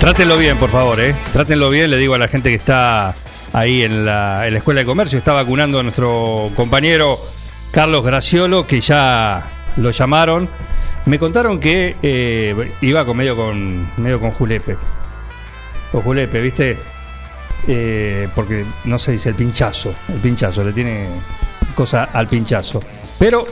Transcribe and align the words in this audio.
Trátenlo 0.00 0.38
bien, 0.38 0.56
por 0.56 0.70
favor, 0.70 0.98
¿eh? 0.98 1.14
Trátenlo 1.30 1.68
bien, 1.68 1.90
le 1.90 1.98
digo 1.98 2.14
a 2.14 2.18
la 2.18 2.26
gente 2.26 2.48
que 2.48 2.54
está 2.54 3.14
ahí 3.52 3.82
en 3.82 4.06
la, 4.06 4.48
Escuela 4.48 4.80
de 4.80 4.86
Comercio, 4.86 5.18
está 5.18 5.34
vacunando 5.34 5.78
a 5.78 5.82
nuestro 5.82 6.50
compañero 6.56 7.20
Carlos 7.70 8.02
Graciolo, 8.02 8.66
que 8.66 8.80
ya 8.80 9.42
lo 9.76 9.90
llamaron. 9.90 10.48
Me 11.04 11.18
contaron 11.18 11.60
que 11.60 11.96
eh, 12.02 12.72
iba 12.80 13.04
con 13.04 13.14
medio 13.14 13.36
con 13.36 13.90
medio 13.98 14.18
con 14.18 14.30
Julepe. 14.30 14.78
Con 15.92 16.00
Julepe, 16.00 16.40
¿viste? 16.40 16.78
Eh, 17.68 18.26
porque 18.34 18.64
no 18.84 18.98
se 18.98 19.12
dice 19.12 19.28
el 19.28 19.34
pinchazo, 19.34 19.94
el 20.08 20.20
pinchazo, 20.20 20.64
le 20.64 20.72
tiene 20.72 21.08
cosa 21.74 22.04
al 22.04 22.26
pinchazo. 22.26 22.82
Pero 23.18 23.46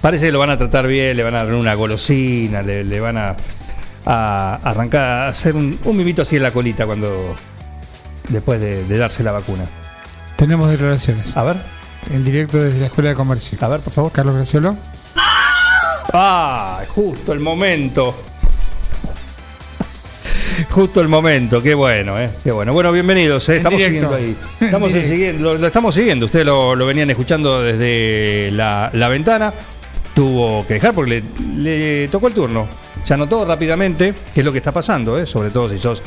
parece 0.00 0.26
que 0.26 0.32
lo 0.32 0.38
van 0.38 0.50
a 0.50 0.56
tratar 0.56 0.86
bien, 0.86 1.16
le 1.16 1.24
van 1.24 1.34
a 1.34 1.44
dar 1.44 1.54
una 1.54 1.74
golosina, 1.74 2.62
le 2.62 3.00
van 3.00 3.16
a 3.16 3.36
a 4.06 4.60
arrancar 4.62 5.02
a 5.04 5.28
hacer 5.28 5.54
un, 5.56 5.78
un 5.84 5.96
mimito 5.96 6.22
así 6.22 6.36
en 6.36 6.42
la 6.42 6.50
colita 6.52 6.86
cuando 6.86 7.36
después 8.28 8.60
de, 8.60 8.84
de 8.84 8.98
darse 8.98 9.22
la 9.22 9.32
vacuna. 9.32 9.64
Tenemos 10.36 10.70
declaraciones. 10.70 11.36
A 11.36 11.42
ver, 11.42 11.56
En 12.12 12.24
directo 12.24 12.58
desde 12.62 12.78
la 12.80 12.86
Escuela 12.86 13.10
de 13.10 13.16
Comercio. 13.16 13.58
a 13.60 13.68
ver, 13.68 13.80
por 13.80 13.92
favor. 13.92 14.10
Carlos 14.12 14.34
Graciolo. 14.36 14.76
Ah, 16.12 16.80
justo 16.88 17.32
el 17.32 17.40
momento. 17.40 18.14
Justo 20.70 21.00
el 21.00 21.08
momento, 21.08 21.62
qué 21.62 21.74
bueno, 21.74 22.18
eh, 22.20 22.30
qué 22.44 22.52
bueno. 22.52 22.72
Bueno, 22.74 22.92
bienvenidos, 22.92 23.48
eh, 23.48 23.56
estamos 23.56 23.78
directo. 23.78 24.14
siguiendo 24.14 24.36
ahí. 24.36 24.36
Estamos 24.66 24.92
siguiendo, 24.92 25.42
lo, 25.42 25.58
lo 25.58 25.66
estamos 25.66 25.94
siguiendo, 25.94 26.26
ustedes 26.26 26.44
lo, 26.44 26.74
lo 26.76 26.84
venían 26.86 27.08
escuchando 27.08 27.62
desde 27.62 28.50
la, 28.52 28.90
la 28.92 29.08
ventana. 29.08 29.54
Tuvo 30.14 30.66
que 30.66 30.74
dejar 30.74 30.94
porque 30.94 31.22
le, 31.56 32.02
le 32.02 32.08
tocó 32.08 32.28
el 32.28 32.34
turno. 32.34 32.68
Ya 33.10 33.16
notó 33.16 33.44
rápidamente 33.44 34.14
qué 34.32 34.38
es 34.40 34.46
lo 34.46 34.52
que 34.52 34.58
está 34.58 34.70
pasando, 34.70 35.18
eh, 35.18 35.26
sobre 35.26 35.50
todo 35.50 35.68
si 35.68 35.80
sos 35.80 36.00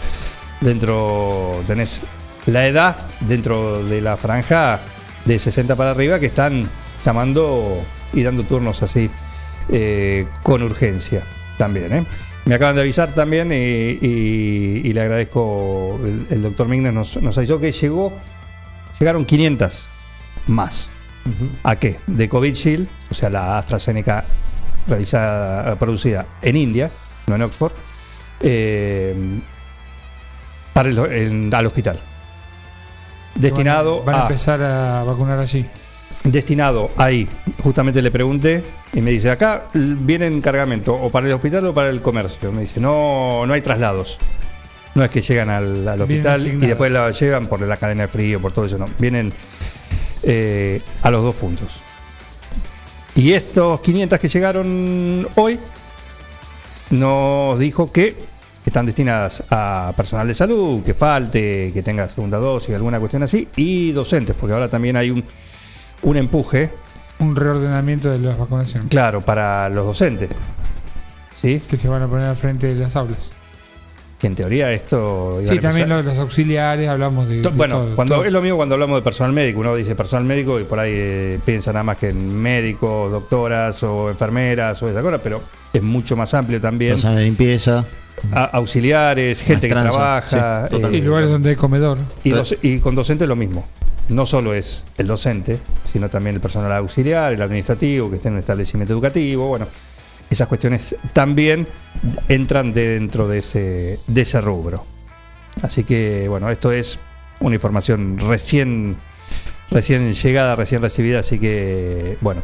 dentro, 0.62 1.62
tenés 1.68 2.00
la 2.46 2.66
edad 2.66 2.96
dentro 3.20 3.84
de 3.84 4.00
la 4.00 4.16
franja 4.16 4.80
de 5.26 5.38
60 5.38 5.76
para 5.76 5.92
arriba 5.92 6.18
que 6.18 6.28
están 6.28 6.70
llamando 7.04 7.84
y 8.14 8.24
dando 8.24 8.44
turnos 8.44 8.82
así 8.84 9.10
eh, 9.68 10.28
con 10.44 10.64
urgencia 10.64 11.24
también. 11.58 11.92
¿eh? 11.94 12.06
Me 12.46 12.56
acaban 12.56 12.76
de 12.76 12.82
avisar 12.84 13.14
también 13.14 13.52
y, 13.52 13.56
y- 13.56 14.82
y 14.86 14.94
le 14.94 15.02
agradezco, 15.02 16.00
el, 16.06 16.26
el 16.30 16.42
doctor 16.42 16.70
Mignes 16.70 16.94
nos, 16.94 17.22
nos 17.22 17.38
avisó 17.38 17.60
que 17.60 17.74
llegó, 17.74 18.14
llegaron 18.98 19.26
500 19.26 19.88
más. 20.48 20.90
¿A 21.64 21.76
qué? 21.76 22.00
De 22.08 22.30
Covishield, 22.30 22.88
o 23.12 23.14
sea, 23.14 23.30
la 23.30 23.58
AstraZeneca 23.58 24.24
realizada, 24.88 25.76
producida 25.78 26.26
en 26.42 26.56
India, 26.56 26.90
no 27.28 27.36
en 27.36 27.42
Oxford, 27.44 27.72
eh, 28.42 29.16
para 30.74 30.90
el, 30.90 30.98
en- 31.00 31.54
al 31.54 31.66
hospital. 31.66 32.00
Destinado 33.36 34.04
Van 34.04 34.10
a, 34.10 34.12
van 34.12 34.16
a 34.16 34.20
a 34.20 34.28
empezar 34.28 34.62
a 34.62 35.04
vacunar 35.04 35.40
allí. 35.40 35.66
destinado 36.24 36.92
ahí. 36.98 37.28
Justamente 37.64 38.02
le 38.02 38.12
pregunté 38.12 38.64
y 38.94 39.02
me 39.02 39.12
dice, 39.12 39.32
acá 39.32 39.66
vienen 39.74 40.40
cargamento 40.42 40.94
o 40.94 41.10
para 41.10 41.28
el 41.28 41.34
hospital 41.34 41.66
o 41.68 41.74
para 41.74 41.90
el 41.90 42.02
comercio. 42.02 42.52
Me 42.52 42.62
dice, 42.62 42.80
no, 42.80 43.46
no 43.46 43.54
hay 43.54 43.62
traslados. 43.62 44.18
No 44.96 45.04
es 45.04 45.10
que 45.10 45.22
llegan 45.22 45.50
al, 45.50 45.88
al 45.88 46.02
hospital 46.02 46.46
y 46.46 46.52
después 46.68 46.92
la 46.92 47.10
llevan 47.10 47.48
por 47.48 47.60
la 47.64 47.78
cadena 47.78 48.04
de 48.04 48.08
frío, 48.10 48.40
por 48.40 48.52
todo 48.52 48.66
eso. 48.66 48.78
No, 48.78 48.88
vienen 49.00 49.34
eh, 50.22 50.82
a 51.02 51.10
los 51.10 51.24
dos 51.24 51.34
puntos. 51.36 51.82
Y 53.16 53.34
estos 53.34 53.80
500 53.82 54.20
que 54.20 54.28
llegaron 54.28 55.28
hoy 55.36 55.60
nos 56.90 57.60
dijo 57.60 57.92
que 57.92 58.16
están 58.66 58.86
destinadas 58.86 59.44
a 59.50 59.94
personal 59.96 60.28
de 60.28 60.34
salud, 60.34 60.84
que 60.84 60.94
falte, 60.94 61.72
que 61.74 61.84
tenga 61.84 62.08
segunda 62.10 62.38
dosis, 62.38 62.74
alguna 62.76 63.00
cuestión 63.00 63.24
así, 63.24 63.48
y 63.56 63.92
docentes, 63.92 64.36
porque 64.40 64.54
ahora 64.54 64.70
también 64.70 64.96
hay 64.96 65.12
un, 65.12 65.24
un 66.04 66.18
empuje, 66.18 66.72
Un 67.20 67.36
reordenamiento 67.36 68.10
de 68.10 68.20
las 68.20 68.38
vacunaciones. 68.38 68.90
claro, 68.90 69.22
para 69.22 69.70
los 69.70 69.86
docentes. 69.86 70.30
¿Sí? 71.32 71.62
Que 71.68 71.78
se 71.78 71.88
van 71.90 72.02
a 72.04 72.08
poner 72.08 72.26
al 72.26 72.36
frente 72.38 72.74
de 72.74 72.76
las 72.76 72.96
aulas. 72.96 73.34
Que 74.24 74.28
en 74.28 74.36
teoría 74.36 74.72
esto... 74.72 75.40
iban 75.42 75.46
Sí, 75.52 75.58
a 75.58 75.60
también 75.60 75.84
empezar- 75.84 75.90
lo 75.90 75.98
de 75.98 76.04
los 76.04 76.18
auxiliares, 76.18 76.88
hablamos 76.88 77.28
de. 77.28 77.42
To- 77.42 77.50
de 77.52 77.58
Bueno, 77.58 77.76
todo, 77.84 77.96
cuando 77.98 78.16
todo. 78.16 78.24
es 78.26 78.32
lo 78.32 78.42
mismo 78.42 78.56
cuando 78.56 78.76
hablamos 78.76 78.96
de 78.98 79.02
personal 79.02 79.34
médico, 79.34 79.60
uno 79.60 79.76
dice 79.76 79.96
personal 79.96 80.24
médico 80.24 80.62
y 80.62 80.64
por 80.64 80.80
ahí 80.80 80.92
eh, 80.96 81.40
piensa 81.46 81.74
nada 81.74 81.84
más 81.84 81.98
que 81.98 82.08
en 82.08 82.34
médicos, 82.34 83.12
doctoras 83.12 83.84
o 83.84 84.10
enfermeras 84.10 84.82
o 84.82 84.88
esa 84.88 85.02
cosa, 85.02 85.18
pero 85.18 85.42
es 85.74 85.84
mucho 85.84 86.16
más 86.16 86.34
amplio 86.34 86.62
también. 86.62 86.94
Personal 86.94 87.18
de 87.18 87.24
limpieza. 87.26 87.84
A- 88.32 88.46
auxiliares, 88.46 89.42
gente 89.42 89.68
que 89.68 89.74
trabaja. 89.74 90.70
sí. 90.72 90.78
Sí, 90.90 91.02
lugares 91.02 91.30
donde 91.30 91.50
hay 91.50 91.56
comedor. 91.58 91.98
y, 92.24 92.30
doce- 92.32 92.60
y 92.62 92.80
con 92.80 92.96
docentes 92.96 93.28
lo 93.28 93.36
mismo. 93.36 93.66
No 94.08 94.26
solo 94.26 94.54
es 94.54 94.86
el 94.98 95.08
docente, 95.08 95.60
sino 95.92 96.08
también 96.08 96.36
el 96.36 96.42
personal 96.42 96.72
auxiliar, 96.72 97.34
el 97.34 97.42
administrativo, 97.42 98.10
que 98.10 98.16
esté 98.16 98.30
en 98.30 98.36
un 98.36 98.40
establecimiento 98.40 98.94
educativo. 98.94 99.50
Bueno, 99.50 99.68
esas 100.30 100.48
cuestiones 100.48 100.96
también 101.14 101.68
entran 102.28 102.74
dentro 102.74 103.28
de 103.28 103.40
ese, 103.40 104.00
de 104.08 104.22
ese 104.22 104.42
rubro. 104.42 104.86
Así 105.62 105.84
que, 105.84 106.28
bueno, 106.28 106.50
esto 106.50 106.72
es 106.72 107.00
una 107.40 107.56
información 107.56 108.18
recién, 108.18 108.98
recién 109.70 110.14
llegada, 110.14 110.56
recién 110.56 110.82
recibida, 110.82 111.20
así 111.20 111.40
que, 111.40 112.18
bueno, 112.22 112.42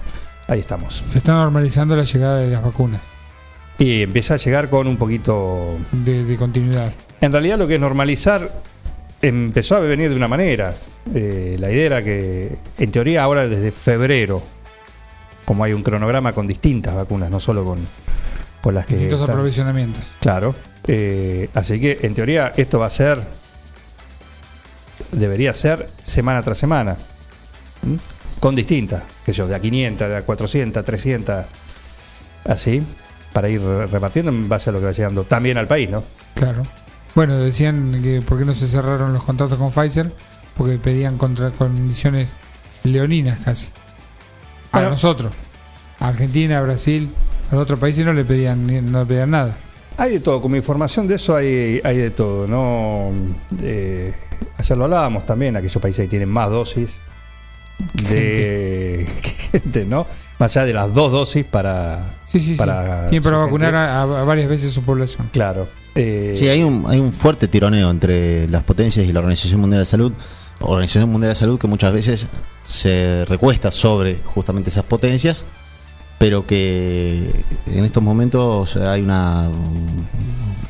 ahí 0.47 0.59
estamos. 0.59 1.03
Se 1.07 1.17
está 1.17 1.33
normalizando 1.33 1.95
la 1.95 2.03
llegada 2.03 2.39
de 2.39 2.49
las 2.49 2.63
vacunas. 2.63 3.01
Y 3.77 4.03
empieza 4.03 4.33
a 4.35 4.37
llegar 4.37 4.69
con 4.69 4.87
un 4.87 4.97
poquito 4.97 5.77
De, 5.91 6.25
de 6.25 6.35
continuidad. 6.35 6.91
En 7.21 7.31
realidad 7.31 7.57
lo 7.57 7.67
que 7.67 7.75
es 7.75 7.81
normalizar 7.81 8.51
empezó 9.21 9.77
a 9.77 9.79
venir 9.79 10.09
de 10.09 10.15
una 10.15 10.27
manera. 10.27 10.75
Eh, 11.13 11.55
la 11.59 11.71
idea 11.71 11.85
era 11.85 12.03
que, 12.03 12.57
en 12.77 12.91
teoría, 12.91 13.23
ahora 13.23 13.47
desde 13.47 13.71
febrero, 13.71 14.43
como 15.49 15.63
hay 15.63 15.73
un 15.73 15.81
cronograma 15.81 16.31
con 16.33 16.45
distintas 16.45 16.93
vacunas, 16.93 17.31
no 17.31 17.39
solo 17.39 17.65
con, 17.65 17.79
con 18.61 18.75
las 18.75 18.85
que... 18.85 18.93
Distintos 18.93 19.21
están- 19.21 19.33
aprovisionamientos. 19.35 20.03
Claro. 20.19 20.53
Eh, 20.85 21.49
así 21.55 21.81
que, 21.81 21.97
en 22.03 22.13
teoría, 22.13 22.53
esto 22.55 22.77
va 22.77 22.85
a 22.85 22.91
ser... 22.91 23.17
Debería 25.11 25.55
ser 25.55 25.89
semana 26.03 26.43
tras 26.43 26.59
semana. 26.59 26.97
¿Mm? 27.81 27.95
Con 28.39 28.53
distintas. 28.53 29.01
Que 29.25 29.33
yo, 29.33 29.47
de 29.47 29.55
a 29.55 29.59
500, 29.59 30.07
de 30.07 30.17
a 30.17 30.21
400, 30.21 30.85
300. 30.85 31.45
Así. 32.45 32.83
Para 33.33 33.49
ir 33.49 33.59
repartiendo 33.59 34.29
en 34.31 34.47
base 34.47 34.69
a 34.69 34.73
lo 34.73 34.79
que 34.79 34.85
va 34.85 34.91
llegando 34.91 35.23
también 35.23 35.57
al 35.57 35.67
país, 35.67 35.89
¿no? 35.89 36.03
Claro. 36.35 36.61
Bueno, 37.15 37.37
decían 37.37 38.01
que 38.03 38.21
por 38.21 38.37
qué 38.37 38.45
no 38.45 38.53
se 38.53 38.67
cerraron 38.67 39.13
los 39.13 39.23
contratos 39.23 39.57
con 39.57 39.71
Pfizer, 39.71 40.11
porque 40.55 40.77
pedían 40.77 41.17
contra 41.17 41.49
condiciones 41.49 42.29
leoninas 42.83 43.39
casi. 43.43 43.69
Para 44.69 44.83
Bueno. 44.83 44.89
nosotros. 44.91 45.33
A 45.99 46.07
Argentina, 46.07 46.59
a 46.59 46.61
Brasil, 46.61 47.09
a 47.51 47.55
los 47.55 47.63
otros 47.63 47.79
países 47.79 48.05
no 48.05 48.13
le 48.13 48.23
pedían 48.25 48.65
ni- 48.67 48.81
no 48.81 48.99
le 49.01 49.05
pedían 49.05 49.31
nada. 49.31 49.55
Hay 49.97 50.11
de 50.13 50.19
todo, 50.21 50.39
como 50.41 50.55
información 50.55 51.07
de 51.07 51.15
eso 51.15 51.35
hay, 51.35 51.81
hay 51.83 51.97
de 51.97 52.09
todo, 52.11 52.47
¿no? 52.47 53.11
Eh, 53.61 54.13
ayer 54.57 54.77
lo 54.77 54.85
hablábamos 54.85 55.25
también, 55.25 55.57
aquellos 55.57 55.81
países 55.81 56.05
que 56.05 56.09
tienen 56.09 56.29
más 56.29 56.49
dosis 56.49 56.91
de 58.09 59.07
suficiente, 59.23 59.85
¿no? 59.89 60.05
Más 60.37 60.55
allá 60.55 60.65
de 60.65 60.73
las 60.73 60.93
dos 60.93 61.11
dosis 61.11 61.45
para. 61.45 62.15
Sí, 62.25 62.39
sí, 62.39 62.55
para 62.55 63.03
sí. 63.03 63.09
Tiene 63.09 63.23
para 63.23 63.37
vacunar 63.37 63.69
gente. 63.73 63.77
a, 63.77 64.01
a 64.03 64.23
varias 64.23 64.47
veces 64.49 64.71
su 64.71 64.83
población. 64.83 65.29
Claro. 65.31 65.67
Eh, 65.95 66.33
Sí, 66.37 66.47
hay 66.47 66.63
un, 66.63 66.85
hay 66.87 66.99
un 66.99 67.11
fuerte 67.11 67.47
tironeo 67.47 67.89
entre 67.89 68.47
las 68.47 68.63
potencias 68.63 69.05
y 69.05 69.11
la 69.11 69.19
Organización 69.19 69.59
Mundial 69.59 69.81
de 69.81 69.85
Salud. 69.85 70.13
Organización 70.61 71.09
Mundial 71.09 71.31
de 71.31 71.35
Salud 71.35 71.59
que 71.59 71.67
muchas 71.67 71.91
veces 71.93 72.27
se 72.63 73.25
recuesta 73.25 73.71
sobre 73.71 74.17
justamente 74.23 74.69
esas 74.69 74.83
potencias, 74.83 75.45
pero 76.19 76.45
que 76.45 77.43
en 77.65 77.83
estos 77.85 78.03
momentos 78.03 78.75
hay 78.77 79.01
una 79.01 79.49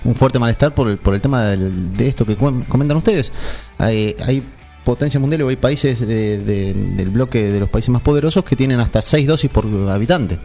un 0.06 0.16
fuerte 0.16 0.40
malestar 0.40 0.74
por 0.74 0.88
el, 0.90 0.98
por 0.98 1.14
el 1.14 1.20
tema 1.22 1.44
del- 1.44 1.96
de 1.98 2.08
esto 2.08 2.26
que 2.26 2.38
com- 2.38 2.64
comentan 2.64 2.96
ustedes. 2.98 3.32
Hay, 3.78 4.16
hay 4.26 4.42
potencias 4.86 5.20
mundiales 5.20 5.46
o 5.46 5.50
hay 5.50 5.58
países 5.58 6.00
de- 6.00 6.38
de- 6.40 6.74
del 6.74 7.10
bloque 7.10 7.52
de 7.52 7.60
los 7.60 7.68
países 7.70 7.90
más 7.90 8.02
poderosos 8.02 8.46
que 8.46 8.56
tienen 8.56 8.80
hasta 8.80 9.02
seis 9.02 9.28
dosis 9.28 9.50
por 9.52 9.66
habitante. 9.90 10.36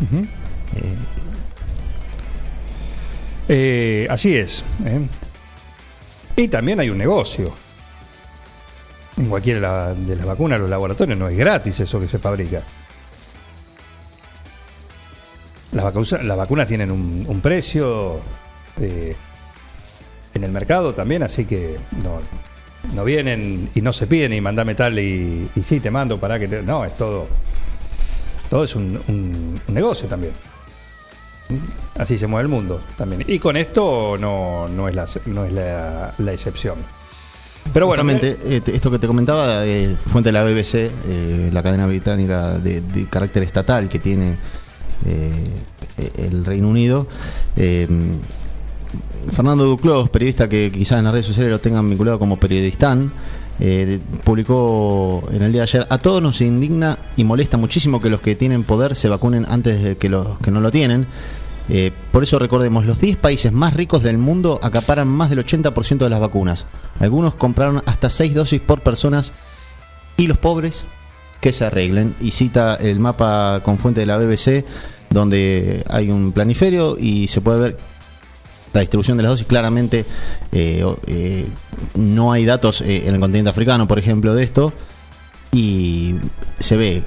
Ujú. 0.00 0.26
Eh, 3.48 4.06
así 4.10 4.36
es. 4.36 4.64
¿eh? 4.84 5.00
Y 6.36 6.48
también 6.48 6.80
hay 6.80 6.90
un 6.90 6.98
negocio. 6.98 7.52
En 9.16 9.28
cualquiera 9.28 9.94
de 9.94 10.16
las 10.16 10.26
vacunas, 10.26 10.58
los 10.60 10.68
laboratorios, 10.70 11.16
no 11.18 11.28
es 11.28 11.36
gratis 11.36 11.78
eso 11.80 12.00
que 12.00 12.08
se 12.08 12.18
fabrica. 12.18 12.62
Las 15.74 15.84
vacunas, 15.84 16.24
las 16.24 16.36
vacunas 16.36 16.66
tienen 16.66 16.90
un, 16.90 17.24
un 17.28 17.40
precio 17.40 18.20
eh, 18.80 19.14
en 20.32 20.44
el 20.44 20.50
mercado 20.52 20.94
también, 20.94 21.22
así 21.22 21.44
que 21.44 21.76
no, 22.02 22.20
no 22.94 23.04
vienen 23.04 23.70
y 23.74 23.80
no 23.82 23.92
se 23.92 24.06
piden 24.06 24.32
y 24.32 24.40
mandame 24.40 24.74
tal 24.74 24.98
y, 24.98 25.50
y 25.54 25.62
sí, 25.62 25.80
te 25.80 25.90
mando 25.90 26.18
para 26.18 26.38
que 26.38 26.48
te... 26.48 26.62
No, 26.62 26.84
es 26.84 26.96
todo... 26.96 27.26
Todo 28.50 28.62
es 28.64 28.74
un- 28.76 29.00
un- 29.08 29.54
un 29.66 29.74
negocio 29.74 30.06
también. 30.06 30.32
Así 31.98 32.18
se 32.18 32.26
mueve 32.26 32.42
el 32.44 32.48
mundo 32.48 32.80
también. 32.96 33.24
Y 33.26 33.38
con 33.38 33.56
esto 33.56 34.16
no, 34.18 34.68
no 34.68 34.88
es, 34.88 34.94
la, 34.94 35.06
no 35.26 35.44
es 35.44 35.52
la, 35.52 36.14
la 36.18 36.32
excepción. 36.32 36.76
Pero 37.72 37.86
bueno, 37.86 38.02
Justamente, 38.04 38.38
eh, 38.56 38.60
te- 38.60 38.76
esto 38.76 38.90
que 38.90 38.98
te 38.98 39.06
comentaba, 39.06 39.64
eh, 39.66 39.96
fuente 39.96 40.28
de 40.28 40.32
la 40.32 40.44
BBC, 40.44 40.74
eh, 40.74 41.50
la 41.52 41.62
cadena 41.62 41.86
británica 41.86 42.58
de, 42.58 42.80
de 42.80 43.06
carácter 43.06 43.42
estatal 43.42 43.88
que 43.88 43.98
tiene 43.98 44.36
el 45.04 46.44
Reino 46.44 46.68
Unido. 46.68 47.06
eh, 47.56 47.88
Fernando 49.32 49.64
Duclos, 49.64 50.10
periodista 50.10 50.48
que 50.48 50.70
quizás 50.70 50.98
en 50.98 51.04
las 51.04 51.12
redes 51.12 51.26
sociales 51.26 51.50
lo 51.50 51.58
tengan 51.58 51.88
vinculado 51.88 52.18
como 52.18 52.36
periodistán, 52.36 53.12
eh, 53.60 54.00
publicó 54.24 55.24
en 55.32 55.42
el 55.42 55.52
día 55.52 55.62
de 55.62 55.68
ayer, 55.68 55.86
a 55.88 55.98
todos 55.98 56.20
nos 56.20 56.40
indigna 56.40 56.98
y 57.16 57.24
molesta 57.24 57.56
muchísimo 57.56 58.02
que 58.02 58.10
los 58.10 58.20
que 58.20 58.34
tienen 58.34 58.64
poder 58.64 58.94
se 58.94 59.08
vacunen 59.08 59.46
antes 59.48 59.82
de 59.82 59.96
que 59.96 60.08
los 60.08 60.38
que 60.40 60.50
no 60.50 60.60
lo 60.60 60.70
tienen. 60.70 61.06
Eh, 61.68 61.92
por 62.12 62.22
eso 62.22 62.38
recordemos, 62.38 62.84
los 62.84 63.00
10 63.00 63.16
países 63.16 63.52
más 63.52 63.74
ricos 63.74 64.02
del 64.02 64.18
mundo 64.18 64.60
acaparan 64.62 65.08
más 65.08 65.30
del 65.30 65.38
80% 65.44 66.04
de 66.04 66.10
las 66.10 66.20
vacunas. 66.20 66.66
Algunos 67.00 67.34
compraron 67.34 67.82
hasta 67.86 68.10
6 68.10 68.34
dosis 68.34 68.60
por 68.60 68.82
personas 68.82 69.32
y 70.16 70.26
los 70.26 70.36
pobres 70.36 70.84
que 71.44 71.52
se 71.52 71.66
arreglen. 71.66 72.14
Y 72.22 72.30
cita 72.30 72.74
el 72.76 72.98
mapa 72.98 73.60
con 73.62 73.76
fuente 73.76 74.00
de 74.00 74.06
la 74.06 74.16
BBC, 74.16 74.64
donde 75.10 75.84
hay 75.90 76.10
un 76.10 76.32
planiferio 76.32 76.96
y 76.98 77.28
se 77.28 77.42
puede 77.42 77.60
ver 77.60 77.76
la 78.72 78.80
distribución 78.80 79.18
de 79.18 79.24
las 79.24 79.32
dosis. 79.32 79.46
Claramente 79.46 80.06
eh, 80.52 80.82
eh, 81.06 81.46
no 81.96 82.32
hay 82.32 82.46
datos 82.46 82.80
eh, 82.80 83.06
en 83.06 83.12
el 83.12 83.20
continente 83.20 83.50
africano, 83.50 83.86
por 83.86 83.98
ejemplo, 83.98 84.34
de 84.34 84.42
esto. 84.42 84.72
Y 85.52 86.14
se 86.60 86.78
ve 86.78 87.02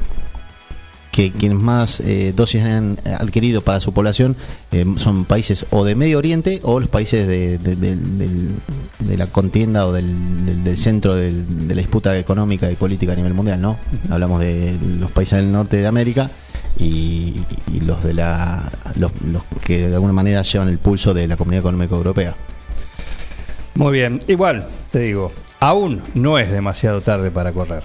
que 1.17 1.31
quienes 1.31 1.57
más 1.57 1.99
eh, 2.01 2.31
dosis 2.35 2.63
han 2.63 2.99
adquirido 3.19 3.61
para 3.63 3.79
su 3.79 3.91
población 3.91 4.35
eh, 4.71 4.85
son 4.97 5.25
países 5.25 5.65
o 5.71 5.83
de 5.83 5.95
Medio 5.95 6.19
Oriente 6.19 6.59
o 6.61 6.79
los 6.79 6.89
países 6.89 7.27
de, 7.27 7.57
de- 7.57 7.75
de- 7.75 7.95
del- 7.95 8.51
de 8.99 9.17
la 9.17 9.25
contienda 9.25 9.87
o 9.87 9.91
del, 9.91 10.45
del- 10.45 10.63
del 10.63 10.77
centro 10.77 11.15
de 11.15 11.31
la 11.69 11.73
disputa 11.81 12.15
económica 12.19 12.69
y 12.71 12.75
política 12.75 13.13
a 13.13 13.15
nivel 13.15 13.33
mundial, 13.33 13.59
¿no? 13.59 13.77
Hablamos 14.11 14.39
de 14.41 14.77
los 14.99 15.09
países 15.09 15.39
del 15.39 15.51
norte 15.51 15.77
de 15.77 15.87
América 15.87 16.29
y, 16.77 17.41
y 17.73 17.79
los 17.79 18.03
de 18.03 18.13
la 18.13 18.71
los, 18.93 19.11
los 19.23 19.41
que 19.65 19.87
de 19.87 19.95
alguna 19.95 20.13
manera 20.13 20.43
llevan 20.43 20.69
el 20.69 20.77
pulso 20.77 21.15
de 21.15 21.25
la 21.25 21.35
Comunidad 21.35 21.61
Económica 21.61 21.95
Europea. 21.95 22.35
muy 23.73 23.93
bien. 23.93 24.19
Igual, 24.27 24.67
te 24.91 24.99
digo, 24.99 25.31
aún 25.59 26.03
no 26.13 26.37
es 26.37 26.51
demasiado 26.51 27.01
tarde 27.01 27.31
para 27.31 27.51
correr. 27.53 27.83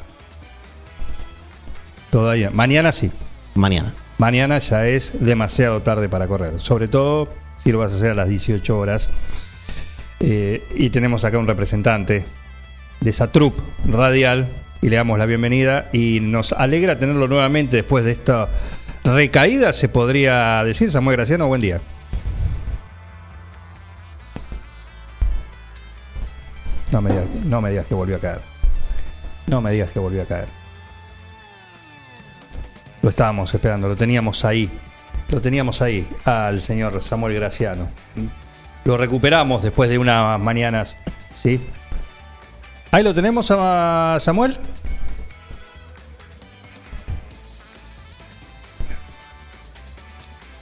Todavía. 2.12 2.50
Mañana 2.50 2.92
sí. 2.92 3.10
Mañana. 3.54 3.94
Mañana 4.18 4.58
ya 4.58 4.86
es 4.86 5.14
demasiado 5.18 5.80
tarde 5.80 6.10
para 6.10 6.28
correr. 6.28 6.60
Sobre 6.60 6.86
todo 6.86 7.26
si 7.56 7.72
lo 7.72 7.78
vas 7.78 7.94
a 7.94 7.96
hacer 7.96 8.10
a 8.10 8.14
las 8.14 8.28
18 8.28 8.78
horas. 8.78 9.08
Eh, 10.20 10.62
y 10.74 10.90
tenemos 10.90 11.24
acá 11.24 11.38
un 11.38 11.46
representante 11.46 12.26
de 13.00 13.10
esa 13.10 13.32
troupe 13.32 13.62
radial 13.86 14.46
y 14.82 14.90
le 14.90 14.96
damos 14.96 15.18
la 15.18 15.24
bienvenida 15.24 15.88
y 15.90 16.20
nos 16.20 16.52
alegra 16.52 16.98
tenerlo 16.98 17.28
nuevamente 17.28 17.76
después 17.76 18.04
de 18.04 18.12
esta 18.12 18.50
recaída, 19.04 19.72
se 19.72 19.88
podría 19.88 20.62
decir. 20.64 20.90
Samuel 20.90 21.16
Graciano, 21.16 21.48
buen 21.48 21.62
día. 21.62 21.80
No 26.90 27.00
me, 27.00 27.08
digas, 27.08 27.26
no 27.46 27.62
me 27.62 27.70
digas 27.70 27.86
que 27.86 27.94
volvió 27.94 28.16
a 28.16 28.20
caer. 28.20 28.42
No 29.46 29.62
me 29.62 29.70
digas 29.70 29.90
que 29.92 29.98
volvió 29.98 30.20
a 30.20 30.26
caer. 30.26 30.61
Lo 33.02 33.08
estábamos 33.08 33.52
esperando, 33.52 33.88
lo 33.88 33.96
teníamos 33.96 34.44
ahí. 34.44 34.70
Lo 35.28 35.40
teníamos 35.40 35.82
ahí 35.82 36.06
al 36.24 36.60
señor 36.60 37.02
Samuel 37.02 37.34
Graciano. 37.34 37.88
Lo 38.84 38.96
recuperamos 38.96 39.62
después 39.62 39.90
de 39.90 39.98
unas 39.98 40.38
mañanas. 40.40 40.96
¿Sí? 41.34 41.60
Ahí 42.90 43.02
lo 43.02 43.14
tenemos 43.14 43.50
a 43.50 44.18
Samuel. 44.20 44.56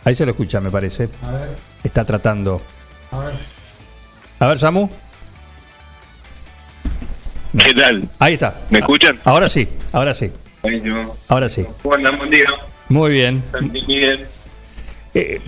Ahí 0.04 0.14
se 0.14 0.24
lo 0.24 0.30
escucha, 0.32 0.60
me 0.60 0.70
parece. 0.70 1.08
A 1.26 1.30
ver, 1.32 1.56
Está 1.84 2.04
tratando. 2.04 2.60
a 3.12 3.18
ver. 3.18 3.34
A 4.38 4.46
ver, 4.46 4.58
Samu. 4.58 4.88
¿Qué 7.58 7.74
tal? 7.74 8.08
Ahí 8.18 8.34
está. 8.34 8.60
¿Me 8.70 8.78
escuchan? 8.78 9.18
Ahora 9.24 9.48
sí, 9.48 9.68
ahora 9.92 10.14
sí, 10.14 10.32
Buenísimo. 10.62 11.16
ahora 11.28 11.48
sí. 11.48 11.66
Buen 11.82 12.02
día. 12.30 12.46
Muy 12.88 13.12
bien. 13.12 13.42
Eh, 15.14 15.40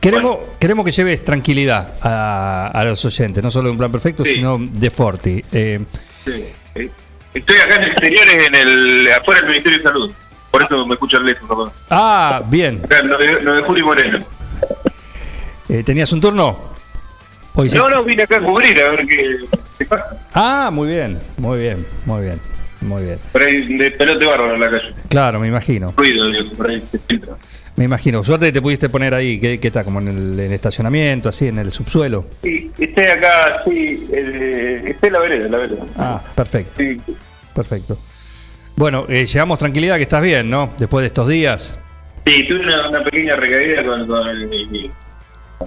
queremos, 0.00 0.38
queremos 0.58 0.84
que 0.84 0.92
lleves 0.92 1.24
tranquilidad 1.24 1.94
a, 2.02 2.68
a 2.68 2.84
los 2.84 3.04
oyentes, 3.04 3.42
no 3.42 3.50
solo 3.50 3.66
de 3.66 3.72
un 3.72 3.78
plan 3.78 3.90
perfecto, 3.92 4.24
Sí. 4.24 4.34
sino 4.36 4.58
de 4.60 4.90
Forti. 4.90 5.44
Eh, 5.52 5.80
Sí. 6.24 6.44
Eh, 6.74 6.90
Estoy 7.34 7.58
acá 7.58 7.76
en 7.76 7.84
exteriores, 7.84 8.46
en 8.48 8.54
el, 8.54 9.08
afuera 9.12 9.40
del 9.42 9.50
Ministerio 9.50 9.78
de 9.78 9.84
Salud. 9.84 10.12
Por 10.50 10.62
eso 10.62 10.86
me 10.86 10.94
escuchan 10.94 11.24
lejos, 11.24 11.46
perdón. 11.48 11.72
ah, 11.90 12.42
bien. 12.46 12.80
Acá, 12.84 13.02
lo 13.02 13.18
de, 13.18 13.42
lo 13.42 13.52
de 13.54 13.62
Juli 13.62 13.82
Moreno. 13.82 14.24
Eh, 15.68 15.82
¿Tenías 15.84 16.10
un 16.12 16.20
turno? 16.20 16.58
Hoy 17.54 17.68
sí. 17.68 17.76
No, 17.76 17.88
no, 17.90 18.02
vine 18.02 18.22
acá 18.22 18.36
a 18.36 18.40
cubrir, 18.40 18.80
a 18.80 18.90
ver 18.90 19.06
qué, 19.06 19.36
qué 19.78 19.84
pasa. 19.84 20.16
Ah, 20.32 20.70
muy 20.72 20.88
bien, 20.88 21.20
muy 21.36 21.58
bien, 21.58 21.86
muy 22.06 22.22
bien, 22.24 22.40
muy 22.80 23.04
bien. 23.04 23.18
Por 23.32 23.42
ahí 23.42 23.76
de 23.76 23.90
pelote 23.90 24.26
bárbaro 24.26 24.54
en 24.54 24.60
la 24.60 24.70
calle. 24.70 24.94
Claro, 25.08 25.40
me 25.40 25.48
imagino, 25.48 25.92
Ruido, 25.96 26.26
digo, 26.28 26.50
por 26.52 26.70
ahí 26.70 26.82
se 26.90 26.98
filtra. 26.98 27.34
me 27.76 27.84
imagino. 27.84 28.22
Suerte 28.24 28.46
que 28.46 28.52
te 28.52 28.62
pudiste 28.62 28.88
poner 28.88 29.14
ahí, 29.14 29.38
que, 29.40 29.58
que 29.60 29.68
está 29.68 29.84
como 29.84 30.00
en 30.00 30.08
el, 30.08 30.16
en 30.40 30.46
el 30.46 30.52
estacionamiento, 30.52 31.28
así, 31.28 31.48
en 31.48 31.58
el 31.58 31.72
subsuelo. 31.72 32.24
Sí, 32.42 32.70
estoy 32.78 33.04
acá, 33.04 33.62
sí, 33.64 34.08
eh, 34.12 34.82
estoy 34.86 35.06
en 35.08 35.12
la 35.12 35.18
vereda, 35.20 35.46
en 35.46 35.52
la 35.52 35.58
vereda. 35.58 35.84
Ah, 35.96 36.22
perfecto, 36.34 36.72
Sí, 36.76 37.00
perfecto. 37.54 37.98
Bueno, 38.76 39.06
eh, 39.08 39.26
llevamos 39.26 39.58
tranquilidad 39.58 39.96
que 39.96 40.02
estás 40.02 40.22
bien, 40.22 40.48
¿no? 40.48 40.70
Después 40.78 41.02
de 41.02 41.08
estos 41.08 41.26
días. 41.28 41.76
sí 42.24 42.46
tuve 42.46 42.60
una, 42.60 42.88
una 42.88 43.02
pequeña 43.02 43.34
recaída 43.34 43.84
con, 43.84 44.06
con, 44.06 44.28
el- 44.28 44.90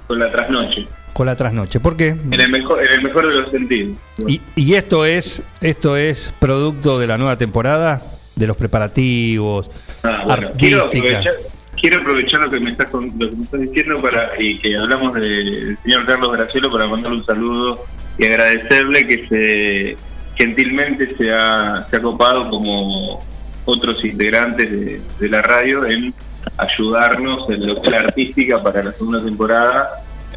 con 0.07 0.17
la 0.19 0.31
trasnoche. 0.31 0.87
Con 1.13 1.25
la 1.25 1.35
trasnoche. 1.35 1.79
¿Por 1.79 1.97
qué? 1.97 2.09
En 2.09 2.39
el 2.39 2.49
mejor, 2.49 2.81
en 2.83 2.91
el 2.93 3.01
mejor 3.03 3.27
de 3.27 3.35
los 3.41 3.51
sentidos. 3.51 3.97
Y, 4.27 4.39
y 4.55 4.73
esto 4.75 5.05
es 5.05 5.43
esto 5.61 5.97
es 5.97 6.33
producto 6.39 6.97
de 6.99 7.07
la 7.07 7.17
nueva 7.17 7.37
temporada, 7.37 8.01
de 8.35 8.47
los 8.47 8.55
preparativos, 8.57 9.69
Ah, 10.03 10.21
bueno, 10.25 10.51
quiero 10.57 10.83
artística. 10.85 11.19
aprovechar, 11.19 11.33
quiero 11.79 11.99
aprovechar 11.99 12.39
lo 12.41 12.49
que 12.51 12.59
me 12.59 12.71
estás 12.71 12.89
con- 12.89 13.11
lo 13.19 13.29
que 13.29 13.35
me 13.35 13.43
estás 13.43 13.59
diciendo 13.61 14.01
para 14.01 14.31
y 14.39 14.57
que 14.59 14.77
hablamos 14.77 15.13
del 15.13 15.77
señor 15.83 16.05
Carlos 16.07 16.31
Gracielo 16.31 16.71
para 16.71 16.87
mandarle 16.87 17.17
un 17.19 17.25
saludo 17.25 17.83
y 18.17 18.25
agradecerle 18.25 19.05
que 19.07 19.27
se 19.27 19.97
gentilmente 20.35 21.13
se 21.17 21.31
ha, 21.33 21.85
se 21.89 21.97
ha 21.97 22.01
copado 22.01 22.49
como 22.49 23.23
otros 23.65 24.03
integrantes 24.03 24.71
de, 24.71 25.01
de 25.19 25.29
la 25.29 25.41
radio 25.41 25.85
en 25.85 26.13
ayudarnos 26.57 27.49
en 27.49 27.67
lo 27.67 27.81
que 27.81 27.87
es 27.87 27.91
la 27.91 27.99
artística 27.99 28.63
para 28.63 28.81
la 28.83 28.91
segunda 28.93 29.23
temporada. 29.23 29.89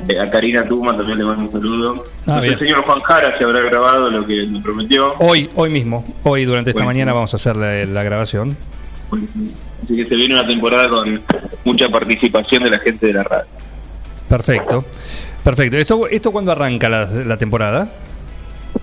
Eh, 0.08 0.18
a 0.18 0.28
Karina 0.30 0.64
Tuma 0.66 0.96
también 0.96 1.18
le 1.18 1.24
mando 1.24 1.44
un 1.44 1.52
saludo. 1.52 2.06
Ah, 2.26 2.40
el 2.42 2.58
señor 2.58 2.82
Juan 2.82 3.00
Jara 3.00 3.38
se 3.38 3.44
habrá 3.44 3.60
grabado 3.60 4.10
lo 4.10 4.26
que 4.26 4.44
me 4.46 4.60
prometió. 4.60 5.14
Hoy, 5.18 5.48
hoy 5.54 5.70
mismo, 5.70 6.04
hoy 6.24 6.44
durante 6.44 6.70
esta 6.70 6.82
Bueno. 6.82 6.90
mañana 6.94 7.12
vamos 7.12 7.32
a 7.32 7.36
hacer 7.36 7.56
la, 7.56 7.84
la 7.86 8.02
grabación. 8.02 8.56
Así 9.84 9.96
que 9.96 10.04
se 10.06 10.14
viene 10.16 10.34
una 10.34 10.46
temporada 10.46 10.88
con 10.88 11.20
mucha 11.64 11.88
participación 11.88 12.64
de 12.64 12.70
la 12.70 12.78
gente 12.80 13.06
de 13.06 13.12
la 13.12 13.22
radio. 13.22 13.46
Perfecto. 14.28 14.84
Perfecto. 15.44 15.76
¿Esto, 15.76 16.08
esto 16.08 16.32
cuándo 16.32 16.52
arranca 16.52 16.88
la, 16.88 17.04
la 17.06 17.36
temporada? 17.38 17.88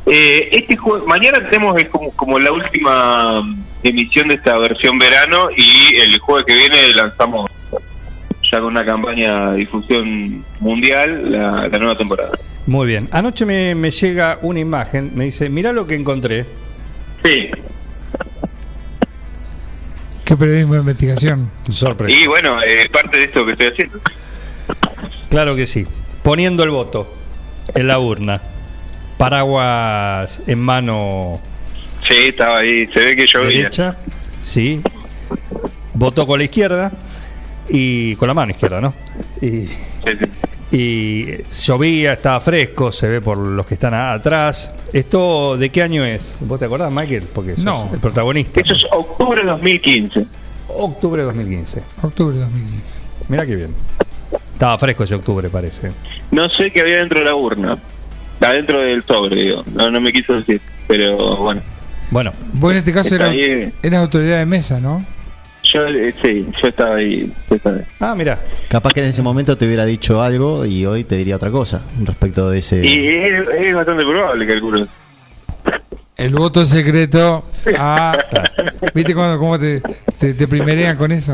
Eh, 0.06 0.50
este 0.52 0.78
jue- 0.78 1.04
mañana 1.06 1.40
tenemos 1.50 1.78
eh, 1.80 1.88
como, 1.88 2.12
como 2.12 2.40
la 2.40 2.52
última 2.52 3.42
emisión 3.84 4.28
de 4.30 4.36
esta 4.36 4.58
versión 4.58 4.98
verano 4.98 5.50
y 5.56 5.96
el 5.98 6.18
jueves 6.20 6.46
que 6.48 6.56
viene 6.56 6.94
lanzamos 6.96 7.50
ya 8.52 8.60
con 8.60 8.66
una 8.68 8.84
campaña 8.86 9.52
de 9.52 9.58
difusión 9.58 10.44
mundial 10.60 11.32
la, 11.32 11.68
la 11.68 11.80
nueva 11.80 11.96
temporada. 11.96 12.32
Muy 12.68 12.88
bien. 12.88 13.08
Anoche 13.12 13.46
me, 13.46 13.74
me 13.76 13.92
llega 13.92 14.38
una 14.42 14.60
imagen, 14.60 15.12
me 15.16 15.26
dice, 15.26 15.50
mira 15.50 15.72
lo 15.74 15.86
que 15.88 15.96
encontré. 15.96 16.46
Sí, 17.24 17.50
Qué 20.26 20.38
periodismo 20.38 20.76
de 20.76 20.80
investigación. 20.80 21.52
Sorpresa. 21.72 22.16
y 22.18 22.26
bueno, 22.28 22.62
eh, 22.62 22.88
parte 22.92 23.18
de 23.18 23.24
esto 23.26 23.46
que 23.46 23.52
estoy 23.52 23.68
haciendo. 23.68 24.00
Claro 25.30 25.56
que 25.56 25.66
sí. 25.68 25.86
Poniendo 26.24 26.64
el 26.64 26.70
voto 26.70 27.14
en 27.76 27.88
la 27.88 28.00
urna. 28.00 28.42
Paraguas 29.18 30.42
en 30.48 30.60
mano 30.60 31.40
Sí, 32.08 32.16
estaba 32.30 32.60
ahí, 32.60 32.88
se 32.94 33.00
ve 33.00 33.16
que 33.16 33.28
llovía. 33.28 33.58
derecha. 33.58 33.96
Sí. 34.42 34.82
Votó 35.94 36.26
con 36.26 36.40
la 36.40 36.46
izquierda. 36.46 36.92
Y 37.70 38.16
con 38.16 38.28
la 38.28 38.34
mano 38.34 38.52
izquierda, 38.52 38.82
¿no? 38.82 38.94
Y, 39.42 39.68
Sí, 39.68 40.12
sí. 40.20 40.26
y 40.78 41.44
llovía, 41.66 42.14
estaba 42.14 42.40
fresco, 42.42 42.92
se 42.92 43.08
ve 43.08 43.22
por 43.22 43.38
los 43.38 43.66
que 43.66 43.76
están 43.76 43.94
atrás. 43.94 44.74
¿Esto 44.94 45.58
de 45.58 45.70
qué 45.70 45.82
año 45.84 46.04
es? 46.04 46.34
¿Vos 46.42 46.60
te 46.60 46.66
acordás, 46.66 46.92
Michael? 46.92 47.24
Porque 47.34 47.56
sos 47.56 47.64
No. 47.66 47.90
el 47.94 48.00
protagonista. 48.00 48.62
Eso 48.62 48.74
es 48.76 48.86
octubre 48.92 49.42
de 49.42 49.48
2015. 49.48 50.26
Octubre 50.68 51.22
de 51.22 51.26
2015. 51.28 51.82
Octubre 52.02 52.36
de 52.36 52.42
2015. 52.44 53.00
Mira 53.30 53.46
qué 53.46 53.56
bien. 53.56 53.76
Estaba 54.54 54.78
fresco 54.78 55.04
ese 55.04 55.16
octubre, 55.16 55.50
parece. 55.50 55.92
No 56.32 56.50
sé 56.50 56.72
qué 56.72 56.82
había 56.82 56.98
dentro 56.98 57.20
de 57.20 57.26
la 57.26 57.36
urna. 57.36 57.78
Adentro 58.40 58.82
del 58.82 59.04
sobre, 59.04 59.36
digo. 59.44 59.62
No, 59.74 59.90
no 59.92 60.02
me 60.02 60.12
quiso 60.12 60.34
decir. 60.34 60.62
Pero 60.88 61.38
bueno, 61.38 61.62
Bueno, 62.10 62.34
Vos 62.54 62.72
en 62.72 62.78
este 62.80 62.92
caso 62.92 63.10
Está 63.16 63.28
era, 63.28 63.34
bien. 63.34 63.74
eras 63.82 64.02
autoridad 64.02 64.40
de 64.40 64.46
mesa, 64.46 64.80
¿no? 64.82 65.06
Yo 65.74 65.88
eh, 65.88 66.14
sí, 66.22 66.46
yo 66.62 66.68
estaba 66.68 66.96
ahí. 66.96 67.32
yo 67.50 67.56
estaba 67.56 67.78
ahí. 67.78 67.84
ah, 68.00 68.16
mira. 68.16 68.40
Capaz 68.68 68.94
que 68.94 69.02
en 69.02 69.08
ese 69.08 69.22
momento 69.22 69.58
te 69.58 69.66
hubiera 69.66 69.86
dicho 69.86 70.22
algo 70.22 70.66
y 70.66 70.86
hoy 70.86 71.04
te 71.04 71.16
diría 71.18 71.36
otra 71.36 71.52
cosa 71.52 71.84
respecto 72.04 72.50
de 72.50 72.60
ese. 72.60 72.86
Y 72.86 73.08
es, 73.08 73.48
es 73.60 73.74
bastante 73.74 74.04
probable, 74.04 74.48
calculo. 74.48 74.88
El 76.18 76.34
voto 76.36 76.66
secreto. 76.66 77.46
Ah, 77.78 78.18
¿viste 78.96 79.14
cómo, 79.14 79.38
cómo 79.38 79.60
te, 79.60 79.84
te, 80.18 80.34
te 80.34 80.48
primerean 80.48 80.98
con 80.98 81.12
eso? 81.12 81.32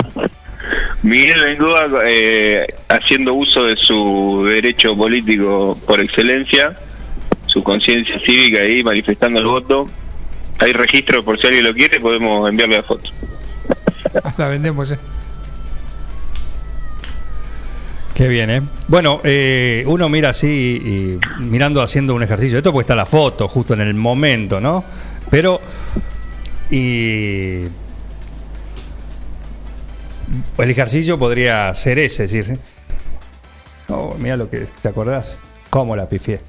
Miguel 1.01 1.39
Bengoa, 1.41 1.87
eh, 2.05 2.67
haciendo 2.89 3.33
uso 3.33 3.63
de 3.63 3.77
su 3.77 4.43
derecho 4.45 4.93
político 4.93 5.79
por 5.87 6.01
excelencia, 6.01 6.73
su 7.45 7.63
conciencia 7.63 8.19
cívica 8.19 8.59
ahí, 8.59 8.83
manifestando 8.83 9.39
el 9.39 9.45
voto. 9.45 9.89
Hay 10.59 10.73
registro, 10.73 11.23
por 11.23 11.39
si 11.39 11.47
alguien 11.47 11.65
lo 11.65 11.73
quiere, 11.73 11.99
podemos 12.01 12.49
enviarle 12.49 12.75
la 12.77 12.83
foto. 12.83 13.09
La 14.37 14.47
vendemos 14.47 14.89
ya. 14.89 14.97
Qué 18.15 18.27
bien, 18.27 18.49
¿eh? 18.49 18.61
Bueno, 18.87 19.21
eh, 19.23 19.83
uno 19.85 20.09
mira 20.09 20.29
así, 20.29 21.19
y 21.37 21.41
mirando 21.43 21.83
haciendo 21.83 22.15
un 22.15 22.23
ejercicio. 22.23 22.57
Esto 22.57 22.71
puede 22.71 22.81
estar 22.83 22.97
la 22.97 23.05
foto 23.05 23.47
justo 23.47 23.75
en 23.75 23.81
el 23.81 23.93
momento, 23.93 24.59
¿no? 24.59 24.83
Pero. 25.29 25.61
Y. 26.71 27.65
El 30.57 30.69
ejercicio 30.69 31.17
podría 31.19 31.73
ser 31.75 31.99
ese, 31.99 32.23
es 32.25 32.31
decir. 32.31 32.59
Oh, 33.89 34.15
mira 34.17 34.35
lo 34.35 34.49
que. 34.49 34.65
¿Te 34.81 34.87
acordás? 34.89 35.37
¿Cómo 35.69 35.95
la 35.95 36.09
pifié? 36.09 36.41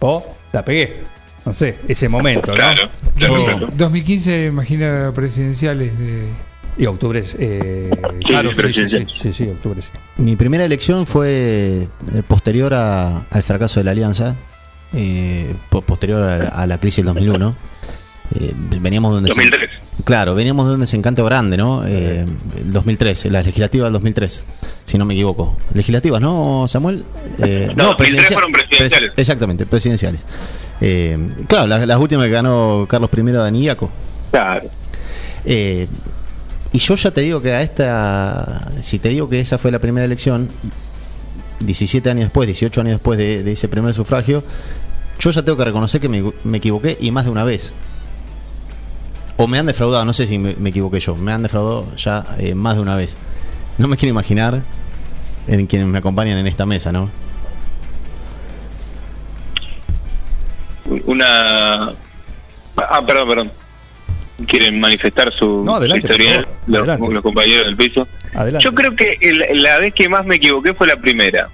O 0.00 0.24
la 0.52 0.64
pegué. 0.64 1.02
No 1.44 1.52
sé, 1.52 1.76
ese 1.86 2.08
momento, 2.08 2.52
¿no? 2.52 2.56
Claro. 2.56 2.88
Yo- 3.16 3.44
claro. 3.44 3.68
2015, 3.74 4.46
imagino, 4.46 5.12
presidenciales 5.14 5.96
de. 5.98 6.28
Y 6.78 6.86
octubre 6.86 7.20
es. 7.20 7.36
eh, 7.38 7.90
Sí, 8.20 8.24
claro, 8.26 8.50
sí, 8.50 8.54
sí, 8.54 8.56
sí, 8.56 8.62
presidencial. 8.62 9.08
sí, 9.12 9.32
sí, 9.32 9.44
octubre 9.48 9.80
sí. 9.82 9.88
Mi 10.18 10.36
primera 10.36 10.64
elección 10.64 11.06
fue 11.06 11.88
eh, 12.14 12.22
posterior 12.26 12.74
a- 12.74 13.26
al 13.30 13.42
fracaso 13.42 13.80
de 13.80 13.84
la 13.84 13.90
Alianza, 13.92 14.36
eh, 14.94 15.54
po- 15.70 15.82
posterior 15.82 16.22
a, 16.22 16.48
a 16.48 16.66
la 16.66 16.78
crisis 16.78 16.98
del 17.04 17.06
2001. 17.14 17.54
Eh, 18.40 18.52
veníamos 18.80 19.12
de 19.12 19.18
un 19.18 19.24
desen- 19.24 19.36
2003. 19.50 19.70
Claro, 20.04 20.34
veníamos 20.34 20.66
de 20.68 20.74
un 20.74 20.80
desencanto 20.80 21.24
grande, 21.24 21.56
¿no? 21.56 21.84
Eh, 21.86 22.26
el 22.58 22.72
2003, 22.72 23.26
las 23.26 23.46
legislativas 23.46 23.86
del 23.86 23.92
2003, 23.94 24.42
si 24.84 24.98
no 24.98 25.04
me 25.04 25.14
equivoco. 25.14 25.56
Legislativas, 25.74 26.20
¿no, 26.20 26.66
Samuel? 26.66 27.04
Eh, 27.38 27.68
No, 27.76 27.84
2003 27.94 27.96
presidencia- 27.96 28.34
fueron 28.34 28.52
presidenciales. 28.52 29.10
presi- 29.12 29.20
exactamente, 29.20 29.64
presidenciales. 29.66 30.20
Eh, 30.80 31.16
claro, 31.48 31.66
las, 31.68 31.86
las 31.86 31.98
últimas 31.98 32.26
que 32.26 32.32
ganó 32.32 32.86
Carlos 32.88 33.10
I 33.16 33.22
de 33.22 33.46
Anillaco. 33.46 33.90
Claro. 34.32 34.68
Y 36.72 36.78
yo 36.78 36.94
ya 36.94 37.10
te 37.10 37.20
digo 37.22 37.40
que 37.40 37.52
a 37.52 37.62
esta, 37.62 38.70
si 38.80 38.98
te 38.98 39.08
digo 39.08 39.28
que 39.28 39.40
esa 39.40 39.58
fue 39.58 39.70
la 39.70 39.78
primera 39.78 40.04
elección, 40.04 40.50
17 41.60 42.10
años 42.10 42.24
después, 42.24 42.46
18 42.46 42.80
años 42.80 42.92
después 42.94 43.18
de, 43.18 43.50
ese 43.50 43.68
primer 43.68 43.94
sufragio, 43.94 44.42
yo 45.18 45.30
ya 45.30 45.42
tengo 45.42 45.56
que 45.56 45.64
reconocer 45.64 46.00
que 46.00 46.08
me, 46.08 46.32
me 46.44 46.58
equivoqué 46.58 46.96
y 47.00 47.10
más 47.10 47.24
de 47.24 47.30
una 47.30 47.44
vez. 47.44 47.72
O 49.38 49.46
me 49.46 49.58
han 49.58 49.66
defraudado, 49.66 50.04
no 50.04 50.12
sé 50.12 50.26
si 50.26 50.38
me, 50.38 50.54
me 50.56 50.70
equivoqué 50.70 51.00
yo, 51.00 51.16
me 51.16 51.32
han 51.32 51.42
defraudado 51.42 51.94
ya 51.96 52.24
eh, 52.38 52.54
más 52.54 52.76
de 52.76 52.82
una 52.82 52.96
vez. 52.96 53.16
No 53.78 53.88
me 53.88 53.96
quiero 53.96 54.10
imaginar 54.10 54.62
en 55.46 55.66
quienes 55.66 55.88
me 55.88 55.98
acompañan 55.98 56.38
en 56.38 56.46
esta 56.46 56.66
mesa, 56.66 56.92
¿no? 56.92 57.10
Una. 61.06 61.92
Ah, 62.76 63.02
perdón, 63.06 63.28
perdón. 63.28 63.52
¿Quieren 64.46 64.78
manifestar 64.80 65.32
su, 65.32 65.62
No, 65.64 65.76
adelante, 65.76 66.06
su 66.08 66.12
historial? 66.12 66.46
Los, 66.66 66.78
Adelante. 66.80 67.14
los 67.14 67.22
compañeros 67.22 67.64
del 67.64 67.76
piso. 67.76 68.06
Adelante. 68.34 68.64
Yo 68.64 68.74
creo 68.74 68.94
que 68.94 69.16
el- 69.20 69.62
la 69.62 69.78
vez 69.78 69.94
que 69.94 70.08
más 70.08 70.26
me 70.26 70.36
equivoqué 70.36 70.74
fue 70.74 70.86
la 70.86 70.96
primera. 70.96 71.48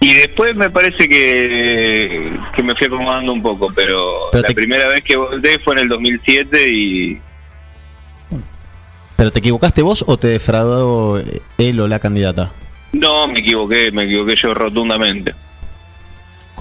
Y 0.00 0.12
después 0.14 0.54
me 0.56 0.68
parece 0.68 1.08
que, 1.08 2.36
que 2.56 2.62
me 2.62 2.74
fui 2.74 2.88
acomodando 2.88 3.32
un 3.32 3.40
poco, 3.42 3.68
pero, 3.74 4.28
Pero 4.32 4.42
la 4.42 4.48
te- 4.48 4.54
primera 4.54 4.88
vez 4.88 5.02
que 5.02 5.16
volteé 5.16 5.58
fue 5.60 5.74
en 5.74 5.78
el 5.80 5.88
2007 5.88 6.70
y 6.70 7.20
¿Pero 9.16 9.30
te 9.30 9.38
equivocaste 9.38 9.82
vos 9.82 10.04
o 10.08 10.16
te 10.18 10.26
defraudó 10.28 11.22
él 11.58 11.80
o 11.80 11.86
la 11.88 12.00
candidata? 12.00 12.52
no, 12.92 13.26
me 13.28 13.38
equivoqué, 13.40 13.90
me 13.92 14.02
equivoqué 14.02 14.34
yo 14.42 14.52
rotundamente. 14.52 15.32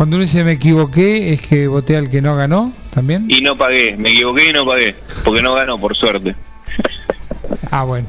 Cuando 0.01 0.15
uno 0.15 0.24
dice 0.25 0.43
me 0.43 0.53
equivoqué, 0.53 1.31
es 1.31 1.41
que 1.43 1.67
voté 1.67 1.96
al 1.96 2.10
que 2.10 2.24
no 2.24 2.36
ganó 2.36 2.74
también. 2.91 3.27
Y 3.29 3.41
no 3.41 3.55
pagué, 3.55 3.96
me 3.98 4.10
equivoqué 4.10 4.50
y 4.50 4.51
no 4.51 4.65
pagué, 4.65 4.96
porque 5.24 5.43
no 5.43 5.53
ganó, 5.53 5.77
por 5.79 5.96
suerte. 5.96 6.36
Ah, 7.70 7.84
bueno. 7.84 8.08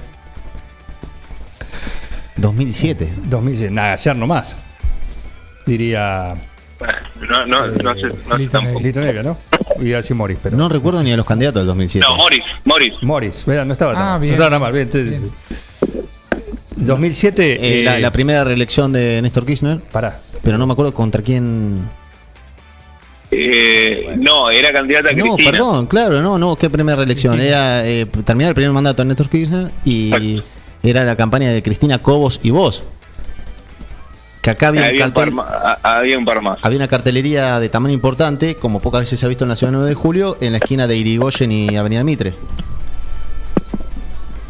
2007. 2.38 3.12
2000, 3.25 3.75
nada, 3.75 3.92
ayer 3.92 4.16
nomás. 4.16 4.58
Diría 5.66 6.34
No, 7.28 7.44
no, 7.44 7.66
no 7.66 7.94
sé, 7.94 8.06
no 8.26 8.38
sé 8.38 8.80
Lito 8.82 9.00
Nevia, 9.02 9.22
¿no? 9.22 9.37
Iba 9.78 9.99
a 9.99 10.00
decir 10.00 10.16
Morris, 10.16 10.38
pero. 10.42 10.56
No 10.56 10.70
recuerdo 10.70 11.02
ni 11.02 11.12
a 11.12 11.16
los 11.18 11.26
candidatos 11.26 11.61
del 11.61 11.66
2007. 11.66 12.06
No, 12.08 12.16
Morris, 12.16 12.42
Morris. 12.64 12.94
Morris, 13.02 13.44
vea, 13.44 13.66
no 13.66 13.72
estaba 13.75 13.92
tan 13.92 14.02
Ah, 14.02 14.11
mal. 14.12 14.20
bien. 14.22 14.30
No 14.30 14.42
estaba 14.42 14.50
tan 14.50 14.61
mal, 14.62 14.72
bien. 14.72 14.88
entonces- 14.90 15.20
2007. 16.76 17.52
Eh, 17.52 17.80
eh, 17.80 17.84
la, 17.84 17.99
la 17.99 18.11
primera 18.11 18.44
reelección 18.44 18.94
de 18.94 19.20
Néstor 19.20 19.44
Kirchner, 19.44 19.78
Pará. 19.80 20.18
Pero 20.42 20.58
no 20.58 20.66
me 20.66 20.72
acuerdo 20.72 20.92
contra 20.94 21.22
quién. 21.22 21.88
Eh, 23.30 24.14
no, 24.18 24.50
era 24.50 24.72
candidata 24.72 25.11
No, 25.12 25.25
Cristina. 25.37 25.50
perdón, 25.52 25.87
claro, 25.87 26.20
no, 26.20 26.38
no, 26.38 26.56
qué 26.56 26.68
primera 26.68 26.96
reelección. 26.96 27.40
Era 27.40 27.87
eh, 27.87 28.04
terminar 28.25 28.50
el 28.50 28.54
primer 28.54 28.72
mandato 28.72 29.02
de 29.02 29.08
Néstor 29.08 29.28
Kirchner 29.30 29.70
y 29.84 30.08
Exacto. 30.12 30.44
era 30.82 31.04
la 31.04 31.16
campaña 31.16 31.50
de 31.50 31.62
Cristina 31.62 31.99
Cobos 32.00 32.40
y 32.42 32.50
vos. 32.50 32.82
Que 34.42 34.50
acá 34.50 34.68
había 34.68 34.82
un, 34.82 34.87
Había 34.88 35.06
un, 35.06 35.12
cartel, 35.12 35.34
par, 35.37 35.78
a- 35.82 35.99
había 35.99 36.18
un 36.18 36.25
par 36.25 36.42
más. 36.42 36.58
había 36.62 36.76
una 36.76 36.88
cartelería 36.88 37.58
de 37.61 37.68
tamaño 37.68 37.94
importante, 37.94 38.56
como 38.56 38.80
pocas 38.80 39.02
veces 39.02 39.18
se 39.20 39.25
ha 39.25 39.28
visto 39.28 39.44
en 39.44 39.49
la 39.50 39.56
ciudad 39.56 39.72
9 39.72 39.88
de 39.88 39.94
julio, 39.94 40.37
en 40.40 40.50
la 40.52 40.58
esquina 40.58 40.87
de 40.87 40.96
Irigoyen 40.96 41.52
y 41.52 41.76
Avenida 41.76 42.02
Mitre. 42.04 42.34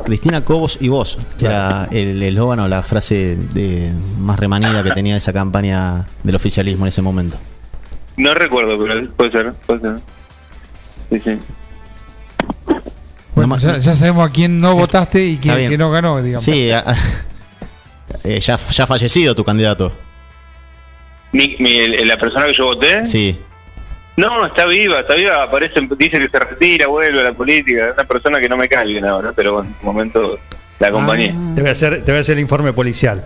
Cristina 0.04 0.44
Cobos 0.44 0.78
y 0.80 0.88
vos, 0.88 1.18
que 1.38 1.46
era 1.46 1.88
el 1.90 2.22
eslogan 2.22 2.60
o 2.60 2.68
la 2.68 2.82
frase 2.82 3.36
de, 3.36 3.92
más 4.18 4.38
remanida 4.38 4.82
que 4.82 4.90
tenía 4.90 5.16
esa 5.16 5.32
campaña 5.32 6.06
del 6.22 6.34
oficialismo 6.34 6.84
en 6.84 6.88
ese 6.88 7.02
momento. 7.02 7.36
No 8.16 8.34
recuerdo, 8.34 8.78
pero 8.82 9.10
puede 9.12 9.30
ser, 9.30 9.52
puede 9.66 9.80
ser. 9.80 9.96
Sí, 11.10 11.20
sí. 11.24 11.38
Bueno, 13.34 13.56
No 13.56 13.58
ya, 13.78 13.94
sabemos 13.94 14.28
a 14.28 14.32
quién 14.32 14.58
no 14.58 14.74
votaste 14.74 15.24
y 15.24 15.36
quién 15.38 15.68
que 15.70 15.78
no 15.78 15.90
ganó, 15.90 16.22
digamos. 16.22 16.44
Sí, 16.44 16.70
a- 16.70 16.80
a- 16.80 16.96
eh, 18.24 18.38
ya, 18.40 18.56
ya 18.56 18.86
fallecido 18.86 19.34
tu 19.34 19.42
candidato. 19.44 19.92
Mi- 21.32 21.56
mi- 21.58 21.78
el- 21.78 22.06
la 22.06 22.18
persona 22.18 22.46
que 22.46 22.52
yo 22.58 22.64
voté, 22.66 23.06
Sí. 23.06 23.38
No, 24.16 24.46
está 24.46 24.66
viva, 24.66 25.00
está 25.00 25.14
viva, 25.14 25.42
aparece, 25.42 25.80
dice 25.96 26.18
que 26.18 26.28
se 26.28 26.38
retira, 26.38 26.86
vuelve 26.86 27.20
a 27.20 27.24
la 27.24 27.32
política, 27.32 27.88
es 27.88 27.94
una 27.94 28.04
persona 28.04 28.40
que 28.40 28.48
no 28.48 28.56
me 28.56 28.68
cae 28.68 28.86
bien 28.86 29.06
ahora, 29.06 29.32
pero 29.34 29.54
bueno, 29.54 29.70
en 29.70 29.74
un 29.80 29.84
momento 29.94 30.38
la 30.80 30.88
acompañé. 30.88 31.34
Ah. 31.34 31.52
Te 31.54 31.60
voy 31.62 31.68
a 31.70 31.72
hacer, 31.72 32.04
te 32.04 32.12
voy 32.12 32.18
a 32.18 32.20
hacer 32.20 32.34
el 32.34 32.40
informe 32.40 32.72
policial. 32.72 33.24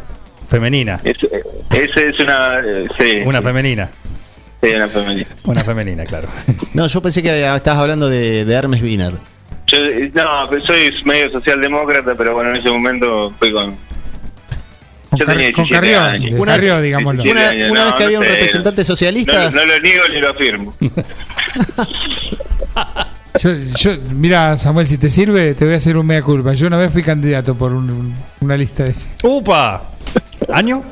Femenina. 0.49 1.01
Es, 1.03 1.21
eh, 1.25 1.43
es, 1.73 1.97
es 1.97 2.21
una, 2.21 2.61
eh, 2.61 2.87
sí, 2.97 3.21
Una 3.25 3.43
femenina. 3.43 3.91
sí, 4.63 4.71
una 4.71 4.87
femenina. 4.87 5.27
Una 5.45 5.65
femenina, 5.65 6.05
claro. 6.05 6.29
No, 6.75 6.87
yo 6.87 7.03
pensé 7.03 7.21
que 7.21 7.31
estabas 7.55 7.81
hablando 7.81 8.09
de, 8.09 8.45
de 8.45 8.55
Hermes 8.55 8.81
Wiener. 8.81 9.15
Yo, 9.67 9.79
eh, 9.79 10.13
no, 10.15 10.49
pues 10.49 10.63
soy 10.63 10.95
medio 11.05 11.29
socialdemócrata, 11.31 12.15
pero 12.15 12.35
bueno, 12.35 12.51
en 12.51 12.57
ese 12.57 12.71
momento 12.71 13.33
fui 13.41 13.51
con... 13.51 13.75
Con, 15.17 15.21
Yo 15.21 15.27
Car- 15.27 15.37
tenía 15.37 15.53
con 15.53 15.65
17 15.65 15.75
Carrió, 15.97 16.01
años. 16.03 16.41
Una- 16.41 16.53
Carrió, 16.53 16.81
digámoslo. 16.81 17.23
Sí, 17.23 17.31
Una, 17.31 17.53
no, 17.55 17.73
una 17.73 17.85
vez 17.85 17.95
que 17.95 18.01
no 18.01 18.07
había 18.07 18.19
un 18.21 18.25
sé, 18.25 18.31
representante 18.33 18.85
socialista, 18.85 19.51
No, 19.51 19.57
no 19.57 19.67
lo 19.67 19.81
niego 19.81 20.05
ni 20.13 20.21
lo 20.21 20.31
afirmo. 20.31 20.75
Yo, 23.39 23.51
yo, 23.77 23.91
mira, 24.15 24.57
Samuel, 24.57 24.87
si 24.87 24.97
te 24.97 25.11
sirve, 25.11 25.55
te 25.55 25.67
voy 25.67 25.75
a 25.75 25.77
hacer 25.77 25.97
un 25.99 26.07
mea 26.07 26.23
culpa. 26.23 26.55
Yo 26.55 26.67
una 26.69 26.79
vez 26.79 26.91
fui 26.91 27.03
candidato 27.03 27.55
por 27.55 27.71
un- 27.73 27.91
un- 27.91 28.15
una 28.41 28.57
lista 28.57 28.85
de. 28.85 28.95
¡Upa! 29.25 29.91
¿Año? 30.51 30.83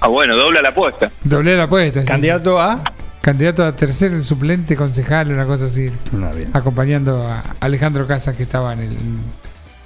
Ah, 0.00 0.06
bueno, 0.06 0.36
dobla 0.36 0.62
la 0.62 0.68
apuesta. 0.68 1.10
Doblé 1.24 1.56
la 1.56 1.64
apuesta. 1.64 2.00
sí, 2.02 2.06
Candidato 2.06 2.60
a. 2.60 2.80
Candidato 3.20 3.64
a 3.64 3.74
tercer 3.74 4.22
suplente 4.22 4.76
concejal, 4.76 5.32
una 5.32 5.44
cosa 5.44 5.64
así. 5.64 5.90
No, 6.12 6.32
bien. 6.32 6.48
Acompañando 6.52 7.26
a 7.26 7.56
Alejandro 7.58 8.06
Casas, 8.06 8.36
que 8.36 8.44
estaba 8.44 8.72
en, 8.74 8.78
el, 8.80 8.96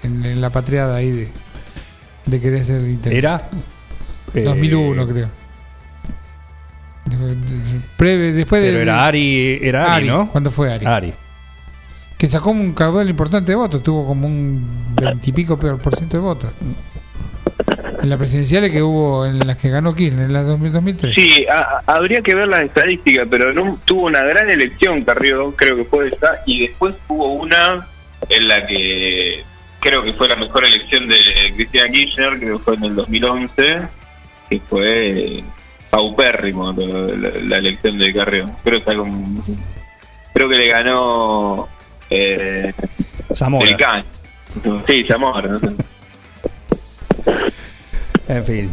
en, 0.02 0.24
en 0.26 0.40
la 0.42 0.50
patriada 0.50 0.96
ahí 0.96 1.10
de, 1.10 1.28
de 2.26 2.40
querer 2.42 2.62
ser 2.66 2.80
intendente. 2.80 3.16
Era. 3.16 3.48
Eh, 4.34 4.42
2001, 4.42 5.08
creo. 5.08 5.28
Breve, 7.98 8.32
después 8.32 8.62
de. 8.62 8.68
Pero 8.70 8.80
era 8.82 9.06
Ari, 9.06 9.58
era 9.62 9.94
Ari, 9.94 10.06
¿no? 10.06 10.28
¿Cuándo 10.30 10.50
fue 10.50 10.72
Ari? 10.72 10.86
Ari. 10.86 11.12
Que 12.16 12.28
sacó 12.28 12.50
un 12.50 12.72
caudal 12.72 13.08
importante 13.10 13.50
de 13.52 13.56
votos, 13.56 13.82
tuvo 13.82 14.06
como 14.06 14.26
un 14.26 14.94
veintipico 14.94 15.58
peor 15.58 15.78
por 15.80 15.96
ciento 15.96 16.16
de 16.16 16.22
votos. 16.22 16.50
En 18.00 18.08
las 18.08 18.18
presidenciales 18.18 18.70
que 18.70 18.82
hubo, 18.82 19.26
en 19.26 19.38
las 19.46 19.56
que 19.56 19.70
ganó 19.70 19.94
Kirchner, 19.94 20.26
en 20.26 20.32
las 20.32 20.46
2000, 20.46 20.72
2003. 20.72 21.14
Sí, 21.14 21.46
a- 21.46 21.82
habría 21.86 22.20
que 22.20 22.34
ver 22.34 22.48
las 22.48 22.64
estadísticas, 22.64 23.26
pero 23.30 23.52
no, 23.52 23.78
tuvo 23.84 24.06
una 24.06 24.22
gran 24.22 24.50
elección 24.50 25.04
Carrió, 25.04 25.54
creo 25.54 25.76
que 25.76 25.84
fue 25.84 26.08
esa, 26.08 26.38
y 26.46 26.66
después 26.66 26.94
hubo 27.08 27.32
una 27.34 27.86
en 28.28 28.48
la 28.48 28.66
que 28.66 29.44
creo 29.80 30.02
que 30.02 30.12
fue 30.14 30.28
la 30.28 30.36
mejor 30.36 30.64
elección 30.64 31.08
de 31.08 31.16
Cristina 31.56 31.84
Kirchner, 31.88 32.38
creo 32.38 32.58
que 32.58 32.64
fue 32.64 32.74
en 32.74 32.84
el 32.84 32.94
2011, 32.96 33.78
que 34.60 34.66
fue 34.68 35.42
paupérrimo 35.90 36.72
la, 36.72 36.86
la- 37.30 37.40
la 37.40 37.56
elección 37.58 37.98
de 37.98 38.12
Carrió. 38.14 38.50
Creo 38.64 38.82
que, 38.84 38.90
algo- 38.90 39.06
creo 40.34 40.48
que 40.48 40.56
le 40.56 40.68
ganó 40.68 41.68
eh, 42.10 42.72
Zamora. 43.34 43.68
el 43.68 43.76
Can. 43.76 44.04
Sí, 44.86 45.04
Zamora. 45.04 45.58
En 48.28 48.44
fin. 48.44 48.70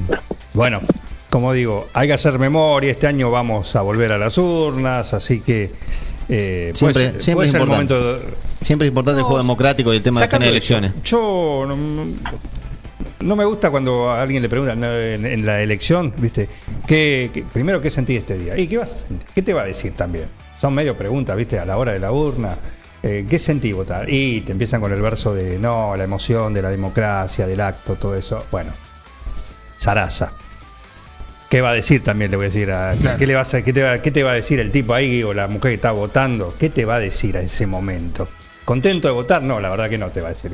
Bueno, 0.54 0.82
como 1.30 1.54
digo, 1.54 1.88
hay 1.94 2.08
que 2.08 2.14
hacer 2.14 2.40
memoria. 2.40 2.92
Este 2.92 3.08
año 3.08 3.32
vamos 3.32 3.76
a 3.76 3.82
volver 3.82 4.12
a 4.14 4.18
las 4.18 4.38
urnas, 4.38 5.14
así 5.14 5.42
que. 5.42 5.72
eh, 6.32 6.72
Siempre- 6.76 6.94
puede 6.94 7.12
ser- 7.14 7.22
siempre 7.22 7.36
puede 7.36 7.48
es 7.50 7.54
importante. 7.56 7.94
momento 7.96 8.20
de- 8.28 8.34
siempre 8.62 8.88
es 8.88 8.90
importante 8.90 9.20
el 9.20 9.24
juego 9.26 9.40
democrático 9.40 9.94
y 9.94 9.98
el 9.98 10.04
tema 10.04 10.22
de 10.22 10.28
tener 10.28 10.50
elecciones. 10.50 10.94
Yo 11.04 11.66
no, 11.68 11.76
no 13.22 13.36
me 13.36 13.46
gusta 13.46 13.70
cuando 13.72 14.10
a 14.10 14.22
alguien 14.22 14.42
le 14.42 14.50
pregunta 14.50 14.76
¿no? 14.76 14.92
en, 14.94 15.26
en 15.26 15.46
la 15.46 15.62
elección, 15.62 16.14
¿viste? 16.18 16.48
¿Qué, 16.88 17.30
qué- 17.34 17.44
primero, 17.44 17.82
¿qué 17.82 17.90
sentí 17.92 18.16
este 18.16 18.38
día? 18.38 18.58
¿Y 18.58 18.68
qué 18.68 18.78
vas 18.78 18.94
a 18.94 18.98
sentir? 19.00 19.28
¿Qué 19.36 19.42
te 19.42 19.54
va 19.54 19.62
a 19.62 19.66
decir 19.66 19.94
también? 19.96 20.26
Son 20.60 20.74
medio 20.74 20.96
preguntas, 20.98 21.36
¿viste? 21.38 21.60
A 21.60 21.66
la 21.66 21.78
hora 21.78 21.94
de 21.94 22.00
la 22.00 22.12
urna. 22.12 22.58
Eh, 23.02 23.26
¿Qué 23.30 23.40
sentí 23.40 23.72
votar? 23.72 24.10
Y 24.10 24.42
te 24.42 24.52
empiezan 24.52 24.82
con 24.82 24.92
el 24.92 25.02
verso 25.02 25.34
de 25.34 25.58
no, 25.58 25.96
la 25.96 26.04
emoción 26.04 26.54
de 26.54 26.62
la 26.62 26.70
democracia, 26.70 27.48
del 27.48 27.62
acto, 27.62 27.96
todo 27.96 28.16
eso. 28.16 28.46
Bueno, 28.52 28.72
Sarasa. 29.78 30.34
¿Qué 31.50 31.62
va 31.62 31.72
a 31.72 31.74
decir 31.74 32.04
también? 32.04 32.30
Le 32.30 32.38
voy 32.38 32.46
a 32.46 32.50
decir 32.50 32.72
a. 32.72 32.94
Claro. 33.00 33.18
¿qué, 33.18 33.26
le 33.26 33.36
vas 33.36 33.54
a- 33.54 33.62
qué 33.64 33.74
te 33.74 33.82
va, 33.84 34.02
¿Qué 34.02 34.12
te 34.12 34.22
va 34.24 34.32
a 34.32 34.36
decir 34.36 34.60
el 34.60 34.72
tipo 34.72 34.94
ahí 34.94 35.24
o 35.24 35.34
la 35.34 35.48
mujer 35.48 35.72
que 35.72 35.76
está 35.76 35.92
votando? 35.92 36.54
¿Qué 36.60 36.70
te 36.70 36.86
va 36.86 36.96
a 36.96 37.00
decir 37.00 37.38
a 37.38 37.42
ese 37.42 37.66
momento? 37.66 38.28
¿Contento 38.66 39.08
de 39.08 39.14
votar? 39.14 39.42
No, 39.42 39.60
la 39.60 39.70
verdad 39.70 39.90
que 39.90 39.98
no 39.98 40.10
te 40.10 40.22
va 40.22 40.28
a 40.28 40.32
decir. 40.32 40.52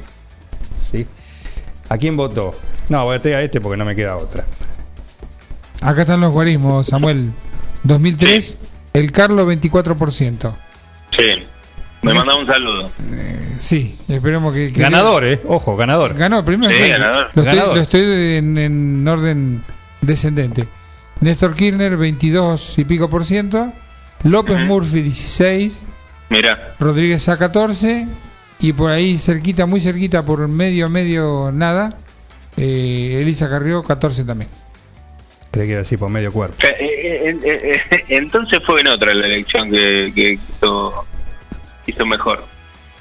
¿Sí? 0.79 1.05
¿A 1.89 1.97
quién 1.97 2.17
votó? 2.17 2.55
No, 2.89 3.03
voté 3.05 3.35
a 3.35 3.41
este 3.41 3.61
porque 3.61 3.77
no 3.77 3.85
me 3.85 3.95
queda 3.95 4.17
otra. 4.17 4.45
Acá 5.81 6.01
están 6.01 6.21
los 6.21 6.31
guarismos, 6.31 6.87
Samuel. 6.87 7.31
2003, 7.83 8.57
el 8.93 9.11
Carlos 9.11 9.47
24%. 9.47 10.53
Sí. 11.17 11.23
Me 12.01 12.13
manda 12.13 12.35
un 12.35 12.45
saludo. 12.45 12.89
Sí, 13.59 13.97
esperemos 14.07 14.53
que... 14.53 14.71
que- 14.73 14.81
Ganador, 14.81 15.23
¿eh? 15.25 15.41
Ojo, 15.47 15.75
ganador. 15.75 16.13
Ganó, 16.15 16.43
primero 16.45 16.71
Sí, 16.71 16.87
ganador. 16.89 17.29
Lo 17.33 17.41
estoy, 17.41 17.55
Ganador. 17.55 17.75
lo 17.75 17.81
estoy 17.81 18.01
en, 18.35 18.57
en 18.57 19.07
orden 19.07 19.63
descendente. 20.01 20.67
Néstor 21.21 21.55
Kirchner, 21.55 21.97
22 21.97 22.77
y 22.77 22.85
pico 22.85 23.09
por 23.09 23.25
ciento. 23.25 23.71
López. 24.23 24.59
Murphy, 24.59 25.01
16. 25.01 25.83
Mira, 26.29 26.75
Rodríguez 26.79 27.27
a 27.29 27.37
14. 27.37 28.07
Y 28.65 28.73
por 28.73 28.89
ahí 28.89 29.19
cerquita, 29.19 29.67
muy 29.67 29.79
cerquita, 29.79 30.23
por 30.25 30.47
medio, 30.47 30.89
medio, 30.89 31.51
nada. 31.53 31.99
eh, 32.57 33.19
Elisa 33.21 33.47
Carrió, 33.47 33.83
14 33.83 34.23
también. 34.23 34.49
Creí 35.51 35.67
que 35.67 35.71
iba 35.73 35.79
a 35.81 35.83
decir 35.83 35.99
por 35.99 36.09
medio 36.09 36.33
cuerpo. 36.33 36.55
Eh, 36.63 36.75
eh, 36.79 37.37
eh, 37.43 37.81
eh, 37.91 38.03
entonces 38.09 38.57
fue 38.65 38.81
en 38.81 38.87
otra 38.87 39.13
la 39.13 39.27
elección 39.27 39.69
que, 39.69 40.11
que 40.15 40.39
hizo, 40.51 41.05
hizo 41.85 42.05
mejor. 42.07 42.43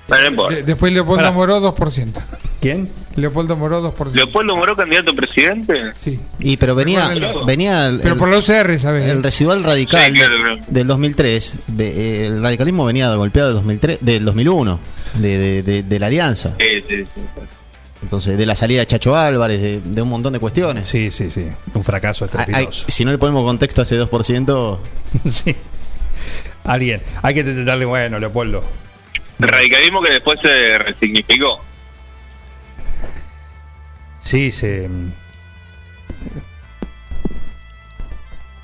De- 0.06 0.62
después 0.62 0.92
Leopoldo 0.92 1.22
Pará. 1.22 1.30
Moró, 1.32 1.60
2%. 1.60 2.12
¿Quién? 2.60 2.90
Leopoldo 3.16 3.56
Moró, 3.56 3.80
2%. 3.94 4.12
¿Leopoldo 4.14 4.56
Moró 4.56 4.76
candidato 4.76 5.12
a 5.12 5.14
presidente? 5.14 5.92
Sí. 5.94 6.18
Y 6.40 6.56
pero 6.56 6.74
venía, 6.74 7.08
Recuérdenlo. 7.08 7.44
venía 7.46 7.86
el, 7.86 8.00
Pero 8.00 8.16
por 8.16 8.28
la 8.28 8.38
UCR, 8.38 8.78
¿sabes? 8.78 9.04
el 9.04 9.22
residual 9.22 9.64
radical 9.64 10.12
Sí, 10.12 10.18
claro, 10.18 10.58
del 10.66 10.86
2003. 10.86 11.58
ve- 11.68 11.88
eh, 11.88 12.26
El 12.26 12.42
radicalismo 12.42 12.84
venía 12.84 13.14
golpeado 13.14 13.48
del 13.48 13.56
2003, 13.56 13.98
del 14.00 14.24
2001, 14.24 14.78
de, 15.14 15.38
de, 15.38 15.62
de- 15.62 15.82
de 15.82 15.98
la 15.98 16.06
alianza. 16.06 16.54
Sí, 16.58 16.66
sí, 16.88 17.04
sí. 17.14 17.20
Entonces, 18.02 18.36
de 18.36 18.44
la 18.44 18.54
salida 18.54 18.80
de 18.80 18.86
Chacho 18.86 19.16
Álvarez, 19.16 19.62
de, 19.62 19.80
de 19.82 20.02
un 20.02 20.10
montón 20.10 20.32
de 20.34 20.38
cuestiones. 20.38 20.86
Sí, 20.86 21.10
sí, 21.10 21.30
sí. 21.30 21.46
Un 21.72 21.82
fracaso 21.84 22.26
hay- 22.32 22.40
estrepitoso. 22.40 22.84
si 22.88 23.04
no 23.06 23.10
le 23.12 23.16
ponemos 23.18 23.44
contexto 23.44 23.80
a 23.80 23.84
ese 23.84 23.98
2%, 23.98 24.78
sí. 25.30 25.56
Alguien. 26.64 27.00
Hay 27.22 27.34
que 27.34 27.42
darle, 27.44 27.84
bueno, 27.86 28.18
Leopoldo. 28.18 28.62
Radicalismo 29.38 30.00
que 30.02 30.12
después 30.12 30.38
se 30.40 30.78
resignificó. 30.78 31.62
Sí, 34.20 34.50
se. 34.52 34.88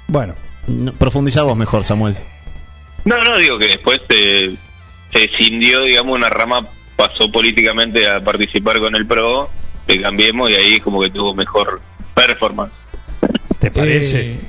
Bueno, 0.07 0.35
no- 0.67 0.93
profundizá 0.95 1.43
vos 1.43 1.57
mejor, 1.57 1.85
Samuel. 1.85 2.17
No, 3.05 3.17
no, 3.19 3.37
digo 3.39 3.59
que 3.59 3.69
después 3.69 4.01
se, 4.09 4.51
se 5.13 5.25
escindió, 5.25 5.83
digamos, 5.85 6.17
una 6.17 6.29
rama 6.29 6.69
pasó 6.97 7.31
políticamente 7.33 8.09
a 8.11 8.23
participar 8.23 8.79
con 8.81 8.95
el 8.97 9.07
PRO, 9.07 9.51
que 9.87 10.01
cambiemos 10.03 10.51
y 10.51 10.55
ahí 10.55 10.81
como 10.81 11.01
que 11.01 11.11
tuvo 11.11 11.35
mejor 11.35 11.81
performance. 12.15 12.73
¿te 13.59 13.71
parece? 13.71 14.33
Eh, 14.33 14.41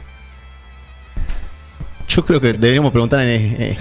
Yo 2.07 2.25
creo 2.25 2.39
que 2.41 2.53
deberíamos 2.53 2.91
preguntar 2.91 3.21
en... 3.21 3.61
eh, 3.61 3.77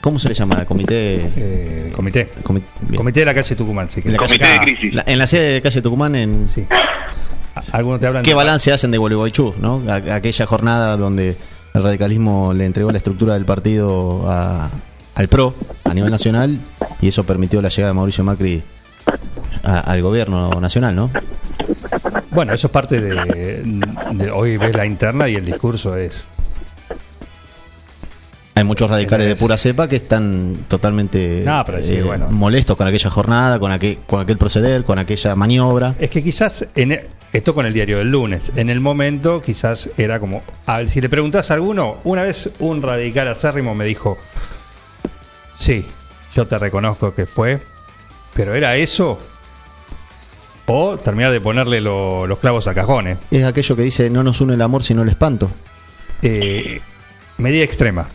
¿Cómo 0.00 0.18
se 0.18 0.28
le 0.28 0.34
llama? 0.34 0.64
Comité... 0.64 1.28
Eh, 1.36 1.92
comité. 1.94 2.28
comi-. 2.44 2.62
Comité 2.96 3.20
de 3.20 3.26
la 3.26 3.34
calle 3.34 3.56
Tucumán, 3.56 3.90
sí. 3.90 4.00
que- 4.00 4.08
En 4.08 4.12
la 4.14 4.18
Comité 4.18 4.46
de 4.46 4.58
crisis. 4.60 4.94
La- 4.94 5.04
en 5.06 5.18
la 5.18 5.26
sede 5.26 5.54
de 5.54 5.60
calle 5.60 5.82
Tucumán, 5.82 6.14
en, 6.14 6.48
Sí. 6.48 6.64
Algunos 7.72 7.98
te 7.98 8.06
hablan 8.06 8.22
¿qué 8.22 8.30
de- 8.30 8.34
balance 8.36 8.72
hacen 8.72 8.92
de 8.92 8.98
Gualeguaychú? 8.98 9.54
¿no? 9.60 9.82
A- 9.88 10.14
aquella 10.14 10.46
jornada 10.46 10.96
donde 10.96 11.36
el 11.74 11.82
radicalismo 11.82 12.52
le 12.54 12.64
entregó 12.64 12.92
la 12.92 12.98
estructura 12.98 13.34
del 13.34 13.44
partido 13.44 14.24
a- 14.30 14.70
al 15.16 15.28
PRO 15.28 15.54
a 15.84 15.92
nivel 15.92 16.10
nacional 16.12 16.60
y 17.00 17.08
eso 17.08 17.24
permitió 17.24 17.60
la 17.60 17.68
llegada 17.68 17.88
de 17.92 17.94
Mauricio 17.96 18.22
Macri 18.22 18.62
a- 19.64 19.80
al 19.80 20.00
gobierno 20.02 20.50
nacional, 20.60 20.94
¿no? 20.94 21.10
Bueno, 22.30 22.52
eso 22.54 22.68
es 22.68 22.72
parte 22.72 23.00
de, 23.00 23.62
de- 24.12 24.30
Hoy 24.30 24.56
ves 24.56 24.76
la 24.76 24.86
interna 24.86 25.28
y 25.28 25.34
el 25.34 25.44
discurso 25.44 25.96
es. 25.96 26.26
Hay 28.58 28.64
muchos 28.64 28.90
radicales 28.90 29.28
de 29.28 29.36
pura 29.36 29.56
cepa 29.56 29.88
que 29.88 29.94
están 29.96 30.64
totalmente 30.66 31.42
No, 31.44 31.62
pero 31.64 31.80
sí, 31.82 31.94
eh, 31.94 32.02
bueno. 32.02 32.28
molestos 32.30 32.76
con 32.76 32.88
aquella 32.88 33.08
jornada, 33.08 33.58
con 33.60 33.70
aquel, 33.70 33.98
con 34.06 34.20
aquel 34.20 34.36
proceder, 34.36 34.82
con 34.84 34.98
aquella 34.98 35.34
maniobra. 35.36 35.94
Es 36.00 36.10
que 36.10 36.22
quizás. 36.24 36.66
En 36.74 36.90
e- 36.92 37.06
esto 37.32 37.54
con 37.54 37.66
el 37.66 37.72
diario 37.72 37.98
del 37.98 38.10
lunes. 38.10 38.50
En 38.56 38.68
el 38.70 38.80
momento, 38.80 39.40
quizás 39.42 39.90
era 39.96 40.18
como. 40.18 40.42
a 40.66 40.78
ver, 40.78 40.90
si 40.90 41.00
le 41.00 41.08
preguntás 41.08 41.50
a 41.50 41.54
alguno, 41.54 41.98
una 42.02 42.22
vez 42.24 42.50
un 42.58 42.82
radical 42.82 43.28
acérrimo 43.28 43.74
me 43.76 43.84
dijo: 43.84 44.18
Sí, 45.56 45.86
yo 46.34 46.46
te 46.48 46.58
reconozco 46.58 47.14
que 47.14 47.26
fue, 47.26 47.60
pero 48.34 48.54
era 48.56 48.74
eso. 48.76 49.20
O 50.66 50.98
terminar 50.98 51.30
de 51.32 51.40
ponerle 51.40 51.80
lo- 51.80 52.26
los 52.26 52.38
clavos 52.40 52.66
a 52.66 52.74
cajones. 52.74 53.18
Es 53.30 53.44
aquello 53.44 53.76
que 53.76 53.82
dice 53.82 54.10
no 54.10 54.22
nos 54.24 54.40
une 54.40 54.54
el 54.54 54.62
amor 54.62 54.82
sino 54.82 55.02
el 55.02 55.08
espanto. 55.08 55.50
Eh, 56.22 56.80
medida 57.38 57.62
extrema. 57.64 58.08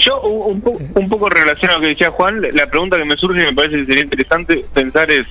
Yo, 0.00 0.20
un, 0.22 0.54
un 0.54 0.60
po- 0.60 0.78
un 1.00 1.08
poco 1.08 1.28
relacionado 1.28 1.78
a 1.78 1.80
lo 1.80 1.82
que 1.82 1.88
decía 1.90 2.10
Juan, 2.10 2.40
la 2.52 2.66
pregunta 2.66 2.96
que 2.96 3.04
me 3.04 3.16
surge 3.16 3.42
y 3.42 3.46
me 3.46 3.52
parece 3.54 3.76
que 3.76 3.86
sería 3.86 4.02
interesante 4.04 4.64
pensar 4.74 5.10
es, 5.10 5.26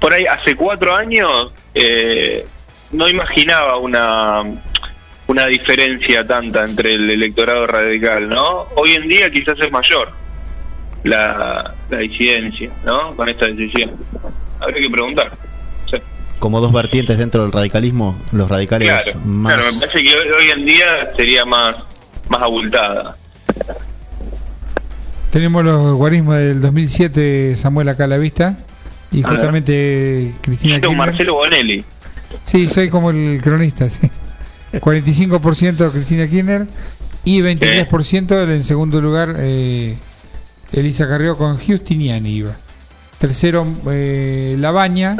por 0.00 0.12
ahí 0.12 0.24
hace 0.24 0.54
cuatro 0.54 0.94
años 0.94 1.52
eh, 1.74 2.46
no 2.92 3.08
imaginaba 3.08 3.78
una 3.78 4.42
una 5.28 5.46
diferencia 5.46 6.24
tanta 6.24 6.62
entre 6.64 6.94
el 6.94 7.10
electorado 7.10 7.66
radical, 7.66 8.28
¿no? 8.28 8.66
Hoy 8.76 8.92
en 8.92 9.08
día 9.08 9.28
quizás 9.28 9.58
es 9.60 9.72
mayor 9.72 10.12
la, 11.02 11.74
la 11.90 11.98
disidencia, 11.98 12.70
¿no? 12.84 13.14
Con 13.16 13.28
esta 13.28 13.46
decisión. 13.46 13.90
Habría 14.60 14.82
que 14.82 14.90
preguntar. 14.90 15.32
Sí. 15.90 15.96
Como 16.38 16.60
dos 16.60 16.72
vertientes 16.72 17.18
dentro 17.18 17.42
del 17.42 17.50
radicalismo, 17.52 18.16
los 18.30 18.48
radicales 18.48 18.88
Claro, 18.88 19.18
más... 19.24 19.54
claro, 19.54 19.72
me 19.72 19.80
parece 19.86 20.02
que 20.04 20.14
hoy, 20.16 20.28
hoy 20.28 20.50
en 20.50 20.64
día 20.64 21.10
sería 21.16 21.44
más 21.44 21.74
más 22.28 22.42
abultada. 22.42 23.16
Tenemos 25.30 25.64
los 25.64 25.94
guarismos 25.94 26.36
del 26.36 26.60
2007, 26.60 27.56
Samuel 27.56 27.88
acá 27.88 28.04
a 28.04 28.08
la 28.08 28.18
vista. 28.18 28.56
Y 29.12 29.22
A 29.22 29.28
ver. 29.28 29.36
justamente 29.36 30.34
Cristina 30.40 30.74
Yo, 30.76 30.80
Kirchner. 30.88 30.96
Marcelo 30.98 31.34
Bonelli. 31.34 31.84
Sí, 32.42 32.66
soy 32.68 32.88
como 32.90 33.10
el 33.10 33.40
cronista, 33.42 33.88
sí. 33.88 34.10
45% 34.72 35.90
Cristina 35.92 36.26
Kirchner 36.28 36.66
y 37.24 37.40
23% 37.40 38.50
en 38.52 38.62
segundo 38.62 39.00
lugar 39.00 39.34
eh, 39.38 39.96
Elisa 40.72 41.08
Carrió 41.08 41.36
con 41.36 41.58
Justiniani 41.58 42.30
iba. 42.30 42.56
Tercero 43.18 43.66
eh, 43.90 44.56
Labaña 44.58 45.16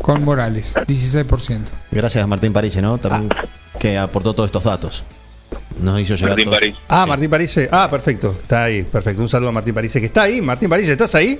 con 0.00 0.24
Morales, 0.24 0.74
16%. 0.76 1.58
Gracias 1.90 2.22
a 2.22 2.26
Martín 2.26 2.52
París, 2.52 2.76
¿no? 2.76 2.96
También 2.98 3.28
que 3.78 3.98
aportó 3.98 4.32
todos 4.34 4.48
estos 4.48 4.64
datos. 4.64 5.04
Nos 5.80 6.00
hizo 6.00 6.14
llegar 6.14 6.30
Martín 6.30 6.50
París. 6.50 6.74
Ah, 6.88 7.02
Sí. 7.04 7.08
Martín 7.10 7.30
Parise. 7.30 7.68
Ah, 7.70 7.88
perfecto. 7.90 8.36
Está 8.40 8.64
ahí, 8.64 8.82
perfecto. 8.82 9.20
Un 9.22 9.28
saludo 9.28 9.50
a 9.50 9.52
Martín 9.52 9.74
Parise, 9.74 10.00
que 10.00 10.06
está 10.06 10.22
ahí. 10.22 10.40
Martín 10.40 10.68
Parise, 10.70 10.92
¿estás 10.92 11.14
ahí? 11.14 11.38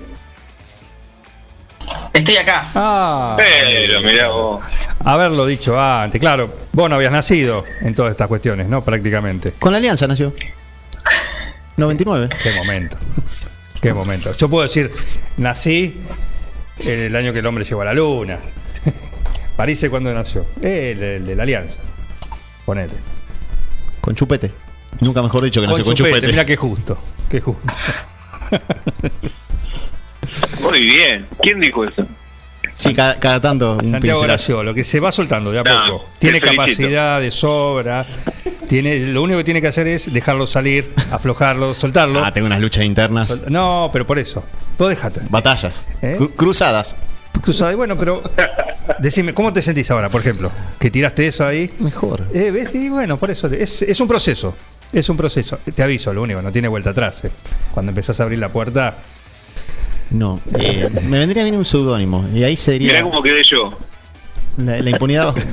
Estoy 2.13 2.37
acá. 2.37 2.67
Ah. 2.75 3.35
Pero, 3.37 4.01
mirá 4.03 4.29
vos. 4.29 4.65
Haberlo 5.05 5.47
dicho 5.47 5.79
antes, 5.81 6.21
claro. 6.21 6.53
Vos 6.73 6.89
no 6.89 6.97
habías 6.97 7.13
nacido 7.13 7.65
en 7.83 7.95
todas 7.95 8.11
estas 8.13 8.27
cuestiones, 8.29 8.69
¿no? 8.69 8.83
Prácticamente. 8.85 9.53
Con 9.53 9.73
la 9.73 9.79
Alianza 9.79 10.07
nació. 10.07 10.33
99. 11.77 12.29
Qué 12.43 12.53
momento. 12.53 12.97
Qué 13.81 13.93
momento. 13.93 14.35
Yo 14.37 14.49
puedo 14.49 14.63
decir, 14.65 14.91
nací 15.37 16.01
el 16.87 17.15
año 17.15 17.33
que 17.33 17.41
el 17.41 17.47
hombre 17.47 17.65
llegó 17.65 17.83
a 17.83 17.87
la 17.87 17.95
luna. 17.95 18.39
Parise, 19.57 19.91
¿cuándo 19.91 20.13
nació? 20.13 20.47
El, 20.61 21.03
el 21.03 21.27
de 21.27 21.37
la 21.37 21.43
Alianza. 21.43 21.77
Ponete. 22.65 22.95
Con 24.07 24.15
chupete. 24.15 24.53
Nunca 25.01 25.21
mejor 25.21 25.43
dicho 25.43 25.61
que 25.61 25.67
nació 25.67 25.85
con 25.85 25.95
chupete, 25.97 26.15
chupete. 26.15 26.33
Mira 26.33 26.47
qué 26.47 26.57
justo. 26.57 26.97
Qué 27.29 27.41
justo. 27.41 27.67
Muy 30.63 30.81
bien. 30.81 31.27
¿Quién 31.43 31.61
dijo 31.61 31.85
eso? 31.85 32.07
Sí, 32.73 32.95
cada, 32.95 33.19
cada 33.19 33.41
tanto 33.41 33.73
un 33.73 33.79
Santiago 33.91 34.21
pincelazo. 34.21 34.25
Graciolo, 34.27 34.75
que 34.75 34.85
se 34.85 35.01
va 35.01 35.11
soltando 35.11 35.51
de 35.51 35.59
a 35.59 35.65
No, 35.65 35.91
poco. 35.91 36.09
Tiene 36.21 36.41
capacidad 36.41 37.21
de 37.21 37.33
sobra. 37.33 38.07
Tiene, 38.69 39.09
lo 39.09 39.23
único 39.23 39.39
que 39.39 39.45
tiene 39.45 39.61
que 39.61 39.67
hacer 39.69 39.89
es 39.89 40.13
dejarlo 40.13 40.47
salir, 40.47 40.93
aflojarlo, 41.11 41.75
soltarlo. 41.75 42.25
Ah, 42.25 42.33
tengo 42.33 42.47
unas 42.47 42.61
luchas 42.61 42.85
internas. 42.85 43.31
Sol- 43.31 43.45
No, 43.49 43.91
pero 43.93 44.07
por 44.07 44.21
eso. 44.21 44.45
Vos 44.79 44.89
dejate. 44.89 45.21
Batallas. 45.31 45.85
¿Eh? 46.01 46.15
Cru- 46.17 46.33
Cruzadas. 46.37 46.97
Cruzada, 47.43 47.73
y 47.73 47.75
bueno, 47.77 47.97
pero 47.97 48.23
decime, 48.99 49.33
¿cómo 49.35 49.53
te 49.53 49.63
sentís 49.63 49.91
ahora, 49.91 50.09
por 50.09 50.21
ejemplo? 50.21 50.51
Que 50.79 50.91
tiraste 50.91 51.27
eso 51.29 51.45
ahí. 51.47 51.71
Mejor. 51.79 52.27
Eh, 52.35 52.51
¿Ves? 52.51 52.75
Y 52.75 52.89
bueno, 52.89 53.19
por 53.19 53.31
eso. 53.31 53.47
Es, 53.49 53.83
es 53.83 54.01
un 54.01 54.09
proceso. 54.09 54.55
Es 54.93 55.09
un 55.09 55.17
proceso. 55.17 55.59
Te 55.75 55.83
aviso, 55.83 56.13
lo 56.15 56.23
único, 56.23 56.41
no 56.43 56.51
tiene 56.53 56.69
vuelta 56.69 56.91
atrás. 56.91 57.25
eh. 57.25 57.31
Cuando 57.73 57.91
empezás 57.91 58.19
a 58.21 58.23
abrir 58.25 58.39
la 58.39 58.51
puerta. 58.51 58.99
No. 60.11 60.41
eh, 60.59 60.89
me 61.09 61.19
vendría 61.19 61.43
bien 61.45 61.57
un 61.57 61.65
seudónimo. 61.65 62.25
Y 62.33 62.45
ahí 62.45 62.53
Mirá 62.53 62.57
sería 62.57 63.03
cómo 63.03 63.23
quedé 63.23 63.43
yo. 63.51 63.77
la, 64.57 64.79
la 64.81 64.91
impunidad 64.91 65.27
bajo. 65.27 65.39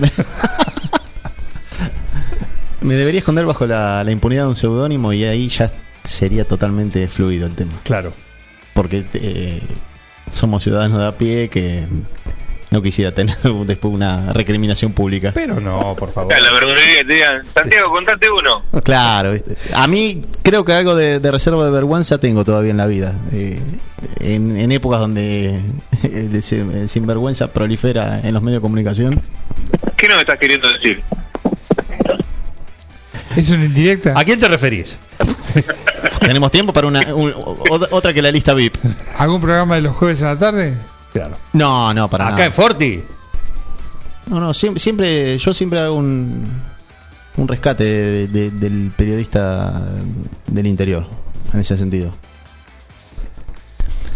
me 2.81 2.95
debería 2.95 3.19
esconder 3.19 3.45
bajo 3.45 3.65
la, 3.65 4.03
la 4.03 4.11
impunidad 4.11 4.43
de 4.43 4.49
un 4.49 4.55
seudónimo 4.55 5.13
y 5.13 5.23
ahí 5.23 5.47
ya 5.47 5.71
sería 6.03 6.45
totalmente 6.45 7.07
fluido 7.07 7.47
el 7.47 7.55
tema. 7.55 7.71
Claro. 7.83 8.13
Porque 8.73 9.05
eh, 9.13 9.61
somos 10.33 10.63
ciudadanos 10.63 10.99
de 10.99 11.07
a 11.07 11.17
pie 11.17 11.49
que 11.49 11.87
no 12.71 12.81
quisiera 12.81 13.11
tener 13.11 13.35
después 13.65 13.93
una 13.93 14.33
recriminación 14.33 14.93
pública. 14.93 15.31
Pero 15.33 15.59
no, 15.59 15.95
por 15.95 16.11
favor. 16.11 16.33
La 16.41 16.51
verdulería 16.51 16.97
que 16.97 17.05
te 17.05 17.13
digan, 17.13 17.41
Santiago, 17.53 17.91
contate 17.91 18.27
uno. 18.29 18.63
Claro, 18.83 19.31
¿viste? 19.31 19.55
a 19.75 19.87
mí 19.87 20.23
creo 20.41 20.65
que 20.65 20.73
algo 20.73 20.95
de, 20.95 21.19
de 21.19 21.31
reserva 21.31 21.63
de 21.65 21.71
vergüenza 21.71 22.17
tengo 22.19 22.43
todavía 22.43 22.71
en 22.71 22.77
la 22.77 22.87
vida. 22.87 23.13
Eh, 23.31 23.59
en, 24.19 24.57
en 24.57 24.71
épocas 24.71 24.99
donde 24.99 25.59
el, 26.03 26.41
sin- 26.43 26.71
el 26.71 26.89
sinvergüenza 26.89 27.53
prolifera 27.53 28.19
en 28.23 28.33
los 28.33 28.41
medios 28.41 28.59
de 28.61 28.65
comunicación. 28.65 29.21
¿Qué 29.95 30.07
nos 30.07 30.17
estás 30.19 30.37
queriendo 30.39 30.67
decir? 30.71 31.01
¿Es 33.37 33.49
una 33.49 33.65
indirecta? 33.65 34.13
¿A 34.17 34.23
quién 34.23 34.39
te 34.39 34.47
referís? 34.47 34.97
Tenemos 36.19 36.51
tiempo 36.51 36.71
para 36.73 36.87
una 36.87 37.13
un- 37.13 37.33
o- 37.35 37.57
otra 37.91 38.13
que 38.13 38.21
la 38.21 38.31
lista 38.31 38.53
VIP. 38.53 38.75
¿Algún 39.17 39.41
programa 39.41 39.75
de 39.75 39.81
los 39.81 39.95
jueves 39.95 40.21
a 40.23 40.33
la 40.33 40.39
tarde? 40.39 40.77
Claro. 41.11 41.37
No, 41.53 41.93
no, 41.93 42.09
para 42.09 42.25
Acá 42.25 42.31
nada. 42.35 42.45
en 42.45 42.53
Forti. 42.53 43.03
No, 44.27 44.39
no, 44.39 44.53
siempre, 44.53 44.79
siempre 44.79 45.37
yo 45.37 45.53
siempre 45.53 45.79
hago 45.79 45.95
un, 45.95 46.45
un 47.37 47.47
rescate 47.47 47.83
de- 47.83 48.27
de- 48.27 48.51
del 48.51 48.91
periodista 48.95 49.83
del 50.47 50.65
interior, 50.67 51.05
en 51.53 51.59
ese 51.59 51.77
sentido. 51.77 52.13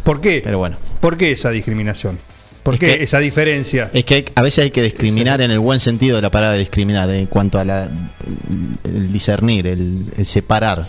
¿Por 0.03 0.21
qué? 0.21 0.41
Pero 0.43 0.60
bueno. 0.60 0.77
¿Por 1.01 1.17
qué 1.17 1.32
esa 1.34 1.49
discriminación? 1.51 2.17
¿Por 2.67 2.73
Es 2.73 2.80
qué 2.82 2.97
que- 2.97 3.03
esa 3.03 3.19
diferencia? 3.19 3.89
Es 3.93 4.03
que 4.03 4.15
hay- 4.15 4.25
a 4.36 4.41
veces 4.41 4.65
hay 4.65 4.71
que 4.71 4.82
discriminar 4.82 5.39
en 5.39 5.51
el 5.51 5.60
buen 5.60 5.80
sentido 5.80 6.17
de 6.17 6.21
la 6.21 6.30
palabra 6.30 6.58
discriminar, 6.58 7.10
en 7.12 7.27
cuanto 7.27 7.60
a 7.60 7.63
la, 7.63 7.89
el 8.84 9.13
discernir, 9.13 9.67
el, 9.67 10.03
el 10.17 10.25
separar. 10.25 10.86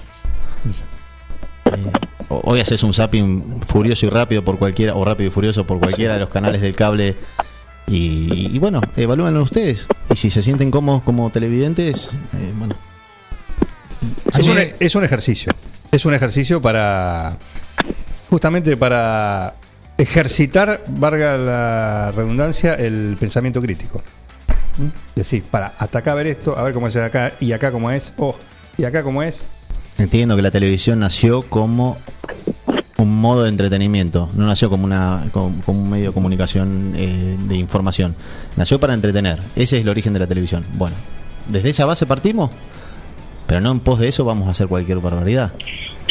Eh, 1.67 1.71
hoy 2.31 2.59
haces 2.61 2.83
un 2.83 2.93
zapping 2.93 3.61
furioso 3.65 4.07
y 4.07 4.09
rápido 4.09 4.43
por 4.45 4.59
cualquiera, 4.59 4.97
o 4.97 5.05
rápido 5.05 5.29
y 5.29 5.31
furioso 5.31 5.65
por 5.69 5.79
cualquiera 5.79 6.15
de 6.15 6.21
los 6.21 6.31
canales 6.31 6.61
del 6.63 6.75
cable. 6.75 7.15
Y, 7.87 8.51
y 8.55 8.59
bueno, 8.59 8.81
evalúenlo 8.97 9.41
ustedes. 9.43 9.87
Y 10.11 10.17
si 10.17 10.31
se 10.31 10.43
sienten 10.43 10.73
cómodos 10.73 11.03
como 11.05 11.31
televidentes, 11.31 12.11
eh, 12.35 12.53
bueno. 12.57 12.75
Es 14.37 14.49
un, 14.49 14.59
es 14.81 14.95
un 14.97 15.05
ejercicio. 15.05 15.53
Es 15.93 16.05
un 16.05 16.13
ejercicio 16.15 16.61
para. 16.61 17.39
Justamente 18.31 18.77
para 18.77 19.55
ejercitar, 19.99 20.85
valga 20.87 21.37
la 21.37 22.13
redundancia, 22.13 22.75
el 22.75 23.17
pensamiento 23.19 23.61
crítico. 23.61 24.01
¿Mm? 24.79 24.87
Es 25.11 25.15
decir, 25.15 25.43
para 25.43 25.75
atacar 25.79 26.13
a 26.13 26.15
ver 26.15 26.29
esto, 26.29 26.57
a 26.57 26.63
ver 26.63 26.73
cómo 26.73 26.87
es 26.87 26.95
de 26.95 27.05
acá 27.05 27.35
y 27.41 27.53
acá 27.53 27.73
cómo 27.73 27.91
es, 27.91 28.15
oh, 28.17 28.37
y 28.79 28.85
acá 28.85 29.03
cómo 29.03 29.23
es. 29.23 29.43
Entiendo 29.99 30.37
que 30.37 30.43
la 30.43 30.53
televisión 30.53 31.01
nació 31.01 31.43
como 31.43 31.99
un 32.99 33.21
modo 33.21 33.43
de 33.43 33.49
entretenimiento, 33.49 34.31
no 34.35 34.47
nació 34.47 34.71
como, 34.71 34.85
una, 34.85 35.25
como, 35.33 35.61
como 35.63 35.81
un 35.81 35.91
medio 35.91 36.09
de 36.09 36.15
comunicación 36.15 36.93
eh, 36.97 37.37
de 37.37 37.57
información. 37.57 38.15
Nació 38.57 38.79
para 38.79 38.95
entretener. 38.95 39.41
Ese 39.57 39.77
es 39.77 39.83
el 39.83 39.89
origen 39.89 40.15
de 40.15 40.21
la 40.21 40.29
televisión. 40.29 40.65
Bueno, 40.75 40.97
desde 41.49 41.71
esa 41.71 41.85
base 41.85 42.07
partimos, 42.07 42.51
pero 43.49 43.61
no 43.61 43.73
en 43.73 43.81
pos 43.81 43.99
de 43.99 44.09
eso 44.09 44.25
vamos 44.25 44.47
a 44.47 44.53
hacer 44.53 44.69
cualquier 44.69 44.99
barbaridad. 44.99 45.53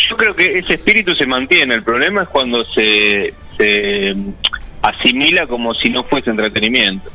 Yo 0.10 0.18
creo 0.18 0.36
que 0.36 0.60
ese 0.60 0.74
espíritu 0.74 1.16
se 1.16 1.26
mantiene. 1.26 1.76
El 1.76 1.84
problema 1.84 2.24
es 2.24 2.30
cuando 2.30 2.64
se, 2.74 3.34
se 3.58 4.16
asimila 4.82 5.48
como 5.48 5.74
si 5.74 5.90
no 5.90 6.04
fuese 6.04 6.30
entretenimiento. 6.30 7.10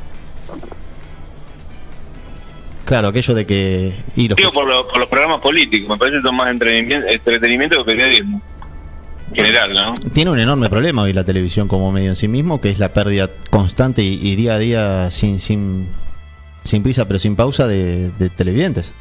Claro, 2.85 3.09
aquello 3.09 3.35
de 3.35 3.47
que... 3.47 3.93
Y 4.17 4.29
los, 4.29 4.37
Digo 4.37 4.51
por, 4.53 4.67
lo- 4.67 4.87
por 4.89 4.99
los 4.99 5.09
programas 5.09 5.41
políticos. 5.41 5.89
Me 5.89 5.97
parece 5.97 6.19
que 6.19 6.23
son 6.23 6.35
más 6.37 6.51
entretenimiento, 6.51 7.07
entretenimiento 7.09 7.79
que 7.79 7.85
periodismo. 7.93 8.43
En 9.35 9.37
general, 9.47 9.73
¿no? 9.73 9.95
tiene 10.13 10.31
un 10.31 10.39
enorme 10.39 10.69
problema 10.69 11.03
hoy 11.03 11.15
la 11.15 11.25
televisión 11.25 11.67
como 11.67 11.91
medio 11.91 12.11
en 12.11 12.17
sí 12.17 12.29
mismo, 12.29 12.61
que 12.61 12.69
es 12.69 12.79
la 12.79 12.93
pérdida 12.93 13.31
constante 13.49 14.03
y, 14.03 14.19
y 14.21 14.37
día 14.37 14.55
a 14.55 14.59
día 14.59 15.11
sin, 15.11 15.41
sin, 15.41 15.89
sin 16.63 16.83
prisa 16.83 17.07
pero 17.09 17.19
sin 17.19 17.35
pausa 17.35 17.67
de, 17.67 18.11
de 18.19 18.29
televidentes. 18.29 18.93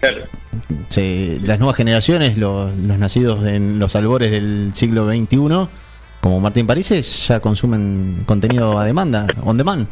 Claro. 0.00 0.24
las 1.44 1.58
nuevas 1.58 1.76
generaciones, 1.76 2.38
los, 2.38 2.74
los 2.78 2.98
nacidos 2.98 3.44
en 3.46 3.78
los 3.78 3.94
albores 3.94 4.30
del 4.30 4.70
siglo 4.72 5.06
XXI, 5.06 5.68
como 6.20 6.40
Martín 6.40 6.66
Parises, 6.66 7.26
ya 7.28 7.40
consumen 7.40 8.22
contenido 8.26 8.78
a 8.78 8.84
demanda, 8.84 9.26
on 9.42 9.56
demand. 9.56 9.86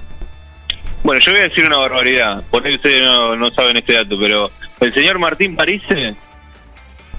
Bueno, 1.03 1.21
yo 1.25 1.33
voy 1.33 1.41
a 1.41 1.45
decir 1.45 1.65
una 1.67 1.79
barbaridad. 1.79 2.43
Por 2.51 2.67
ahí 2.67 2.75
ustedes 2.75 3.05
no, 3.05 3.37
no 3.37 3.51
saben 3.51 3.77
este 3.77 3.95
dato, 3.95 4.17
pero 4.21 4.51
el 4.81 4.93
señor 4.95 5.19
Martín 5.19 5.57
Parise 5.57 6.15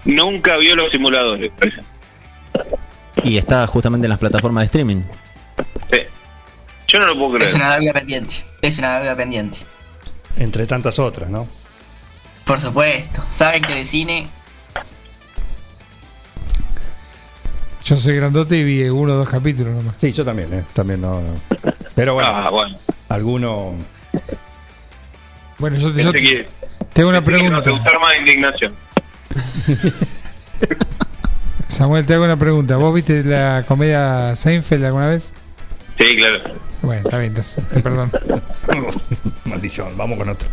nunca 0.05 0.57
vio 0.57 0.75
los 0.75 0.91
simuladores. 0.91 1.51
Y 3.23 3.37
está 3.37 3.65
justamente 3.67 4.05
en 4.05 4.09
las 4.09 4.19
plataformas 4.19 4.61
de 4.63 4.65
streaming. 4.65 5.01
Sí. 5.91 5.99
Yo 6.87 6.99
no 6.99 7.05
lo 7.07 7.15
puedo 7.17 7.37
Es 7.37 7.53
creer. 7.53 7.55
una 7.55 7.77
deuda 7.79 7.93
pendiente. 7.93 8.35
Es 8.61 8.77
una 8.79 8.99
deuda 8.99 9.15
pendiente. 9.15 9.57
Entre 10.37 10.65
tantas 10.67 10.99
otras, 10.99 11.29
¿no? 11.29 11.47
Por 12.45 12.59
supuesto. 12.59 13.21
Saben 13.31 13.61
que 13.61 13.75
de 13.75 13.85
cine 13.85 14.27
Yo 17.89 17.97
soy 17.97 18.17
grandote 18.17 18.55
y 18.55 18.63
vi 18.63 18.83
uno 18.87 19.13
o 19.13 19.15
dos 19.15 19.27
capítulos 19.29 19.73
nomás. 19.73 19.95
Sí, 19.97 20.11
yo 20.13 20.23
también, 20.23 20.53
¿eh? 20.53 20.63
También 20.73 21.01
no. 21.01 21.21
no. 21.21 21.41
Pero 21.95 22.13
bueno, 22.13 22.29
Ah, 22.29 22.47
bueno. 22.51 22.77
alguno. 23.07 23.73
Bueno, 25.57 25.75
yo, 25.77 25.87
Pensé 25.91 26.03
yo 26.03 26.11
que, 26.13 26.47
te 26.93 27.01
hago 27.01 27.09
una 27.09 27.23
que 27.23 27.49
no 27.49 27.63
te 27.63 27.71
pregunta. 27.71 27.99
más 27.99 28.15
indignación. 28.19 28.75
Samuel, 31.67 32.05
te 32.05 32.13
hago 32.13 32.25
una 32.25 32.37
pregunta. 32.37 32.77
¿Vos 32.77 32.93
viste 32.93 33.23
la 33.23 33.65
comedia 33.67 34.35
Seinfeld 34.35 34.85
alguna 34.85 35.07
vez? 35.07 35.33
Sí, 35.97 36.15
claro. 36.15 36.41
Bueno, 36.83 37.01
está 37.05 37.17
bien, 37.17 37.31
entonces, 37.31 37.63
te 37.73 37.79
perdono. 37.79 38.11
Maldición, 39.45 39.97
vamos 39.97 40.19
con 40.19 40.29
otro. 40.29 40.47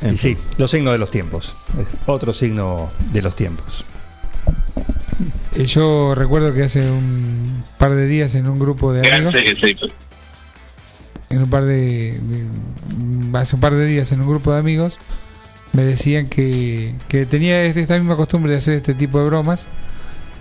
En 0.00 0.14
Y 0.14 0.16
sí, 0.16 0.36
los 0.58 0.68
signos 0.68 0.94
de 0.94 0.98
los 0.98 1.12
tiempos. 1.12 1.54
Otro 2.06 2.32
signo 2.32 2.90
de 3.12 3.22
los 3.22 3.36
tiempos. 3.36 3.84
Eh, 5.54 5.66
Yo 5.66 6.14
recuerdo 6.14 6.52
que 6.54 6.62
hace 6.64 6.80
un 6.90 7.64
par 7.78 7.94
de 7.94 8.06
días 8.06 8.34
en 8.34 8.48
un 8.48 8.58
grupo 8.58 8.92
de 8.92 9.02
amigos, 9.16 9.34
en 11.30 11.42
un 11.42 11.50
par 11.50 11.64
de, 11.64 12.18
de- 12.20 13.38
hace 13.38 13.54
un 13.56 13.60
par 13.60 13.74
de 13.74 13.86
días 13.86 14.12
en 14.12 14.20
un 14.20 14.28
grupo 14.28 14.52
de 14.52 14.58
amigos, 14.58 14.98
me 15.72 15.82
decían 15.82 16.28
que, 16.28 16.94
que 17.08 17.24
tenía 17.26 17.62
este- 17.64 17.80
esta 17.80 17.96
misma 17.98 18.16
costumbre 18.16 18.52
de 18.52 18.58
hacer 18.58 18.74
este 18.74 18.94
tipo 18.94 19.18
de 19.18 19.26
bromas, 19.26 19.68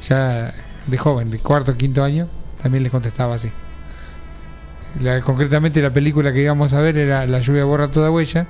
ya 0.08 0.54
de 0.88 0.98
joven, 0.98 1.32
de 1.32 1.38
cuarto 1.40 1.72
o 1.74 1.78
quinto 1.78 2.04
año, 2.04 2.28
también 2.62 2.84
les 2.84 2.92
contestaba 2.92 3.36
así. 3.36 3.52
La- 5.02 5.22
concretamente 5.22 5.82
la 5.82 5.92
película 5.92 6.34
que 6.34 6.42
íbamos 6.42 6.74
a 6.74 6.82
ver 6.82 6.98
era 6.98 7.26
La 7.26 7.40
lluvia 7.40 7.64
borra 7.64 7.88
toda 7.88 8.12
huella. 8.12 8.48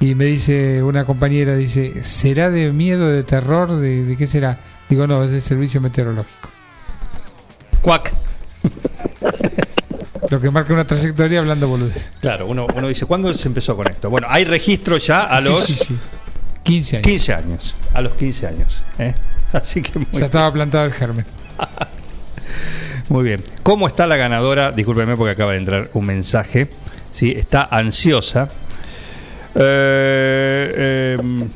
Y 0.00 0.14
me 0.14 0.26
dice 0.26 0.82
una 0.84 1.04
compañera, 1.04 1.56
dice, 1.56 2.04
¿será 2.04 2.50
de 2.50 2.70
miedo, 2.72 3.08
de 3.08 3.24
terror? 3.24 3.76
¿De, 3.78 4.04
de 4.04 4.16
qué 4.16 4.28
será? 4.28 4.58
Digo, 4.88 5.06
no, 5.06 5.22
es 5.22 5.30
del 5.30 5.42
servicio 5.42 5.80
meteorológico. 5.80 6.48
Cuac. 7.82 8.12
Lo 10.30 10.40
que 10.40 10.50
marca 10.50 10.72
una 10.74 10.86
trayectoria 10.86 11.40
hablando 11.40 11.68
boludez. 11.68 12.12
Claro, 12.20 12.46
uno, 12.46 12.66
uno 12.74 12.88
dice, 12.88 13.06
¿cuándo 13.06 13.32
se 13.32 13.48
empezó 13.48 13.76
con 13.76 13.88
esto? 13.88 14.10
Bueno, 14.10 14.26
hay 14.30 14.44
registro 14.44 14.98
ya 14.98 15.22
a 15.22 15.40
Sí, 15.40 15.48
los 15.48 15.64
sí, 15.64 15.74
sí. 15.74 15.98
15 16.64 16.96
años. 16.96 17.06
15 17.06 17.34
años. 17.34 17.74
A 17.94 18.02
los 18.02 18.12
15 18.14 18.46
años. 18.46 18.84
¿eh? 18.98 19.14
Así 19.52 19.80
que 19.80 19.98
muy, 19.98 20.06
Ya 20.12 20.26
estaba 20.26 20.52
plantado 20.52 20.84
el 20.84 20.92
germen. 20.92 21.24
muy 23.08 23.24
bien. 23.24 23.42
¿Cómo 23.62 23.86
está 23.86 24.06
la 24.06 24.16
ganadora? 24.16 24.72
Discúlpeme 24.72 25.16
porque 25.16 25.32
acaba 25.32 25.52
de 25.52 25.58
entrar 25.58 25.90
un 25.94 26.04
mensaje. 26.04 26.68
Sí, 27.10 27.32
está 27.34 27.64
ansiosa. 27.70 28.50
Eh, 29.54 30.72
eh, 30.76 31.48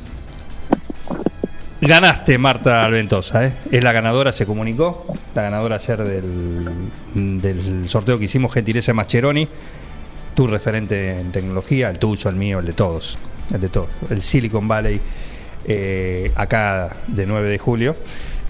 ganaste, 1.87 2.37
Marta 2.37 2.85
Alventosa. 2.85 3.45
¿eh? 3.45 3.53
Es 3.71 3.83
la 3.83 3.91
ganadora, 3.91 4.31
se 4.31 4.45
comunicó. 4.45 5.05
La 5.35 5.41
ganadora 5.41 5.75
ayer 5.75 6.03
del, 6.03 7.41
del 7.41 7.89
sorteo 7.89 8.19
que 8.19 8.25
hicimos, 8.25 8.53
Gentileza 8.53 8.93
Mascheroni. 8.93 9.47
Tu 10.35 10.47
referente 10.47 11.19
en 11.19 11.31
tecnología, 11.31 11.89
el 11.89 11.99
tuyo, 11.99 12.29
el 12.29 12.35
mío, 12.35 12.59
el 12.59 12.65
de 12.65 12.73
todos. 12.73 13.17
El 13.53 13.61
de 13.61 13.69
todos. 13.69 13.89
El 14.09 14.21
Silicon 14.21 14.67
Valley, 14.67 14.99
eh, 15.65 16.31
acá 16.35 16.95
de 17.07 17.25
9 17.25 17.49
de 17.49 17.57
julio. 17.57 17.95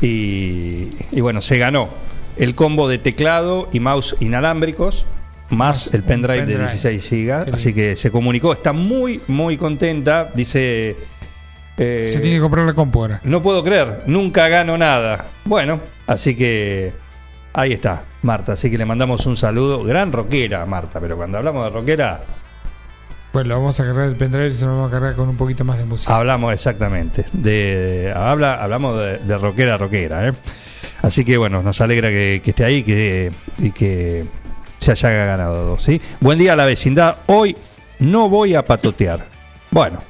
Y, 0.01 0.89
y 1.11 1.21
bueno, 1.21 1.41
se 1.41 1.57
ganó 1.57 1.89
el 2.37 2.55
combo 2.55 2.87
de 2.87 2.97
teclado 2.97 3.69
y 3.71 3.79
mouse 3.79 4.15
inalámbricos, 4.19 5.05
más 5.49 5.93
el 5.93 6.03
pendrive, 6.03 6.41
un 6.41 6.47
de 6.47 6.53
pendrive. 6.55 6.71
16 6.71 7.09
GB. 7.09 7.55
Así 7.55 7.73
que 7.73 7.95
se 7.95 8.11
comunicó, 8.11 8.53
está 8.53 8.73
muy, 8.73 9.21
muy 9.27 9.57
contenta. 9.57 10.31
Dice. 10.33 10.97
Eh, 11.77 12.05
Se 12.07 12.19
tiene 12.19 12.37
que 12.37 12.41
comprar 12.41 12.65
la 12.65 12.73
compu 12.73 13.01
ahora. 13.01 13.21
no 13.23 13.41
puedo 13.41 13.63
creer, 13.63 14.03
nunca 14.05 14.47
gano 14.49 14.77
nada. 14.77 15.25
Bueno, 15.45 15.79
así 16.07 16.35
que 16.35 16.93
ahí 17.53 17.71
está, 17.73 18.03
Marta. 18.21 18.53
Así 18.53 18.69
que 18.71 18.77
le 18.77 18.85
mandamos 18.85 19.25
un 19.25 19.35
saludo. 19.37 19.83
Gran 19.83 20.11
rockera, 20.11 20.65
Marta, 20.65 20.99
pero 20.99 21.17
cuando 21.17 21.37
hablamos 21.37 21.65
de 21.65 21.69
rockera, 21.71 22.21
Bueno, 23.33 23.49
lo 23.49 23.55
vamos 23.55 23.79
a 23.79 23.83
cargar 23.85 24.07
el 24.07 24.15
pendrive 24.15 24.47
y 24.49 24.53
se 24.53 24.65
lo 24.65 24.71
vamos 24.75 24.89
a 24.89 24.91
cargar 24.91 25.15
con 25.15 25.27
un 25.29 25.37
poquito 25.37 25.63
más 25.65 25.77
de 25.77 25.85
música. 25.85 26.15
hablamos 26.15 26.53
exactamente. 26.53 27.25
De, 27.33 28.13
habla, 28.15 28.61
hablamos 28.63 28.97
de, 28.99 29.17
de 29.19 29.37
rockera, 29.37 29.77
rockera. 29.77 30.27
¿eh? 30.27 30.33
Así 31.01 31.25
que 31.25 31.37
bueno, 31.37 31.61
nos 31.63 31.81
alegra 31.81 32.09
que, 32.09 32.41
que 32.43 32.51
esté 32.51 32.63
ahí 32.63 32.83
que, 32.83 33.31
y 33.57 33.71
que 33.71 34.25
se 34.77 34.91
haya 34.91 35.09
ganado. 35.09 35.79
¿sí? 35.79 35.99
Buen 36.19 36.37
día 36.37 36.53
a 36.53 36.55
la 36.55 36.65
vecindad. 36.65 37.17
Hoy 37.25 37.57
no 37.99 38.29
voy 38.29 38.53
a 38.55 38.63
patotear. 38.63 39.25
Bueno, 39.71 40.01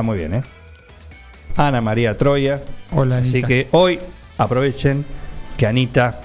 está 0.00 0.06
muy 0.06 0.16
bien, 0.16 0.32
¿eh? 0.32 0.42
Ana 1.56 1.82
María 1.82 2.16
Troya. 2.16 2.62
Hola, 2.92 3.18
Así 3.18 3.32
Anita. 3.38 3.48
que 3.48 3.68
hoy 3.72 3.98
aprovechen 4.38 5.04
que 5.58 5.66
Anita, 5.66 6.22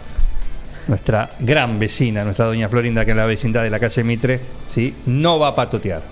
nuestra 0.88 1.32
gran 1.40 1.78
vecina, 1.78 2.24
nuestra 2.24 2.46
doña 2.46 2.70
Florinda, 2.70 3.04
que 3.04 3.12
es 3.12 3.18
la 3.18 3.26
vecindad 3.26 3.64
de 3.64 3.70
la 3.70 3.80
calle 3.80 4.04
Mitre, 4.06 4.40
¿sí? 4.66 4.96
no 5.08 5.40
va 5.40 5.50
a 5.50 5.56
patotear. 5.56 6.04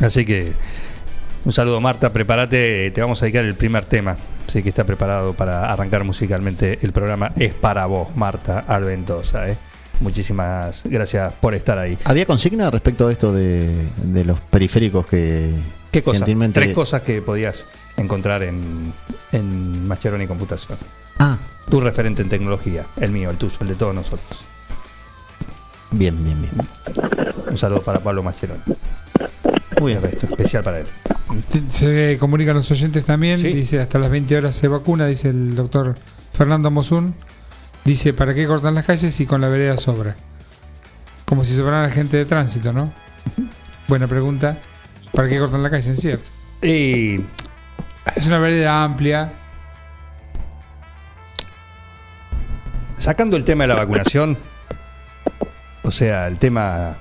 Así 0.00 0.24
que 0.24 0.52
un 1.44 1.52
saludo 1.52 1.80
Marta, 1.80 2.12
prepárate, 2.12 2.92
te 2.92 3.00
vamos 3.00 3.20
a 3.20 3.24
dedicar 3.24 3.44
el 3.44 3.56
primer 3.56 3.84
tema. 3.84 4.16
Así 4.46 4.62
que 4.62 4.68
está 4.68 4.84
preparado 4.84 5.32
para 5.32 5.72
arrancar 5.72 6.04
musicalmente 6.04 6.78
el 6.82 6.92
programa. 6.92 7.32
Es 7.36 7.52
para 7.52 7.86
vos, 7.86 8.14
Marta 8.14 8.60
Alventosa. 8.60 9.48
¿eh? 9.48 9.58
Muchísimas 10.00 10.82
gracias 10.84 11.32
por 11.34 11.54
estar 11.54 11.78
ahí. 11.78 11.96
¿Había 12.04 12.26
consigna 12.26 12.70
respecto 12.70 13.08
a 13.08 13.12
esto 13.12 13.32
de, 13.32 13.70
de 14.02 14.24
los 14.24 14.40
periféricos 14.40 15.06
que 15.06 15.50
¿Qué 15.92 16.02
cosas? 16.02 16.20
gentilmente- 16.20 16.60
Tres 16.60 16.74
cosas 16.74 17.02
que 17.02 17.22
podías 17.22 17.66
encontrar 17.96 18.42
en, 18.42 18.92
en 19.32 19.86
Mascheroni 19.86 20.26
Computación. 20.26 20.78
Ah, 21.18 21.38
Tu 21.70 21.80
referente 21.80 22.22
en 22.22 22.28
tecnología, 22.28 22.84
el 23.00 23.12
mío, 23.12 23.30
el 23.30 23.36
tuyo, 23.38 23.56
el 23.60 23.68
de 23.68 23.74
todos 23.76 23.94
nosotros. 23.94 24.44
bien, 25.92 26.22
bien, 26.24 26.40
bien. 26.42 26.52
Un 27.48 27.56
saludo 27.56 27.82
para 27.82 28.00
Pablo 28.00 28.22
Mascheroni. 28.22 28.60
Muy 29.80 29.92
El 29.92 29.98
bien. 30.00 30.02
resto, 30.12 30.26
especial 30.26 30.62
para 30.64 30.80
él. 30.80 30.86
Se 31.70 32.16
comunican 32.18 32.56
los 32.56 32.70
oyentes 32.70 33.04
también. 33.04 33.38
Sí. 33.38 33.52
Dice 33.52 33.80
hasta 33.80 33.98
las 33.98 34.10
20 34.10 34.36
horas 34.36 34.54
se 34.54 34.68
vacuna, 34.68 35.06
dice 35.06 35.28
el 35.30 35.54
doctor 35.54 35.94
Fernando 36.32 36.70
Mosun. 36.70 37.14
Dice, 37.84 38.12
¿para 38.14 38.34
qué 38.34 38.46
cortan 38.46 38.74
las 38.74 38.84
calles 38.84 39.14
si 39.14 39.26
con 39.26 39.40
la 39.40 39.48
vereda 39.48 39.76
sobra? 39.76 40.16
Como 41.24 41.44
si 41.44 41.54
sobrara 41.54 41.90
gente 41.90 42.16
de 42.16 42.24
tránsito, 42.24 42.72
¿no? 42.72 42.92
Buena 43.88 44.06
pregunta. 44.06 44.58
¿Para 45.12 45.28
qué 45.28 45.38
cortan 45.38 45.62
la 45.62 45.70
calle? 45.70 45.92
Es 45.92 46.00
cierto. 46.00 46.30
Y 46.62 47.20
Es 48.16 48.26
una 48.26 48.38
vereda 48.38 48.82
amplia. 48.82 49.32
sacando 53.04 53.36
el 53.36 53.44
tema 53.44 53.64
de 53.64 53.68
la 53.68 53.74
vacunación, 53.74 54.38
o 55.82 55.90
sea, 55.90 56.26
el 56.26 56.38
tema 56.38 56.96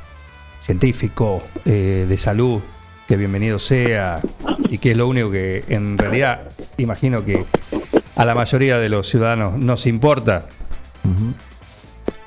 científico, 0.59 1.41
eh, 1.63 2.05
de 2.09 2.17
salud, 2.17 2.61
que 3.07 3.15
bienvenido 3.15 3.57
sea, 3.57 4.19
y 4.69 4.79
que 4.79 4.91
es 4.91 4.97
lo 4.97 5.07
único 5.07 5.31
que 5.31 5.63
en 5.69 5.97
realidad 5.97 6.49
imagino 6.75 7.23
que 7.23 7.45
a 8.17 8.25
la 8.25 8.35
mayoría 8.35 8.79
de 8.79 8.89
los 8.89 9.07
ciudadanos 9.07 9.57
nos 9.57 9.85
importa, 9.85 10.47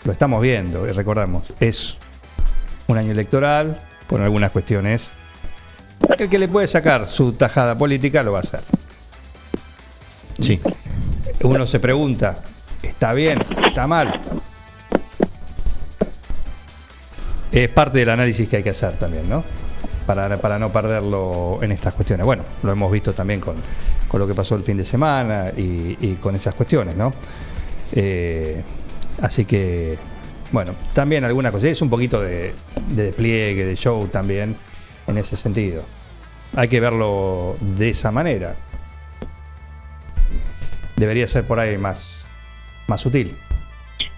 Lo 0.04 0.12
estamos 0.12 0.40
viendo 0.40 0.86
y 0.86 0.92
recordamos, 0.92 1.52
es 1.58 1.98
un 2.86 2.96
año 2.98 3.10
electoral, 3.10 3.80
por 4.06 4.20
algunas 4.20 4.52
cuestiones. 4.52 5.12
El 6.18 6.28
que 6.28 6.38
le 6.38 6.48
puede 6.48 6.68
sacar 6.68 7.08
su 7.08 7.32
tajada 7.32 7.76
política 7.76 8.22
lo 8.22 8.32
va 8.32 8.38
a 8.38 8.42
hacer. 8.42 8.62
Sí. 10.38 10.60
Uno 11.42 11.66
se 11.66 11.80
pregunta, 11.80 12.38
¿está 12.82 13.12
bien? 13.12 13.42
¿Está 13.66 13.86
mal? 13.86 14.20
Es 17.50 17.68
parte 17.70 17.98
del 17.98 18.10
análisis 18.10 18.48
que 18.48 18.58
hay 18.58 18.62
que 18.62 18.70
hacer 18.70 18.96
también, 18.96 19.28
¿no? 19.28 19.42
Para, 20.06 20.36
para 20.40 20.58
no 20.58 20.70
perderlo 20.70 21.58
en 21.62 21.72
estas 21.72 21.94
cuestiones. 21.94 22.24
Bueno, 22.24 22.44
lo 22.62 22.70
hemos 22.70 22.92
visto 22.92 23.12
también 23.12 23.40
con, 23.40 23.56
con 24.06 24.20
lo 24.20 24.26
que 24.26 24.34
pasó 24.34 24.54
el 24.54 24.62
fin 24.62 24.76
de 24.76 24.84
semana 24.84 25.50
y, 25.56 25.96
y 26.00 26.18
con 26.20 26.36
esas 26.36 26.54
cuestiones, 26.54 26.94
¿no? 26.96 27.12
Eh, 27.92 28.62
así 29.22 29.44
que, 29.44 29.96
bueno, 30.52 30.74
también 30.94 31.24
alguna 31.24 31.50
cosa. 31.52 31.68
Es 31.68 31.82
un 31.82 31.90
poquito 31.90 32.20
de, 32.20 32.54
de 32.88 33.02
despliegue, 33.04 33.64
de 33.64 33.76
show 33.76 34.06
también, 34.08 34.56
en 35.06 35.18
ese 35.18 35.36
sentido. 35.36 35.82
Hay 36.54 36.68
que 36.68 36.80
verlo 36.80 37.56
de 37.60 37.90
esa 37.90 38.10
manera. 38.10 38.56
Debería 40.96 41.26
ser 41.28 41.46
por 41.46 41.60
ahí 41.60 41.76
más, 41.76 42.26
más 42.86 43.00
sutil. 43.00 43.36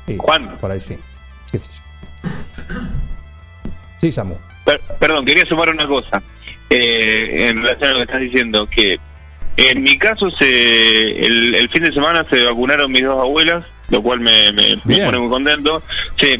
Sí, 0.07 0.17
Juan. 0.19 0.57
Por 0.59 0.71
ahí 0.71 0.81
sí. 0.81 0.97
¿Qué 1.51 1.59
sé 1.59 1.69
yo? 1.73 2.75
Sí, 3.99 4.13
Samu. 4.13 4.37
Per- 4.65 4.81
perdón, 5.01 5.25
quería 5.25 5.45
sumar 5.47 5.71
una 5.71 5.87
cosa 5.89 6.23
eh, 6.71 7.49
en 7.49 7.57
relación 7.63 7.89
a 7.89 7.93
lo 7.93 7.97
que 7.99 8.03
estás 8.05 8.21
diciendo, 8.21 8.67
que 8.69 8.97
en 9.59 9.83
mi 9.83 9.99
caso 9.99 10.31
se 10.39 11.03
el, 11.19 11.55
el 11.55 11.69
fin 11.71 11.83
de 11.83 11.93
semana 11.93 12.25
se 12.31 12.45
vacunaron 12.45 12.91
mis 12.93 13.03
dos 13.03 13.19
abuelas, 13.21 13.65
lo 13.91 14.01
cual 14.03 14.21
me, 14.21 14.53
me- 14.53 14.77
pone 15.05 15.19
muy 15.19 15.29
contento. 15.29 15.83
Sí. 16.21 16.37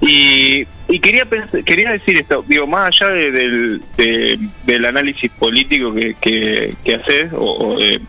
Y, 0.00 0.66
y 0.88 1.00
quería 1.00 1.24
quería 1.64 1.90
decir 1.92 2.16
esto, 2.18 2.44
digo, 2.46 2.66
más 2.66 2.88
allá 2.88 3.08
de- 3.12 3.30
del, 3.32 3.82
de- 3.96 4.38
del 4.64 4.84
análisis 4.84 5.30
político 5.32 5.92
que, 5.94 6.14
que, 6.20 6.74
que 6.84 6.94
haces, 6.94 7.32
o, 7.32 7.56
o 7.74 7.78
de, 7.78 8.00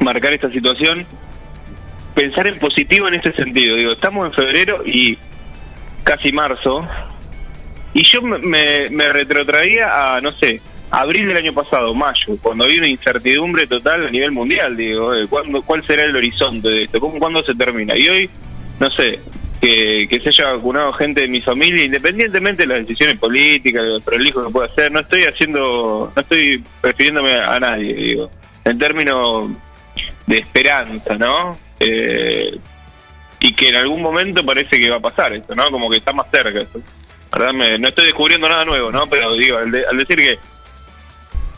marcar 0.00 0.34
esta 0.34 0.50
situación, 0.50 1.06
pensar 2.14 2.46
en 2.46 2.58
positivo 2.58 3.08
en 3.08 3.14
este 3.14 3.32
sentido. 3.32 3.76
Digo, 3.76 3.92
estamos 3.92 4.26
en 4.26 4.32
febrero 4.34 4.82
y 4.84 5.16
casi 6.04 6.30
marzo, 6.32 6.86
y 7.94 8.02
yo 8.04 8.20
me, 8.22 8.88
me 8.90 9.08
retrotraía 9.08 10.14
a, 10.16 10.20
no 10.20 10.30
sé, 10.32 10.60
abril 10.90 11.28
del 11.28 11.36
año 11.38 11.52
pasado, 11.52 11.94
mayo, 11.94 12.36
cuando 12.42 12.64
había 12.64 12.78
una 12.78 12.88
incertidumbre 12.88 13.66
total 13.66 14.06
a 14.06 14.10
nivel 14.10 14.32
mundial, 14.32 14.76
digo, 14.76 15.14
eh, 15.14 15.26
¿cuándo, 15.28 15.62
¿cuál 15.62 15.84
será 15.86 16.04
el 16.04 16.16
horizonte 16.16 16.68
de 16.68 16.82
esto? 16.84 17.00
¿Cómo, 17.00 17.18
¿Cuándo 17.18 17.42
se 17.42 17.54
termina? 17.54 17.96
Y 17.98 18.08
hoy, 18.08 18.30
no 18.78 18.90
sé, 18.90 19.18
que, 19.60 20.20
se 20.22 20.28
haya 20.28 20.52
vacunado 20.52 20.92
gente 20.92 21.22
de 21.22 21.28
mi 21.28 21.40
familia, 21.40 21.84
independientemente 21.84 22.62
de 22.62 22.68
las 22.68 22.86
decisiones 22.86 23.18
políticas, 23.18 23.82
de 23.82 23.88
lo 23.90 24.00
prolijo 24.00 24.46
que 24.46 24.52
pueda 24.52 24.66
hacer, 24.68 24.92
no 24.92 25.00
estoy 25.00 25.24
haciendo, 25.24 26.12
no 26.14 26.20
estoy 26.22 26.62
refiriéndome 26.82 27.34
a 27.34 27.58
nadie, 27.58 27.94
digo, 27.94 28.30
en 28.64 28.78
términos 28.78 29.50
de 30.26 30.38
esperanza, 30.38 31.16
¿no? 31.16 31.58
Eh, 31.80 32.56
y 33.40 33.52
que 33.54 33.68
en 33.68 33.76
algún 33.76 34.02
momento 34.02 34.44
parece 34.44 34.78
que 34.78 34.90
va 34.90 34.96
a 34.96 35.00
pasar 35.00 35.32
esto, 35.32 35.54
¿no? 35.54 35.70
Como 35.70 35.90
que 35.90 35.98
está 35.98 36.12
más 36.12 36.26
cerca. 36.30 36.60
Esto. 36.60 36.80
¿Verdad? 37.32 37.52
Me- 37.52 37.78
no 37.78 37.88
estoy 37.88 38.06
descubriendo 38.06 38.48
nada 38.48 38.64
nuevo, 38.64 38.90
¿no? 38.90 39.06
Pero 39.08 39.34
digo, 39.34 39.58
al 39.58 39.70
decir 39.70 40.16
que 40.16 40.38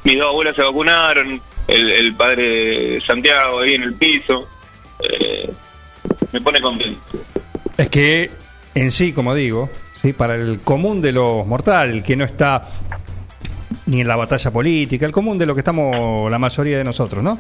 mis 0.09 0.19
dos 0.19 0.29
abuelas 0.29 0.57
se 0.57 0.63
vacunaron, 0.63 1.41
el, 1.67 1.91
el 1.91 2.15
padre 2.15 2.99
Santiago 3.07 3.61
ahí 3.61 3.75
en 3.75 3.83
el 3.83 3.95
piso, 3.95 4.49
eh, 5.01 5.51
me 6.33 6.41
pone 6.41 6.63
contento. 6.63 7.01
Es 7.77 7.89
que 7.91 8.31
en 8.75 8.91
sí, 8.91 9.13
como 9.13 9.35
digo, 9.35 9.69
¿sí? 9.93 10.15
para 10.15 10.35
el 10.35 10.61
común 10.61 11.03
de 11.03 11.13
los 11.13 11.47
mortales, 11.47 11.95
el 11.95 12.03
que 12.03 12.17
no 12.17 12.25
está 12.25 12.67
ni 13.85 14.01
en 14.01 14.09
la 14.09 14.17
batalla 14.17 14.51
política, 14.51 15.05
el 15.05 15.13
común 15.13 15.37
de 15.37 15.45
lo 15.45 15.55
que 15.55 15.61
estamos 15.61 16.31
la 16.31 16.39
mayoría 16.39 16.79
de 16.79 16.85
nosotros, 16.85 17.23
¿no? 17.23 17.39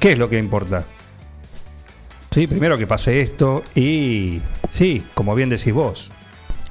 ¿Qué 0.00 0.12
es 0.12 0.18
lo 0.18 0.28
que 0.28 0.38
importa? 0.38 0.84
Sí, 2.30 2.48
primero 2.48 2.76
que 2.76 2.88
pase 2.88 3.20
esto 3.20 3.62
y 3.76 4.40
sí, 4.68 5.04
como 5.14 5.34
bien 5.36 5.48
decís 5.48 5.72
vos, 5.72 6.10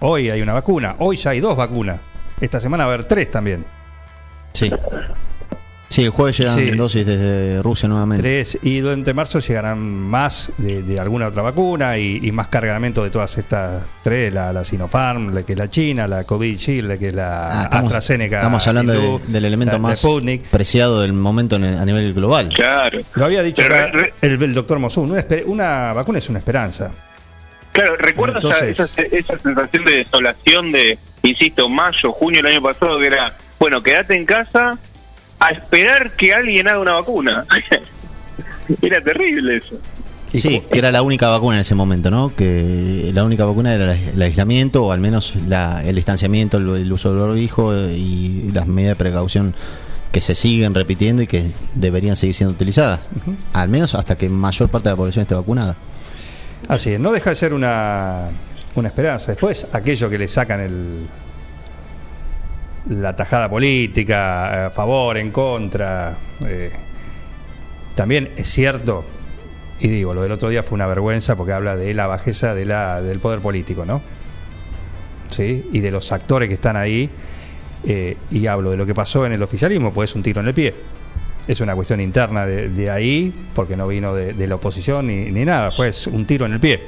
hoy 0.02 0.30
hay 0.30 0.41
una 0.41 0.54
vacuna, 0.54 0.98
hoy 1.00 1.15
ya 1.15 1.30
hay 1.30 1.39
dos 1.39 1.56
vacunas, 1.56 2.02
esta 2.41 2.60
semana 2.60 2.86
va 2.86 2.91
a 2.91 2.93
haber 2.96 3.06
tres 3.06 3.32
también. 3.32 3.77
Sí. 4.58 4.72
Sí, 5.89 6.04
el 6.04 6.10
jueves 6.10 6.38
llegan 6.38 6.56
Sí. 6.58 6.72
dosis 6.72 7.06
desde 7.06 7.63
Rusia 7.63 7.88
nuevamente. 7.88 8.22
Tres, 8.22 8.60
y 8.62 8.80
durante 8.82 9.13
marzo 9.13 9.39
llegarán 9.39 9.80
más 9.80 10.52
de, 10.58 10.84
de 10.84 11.00
alguna 11.00 11.28
otra 11.28 11.41
vacuna 11.43 11.98
y, 11.98 12.20
y 12.22 12.32
más 12.34 12.50
cargamento 12.50 13.06
de 13.06 13.10
todas 13.10 13.38
estas 13.38 13.84
tres, 14.04 14.34
la, 14.34 14.52
la 14.52 14.65
Sinopharm, 14.65 15.34
la 15.34 15.43
que 15.43 15.54
es 15.54 15.60
la 15.60 15.70
China, 15.70 16.06
la 16.06 16.26
Covid-Shield, 16.26 16.89
la 16.89 16.98
que 16.98 17.08
es 17.08 17.13
la 17.15 17.62
Ah, 17.62 17.63
estamos, 17.63 17.86
AstraZeneca. 17.86 18.36
estamos 18.38 18.67
hablando 18.67 18.93
de- 18.93 19.20
del 19.32 19.46
elemento 19.46 19.74
la- 19.76 19.80
más 19.80 20.00
Sputnik. 20.00 20.43
preciado 20.50 21.00
del 21.02 21.13
momento 21.13 21.56
en 21.56 21.63
el- 21.63 21.78
a 21.78 21.86
nivel 21.86 22.13
global. 22.13 22.50
Claro. 22.54 23.00
Lo 23.15 23.24
había 23.26 23.41
dicho 23.41 23.63
acá 23.63 23.86
el, 24.22 24.43
el 24.43 24.54
doctor 24.54 24.80
Mosul, 24.80 25.10
una, 25.46 25.93
vacuna 25.93 26.20
es 26.20 26.28
una 26.28 26.39
esperanza. 26.39 26.91
Claro, 27.72 27.96
recuerdo 27.96 28.39
esa- 28.39 28.65
Entonces- 28.65 28.80
esa, 28.98 29.02
esa 29.34 29.38
sensación 29.39 29.86
de 29.86 29.96
desolación 29.96 30.72
de, 30.74 31.00
insisto, 31.24 31.70
mayo, 31.70 32.12
junio 32.12 32.41
del 32.43 32.52
año 32.56 32.62
pasado, 32.62 33.00
que 33.00 33.08
era, 33.08 33.38
bueno, 33.60 33.82
quédate 33.82 34.15
en 34.15 34.26
casa 34.26 34.78
a 35.39 35.50
esperar 35.50 36.12
que 36.12 36.34
alguien 36.34 36.67
haga 36.67 36.80
una 36.80 36.93
vacuna. 36.93 37.46
era 38.82 39.02
terrible 39.04 39.58
eso. 39.58 39.80
Sí, 40.34 40.62
que 40.72 40.80
era 40.80 40.91
la 40.91 41.02
única 41.02 41.30
vacuna 41.30 41.56
en 41.56 41.62
ese 41.62 41.74
momento, 41.74 42.12
¿no? 42.12 42.36
Que 42.36 43.12
la 43.13 43.24
única 43.24 43.46
vacuna 43.46 43.74
era 43.74 43.96
el, 43.96 44.22
aislamiento 44.22 44.84
o 44.86 44.91
al 44.91 45.00
menos 45.00 45.36
la- 45.48 45.82
el 45.84 45.96
distanciamiento, 45.96 46.58
el, 46.58 46.67
el 46.76 46.91
uso 46.91 47.10
del 47.13 47.20
barbijo 47.20 47.74
eh, 47.74 47.93
y 47.98 48.52
las 48.52 48.67
medidas 48.67 48.91
de 48.91 48.96
precaución 48.98 49.56
que 50.12 50.20
se 50.20 50.36
siguen 50.36 50.74
repitiendo 50.74 51.22
y 51.22 51.28
que 51.28 51.50
deberían 51.76 52.15
seguir 52.15 52.36
siendo 52.36 52.54
utilizadas. 52.54 53.02
Al 53.54 53.70
menos 53.70 53.96
hasta 53.96 54.17
que 54.17 54.28
mayor 54.30 54.70
parte 54.70 54.89
de 54.89 54.93
la 54.93 54.98
población 54.98 55.22
esté 55.22 55.36
vacunada. 55.36 55.76
Así 56.67 56.91
es, 56.91 57.00
no 57.00 57.12
deja 57.12 57.30
de 57.30 57.36
ser 57.36 57.54
una, 57.54 58.28
una 58.76 58.88
esperanza. 58.89 59.32
Después, 59.32 59.67
aquello 59.72 60.10
que 60.10 60.17
le 60.17 60.28
sacan 60.28 60.60
el 60.60 61.08
la 62.89 63.15
tajada 63.15 63.50
política, 63.50 64.52
eh, 64.63 64.65
a 64.67 64.69
favor, 64.71 65.17
en 65.17 65.32
contra. 65.32 66.17
eh, 66.45 66.71
también 67.95 68.32
es 68.38 68.47
cierto, 68.50 69.04
y 69.80 69.88
digo, 69.88 70.13
lo 70.13 70.21
del 70.21 70.32
otro 70.32 70.50
día 70.50 70.62
fue 70.63 70.76
una 70.76 70.86
vergüenza 70.88 71.36
porque 71.36 71.54
habla 71.54 71.76
de 71.76 71.93
la 71.93 72.08
bajeza 72.08 72.54
de 72.54 72.65
la, 72.65 73.02
del 73.02 73.19
poder 73.19 73.39
político, 73.39 73.86
¿no? 73.86 74.02
¿Sí? 75.30 75.67
Y 75.73 75.80
de 75.80 75.91
los 75.91 76.12
actores 76.12 76.47
que 76.47 76.56
están 76.56 76.76
ahí. 76.78 77.10
eh, 77.84 78.17
y 78.32 78.47
hablo 78.47 78.71
de 78.71 78.78
lo 78.78 78.86
que 78.86 78.93
pasó 78.95 79.26
en 79.26 79.34
el 79.34 79.41
oficialismo, 79.43 79.93
pues 79.93 80.12
es 80.12 80.15
un 80.15 80.23
tiro 80.23 80.41
en 80.41 80.47
el 80.47 80.54
pie. 80.54 80.73
Es 81.47 81.62
una 81.62 81.76
cuestión 81.76 82.02
interna 82.02 82.45
de, 82.45 82.69
de 82.69 82.89
ahí, 82.89 83.34
porque 83.54 83.78
no 83.78 83.88
vino 83.88 84.13
de, 84.13 84.47
la 84.47 84.56
oposición 84.56 85.08
ni, 85.08 85.32
ni 85.32 85.45
nada, 85.45 85.71
fue 85.71 85.91
un 86.12 86.26
tiro 86.26 86.45
en 86.45 86.54
el 86.54 86.60
pie. 86.60 86.82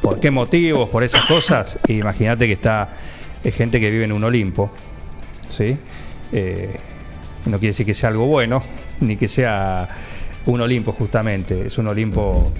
¿Por 0.00 0.18
qué 0.18 0.30
motivos? 0.30 0.88
Por 0.88 1.04
esas 1.04 1.26
cosas. 1.26 1.78
Imagínate 1.88 2.46
que 2.46 2.54
está 2.54 2.90
eh, 3.44 3.50
gente 3.52 3.80
que 3.80 3.90
vive 3.90 4.04
en 4.04 4.12
un 4.12 4.24
Olimpo, 4.24 4.70
¿sí? 5.48 5.76
Eh, 6.32 6.76
no 7.46 7.58
quiere 7.58 7.70
decir 7.72 7.86
que 7.86 7.94
sea 7.94 8.08
algo 8.10 8.26
bueno, 8.26 8.62
ni 9.00 9.16
que 9.16 9.28
sea 9.28 9.88
un 10.46 10.60
Olimpo 10.60 10.92
justamente. 10.92 11.66
Es 11.66 11.78
un 11.78 11.86
Olimpo, 11.88 12.52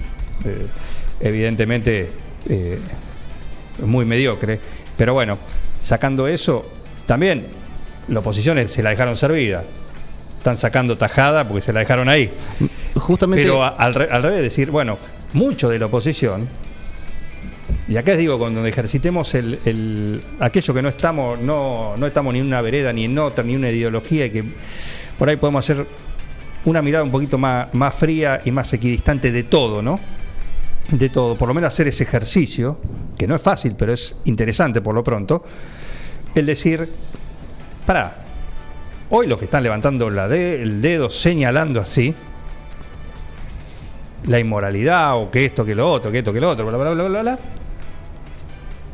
eh, 0.45 0.65
evidentemente, 1.19 2.09
eh, 2.49 2.79
muy 3.85 4.05
mediocre. 4.05 4.59
Pero 4.97 5.13
bueno, 5.13 5.37
sacando 5.81 6.27
eso, 6.27 6.69
también 7.05 7.45
la 8.07 8.19
oposición 8.19 8.57
es- 8.57 8.71
se 8.71 8.83
la 8.83 8.89
dejaron 8.91 9.15
servida. 9.15 9.63
Están 10.37 10.57
sacando 10.57 10.97
tajada 10.97 11.47
porque 11.47 11.61
se 11.61 11.71
la 11.73 11.81
dejaron 11.81 12.09
ahí. 12.09 12.31
Justamente. 12.95 13.43
Pero 13.43 13.63
al, 13.63 13.93
re- 13.93 14.09
al 14.11 14.23
revés, 14.23 14.41
decir, 14.41 14.71
bueno, 14.71 14.97
mucho 15.33 15.69
de 15.69 15.77
la 15.79 15.85
oposición, 15.85 16.47
y 17.91 17.97
acá 17.97 18.15
digo, 18.15 18.39
cuando 18.39 18.65
ejercitemos 18.65 19.33
el, 19.33 19.59
el- 19.65 20.23
aquello 20.39 20.73
que 20.73 20.81
no 20.81 20.87
estamos, 20.87 21.37
no, 21.39 21.97
no 21.97 22.07
estamos 22.07 22.31
ni 22.31 22.39
en 22.39 22.45
una 22.45 22.61
vereda, 22.61 22.93
ni 22.93 23.03
en 23.03 23.19
otra, 23.19 23.43
ni 23.43 23.51
en 23.51 23.59
una 23.59 23.69
ideología, 23.69 24.27
y 24.27 24.29
que 24.29 24.45
por 25.19 25.27
ahí 25.27 25.35
podemos 25.35 25.69
hacer 25.69 25.85
una 26.63 26.81
mirada 26.81 27.03
un 27.03 27.11
poquito 27.11 27.37
más, 27.37 27.73
más 27.73 27.93
fría 27.93 28.39
y 28.45 28.51
más 28.51 28.71
equidistante 28.71 29.33
de 29.33 29.43
todo, 29.43 29.81
¿no? 29.81 29.99
De 30.89 31.09
todo, 31.09 31.37
por 31.37 31.49
lo 31.49 31.53
menos 31.53 31.67
hacer 31.67 31.89
ese 31.89 32.03
ejercicio, 32.03 32.79
que 33.17 33.27
no 33.27 33.35
es 33.35 33.41
fácil, 33.41 33.75
pero 33.77 33.91
es 33.91 34.15
interesante 34.23 34.79
por 34.79 34.95
lo 34.95 35.03
pronto, 35.03 35.43
el 36.33 36.45
decir, 36.45 36.87
para, 37.85 38.23
hoy 39.09 39.27
los 39.27 39.37
que 39.37 39.45
están 39.45 39.63
levantando 39.63 40.09
la 40.09 40.27
el 40.33 40.81
dedo, 40.81 41.09
señalando 41.09 41.81
así, 41.81 42.15
la 44.27 44.39
inmoralidad 44.39 45.17
o 45.17 45.29
que 45.29 45.43
esto, 45.43 45.65
que 45.65 45.75
lo 45.75 45.91
otro, 45.91 46.09
que 46.09 46.19
esto, 46.19 46.31
que 46.31 46.39
lo 46.39 46.51
otro, 46.51 46.65
bla, 46.67 46.77
bla, 46.77 46.91
bla, 46.91 47.03
bla, 47.09 47.21
bla. 47.21 47.39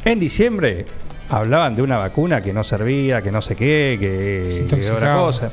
En 0.05 0.19
diciembre 0.19 0.85
hablaban 1.29 1.75
de 1.75 1.81
una 1.81 1.97
vacuna 1.97 2.41
que 2.41 2.53
no 2.53 2.63
servía, 2.63 3.21
que 3.21 3.31
no 3.31 3.41
sé 3.41 3.55
qué, 3.55 3.97
que, 3.99 4.65
que 4.69 4.91
otra 4.91 5.13
cosa. 5.13 5.51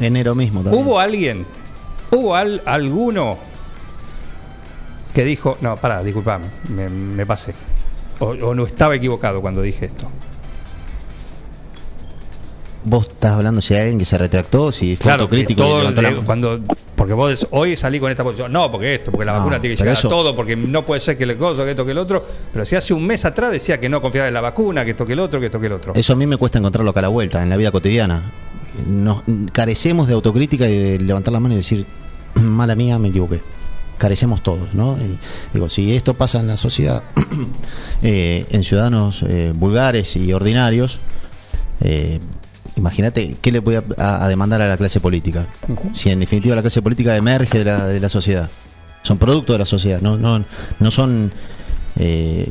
Enero 0.00 0.34
mismo 0.34 0.62
también. 0.62 0.84
¿Hubo 0.84 0.98
alguien, 0.98 1.46
hubo 2.10 2.34
al- 2.34 2.62
alguno 2.66 3.38
que 5.14 5.24
dijo, 5.24 5.58
no, 5.60 5.76
pará, 5.76 6.02
disculpame, 6.02 6.46
me, 6.68 6.88
me 6.88 7.26
pasé? 7.26 7.54
O, 8.18 8.28
o 8.30 8.54
no 8.54 8.64
estaba 8.66 8.96
equivocado 8.96 9.40
cuando 9.40 9.62
dije 9.62 9.86
esto. 9.86 10.08
Vos 12.84 13.08
estás 13.08 13.32
hablando 13.32 13.62
si 13.62 13.74
hay 13.74 13.80
alguien 13.82 13.98
que 13.98 14.04
se 14.04 14.18
retractó, 14.18 14.72
si 14.72 14.96
fue 14.96 15.04
Claro, 15.04 15.28
y 15.32 15.44
de- 15.44 16.16
cuando 16.24 16.60
porque 16.96 17.14
vos 17.14 17.30
des- 17.30 17.46
hoy 17.50 17.74
salí 17.76 17.98
con 18.00 18.10
esta 18.10 18.22
posición, 18.24 18.52
no, 18.52 18.70
porque 18.70 18.94
esto, 18.96 19.10
porque 19.10 19.24
la 19.24 19.32
No, 19.32 19.38
vacuna 19.38 19.60
tiene 19.60 19.76
que 19.76 19.82
llegar 19.82 19.94
eso- 19.96 20.08
a 20.08 20.10
todo, 20.10 20.36
porque 20.36 20.56
no 20.56 20.84
puede 20.84 21.00
ser 21.00 21.16
que 21.18 21.26
le 21.26 21.36
cosa, 21.36 21.64
que 21.64 21.70
esto, 21.70 21.84
que 21.84 21.92
el 21.92 21.98
otro, 21.98 22.24
pero 22.52 22.64
si 22.64 22.76
hace 22.76 22.92
un 22.94 23.06
mes 23.06 23.24
atrás 23.24 23.50
decía 23.52 23.78
que 23.80 23.88
no 23.88 24.00
confiaba 24.00 24.28
en 24.28 24.34
la 24.34 24.40
vacuna, 24.40 24.84
que 24.84 24.92
esto, 24.92 25.04
que 25.06 25.12
el 25.14 25.20
otro, 25.20 25.38
que 25.40 25.46
esto, 25.46 25.60
que 25.60 25.66
el 25.66 25.72
otro. 25.72 25.92
Eso 25.96 26.12
a 26.12 26.16
mí 26.16 26.26
me 26.26 26.36
cuesta 26.36 26.58
encontrarlo 26.58 26.90
acá 26.90 27.00
a 27.00 27.02
la 27.02 27.08
vuelta, 27.08 27.42
en 27.42 27.48
la 27.50 27.56
vida 27.56 27.70
cotidiana. 27.70 28.30
Nos 28.86 29.22
carecemos 29.52 30.06
de 30.08 30.14
autocrítica 30.14 30.68
y 30.68 30.76
de 30.76 30.98
levantar 30.98 31.32
la 31.32 31.40
mano 31.40 31.54
y 31.54 31.58
decir, 31.58 31.86
mala 32.34 32.74
mía, 32.74 32.98
me 32.98 33.08
equivoqué. 33.08 33.40
Carecemos 33.98 34.42
todos, 34.42 34.74
¿no? 34.74 34.96
Y 34.98 35.18
digo, 35.54 35.68
si 35.68 35.94
esto 35.94 36.14
pasa 36.14 36.40
en 36.40 36.48
la 36.48 36.56
sociedad, 36.56 37.02
eh, 38.02 38.46
en 38.50 38.64
ciudadanos 38.64 39.24
eh, 39.28 39.52
vulgares 39.54 40.16
y 40.16 40.32
ordinarios, 40.32 40.98
eh, 41.80 42.18
imagínate 42.76 43.36
qué 43.40 43.52
le 43.52 43.58
voy 43.60 43.76
a, 43.76 43.84
a- 43.98 44.24
a 44.24 44.28
demandar 44.28 44.60
a 44.62 44.68
la 44.68 44.76
clase 44.76 45.00
política. 45.00 45.46
Si 45.92 46.10
en 46.10 46.20
definitiva 46.20 46.54
la 46.56 46.62
clase 46.62 46.82
política 46.82 47.16
emerge 47.16 47.58
de 47.58 47.64
la, 47.64 47.86
de 47.86 48.00
la 48.00 48.08
sociedad, 48.08 48.50
son 49.02 49.18
producto 49.18 49.52
de 49.52 49.58
la 49.60 49.66
sociedad, 49.66 50.00
no, 50.00 50.16
no, 50.16 50.44
no 50.78 50.90
son 50.90 51.32
eh, 51.96 52.48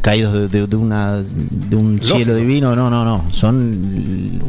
caídos 0.00 0.32
de, 0.32 0.48
de- 0.48 0.66
de 0.66 0.76
una, 0.76 1.16
de 1.20 1.76
un 1.76 2.02
cielo 2.02 2.34
divino, 2.34 2.74
no, 2.76 2.88
no, 2.88 3.04
no. 3.04 3.32
Son 3.32 4.40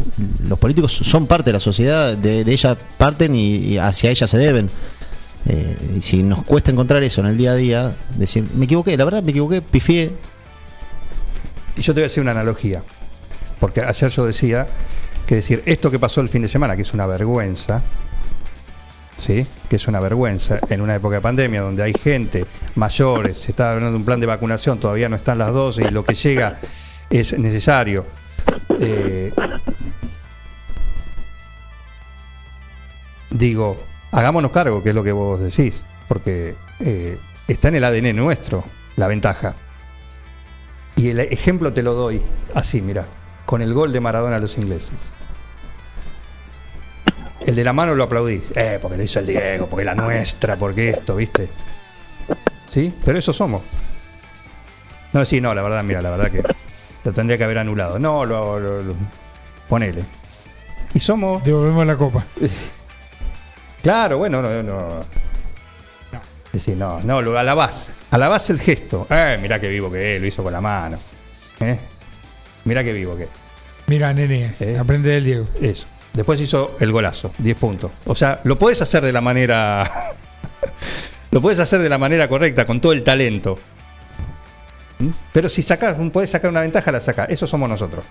los 0.48 0.58
políticos 0.60 0.94
son 0.94 1.28
parte 1.28 1.46
de 1.50 1.54
la 1.54 1.60
sociedad, 1.60 2.16
de, 2.16 2.44
de 2.44 2.52
ella 2.52 2.78
parten 2.98 3.36
y, 3.36 3.56
y 3.56 3.78
hacia 3.78 4.10
ella 4.12 4.28
se 4.28 4.38
deben. 4.38 4.70
Eh, 5.46 5.96
y 5.98 6.02
si 6.02 6.22
nos 6.22 6.44
cuesta 6.44 6.70
encontrar 6.72 7.02
eso 7.04 7.22
en 7.22 7.28
el 7.28 7.38
día 7.38 7.52
a 7.52 7.56
día, 7.56 7.96
decir, 8.18 8.46
me 8.56 8.66
equivoqué, 8.66 8.96
la 8.98 9.06
verdad 9.06 9.24
me 9.24 9.32
equivoqué, 9.32 9.62
pifié, 9.62 10.12
Y 11.78 11.82
yo 11.82 11.94
te 11.94 12.02
voy 12.02 12.04
a 12.04 12.08
hacer 12.08 12.22
una 12.22 12.32
analogía, 12.32 12.84
porque 13.60 13.82
ayer 13.82 14.10
yo 14.12 14.26
decía 14.26 14.68
que 15.30 15.36
decir 15.36 15.62
esto 15.68 15.92
que 15.92 16.00
pasó 16.00 16.22
el 16.22 16.28
fin 16.28 16.42
de 16.42 16.48
semana, 16.48 16.76
que 16.76 16.82
es 16.82 16.92
una 16.92 17.06
vergüenza, 17.06 17.84
¿sí? 19.16 19.46
que 19.70 19.76
es 19.76 19.88
una 19.88 20.00
vergüenza 20.00 20.58
en 20.68 20.82
una 20.82 20.96
época 20.96 21.18
de 21.18 21.22
pandemia 21.22 21.62
donde 21.62 21.84
hay 21.84 21.94
gente 21.94 22.48
mayores, 22.74 23.38
se 23.38 23.52
está 23.52 23.74
hablando 23.74 23.92
de 23.92 23.98
un 23.98 24.06
plan 24.06 24.20
de 24.20 24.26
vacunación, 24.26 24.80
todavía 24.80 25.08
no 25.08 25.16
están 25.16 25.38
las 25.38 25.54
dosis 25.54 25.86
y 25.88 25.92
lo 25.92 26.04
que 26.04 26.16
llega 26.16 26.58
es 27.12 27.38
necesario. 27.38 28.08
Eh, 28.80 29.32
digo, 33.30 33.84
hagámonos 34.12 34.50
cargo, 34.50 34.82
que 34.82 34.90
es 34.90 34.96
lo 34.96 35.04
que 35.04 35.12
vos 35.12 35.40
decís, 35.40 35.84
porque 36.08 36.56
eh, 36.80 37.20
está 37.48 37.68
en 37.68 37.76
el 37.76 37.84
ADN 37.84 38.16
nuestro 38.16 38.64
la 38.96 39.06
ventaja. 39.06 39.54
Y 40.96 41.10
el 41.10 41.20
ejemplo 41.20 41.72
te 41.72 41.84
lo 41.84 41.94
doy 41.94 42.20
así, 42.56 42.82
mira, 42.82 43.06
con 43.46 43.62
el 43.62 43.76
gol 43.76 43.94
de 43.94 44.00
Maradona 44.00 44.38
a 44.38 44.40
los 44.40 44.58
ingleses. 44.58 44.98
El 47.46 47.56
de 47.56 47.64
la 47.64 47.74
mano 47.74 47.96
lo 47.96 48.04
aplaudís, 48.04 48.44
eh, 48.56 48.80
porque 48.82 48.98
lo 48.98 49.04
hizo 49.04 49.20
el 49.20 49.26
Diego, 49.28 49.68
porque 49.68 49.86
la 49.86 49.96
nuestra, 49.96 50.56
porque 50.58 50.90
esto, 50.90 51.16
¿viste? 51.16 51.48
¿Sí? 52.68 52.94
Pero 53.04 53.18
eso 53.18 53.34
somos. 53.34 53.62
No, 55.14 55.26
sí, 55.26 55.42
no, 55.42 55.54
la 55.56 55.62
verdad, 55.64 55.84
mira, 55.84 56.02
la 56.02 56.12
verdad 56.12 56.30
que 56.32 56.44
lo 57.04 57.12
tendría 57.14 57.38
que 57.38 57.44
haber 57.46 57.58
anulado. 57.60 57.98
No, 57.98 58.26
lo, 58.26 58.60
lo- 58.60 58.84
lo- 58.84 58.96
ponele. 59.68 60.04
Y 60.94 61.00
somos. 61.00 61.44
Devolvemos 61.44 61.86
la 61.86 61.96
copa. 61.96 62.26
Claro, 63.82 64.18
bueno, 64.18 64.42
no, 64.42 64.62
no. 64.62 65.06
Decir, 66.52 66.76
no, 66.76 67.00
no, 67.02 67.22
lo 67.22 67.40
alabás. 67.40 67.92
Alabás 68.12 68.50
el 68.50 68.60
gesto. 68.60 69.08
Eh, 69.10 69.38
mirá 69.42 69.58
qué 69.58 69.70
vivo 69.70 69.90
que 69.90 70.16
es, 70.16 70.22
lo 70.22 70.28
hizo 70.28 70.44
con 70.44 70.52
la 70.52 70.60
mano. 70.60 71.00
Eh, 71.62 71.80
mirá 72.66 72.84
qué 72.84 72.92
vivo 72.92 73.16
que 73.16 73.24
es. 73.24 73.30
Mira, 73.88 74.12
nene, 74.14 74.54
Eh. 74.60 74.78
aprende 74.78 75.12
del 75.12 75.24
Diego. 75.24 75.48
Eso. 75.62 75.88
Después 76.20 76.42
hizo 76.42 76.76
el 76.82 76.92
golazo, 76.92 77.32
10 77.38 77.56
puntos. 77.56 77.92
O 78.06 78.14
sea, 78.14 78.42
lo 78.44 78.58
podés 78.58 78.82
hacer 78.82 79.02
de 79.06 79.14
la 79.14 79.22
manera. 79.22 79.90
lo 81.32 81.40
podés 81.42 81.60
hacer 81.60 81.82
de 81.82 81.88
la 81.88 81.98
manera 81.98 82.28
correcta, 82.28 82.66
con 82.66 82.82
todo 82.82 82.92
el 82.92 83.04
talento. 83.04 83.58
¿Mm? 85.00 85.12
Pero 85.32 85.48
si 85.48 85.62
sacás, 85.62 85.96
podés 86.12 86.30
sacar 86.32 86.50
una 86.52 86.60
ventaja, 86.60 86.92
la 86.92 87.00
sacás. 87.00 87.30
Eso 87.30 87.48
somos 87.48 87.70
nosotros. 87.70 88.04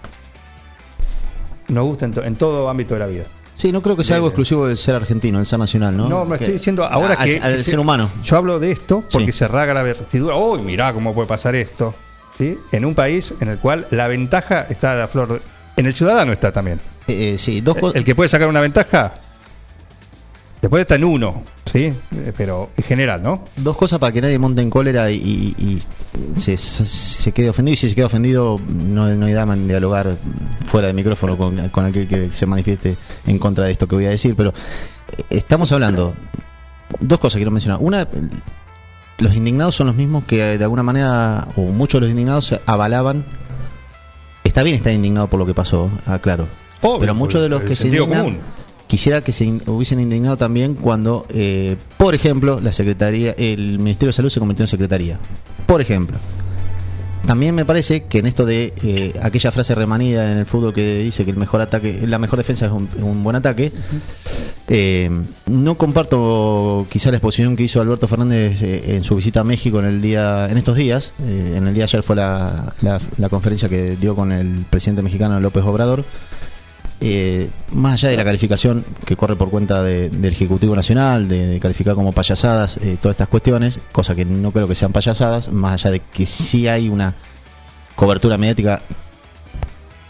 Nos 1.68 1.84
gusta 1.84 2.06
en, 2.06 2.12
to- 2.14 2.24
en 2.24 2.36
todo 2.36 2.70
ámbito 2.70 2.94
de 2.94 3.00
la 3.00 3.06
vida. 3.08 3.24
Sí, 3.52 3.72
no 3.72 3.82
creo 3.82 3.94
que 3.94 4.04
sea 4.04 4.16
algo 4.16 4.28
exclusivo 4.28 4.66
del 4.66 4.78
ser 4.78 4.94
argentino, 4.94 5.36
del 5.36 5.44
ser 5.46 5.58
nacional, 5.58 5.94
¿no? 5.94 6.08
No, 6.08 6.24
me 6.24 6.36
estoy 6.36 6.54
diciendo 6.54 6.84
ahora 6.86 7.12
a- 7.18 7.24
que. 7.26 7.38
al 7.42 7.52
que 7.52 7.58
se- 7.58 7.64
ser 7.72 7.78
humano. 7.78 8.08
Yo 8.24 8.38
hablo 8.38 8.58
de 8.58 8.70
esto 8.70 9.04
porque 9.12 9.32
Sí. 9.32 9.40
se 9.40 9.48
raga 9.48 9.74
la 9.74 9.82
vertidura. 9.82 10.34
¡Uy, 10.34 10.62
mirá 10.62 10.94
cómo 10.94 11.12
puede 11.12 11.28
pasar 11.28 11.54
esto! 11.56 11.94
¿Sí? 12.38 12.56
En 12.72 12.86
un 12.86 12.94
país 12.94 13.34
en 13.40 13.48
el 13.48 13.58
cual 13.58 13.86
la 13.90 14.08
ventaja 14.08 14.62
está 14.70 14.92
a 14.92 14.94
la 14.94 15.08
flor. 15.08 15.42
En 15.76 15.84
el 15.84 15.92
ciudadano 15.92 16.32
está 16.32 16.52
también. 16.52 16.80
Eh, 17.08 17.32
eh, 17.34 17.38
sí, 17.38 17.60
dos 17.60 17.76
cosas. 17.76 17.96
El 17.96 18.04
que 18.04 18.14
puede 18.14 18.28
sacar 18.28 18.48
una 18.48 18.60
ventaja. 18.60 19.12
Después 20.60 20.80
está 20.80 20.96
en 20.96 21.04
uno, 21.04 21.42
¿sí? 21.66 21.92
Eh, 22.12 22.32
Pero 22.36 22.70
en 22.76 22.82
general, 22.82 23.22
¿no? 23.22 23.44
Dos 23.56 23.76
cosas 23.76 24.00
para 24.00 24.10
que 24.12 24.20
nadie 24.20 24.40
monte 24.40 24.60
en 24.60 24.70
cólera 24.70 25.08
y, 25.10 25.16
y- 25.16 25.54
y 25.64 25.82
se, 26.40 26.56
se- 26.56 27.30
quede 27.32 27.48
ofendido. 27.50 27.74
Y 27.74 27.76
si 27.76 27.88
se 27.88 27.94
queda 27.94 28.06
ofendido, 28.06 28.60
no, 28.66 29.06
no 29.06 29.26
hay 29.26 29.32
dama 29.34 29.54
en 29.54 29.68
dialogar 29.68 30.16
fuera 30.66 30.88
de 30.88 30.94
micrófono 30.94 31.38
con, 31.38 31.68
con 31.68 31.84
aquel 31.84 32.08
que 32.08 32.32
se 32.32 32.44
manifieste 32.46 32.96
en 33.26 33.38
contra 33.38 33.66
de 33.66 33.70
esto 33.72 33.86
que 33.86 33.94
voy 33.94 34.06
a 34.06 34.10
decir. 34.10 34.34
Pero 34.34 34.50
eh, 35.16 35.22
estamos 35.30 35.70
hablando. 35.70 36.12
Dos 36.98 37.20
cosas 37.20 37.36
quiero 37.38 37.52
mencionar. 37.52 37.78
Una, 37.80 38.08
los 39.18 39.36
indignados 39.36 39.76
son 39.76 39.86
los 39.86 39.94
mismos 39.94 40.24
que 40.24 40.58
de 40.58 40.64
alguna 40.64 40.82
manera, 40.82 41.46
o 41.54 41.60
muchos 41.66 42.00
de 42.00 42.06
los 42.06 42.10
indignados 42.10 42.52
avalaban. 42.66 43.24
Está 44.42 44.64
bien 44.64 44.74
estar 44.74 44.92
indignado 44.92 45.28
por 45.28 45.38
lo 45.38 45.46
que 45.46 45.54
pasó, 45.54 45.88
aclaro. 46.04 46.48
Obvio, 46.82 47.00
pero 47.00 47.14
muchos 47.14 47.42
de 47.42 47.48
los 47.48 47.62
que 47.62 47.74
se 47.74 47.88
indignan 47.88 48.24
común. 48.24 48.38
quisiera 48.86 49.20
que 49.22 49.32
se 49.32 49.44
in- 49.44 49.62
hubiesen 49.66 50.00
indignado 50.00 50.36
también 50.36 50.74
cuando, 50.74 51.26
eh, 51.30 51.76
por 51.96 52.14
ejemplo, 52.14 52.60
la 52.60 52.72
secretaría, 52.72 53.32
el 53.36 53.78
Ministerio 53.78 54.08
de 54.08 54.12
Salud 54.14 54.30
se 54.30 54.38
convirtió 54.40 54.62
en 54.64 54.68
secretaría. 54.68 55.18
Por 55.66 55.80
ejemplo. 55.80 56.18
También 57.26 57.54
me 57.54 57.66
parece 57.66 58.04
que 58.04 58.20
en 58.20 58.26
esto 58.26 58.46
de 58.46 58.72
eh, 58.82 59.12
aquella 59.20 59.52
frase 59.52 59.74
remanida 59.74 60.32
en 60.32 60.38
el 60.38 60.46
fútbol 60.46 60.72
que 60.72 61.00
dice 61.00 61.24
que 61.26 61.30
el 61.32 61.36
mejor 61.36 61.60
ataque, 61.60 62.00
la 62.06 62.18
mejor 62.18 62.38
defensa 62.38 62.64
es 62.66 62.72
un, 62.72 62.88
un 63.02 63.22
buen 63.22 63.36
ataque, 63.36 63.70
eh, 64.68 65.10
no 65.46 65.76
comparto 65.76 66.86
quizá 66.88 67.10
la 67.10 67.18
exposición 67.18 67.54
que 67.56 67.64
hizo 67.64 67.82
Alberto 67.82 68.08
Fernández 68.08 68.62
eh, 68.62 68.96
en 68.96 69.04
su 69.04 69.14
visita 69.16 69.40
a 69.40 69.44
México 69.44 69.78
en 69.78 69.84
el 69.86 70.00
día, 70.00 70.48
en 70.48 70.56
estos 70.56 70.76
días. 70.76 71.12
En 71.22 71.66
el 71.66 71.74
día 71.74 71.82
de 71.82 71.90
ayer 71.90 72.02
fue 72.02 72.16
la, 72.16 72.72
la- 72.80 73.00
la 73.18 73.28
conferencia 73.28 73.68
que 73.68 73.96
dio 73.96 74.14
con 74.14 74.32
el 74.32 74.64
presidente 74.70 75.02
mexicano 75.02 75.38
López 75.40 75.64
Obrador. 75.64 76.04
Eh, 77.00 77.48
más 77.72 77.92
allá 77.94 78.08
de 78.10 78.16
la 78.16 78.24
calificación 78.24 78.84
que 79.04 79.16
corre 79.16 79.36
por 79.36 79.50
cuenta 79.50 79.82
de- 79.84 80.10
del 80.10 80.32
Ejecutivo 80.32 80.74
Nacional, 80.74 81.28
de, 81.28 81.60
calificar 81.60 81.94
como 81.94 82.12
payasadas 82.12 82.76
eh, 82.78 82.96
todas 83.00 83.14
estas 83.14 83.28
cuestiones, 83.28 83.78
cosa 83.92 84.16
que 84.16 84.24
no 84.24 84.50
creo 84.50 84.66
que 84.66 84.74
sean 84.74 84.92
payasadas, 84.92 85.52
más 85.52 85.74
allá 85.74 85.92
de 85.92 86.00
que 86.00 86.26
sí 86.26 86.66
hay 86.66 86.88
una 86.88 87.14
cobertura 87.94 88.36
mediática 88.36 88.82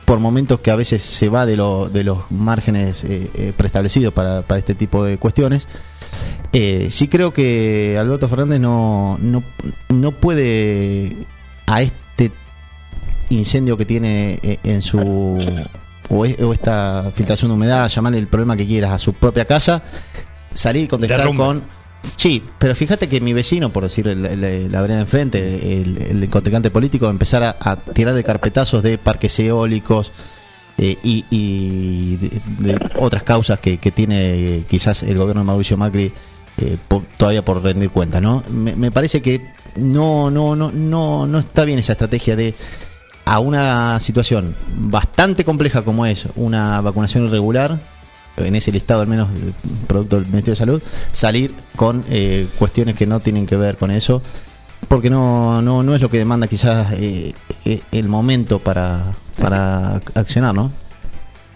por 0.07 0.18
momentos 0.18 0.61
que 0.61 0.70
a 0.70 0.76
veces 0.76 1.03
se 1.03 1.28
va 1.28 1.45
de, 1.45 1.57
lo- 1.57 1.91
de 1.91 2.05
los 2.05 2.30
márgenes 2.30 3.05
eh, 3.05 3.53
preestablecidos 3.55 4.14
para, 4.14 4.41
para 4.41 4.59
este 4.59 4.74
tipo 4.74 5.05
de 5.05 5.18
cuestiones. 5.18 5.68
Sí 6.91 7.09
creo 7.09 7.34
que 7.34 7.99
Alberto 8.01 8.26
Fernández 8.28 8.59
no, 8.61 9.18
no, 9.20 9.45
no 9.91 10.12
puede 10.12 11.14
a 11.66 11.82
este 11.82 12.32
incendio 13.28 13.76
que 13.76 13.84
tiene 13.84 14.41
en 14.64 14.80
su 14.80 14.99
o, 16.11 16.24
es- 16.24 16.40
o 16.40 16.52
esta 16.52 17.11
filtración 17.14 17.50
de 17.50 17.54
humedad, 17.56 17.88
llamarle 17.88 18.18
el 18.18 18.26
problema 18.26 18.56
que 18.56 18.66
quieras 18.66 18.92
a 18.92 18.98
su 18.98 19.12
propia 19.14 19.44
casa, 19.44 19.82
salir 20.54 20.84
y 20.84 20.88
contestar 20.88 21.18
con 21.36 21.78
Sí, 22.16 22.42
pero 22.59 22.74
fíjate 22.76 23.09
que 23.09 23.20
mi 23.20 23.32
vecino, 23.32 23.72
por 23.72 23.82
decir 23.82 24.06
el- 24.06 24.24
el- 24.24 24.70
la 24.70 24.80
vereda 24.80 24.98
de 24.98 25.02
enfrente, 25.02 25.80
el, 25.80 25.98
el 26.22 26.30
contrincante 26.30 26.70
político, 26.70 27.09
empezar 27.11 27.42
a, 27.42 27.56
a 27.59 27.76
tirarle 27.76 28.22
carpetazos 28.22 28.82
de 28.84 28.98
parques 28.98 29.36
eólicos 29.40 30.12
eh, 30.78 30.96
y, 31.02 31.24
y 31.28 32.16
de, 32.16 32.40
de 32.72 32.78
otras 33.00 33.24
causas 33.24 33.59
que, 33.59 33.78
que 33.78 33.90
tiene 33.90 34.16
eh, 34.59 34.64
quizás 34.70 35.02
el 35.02 35.18
gobierno 35.18 35.42
de 35.42 35.46
Mauricio 35.46 35.76
Macri 35.76 36.12
eh, 36.59 36.76
todavía 37.16 37.44
por 37.44 37.62
rendir 37.62 37.90
cuenta, 37.90 38.20
¿no? 38.20 38.44
Me, 38.48 38.76
me 38.76 38.92
parece 38.92 39.20
que 39.20 39.50
no, 39.76 40.30
no, 40.30 40.54
no, 40.54 40.70
no, 40.70 41.26
no 41.26 41.38
está 41.38 41.64
bien 41.64 41.80
esa 41.80 41.92
estrategia 41.92 42.36
de 42.36 42.54
a 43.29 43.41
una 43.41 44.01
situación 44.01 44.55
bastante 44.74 45.45
compleja 45.45 45.83
como 45.83 46.07
es 46.07 46.29
una 46.35 46.81
vacunación 46.81 47.26
irregular, 47.26 47.79
en 48.39 48.57
ese 48.57 48.72
listado 48.72 49.03
al 49.03 49.07
menos 49.07 49.29
eh, 49.29 49.53
producto 49.87 50.16
del 50.16 50.24
Ministerio 50.24 50.53
de 50.53 50.57
Salud, 50.57 50.83
salir 51.12 51.55
con 51.76 52.05
eh, 52.09 52.49
cuestiones 52.59 52.97
que 52.97 53.07
no 53.07 53.20
tienen 53.20 53.45
que 53.45 53.57
ver 53.57 53.76
con 53.76 53.91
eso, 53.91 54.22
porque 54.89 55.11
no, 55.11 55.61
no, 55.61 55.83
no 55.83 55.95
es 55.95 56.01
lo 56.01 56.09
que 56.09 56.16
demanda 56.16 56.47
quizás 56.47 56.93
eh, 56.93 57.35
eh, 57.66 57.83
el 57.93 58.09
momento 58.09 58.61
para, 58.61 59.12
para 59.39 59.97
accionar, 60.14 60.55
¿no? 60.55 60.72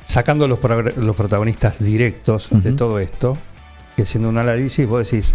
Sacando 0.04 0.46
los, 0.48 0.58
los 0.96 1.16
protagonistas 1.16 1.78
directos 1.78 2.48
de 2.50 2.72
todo 2.72 2.98
esto, 2.98 3.38
que 3.96 4.04
siendo 4.04 4.28
un 4.28 4.36
análisis, 4.36 4.86
vos 4.86 5.10
decís, 5.10 5.32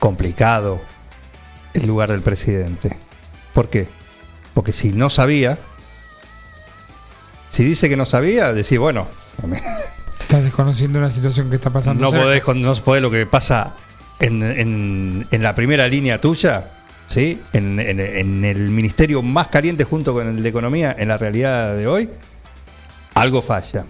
complicado 0.00 0.80
el 1.72 1.86
lugar 1.86 2.10
del 2.10 2.22
presidente. 2.22 2.96
¿Por 3.54 3.68
qué? 3.68 4.01
Porque 4.54 4.72
si 4.72 4.92
no 4.92 5.08
sabía, 5.10 5.58
si 7.48 7.64
dice 7.64 7.88
que 7.88 7.96
no 7.96 8.04
sabía, 8.04 8.52
decís, 8.52 8.78
bueno, 8.78 9.08
Estás 10.20 10.44
desconociendo 10.44 10.98
una 10.98 11.10
situación 11.10 11.50
que 11.50 11.56
está 11.56 11.70
pasando. 11.70 12.02
no 12.04 12.10
cerca. 12.10 12.24
podés, 12.24 12.56
no 12.56 12.74
podés 12.84 13.02
lo 13.02 13.10
que 13.10 13.26
pasa 13.26 13.74
en, 14.20 14.42
en- 14.42 15.26
en 15.30 15.42
la 15.42 15.54
primera 15.54 15.88
línea 15.88 16.20
tuya, 16.20 16.66
¿sí? 17.06 17.42
En 17.52 17.78
el 17.80 18.70
ministerio 18.70 19.20
más 19.22 19.48
caliente 19.48 19.84
junto 19.84 20.14
con 20.14 20.28
el 20.28 20.42
de 20.42 20.48
Economía, 20.48 20.94
en 20.98 21.08
la 21.08 21.16
realidad 21.18 21.76
de 21.76 21.86
hoy, 21.86 22.08
algo 23.14 23.42
falla. 23.42 23.84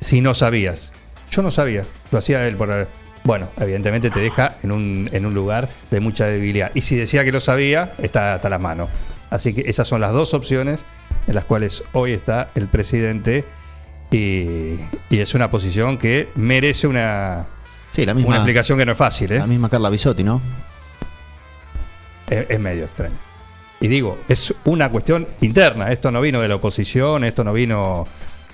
Si 0.00 0.20
no 0.20 0.34
sabías. 0.34 0.92
Yo 1.30 1.40
no 1.42 1.50
sabía, 1.50 1.84
lo 2.10 2.18
hacía 2.18 2.46
él 2.46 2.56
por... 2.56 2.88
Bueno, 3.24 3.48
evidentemente 3.60 4.10
te 4.10 4.20
deja 4.20 4.56
en 4.62 4.72
un, 4.72 5.08
en 5.12 5.24
un 5.26 5.34
lugar 5.34 5.68
de 5.90 6.00
mucha 6.00 6.26
debilidad. 6.26 6.70
Y 6.74 6.80
si 6.82 6.96
decía 6.96 7.24
que 7.24 7.32
lo 7.32 7.40
sabía, 7.40 7.92
está 7.98 8.34
hasta 8.34 8.48
las 8.50 8.60
manos. 8.60 8.88
Así 9.30 9.54
que 9.54 9.68
esas 9.68 9.86
son 9.86 10.00
las 10.00 10.12
dos 10.12 10.34
opciones 10.34 10.84
en 11.26 11.34
las 11.34 11.44
cuales 11.44 11.84
hoy 11.92 12.12
está 12.12 12.50
el 12.54 12.68
presidente 12.68 13.44
y, 14.10 14.76
y 15.10 15.18
es 15.18 15.34
una 15.34 15.50
posición 15.50 15.98
que 15.98 16.28
merece 16.34 16.86
una, 16.86 17.46
Sí, 17.90 18.04
la 18.04 18.12
una 18.12 18.20
misma, 18.20 18.36
explicación 18.36 18.78
que 18.78 18.86
no 18.86 18.92
es 18.92 18.98
fácil, 18.98 19.32
¿eh? 19.32 19.38
la 19.38 19.46
misma 19.46 19.68
Carla 19.68 19.90
Bisotti, 19.90 20.22
¿no? 20.22 20.40
es, 22.28 22.46
es 22.48 22.60
medio 22.60 22.84
extraño. 22.84 23.16
Y 23.80 23.88
digo, 23.88 24.18
es 24.28 24.52
una 24.64 24.90
cuestión 24.90 25.26
interna, 25.40 25.90
esto 25.90 26.10
no 26.10 26.20
vino 26.20 26.40
de 26.40 26.48
la 26.48 26.56
oposición, 26.56 27.24
esto 27.24 27.44
no 27.44 27.52
vino, 27.52 28.06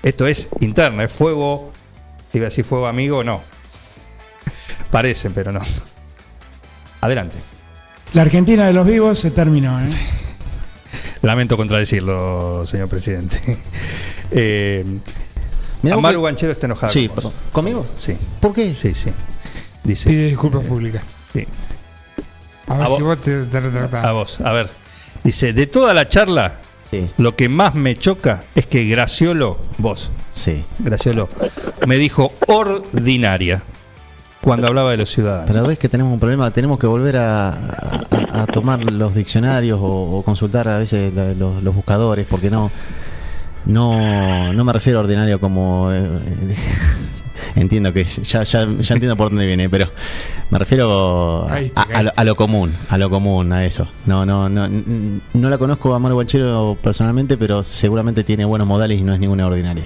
esto 0.03 0.27
es 0.27 0.47
interno, 0.59 1.01
es 1.03 1.11
fuego, 1.11 1.71
iba 2.33 2.43
a 2.45 2.49
decir 2.49 2.63
fuego 2.63 2.87
amigo, 2.87 3.23
no. 3.23 3.41
Parecen, 4.91 5.33
pero 5.33 5.51
no. 5.51 5.61
Adelante. 7.01 7.37
La 8.13 8.21
Argentina 8.21 8.67
de 8.67 8.73
los 8.73 8.85
vivos 8.85 9.19
se 9.19 9.31
terminó. 9.31 9.79
¿eh? 9.81 9.87
Lamento 11.25 11.57
contradecirlo, 11.57 12.63
señor 12.65 12.87
presidente. 12.87 13.39
Eh, 14.31 14.83
que- 15.83 16.17
Banchero 16.17 16.51
está 16.51 16.65
enojado. 16.65 16.91
Sí, 16.91 17.07
con. 17.09 17.31
¿Conmigo? 17.51 17.85
Sí, 17.99 18.17
¿Por 18.39 18.53
qué? 18.53 18.73
sí, 18.73 18.95
sí. 18.95 19.11
Dice, 19.83 20.09
Pide 20.09 20.25
disculpas 20.29 20.63
públicas. 20.63 21.03
sí. 21.31 21.45
A 22.67 22.77
ver 22.77 22.87
A 22.87 22.89
si 22.89 22.93
vos- 22.93 23.03
vos 23.03 23.17
te, 23.19 23.43
te 23.43 23.59
retratás. 23.59 24.03
A 24.03 24.11
vos, 24.13 24.39
a 24.41 24.51
ver. 24.51 24.67
Dice, 25.23 25.53
de 25.53 25.67
toda 25.67 25.93
la 25.93 26.07
charla, 26.09 26.59
Sí, 26.79 27.09
lo 27.17 27.35
que 27.35 27.49
más 27.49 27.75
me 27.75 27.95
choca 27.97 28.43
es 28.55 28.65
que 28.65 28.83
Graciolo, 28.85 29.59
vos, 29.77 30.09
sí. 30.31 30.63
Graciolo, 30.79 31.29
me 31.87 31.97
dijo 31.97 32.33
ordinaria 32.47 33.61
cuando 34.45 34.67
hablaba 34.67 34.91
de 34.91 34.97
los 34.97 35.09
ciudadanos. 35.11 35.47
Pero 35.51 35.67
ves 35.67 35.77
que 35.77 35.89
tenemos 35.89 36.13
un 36.13 36.19
problema, 36.19 36.49
tenemos 36.51 36.79
que 36.79 36.87
volver 36.87 37.17
a, 37.17 37.49
a- 37.49 38.43
a 38.43 38.45
tomar 38.47 38.83
los 38.83 39.13
diccionarios 39.15 39.79
o, 39.81 40.17
o 40.17 40.23
consultar 40.23 40.67
a 40.69 40.77
veces 40.77 41.13
la- 41.13 41.33
los, 41.33 41.61
los 41.61 41.75
buscadores, 41.75 42.25
porque 42.29 42.49
no, 42.49 42.71
no, 43.65 44.53
no 44.53 44.63
me 44.63 44.71
refiero 44.73 44.99
a 44.99 45.01
ordinario 45.03 45.39
como... 45.39 45.91
eh, 45.91 46.05
entiendo 47.55 47.91
que 47.93 48.03
ya, 48.03 48.43
ya, 48.43 48.65
ya 48.65 48.93
entiendo 48.93 49.15
por 49.15 49.29
dónde 49.29 49.45
viene, 49.45 49.69
pero 49.69 49.87
me 50.49 50.59
refiero 50.59 51.47
a, 51.49 51.57
a 51.93 52.03
lo, 52.03 52.11
a 52.15 52.23
lo 52.23 52.35
común, 52.35 52.73
a 52.89 52.97
lo 52.97 53.09
común, 53.09 53.51
a 53.53 53.65
eso. 53.65 53.87
No, 54.05 54.25
no, 54.25 54.47
no, 54.49 54.67
no 55.33 55.49
la 55.49 55.57
conozco 55.57 55.93
a 55.93 55.99
Mario 55.99 56.15
Guanchero 56.15 56.77
personalmente, 56.81 57.37
pero 57.37 57.63
seguramente 57.63 58.23
tiene 58.23 58.45
buenos 58.45 58.67
modales 58.67 58.99
y 58.99 59.03
no 59.03 59.13
es 59.13 59.19
ninguna 59.19 59.45
ordinaria. 59.47 59.85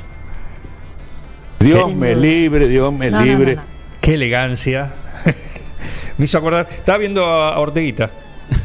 Dios 1.59 1.93
me 1.93 2.15
libre, 2.15 2.67
Dios 2.67 2.91
me 2.93 3.11
No, 3.11 3.19
no, 3.19 3.25
libre. 3.25 3.55
no, 3.57 3.61
no. 3.61 3.78
Qué 4.09 4.15
elegancia. 4.15 4.91
me 6.17 6.25
hizo 6.25 6.39
acordar, 6.39 6.65
estaba 6.67 6.97
viendo 6.97 7.23
a 7.23 7.59
Orteguita, 7.59 8.09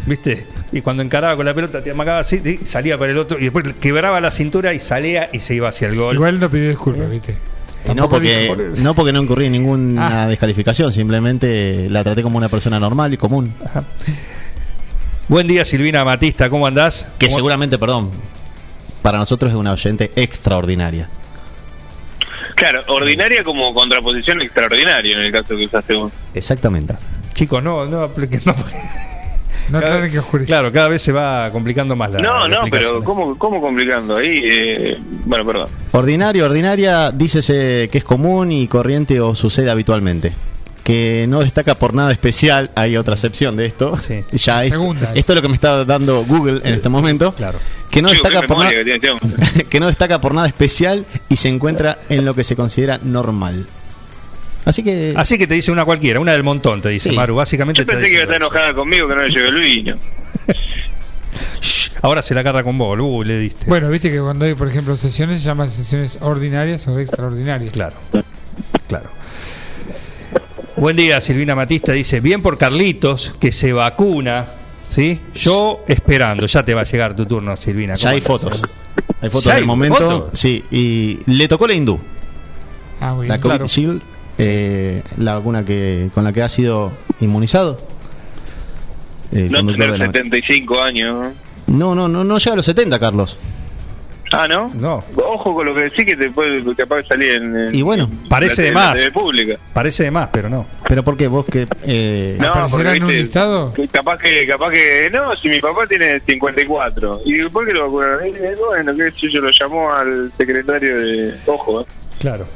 ¿viste? 0.06 0.46
Y 0.72 0.80
cuando 0.80 1.02
encaraba 1.02 1.36
con 1.36 1.44
la 1.44 1.52
pelota, 1.52 1.82
te 1.82 1.90
amagaba 1.90 2.20
así, 2.20 2.40
y 2.42 2.64
salía 2.64 2.96
para 2.96 3.12
el 3.12 3.18
otro, 3.18 3.38
y 3.38 3.42
después 3.42 3.62
quebraba 3.78 4.22
la 4.22 4.30
cintura 4.30 4.72
y 4.72 4.80
salía 4.80 5.28
y 5.34 5.40
se 5.40 5.54
iba 5.54 5.68
hacia 5.68 5.88
el 5.88 5.96
gol. 5.96 6.14
Igual 6.14 6.40
no 6.40 6.48
pidió 6.48 6.70
disculpas, 6.70 7.10
¿viste? 7.10 7.36
Y 7.86 7.94
no 7.94 8.08
porque, 8.08 8.46
por 8.56 8.78
no 8.80 8.94
porque 8.94 9.12
no 9.12 9.22
incurrí 9.22 9.44
en 9.44 9.52
ninguna 9.52 10.22
Ah. 10.22 10.26
descalificación, 10.28 10.90
simplemente 10.90 11.88
la 11.90 12.02
traté 12.02 12.22
como 12.22 12.38
una 12.38 12.48
persona 12.48 12.80
normal 12.80 13.12
y 13.12 13.18
común. 13.18 13.52
Buen 15.28 15.46
día, 15.46 15.66
Silvina 15.66 16.06
Matista, 16.06 16.48
¿cómo 16.48 16.66
andás? 16.66 17.08
Que 17.18 17.26
¿Cómo- 17.26 17.36
seguramente, 17.36 17.76
perdón, 17.78 18.10
para 19.02 19.18
nosotros 19.18 19.52
es 19.52 19.58
una 19.58 19.72
oyente 19.72 20.10
extraordinaria. 20.16 21.10
Claro, 22.54 22.82
ordinaria 22.88 23.42
como 23.42 23.72
contraposición 23.74 24.42
extraordinaria 24.42 25.16
en 25.16 25.22
el 25.22 25.32
caso 25.32 25.56
que 25.56 25.64
usaste 25.66 25.94
vos. 25.94 26.12
Exactamente. 26.34 26.94
Chicos, 27.34 27.62
no, 27.62 27.84
no 27.86 28.02
apliquen. 28.02 28.40
No, 28.46 28.54
No 29.70 29.80
cada- 29.80 30.08
que 30.10 30.20
claro, 30.44 30.70
cada 30.70 30.88
vez 30.88 31.00
se 31.00 31.10
va 31.10 31.50
complicando 31.50 31.96
más 31.96 32.10
la. 32.10 32.18
no, 32.20 32.46
la 32.46 32.48
no, 32.48 32.62
pero 32.70 32.76
explicación. 32.98 33.02
¿cómo, 33.04 33.38
cómo 33.38 33.60
complicando? 33.62 34.16
Ahí, 34.18 34.42
eh, 34.44 34.98
bueno, 35.24 35.44
perdón. 35.46 35.68
Ordinario, 35.92 36.44
ordinaria, 36.44 37.10
dícese 37.10 37.88
que 37.90 37.96
es 37.98 38.04
común 38.04 38.52
y 38.52 38.68
corriente 38.68 39.20
o 39.20 39.34
sucede 39.34 39.70
habitualmente. 39.70 40.32
Que 40.84 41.26
no 41.28 41.40
destaca 41.40 41.76
por 41.76 41.94
nada 41.94 42.12
especial, 42.12 42.70
hay 42.76 42.96
otra 42.96 43.14
excepción 43.14 43.56
de 43.56 43.66
esto. 43.66 43.96
Sí. 43.96 44.22
Ya 44.32 44.62
esto, 44.62 44.74
Segunda 44.76 45.10
es. 45.12 45.18
esto 45.20 45.32
es 45.32 45.36
lo 45.36 45.42
que 45.42 45.48
me 45.48 45.54
está 45.54 45.84
dando 45.84 46.22
Google 46.24 46.60
en 46.62 46.74
este 46.74 46.88
momento. 46.88 47.34
Claro. 47.34 47.58
Que 47.90 48.02
no, 48.02 48.10
destaca 48.10 48.42
por 48.42 48.58
nada, 48.58 48.70
que 48.70 48.80
este 48.92 49.64
que 49.70 49.80
no 49.80 49.86
destaca 49.86 50.20
por 50.20 50.34
nada 50.34 50.46
especial 50.46 51.06
y 51.28 51.36
se 51.36 51.48
encuentra 51.48 51.98
en 52.08 52.24
lo 52.24 52.34
que 52.34 52.44
se 52.44 52.54
considera 52.54 52.98
normal. 53.02 53.66
Así 54.64 54.82
que 54.82 55.14
Así 55.16 55.38
que 55.38 55.46
te 55.46 55.54
dice 55.54 55.70
una 55.72 55.84
cualquiera, 55.84 56.20
una 56.20 56.32
del 56.32 56.42
montón, 56.42 56.80
te 56.82 56.88
dice 56.88 57.10
Sí. 57.10 57.16
Maru. 57.16 57.36
Básicamente 57.36 57.80
Yo 57.82 57.86
te 57.86 57.92
pensé 57.92 58.06
que 58.06 58.12
iba 58.12 58.20
a 58.20 58.24
estar 58.24 58.36
enojada 58.36 58.74
conmigo 58.74 59.08
que 59.08 59.14
no 59.14 59.22
le 59.22 59.30
llevé 59.30 59.48
el 59.48 59.60
vino. 59.60 59.96
Ahora 62.02 62.22
se 62.22 62.34
la 62.34 62.40
agarra 62.40 62.62
con 62.62 62.76
vos, 62.76 62.98
uy, 63.00 63.24
le 63.24 63.38
diste. 63.38 63.64
Bueno, 63.66 63.88
viste 63.88 64.10
que 64.10 64.20
cuando 64.20 64.44
hay, 64.44 64.54
por 64.54 64.68
ejemplo, 64.68 64.94
sesiones 64.96 65.38
se 65.38 65.44
llaman 65.46 65.70
sesiones 65.70 66.18
ordinarias 66.20 66.86
o 66.88 66.98
extraordinarias. 66.98 67.72
Claro, 67.72 67.96
claro. 68.88 69.08
Buen 70.84 70.98
día, 70.98 71.18
Silvina 71.22 71.54
Matista. 71.54 71.92
Dice, 71.92 72.20
bien 72.20 72.42
por 72.42 72.58
Carlitos, 72.58 73.32
que 73.40 73.52
se 73.52 73.72
vacuna. 73.72 74.44
¿Sí? 74.90 75.18
Yo 75.34 75.80
esperando, 75.88 76.44
ya 76.46 76.62
te 76.62 76.74
va 76.74 76.82
a 76.82 76.84
llegar 76.84 77.16
tu 77.16 77.24
turno, 77.24 77.56
Silvina. 77.56 77.94
ya 77.94 78.08
¿Cómo 78.10 78.14
hay 78.16 78.20
fotos. 78.20 78.62
Hay 79.22 79.30
fotos 79.30 79.44
¿Ya 79.44 79.54
del 79.54 79.62
hay 79.62 79.66
momento. 79.66 79.96
fotos? 79.96 80.38
Sí, 80.38 80.62
y 80.70 81.20
le 81.24 81.48
tocó 81.48 81.66
la 81.66 81.72
hindú. 81.72 81.98
Ah, 83.00 83.16
La. 83.26 83.38
COVID 83.38 83.40
Claro. 83.40 83.66
Shield, 83.66 84.02
eh, 84.36 85.02
la 85.16 85.36
vacuna 85.36 85.64
que, 85.64 86.10
con 86.12 86.22
la 86.22 86.34
que 86.34 86.42
ha 86.42 86.50
sido 86.50 86.92
inmunizado. 87.22 87.80
El 89.32 89.52
No 89.52 89.64
tener 89.64 89.98
la- 89.98 90.04
75 90.04 90.82
años. 90.82 91.32
No, 91.66 91.94
no, 91.94 92.08
no, 92.08 92.24
no 92.24 92.36
llega 92.36 92.52
a 92.52 92.56
los 92.56 92.66
70, 92.66 92.98
Carlos. 92.98 93.38
Ah, 94.32 94.48
¿no? 94.48 94.70
No, 94.74 95.04
Ojo 95.16 95.54
con 95.54 95.66
lo 95.66 95.74
que 95.74 95.82
decís 95.84 96.04
que 96.04 96.16
te 96.16 96.28
puede 96.30 96.62
capaz 96.74 96.96
de 96.96 97.06
salir 97.06 97.30
en, 97.32 97.56
en- 97.56 97.74
Y 97.74 97.82
bueno, 97.82 98.10
parece 98.28 98.62
de 98.62 98.72
más. 98.72 99.00
Pública. 99.12 99.56
Parece 99.72 100.04
de 100.04 100.10
más, 100.10 100.28
pero 100.28 100.48
no. 100.48 100.66
Pero 100.88 101.02
¿por 101.04 101.16
qué 101.16 101.28
vos 101.28 101.46
que... 101.46 101.68
eh, 101.86 102.36
No, 102.40 102.48
¿Aparecerá 102.48 102.82
porque, 102.84 102.96
en 102.96 103.02
un 103.04 103.08
viste, 103.10 103.22
listado? 103.22 103.72
que 103.74 103.86
capaz 103.88 104.18
que, 104.18 104.46
capaz 104.46 104.70
que, 104.72 105.10
no, 105.12 105.36
si 105.36 105.48
mi 105.48 105.60
papá 105.60 105.86
tiene 105.86 106.18
54. 106.20 107.20
¿Y 107.24 107.48
por 107.48 107.66
qué 107.66 107.72
lo 107.74 107.84
vacunaron? 107.84 108.24
Eh, 108.24 108.54
Bueno, 108.66 108.92
qué 108.96 109.10
sé 109.12 109.30
yo, 109.32 109.40
lo 109.40 109.50
llamó 109.50 109.92
al 109.92 110.32
secretario 110.36 110.98
de, 110.98 111.34
ojo, 111.46 111.82
eh. 111.82 111.86
Claro. 112.18 112.46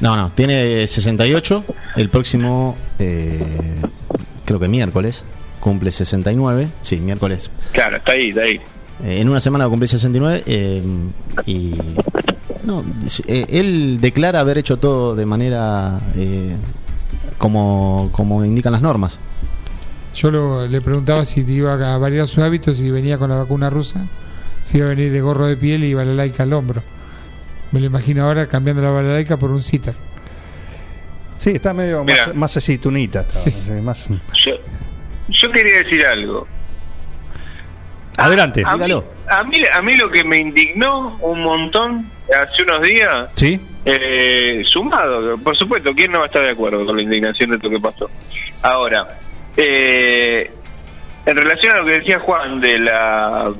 No, 0.00 0.16
no, 0.16 0.30
tiene 0.32 0.86
68. 0.86 1.64
El 1.96 2.08
próximo, 2.10 2.76
eh, 2.98 3.40
creo 4.44 4.58
que 4.60 4.68
miércoles, 4.68 5.24
cumple 5.60 5.92
69. 5.92 6.68
Sí, 6.82 6.98
miércoles. 7.00 7.50
Claro, 7.72 7.98
está 7.98 8.12
ahí, 8.12 8.30
está 8.30 8.42
ahí. 8.42 8.60
Eh, 9.04 9.20
en 9.20 9.28
una 9.28 9.40
semana 9.40 9.64
va 9.64 9.68
a 9.68 9.70
cumplir 9.70 9.88
69. 9.88 10.42
eh, 10.46 10.82
y. 11.46 11.74
No, 12.64 12.84
eh, 13.26 13.46
él 13.48 13.98
declara 14.00 14.40
haber 14.40 14.58
hecho 14.58 14.78
todo 14.78 15.14
de 15.16 15.26
manera. 15.26 16.00
eh, 16.16 16.56
como, 17.38 18.08
como 18.12 18.44
indican 18.44 18.72
las 18.72 18.82
normas. 18.82 19.18
Yo 20.14 20.30
lo- 20.30 20.68
le 20.68 20.80
preguntaba 20.80 21.24
si 21.24 21.40
iba 21.40 21.72
a 21.72 21.98
variar 21.98 22.28
sus 22.28 22.38
hábitos, 22.44 22.76
si 22.76 22.90
venía 22.92 23.18
con 23.18 23.30
la 23.30 23.36
vacuna 23.36 23.68
rusa, 23.68 24.06
si 24.62 24.76
iba 24.78 24.86
a 24.86 24.90
venir 24.90 25.10
de 25.10 25.20
gorro 25.20 25.46
de 25.48 25.56
piel 25.56 25.82
y 25.82 25.92
balalaica 25.94 26.44
al 26.44 26.52
hombro. 26.52 26.82
Me 27.72 27.80
lo 27.80 27.86
imagino 27.86 28.22
ahora 28.24 28.46
cambiando 28.46 28.80
la 28.82 28.90
balalaica 28.90 29.38
por 29.38 29.50
un 29.50 29.62
cítar. 29.62 29.94
Sí, 31.36 31.50
está 31.50 31.72
medio 31.74 32.04
Mira. 32.04 32.26
más, 32.28 32.34
más 32.36 32.56
aceitunita. 32.56 33.22
está, 33.22 33.38
Sí. 33.40 33.52
más- 33.82 34.08
Yo, 34.08 34.52
yo 35.30 35.50
quería 35.50 35.78
decir 35.78 36.06
algo. 36.06 36.46
Adelante. 38.16 38.62
A 38.66 38.76
mí, 38.76 38.92
a, 39.28 39.42
mí, 39.44 39.56
a 39.72 39.82
mí 39.82 39.96
lo 39.96 40.10
que 40.10 40.22
me 40.24 40.38
indignó 40.38 41.16
un 41.20 41.40
montón 41.42 42.10
hace 42.28 42.62
unos 42.62 42.82
días, 42.82 43.28
¿Sí? 43.34 43.60
eh, 43.84 44.62
sumado, 44.66 45.36
por 45.38 45.56
supuesto, 45.56 45.92
¿quién 45.94 46.12
no 46.12 46.18
va 46.18 46.24
a 46.24 46.26
estar 46.26 46.42
de 46.42 46.50
acuerdo 46.50 46.84
con 46.86 46.96
la 46.96 47.02
indignación 47.02 47.50
de 47.50 47.58
lo 47.58 47.70
que 47.70 47.80
pasó? 47.80 48.08
Ahora, 48.62 49.18
eh, 49.56 50.50
en 51.26 51.36
relación 51.36 51.72
a 51.74 51.78
lo 51.78 51.86
que 51.86 51.92
decía 52.00 52.18
Juan 52.20 52.60
de 52.60 52.78
la 52.78 53.52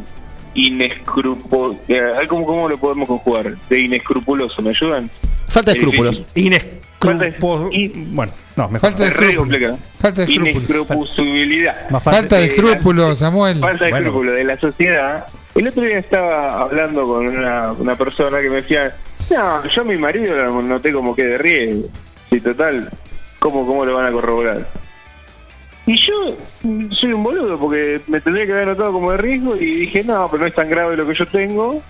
inescrupo... 0.54 1.78
eh, 1.88 2.00
¿cómo, 2.28 2.44
¿Cómo 2.46 2.68
lo 2.68 2.76
podemos 2.78 3.08
conjugar? 3.08 3.56
De 3.68 3.80
inescrupuloso, 3.80 4.60
¿me 4.62 4.70
ayudan? 4.70 5.10
Falta 5.48 5.72
de 5.72 5.78
Es 5.78 5.84
escrúpulos. 5.84 6.22
difícil. 6.34 6.80
Inescrupo... 7.10 7.68
Y- 7.72 7.88
Bueno, 7.88 8.32
no, 8.56 8.68
mejor. 8.68 8.90
Falta 8.90 9.02
de 9.04 9.08
Es 9.10 9.16
re 9.16 9.26
escrúpulos. 9.28 9.38
complicado. 9.38 9.78
Falta 9.98 10.20
de 10.20 10.26
fácil. 10.26 12.00
Falta 12.00 12.38
de 12.38 12.44
escrúpulos, 12.46 13.18
Samuel. 13.18 13.60
falta 13.60 13.84
de 13.84 13.90
Bueno. 13.90 14.06
escrúpulo 14.06 14.32
de 14.32 14.44
la 14.44 14.58
sociedad. 14.60 15.26
El 15.54 15.68
otro 15.68 15.82
día 15.82 15.98
estaba 15.98 16.60
hablando 16.62 17.04
con 17.04 17.26
una, 17.28 17.72
una 17.72 17.96
persona 17.96 18.40
que 18.40 18.48
me 18.48 18.56
decía, 18.56 18.94
no, 19.30 19.62
yo 19.68 19.82
a 19.82 19.84
mi 19.84 19.96
marido 19.98 20.34
lo 20.34 20.62
noté 20.62 20.92
como 20.92 21.14
que 21.14 21.24
de 21.24 21.38
riesgo. 21.38 21.88
Sí, 22.30 22.40
total, 22.40 22.88
¿cómo, 23.38 23.66
¿cómo 23.66 23.84
lo 23.84 23.94
van 23.96 24.06
a 24.06 24.12
corroborar? 24.12 24.66
Y 25.84 25.94
yo 26.06 26.36
soy 27.00 27.12
un 27.12 27.22
boludo 27.24 27.58
porque 27.58 28.00
me 28.06 28.20
tendría 28.20 28.46
que 28.46 28.52
haber 28.52 28.68
notado 28.68 28.92
como 28.92 29.10
de 29.10 29.16
riesgo 29.18 29.56
y 29.56 29.80
dije, 29.80 30.04
no, 30.04 30.28
pero 30.30 30.42
no 30.42 30.46
es 30.48 30.54
tan 30.54 30.70
grave 30.70 30.96
lo 30.96 31.04
que 31.06 31.14
yo 31.14 31.26
tengo. 31.26 31.82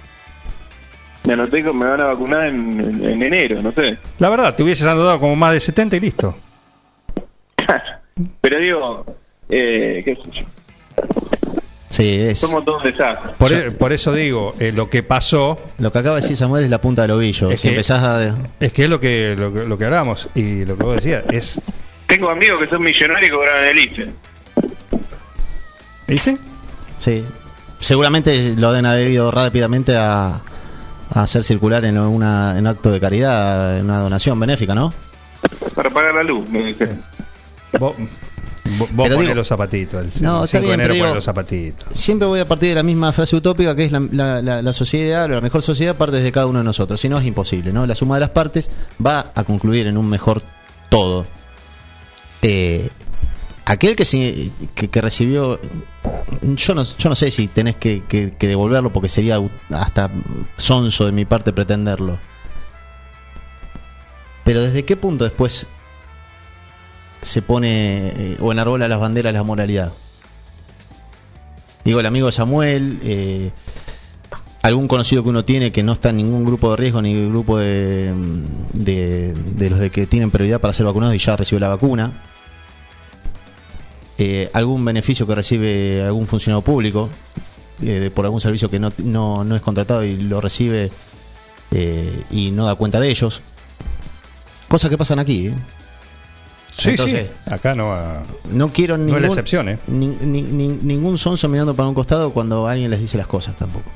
Me 1.24 1.34
anoté 1.34 1.62
que 1.62 1.72
me 1.72 1.86
van 1.86 2.00
a 2.00 2.06
vacunar 2.06 2.46
en, 2.48 2.80
en- 2.80 3.04
en 3.04 3.22
enero, 3.22 3.62
no 3.62 3.70
sé. 3.72 3.96
La 4.18 4.28
verdad, 4.28 4.54
te 4.56 4.62
hubieses 4.62 4.86
andado 4.86 5.18
como 5.20 5.36
más 5.36 5.52
de 5.52 5.60
70 5.60 5.96
y 5.96 6.00
listo. 6.00 6.36
pero 8.40 8.58
digo, 8.58 9.04
eh, 9.48 10.00
qué 10.04 10.14
sé 10.16 10.22
yo, 10.32 10.42
Sí, 11.88 12.16
es. 12.16 12.38
somos 12.38 12.64
todos 12.64 12.82
un 12.84 12.90
desastre. 12.90 13.32
Por, 13.38 13.52
e- 13.52 13.70
por 13.70 13.92
eso 13.92 14.12
digo, 14.14 14.54
eh, 14.58 14.72
lo 14.72 14.88
que 14.88 15.02
pasó 15.02 15.60
Lo 15.78 15.92
que 15.92 15.98
acaba 15.98 16.16
de 16.16 16.22
decir 16.22 16.36
Samuel 16.38 16.64
es 16.64 16.70
la 16.70 16.80
punta 16.80 17.02
del 17.02 17.10
ovillo. 17.12 17.50
Es 17.50 17.60
si 17.60 17.68
que- 17.68 17.74
empezás 17.74 18.02
a. 18.02 18.34
es 18.60 18.72
que 18.72 18.84
es 18.84 18.90
lo 18.90 18.98
que, 18.98 19.36
lo, 19.38 19.52
que- 19.52 19.64
lo 19.64 19.76
que 19.78 19.84
hablamos 19.84 20.28
y 20.34 20.64
lo 20.64 20.76
que 20.76 20.82
vos 20.84 20.94
decías 20.96 21.22
es... 21.30 21.60
Tengo 22.06 22.30
amigos 22.30 22.60
que 22.62 22.68
son 22.68 22.82
millonarios 22.82 23.28
y 23.28 23.32
cobraban 23.32 23.64
el 23.64 23.78
IFE. 23.78 24.08
¿Dice? 26.08 26.38
Sí. 26.98 27.24
Seguramente 27.78 28.54
lo 28.56 28.70
deben 28.72 28.86
haber 28.86 29.08
ido 29.08 29.30
rápidamente 29.30 29.96
a, 29.96 30.40
a 31.14 31.22
hacer 31.22 31.42
circular 31.44 31.84
en, 31.84 31.98
una, 31.98 32.52
en 32.52 32.60
un 32.60 32.66
acto 32.68 32.90
de 32.90 33.00
caridad, 33.00 33.78
en 33.78 33.84
una 33.84 33.98
donación 33.98 34.38
benéfica, 34.40 34.74
¿no? 34.74 34.92
Para 35.74 35.90
pagar 35.90 36.14
la 36.14 36.22
luz, 36.22 36.48
me 36.48 36.64
dice. 36.66 36.88
Vos- 37.78 37.94
Vos 38.92 39.08
Pero 39.08 39.20
digo- 39.20 39.34
los 39.34 39.46
zapatitos. 39.48 40.00
El, 40.16 40.22
No, 40.22 40.38
el 40.38 40.44
está 40.44 40.58
5 40.58 40.60
de 40.60 40.66
bien, 40.68 40.80
enero 40.80 40.94
digo- 40.94 41.14
los 41.14 41.24
zapatitos. 41.24 41.86
Siempre 41.94 42.26
voy 42.26 42.40
a 42.40 42.46
partir 42.48 42.70
de 42.70 42.76
la 42.76 42.82
misma 42.82 43.12
frase 43.12 43.36
utópica 43.36 43.74
que 43.76 43.84
es 43.84 43.92
la, 43.92 44.00
la- 44.12 44.40
la- 44.40 44.62
la 44.62 44.72
sociedad 44.72 45.04
ideal 45.06 45.32
o 45.32 45.34
la 45.34 45.40
mejor 45.42 45.60
sociedad 45.62 45.96
parte 45.96 46.16
desde 46.16 46.32
cada 46.32 46.46
uno 46.46 46.60
de 46.60 46.64
nosotros. 46.64 46.98
Si 47.00 47.08
no, 47.08 47.18
es 47.18 47.26
imposible, 47.26 47.72
¿no? 47.72 47.84
La 47.86 47.94
suma 47.94 48.14
de 48.16 48.20
las 48.20 48.30
partes 48.30 48.70
va 49.04 49.32
a 49.34 49.44
concluir 49.44 49.88
en 49.88 49.98
un 49.98 50.08
mejor 50.08 50.42
todo. 50.88 51.26
Eh, 52.40 52.88
aquel 53.64 53.96
que, 53.96 54.04
sí- 54.04 54.52
que, 54.74 55.00
recibió. 55.00 55.60
Yo 56.42 56.74
no, 56.74 56.82
yo 56.82 57.08
no 57.08 57.14
sé 57.14 57.30
si 57.30 57.48
tenés 57.48 57.76
que, 57.76 58.02
devolverlo 58.38 58.92
porque 58.92 59.08
sería 59.08 59.38
hasta 59.70 60.10
sonso 60.56 61.06
de 61.06 61.12
mi 61.12 61.24
parte 61.24 61.52
pretenderlo. 61.52 62.18
Pero 64.44 64.60
¿desde 64.62 64.84
qué 64.84 64.96
punto 64.96 65.24
después 65.24 65.66
se 67.22 67.42
pone 67.42 68.08
eh, 68.08 68.36
o 68.40 68.50
enarbola 68.50 68.88
las 68.88 68.98
banderas 68.98 69.32
de 69.32 69.38
la 69.38 69.44
moralidad? 69.44 69.92
Digo, 71.84 72.00
el 72.00 72.06
amigo 72.06 72.30
Samuel, 72.32 72.98
eh, 73.04 73.50
algún 74.62 74.88
conocido 74.88 75.22
que 75.22 75.28
uno 75.30 75.44
tiene 75.44 75.72
que 75.72 75.82
no 75.82 75.92
está 75.92 76.10
en 76.10 76.16
ningún 76.18 76.44
grupo 76.44 76.70
de 76.70 76.76
riesgo 76.76 77.02
ni 77.02 77.26
grupo 77.28 77.58
de, 77.58 78.12
de, 78.72 79.34
de 79.34 79.70
los 79.70 79.78
de 79.78 79.90
que 79.90 80.06
tienen 80.06 80.30
prioridad 80.30 80.60
para 80.60 80.72
ser 80.72 80.86
vacunados 80.86 81.14
y 81.14 81.18
ya 81.18 81.36
recibió 81.36 81.60
la 81.60 81.68
vacuna. 81.68 82.22
Eh, 84.24 84.48
algún 84.52 84.84
beneficio 84.84 85.26
que 85.26 85.34
recibe 85.34 86.00
algún 86.04 86.28
funcionario 86.28 86.62
público 86.62 87.08
eh, 87.82 88.08
por 88.14 88.24
algún 88.24 88.40
servicio 88.40 88.70
que 88.70 88.78
no, 88.78 88.92
no, 88.98 89.42
no 89.42 89.56
es 89.56 89.62
contratado 89.62 90.04
y 90.04 90.14
lo 90.16 90.40
recibe 90.40 90.92
eh, 91.72 92.22
y 92.30 92.52
no 92.52 92.64
da 92.66 92.76
cuenta 92.76 93.00
de 93.00 93.10
ellos. 93.10 93.42
Cosas 94.68 94.90
que 94.90 94.96
pasan 94.96 95.18
aquí. 95.18 95.48
¿eh? 95.48 95.54
Sí, 96.70 96.90
Entonces, 96.90 97.30
sí. 97.46 97.50
Acá 97.52 97.74
no, 97.74 97.96
No 98.52 98.70
quiero 98.70 98.96
no 98.96 99.06
ningún, 99.06 99.16
es 99.16 99.22
la 99.22 99.28
excepción, 99.28 99.68
¿eh? 99.70 99.78
ni- 99.88 100.06
ni- 100.06 100.42
ni- 100.42 100.68
ningún 100.68 101.18
sonso 101.18 101.48
mirando 101.48 101.74
para 101.74 101.88
un 101.88 101.94
costado 101.96 102.32
cuando 102.32 102.68
alguien 102.68 102.90
les 102.92 103.00
dice 103.00 103.18
las 103.18 103.26
cosas 103.26 103.56
tampoco. 103.56 103.90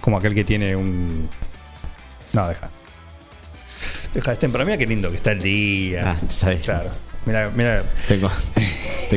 Como 0.00 0.18
aquel 0.18 0.32
que 0.34 0.44
tiene 0.44 0.76
un. 0.76 1.28
No, 2.34 2.46
deja. 2.48 2.70
Deja 4.14 4.32
este, 4.32 4.48
pero 4.48 4.64
mira 4.64 4.78
qué 4.78 4.86
lindo 4.86 5.10
que 5.10 5.16
está 5.16 5.32
el 5.32 5.40
día. 5.42 6.12
Ah, 6.12 6.16
sabes. 6.28 6.60
Claro. 6.60 6.90
Mira, 7.26 7.50
mira. 7.54 7.82
Tengo, 8.08 8.30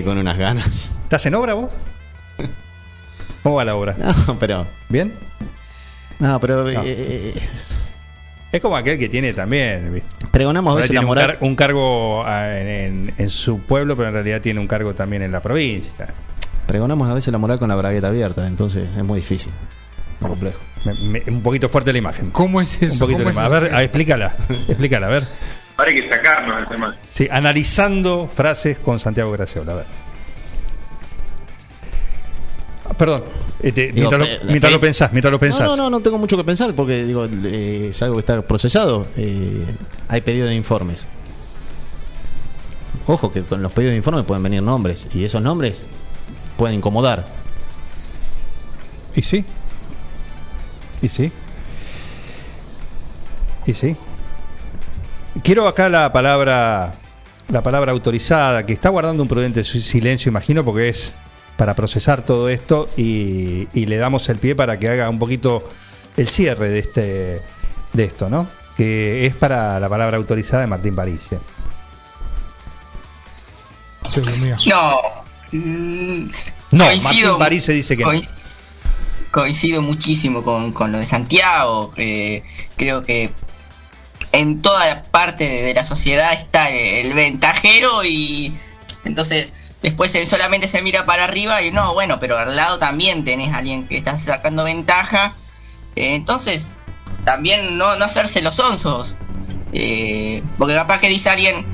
con 0.06 0.18
unas 0.18 0.38
ganas. 0.38 0.92
¿Estás 1.04 1.26
en 1.26 1.36
obra 1.36 1.54
vos? 1.56 1.72
¿Cómo 3.44 3.56
va 3.56 3.66
la 3.66 3.76
obra? 3.76 3.96
No, 4.28 4.40
pero. 4.40 4.68
¿Bien? 4.90 5.14
No, 6.20 6.40
pero. 6.40 6.64
No. 6.64 6.82
eh, 6.84 7.34
Es 8.52 8.62
como 8.62 8.78
aquel 8.78 8.98
que 8.98 9.10
tiene 9.10 9.34
también. 9.34 9.94
¿viste? 9.94 10.08
pregonamos 10.32 10.74
a 10.74 10.78
veces 10.78 10.92
la 10.94 11.02
tiene 11.02 11.12
un, 11.12 11.18
car- 11.18 11.38
un 11.42 11.56
cargo 11.56 12.24
ah, 12.26 12.58
en, 12.60 12.68
en- 12.68 13.14
en 13.18 13.30
su 13.30 13.60
pueblo, 13.60 13.96
pero 13.96 14.08
en 14.10 14.14
realidad 14.14 14.40
tiene 14.42 14.60
un 14.60 14.68
cargo 14.68 14.94
también 14.96 15.22
en 15.24 15.32
la 15.32 15.42
provincia. 15.42 16.14
Pregonamos 16.68 17.10
a 17.10 17.14
veces 17.14 17.32
la 17.32 17.38
moral 17.40 17.60
con 17.60 17.70
la 17.70 17.76
bragueta 17.76 18.08
abierta, 18.10 18.46
entonces 18.48 18.88
es 18.96 19.04
muy 19.04 19.20
difícil. 19.20 19.52
Muy 20.20 20.30
complejo. 20.32 20.60
Me- 20.86 20.94
me- 20.94 21.24
un 21.28 21.42
poquito 21.42 21.70
fuerte 21.70 21.92
la 21.92 21.98
imagen. 22.00 22.30
¿Cómo 22.32 22.62
es 22.62 22.82
eso? 22.82 22.94
Un 22.94 23.00
poquito 23.00 23.24
¿Cómo 23.24 23.30
la 23.30 23.46
es 23.46 23.52
imagen. 23.52 23.74
A 23.74 23.78
ver, 23.78 23.84
explícala. 23.84 24.36
Explícala, 24.68 25.08
a 25.08 25.10
ver. 25.10 25.24
Ahora 25.78 25.92
hay 25.92 26.02
que 26.02 26.10
sacarnos 26.10 26.60
el 26.60 26.68
tema. 26.68 26.96
Sí, 27.10 27.28
analizando 27.32 28.28
frases 28.34 28.80
con 28.80 29.00
Santiago 29.00 29.32
Graciola. 29.32 29.74
A 29.74 29.76
ver. 29.76 29.86
Ah, 32.90 32.94
Perdón, 32.94 33.24
este, 33.62 33.92
Digo, 33.92 34.10
mientras, 34.10 34.40
lo, 34.44 34.46
mientras 34.50 34.74
lo 34.74 34.80
pensás, 34.80 35.12
mientras 35.14 35.32
lo 35.32 35.40
pensás. 35.40 35.62
No, 35.62 35.76
no, 35.76 35.84
no, 35.84 35.90
no 35.92 36.00
tengo 36.00 36.18
mucho 36.18 36.36
que 36.38 36.44
pensar 36.44 36.74
porque 36.74 37.04
digo, 37.06 37.26
eh, 37.46 37.90
es 37.92 38.02
algo 38.02 38.16
que 38.16 38.20
está 38.22 38.42
procesado. 38.42 39.08
eh, 39.18 39.66
hay 40.08 40.22
pedido 40.22 40.48
de 40.48 40.56
informes. 40.56 41.08
Ojo 43.06 43.32
que 43.32 43.44
con 43.44 43.62
los 43.62 43.72
pedidos 43.72 43.92
de 43.92 43.98
informes 43.98 44.26
pueden 44.26 44.44
venir 44.44 44.62
nombres 44.64 45.08
y 45.14 45.24
esos 45.24 45.42
nombres 45.42 45.86
pueden 46.58 46.78
incomodar. 46.78 47.28
¿Y 49.16 49.22
sí? 49.22 49.46
¿Y 51.02 51.10
sí? 51.10 51.32
¿Y 53.66 53.74
sí? 53.74 53.96
Quiero 55.44 55.68
acá 55.68 55.90
la 55.90 56.12
palabra 56.12 56.96
la 57.50 57.64
palabra 57.64 57.94
autorizada, 57.94 58.66
que 58.66 58.74
está 58.74 58.90
guardando 58.90 59.24
un 59.24 59.30
prudente 59.30 59.64
si- 59.64 59.82
silencio, 59.82 60.30
imagino, 60.30 60.66
porque 60.66 60.90
es 60.90 61.14
para 61.56 61.76
procesar 61.76 62.22
todo 62.26 62.50
esto 62.50 62.90
y, 62.98 63.68
y 63.74 63.86
le 63.86 63.96
damos 63.98 64.28
el 64.30 64.38
pie 64.38 64.54
para 64.56 64.78
que 64.80 64.90
haga 64.90 65.10
un 65.10 65.18
poquito 65.18 65.64
el 66.18 66.28
cierre 66.28 66.70
de 66.70 66.80
este 66.80 67.42
de 67.94 68.04
esto, 68.04 68.30
¿no? 68.30 68.48
Que 68.76 69.26
es 69.26 69.34
para 69.36 69.80
la 69.80 69.88
palabra 69.88 70.18
autorizada 70.18 70.62
de 70.62 70.68
Martín 70.68 70.96
París. 70.96 71.28
¿eh? 71.32 71.40
Sí. 74.10 74.22
No. 74.70 74.98
mm, 75.52 76.30
No, 76.72 76.86
coincido- 76.86 77.04
Martín 77.30 77.40
París 77.40 77.64
se 77.64 77.74
dice 77.74 77.96
que 77.96 78.04
no. 78.04 78.12
coinc- 78.12 78.30
Coincido 79.32 79.82
muchísimo 79.82 80.44
con, 80.44 80.72
con 80.74 80.92
lo 80.92 80.98
de 81.00 81.06
Santiago. 81.06 81.92
eh, 81.98 82.44
creo 82.76 83.04
que 83.04 83.32
en 84.32 84.62
toda 84.62 85.04
parte 85.04 85.48
de 85.48 85.74
la 85.74 85.84
sociedad 85.84 86.34
está 86.34 86.70
el, 86.70 87.14
ventajero 87.14 88.04
y 88.04 88.54
entonces 89.06 89.74
después 89.82 90.14
él 90.16 90.28
solamente 90.28 90.68
se 90.68 90.82
mira 90.82 91.06
para 91.06 91.24
arriba 91.24 91.62
y 91.62 91.72
no, 91.72 91.94
bueno, 91.94 92.20
pero 92.20 92.38
al 92.38 92.56
lado 92.56 92.78
también 92.78 93.24
tenés 93.24 93.54
a 93.54 93.58
alguien 93.58 93.88
que 93.88 93.98
está 93.98 94.18
sacando 94.18 94.64
ventaja. 94.64 95.34
eh, 95.96 96.16
entonces, 96.16 96.76
también 97.26 97.78
no, 97.78 97.96
no 97.98 98.06
hacerse 98.06 98.42
los 98.42 98.60
onzos. 98.60 99.16
eh, 99.74 100.44
porque 100.58 100.76
capaz 100.76 101.00
que 101.00 101.10
dice 101.10 101.30
alguien, 101.30 101.66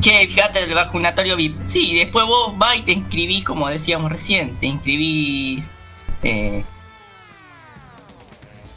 che, 0.00 0.26
fíjate 0.26 0.62
el 0.64 0.74
vacunatorio 0.74 1.36
VIP. 1.36 1.60
Sí, 1.62 1.96
después 1.96 2.26
vos 2.26 2.56
vas 2.56 2.76
y 2.78 2.82
te 2.82 2.92
inscribís, 2.92 3.44
como 3.44 3.68
decíamos 3.68 4.10
recién, 4.10 4.56
te 4.56 4.66
inscribís 4.66 5.68
eh, 6.22 6.64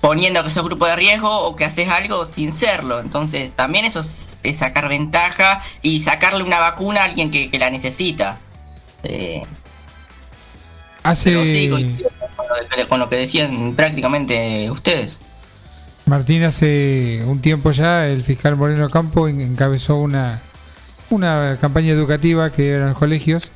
poniendo 0.01 0.43
que 0.43 0.49
sos 0.49 0.65
grupo 0.65 0.85
de 0.87 0.95
riesgo 0.95 1.29
o 1.45 1.55
que 1.55 1.63
haces 1.65 1.87
algo 1.89 2.25
sin 2.25 2.51
serlo. 2.51 2.99
Entonces, 2.99 3.51
también 3.55 3.85
eso 3.85 3.99
es, 3.99 4.41
sacar 4.57 4.89
ventaja 4.89 5.61
y 5.81 6.01
sacarle 6.01 6.43
una 6.43 6.59
vacuna 6.59 7.01
a 7.01 7.05
alguien 7.05 7.29
que, 7.31 7.49
que 7.49 7.59
la 7.59 7.69
necesita. 7.69 8.39
Eh, 9.03 9.43
Hace. 11.03 11.29
pero 11.31 11.43
sí, 11.45 11.69
con 11.69 11.81
lo, 11.81 12.75
que- 12.75 12.87
con 12.87 12.99
lo 12.99 13.09
que 13.09 13.15
decían 13.15 13.73
prácticamente 13.75 14.69
ustedes. 14.71 15.19
Martín, 16.05 16.43
hace 16.43 17.23
un 17.25 17.39
tiempo 17.41 17.71
ya, 17.71 18.07
el 18.07 18.23
fiscal 18.23 18.55
Moreno 18.55 18.89
Campo 18.89 19.27
en- 19.27 19.39
encabezó 19.41 19.95
una, 19.97 20.41
una 21.09 21.57
campaña 21.61 21.91
educativa 21.91 22.51
que 22.51 22.69
eran 22.71 22.89
los 22.89 22.97
colegios 22.97 23.51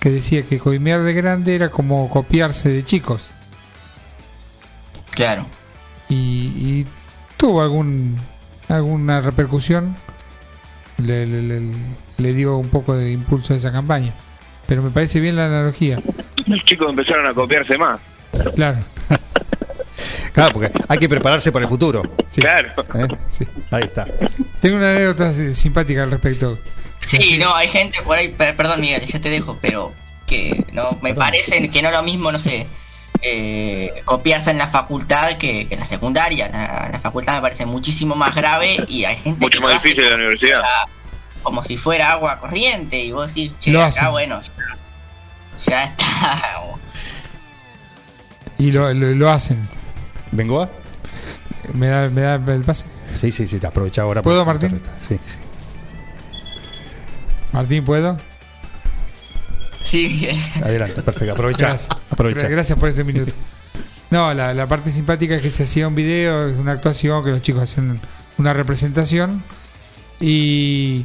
que 0.00 0.10
decía 0.10 0.42
que 0.46 0.58
coimear 0.60 1.02
de 1.02 1.12
grande 1.12 1.54
era 1.56 1.70
como 1.70 2.08
copiarse 2.08 2.68
de 2.68 2.84
chicos. 2.84 3.30
Claro. 5.10 5.46
Y, 6.08 6.14
y 6.14 6.86
tuvo 7.36 7.62
algún 7.62 8.18
alguna 8.68 9.20
repercusión. 9.20 9.96
Le, 10.98 11.26
le- 11.26 11.42
le- 11.42 11.72
le 12.16 12.32
dio 12.34 12.56
un 12.56 12.68
poco 12.68 12.96
de 12.96 13.12
impulso 13.12 13.54
a 13.54 13.56
esa 13.56 13.70
campaña. 13.72 14.12
Pero 14.66 14.82
me 14.82 14.90
parece 14.90 15.20
bien 15.20 15.36
la 15.36 15.46
analogía. 15.46 16.00
Los 16.46 16.64
chicos 16.64 16.90
empezaron 16.90 17.26
a 17.26 17.34
copiarse 17.34 17.78
más. 17.78 18.00
Claro. 18.54 18.78
Claro, 20.32 20.52
porque 20.52 20.70
hay 20.86 20.98
que 20.98 21.08
prepararse 21.08 21.50
para 21.50 21.64
el 21.64 21.68
futuro. 21.68 22.02
Sí. 22.26 22.40
Claro. 22.40 22.68
¿eh? 22.94 23.08
Sí. 23.26 23.44
Ahí 23.72 23.82
está. 23.84 24.06
Tengo 24.60 24.76
una 24.76 24.92
anécdota 24.92 25.32
simpática 25.52 26.04
al 26.04 26.12
respecto. 26.12 26.58
Sí, 27.00 27.38
no, 27.40 27.52
hay 27.56 27.66
gente 27.66 28.00
por 28.02 28.16
ahí, 28.16 28.28
per- 28.28 28.54
perdón 28.54 28.80
Miguel, 28.80 29.02
ya 29.02 29.20
te 29.20 29.30
dejo, 29.30 29.58
pero 29.60 29.92
que 30.26 30.64
no 30.72 30.96
me 31.02 31.12
parece 31.14 31.68
que 31.70 31.82
no 31.82 31.90
lo 31.90 32.02
mismo, 32.04 32.30
no 32.30 32.38
sé, 32.38 32.68
eh, 33.22 34.02
copiarse 34.04 34.50
en 34.50 34.58
la 34.58 34.66
facultad 34.66 35.36
que, 35.38 35.66
que 35.68 35.74
en 35.74 35.80
la 35.80 35.86
secundaria. 35.86 36.48
La, 36.48 36.88
la 36.92 36.98
facultad 36.98 37.34
me 37.34 37.40
parece 37.40 37.66
muchísimo 37.66 38.14
más 38.14 38.34
grave 38.34 38.84
y 38.88 39.04
hay 39.04 39.16
gente 39.16 39.40
Mucho 39.40 39.58
que 39.58 39.62
lo 39.62 39.68
más 39.68 39.76
hace 39.78 39.88
difícil 39.88 40.04
de 40.04 40.10
la 40.10 40.16
como 40.16 40.26
universidad. 40.28 40.58
si 40.62 40.62
fuera- 40.62 41.42
Como 41.42 41.64
si 41.64 41.76
fuera 41.76 42.12
agua 42.12 42.40
corriente 42.40 43.02
y 43.04 43.12
vos 43.12 43.28
decís, 43.34 43.52
che, 43.58 43.70
Lo 43.72 43.82
acá 43.82 44.08
bueno, 44.10 44.40
ya, 44.40 44.76
ya 45.66 45.84
está. 45.84 46.06
Y 48.58 48.72
lo, 48.72 48.92
lo, 48.92 49.10
lo 49.14 49.30
hacen. 49.30 49.68
¿Vengo 50.32 50.60
a? 50.62 50.68
¿Me 51.74 51.86
da, 51.86 52.08
me 52.08 52.22
da 52.22 52.34
el 52.34 52.62
pase? 52.62 52.86
Sí, 53.14 53.30
sí, 53.32 53.46
sí, 53.46 53.58
te 53.58 53.66
aprovecha 53.66 54.02
ahora. 54.02 54.20
¿Puedo, 54.22 54.44
Martín? 54.44 54.80
Sí, 55.00 55.18
sí. 55.24 55.38
Martín, 57.52 57.84
¿puedo? 57.84 58.18
Sí, 59.88 60.28
Adelante, 60.62 61.02
perfecto. 61.02 61.32
Aprovecha. 61.32 61.66
Gracias. 61.68 62.50
Gracias 62.50 62.78
por 62.78 62.88
este 62.88 63.04
minuto. 63.04 63.32
No, 64.10 64.32
la, 64.34 64.54
la 64.54 64.66
parte 64.66 64.90
simpática 64.90 65.34
es 65.36 65.42
que 65.42 65.50
se 65.50 65.62
hacía 65.64 65.88
un 65.88 65.94
video, 65.94 66.50
una 66.58 66.72
actuación, 66.72 67.24
que 67.24 67.30
los 67.30 67.42
chicos 67.42 67.62
hacen 67.62 68.00
una 68.38 68.52
representación. 68.52 69.42
Y 70.20 71.04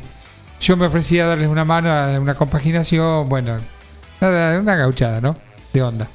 yo 0.60 0.78
me 0.78 0.86
ofrecía 0.88 1.26
darles 1.26 1.48
una 1.48 1.66
mano 1.66 1.92
a 1.92 2.20
una 2.20 2.36
compaginación, 2.36 3.28
bueno, 3.30 3.58
nada, 4.22 4.60
una 4.60 4.76
gauchada, 4.76 5.22
¿no? 5.22 5.38
De 5.74 5.82
onda. 5.82 6.08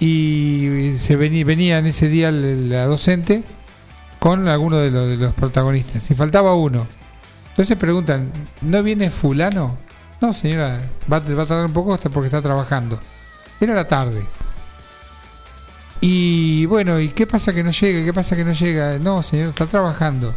Y 0.00 0.92
se 0.98 1.16
venía, 1.16 1.44
venía 1.44 1.78
en 1.78 1.86
ese 1.86 2.08
día 2.08 2.28
el- 2.30 2.68
la 2.68 2.86
docente 2.86 3.44
con 4.18 4.48
alguno 4.48 4.78
de 4.78 4.90
los, 4.90 5.08
de 5.08 5.16
los 5.16 5.32
protagonistas. 5.34 6.10
Y 6.10 6.14
faltaba 6.14 6.54
uno. 6.54 6.86
Entonces 7.50 7.76
preguntan, 7.76 8.30
¿no 8.62 8.82
viene 8.82 9.10
fulano? 9.10 9.78
No, 10.20 10.32
señora, 10.32 10.80
va, 11.10 11.20
va 11.20 11.42
a 11.42 11.46
tardar 11.46 11.66
un 11.66 11.72
poco 11.72 11.94
hasta 11.94 12.08
porque 12.08 12.26
está 12.26 12.40
trabajando. 12.40 12.98
Era 13.60 13.74
la 13.74 13.86
tarde. 13.86 14.24
Y 16.00 16.66
bueno, 16.66 17.00
¿y 17.00 17.08
qué 17.08 17.26
pasa 17.26 17.52
que 17.52 17.62
no 17.62 17.70
llega? 17.70 18.04
¿Qué 18.04 18.12
pasa 18.12 18.36
que 18.36 18.44
no 18.44 18.52
llega? 18.52 18.98
No, 18.98 19.22
señor, 19.22 19.48
está 19.48 19.66
trabajando. 19.66 20.34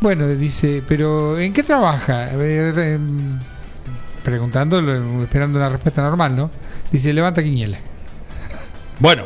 Bueno, 0.00 0.26
dice, 0.28 0.82
pero 0.86 1.38
¿en 1.38 1.52
qué 1.52 1.62
trabaja? 1.62 2.26
Ver, 2.36 2.78
em, 2.78 3.38
Preguntando, 4.24 4.80
esperando 5.22 5.58
una 5.58 5.68
respuesta 5.68 6.02
normal, 6.02 6.34
¿no? 6.34 6.50
Dice, 6.90 7.12
levanta 7.12 7.44
quiniela. 7.44 7.78
Bueno, 8.98 9.24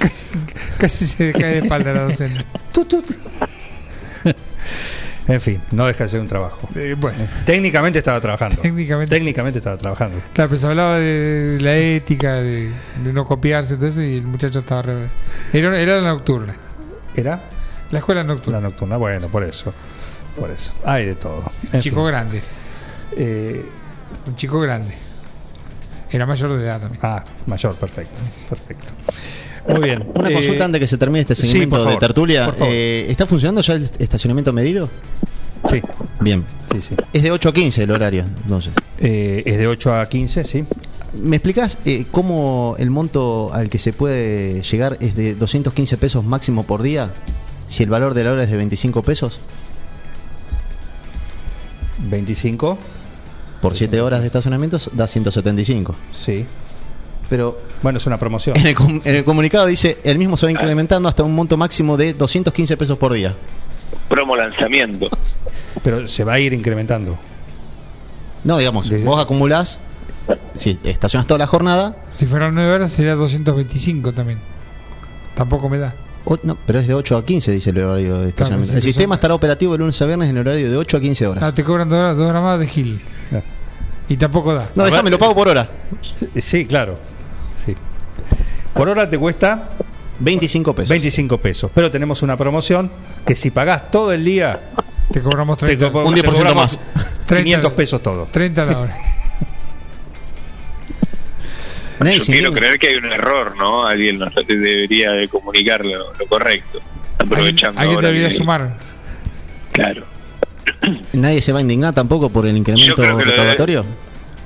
Casi 0.78 1.06
se 1.06 1.32
cae 1.32 1.52
de 1.52 1.58
espalda 1.58 1.92
la 1.92 2.02
docente. 2.02 2.44
en 5.32 5.40
fin, 5.40 5.62
no 5.72 5.86
deja 5.86 6.04
de 6.04 6.10
ser 6.10 6.20
un 6.20 6.26
trabajo. 6.28 6.68
Eh, 6.74 6.94
bueno, 6.98 7.18
Técnicamente 7.46 7.98
estaba 7.98 8.20
trabajando. 8.20 8.60
técnicamente. 8.60 9.14
Técnicamente 9.14 9.58
estaba 9.58 9.76
trabajando. 9.78 10.18
Claro, 10.32 10.50
pero 10.50 10.60
se 10.60 10.66
hablaba 10.66 10.98
de, 10.98 11.58
la 11.60 11.76
ética, 11.76 12.34
de, 12.34 12.70
de 13.04 13.12
no 13.12 13.24
copiarse, 13.24 13.76
todo 13.76 13.86
eso, 13.86 14.02
y 14.02 14.16
el 14.16 14.26
muchacho 14.26 14.58
estaba. 14.60 14.82
re- 14.82 15.08
Era, 15.52 15.78
era 15.80 16.00
la 16.00 16.08
nocturna. 16.10 16.54
¿Era? 17.14 17.40
La 17.90 17.98
escuela 17.98 18.22
nocturna. 18.24 18.60
La 18.60 18.68
nocturna, 18.68 18.96
bueno, 18.96 19.28
por 19.28 19.42
eso. 19.44 19.72
Por 20.38 20.50
eso. 20.50 20.72
Hay 20.84 21.06
de 21.06 21.14
todo. 21.16 21.44
Un 21.72 21.80
chico 21.80 21.96
fin. 22.02 22.06
grande. 22.06 22.40
Eh, 23.16 23.64
Un 24.26 24.36
chico 24.36 24.60
grande. 24.60 24.94
Era 26.12 26.26
mayor 26.26 26.56
de 26.56 26.64
edad 26.64 26.80
también. 26.80 27.00
ah, 27.04 27.24
mayor, 27.46 27.76
perfecto. 27.76 28.18
Perfecto. 28.48 28.92
Muy 29.68 29.82
bien. 29.82 30.08
Una 30.14 30.30
Eh, 30.30 30.32
consulta 30.32 30.64
antes 30.64 30.72
de 30.74 30.80
que 30.80 30.86
se 30.86 30.98
termine 30.98 31.20
este 31.20 31.34
sí, 31.34 31.46
segmento 31.46 31.78
de 31.78 31.84
favor, 31.84 31.98
tertulia. 32.00 32.44
por 32.46 32.54
favor. 32.54 32.74
Eh, 32.74 33.06
¿Está 33.10 33.26
funcionando 33.26 33.60
ya 33.60 33.74
el 33.74 33.88
estacionamiento 33.98 34.52
medido? 34.52 34.88
Sí, 35.70 35.80
Bien. 36.20 36.44
sí, 36.72 36.80
sí. 36.80 36.94
Es 37.12 37.22
de 37.22 37.30
8 37.30 37.48
a 37.50 37.52
15 37.52 37.82
el 37.82 37.90
horario, 37.90 38.24
entonces. 38.44 38.72
Eh, 38.98 39.42
es 39.44 39.58
de 39.58 39.66
8 39.66 39.94
a 39.94 40.08
15, 40.08 40.44
sí. 40.44 40.64
¿Me 41.12 41.36
explicás 41.36 41.78
eh, 41.84 42.06
cómo 42.10 42.76
el 42.78 42.88
monto 42.90 43.50
al 43.52 43.68
que 43.68 43.78
se 43.78 43.92
puede 43.92 44.62
llegar 44.62 44.96
es 45.00 45.14
de 45.16 45.34
215 45.34 45.98
pesos 45.98 46.24
máximo 46.24 46.64
por 46.64 46.82
día? 46.82 47.12
Si 47.66 47.82
el 47.82 47.90
valor 47.90 48.14
de 48.14 48.24
la 48.24 48.32
hora 48.32 48.42
es 48.44 48.50
de 48.50 48.56
25 48.56 49.02
pesos 49.02 49.40
25, 52.08 52.78
por 53.60 53.74
7 53.76 54.00
horas 54.00 54.20
de 54.20 54.26
estacionamiento 54.26 54.78
da 54.92 55.06
175. 55.06 55.94
sí. 56.12 56.46
Pero 57.30 57.58
Bueno, 57.82 57.96
es 57.98 58.06
una 58.06 58.18
promoción. 58.18 58.56
en 58.58 58.66
el, 58.66 58.74
com- 58.74 59.00
en 59.04 59.14
el 59.14 59.24
comunicado 59.24 59.64
dice 59.66 59.98
el 60.04 60.18
mismo 60.18 60.36
se 60.36 60.44
va 60.46 60.52
incrementando 60.52 61.08
hasta 61.08 61.22
un 61.22 61.34
monto 61.34 61.56
máximo 61.56 61.96
de 61.96 62.12
215 62.12 62.76
pesos 62.76 62.98
por 62.98 63.12
día. 63.12 63.34
Promo 64.08 64.36
lanzamiento. 64.36 65.08
Pero 65.82 66.06
se 66.08 66.24
va 66.24 66.34
a 66.34 66.40
ir 66.40 66.52
incrementando. 66.52 67.16
No, 68.44 68.58
digamos, 68.58 68.90
vos 69.04 69.22
acumulás, 69.22 69.78
si 70.54 70.78
estacionas 70.84 71.26
toda 71.26 71.38
la 71.38 71.46
jornada, 71.46 71.96
Si 72.10 72.26
fueran 72.26 72.54
9 72.54 72.72
horas 72.74 72.90
sería 72.92 73.14
225 73.14 74.12
también. 74.12 74.40
Tampoco 75.34 75.68
me 75.68 75.78
da. 75.78 75.94
o- 76.24 76.38
no, 76.42 76.58
pero 76.66 76.80
es 76.80 76.88
de 76.88 76.94
8 76.94 77.16
a 77.16 77.24
15, 77.24 77.52
dice 77.52 77.70
el 77.70 77.78
horario 77.78 78.18
de 78.18 78.28
estacionamiento. 78.30 78.74
el 78.76 78.82
sistema 78.82 79.14
son- 79.14 79.18
estará 79.18 79.34
operativo 79.34 79.72
de 79.72 79.78
lunes 79.78 80.00
a 80.02 80.06
viernes 80.06 80.28
en 80.28 80.38
horario 80.38 80.70
de 80.70 80.76
8 80.76 80.96
a 80.96 81.00
15 81.00 81.26
horas. 81.26 81.44
Ah, 81.44 81.54
te 81.54 81.62
cobran 81.64 81.88
2 81.88 81.98
horas, 81.98 82.16
dos 82.16 82.28
horas 82.28 82.42
más 82.42 82.58
de 82.58 82.66
Gil. 82.66 83.00
Ah. 83.32 83.40
Y 84.08 84.16
tampoco 84.16 84.52
da. 84.54 84.68
No, 84.74 84.84
déjame, 84.84 85.08
lo 85.10 85.18
pago 85.18 85.34
por 85.34 85.48
hora. 85.48 85.68
Sí, 86.40 86.66
claro. 86.66 86.96
Sí. 87.64 87.74
Por 88.74 88.88
hora 88.88 89.08
te 89.10 89.18
cuesta 89.18 89.70
25 90.20 90.74
pesos. 90.74 90.90
25 90.90 91.38
pesos. 91.38 91.70
Pero 91.74 91.90
tenemos 91.90 92.22
una 92.22 92.36
promoción 92.36 92.90
que 93.26 93.34
si 93.34 93.50
pagás 93.50 93.90
todo 93.90 94.12
el 94.12 94.24
día, 94.24 94.60
Te 95.12 95.20
cobramos 95.22 95.58
te 95.58 95.66
30, 95.66 95.90
co- 95.92 96.04
Un 96.04 96.14
te 96.14 96.22
10% 96.22 96.32
cobramos 96.32 96.56
más. 96.56 96.80
500 97.26 97.72
pesos 97.72 98.02
todo. 98.02 98.28
30 98.30 98.62
a 98.62 98.66
la 98.66 98.78
hora. 98.78 98.96
Yo 102.02 102.24
quiero 102.26 102.52
creer 102.52 102.78
que 102.78 102.88
hay 102.88 102.94
un 102.96 103.12
error, 103.12 103.54
¿no? 103.56 103.86
Alguien 103.86 104.18
nos 104.18 104.34
debería 104.34 105.12
de 105.12 105.28
comunicar 105.28 105.84
lo, 105.84 106.14
lo 106.14 106.26
correcto. 106.26 106.80
Alguien, 107.18 107.32
Aprovechando 107.38 107.80
alguien 107.80 108.00
debería 108.00 108.28
que- 108.28 108.34
sumar. 108.34 108.76
Claro. 109.72 110.04
Nadie 111.12 111.42
se 111.42 111.52
va 111.52 111.58
a 111.58 111.62
indignar 111.62 111.92
tampoco 111.92 112.30
por 112.30 112.46
el 112.46 112.56
incremento 112.56 113.02
recaudatorio. 113.18 113.84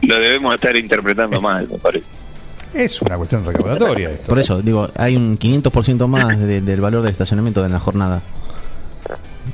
Lo 0.03 0.21
debemos 0.21 0.55
estar 0.55 0.77
interpretando 0.77 1.41
mal, 1.41 1.69
me 1.71 1.79
parece. 1.79 2.05
Es 2.75 3.01
una 3.03 3.17
cuestión 3.17 3.45
recaudatoria 3.45 4.11
esto. 4.11 4.27
Por 4.29 4.39
eso, 4.39 4.61
digo, 4.61 4.89
hay 4.97 5.17
un 5.17 5.39
500% 5.39 6.07
más 6.09 6.39
de- 6.47 6.61
del 6.61 6.81
valor 6.81 7.03
del 7.03 7.13
estacionamiento 7.13 7.65
en 7.65 7.73
la 7.73 7.79
jornada. 7.81 8.21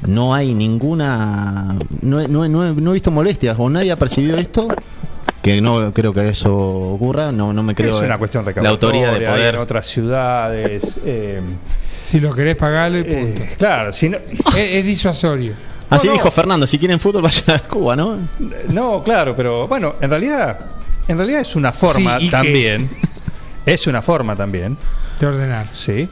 No 0.07 0.35
hay 0.35 0.55
ninguna. 0.55 1.77
No, 2.01 2.21
he- 2.21 2.29
no 2.29 2.49
no 2.49 2.73
no 2.75 2.91
he 2.91 2.93
visto 2.95 3.11
molestias 3.11 3.57
o 3.59 3.69
nadie 3.69 3.93
ha 3.93 3.97
percibido 3.99 4.37
esto. 4.39 4.69
Que 5.43 5.61
no 5.61 5.93
creo 5.93 6.13
que 6.13 6.29
eso 6.29 6.55
ocurra. 6.57 7.33
No, 7.33 7.53
no 7.53 7.63
me 7.63 7.75
creo. 7.75 7.97
es 7.97 8.03
una 8.03 8.19
cuestión 8.19 8.45
la 8.45 8.49
recaudatoria. 8.51 9.09
autoría 9.09 9.19
de 9.19 9.27
hay 9.27 9.33
poder. 9.39 9.55
en 9.57 9.61
otras 9.61 9.87
ciudades. 9.87 11.01
eh, 11.05 11.41
Si 12.05 12.21
lo 12.21 12.33
querés 12.33 12.57
pagarle, 12.57 13.05
punto. 13.05 13.43
eh, 13.43 13.51
claro, 13.59 13.93
si 13.93 14.09
no, 14.09 14.19
es, 14.51 14.57
es 14.57 14.85
disuasorio. 14.85 15.53
Así 15.91 16.07
no, 16.07 16.13
no. 16.15 16.19
dijo 16.19 16.31
Fernando: 16.31 16.67
si 16.67 16.79
quieren 16.79 17.01
fútbol, 17.01 17.23
vayan 17.23 17.57
a 17.57 17.59
Cuba, 17.61 17.97
¿no? 17.97 18.17
no, 18.69 19.03
claro, 19.03 19.35
pero 19.37 19.67
bueno, 19.67 19.97
en 20.01 20.09
realidad, 20.11 20.59
en 21.11 21.19
realidad 21.19 21.41
es 21.43 21.57
una 21.57 21.73
forma 21.73 22.19
también. 22.31 22.89
Es 23.67 23.87
una 23.87 24.01
forma 24.01 24.35
también. 24.35 24.77
De 25.21 25.27
ordenar. 25.27 25.69
Sí, 25.75 26.09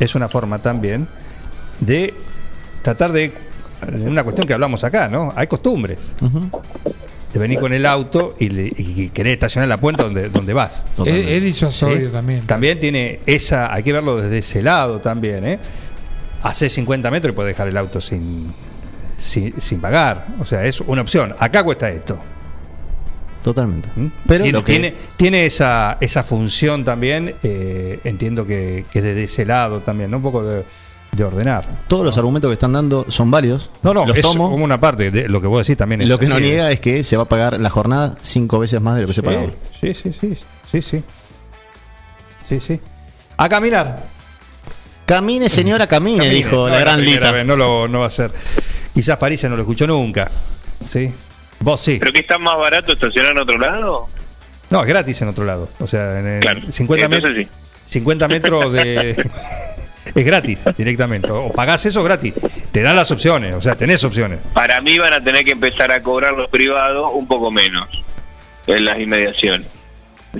es 0.00 0.14
una 0.16 0.28
forma 0.28 0.58
también 0.58 1.06
de 1.80 2.12
tratar 2.82 3.12
de 3.12 3.32
una 4.00 4.24
cuestión 4.24 4.46
que 4.48 4.52
hablamos 4.52 4.82
acá, 4.82 5.08
¿no? 5.08 5.32
Hay 5.36 5.46
costumbres 5.46 5.96
de 7.32 7.38
venir 7.38 7.60
con 7.60 7.72
el 7.72 7.86
auto 7.86 8.34
y, 8.38 8.48
le- 8.48 8.72
y 8.76 9.10
querer 9.10 9.34
estacionar 9.34 9.66
en 9.66 9.68
la 9.70 9.76
puerta 9.80 10.02
donde, 10.02 10.28
donde 10.28 10.52
vas. 10.52 10.82
Es, 11.06 11.28
es 11.28 11.42
disuasorio 11.42 12.08
¿sí? 12.08 12.12
también. 12.12 12.46
También 12.46 12.80
tiene 12.80 13.20
esa, 13.26 13.72
hay 13.72 13.84
que 13.84 13.92
verlo 13.92 14.20
desde 14.20 14.38
ese 14.38 14.60
lado 14.60 14.98
también, 15.00 15.46
¿eh? 15.46 15.58
Hace 16.42 16.68
50 16.68 17.10
metros 17.12 17.32
y 17.32 17.36
puedes 17.36 17.54
dejar 17.54 17.68
el 17.68 17.76
auto 17.76 18.00
sin, 18.00 18.52
sin, 19.18 19.58
sin 19.60 19.80
pagar. 19.80 20.26
O 20.40 20.44
sea, 20.44 20.64
es 20.64 20.80
una 20.80 21.00
opción. 21.02 21.34
Acá 21.38 21.62
cuesta 21.62 21.88
esto. 21.90 22.18
Totalmente. 23.48 23.88
¿Mm? 23.96 24.06
Pero 24.26 24.44
tiene, 24.44 24.58
lo 24.58 24.62
que- 24.62 24.72
tiene, 24.72 24.94
tiene 25.16 25.46
esa, 25.46 25.96
esa 26.02 26.22
función 26.22 26.84
también, 26.84 27.34
eh, 27.42 27.98
entiendo 28.04 28.46
que, 28.46 28.84
que 28.90 29.00
desde 29.00 29.24
ese 29.24 29.46
lado 29.46 29.80
también, 29.80 30.10
¿no? 30.10 30.18
Un 30.18 30.22
poco 30.22 30.44
de, 30.44 30.64
de 31.12 31.24
ordenar. 31.24 31.64
Todos 31.88 32.04
los 32.04 32.18
argumentos 32.18 32.50
que 32.50 32.52
están 32.52 32.74
dando 32.74 33.06
son 33.08 33.30
válidos. 33.30 33.70
No, 33.82 33.94
no, 33.94 34.04
los 34.04 34.14
es 34.18 34.22
tomo. 34.22 34.50
como 34.50 34.62
una 34.62 34.78
parte 34.78 35.10
de 35.10 35.30
lo 35.30 35.40
que 35.40 35.46
vos 35.46 35.66
decís 35.66 35.78
también. 35.78 36.02
es 36.02 36.08
Lo 36.08 36.18
que 36.18 36.26
no 36.26 36.34
así, 36.34 36.44
niega 36.44 36.70
es 36.70 36.78
que 36.80 37.02
se 37.02 37.16
va 37.16 37.22
a 37.22 37.26
pagar 37.26 37.58
la 37.58 37.70
jornada 37.70 38.16
cinco 38.20 38.58
veces 38.58 38.82
más 38.82 38.96
de 38.96 39.00
lo 39.00 39.06
que 39.08 39.14
se 39.14 39.22
pagaba. 39.22 39.46
Sí, 39.80 39.94
sí, 39.94 40.12
sí, 40.12 40.36
sí, 40.70 40.82
sí. 40.82 41.02
Sí, 42.44 42.60
sí. 42.60 42.78
A 43.38 43.48
caminar. 43.48 44.04
Camine, 45.06 45.48
señora, 45.48 45.86
camine, 45.86 46.18
Camine. 46.18 46.34
dijo 46.34 46.56
No 46.56 46.68
la 46.68 46.80
gran 46.80 47.00
Lita. 47.02 47.32
vez, 47.32 47.46
no, 47.46 47.56
lo, 47.56 47.88
no 47.88 48.00
va 48.00 48.08
a 48.08 48.10
ser. 48.10 48.30
Quizás 48.92 49.16
París 49.16 49.42
no 49.44 49.56
lo 49.56 49.62
escuchó 49.62 49.86
nunca. 49.86 50.30
Sí. 50.84 51.10
Vos 51.60 51.80
sí. 51.80 51.96
¿Pero 51.98 52.12
que 52.12 52.20
está 52.20 52.38
más 52.38 52.56
barato 52.56 52.92
estacionar 52.92 53.32
en 53.32 53.38
otro 53.38 53.58
lado? 53.58 54.08
No, 54.70 54.82
es 54.82 54.88
gratis 54.88 55.20
en 55.22 55.28
otro 55.28 55.44
lado. 55.44 55.68
O 55.80 55.86
sea, 55.86 56.20
en 56.20 56.26
el 56.26 56.40
Claro. 56.40 56.60
50, 56.70 57.04
Entonces 57.06 57.30
met- 57.30 57.44
sí. 57.44 57.48
50 57.86 58.28
metros 58.28 58.72
de. 58.72 59.10
es 60.14 60.26
gratis 60.26 60.64
directamente. 60.76 61.30
O 61.30 61.50
pagás 61.50 61.84
eso 61.86 62.02
gratis. 62.04 62.34
Te 62.70 62.82
dan 62.82 62.94
las 62.96 63.10
opciones. 63.10 63.54
O 63.54 63.60
sea, 63.60 63.74
tenés 63.76 64.04
opciones. 64.04 64.40
Para 64.52 64.80
mí 64.80 64.98
van 64.98 65.12
a 65.14 65.20
tener 65.20 65.44
que 65.44 65.52
empezar 65.52 65.90
a 65.90 66.02
cobrar 66.02 66.34
los 66.34 66.48
privados 66.50 67.10
un 67.14 67.26
poco 67.26 67.50
menos 67.50 67.88
en 68.66 68.84
las 68.84 68.98
inmediaciones. 69.00 69.66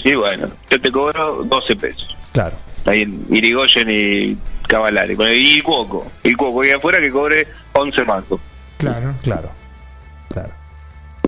Sí, 0.02 0.14
bueno, 0.14 0.48
yo 0.70 0.80
te 0.80 0.92
cobro 0.92 1.42
12 1.44 1.76
pesos. 1.76 2.16
Claro. 2.32 2.54
Ahí 2.84 3.02
en 3.02 3.24
Irigoyen 3.30 3.88
y 3.90 4.36
Cavalari. 4.68 5.16
Y 5.34 5.56
el 5.56 5.62
Cuoco. 5.62 6.06
El 6.22 6.36
Cuoco. 6.36 6.64
Y 6.64 6.70
afuera 6.70 7.00
que 7.00 7.10
cobre 7.10 7.46
11 7.72 8.04
mangos. 8.04 8.40
Claro. 8.76 9.14
Claro. 9.22 9.50
Claro. 10.28 10.50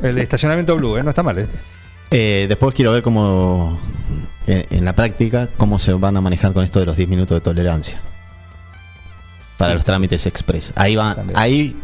El 0.02 0.18
estacionamiento 0.18 0.76
blue, 0.76 0.96
¿eh? 0.96 1.02
No 1.02 1.10
está 1.10 1.22
mal, 1.22 1.38
¿eh? 1.38 1.46
Eh, 2.10 2.46
después 2.48 2.74
quiero 2.74 2.92
ver 2.92 3.02
cómo, 3.02 3.80
en, 4.46 4.64
en 4.70 4.84
la 4.84 4.94
práctica, 4.94 5.48
cómo 5.56 5.78
se 5.78 5.92
van 5.92 6.16
a 6.16 6.20
manejar 6.20 6.52
con 6.52 6.64
esto 6.64 6.80
de 6.80 6.86
los 6.86 6.96
10 6.96 7.08
minutos 7.08 7.36
de 7.36 7.40
tolerancia. 7.40 8.00
Para 9.56 9.74
los 9.74 9.84
trámites 9.84 10.24
express. 10.26 10.72
Ahí 10.74 10.96
va, 10.96 11.14
También. 11.14 11.38
ahí, 11.38 11.76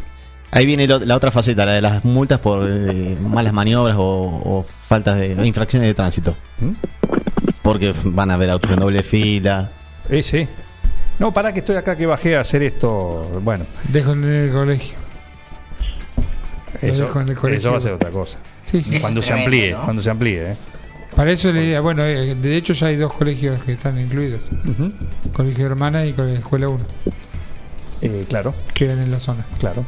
ahí 0.51 0.65
viene 0.67 0.87
lo- 0.87 0.99
la 1.01 1.15
otra 1.15 1.31
faceta, 1.31 1.67
la 1.67 1.73
de 1.75 1.83
las 1.83 2.05
multas 2.07 2.39
por 2.39 2.67
eh, 2.69 3.17
malas 3.21 3.53
maniobras 3.53 3.97
o, 3.99 4.03
o 4.05 4.63
faltas 4.63 5.17
de 5.19 5.37
o 5.39 5.45
infracciones 5.45 5.87
de 5.89 5.95
tránsito. 5.95 6.35
¿Mm? 6.61 6.71
Porque 7.63 7.93
van 8.05 8.31
a 8.31 8.35
haber 8.35 8.49
autos 8.51 8.71
en 8.71 8.79
doble 8.79 9.03
fila. 9.03 9.71
Eh, 10.09 10.23
sí. 10.23 10.49
No, 11.19 11.33
para 11.33 11.53
que 11.53 11.61
estoy 11.61 11.77
acá 11.77 11.97
que 11.97 12.07
bajé 12.07 12.37
a 12.37 12.41
hacer 12.41 12.63
esto. 12.63 13.41
Bueno, 13.43 13.65
Dejo 13.89 14.13
en 14.13 14.25
el 14.25 14.51
colegio. 14.53 14.95
Eso, 16.83 17.05
dejo 17.05 17.21
en 17.21 17.29
el 17.29 17.37
colegio. 17.37 17.59
eso 17.59 17.71
va 17.73 17.79
a 17.79 17.81
ser 17.81 17.93
otra 17.93 18.11
cosa. 18.11 18.39
Sí, 18.65 18.83
sí. 18.83 18.97
Eso 18.97 19.03
Cuando 19.05 19.21
se 19.23 19.29
tremendo, 19.29 19.47
amplíe, 19.57 19.71
¿no? 19.73 19.83
cuando 19.85 20.03
se 20.03 20.11
amplíe, 20.11 20.51
¿eh? 20.53 20.57
Para 21.15 21.31
eso 21.31 21.51
le 21.53 21.61
diría, 21.61 21.81
bueno, 21.81 22.05
eh, 22.05 22.35
de 22.35 22.57
hecho 22.57 22.73
ya 22.75 22.89
hay 22.89 22.97
dos 22.97 23.13
colegios 23.15 23.63
que 23.65 23.73
están 23.73 23.99
incluidos. 23.99 24.43
Ujú. 24.69 24.93
Colegio 25.33 25.65
Hermana 25.67 26.05
y 26.05 26.13
Colegio 26.13 26.39
Escuela 26.41 26.69
1. 26.69 26.85
Eh, 28.03 28.25
claro, 28.29 28.55
Quedan 28.75 28.99
en 29.01 29.11
la 29.11 29.19
zona. 29.21 29.47
claro. 29.59 29.85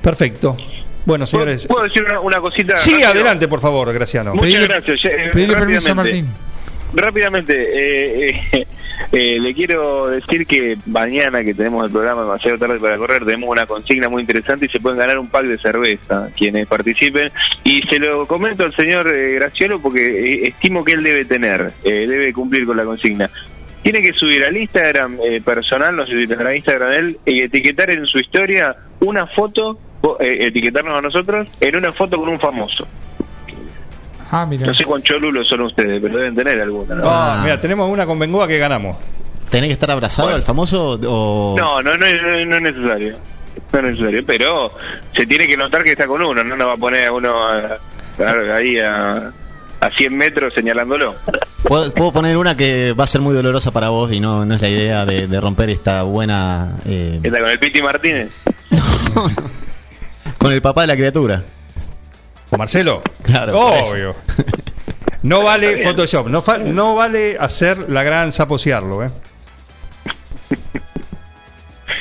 Perfecto. 0.00 0.56
Bueno, 1.04 1.26
señores. 1.26 1.66
¿Puedo 1.66 1.84
decir 1.84 2.04
una, 2.04 2.20
una 2.20 2.40
cosita? 2.40 2.76
Sí, 2.76 2.92
rápido? 2.92 3.08
adelante, 3.10 3.48
por 3.48 3.58
favor, 3.60 3.92
Graciano. 3.92 4.34
Muchas 4.34 4.50
Pedile- 4.52 4.68
gracias. 4.68 5.04
Eh, 5.04 5.30
Pedile 5.32 5.54
permiso 5.56 5.90
a. 5.90 5.94
Martín. 5.94 6.28
Rápidamente, 6.94 7.54
eh, 7.54 8.42
eh, 8.52 8.66
eh, 9.12 9.40
le 9.40 9.54
quiero 9.54 10.08
decir 10.08 10.46
que 10.46 10.76
mañana 10.86 11.42
que 11.42 11.54
tenemos 11.54 11.86
el 11.86 11.90
programa 11.90 12.22
demasiado 12.22 12.58
tarde 12.58 12.78
para 12.78 12.98
correr, 12.98 13.24
tenemos 13.24 13.48
una 13.48 13.66
consigna 13.66 14.08
muy 14.08 14.20
interesante 14.20 14.66
y 14.66 14.68
se 14.68 14.80
pueden 14.80 14.98
ganar 14.98 15.18
un 15.18 15.28
pack 15.28 15.46
de 15.46 15.58
cerveza 15.58 16.28
quienes 16.36 16.66
participen. 16.66 17.30
Y 17.64 17.82
se 17.82 17.98
lo 17.98 18.26
comento 18.26 18.64
al 18.64 18.74
señor 18.76 19.08
eh, 19.08 19.34
Graciolo 19.34 19.80
porque 19.80 20.04
eh, 20.04 20.48
estimo 20.48 20.84
que 20.84 20.92
él 20.92 21.02
debe 21.02 21.24
tener, 21.24 21.72
eh, 21.84 22.06
debe 22.06 22.32
cumplir 22.32 22.66
con 22.66 22.76
la 22.76 22.84
consigna. 22.84 23.30
Tiene 23.82 24.00
que 24.00 24.12
subir 24.12 24.44
al 24.44 24.56
Instagram 24.56 25.18
personal, 25.44 25.96
no 25.96 26.06
sé 26.06 26.12
si 26.12 26.28
tendrá 26.28 26.54
Instagram 26.54 26.92
él, 26.92 27.18
y 27.26 27.42
etiquetar 27.42 27.90
en 27.90 28.06
su 28.06 28.18
historia 28.18 28.76
una 29.00 29.26
foto, 29.26 29.76
etiquetarnos 30.20 30.94
a 30.94 31.02
nosotros 31.02 31.48
en 31.60 31.74
una 31.74 31.90
foto 31.90 32.16
con 32.16 32.28
un 32.28 32.38
famoso. 32.38 32.86
Ah, 34.34 34.46
mira. 34.46 34.66
No 34.66 34.74
sé 34.74 34.84
cuán 34.84 35.02
cholulos 35.02 35.46
son 35.46 35.60
ustedes, 35.60 36.00
pero 36.02 36.16
deben 36.16 36.34
tener 36.34 36.60
alguna. 36.60 36.94
¿no? 36.96 37.02
Ah, 37.04 37.40
mira, 37.44 37.60
tenemos 37.60 37.88
una 37.88 38.06
con 38.06 38.18
Bengoa 38.18 38.48
que 38.48 38.58
ganamos. 38.58 38.96
¿Tenés 39.50 39.68
que 39.68 39.74
estar 39.74 39.90
abrazado 39.90 40.30
al 40.30 40.42
famoso 40.42 40.98
o.? 41.06 41.54
No, 41.58 41.82
no, 41.82 41.96
no, 41.98 42.06
es- 42.06 42.46
no 42.46 42.56
es 42.56 42.62
necesario. 42.62 43.16
No 43.72 43.78
es 43.80 43.84
necesario, 43.84 44.24
pero 44.26 44.70
se 45.14 45.26
tiene 45.26 45.46
que 45.46 45.56
notar 45.56 45.84
que 45.84 45.92
está 45.92 46.06
con 46.06 46.22
uno, 46.22 46.42
no 46.42 46.56
nos 46.56 46.66
va 46.68 46.72
a 46.72 46.76
poner 46.78 47.08
a 47.08 47.12
uno 47.12 47.46
a- 47.46 47.78
a- 48.18 48.56
ahí 48.56 48.78
a, 48.78 49.30
a 49.80 49.90
100 49.90 50.16
metros 50.16 50.54
señalándolo. 50.54 51.14
¿Puedo, 51.64 51.92
puedo 51.92 52.12
poner 52.12 52.38
una 52.38 52.56
que 52.56 52.94
va 52.98 53.04
a 53.04 53.06
ser 53.06 53.20
muy 53.20 53.34
dolorosa 53.34 53.70
para 53.70 53.90
vos 53.90 54.10
y 54.12 54.20
no, 54.20 54.46
no 54.46 54.54
es 54.54 54.62
la 54.62 54.68
idea 54.70 55.04
de, 55.04 55.26
de 55.26 55.40
romper 55.40 55.68
esta 55.68 56.02
buena. 56.04 56.78
eh, 56.86 57.20
Está 57.22 57.38
con 57.40 57.50
el 57.50 57.58
Piti 57.58 57.82
Martínez. 57.82 58.30
con 60.38 60.52
el 60.52 60.62
papá 60.62 60.82
de 60.82 60.86
la 60.88 60.96
criatura. 60.96 61.42
¿Con 62.52 62.58
Marcelo? 62.58 63.00
Claro. 63.22 63.58
Obvio. 63.58 64.14
No 65.22 65.42
vale. 65.42 65.82
Photoshop, 65.82 66.26
no, 66.28 66.42
fa- 66.42 66.58
no 66.58 66.94
vale 66.94 67.38
hacer 67.40 67.88
la 67.88 68.02
gran 68.02 68.30
saposearlo, 68.30 69.02
¿eh? 69.02 69.10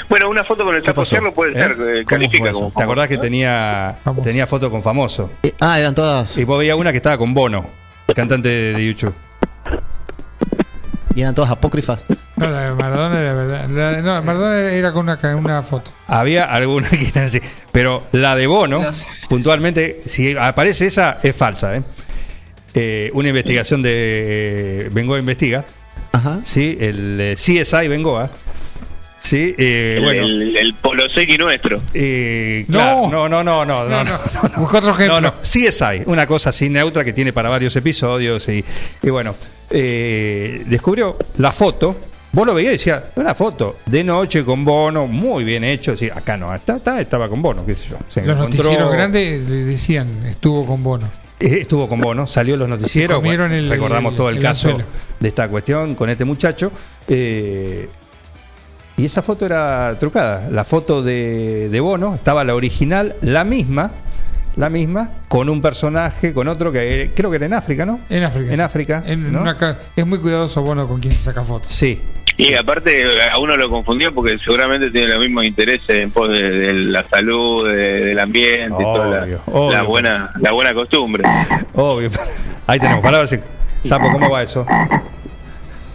Bueno, 0.10 0.30
una 0.30 0.44
foto 0.44 0.66
con 0.66 0.76
el. 0.76 0.84
Chapo 0.84 1.06
puede 1.34 1.52
¿Eh? 1.52 1.54
ser, 1.56 1.72
eh, 1.72 2.52
como 2.52 2.72
¿Te 2.76 2.84
acordás 2.84 3.08
que 3.08 3.14
¿eh? 3.14 3.18
tenía, 3.18 3.96
tenía 4.22 4.46
foto 4.46 4.70
con 4.70 4.82
famoso? 4.82 5.30
Eh, 5.42 5.54
ah, 5.62 5.80
eran 5.80 5.96
todas. 5.96 6.38
Y 6.38 6.44
vos 6.44 6.60
veías 6.60 6.76
una 6.76 6.92
que 6.92 6.98
estaba 6.98 7.18
con 7.18 7.34
Bono, 7.34 7.70
cantante 8.14 8.50
de, 8.50 8.74
de 8.74 8.86
YouTube. 8.86 9.14
Y 11.16 11.22
eran 11.22 11.36
todas 11.36 11.52
apócrifas. 11.52 12.06
No, 12.38 12.50
la 12.50 12.62
de 12.70 12.74
Maradona 12.74 13.20
era 13.20 13.34
verdad. 13.34 13.70
La 13.70 13.92
de- 13.92 14.02
no, 14.02 14.22
Maradona 14.24 14.72
era 14.72 14.92
con 14.94 15.10
una, 15.38 15.62
foto. 15.62 15.92
Había 16.08 16.46
alguna 16.46 16.90
que 16.90 17.08
eran 17.08 17.26
así, 17.26 17.40
pero 17.72 18.04
la 18.14 18.36
de 18.36 18.48
Bono, 18.48 18.82
No 18.82 18.94
sé. 18.94 19.06
puntualmente, 19.30 20.02
si 20.06 20.36
aparece 20.38 20.88
esa, 20.88 21.20
es 21.22 21.36
falsa, 21.36 21.76
¿eh? 21.76 21.84
Eh, 22.74 23.12
una 23.14 23.28
investigación 23.30 23.82
de 23.84 24.90
Bengoa 24.94 25.20
Investiga, 25.20 25.66
Ajá. 26.14 26.40
¿sí? 26.46 26.78
El 26.80 27.20
eh, 27.20 27.36
CSI 27.36 27.90
Bengoa, 27.90 28.32
¿sí? 29.20 29.54
Eh, 29.58 29.96
El, 29.98 30.04
bueno, 30.04 30.24
el, 30.24 30.56
el 30.56 30.74
Poloseki 30.76 31.38
nuestro. 31.38 31.82
Eh, 31.94 32.64
No. 32.70 32.78
claro, 33.10 33.10
no, 33.10 33.30
no, 33.30 33.44
no, 33.44 33.66
no, 33.66 33.90
no, 33.90 34.04
no, 34.06 34.20
no, 34.58 34.90
ejemplo. 34.94 35.08
no, 35.08 35.22
no. 35.22 35.34
CSI, 35.42 36.04
una 36.06 36.26
cosa 36.26 36.52
así 36.52 36.70
neutra 36.70 37.04
que 37.04 37.12
tiene 37.12 37.34
para 37.34 37.50
varios 37.50 37.76
episodios 37.76 38.48
y, 38.48 38.64
y 39.04 39.10
bueno, 39.10 39.36
eh, 39.72 40.64
descubrió 40.68 41.18
la 41.38 41.52
foto. 41.52 41.96
Vos 42.34 42.46
lo 42.48 42.54
veías 42.54 42.70
y 42.72 42.78
decías, 42.78 43.04
una 43.16 43.36
foto 43.36 43.78
de 43.86 44.04
noche 44.06 44.46
con 44.46 44.64
Bono, 44.64 45.06
muy 45.06 45.44
bien 45.44 45.64
hecho. 45.66 45.98
Sí, 45.98 46.10
acá 46.10 46.38
no, 46.38 46.54
está, 46.56 46.78
está- 46.78 47.02
estaba 47.02 47.28
con 47.28 47.42
Bono, 47.42 47.66
qué 47.66 47.76
sé 47.76 47.90
yo. 47.90 47.98
Se 48.08 48.22
Los 48.24 48.38
encontró- 48.38 48.58
noticieros 48.64 48.92
grandes 48.94 49.42
le 49.50 49.56
decían, 49.66 50.26
estuvo 50.26 50.66
con 50.66 50.82
Bono. 50.82 51.08
eh, 51.42 51.58
Estuvo 51.62 51.88
con 51.90 52.00
Bono, 52.00 52.28
salió 52.28 52.56
los 52.56 52.70
noticieros. 52.70 53.22
El- 53.26 53.70
recordamos 53.70 54.12
el- 54.14 54.18
todo 54.18 54.30
el, 54.30 54.38
el 54.38 54.42
caso 54.44 54.68
anzuelo. 54.70 54.88
de 55.20 55.28
esta 55.28 55.50
cuestión 55.50 55.96
con 55.96 56.10
este 56.10 56.24
muchacho. 56.24 56.72
eh, 57.10 57.90
y 58.98 59.06
esa 59.06 59.22
foto 59.22 59.46
era 59.46 59.96
trucada. 60.00 60.48
La 60.52 60.64
foto 60.64 61.02
de, 61.02 61.70
de 61.70 61.80
Bono 61.80 62.14
estaba 62.16 62.44
la 62.44 62.54
original, 62.56 63.16
la 63.22 63.44
misma, 63.44 63.92
la 64.56 64.70
misma, 64.70 65.12
con 65.28 65.48
un 65.50 65.62
personaje, 65.62 66.34
con 66.34 66.48
otro 66.48 66.72
que 66.72 67.04
eh, 67.04 67.12
creo 67.16 67.30
que 67.30 67.38
era 67.38 67.46
en 67.46 67.54
África, 67.54 67.86
¿no? 67.86 68.02
En 68.10 68.24
África. 68.24 68.50
En 68.52 68.58
sí. 68.58 68.62
África. 68.64 69.04
En 69.06 69.32
¿no? 69.32 69.42
una 69.42 69.56
ca- 69.56 69.80
es 69.96 70.06
muy 70.06 70.20
cuidadoso 70.20 70.62
Bono 70.62 70.88
con 70.88 71.00
quien 71.00 71.14
se 71.16 71.24
saca 71.24 71.44
fotos. 71.44 71.72
Sí. 71.72 72.02
Y 72.38 72.54
aparte 72.56 73.04
a 73.30 73.38
uno 73.40 73.56
lo 73.56 73.70
confundió 73.70 74.12
porque 74.14 74.38
seguramente 74.44 74.90
tiene 74.90 75.10
los 75.14 75.20
mismos 75.20 75.46
intereses 75.46 76.02
en 76.02 76.12
pos 76.12 76.30
de, 76.30 76.50
de 76.50 76.74
la 76.74 77.08
salud, 77.08 77.68
de- 77.70 77.76
del 78.06 78.20
ambiente, 78.20 78.76
y 78.80 78.84
toda 78.84 79.26
la, 79.26 79.40
Obvio, 79.48 79.72
la 79.72 79.82
buena 79.84 80.32
la 80.40 80.52
buena 80.52 80.74
costumbre. 80.74 81.24
Obvio. 81.74 82.10
Ahí 82.68 82.80
tenemos. 82.80 83.04
Palabras. 83.04 83.32
ex- 83.34 83.46
Sapo, 83.84 84.12
¿cómo 84.12 84.30
va 84.30 84.44
eso? 84.44 84.66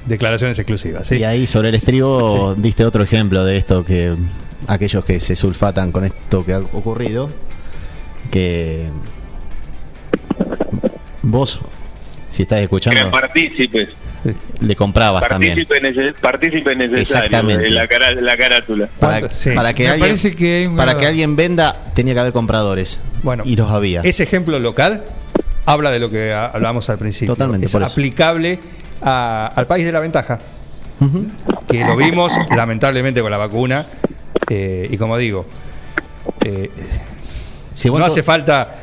Declaraciones 0.06 0.58
exclusivas, 0.58 1.08
sí. 1.08 1.16
Y 1.16 1.24
ahí 1.24 1.46
sobre 1.46 1.70
el 1.70 1.74
estribo 1.74 2.54
diste 2.56 2.84
otro 2.84 3.02
ejemplo 3.02 3.44
de 3.44 3.56
esto 3.56 3.84
que 3.84 4.14
aquellos 4.68 5.04
que 5.04 5.18
se 5.18 5.34
sulfatan 5.34 5.90
con 5.90 6.04
esto 6.04 6.44
que 6.44 6.52
ha 6.52 6.58
ocurrido, 6.58 7.28
que 8.30 8.88
vos, 11.22 11.60
si 12.28 12.42
estás 12.42 12.56
Eran 12.58 12.64
escuchando, 12.64 13.10
partícipes, 13.10 13.88
le 14.60 14.76
comprabas 14.76 15.26
también. 15.28 15.54
partícipes, 15.54 15.82
nece- 15.82 16.14
partícipes 16.20 16.76
necesarios 16.76 17.08
Exactamente. 17.10 17.62
de 17.64 17.70
la, 17.70 17.86
cara, 17.88 18.12
la 18.12 18.36
carátula. 18.36 18.88
Para, 18.98 19.20
¿Cuánto? 19.20 19.34
Sí. 19.36 19.50
para 19.54 19.72
que 19.74 19.84
Me 19.84 19.90
alguien, 19.90 20.36
que 20.36 20.70
para 20.76 20.96
que 20.98 21.06
alguien 21.06 21.36
venda 21.36 21.76
tenía 21.94 22.14
que 22.14 22.20
haber 22.20 22.32
compradores. 22.32 23.02
Bueno, 23.22 23.42
y 23.46 23.56
los 23.56 23.70
había. 23.70 24.00
Ese 24.02 24.22
ejemplo 24.22 24.58
local 24.58 25.04
habla 25.64 25.90
de 25.90 25.98
lo 25.98 26.10
que 26.10 26.32
hablábamos 26.32 26.88
al 26.90 26.98
principio. 26.98 27.34
Totalmente, 27.34 27.66
Es 27.66 27.72
por 27.72 27.82
eso. 27.82 27.92
aplicable 27.92 28.58
a- 29.02 29.52
al 29.54 29.66
país 29.66 29.84
de 29.84 29.92
la 29.92 30.00
ventaja, 30.00 30.38
que 31.68 31.84
lo 31.84 31.96
vimos 31.96 32.32
lamentablemente 32.54 33.20
con 33.20 33.30
la 33.30 33.36
vacuna. 33.38 33.86
eh, 34.48 34.86
y 34.90 34.96
como 34.96 35.18
digo, 35.18 35.44
eh, 36.44 36.70
Si 37.76 37.88
no 37.90 37.98
no- 37.98 38.04
hace 38.06 38.22
falta 38.22 38.74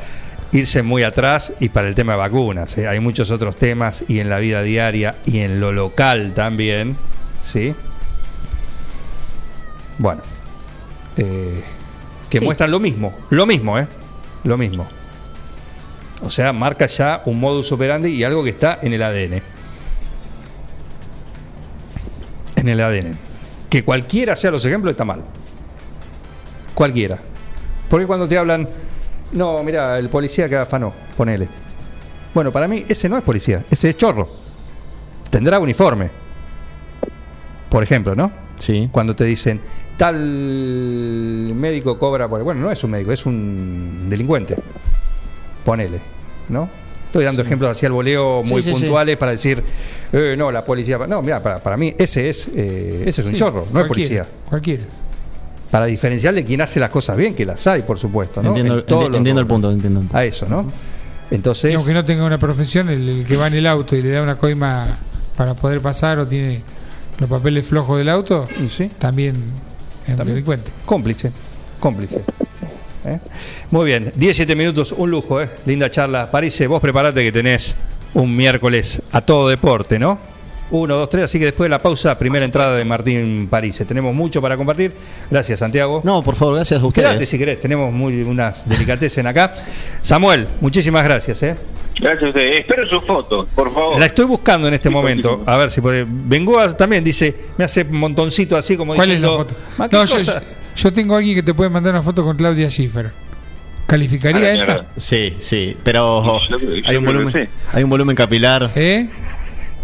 irse 0.51 0.83
muy 0.83 1.01
atrás 1.03 1.51
y 1.59 1.69
para 1.69 1.87
el 1.87 1.95
tema 1.95 2.13
de 2.13 2.19
vacunas. 2.19 2.77
¿eh? 2.77 2.87
Hay 2.87 2.99
muchos 2.99 3.31
otros 3.31 3.55
temas 3.57 4.03
y 4.07 4.19
en 4.19 4.29
la 4.29 4.37
vida 4.37 4.61
diaria 4.61 5.15
y 5.25 5.39
en 5.39 5.59
lo 5.59 5.71
local 5.71 6.33
también. 6.35 6.95
¿Sí? 7.41 7.75
Bueno. 9.97 10.21
eh, 11.17 11.63
que 12.29 12.39
Sí. 12.39 12.45
muestran 12.45 12.71
lo 12.71 12.79
mismo. 12.79 13.13
Lo 13.29 13.45
mismo, 13.45 13.77
¿eh? 13.77 13.87
Lo 14.43 14.57
mismo. 14.57 14.87
O 16.21 16.29
sea, 16.31 16.51
marca 16.53 16.87
ya 16.87 17.21
un 17.25 17.39
modus 17.39 17.71
operandi 17.71 18.09
y 18.09 18.23
algo 18.23 18.43
que 18.43 18.49
está 18.51 18.79
en 18.81 18.93
el 18.93 19.03
ADN. 19.03 19.41
En 22.55 22.67
el 22.69 22.79
ADN. 22.81 23.17
Que 23.69 23.83
cualquiera 23.83 24.35
sea 24.35 24.51
los 24.51 24.63
ejemplos 24.65 24.91
está 24.91 25.05
mal. 25.05 25.23
Cualquiera. 26.73 27.19
Porque 27.93 28.07
cuando 28.07 28.27
te 28.27 28.35
hablan, 28.39 28.67
no, 29.33 29.61
mira, 29.61 29.99
el 29.99 30.09
policía 30.09 30.49
que 30.49 30.55
afanó, 30.55 30.91
ponele. 31.15 31.47
Bueno, 32.33 32.51
para 32.51 32.67
mí 32.67 32.83
ese 32.89 33.07
no 33.07 33.15
es 33.15 33.21
policía, 33.21 33.65
ese 33.69 33.91
es 33.91 33.97
chorro. 33.97 34.27
Tendrá 35.29 35.59
uniforme. 35.59 36.09
Por 37.69 37.83
ejemplo, 37.83 38.15
¿no? 38.15 38.31
Sí. 38.55 38.89
Cuando 38.91 39.15
te 39.15 39.25
dicen, 39.25 39.61
tal 39.95 40.17
médico 41.53 41.99
cobra 41.99 42.27
por... 42.27 42.41
Bueno, 42.41 42.61
no 42.61 42.71
es 42.71 42.83
un 42.83 42.89
médico, 42.89 43.11
es 43.11 43.27
un 43.27 44.07
delincuente. 44.09 44.55
Ponele, 45.63 45.99
¿no? 46.49 46.67
Estoy 47.05 47.25
dando 47.25 47.43
ejemplos 47.43 47.69
hacia 47.69 47.85
el 47.85 47.93
voleo 47.93 48.41
muy 48.43 48.63
sí, 48.63 48.73
sí. 48.73 48.81
puntuales 48.81 49.17
para 49.17 49.33
decir, 49.33 49.63
eh, 50.11 50.33
no, 50.35 50.51
la 50.51 50.65
policía... 50.65 50.97
No, 50.97 51.21
mira, 51.21 51.43
para, 51.43 51.61
para 51.61 51.77
mí 51.77 51.93
ese 51.95 52.27
es, 52.27 52.49
eh, 52.55 53.03
ese 53.05 53.21
es 53.21 53.27
un 53.27 53.35
chorro, 53.35 53.67
no 53.71 53.81
es 53.81 53.85
policía. 53.85 54.25
Cualquiera. 54.49 54.83
Para 55.73 55.87
diferenciar 55.87 56.35
de 56.35 56.45
quien 56.45 56.61
hace 56.61 56.79
las 56.79 56.91
cosas 56.91 57.17
bien, 57.17 57.33
que 57.33 57.47
las 57.47 57.65
hay, 57.65 57.81
por 57.81 57.97
supuesto, 57.97 58.43
¿no? 58.43 58.49
Entiendo, 58.49 58.75
En 58.77 58.85
enti- 58.85 59.17
entiendo 59.17 59.41
el 59.41 59.47
punto, 59.47 59.71
entiendo. 59.71 60.03
A 60.13 60.23
eso, 60.23 60.45
¿no? 60.47 60.71
Entonces, 61.31 61.71
Y 61.71 61.73
aunque 61.73 61.95
no 61.95 62.05
tenga 62.05 62.23
una 62.25 62.37
profesión, 62.37 62.89
el, 62.89 63.09
el 63.09 63.25
que 63.25 63.35
va 63.37 63.47
en 63.47 63.55
el 63.55 63.65
auto 63.65 63.95
y 63.95 64.03
le 64.03 64.11
da 64.11 64.21
una 64.21 64.37
coima 64.37 64.99
para 65.35 65.55
poder 65.55 65.81
pasar 65.81 66.19
o 66.19 66.27
tiene 66.27 66.61
los 67.17 67.27
papeles 67.27 67.65
flojos 67.65 67.97
del 67.97 68.09
auto, 68.09 68.47
sí, 68.69 68.91
también 68.99 69.35
es 70.07 70.19
un 70.19 70.27
delincuente. 70.27 70.69
cómplice, 70.85 71.31
cómplice. 71.79 72.21
¿eh? 73.05 73.17
Muy 73.71 73.85
bien, 73.87 74.11
17 74.15 74.55
minutos, 74.55 74.91
un 74.95 75.09
lujo, 75.09 75.41
¿eh? 75.41 75.49
Linda 75.65 75.89
charla. 75.89 76.29
París, 76.29 76.61
vos 76.67 76.81
preparate 76.81 77.23
que 77.23 77.31
tenés 77.31 77.75
un 78.13 78.35
miércoles 78.35 79.01
a 79.11 79.21
todo 79.21 79.49
deporte, 79.49 79.97
¿no? 79.97 80.19
Uno, 80.75 80.95
dos, 80.95 81.07
tres, 81.07 81.25
así 81.25 81.37
que 81.37 81.45
después 81.45 81.65
de 81.65 81.69
la 81.69 81.83
pausa, 81.83 82.17
primera 82.17 82.43
entrada 82.43 82.75
de 82.75 82.83
Martín 82.83 83.47
París. 83.47 83.79
Tenemos 83.87 84.11
mucho 84.15 84.41
para 84.41 84.57
compartir. 84.57 84.91
Gracias, 85.29 85.59
Santiago. 85.59 86.01
No, 86.03 86.23
por 86.23 86.35
favor, 86.35 86.55
gracias 86.55 86.81
a 86.81 86.85
ustedes. 86.87 87.09
Quédate 87.09 87.25
si 87.27 87.37
querés, 87.37 87.59
tenemos 87.59 87.93
muy 87.93 88.23
unas 88.23 88.67
delicatessen 88.67 89.27
acá. 89.27 89.53
Samuel, 90.01 90.47
muchísimas 90.61 91.03
gracias, 91.03 91.43
¿eh? 91.43 91.55
Gracias 91.99 92.23
a 92.23 92.27
ustedes. 92.29 92.59
Espero 92.61 92.87
su 92.89 92.99
foto, 93.01 93.47
por 93.53 93.71
favor. 93.71 93.99
La 93.99 94.07
estoy 94.07 94.25
buscando 94.25 94.67
en 94.67 94.73
este 94.73 94.89
Sí, 94.89 94.95
momento. 94.95 95.29
sí, 95.29 95.35
sí. 95.37 95.43
A 95.45 95.57
ver 95.57 95.69
si 95.69 95.79
por 95.79 95.93
Bengoa 96.07 96.75
también 96.75 97.03
dice, 97.03 97.35
me 97.55 97.65
hace 97.65 97.83
un 97.83 97.97
montoncito 97.99 98.57
así 98.57 98.75
como 98.75 98.95
¿Cuál 98.95 99.11
es 99.11 99.21
la 99.21 99.27
diciendo. 99.27 99.45
foto? 99.53 99.59
"Ma, 99.77 99.87
¿qué 99.87 99.95
No, 99.95 100.05
yo, 100.05 100.17
cosa?". 100.17 100.41
yo 100.75 100.91
tengo 100.91 101.15
alguien 101.15 101.35
que 101.35 101.43
te 101.43 101.53
puede 101.53 101.69
mandar 101.69 101.93
una 101.93 102.01
foto 102.01 102.23
con 102.23 102.35
Claudia 102.35 102.67
Schiffer. 102.71 103.11
¿Calificaría 103.85 104.37
A 104.39 104.41
la 104.41 104.53
esa? 104.53 104.85
Sí, 104.95 105.35
sí, 105.39 105.77
pero 105.83 106.23
Yo- 106.49 106.57
yo 106.57 106.57
hay 106.85 106.95
un 106.95 107.05
volumen, 107.05 107.31
sí. 107.33 107.49
hay 107.73 107.83
un 107.83 107.89
volumen 107.91 108.15
capilar. 108.15 108.71
¿Eh? 108.75 109.07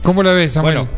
¿Cómo 0.03 0.23
lo 0.23 0.33
ves, 0.35 0.53
Samuel? 0.53 0.75
Bueno, 0.75 0.89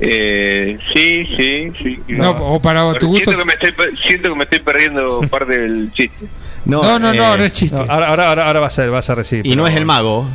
Eh, 0.00 0.78
sí, 0.94 1.24
sí, 1.36 1.72
sí. 1.82 1.98
no, 2.08 2.30
o 2.30 2.60
para 2.62 2.92
tu 2.94 3.08
gusto. 3.08 3.30
siento, 3.32 3.42
que 3.42 3.46
me 3.46 3.52
estoy, 3.54 3.72
per- 3.72 3.98
siento 4.06 4.28
que 4.30 4.34
me 4.36 4.44
estoy 4.44 4.58
perdiendo 4.60 5.20
parte 5.30 5.58
del 5.58 5.90
chiste. 5.92 6.26
No, 6.64 6.82
no, 6.82 6.98
no, 6.98 7.12
no, 7.12 7.34
eh, 7.36 7.46
es 7.46 7.52
chiste. 7.52 7.74
no, 7.76 7.82
ahora, 7.90 8.08
ahora, 8.08 8.28
ahora, 8.28 8.46
ahora 8.46 8.60
vas, 8.60 8.78
a, 8.78 8.86
vas 8.88 9.10
a 9.10 9.14
recibir. 9.16 9.46
Y 9.46 9.56
no 9.56 9.66
es 9.66 9.74
el 9.76 9.86
mago. 9.86 10.28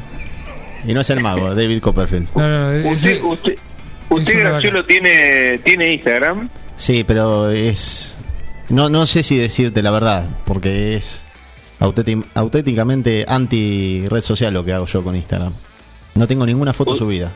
Y 0.85 0.93
no 0.93 0.99
es 1.01 1.09
el 1.11 1.21
mago, 1.21 1.55
David 1.55 1.79
Copperfield. 1.79 2.27
No, 2.35 2.41
no, 2.41 2.61
no, 2.63 2.71
es- 2.71 2.85
Usted, 2.85 3.21
usted, 3.23 3.55
usted 4.09 4.39
Graciolo, 4.39 4.85
tiene, 4.85 5.59
tiene 5.59 5.93
Instagram. 5.93 6.49
Sí, 6.75 7.03
pero 7.07 7.49
es. 7.49 8.17
No, 8.69 8.89
no 8.89 9.05
sé 9.05 9.23
si 9.23 9.37
decirte 9.37 9.81
la 9.81 9.91
verdad, 9.91 10.25
porque 10.45 10.95
es 10.95 11.23
auténti- 11.79 12.25
auténticamente 12.33 13.23
anti 13.27 14.05
red 14.09 14.21
social 14.21 14.53
lo 14.53 14.65
que 14.65 14.73
hago 14.73 14.87
yo 14.87 15.03
con 15.03 15.15
Instagram. 15.15 15.53
No 16.15 16.27
tengo 16.27 16.45
ninguna 16.45 16.73
foto 16.73 16.95
subida. 16.95 17.31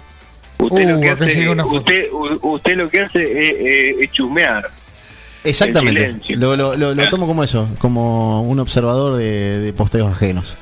Usted, 0.59 0.89
lo 0.89 0.97
Uh, 0.97 1.01
que 1.01 1.09
hace, 1.11 1.49
una 1.49 1.65
usted, 1.65 2.75
lo 2.77 2.89
que 2.89 3.01
hace 3.01 3.21
es, 3.23 3.55
es- 3.59 3.95
es 4.05 4.11
chusmear. 4.11 4.69
Exactamente. 5.43 6.35
Lo, 6.35 6.55
lo- 6.55 6.75
lo- 6.75 6.93
lo 6.95 7.09
tomo 7.09 7.27
como 7.27 7.43
eso, 7.43 7.69
como 7.79 8.41
un 8.41 8.59
observador 8.59 9.15
de, 9.15 9.59
de 9.59 9.73
posteos 9.73 10.11
ajenos. 10.11 10.55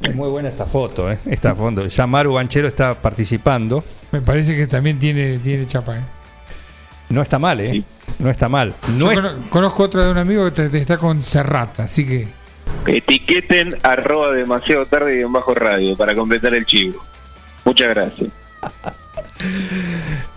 Es 0.00 0.14
muy 0.14 0.28
buena 0.28 0.48
esta 0.48 0.64
foto, 0.64 1.10
¿eh? 1.10 1.18
Esta 1.26 1.54
foto. 1.54 1.86
Ya 1.86 2.06
Maru 2.06 2.32
Banchero 2.34 2.68
está 2.68 3.00
participando. 3.02 3.84
Me 4.12 4.20
parece 4.22 4.56
que 4.56 4.66
también 4.66 4.98
tiene, 4.98 5.38
tiene 5.38 5.66
chapa. 5.66 5.98
¿eh? 5.98 6.02
No 7.10 7.20
está 7.22 7.38
mal, 7.38 7.60
¿eh? 7.60 7.82
No 8.18 8.30
está 8.30 8.48
mal. 8.48 8.74
No 8.96 8.98
Yo 9.06 9.10
es- 9.10 9.16
cono- 9.18 9.32
conozco 9.50 9.82
otra 9.84 10.04
de 10.06 10.10
un 10.12 10.18
amigo 10.18 10.44
que 10.46 10.50
te- 10.52 10.68
te 10.70 10.78
está 10.78 10.98
con 10.98 11.22
Serrata, 11.22 11.84
así 11.84 12.06
que. 12.06 12.28
Etiqueten 12.86 13.70
arroba 13.82 14.32
demasiado 14.32 14.86
tarde 14.86 15.18
y 15.18 15.22
en 15.22 15.32
bajo 15.32 15.54
radio 15.54 15.96
para 15.96 16.14
completar 16.14 16.54
el 16.54 16.64
chivo. 16.64 17.02
Muchas 17.64 17.88
gracias. 17.90 18.30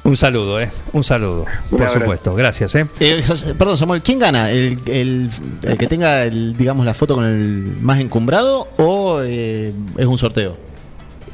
Un 0.03 0.17
saludo, 0.17 0.59
¿eh? 0.61 0.71
Un 0.93 1.03
saludo, 1.03 1.45
por 1.69 1.89
supuesto. 1.89 2.33
Gracias, 2.35 2.75
¿eh? 2.75 2.87
Eh, 2.99 3.23
perdón, 3.57 3.77
Samuel, 3.77 4.01
¿quién 4.03 4.19
gana? 4.19 4.49
¿El, 4.51 4.79
el- 4.87 5.29
el 5.63 5.77
que 5.77 5.87
tenga, 5.87 6.23
el, 6.23 6.55
digamos, 6.57 6.85
la 6.85 6.93
foto 6.93 7.15
con 7.15 7.25
el 7.25 7.77
más 7.81 7.99
encumbrado 7.99 8.67
o 8.77 9.21
eh, 9.23 9.73
es 9.97 10.05
un 10.05 10.17
sorteo? 10.17 10.55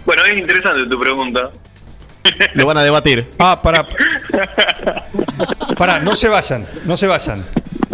Bueno, 0.05 0.23
es 0.25 0.37
interesante 0.37 0.87
tu 0.89 0.99
pregunta. 0.99 1.51
Lo 2.53 2.65
van 2.65 2.77
a 2.77 2.83
debatir. 2.83 3.29
Ah, 3.39 3.61
para. 3.61 3.85
Para, 5.77 5.99
no 5.99 6.15
se 6.15 6.27
vayan, 6.27 6.65
no 6.85 6.97
se 6.97 7.07
vayan. 7.07 7.43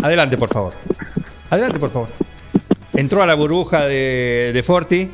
Adelante, 0.01 0.37
por 0.37 0.49
favor. 0.49 0.73
Adelante, 1.49 1.79
por 1.79 1.91
favor. 1.91 2.09
Entró 2.93 3.21
a 3.23 3.27
la 3.27 3.33
burbuja 3.35 3.85
de, 3.85 4.51
de 4.53 4.63
Forti, 4.63 5.09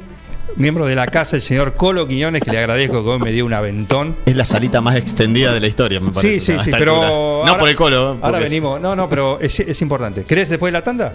miembro 0.56 0.86
de 0.86 0.96
la 0.96 1.06
casa, 1.08 1.36
el 1.36 1.42
señor 1.42 1.76
Colo 1.76 2.08
Quiñones, 2.08 2.42
que 2.42 2.52
le 2.52 2.58
agradezco 2.60 3.04
que 3.04 3.10
hoy 3.10 3.20
me 3.20 3.32
dio 3.32 3.46
un 3.46 3.54
aventón. 3.54 4.18
Es 4.26 4.36
la 4.36 4.46
salita 4.46 4.82
más 4.82 4.96
extendida 4.96 5.54
de 5.54 5.60
la 5.60 5.68
historia, 5.68 6.00
me 6.00 6.12
parece. 6.12 6.40
Sí, 6.40 6.54
sí, 6.54 6.58
sí, 6.64 6.72
pero. 6.72 6.94
altura. 6.96 7.10
No 7.10 7.42
ahora- 7.48 7.58
por 7.58 7.70
el 7.70 7.76
colo. 7.76 8.18
Ahora 8.22 8.38
es- 8.40 8.44
venimos. 8.46 8.82
No, 8.82 8.96
no, 8.96 9.08
pero 9.10 9.40
es, 9.42 9.60
es 9.60 9.82
importante. 9.82 10.24
¿Querés 10.24 10.50
después 10.50 10.70
de 10.72 10.74
la 10.80 10.84
tanda? 10.84 11.14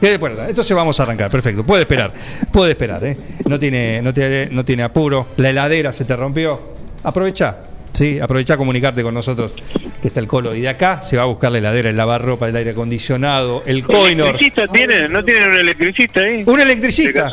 Entonces 0.00 0.76
vamos 0.76 0.98
a 1.00 1.02
arrancar, 1.02 1.28
perfecto. 1.30 1.64
Puede 1.64 1.82
esperar, 1.82 2.12
puede 2.52 2.70
esperar, 2.70 3.04
¿eh? 3.04 3.16
No 3.46 3.58
tiene, 3.58 4.00
no 4.00 4.14
tiene, 4.14 4.48
no 4.52 4.64
tiene 4.64 4.84
apuro. 4.84 5.26
La 5.38 5.50
heladera 5.50 5.92
se 5.92 6.04
te 6.04 6.14
rompió. 6.14 6.60
Aprovecha, 7.02 7.56
sí, 7.92 8.20
aprovecha 8.20 8.54
a 8.54 8.56
comunicarte 8.56 9.02
con 9.02 9.12
nosotros 9.14 9.52
que 10.00 10.06
está 10.08 10.20
el 10.20 10.28
colo. 10.28 10.54
Y 10.54 10.60
de 10.60 10.68
acá 10.68 11.02
se 11.02 11.16
va 11.16 11.24
a 11.24 11.26
buscar 11.26 11.50
la 11.50 11.58
heladera, 11.58 11.90
el 11.90 11.96
lavarropa, 11.96 12.48
el 12.48 12.54
aire 12.54 12.70
acondicionado, 12.70 13.64
el 13.66 13.82
coinor. 13.82 14.28
¿Electricista 14.28 14.68
tienen? 14.68 15.12
¿No 15.12 15.24
tienen 15.24 15.50
un 15.50 15.58
electricista 15.58 16.20
ahí? 16.20 16.44
¿Un 16.46 16.56
¿De 16.56 16.62
electricista? 16.62 17.28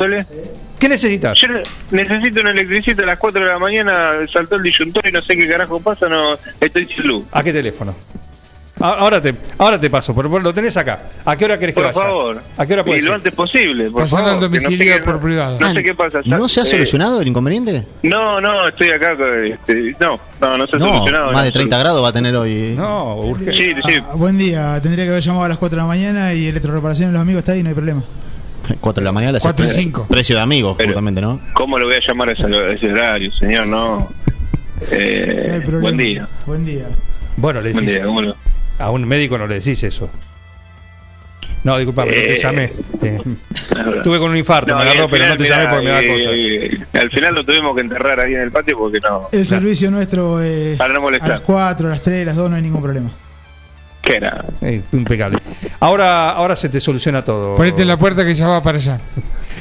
¿Qué 0.78 0.88
necesitas? 0.88 1.38
Yo 1.40 1.48
ne- 1.48 1.62
necesito 1.90 2.40
un 2.40 2.48
electricista 2.48 3.02
a 3.02 3.06
las 3.06 3.18
4 3.18 3.40
de 3.44 3.48
la 3.50 3.58
mañana, 3.58 4.12
saltó 4.32 4.56
el 4.56 4.62
disyuntor 4.62 5.06
y 5.08 5.12
no 5.12 5.22
sé 5.22 5.36
qué 5.36 5.48
carajo 5.48 5.80
pasa, 5.80 6.08
no 6.08 6.36
estoy 6.60 6.86
sin 6.86 7.06
luz. 7.06 7.24
¿A 7.32 7.42
qué 7.42 7.52
teléfono? 7.52 7.94
Ahora 8.78 9.22
te, 9.22 9.34
ahora 9.56 9.80
te 9.80 9.88
paso, 9.88 10.14
por, 10.14 10.28
por- 10.28 10.42
lo 10.42 10.52
tenés 10.52 10.76
acá. 10.76 11.00
¿A 11.24 11.34
qué 11.34 11.46
hora 11.46 11.58
querés 11.58 11.74
que 11.74 11.80
Por 11.80 11.94
vaya? 11.94 11.98
favor. 12.08 12.42
¿A 12.58 12.66
qué 12.66 12.74
hora 12.74 12.84
puede 12.84 12.98
Y 12.98 13.02
lo 13.04 13.14
antes 13.14 13.32
posible, 13.32 13.90
por 13.90 14.06
favor. 14.06 14.28
al 14.28 14.34
que 14.34 14.34
no 14.34 14.40
sé 14.40 14.66
domicilio 14.66 14.94
qué- 14.96 15.00
por 15.02 15.18
privado. 15.18 15.58
No 15.58 15.66
Ah, 15.66 15.72
sé 15.72 15.82
qué 15.82 15.94
pasa. 15.94 16.18
¿No 16.26 16.46
se 16.46 16.60
ha 16.60 16.64
Eh, 16.64 16.66
solucionado 16.66 17.22
el 17.22 17.28
inconveniente? 17.28 17.86
No, 18.02 18.38
no, 18.38 18.68
estoy 18.68 18.90
acá. 18.90 19.16
con, 19.16 19.44
Este, 19.46 19.96
no, 19.98 20.20
no, 20.42 20.58
no 20.58 20.66
se 20.66 20.76
ha 20.76 20.78
No, 20.78 20.88
solucionado. 20.88 21.32
más 21.32 21.44
de 21.44 21.48
no. 21.48 21.52
30 21.54 21.78
grados 21.78 22.04
va 22.04 22.08
a 22.10 22.12
tener 22.12 22.36
hoy. 22.36 22.74
No, 22.76 23.16
urge. 23.16 23.50
Sí, 23.52 23.72
sí. 23.86 23.94
Ah, 24.02 24.12
buen 24.14 24.36
día, 24.36 24.78
tendría 24.82 25.04
que 25.06 25.10
haber 25.10 25.22
llamado 25.22 25.44
a 25.46 25.48
las 25.48 25.56
4 25.56 25.76
de 25.78 25.82
la 25.82 25.88
mañana 25.88 26.34
y 26.34 26.46
electroreparación 26.46 27.08
de 27.08 27.12
los 27.14 27.22
amigos 27.22 27.38
está 27.38 27.52
ahí, 27.52 27.62
no 27.62 27.70
hay 27.70 27.74
problema. 27.74 28.02
4 28.80 29.00
de 29.00 29.04
la 29.04 29.12
mañana. 29.12 29.38
Cuatro 29.40 29.64
y 29.64 29.68
precio- 29.68 29.82
cinco. 29.82 30.06
Precio 30.08 30.36
de 30.36 30.42
amigos, 30.42 30.74
Pero- 30.76 30.88
justamente, 30.90 31.20
¿no? 31.20 31.40
¿Cómo 31.54 31.78
lo 31.78 31.86
voy 31.86 31.94
a 31.96 32.00
llamar 32.06 32.28
a 32.30 32.32
ese, 32.32 32.44
a 32.44 32.72
ese 32.72 32.86
horario, 32.90 33.32
señor? 33.32 33.66
No. 33.66 34.08
Eh, 34.90 35.62
No 35.70 35.80
buen 35.80 35.96
día. 35.96 36.26
Buen 36.44 36.64
día. 36.64 36.86
Bueno, 37.38 37.62
le 37.62 37.72
Buen 37.72 37.84
decís, 37.86 37.94
día, 37.98 38.04
¿cómo 38.06 38.20
lo- 38.20 38.36
a 38.78 38.90
un 38.90 39.04
médico 39.06 39.38
no 39.38 39.46
le 39.46 39.54
decís 39.54 39.82
eso. 39.84 40.10
No, 41.64 41.78
disculpame, 41.78 42.08
no 42.10 42.14
te 42.22 42.34
Eh, 42.34 42.38
llamé. 42.38 42.68
Te- 43.00 43.20
Tuve 44.04 44.18
con 44.18 44.30
un 44.30 44.36
infarto, 44.36 44.72
No, 44.72 44.76
me 44.76 44.82
agarró, 44.82 45.04
al 45.04 45.10
pero 45.10 45.26
no 45.26 45.32
final, 45.32 45.36
te 45.38 45.48
llamé 45.48 45.66
porque 45.68 45.84
me 45.86 45.90
da 45.90 46.00
eh, 46.02 46.08
cosa. 46.08 46.30
eh, 46.32 47.00
al 47.02 47.10
final 47.10 47.34
lo 47.34 47.44
tuvimos 47.44 47.74
que 47.74 47.80
enterrar 47.80 48.20
ahí 48.20 48.34
en 48.34 48.40
el 48.42 48.52
patio 48.52 48.76
porque 48.78 48.98
no. 49.00 49.28
El 49.32 49.46
servicio 49.46 49.90
nuestro 49.90 50.42
eh, 50.42 50.74
Para 50.76 50.92
no 50.92 50.98
a 50.98 51.02
molestar. 51.02 51.28
las 51.30 51.40
4, 51.40 51.86
a 51.86 51.90
las 51.90 52.02
3, 52.02 52.22
a 52.22 52.24
las 52.26 52.36
2 52.36 52.50
no 52.50 52.56
hay 52.56 52.62
ningún 52.62 52.82
problema. 52.82 53.10
¿Qué 54.06 54.14
era? 54.16 54.44
Eh, 54.62 54.82
impecable. 54.92 55.38
Ahora, 55.80 56.30
ahora 56.30 56.54
se 56.56 56.68
te 56.68 56.80
soluciona 56.80 57.24
todo. 57.24 57.56
Ponete 57.56 57.82
en 57.82 57.88
la 57.88 57.96
puerta 57.98 58.24
que 58.24 58.34
ya 58.34 58.46
va 58.46 58.62
para 58.62 58.78
allá. 58.78 59.00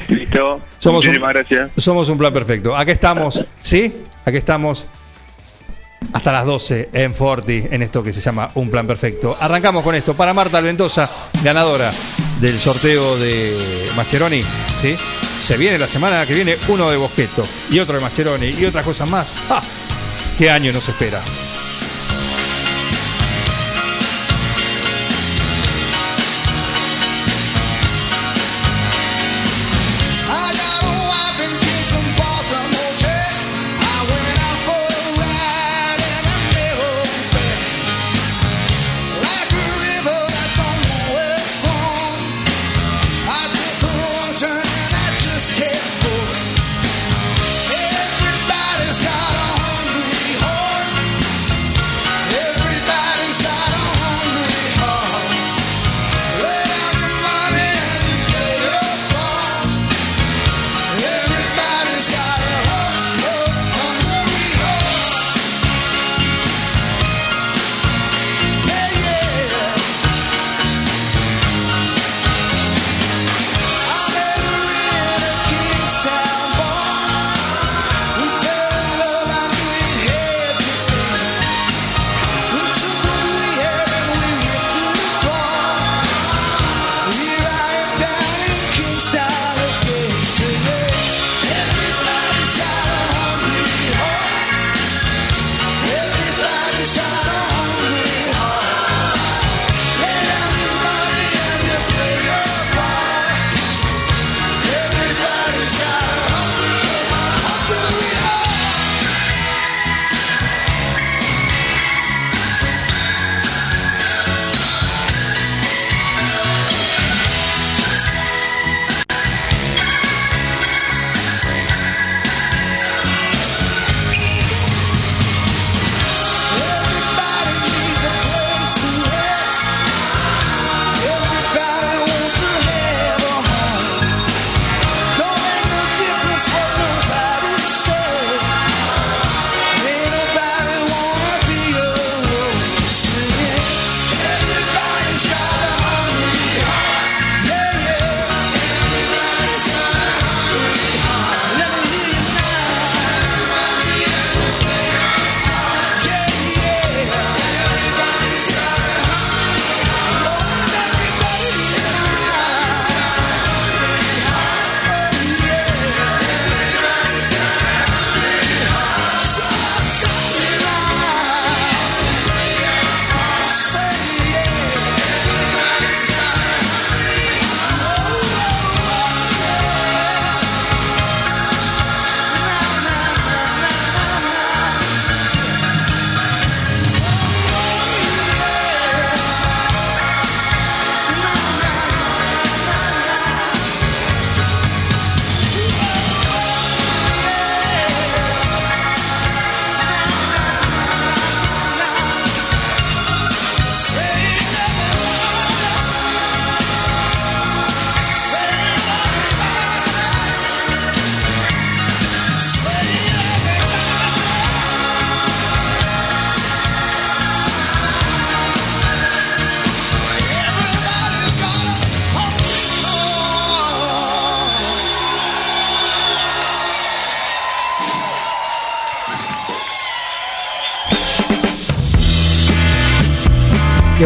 Listo. 0.08 0.62
Somos 0.78 1.04
un- 1.04 1.10
Muchísimas 1.10 1.34
gracias. 1.34 1.72
Somos 1.78 2.08
un 2.10 2.18
plan 2.18 2.32
perfecto. 2.32 2.78
Aquí 2.78 2.92
estamos, 2.92 3.44
¿sí? 3.60 4.04
Aquí 4.24 4.38
estamos 4.38 4.86
hasta 6.14 6.32
las 6.32 6.46
12 6.46 6.90
en 6.94 7.14
Forti, 7.16 7.66
en 7.72 7.82
esto 7.82 8.04
que 8.04 8.14
se 8.14 8.22
llama 8.22 8.52
Un 8.54 8.70
Plan 8.70 8.86
Perfecto. 8.86 9.36
Arrancamos 9.40 9.84
con 9.84 9.96
esto. 9.96 10.14
Para 10.14 10.34
Marta 10.36 10.60
Alventosa, 10.60 11.10
ganadora 11.44 11.92
del 12.40 12.58
sorteo 12.60 13.18
de 13.18 13.90
Mascheroni, 13.96 14.44
¿sí? 14.80 14.96
Se 15.42 15.58
viene 15.58 15.80
la 15.80 15.88
semana 15.88 16.26
que 16.28 16.34
viene 16.36 16.56
uno 16.68 16.90
de 16.92 16.98
Bosqueto 16.98 17.44
y 17.72 17.80
otro 17.80 17.96
de 17.96 18.02
Mascheroni 18.02 18.50
y 18.50 18.66
otras 18.66 18.86
cosas 18.86 19.10
más. 19.10 19.34
¡Ah! 19.50 19.62
¿Qué 20.38 20.50
año 20.52 20.72
nos 20.72 20.88
espera? 20.88 21.22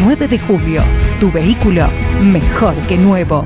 9 0.00 0.28
de 0.28 0.38
julio. 0.38 0.82
Tu 1.20 1.30
vehículo 1.30 1.86
mejor 2.20 2.74
que 2.88 2.96
nuevo. 2.96 3.44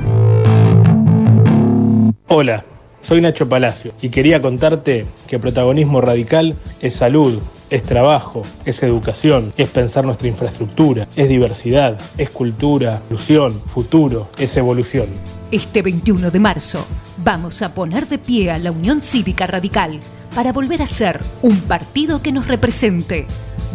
Hola, 2.27 2.65
soy 3.01 3.21
Nacho 3.21 3.47
Palacio 3.47 3.93
y 4.01 4.09
quería 4.09 4.41
contarte 4.41 5.05
que 5.27 5.39
protagonismo 5.39 6.01
radical 6.01 6.55
es 6.81 6.95
salud, 6.95 7.39
es 7.69 7.83
trabajo, 7.83 8.41
es 8.65 8.81
educación, 8.83 9.53
es 9.57 9.69
pensar 9.69 10.05
nuestra 10.05 10.27
infraestructura, 10.27 11.07
es 11.15 11.29
diversidad, 11.29 11.97
es 12.17 12.29
cultura, 12.31 12.99
inclusión, 13.05 13.53
futuro, 13.53 14.29
es 14.37 14.57
evolución. 14.57 15.07
Este 15.51 15.81
21 15.81 16.31
de 16.31 16.39
marzo 16.39 16.85
vamos 17.17 17.61
a 17.61 17.73
poner 17.73 18.07
de 18.07 18.17
pie 18.17 18.51
a 18.51 18.59
la 18.59 18.71
Unión 18.71 19.01
Cívica 19.01 19.47
Radical 19.47 19.99
para 20.35 20.51
volver 20.51 20.81
a 20.81 20.87
ser 20.87 21.19
un 21.43 21.59
partido 21.61 22.21
que 22.21 22.31
nos 22.31 22.47
represente. 22.47 23.25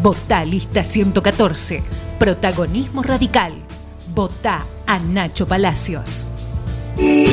Votá 0.03 0.45
lista 0.45 0.83
114. 0.85 2.04
Protagonismo 2.25 3.03
radical. 3.03 3.53
Votá 4.15 4.65
a 4.87 4.99
Nacho 4.99 5.47
Palacios. 5.47 6.27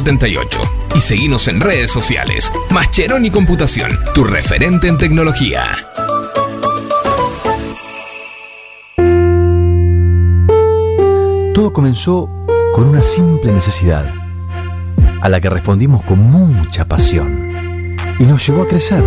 1278 0.00 0.60
y 0.96 1.00
seguinos 1.00 1.48
en 1.48 1.60
redes 1.60 1.90
sociales. 1.90 2.50
Mascheroni 2.70 3.30
Computación, 3.30 3.90
tu 4.14 4.24
referente 4.24 4.88
en 4.88 4.96
tecnología. 4.96 5.76
Todo 11.54 11.72
comenzó 11.72 12.30
con 12.74 12.88
una 12.88 13.02
simple 13.02 13.52
necesidad, 13.52 14.06
a 15.20 15.28
la 15.28 15.40
que 15.40 15.50
respondimos 15.50 16.02
con 16.04 16.18
mucha 16.18 16.86
pasión, 16.86 17.96
y 18.18 18.24
nos 18.24 18.46
llevó 18.46 18.62
a 18.62 18.68
crecer, 18.68 19.04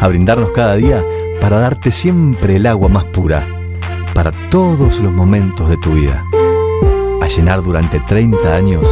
a 0.00 0.08
brindarnos 0.08 0.52
cada 0.52 0.76
día 0.76 1.04
para 1.40 1.60
darte 1.60 1.92
siempre 1.92 2.56
el 2.56 2.66
agua 2.66 2.88
más 2.88 3.04
pura, 3.04 3.46
para 4.14 4.32
todos 4.48 5.00
los 5.00 5.12
momentos 5.12 5.68
de 5.68 5.76
tu 5.76 5.92
vida, 5.92 6.24
a 7.20 7.28
llenar 7.28 7.62
durante 7.62 8.00
30 8.00 8.54
años 8.54 8.86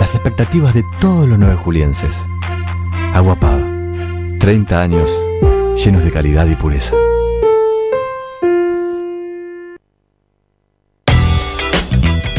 las 0.00 0.14
expectativas 0.14 0.74
de 0.74 0.84
todos 1.00 1.28
los 1.28 1.38
nueve 1.38 1.56
julienses. 1.56 2.24
Agua 3.12 3.36
Pava, 3.36 3.64
30 4.38 4.80
años 4.80 5.10
llenos 5.76 6.04
de 6.04 6.10
calidad 6.10 6.46
y 6.46 6.56
pureza. 6.56 6.94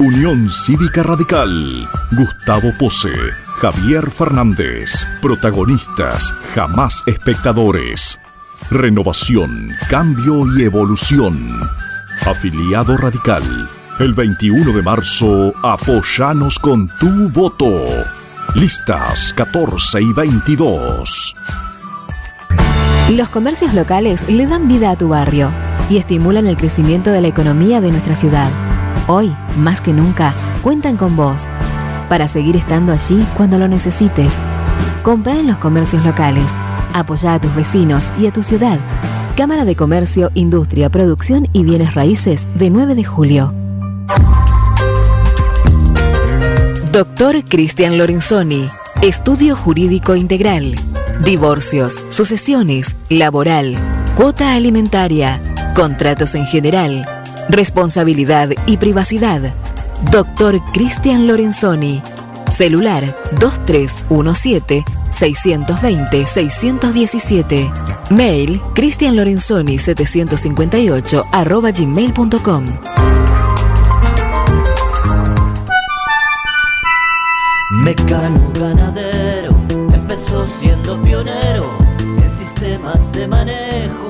Unión 0.00 0.48
Cívica 0.48 1.02
Radical. 1.02 1.86
Gustavo 2.12 2.72
Pose. 2.78 3.12
Javier 3.58 4.10
Fernández. 4.10 5.06
Protagonistas, 5.20 6.32
jamás 6.54 7.02
espectadores. 7.04 8.18
Renovación, 8.70 9.68
cambio 9.90 10.46
y 10.56 10.62
evolución. 10.62 11.60
Afiliado 12.24 12.96
Radical. 12.96 13.68
El 13.98 14.14
21 14.14 14.72
de 14.72 14.80
marzo, 14.80 15.52
apoyanos 15.62 16.58
con 16.58 16.88
tu 16.98 17.28
voto. 17.28 17.70
Listas 18.54 19.34
14 19.34 20.00
y 20.00 20.12
22. 20.14 21.36
Los 23.10 23.28
comercios 23.28 23.74
locales 23.74 24.26
le 24.30 24.46
dan 24.46 24.66
vida 24.66 24.92
a 24.92 24.96
tu 24.96 25.08
barrio 25.08 25.50
y 25.90 25.98
estimulan 25.98 26.46
el 26.46 26.56
crecimiento 26.56 27.10
de 27.10 27.20
la 27.20 27.28
economía 27.28 27.82
de 27.82 27.90
nuestra 27.90 28.16
ciudad. 28.16 28.50
Hoy, 29.06 29.34
más 29.56 29.80
que 29.80 29.92
nunca, 29.92 30.32
cuentan 30.62 30.96
con 30.96 31.16
vos 31.16 31.42
para 32.08 32.28
seguir 32.28 32.56
estando 32.56 32.92
allí 32.92 33.24
cuando 33.36 33.58
lo 33.58 33.68
necesites. 33.68 34.32
Compra 35.02 35.38
en 35.38 35.46
los 35.46 35.58
comercios 35.58 36.04
locales. 36.04 36.46
Apoya 36.92 37.34
a 37.34 37.40
tus 37.40 37.54
vecinos 37.54 38.02
y 38.20 38.26
a 38.26 38.32
tu 38.32 38.42
ciudad. 38.42 38.78
Cámara 39.36 39.64
de 39.64 39.76
Comercio, 39.76 40.30
Industria, 40.34 40.90
Producción 40.90 41.48
y 41.52 41.62
Bienes 41.64 41.94
Raíces 41.94 42.46
de 42.54 42.70
9 42.70 42.94
de 42.94 43.04
julio. 43.04 43.54
Doctor 46.92 47.44
Cristian 47.44 47.96
Lorenzoni, 47.96 48.68
Estudio 49.02 49.54
Jurídico 49.56 50.16
Integral. 50.16 50.74
divorcios, 51.24 51.96
sucesiones, 52.08 52.96
laboral, 53.08 53.76
cuota 54.16 54.54
alimentaria, 54.54 55.40
contratos 55.74 56.34
en 56.34 56.46
general, 56.46 57.06
responsabilidad 57.52 58.50
y 58.66 58.76
privacidad. 58.76 59.52
Doctor 60.10 60.60
Cristian 60.72 61.26
Lorenzoni. 61.26 62.02
Celular 62.50 63.16
2317 63.38 64.84
620 65.10 66.26
617. 66.26 67.70
Mail 68.10 68.60
cristianlorenzoni 68.74 69.78
758 69.78 71.24
arroba 71.32 71.70
gmail.com. 71.70 72.64
Mecano 77.70 78.50
ganadero 78.52 79.54
empezó 79.94 80.44
siendo 80.46 81.00
pionero 81.02 81.70
en 82.22 82.30
sistemas 82.30 83.12
de 83.12 83.28
manejo 83.28 84.09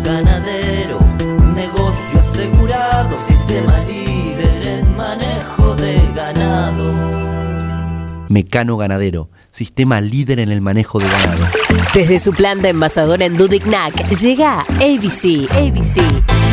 ganado. 6.51 8.25
Mecano 8.29 8.77
Ganadero, 8.77 9.29
sistema 9.51 9.99
líder 10.01 10.39
en 10.39 10.51
el 10.51 10.61
manejo 10.61 10.99
de 10.99 11.09
ganado. 11.09 11.47
Desde 11.93 12.19
su 12.19 12.33
planta 12.33 12.69
envasadora 12.69 13.25
en 13.25 13.35
Dudignac 13.37 14.09
llega 14.09 14.61
ABC. 14.61 15.49
ABC. 15.51 16.40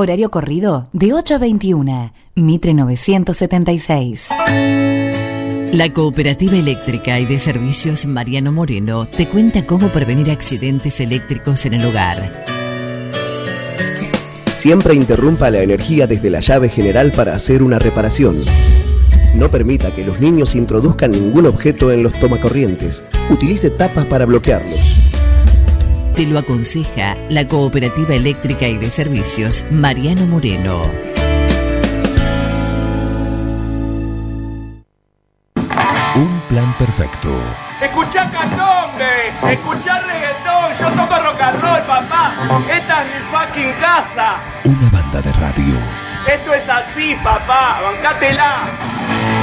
Horario 0.00 0.30
corrido 0.30 0.88
de 0.92 1.12
8 1.12 1.34
a 1.34 1.38
21. 1.38 2.12
Mitre 2.36 2.72
976. 2.72 4.28
La 5.72 5.92
Cooperativa 5.92 6.56
Eléctrica 6.56 7.18
y 7.18 7.26
de 7.26 7.40
Servicios 7.40 8.06
Mariano 8.06 8.52
Moreno 8.52 9.08
te 9.08 9.28
cuenta 9.28 9.66
cómo 9.66 9.90
prevenir 9.90 10.30
accidentes 10.30 11.00
eléctricos 11.00 11.66
en 11.66 11.74
el 11.74 11.84
hogar. 11.84 12.44
Siempre 14.46 14.94
interrumpa 14.94 15.50
la 15.50 15.62
energía 15.62 16.06
desde 16.06 16.30
la 16.30 16.38
llave 16.38 16.68
general 16.68 17.10
para 17.10 17.34
hacer 17.34 17.60
una 17.60 17.80
reparación. 17.80 18.36
No 19.34 19.48
permita 19.48 19.92
que 19.92 20.04
los 20.04 20.20
niños 20.20 20.54
introduzcan 20.54 21.10
ningún 21.10 21.46
objeto 21.46 21.90
en 21.90 22.04
los 22.04 22.12
tomacorrientes. 22.12 23.02
Utilice 23.30 23.68
tapas 23.68 24.06
para 24.06 24.26
bloquearlos. 24.26 25.07
Te 26.18 26.26
lo 26.26 26.40
aconseja 26.40 27.14
la 27.28 27.46
Cooperativa 27.46 28.12
Eléctrica 28.12 28.66
y 28.66 28.76
de 28.76 28.90
Servicios 28.90 29.64
Mariano 29.70 30.26
Moreno. 30.26 30.82
Un 36.16 36.42
plan 36.48 36.76
perfecto. 36.76 37.40
Escuchá 37.80 38.28
candombe, 38.32 39.28
escuchá 39.48 40.00
reggaetón, 40.00 40.72
yo 40.80 40.90
toco 41.00 41.22
rock 41.22 41.40
and 41.40 41.60
roll, 41.62 41.82
papá. 41.86 42.64
Esta 42.68 43.04
es 43.04 43.14
mi 43.14 43.20
fucking 43.30 43.72
casa. 43.80 44.40
Una 44.64 44.90
banda 44.90 45.22
de 45.22 45.32
radio. 45.34 45.78
Esto 46.26 46.52
es 46.52 46.68
así, 46.68 47.14
papá, 47.22 47.80
bancátela. 47.80 49.37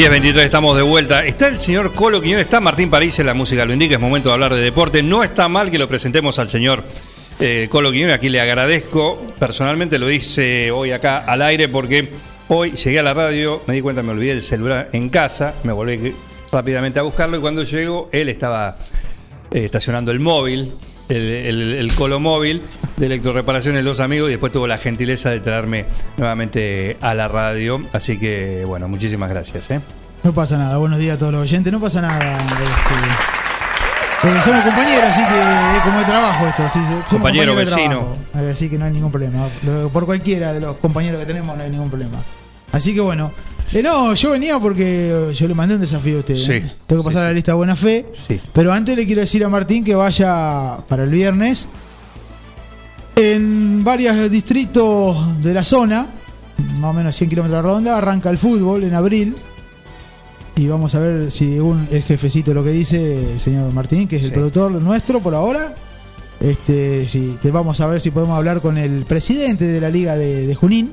10.23 0.00 0.38
estamos 0.38 0.74
de 0.78 0.82
vuelta. 0.82 1.26
Está 1.26 1.48
el 1.48 1.60
señor 1.60 1.92
Colo 1.92 2.22
Quiñones, 2.22 2.46
está 2.46 2.58
Martín 2.58 2.88
París 2.88 3.18
en 3.18 3.26
la 3.26 3.34
música, 3.34 3.66
lo 3.66 3.74
indica, 3.74 3.96
es 3.96 4.00
momento 4.00 4.30
de 4.30 4.32
hablar 4.32 4.54
de 4.54 4.62
deporte. 4.62 5.02
No 5.02 5.22
está 5.22 5.46
mal 5.50 5.70
que 5.70 5.76
lo 5.76 5.86
presentemos 5.88 6.38
al 6.38 6.48
señor 6.48 6.82
eh, 7.38 7.68
Colo 7.70 7.92
Quiñones, 7.92 8.16
aquí 8.16 8.30
le 8.30 8.40
agradezco. 8.40 9.22
Personalmente 9.38 9.98
lo 9.98 10.10
hice 10.10 10.70
hoy 10.70 10.92
acá 10.92 11.18
al 11.18 11.42
aire 11.42 11.68
porque 11.68 12.14
hoy 12.48 12.70
llegué 12.70 12.98
a 12.98 13.02
la 13.02 13.12
radio, 13.12 13.60
me 13.66 13.74
di 13.74 13.82
cuenta, 13.82 14.02
me 14.02 14.12
olvidé 14.12 14.32
el 14.32 14.42
celular 14.42 14.88
en 14.94 15.10
casa, 15.10 15.52
me 15.64 15.72
volví 15.74 16.14
rápidamente 16.50 16.98
a 16.98 17.02
buscarlo 17.02 17.36
y 17.36 17.40
cuando 17.40 17.62
llego 17.62 18.08
él 18.10 18.30
estaba 18.30 18.78
eh, 19.50 19.66
estacionando 19.66 20.12
el 20.12 20.18
móvil, 20.18 20.72
el, 21.10 21.92
Colo 21.94 22.20
móvil 22.20 22.62
de 23.00 23.06
electroreparaciones 23.06 23.82
Los 23.82 23.98
Amigos 23.98 24.28
y 24.28 24.32
después 24.32 24.52
tuvo 24.52 24.66
la 24.66 24.76
gentileza 24.76 25.30
de 25.30 25.40
traerme 25.40 25.86
nuevamente 26.18 26.98
a 27.00 27.14
la 27.14 27.28
radio. 27.28 27.80
Así 27.94 28.18
que, 28.18 28.64
bueno, 28.66 28.88
muchísimas 28.88 29.30
gracias. 29.30 29.70
¿eh? 29.70 29.80
No 30.22 30.34
pasa 30.34 30.58
nada, 30.58 30.76
buenos 30.76 30.98
días 30.98 31.16
a 31.16 31.18
todos 31.18 31.32
los 31.32 31.40
oyentes, 31.42 31.72
no 31.72 31.80
pasa 31.80 32.02
nada. 32.02 32.18
este, 32.38 32.60
porque 34.20 34.42
somos 34.42 34.62
compañeros, 34.64 35.08
así 35.08 35.22
que 35.22 35.76
es 35.76 35.82
como 35.82 35.98
de 35.98 36.04
trabajo 36.04 36.46
esto. 36.46 36.68
sí, 36.68 36.78
Compañero, 37.08 37.54
vecino. 37.54 38.16
trabajo, 38.32 38.50
Así 38.52 38.68
que 38.68 38.76
no 38.76 38.84
hay 38.84 38.92
ningún 38.92 39.10
problema. 39.10 39.48
Por 39.90 40.04
cualquiera 40.04 40.52
de 40.52 40.60
los 40.60 40.76
compañeros 40.76 41.20
que 41.20 41.26
tenemos 41.26 41.56
no 41.56 41.62
hay 41.62 41.70
ningún 41.70 41.88
problema. 41.88 42.22
Así 42.70 42.94
que 42.94 43.00
bueno. 43.00 43.32
Eh, 43.72 43.82
no, 43.82 44.14
yo 44.14 44.30
venía 44.32 44.58
porque 44.60 45.32
yo 45.34 45.48
le 45.48 45.54
mandé 45.54 45.76
un 45.76 45.80
desafío 45.80 46.18
a 46.18 46.20
usted. 46.20 46.34
Sí, 46.36 46.52
¿eh? 46.52 46.72
Tengo 46.86 47.02
que 47.02 47.06
pasar 47.06 47.22
a 47.22 47.26
la 47.28 47.32
lista 47.32 47.52
de 47.52 47.56
buena 47.56 47.76
fe. 47.76 48.04
Pero 48.52 48.74
antes 48.74 48.94
le 48.94 49.06
quiero 49.06 49.22
decir 49.22 49.42
a 49.42 49.48
Martín 49.48 49.84
que 49.84 49.94
vaya 49.94 50.76
para 50.86 51.04
el 51.04 51.10
viernes 51.10 51.66
en 53.16 53.84
varios 53.84 54.30
distritos 54.30 55.42
de 55.42 55.54
la 55.54 55.64
zona, 55.64 56.08
más 56.78 56.90
o 56.90 56.92
menos 56.92 57.16
100 57.16 57.30
kilómetros 57.30 57.62
de 57.62 57.68
redonda, 57.68 57.98
arranca 57.98 58.30
el 58.30 58.38
fútbol 58.38 58.84
en 58.84 58.94
abril. 58.94 59.36
y 60.56 60.68
vamos 60.68 60.94
a 60.94 60.98
ver 60.98 61.30
si 61.30 61.54
según 61.54 61.88
el 61.90 62.02
jefecito 62.02 62.52
lo 62.52 62.62
que 62.62 62.70
dice 62.70 63.32
el 63.32 63.40
señor 63.40 63.72
Martín, 63.72 64.06
que 64.06 64.16
es 64.16 64.24
el 64.24 64.32
productor 64.32 64.72
nuestro 64.72 65.20
por 65.20 65.34
ahora. 65.34 65.74
Este, 66.40 67.06
sí, 67.06 67.38
te 67.40 67.50
vamos 67.50 67.80
a 67.80 67.86
ver 67.86 68.00
si 68.00 68.10
podemos 68.10 68.36
hablar 68.36 68.60
con 68.62 68.78
el 68.78 69.04
presidente 69.04 69.66
de 69.66 69.80
la 69.80 69.90
liga 69.90 70.16
de, 70.16 70.46
de 70.46 70.54
Junín 70.54 70.90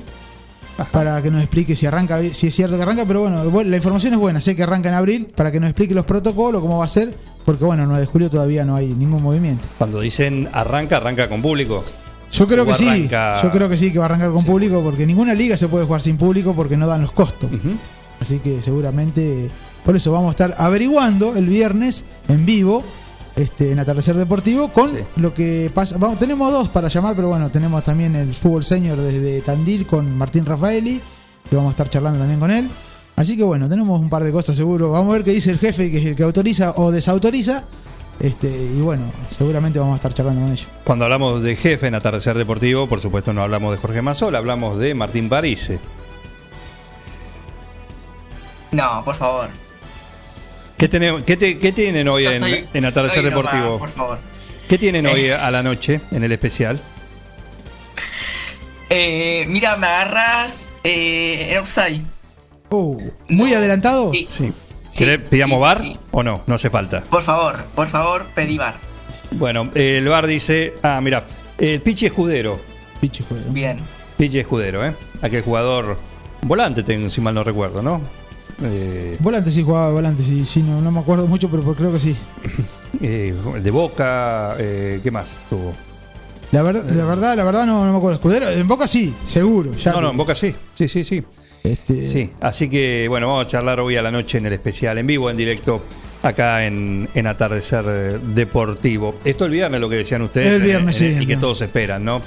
para 0.84 1.20
que 1.22 1.30
nos 1.30 1.42
explique 1.42 1.74
si 1.74 1.86
arranca, 1.86 2.22
si 2.32 2.46
es 2.46 2.54
cierto 2.54 2.76
que 2.76 2.82
arranca, 2.82 3.04
pero 3.06 3.22
bueno, 3.22 3.50
bueno, 3.50 3.70
la 3.70 3.76
información 3.76 4.12
es 4.12 4.18
buena, 4.18 4.40
sé 4.40 4.54
que 4.54 4.62
arranca 4.62 4.88
en 4.88 4.94
abril, 4.94 5.26
para 5.34 5.50
que 5.50 5.58
nos 5.58 5.68
explique 5.70 5.94
los 5.94 6.04
protocolos, 6.04 6.60
cómo 6.60 6.78
va 6.78 6.84
a 6.84 6.88
ser, 6.88 7.14
porque 7.44 7.64
bueno, 7.64 7.82
el 7.82 7.88
9 7.88 8.02
de 8.02 8.06
julio 8.06 8.30
todavía 8.30 8.64
no 8.64 8.76
hay 8.76 8.88
ningún 8.88 9.22
movimiento. 9.22 9.68
Cuando 9.76 10.00
dicen 10.00 10.48
arranca, 10.52 10.98
arranca 10.98 11.28
con 11.28 11.42
público. 11.42 11.84
Yo 12.30 12.46
creo 12.46 12.66
que 12.66 12.74
sí, 12.74 13.08
yo 13.08 13.50
creo 13.50 13.68
que 13.68 13.76
sí, 13.76 13.92
que 13.92 13.98
va 13.98 14.04
a 14.04 14.08
arrancar 14.08 14.30
con 14.30 14.44
público, 14.44 14.82
porque 14.82 15.06
ninguna 15.06 15.34
liga 15.34 15.56
se 15.56 15.68
puede 15.68 15.84
jugar 15.84 16.02
sin 16.02 16.16
público 16.16 16.54
porque 16.54 16.76
no 16.76 16.86
dan 16.86 17.02
los 17.02 17.12
costos. 17.12 17.50
Así 18.20 18.40
que 18.40 18.62
seguramente, 18.62 19.50
por 19.84 19.96
eso 19.96 20.12
vamos 20.12 20.28
a 20.28 20.30
estar 20.30 20.54
averiguando 20.58 21.36
el 21.36 21.46
viernes 21.46 22.04
en 22.28 22.44
vivo. 22.44 22.84
Este, 23.36 23.70
en 23.70 23.78
Atardecer 23.78 24.16
Deportivo 24.16 24.72
con 24.72 24.90
lo 25.14 25.32
que 25.32 25.70
pasa. 25.72 25.96
Vamos, 25.96 26.18
tenemos 26.18 26.50
dos 26.50 26.70
para 26.70 26.88
llamar, 26.88 27.14
pero 27.14 27.28
bueno, 27.28 27.48
tenemos 27.52 27.84
también 27.84 28.16
el 28.16 28.34
fútbol 28.34 28.64
senior 28.64 29.00
desde 29.00 29.40
Tandil 29.42 29.86
con 29.86 30.18
Martín 30.18 30.44
Rafaeli, 30.44 31.00
que 31.48 31.54
vamos 31.54 31.70
a 31.70 31.72
estar 31.74 31.88
charlando 31.88 32.18
también 32.18 32.40
con 32.40 32.50
él. 32.50 32.68
Así 33.14 33.36
que 33.36 33.44
bueno, 33.44 33.68
tenemos 33.68 34.00
un 34.00 34.08
par 34.08 34.24
de 34.24 34.32
cosas 34.32 34.56
seguro. 34.56 34.90
Vamos 34.90 35.10
a 35.10 35.12
ver 35.12 35.24
qué 35.24 35.30
dice 35.30 35.52
el 35.52 35.58
jefe, 35.60 35.88
que 35.88 35.98
es 35.98 36.06
el 36.06 36.16
que 36.16 36.24
autoriza 36.24 36.74
o 36.78 36.90
desautoriza. 36.90 37.62
Este, 38.20 38.48
y 38.48 38.80
bueno, 38.80 39.12
seguramente 39.30 39.78
vamos 39.78 39.92
a 39.92 39.96
estar 39.96 40.12
charlando 40.12 40.42
con 40.42 40.52
ellos. 40.52 40.66
Cuando 40.84 41.04
hablamos 41.04 41.42
de 41.42 41.54
jefe 41.54 41.86
en 41.86 41.94
Atardecer 41.94 42.36
Deportivo, 42.36 42.88
por 42.88 43.00
supuesto 43.00 43.32
no 43.32 43.42
hablamos 43.42 43.70
de 43.72 43.78
Jorge 43.78 44.02
Mazol, 44.02 44.34
hablamos 44.34 44.78
de 44.78 44.94
Martín 44.94 45.28
Parise. 45.28 45.78
No, 48.72 49.02
por 49.04 49.14
favor. 49.14 49.48
¿Qué, 50.76 50.88
tenemos- 50.88 51.22
qué 51.22 51.36
te- 51.36 51.58
qué 51.58 51.72
tienen 51.72 52.08
hoy 52.08 52.26
en, 52.26 52.38
soy- 52.40 52.66
en 52.72 52.84
Atardecer 52.84 53.24
Deportivo? 53.24 53.78
por 53.78 53.88
favor. 53.88 54.18
¿Qué 54.68 54.78
tienen 54.78 55.06
hoy 55.06 55.20
Eh. 55.26 55.34
a 55.34 55.50
la 55.50 55.62
noche 55.62 56.00
en 56.10 56.22
el 56.24 56.32
especial? 56.32 56.80
Eh, 58.90 59.44
mira, 59.48 59.76
me 59.76 59.86
agarras 59.86 60.70
eh, 60.84 61.48
en 61.52 61.58
offside. 61.58 62.02
Uh, 62.70 63.00
¿Muy 63.28 63.52
adelantado? 63.54 64.12
Sí. 64.12 64.52
¿Querés- 64.98 65.20
¿Pidamos 65.28 65.60
bar 65.60 65.82
o 66.10 66.22
no? 66.22 66.42
No 66.46 66.54
hace 66.54 66.70
falta. 66.70 67.02
Por 67.04 67.22
favor, 67.22 67.62
por 67.74 67.88
favor, 67.88 68.26
pedí 68.34 68.58
bar. 68.58 68.76
Bueno, 69.30 69.70
el 69.74 70.08
bar 70.08 70.26
dice. 70.26 70.74
Ah, 70.82 71.00
mira, 71.00 71.24
el 71.58 71.80
Pichi 71.80 72.06
Escudero. 72.06 72.58
Pichi 73.00 73.22
Escudero. 73.22 73.50
Bien. 73.52 73.78
Pichi 74.16 74.38
Escudero, 74.40 74.84
¿eh? 74.84 74.94
Aquel 75.22 75.42
jugador. 75.42 75.98
Volante, 76.42 76.82
tengo, 76.82 77.10
si 77.10 77.20
mal 77.20 77.34
no 77.34 77.44
recuerdo, 77.44 77.82
¿no? 77.82 78.00
Eh, 78.62 79.16
Volante 79.20 79.50
sí 79.50 79.62
jugaba 79.62 79.90
volante, 79.90 80.22
sí, 80.22 80.44
sí, 80.44 80.62
no, 80.62 80.80
no 80.80 80.90
me 80.90 80.98
acuerdo 81.00 81.26
mucho, 81.28 81.48
pero 81.48 81.62
creo 81.74 81.92
que 81.92 82.00
sí. 82.00 82.16
eh, 83.02 83.34
el 83.54 83.62
de 83.62 83.70
Boca, 83.70 84.56
eh, 84.58 85.00
¿qué 85.02 85.10
más 85.12 85.34
tuvo? 85.48 85.72
La 86.50 86.62
verdad, 86.62 86.84
la 86.90 87.04
verdad, 87.04 87.36
la 87.36 87.44
verdad 87.44 87.66
no, 87.66 87.84
no 87.84 87.92
me 87.92 87.98
acuerdo. 87.98 88.16
Escudero, 88.16 88.48
en 88.48 88.66
Boca 88.66 88.88
sí, 88.88 89.14
seguro. 89.26 89.74
Ya 89.76 89.92
no, 89.92 90.00
no, 90.00 90.10
en 90.10 90.16
Boca 90.16 90.34
sí. 90.34 90.54
Sí, 90.74 90.88
sí, 90.88 91.04
sí. 91.04 91.22
Este, 91.64 92.06
Sí, 92.06 92.30
así 92.40 92.68
que 92.70 93.06
bueno, 93.08 93.28
vamos 93.28 93.44
a 93.44 93.48
charlar 93.48 93.80
hoy 93.80 93.96
a 93.96 94.02
la 94.02 94.10
noche 94.10 94.38
en 94.38 94.46
el 94.46 94.52
especial, 94.52 94.96
en 94.98 95.06
vivo, 95.06 95.28
en 95.30 95.36
directo, 95.36 95.82
acá 96.22 96.64
en, 96.66 97.08
en 97.14 97.26
Atardecer 97.26 97.84
eh, 97.88 98.18
Deportivo. 98.34 99.16
Esto 99.24 99.44
el 99.44 99.50
viernes, 99.52 99.80
lo 99.80 99.88
que 99.88 99.96
decían 99.96 100.22
ustedes. 100.22 100.48
El 100.54 100.62
viernes, 100.62 101.00
en- 101.00 101.06
en- 101.06 101.12
sí, 101.12 101.16
Y 101.16 101.20
que 101.20 101.26
viernes. 101.26 101.40
todos 101.40 101.60
esperan, 101.60 102.04
¿no? 102.04 102.22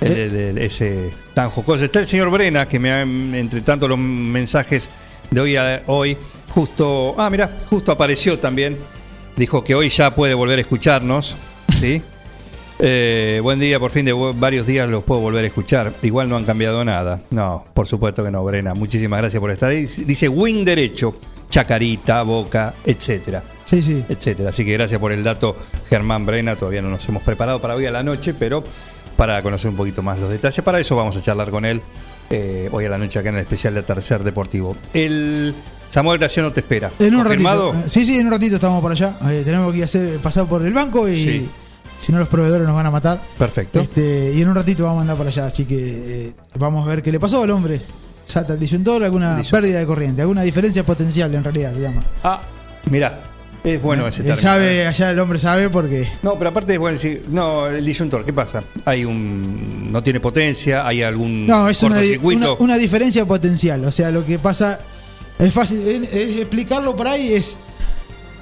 El- 0.00 0.12
el- 0.12 0.36
el- 0.36 0.58
ese 0.58 1.10
tan 1.34 1.48
jocoso. 1.50 1.84
Está 1.84 2.00
el 2.00 2.06
señor 2.06 2.30
Brena, 2.30 2.66
que 2.68 2.78
me 2.78 2.92
ha, 2.92 3.02
entre 3.02 3.60
tanto 3.60 3.86
los 3.88 3.98
mensajes 3.98 4.90
de 5.30 5.40
hoy 5.40 5.56
a 5.56 5.82
hoy, 5.86 6.16
justo. 6.50 7.14
Ah, 7.18 7.30
mira, 7.30 7.56
justo 7.70 7.92
apareció 7.92 8.38
también. 8.38 8.76
Dijo 9.36 9.62
que 9.64 9.74
hoy 9.74 9.88
ya 9.88 10.14
puede 10.14 10.34
volver 10.34 10.58
a 10.58 10.62
escucharnos. 10.62 11.36
¿Sí? 11.80 12.02
Eh, 12.84 13.38
buen 13.44 13.60
día, 13.60 13.78
por 13.78 13.92
fin 13.92 14.04
de 14.04 14.12
varios 14.12 14.66
días 14.66 14.88
los 14.88 15.04
puedo 15.04 15.20
volver 15.20 15.44
a 15.44 15.46
escuchar. 15.46 15.92
Igual 16.02 16.28
no 16.28 16.36
han 16.36 16.44
cambiado 16.44 16.84
nada. 16.84 17.20
No, 17.30 17.64
por 17.74 17.86
supuesto 17.86 18.24
que 18.24 18.30
no, 18.32 18.42
Brena. 18.42 18.74
Muchísimas 18.74 19.20
gracias 19.20 19.38
por 19.40 19.52
estar 19.52 19.70
ahí. 19.70 19.86
Dice 19.86 20.28
Win 20.28 20.64
Derecho, 20.64 21.14
Chacarita, 21.48 22.22
Boca, 22.24 22.74
etcétera. 22.84 23.44
Sí, 23.66 23.80
sí. 23.82 24.04
Etcétera. 24.08 24.50
Así 24.50 24.64
que 24.64 24.72
gracias 24.72 24.98
por 24.98 25.12
el 25.12 25.22
dato, 25.22 25.56
Germán 25.88 26.26
Brena. 26.26 26.56
Todavía 26.56 26.82
no 26.82 26.90
nos 26.90 27.08
hemos 27.08 27.22
preparado 27.22 27.60
para 27.60 27.76
hoy 27.76 27.86
a 27.86 27.92
la 27.92 28.02
noche, 28.02 28.34
pero 28.34 28.64
para 29.16 29.40
conocer 29.42 29.70
un 29.70 29.76
poquito 29.76 30.02
más 30.02 30.18
los 30.18 30.28
detalles. 30.30 30.60
Para 30.64 30.80
eso 30.80 30.96
vamos 30.96 31.16
a 31.16 31.22
charlar 31.22 31.50
con 31.52 31.64
él 31.64 31.80
eh, 32.30 32.68
hoy 32.72 32.84
a 32.86 32.88
la 32.88 32.98
noche 32.98 33.20
acá 33.20 33.28
en 33.28 33.36
el 33.36 33.42
especial 33.42 33.74
de 33.74 33.84
Tercer 33.84 34.24
Deportivo. 34.24 34.76
El 34.92 35.54
Samuel 35.88 36.18
Graciano 36.18 36.52
te 36.52 36.60
espera. 36.60 36.90
En 36.98 37.14
un 37.14 37.22
¿Confirmado? 37.22 37.70
ratito. 37.70 37.88
Sí, 37.88 38.04
sí, 38.04 38.18
en 38.18 38.26
un 38.26 38.32
ratito 38.32 38.56
estamos 38.56 38.82
por 38.82 38.90
allá. 38.90 39.16
Eh, 39.30 39.42
tenemos 39.44 39.72
que 39.72 39.84
hacer, 39.84 40.18
pasar 40.18 40.46
por 40.48 40.66
el 40.66 40.72
banco 40.72 41.08
y 41.08 41.16
Sí. 41.16 41.48
Si 42.02 42.10
no 42.10 42.18
los 42.18 42.26
proveedores 42.28 42.66
nos 42.66 42.74
van 42.74 42.86
a 42.86 42.90
matar. 42.90 43.22
Perfecto. 43.38 43.78
Este, 43.80 44.32
y 44.34 44.42
en 44.42 44.48
un 44.48 44.54
ratito 44.56 44.82
vamos 44.84 44.98
a 44.98 45.00
andar 45.02 45.16
por 45.16 45.26
allá, 45.28 45.46
así 45.46 45.64
que 45.64 45.76
eh, 46.28 46.32
vamos 46.58 46.84
a 46.84 46.88
ver 46.90 47.02
qué 47.02 47.12
le 47.12 47.20
pasó 47.20 47.42
al 47.44 47.50
hombre. 47.50 47.80
Salta 48.24 48.54
el 48.54 48.58
disyuntor, 48.60 49.02
alguna 49.04 49.40
pérdida 49.50 49.78
de 49.78 49.86
corriente, 49.86 50.22
alguna 50.22 50.42
diferencia 50.42 50.84
potencial 50.84 51.32
en 51.34 51.44
realidad 51.44 51.72
se 51.74 51.80
llama. 51.80 52.02
Ah, 52.24 52.40
mirá, 52.90 53.20
es 53.64 53.80
bueno 53.80 54.06
ese 54.08 54.22
Él 54.22 54.26
término. 54.28 54.48
sabe, 54.48 54.86
allá 54.86 55.10
el 55.10 55.18
hombre 55.20 55.38
sabe 55.38 55.70
porque 55.70 56.08
No, 56.22 56.36
pero 56.38 56.50
aparte 56.50 56.72
es 56.72 56.78
bueno 56.80 56.96
decir, 56.98 57.24
no, 57.28 57.66
el 57.68 57.84
disyuntor, 57.84 58.24
¿qué 58.24 58.32
pasa? 58.32 58.62
Hay 58.84 59.04
un. 59.04 59.90
No 59.92 60.02
tiene 60.02 60.18
potencia, 60.20 60.86
hay 60.86 61.02
algún. 61.02 61.46
No, 61.46 61.68
es 61.68 61.82
una, 61.82 61.96
di- 61.98 62.16
cortocircuito. 62.16 62.54
una, 62.56 62.62
una 62.64 62.76
diferencia 62.78 63.24
potencial. 63.26 63.84
O 63.84 63.90
sea, 63.92 64.10
lo 64.10 64.24
que 64.24 64.38
pasa 64.38 64.80
es 65.38 65.52
fácil 65.52 65.80
es, 65.86 66.02
es 66.12 66.40
explicarlo 66.40 66.94
por 66.96 67.06
ahí. 67.08 67.32
Es 67.34 67.58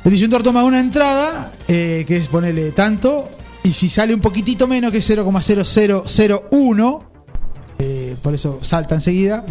el 0.05 0.11
disyuntor 0.13 0.43
toma 0.43 0.63
una 0.65 0.81
entrada 0.81 1.51
eh, 1.69 2.05
que 2.07 2.17
es 2.19 2.29
ponerle 2.29 2.73
tanto 2.73 3.29
y 3.63 3.73
si 3.73 3.89
sale 3.89 4.15
un 4.15 4.21
poquitito 4.21 4.67
menos 4.69 4.91
que 4.93 4.99
es 4.99 5.11
0,0001 5.11 7.03
eh, 7.79 8.15
por 8.23 8.35
eso 8.35 8.59
salta 8.61 8.95
enseguida 8.95 9.43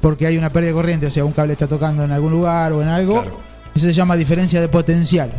porque 0.00 0.26
hay 0.26 0.36
una 0.38 0.50
pérdida 0.50 0.70
de 0.70 0.74
corriente. 0.74 1.06
O 1.06 1.10
sea, 1.10 1.24
un 1.24 1.32
cable 1.32 1.52
está 1.52 1.68
tocando 1.68 2.02
en 2.04 2.10
algún 2.12 2.32
lugar 2.32 2.72
o 2.72 2.82
en 2.82 2.88
algo. 2.88 3.22
Eso 3.74 3.86
se 3.86 3.92
llama 3.92 4.16
diferencia 4.16 4.60
de 4.60 4.68
potencial 4.68 5.30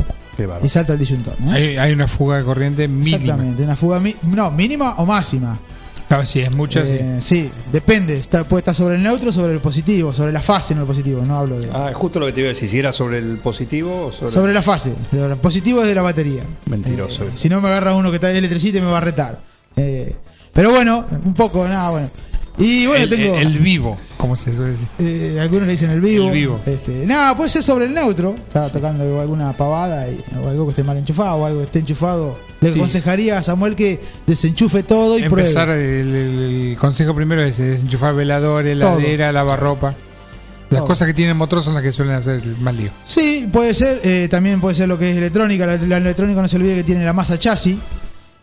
y 0.63 0.69
salta 0.69 0.93
el 0.93 0.99
disyuntor. 0.99 1.35
¿no? 1.39 1.51
Hay, 1.51 1.77
hay 1.77 1.91
una 1.91 2.07
fuga 2.07 2.37
de 2.37 2.43
corriente 2.43 2.87
mínima. 2.87 3.17
Exactamente, 3.17 3.63
una 3.63 3.75
fuga 3.75 3.99
mi- 3.99 4.15
no, 4.23 4.51
mínima 4.51 4.91
o 4.97 5.05
máxima. 5.05 5.59
Claro, 6.07 6.25
sí, 6.25 6.39
es 6.39 6.51
mucho. 6.55 6.79
Eh, 6.81 7.17
sí, 7.19 7.51
depende. 7.71 8.17
Está, 8.17 8.45
puede 8.47 8.59
estar 8.61 8.73
sobre 8.73 8.95
el 8.95 9.03
neutro, 9.03 9.29
sobre 9.31 9.51
el 9.53 9.59
positivo, 9.59 10.13
sobre 10.13 10.31
la 10.31 10.41
fase 10.41 10.73
en 10.73 10.79
el 10.79 10.85
positivo. 10.85 11.21
No 11.25 11.37
hablo 11.37 11.59
de. 11.59 11.69
Ah, 11.73 11.91
justo 11.93 12.19
lo 12.19 12.27
que 12.27 12.31
te 12.31 12.39
iba 12.41 12.49
a 12.49 12.53
decir, 12.53 12.69
si 12.69 12.79
era 12.79 12.93
sobre 12.93 13.17
el 13.17 13.37
positivo 13.39 14.05
o 14.07 14.11
sobre. 14.13 14.31
Sobre 14.31 14.53
la 14.53 14.61
fase. 14.61 14.93
El 15.11 15.35
positivo 15.37 15.81
es 15.81 15.87
de 15.89 15.95
la 15.95 16.01
batería. 16.01 16.43
Mentiroso. 16.67 17.25
Eh, 17.25 17.31
si 17.35 17.49
no 17.49 17.59
me 17.59 17.67
agarra 17.67 17.93
uno 17.93 18.09
que 18.09 18.15
está 18.15 18.31
electricista 18.31 18.77
y 18.77 18.81
me 18.81 18.87
va 18.87 18.99
a 18.99 19.01
retar. 19.01 19.39
Eh, 19.75 20.15
pero 20.53 20.71
bueno, 20.71 21.05
un 21.25 21.33
poco, 21.33 21.67
nada, 21.67 21.89
bueno. 21.89 22.09
Y 22.57 22.87
bueno, 22.87 23.03
el, 23.03 23.09
tengo. 23.09 23.35
el- 23.35 23.47
el 23.47 23.59
vivo, 23.59 23.97
como 24.17 24.35
se 24.35 24.51
suele 24.55 24.71
decir. 24.71 24.87
eh, 24.97 25.37
algunos 25.39 25.67
le 25.67 25.73
dicen 25.73 25.91
el 25.91 26.01
vivo. 26.01 26.25
El 26.27 26.31
vivo. 26.33 26.59
Este, 26.65 27.05
nada, 27.05 27.35
puede 27.37 27.49
ser 27.49 27.61
sobre 27.61 27.85
el 27.85 27.93
neutro. 27.93 28.33
Estaba 28.33 28.69
tocando 28.69 29.19
alguna 29.19 29.51
pavada 29.55 30.09
y- 30.09 30.23
o 30.43 30.47
algo 30.49 30.65
que 30.65 30.69
esté 30.71 30.83
mal 30.83 30.97
enchufado 30.97 31.35
o 31.35 31.45
algo 31.45 31.59
que 31.59 31.65
esté 31.65 31.79
enchufado. 31.79 32.39
Le 32.61 32.71
Sí. 32.71 32.79
aconsejaría 32.79 33.37
a 33.37 33.43
Samuel 33.43 33.75
que 33.75 34.01
desenchufe 34.25 34.81
todo 34.83 35.19
y 35.19 35.23
Empezar, 35.23 35.67
pruebe. 35.67 35.99
el, 36.01 36.15
el- 36.15 36.69
el 36.71 36.77
consejo 36.77 37.13
primero 37.13 37.43
es 37.43 37.57
desenchufar 37.57 38.15
veladores, 38.15 38.71
heladera, 38.73 39.31
lavarropa. 39.31 39.93
Las 40.69 40.79
Todo. 40.79 40.87
cosas 40.87 41.07
que 41.07 41.13
tienen 41.13 41.37
motor 41.37 41.63
son 41.63 41.75
las 41.75 41.83
que 41.83 41.93
suelen 41.93 42.15
hacer 42.15 42.41
el 42.43 42.57
más 42.57 42.75
lío. 42.75 42.89
Sí, 43.05 43.47
puede 43.53 43.73
ser. 43.73 44.01
eh, 44.03 44.27
también 44.29 44.59
puede 44.59 44.75
ser 44.75 44.87
lo 44.89 44.97
que 44.99 45.11
es 45.11 45.17
electrónica. 45.17 45.65
La, 45.65 45.77
la 45.77 45.97
electrónica 45.97 46.41
no 46.41 46.47
se 46.47 46.57
olvide 46.57 46.75
que 46.75 46.83
tiene 46.83 47.05
la 47.05 47.13
masa 47.13 47.39
chasis. 47.39 47.77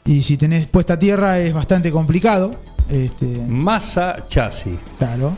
Y 0.06 0.22
si 0.22 0.36
tenés 0.36 0.66
puesta 0.66 0.94
a 0.94 0.98
tierra 0.98 1.38
es 1.40 1.52
bastante 1.52 1.90
complicado. 1.90 2.54
Este, 2.88 3.26
Masa 3.26 4.24
chasis. 4.28 4.76
claro. 4.98 5.36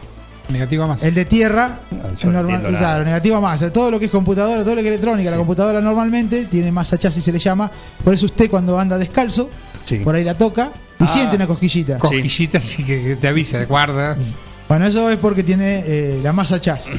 Negativa 0.49 0.87
masa. 0.87 1.09
El 1.09 1.15
de 1.15 1.25
tierra, 1.25 1.81
yo 2.19 2.31
no 2.31 2.43
normal- 2.43 2.67
claro, 2.79 3.05
negativa 3.05 3.41
masa. 3.41 3.73
Todo 3.73 3.91
lo 3.91 3.99
que 3.99 4.05
es 4.05 4.11
computadora, 4.11 4.63
todo 4.63 4.77
lo 4.77 4.81
que 4.81 4.89
es 4.89 4.95
electrónica, 4.95 5.31
la 5.31 5.37
computadora 5.39 5.81
normalmente 5.81 6.45
tiene 6.45 6.71
masa 6.71 6.97
chasis, 6.99 7.25
se 7.25 7.33
le 7.33 7.39
llama. 7.39 7.71
Por 8.05 8.15
eso 8.15 8.27
usted 8.27 8.49
cuando 8.49 8.79
anda 8.79 8.97
descalzo, 8.97 9.51
Sí. 9.83 9.97
por 9.99 10.15
ahí 10.15 10.23
la 10.25 10.35
toca 10.35 10.71
y 11.01 11.05
Ah. 11.05 11.07
siente 11.09 11.35
una 11.37 11.47
cosquillita. 11.49 11.99
Cosquillita 11.99 12.59
así 12.59 12.85
que, 12.85 13.17
te 13.21 13.27
avisa, 13.29 13.65
guarda. 13.65 14.17
Bueno, 14.69 14.87
eso 14.87 15.11
es 15.11 15.17
porque 15.17 15.43
tiene 15.43 15.83
eh, 15.87 16.21
la 16.23 16.33
masa 16.33 16.61
chasis, 16.61 16.95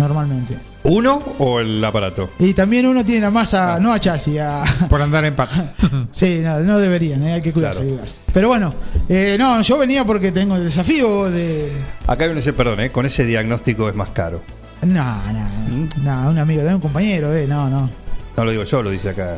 normalmente. 0.00 0.56
¿Uno 0.82 1.22
o 1.38 1.60
el 1.60 1.84
aparato? 1.84 2.30
Y 2.38 2.54
también 2.54 2.86
uno 2.86 3.04
tiene 3.04 3.20
la 3.20 3.30
masa, 3.30 3.78
no 3.78 3.92
a 3.92 4.00
chasis, 4.00 4.40
a, 4.40 4.64
Por 4.88 5.00
andar 5.02 5.24
en 5.26 5.36
pata. 5.36 5.74
Sí, 6.10 6.40
no, 6.42 6.58
no 6.60 6.78
deberían, 6.78 7.22
eh, 7.24 7.34
hay 7.34 7.40
que 7.42 7.52
cuidarse, 7.52 7.84
cuidarse. 7.84 8.20
Pero 8.32 8.48
bueno, 8.48 8.74
eh, 9.08 9.36
no, 9.38 9.60
yo 9.60 9.78
venía 9.78 10.04
porque 10.04 10.32
tengo 10.32 10.56
el 10.56 10.64
desafío 10.64 11.30
de. 11.30 11.70
Acá 12.06 12.24
hay 12.24 12.30
un 12.30 12.38
ese, 12.38 12.52
perdón, 12.54 12.80
¿eh? 12.80 12.90
con 12.90 13.04
ese 13.06 13.24
diagnóstico 13.26 13.88
es 13.88 13.94
más 13.94 14.10
caro. 14.10 14.42
No, 14.82 15.20
no, 15.32 15.88
no, 16.02 16.30
un 16.30 16.38
amigo, 16.38 16.62
de 16.62 16.74
un 16.74 16.80
compañero, 16.80 17.34
eh, 17.36 17.46
no, 17.46 17.68
no. 17.68 17.90
No 18.36 18.44
lo 18.44 18.50
digo 18.50 18.64
yo, 18.64 18.82
lo 18.82 18.90
dice 18.90 19.10
acá. 19.10 19.36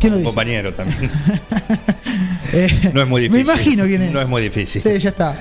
¿Quién 0.00 0.12
lo 0.14 0.16
un 0.18 0.22
dice? 0.24 0.34
compañero 0.34 0.72
también. 0.74 1.10
Eh, 2.52 2.90
No 2.94 3.02
es 3.02 3.06
muy 3.08 3.28
Me 3.28 3.38
difícil. 3.38 3.54
imagino 3.54 3.84
quién 3.84 4.02
es. 4.02 4.12
No 4.12 4.20
es 4.20 4.28
muy 4.28 4.42
difícil. 4.42 4.82
Sí, 4.82 4.98
ya 4.98 5.10
está. 5.10 5.36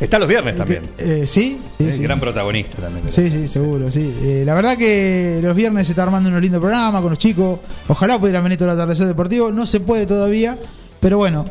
Está 0.00 0.18
los 0.18 0.28
viernes 0.28 0.54
también. 0.54 0.82
eh, 0.98 1.24
sí, 1.26 1.58
sí, 1.76 1.84
es 1.84 1.96
sí. 1.96 2.02
gran 2.02 2.20
protagonista 2.20 2.78
también. 2.78 3.08
Sí, 3.08 3.28
sí, 3.30 3.48
seguro, 3.48 3.90
sí. 3.90 4.14
Eh, 4.22 4.42
la 4.46 4.54
verdad 4.54 4.76
que 4.76 5.40
los 5.42 5.54
viernes 5.56 5.86
se 5.88 5.92
está 5.92 6.04
armando 6.04 6.28
un 6.30 6.40
lindo 6.40 6.60
programa 6.60 7.00
con 7.00 7.10
los 7.10 7.18
chicos. 7.18 7.58
Ojalá 7.88 8.18
pudieran 8.18 8.42
venir 8.44 8.58
todo 8.58 8.68
el 8.68 8.74
atardecer 8.74 9.06
deportivo. 9.06 9.50
No 9.50 9.66
se 9.66 9.80
puede 9.80 10.06
todavía, 10.06 10.56
pero 11.00 11.18
bueno. 11.18 11.44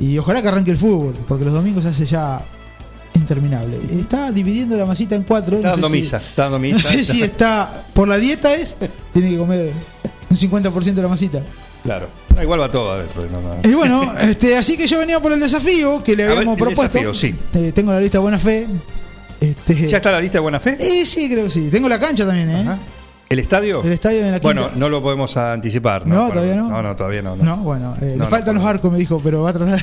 Y 0.00 0.18
ojalá 0.18 0.42
que 0.42 0.48
arranque 0.48 0.72
el 0.72 0.78
fútbol, 0.78 1.14
porque 1.28 1.44
los 1.44 1.52
domingos 1.54 1.84
se 1.84 1.90
hace 1.90 2.06
ya 2.06 2.42
interminable. 3.14 3.78
Está 4.00 4.32
dividiendo 4.32 4.76
la 4.76 4.86
masita 4.86 5.14
en 5.14 5.22
cuatro. 5.22 5.56
Está 5.56 5.68
no 5.68 5.74
sé 5.76 5.80
dando 5.82 5.94
si- 5.96 6.02
misa, 6.02 6.16
está 6.16 6.42
dando 6.44 6.58
misa. 6.58 6.76
No 6.76 6.82
sé 6.82 7.04
si 7.04 7.22
está 7.22 7.84
por 7.94 8.08
la 8.08 8.16
dieta 8.16 8.52
es, 8.54 8.76
tiene 9.12 9.30
que 9.30 9.36
comer 9.38 9.72
un 10.30 10.36
50% 10.36 10.94
de 10.94 11.02
la 11.02 11.08
masita. 11.08 11.42
Claro. 11.82 12.08
Ah, 12.36 12.42
igual 12.42 12.60
va 12.60 12.70
todo 12.70 12.92
adentro. 12.92 13.24
no, 13.30 13.40
no. 13.40 13.68
Y 13.68 13.74
bueno, 13.74 14.14
este, 14.20 14.56
así 14.56 14.76
que 14.76 14.86
yo 14.86 14.98
venía 14.98 15.20
por 15.20 15.32
el 15.32 15.40
desafío 15.40 16.02
que 16.02 16.14
le 16.16 16.24
ver, 16.24 16.32
habíamos 16.38 16.56
el 16.58 16.64
propuesto. 16.64 16.98
desafío, 16.98 17.14
sí. 17.14 17.34
Eh, 17.54 17.72
tengo 17.74 17.92
la 17.92 18.00
lista 18.00 18.18
de 18.18 18.22
buena 18.22 18.38
fe. 18.38 18.68
Este, 19.40 19.88
¿Ya 19.88 19.96
está 19.96 20.12
la 20.12 20.20
lista 20.20 20.38
de 20.38 20.42
buena 20.42 20.60
fe? 20.60 20.76
Eh, 20.78 21.04
sí, 21.04 21.28
creo 21.30 21.44
que 21.44 21.50
sí. 21.50 21.68
Tengo 21.70 21.88
la 21.88 21.98
cancha 21.98 22.24
también, 22.24 22.50
¿eh? 22.50 22.64
¿El 23.28 23.38
estadio? 23.38 23.82
El 23.82 23.92
estadio 23.92 24.24
en 24.24 24.30
la 24.32 24.38
Bueno, 24.38 24.70
no 24.76 24.88
lo 24.88 25.02
podemos 25.02 25.36
anticipar. 25.36 26.06
No, 26.06 26.26
No, 26.28 26.28
todavía 26.32 26.54
no. 26.54 26.68
No, 26.68 26.82
no, 26.82 26.94
todavía 26.94 27.22
no. 27.22 27.34
no. 27.34 27.42
No, 27.44 27.56
bueno, 27.58 27.96
eh, 28.00 28.14
No, 28.16 28.24
le 28.24 28.30
faltan 28.30 28.54
los 28.54 28.64
arcos, 28.64 28.92
me 28.92 28.98
dijo, 28.98 29.20
pero 29.24 29.42
va 29.42 29.50
a 29.50 29.52
tratar. 29.54 29.82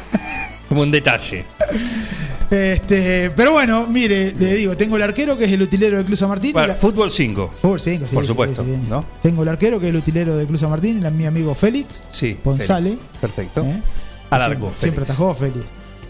Como 0.68 0.82
un 0.82 0.90
detalle. 0.90 1.44
este, 2.54 3.30
pero 3.36 3.52
bueno, 3.52 3.86
mire, 3.86 4.34
le 4.38 4.54
digo, 4.56 4.76
tengo 4.76 4.96
el 4.96 5.02
arquero 5.02 5.36
que 5.36 5.44
es 5.44 5.52
el 5.52 5.62
utilero 5.62 5.98
de 5.98 6.04
Cruz 6.04 6.18
San 6.18 6.28
Martín. 6.28 6.50
y 6.50 6.52
Bueno, 6.54 6.68
la- 6.68 6.74
fútbol 6.76 7.10
5. 7.10 7.52
Fútbol 7.56 7.80
5, 7.80 8.06
sí, 8.08 8.14
Por 8.14 8.26
supuesto, 8.26 8.64
sí, 8.64 8.70
sí. 8.84 8.90
¿no? 8.90 9.04
Tengo 9.22 9.42
el 9.42 9.48
arquero 9.48 9.78
que 9.80 9.86
es 9.86 9.90
el 9.90 9.96
utilero 9.96 10.36
de 10.36 10.46
Cruz 10.46 10.60
San 10.60 10.70
Martín, 10.70 11.02
la- 11.02 11.10
mi 11.10 11.26
amigo 11.26 11.54
Félix 11.54 12.02
Sí. 12.08 12.38
González. 12.44 12.94
Perfecto. 13.20 13.62
¿eh? 13.62 13.82
Al 14.30 14.40
Sí, 14.40 14.46
arco. 14.50 14.72
Siempre 14.74 15.04
Félix. 15.04 15.10
atajó 15.10 15.34
Félix. 15.34 15.64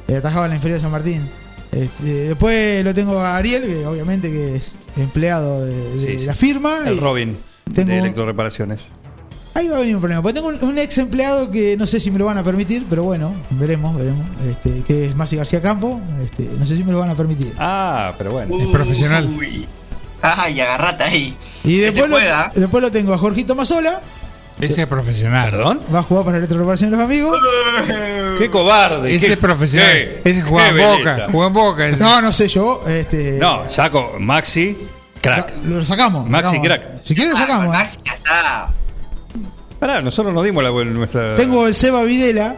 Eh, 0.08 0.16
atajaba 0.16 0.46
en 0.46 0.50
la 0.50 0.56
inferior 0.56 0.78
de 0.78 0.82
San 0.82 0.92
Martín. 0.92 1.28
Este, 1.72 2.04
después 2.28 2.84
lo 2.84 2.94
tengo 2.94 3.18
a 3.18 3.36
Ariel, 3.36 3.64
que 3.64 3.86
obviamente 3.86 4.30
que 4.30 4.56
es 4.56 4.72
empleado 4.96 5.64
de, 5.64 6.20
la 6.24 6.34
firma. 6.34 6.78
El 6.86 6.96
y 6.96 7.00
Robin 7.00 7.36
tengo- 7.74 7.90
de 7.90 7.98
electroreparaciones. 7.98 8.82
Ahí 9.54 9.68
va 9.68 9.76
a 9.76 9.80
venir 9.80 9.94
un 9.94 10.00
problema. 10.00 10.20
Porque 10.20 10.34
tengo 10.34 10.48
un, 10.48 10.62
un 10.62 10.78
ex 10.78 10.98
empleado 10.98 11.50
que 11.50 11.76
no 11.76 11.86
sé 11.86 12.00
si 12.00 12.10
me 12.10 12.18
lo 12.18 12.24
van 12.26 12.38
a 12.38 12.42
permitir, 12.42 12.86
pero 12.90 13.04
bueno, 13.04 13.34
veremos, 13.50 13.96
veremos. 13.96 14.26
Este, 14.48 14.82
que 14.82 15.06
es 15.06 15.14
Masi 15.16 15.36
García 15.36 15.62
Campo. 15.62 16.00
Este, 16.22 16.42
no 16.58 16.66
sé 16.66 16.76
si 16.76 16.82
me 16.84 16.90
lo 16.92 16.98
van 16.98 17.10
a 17.10 17.14
permitir. 17.14 17.54
Ah, 17.58 18.12
pero 18.18 18.32
bueno. 18.32 18.58
Es 18.60 18.66
profesional. 18.68 19.26
Uy. 19.38 19.66
Ay, 20.22 20.58
agarrate 20.60 21.04
ahí. 21.04 21.36
Y 21.62 21.76
después 21.78 22.08
lo, 22.08 22.16
juega. 22.16 22.50
después 22.54 22.82
lo 22.82 22.90
tengo 22.90 23.12
a 23.14 23.18
Jorgito 23.18 23.54
Mazola. 23.54 24.00
Ese 24.60 24.82
es 24.82 24.86
profesional. 24.88 25.50
¿Perdón? 25.50 25.80
Va 25.94 25.98
a 25.98 26.02
jugar 26.02 26.24
para 26.24 26.36
Electroreparación 26.38 26.90
de 26.90 26.96
los 26.96 27.04
amigos. 27.04 27.38
¡Qué 28.38 28.50
cobarde! 28.50 29.14
Ese 29.14 29.26
qué- 29.26 29.32
es 29.34 29.38
profesional. 29.38 29.90
qué- 29.92 30.20
Ese 30.24 30.42
juega 30.42 30.68
en 30.70 30.76
Boca. 30.78 31.26
Juega 31.30 31.46
en 31.48 31.52
Boca. 31.52 31.88
ese. 31.88 32.02
No, 32.02 32.22
no 32.22 32.32
sé 32.32 32.48
yo. 32.48 32.82
Este, 32.88 33.32
No, 33.38 33.68
saco 33.68 34.14
Maxi, 34.18 34.76
crack. 35.20 35.52
Lo 35.64 35.84
sacamos. 35.84 36.28
Maxi, 36.28 36.56
sacamos. 36.56 36.66
crack. 36.68 36.88
Si 37.02 37.14
quieres 37.14 37.32
lo 37.32 37.38
sacamos. 37.38 37.66
¿eh? 37.66 37.68
Max 37.78 37.98
ya 38.04 38.12
está. 38.14 38.72
Pará, 39.84 40.00
nosotros 40.00 40.32
nos 40.32 40.42
dimos 40.42 40.62
la 40.64 40.70
nuestra. 40.70 41.34
Tengo 41.36 41.66
el 41.66 41.74
Seba 41.74 42.02
Videla. 42.04 42.56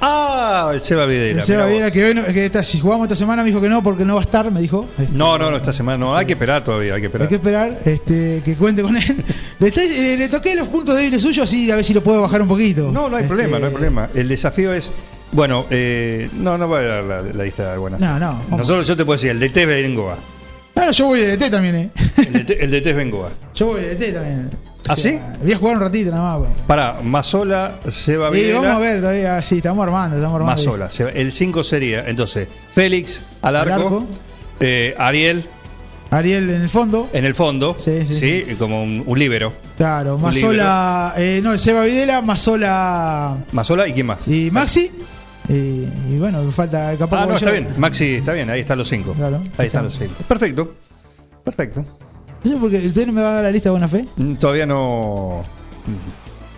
Ah, 0.00 0.70
el 0.72 0.80
Seba 0.80 1.04
Videla. 1.04 1.40
El 1.40 1.44
Seba 1.44 1.64
mirá 1.64 1.66
vos. 1.66 1.72
Videla 1.72 1.90
que, 1.90 2.04
hoy 2.04 2.14
no- 2.14 2.24
que 2.32 2.44
esta- 2.44 2.62
si 2.62 2.78
jugamos 2.78 3.06
esta 3.06 3.16
semana 3.16 3.42
me 3.42 3.48
dijo 3.48 3.60
que 3.60 3.68
no 3.68 3.82
porque 3.82 4.04
no 4.04 4.14
va 4.14 4.20
a 4.20 4.22
estar, 4.22 4.48
me 4.52 4.60
dijo. 4.60 4.88
Este, 4.96 5.12
No, 5.12 5.36
no, 5.36 5.50
no, 5.50 5.56
esta 5.56 5.72
semana 5.72 5.98
no. 5.98 6.14
Hay 6.16 6.26
que 6.26 6.34
esperar 6.34 6.62
todavía, 6.62 6.94
hay 6.94 7.00
que 7.00 7.06
Hay 7.06 7.08
esperar. 7.08 7.28
que 7.28 7.34
esperar 7.34 7.78
este, 7.86 8.42
que 8.44 8.54
cuente 8.54 8.82
con 8.82 8.96
él. 8.96 9.24
Le, 9.58 9.66
estoy- 9.66 9.82
eh, 9.92 10.16
le 10.16 10.28
toqué 10.28 10.54
los 10.54 10.68
puntos 10.68 10.94
débiles 10.94 11.20
suyos 11.20 11.42
así 11.44 11.68
a 11.72 11.74
ver 11.74 11.84
si 11.84 11.92
lo 11.92 12.04
puedo 12.04 12.22
bajar 12.22 12.40
un 12.40 12.46
poquito. 12.46 12.92
No, 12.92 13.08
no 13.08 13.16
hay 13.16 13.24
Este, 13.24 13.34
problema, 13.34 13.58
no 13.58 13.66
hay 13.66 13.72
problema. 13.72 14.08
El 14.14 14.28
desafío 14.28 14.72
es. 14.72 14.92
Bueno, 15.32 15.66
eh, 15.70 16.30
no, 16.34 16.56
no 16.56 16.68
voy 16.68 16.84
a 16.84 16.86
dar 16.86 17.02
la, 17.04 17.22
la 17.22 17.42
lista 17.42 17.72
de 17.72 17.78
buenas. 17.78 17.98
No, 17.98 18.16
no. 18.20 18.26
vamos. 18.44 18.58
Nosotros, 18.58 18.86
yo 18.86 18.96
te 18.96 19.04
puedo 19.04 19.16
decir, 19.16 19.30
el 19.32 19.40
DT 19.40 19.56
es 19.62 19.66
Bengoa. 19.66 20.16
No, 20.76 20.92
yo 20.92 21.06
voy 21.06 21.18
de 21.18 21.36
DT 21.36 21.50
también, 21.50 21.74
eh. 21.74 21.90
El 22.16 22.32
DT, 22.32 22.50
el 22.62 22.70
DT 22.70 22.90
es 22.90 22.96
Bengoa. 22.96 23.30
Yo 23.56 23.66
voy 23.66 23.80
de 23.82 23.96
DT 23.96 24.12
también. 24.14 24.69
¿Ah, 24.92 24.96
sí? 24.96 25.18
Voy 25.42 25.52
a 25.52 25.56
jugar 25.56 25.76
un 25.76 25.82
ratito 25.82 26.10
nada 26.10 26.38
más. 26.38 26.48
pues. 26.48 26.66
Pará, 26.66 26.98
Mazola, 27.02 27.78
Seba 27.90 28.28
Y 28.30 28.32
Videla. 28.32 28.60
vamos 28.60 28.74
a 28.76 28.78
ver 28.78 29.00
todavía. 29.00 29.42
Sí, 29.42 29.56
estamos 29.58 29.82
armando, 29.84 30.16
estamos 30.16 30.36
armando. 30.40 30.56
Mazola. 30.62 31.10
El 31.14 31.32
5 31.32 31.64
sería, 31.64 32.08
entonces, 32.08 32.48
Félix 32.72 33.20
al 33.42 33.56
Al 33.56 33.70
arco, 33.72 34.06
eh, 34.58 34.94
Ariel 34.98 35.44
Ariel 36.10 36.50
en 36.50 36.62
el 36.62 36.68
fondo. 36.68 37.08
en 37.12 37.24
el 37.24 37.34
fondo, 37.36 37.76
Sí, 37.78 38.04
sí, 38.04 38.44
como 38.58 38.82
un, 38.82 39.04
un 39.06 39.18
líbero. 39.18 39.52
Claro, 39.76 40.16
Un 40.16 40.22
Mazola. 40.22 41.14
Eh, 41.16 41.40
no, 41.42 41.56
Seba 41.56 41.84
Videla, 41.84 42.20
Mazola 42.20 43.36
Mazola 43.52 43.86
y 43.86 43.92
quién 43.92 44.06
más. 44.06 44.26
y 44.26 44.50
Maxi. 44.50 44.90
Y, 45.48 45.52
y 45.54 46.16
bueno, 46.18 46.42
me 46.42 46.50
falta 46.52 46.96
capaz 46.96 47.22
Ah, 47.22 47.26
no, 47.26 47.36
está 47.36 47.50
bien. 47.52 47.68
Maxi, 47.78 48.16
está 48.16 48.32
bien, 48.32 48.50
ahí 48.50 48.60
están 48.60 48.78
los 48.78 48.88
cinco. 48.88 49.12
Claro, 49.14 49.40
ahí 49.56 49.66
están 49.66 49.84
los 49.84 49.96
cinco. 49.96 50.14
Perfecto. 50.28 50.74
Perfecto. 51.44 51.84
No 52.42 52.50
sé 52.50 52.56
por 52.56 52.70
qué. 52.70 52.86
¿Usted 52.86 53.06
no 53.06 53.12
me 53.12 53.22
va 53.22 53.30
a 53.30 53.32
dar 53.34 53.44
la 53.44 53.50
lista 53.50 53.68
de 53.68 53.72
buena 53.72 53.88
fe? 53.88 54.06
Mm, 54.16 54.34
Todavía 54.34 54.66
no. 54.66 55.42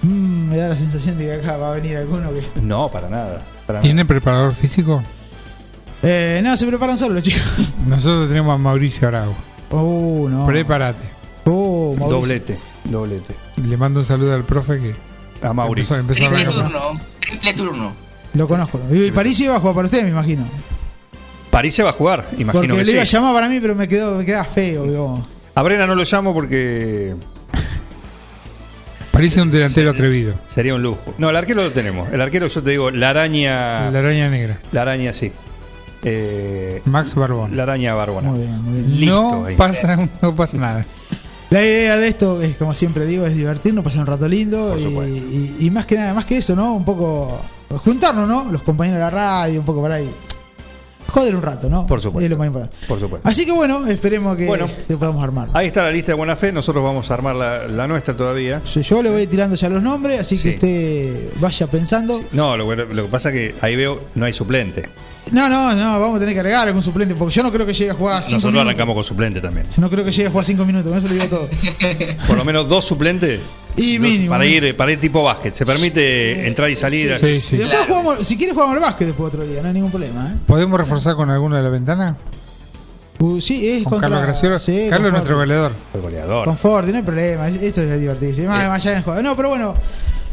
Mm, 0.03 0.49
me 0.49 0.57
da 0.57 0.69
la 0.69 0.77
sensación 0.77 1.19
de 1.19 1.27
que 1.27 1.33
acá 1.35 1.57
va 1.57 1.73
a 1.73 1.75
venir 1.75 1.97
alguno 1.97 2.31
que. 2.33 2.61
No, 2.61 2.89
para 2.89 3.09
nada. 3.09 3.43
Para 3.67 3.79
nada. 3.79 3.83
¿Tiene 3.83 4.05
preparador 4.05 4.55
físico? 4.55 5.03
Eh, 6.03 6.41
no, 6.43 6.57
se 6.57 6.67
preparan 6.67 6.99
solos 6.99 7.15
los 7.15 7.23
chicos. 7.23 7.43
Nosotros 7.87 8.29
tenemos 8.29 8.55
a 8.55 8.59
Mauricio 8.59 9.09
Arago. 9.09 9.35
Uh, 9.71 10.29
no. 10.29 10.47
Prepárate. 10.47 11.09
Mauricio. 11.45 12.09
Doblete, 12.09 12.59
doblete. 12.85 13.35
Le 13.65 13.77
mando 13.77 14.01
un 14.01 14.07
saludo 14.07 14.35
al 14.35 14.45
profe 14.45 14.81
que. 14.81 14.95
A 15.47 15.53
Mauri. 15.53 15.81
Empezó, 15.83 15.97
empezó 15.97 16.25
a 16.25 16.29
Triple 16.29 16.53
turno. 16.53 16.81
Triple 17.21 17.55
turno. 17.55 17.93
Lo 18.35 18.49
conozco. 18.49 18.81
Y 18.91 19.11
París 19.11 19.39
iba 19.41 19.57
a 19.57 19.61
jugar 19.61 19.75
para 19.75 19.87
usted, 19.87 20.05
me 20.05 20.11
imagino. 20.11 20.47
París 21.51 21.75
se 21.75 21.83
va 21.83 21.91
a 21.91 21.93
jugar, 21.93 22.25
imagino 22.39 22.53
Porque 22.53 22.69
que 22.69 22.85
le 22.85 22.93
iba 22.93 23.03
a 23.03 23.05
llamar 23.05 23.35
para 23.35 23.49
mí, 23.49 23.59
pero 23.61 23.75
me 23.75 23.87
quedó, 23.87 24.17
me 24.17 24.25
queda 24.25 24.43
feo, 24.45 24.85
digo. 24.85 25.23
A 25.55 25.63
Brena 25.63 25.87
no 25.87 25.95
lo 25.95 26.05
llamo 26.05 26.33
porque 26.33 27.15
Parece 29.11 29.43
un 29.43 29.51
delantero 29.51 29.91
atrevido. 29.91 30.35
sería 30.49 30.75
un 30.75 30.83
lujo. 30.83 31.15
No, 31.19 31.29
el 31.31 31.37
arquero 31.37 31.63
lo 31.63 31.71
tenemos. 31.71 32.11
El 32.13 32.21
arquero, 32.23 32.47
yo 32.47 32.63
te 32.63 32.71
digo, 32.71 32.91
la 32.91 33.11
araña. 33.11 33.91
La 33.91 33.99
araña 33.99 34.31
negra. 34.31 34.59
La 34.73 34.83
araña, 34.83 35.13
sí. 35.13 35.31
Eh, 36.05 36.81
Max 36.87 37.15
Barbón. 37.15 37.55
la 37.57 37.65
araña 37.65 37.95
bárbara. 37.95 38.27
Muy 38.29 38.39
bien, 38.41 38.63
muy 38.63 38.81
bien. 38.81 39.01
Listo. 39.01 39.15
no, 39.15 39.45
ahí. 39.47 39.55
pasa, 39.57 40.09
no 40.23 40.35
pasa 40.35 40.57
nada. 40.57 40.87
La 41.51 41.63
idea 41.63 41.99
de 41.99 42.09
esto 42.09 42.41
es, 42.41 42.57
como 42.57 42.75
siempre 42.75 43.05
digo, 43.05 43.27
es 43.27 43.37
divertirnos, 43.37 43.85
pasar 43.85 44.01
un 44.01 44.07
rato 44.07 44.27
lindo 44.27 44.75
Por 44.95 45.07
y, 45.07 45.13
y- 45.61 45.67
y 45.67 45.71
más 45.71 45.85
que 45.85 45.97
nada, 45.97 46.15
más 46.15 46.25
que 46.25 46.39
eso, 46.39 46.57
¿no? 46.57 46.73
Un 46.75 46.85
poco 46.87 47.39
juntarnos, 47.85 48.27
¿no? 48.27 48.51
Los 48.51 48.63
compañeros 48.63 48.97
de 48.99 49.05
la 49.05 49.11
radio, 49.11 49.61
un 49.61 49.67
poco 49.67 49.83
para 49.83 49.97
ahí. 49.97 50.11
Joder 51.13 51.37
un 51.37 51.43
rato, 51.43 51.69
¿no? 51.69 51.87
Por 51.87 52.01
supuesto. 52.01 52.25
Es 52.25 52.31
lo 52.31 52.39
más 52.39 52.47
importante. 52.47 52.75
Por 52.89 52.99
supuesto. 52.99 53.29
Así 53.29 53.45
que 53.47 53.53
bueno, 53.53 53.87
esperemos 53.87 54.37
que, 54.37 54.47
Bueno. 54.47 54.69
que 54.89 54.97
podamos 54.97 55.23
armar. 55.23 55.49
Ahí 55.53 55.67
está 55.67 55.83
la 55.83 55.91
lista 55.91 56.13
de 56.13 56.17
buena 56.17 56.37
fe. 56.37 56.53
Nosotros 56.53 56.83
vamos 56.83 57.11
a 57.11 57.15
armar 57.15 57.37
la, 57.37 57.69
la 57.69 57.87
nuestra 57.87 58.17
todavía. 58.17 58.63
Sí, 58.65 58.83
Yo 58.83 59.03
le 59.03 59.11
voy 59.11 59.27
tirando 59.27 59.55
ya 59.55 59.69
los 59.69 59.83
nombres, 59.83 60.21
así 60.21 60.37
Sí. 60.37 60.43
que 60.45 60.51
usted 60.57 61.41
vaya 61.41 61.67
pensando. 61.67 62.21
No, 62.33 62.57
lo, 62.57 62.67
que 62.69 63.03
pasa 63.11 63.29
es 63.29 63.35
que 63.35 63.55
ahí 63.61 63.77
veo 63.77 64.01
no 64.15 64.25
hay 64.25 64.33
suplente. 64.33 64.89
No, 65.31 65.49
no, 65.49 65.75
no, 65.75 66.01
vamos 66.01 66.17
a 66.17 66.21
tener 66.21 66.35
que 66.35 66.41
agregar 66.41 66.67
algún 66.67 66.83
suplente, 66.83 67.15
porque 67.15 67.33
yo 67.35 67.43
no 67.45 67.53
creo 67.53 67.65
que 67.65 67.73
llegue 67.75 67.91
a 67.93 67.95
jugar 67.95 68.23
5 68.25 68.35
Nosotros 68.37 68.53
minutos. 68.55 68.69
arrancamos 68.69 68.95
con 68.95 69.05
suplente 69.05 69.41
también. 69.41 69.67
Yo 69.77 69.81
no 69.81 69.89
creo 69.89 70.05
que 70.05 70.11
llegue 70.11 70.27
a 70.27 70.31
jugar 70.31 70.45
5 70.45 70.65
minutos, 70.65 70.89
con 70.89 70.99
eso 70.99 71.07
le 71.09 71.15
digo 71.15 71.27
todo. 71.29 71.49
Por 72.27 72.37
lo 72.37 72.45
menos 72.45 72.67
dos 72.69 72.85
suplentes. 72.85 73.39
Y 73.77 73.99
mínimo, 73.99 74.31
Para 74.31 74.45
ir, 74.47 74.77
para 74.77 74.93
ir 74.93 75.01
tipo 75.01 75.23
básquet. 75.23 75.55
Se 75.55 75.65
permite 75.65 76.47
entrar 76.47 76.69
y 76.69 76.77
salir. 76.77 77.17
Sí, 77.21 77.41
sí. 77.41 77.57
Y 77.57 77.59
después 77.59 77.85
jugamos, 77.87 78.27
si 78.27 78.37
quieres 78.37 78.55
jugamos 78.55 78.77
al 78.77 78.83
básquet 78.83 79.07
después 79.09 79.29
otro 79.35 79.45
día, 79.47 79.63
no 79.63 79.69
hay 79.69 79.75
ningún 79.75 79.91
problema, 79.91 80.29
¿eh? 80.31 80.39
¿Podemos 80.47 80.79
reforzar 80.79 81.17
con 81.17 81.31
alguno 81.31 81.57
de 81.57 81.63
la 81.63 81.69
ventana? 81.71 82.17
Uh, 83.19 83.41
sí, 83.41 83.67
es 83.71 83.85
Con 83.85 83.93
contra 83.93 84.09
Carlos 84.09 84.27
Graciolo. 84.27 84.59
sí, 84.59 84.87
Carlos 84.91 85.07
es 85.09 85.13
nuestro 85.13 85.37
goleador. 85.37 85.73
El 85.95 86.01
goleador. 86.01 86.45
Con 86.45 86.57
Forti, 86.57 86.91
no 86.91 86.99
hay 86.99 87.03
problema. 87.05 87.49
Esto 87.49 87.81
es 87.81 88.01
divertirse. 88.01 88.47
Más, 88.47 88.67
más 88.69 88.85
allá 88.85 88.97
en 88.99 89.03
juego. 89.05 89.23
No, 89.23 89.37
pero 89.37 89.49
bueno. 89.51 89.75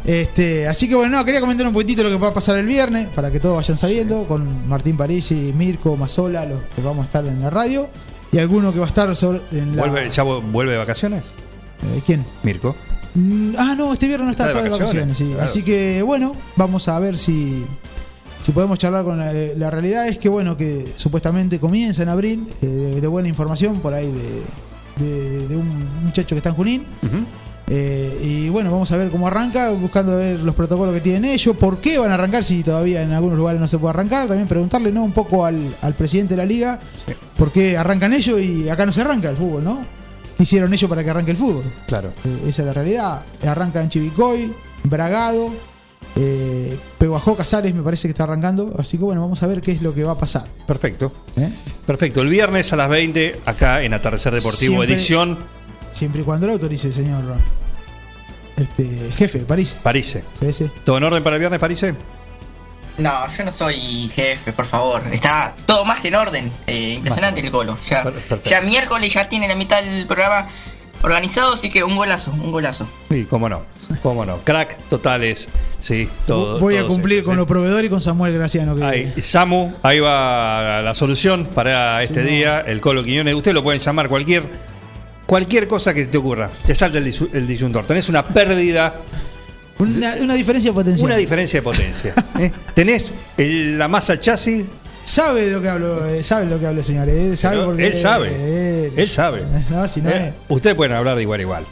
Este, 0.05 0.65
así 0.67 0.87
que 0.87 0.95
bueno, 0.95 1.17
no, 1.17 1.25
quería 1.25 1.41
comentar 1.41 1.67
un 1.67 1.73
poquitito 1.73 2.03
lo 2.03 2.09
que 2.09 2.15
va 2.17 2.29
a 2.29 2.33
pasar 2.33 2.57
el 2.57 2.65
viernes, 2.65 3.09
para 3.09 3.29
que 3.31 3.39
todos 3.39 3.57
vayan 3.57 3.77
sabiendo, 3.77 4.27
con 4.27 4.67
Martín 4.67 4.95
Parisi, 4.97 5.53
Mirko, 5.55 5.97
Mazola, 5.97 6.45
los 6.45 6.61
que 6.75 6.81
vamos 6.81 7.03
a 7.03 7.05
estar 7.05 7.25
en 7.25 7.41
la 7.41 7.49
radio, 7.49 7.87
y 8.31 8.39
alguno 8.39 8.71
que 8.73 8.79
va 8.79 8.85
a 8.85 8.87
estar 8.87 9.13
sobre, 9.15 9.41
en 9.51 9.75
la. 9.75 9.85
¿Vuelve, 9.85 10.09
¿Ya 10.09 10.23
vu- 10.23 10.41
vuelve 10.51 10.71
de 10.71 10.77
vacaciones? 10.77 11.23
Eh, 11.95 12.01
¿Quién? 12.05 12.25
Mirko. 12.43 12.75
Mm, 13.19 13.55
ah, 13.57 13.75
no, 13.77 13.91
este 13.93 14.07
viernes 14.07 14.25
no 14.25 14.31
está, 14.31 14.47
Está 14.47 14.63
de 14.63 14.69
vacaciones. 14.69 14.93
vacaciones, 14.93 15.17
sí. 15.17 15.25
claro. 15.25 15.43
Así 15.43 15.63
que 15.63 16.01
bueno, 16.03 16.33
vamos 16.55 16.87
a 16.87 16.99
ver 16.99 17.17
si, 17.17 17.65
si 18.41 18.51
podemos 18.51 18.77
charlar 18.79 19.03
con 19.03 19.17
la, 19.19 19.33
la 19.33 19.69
realidad. 19.69 20.07
Es 20.07 20.17
que 20.17 20.29
bueno, 20.29 20.55
que 20.55 20.91
supuestamente 20.95 21.59
comienza 21.59 22.03
en 22.03 22.09
abril, 22.09 22.47
eh, 22.61 22.65
de, 22.65 23.01
de 23.01 23.07
buena 23.07 23.27
información 23.27 23.79
por 23.81 23.93
ahí 23.93 24.11
de, 24.11 25.03
de- 25.05 25.47
de 25.47 25.55
un 25.55 25.85
muchacho 26.03 26.29
que 26.29 26.37
está 26.37 26.49
en 26.49 26.55
Junín. 26.55 26.85
Eh, 27.71 28.19
y 28.23 28.49
bueno, 28.49 28.71
vamos 28.71 28.91
a 28.91 28.97
ver 28.97 29.09
cómo 29.11 29.27
arranca, 29.27 29.69
buscando 29.69 30.17
ver 30.17 30.39
los 30.39 30.55
protocolos 30.55 30.91
que 30.93 31.01
tienen 31.01 31.23
ellos, 31.25 31.55
por 31.55 31.79
qué 31.79 31.99
van 31.99 32.09
a 32.09 32.15
arrancar 32.15 32.43
si 32.43 32.63
todavía 32.63 33.03
en 33.03 33.11
algunos 33.11 33.37
lugares 33.37 33.61
no 33.61 33.67
se 33.67 33.77
puede 33.77 33.91
arrancar. 33.91 34.27
También 34.27 34.47
preguntarle 34.47 34.91
¿no? 34.91 35.03
un 35.03 35.11
poco 35.11 35.45
al, 35.45 35.75
al 35.81 35.93
presidente 35.93 36.33
de 36.33 36.37
la 36.37 36.45
liga 36.45 36.79
por 37.37 37.51
qué 37.51 37.77
arrancan 37.77 38.11
ellos 38.13 38.41
y 38.41 38.67
acá 38.69 38.85
no 38.87 38.91
se 38.91 39.01
arranca 39.01 39.29
el 39.29 39.35
fútbol, 39.35 39.63
¿no? 39.63 39.98
¿Qué 40.39 40.43
hicieron 40.43 40.73
ellos 40.73 40.89
para 40.89 41.03
que 41.03 41.09
arranque 41.09 41.31
el 41.31 41.37
fútbol? 41.37 41.65
Claro. 41.85 42.13
Eh, 42.23 42.45
esa 42.47 42.61
es 42.61 42.65
la 42.67 42.71
realidad. 42.73 43.23
Arranca 43.45 43.81
en 43.81 43.89
Chivicoy, 43.89 44.53
Bragado, 44.85 45.51
Eh, 46.15 46.77
Peguajó 46.97 47.35
Casares 47.35 47.73
me 47.75 47.83
parece 47.83 48.07
que 48.07 48.11
está 48.11 48.23
arrancando. 48.23 48.73
Así 48.79 48.97
que 48.97 49.03
bueno, 49.03 49.19
vamos 49.21 49.43
a 49.43 49.47
ver 49.47 49.59
qué 49.59 49.73
es 49.73 49.81
lo 49.81 49.93
que 49.93 50.03
va 50.05 50.13
a 50.13 50.17
pasar. 50.17 50.47
Perfecto. 50.65 51.11
¿Eh? 51.35 51.49
Perfecto. 51.85 52.21
El 52.21 52.29
viernes 52.29 52.71
a 52.71 52.77
las 52.77 52.87
20, 52.89 53.41
acá 53.45 53.83
en 53.83 53.93
Atardecer 53.93 54.33
Deportivo, 54.33 54.75
Siempre- 54.75 54.93
edición 54.95 55.37
Siempre 55.91 56.21
y 56.21 56.23
cuando 56.23 56.47
lo 56.47 56.53
autorice, 56.53 56.91
señor. 56.93 57.23
Este, 58.55 59.09
jefe, 59.15 59.39
París. 59.39 59.75
París. 59.83 60.17
Sí, 60.39 60.53
sí. 60.53 60.71
¿Todo 60.85 60.97
en 60.97 61.03
orden 61.03 61.21
para 61.23 61.35
el 61.35 61.39
viernes, 61.41 61.59
París? 61.59 61.83
No, 62.97 63.11
yo 63.37 63.43
no 63.45 63.51
soy 63.51 64.09
jefe, 64.13 64.51
por 64.53 64.65
favor. 64.65 65.01
Está 65.11 65.53
todo 65.65 65.85
más 65.85 66.01
que 66.01 66.09
en 66.09 66.15
orden. 66.15 66.51
Eh, 66.67 66.93
impresionante 66.97 67.39
el 67.41 67.49
golo. 67.51 67.77
Ya, 67.89 68.11
ya 68.43 68.61
miércoles 68.61 69.13
ya 69.13 69.29
tiene 69.29 69.47
la 69.47 69.55
mitad 69.55 69.81
del 69.81 70.05
programa 70.05 70.47
organizado, 71.01 71.53
así 71.53 71.69
que 71.69 71.83
un 71.83 71.95
golazo, 71.95 72.31
un 72.31 72.51
golazo. 72.51 72.87
Sí, 73.09 73.25
cómo 73.29 73.47
no. 73.47 73.61
Cómo 74.03 74.25
no. 74.25 74.39
Crack 74.43 74.77
totales. 74.89 75.47
Sí, 75.79 76.09
todo. 76.27 76.59
Voy 76.59 76.75
a 76.75 76.85
cumplir 76.85 77.23
con 77.23 77.37
los 77.37 77.47
proveedores 77.47 77.85
y 77.85 77.89
con 77.89 78.01
Samuel 78.01 78.33
Graciano. 78.33 78.75
Que, 78.75 78.83
Ahí, 78.83 79.13
Samu, 79.21 79.73
ahí 79.81 79.99
va 80.01 80.81
la 80.83 80.93
solución 80.93 81.45
para 81.47 82.01
este 82.03 82.21
día, 82.23 82.59
el 82.59 82.81
Colo 82.81 83.03
Quiñones. 83.03 83.33
Usted 83.33 83.53
lo 83.53 83.63
pueden 83.63 83.79
llamar 83.81 84.09
cualquier 84.09 84.43
cualquier 85.25 85.67
cosa 85.67 85.93
que 85.93 86.05
te 86.05 86.17
ocurra. 86.17 86.49
Te 86.65 86.75
salta 86.75 86.97
el, 86.97 87.05
disu- 87.05 87.29
el 87.33 87.47
disyuntor. 87.47 87.85
Tenés 87.85 88.09
una 88.09 88.25
pérdida, 88.25 88.95
Una, 89.79 90.15
una 90.21 90.33
diferencia 90.35 90.71
potencial. 90.73 91.05
una 91.05 91.15
diferencia 91.15 91.59
de 91.59 91.63
potencia. 91.63 92.13
¿eh? 92.39 92.51
Tenés 92.73 93.13
el- 93.37 93.77
la 93.77 93.87
masa 93.87 94.19
chasis. 94.19 94.65
Sabe 95.05 95.45
de 95.45 95.51
lo 95.53 95.61
que 95.61 95.69
hablo, 95.69 96.05
eh, 96.05 96.21
sabe 96.21 96.45
lo 96.45 96.59
que 96.59 96.67
hablo, 96.67 96.83
señor. 96.83 97.09
eh, 97.09 97.35
sabe 97.35 97.55
Pero 97.55 97.65
porque, 97.67 97.87
él 97.87 97.95
sabe. 97.95 98.27
eh, 98.31 98.93
Él 98.95 99.09
sabe. 99.09 99.43
No, 99.71 99.87
si 99.87 100.01
no 100.01 100.09
¿eh? 100.11 100.27
es. 100.27 100.33
Ustedes 100.49 100.75
pueden 100.75 100.93
hablar 100.93 101.15
de 101.15 101.23
igual 101.23 101.39
a 101.39 101.43
igual. 101.43 101.65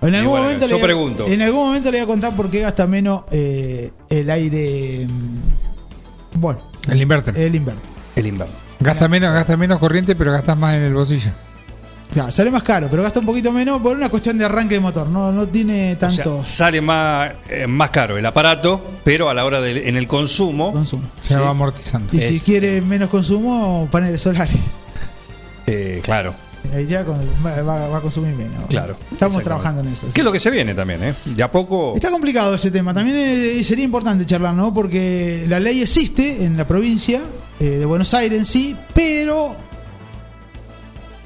En 0.00 0.14
algún, 0.14 0.24
Igual, 0.28 0.42
momento 0.44 0.66
yo 0.66 0.68
le 0.68 0.74
voy 0.74 0.82
a- 0.82 0.84
pregunto. 0.86 1.26
en 1.26 1.42
algún 1.42 1.66
momento 1.66 1.90
le 1.90 1.98
voy 1.98 2.04
a 2.04 2.06
contar 2.06 2.36
por 2.36 2.50
qué 2.50 2.60
gasta 2.60 2.86
menos 2.86 3.24
eh, 3.30 3.90
el 4.08 4.30
aire. 4.30 5.06
mm, 5.08 6.40
Bueno, 6.40 6.70
El 6.88 7.00
inverter. 7.02 7.36
el 7.38 7.54
inverter. 7.54 7.84
El 8.16 8.26
inverno. 8.28 8.54
Gasta 8.80 9.08
menos, 9.08 9.32
gasta 9.34 9.56
menos 9.56 9.78
corriente, 9.78 10.14
pero 10.14 10.32
gastas 10.32 10.56
más 10.56 10.74
en 10.74 10.82
el 10.82 10.94
bolsillo. 10.94 11.30
Claro, 12.14 12.30
sale 12.32 12.50
más 12.50 12.62
caro, 12.62 12.86
pero 12.90 13.02
gasta 13.02 13.20
un 13.20 13.26
poquito 13.26 13.52
menos 13.52 13.80
por 13.82 13.94
una 13.96 14.08
cuestión 14.08 14.38
de 14.38 14.44
arranque 14.46 14.76
de 14.76 14.80
motor. 14.80 15.06
No, 15.08 15.32
no 15.32 15.46
tiene 15.48 15.92
O 15.94 15.98
sea, 15.98 16.08
tanto. 16.08 16.44
sale 16.44 16.80
más, 16.80 17.32
eh, 17.50 17.66
más 17.66 17.90
caro 17.90 18.16
el 18.16 18.24
aparato, 18.24 18.80
pero 19.04 19.28
a 19.28 19.34
la 19.34 19.44
hora 19.44 19.60
del 19.60 19.78
en 19.78 19.96
el 19.96 20.06
consumo, 20.08 20.72
Se 21.18 21.36
va 21.36 21.50
amortizando. 21.50 22.16
y 22.16 22.20
si 22.22 22.40
quiere 22.40 22.80
menos 22.80 23.08
consumo, 23.10 23.86
paneles 23.90 24.22
solares. 24.22 24.54
eh, 25.66 26.00
claro, 26.02 26.34
Ahí 26.74 26.86
ya 26.86 27.04
con- 27.04 27.20
va, 27.44 27.60
va- 27.62 27.98
a 27.98 28.00
consumir 28.00 28.34
menos. 28.34 28.66
claro. 28.70 28.96
Estamos 29.12 29.42
trabajando 29.42 29.82
en 29.82 29.88
eso. 29.88 30.06
¿Qué 30.14 30.22
es 30.22 30.24
lo 30.24 30.32
que 30.32 30.40
se 30.40 30.50
viene 30.50 30.74
también, 30.74 31.04
eh? 31.04 31.14
De 31.26 31.42
a 31.42 31.50
poco. 31.52 31.92
Está 31.94 32.10
complicado 32.10 32.54
ese 32.54 32.70
tema. 32.70 32.94
También 32.94 33.16
eh, 33.18 33.62
sería 33.64 33.84
importante 33.84 34.24
charlar, 34.24 34.54
¿no? 34.54 34.72
Porque 34.72 35.44
la 35.46 35.60
ley 35.60 35.82
existe 35.82 36.42
en 36.44 36.56
la 36.56 36.66
provincia 36.66 37.20
eh, 37.60 37.64
de 37.64 37.84
Buenos 37.84 38.14
Aires 38.14 38.38
en 38.38 38.44
sí, 38.46 38.74
pero 38.94 39.54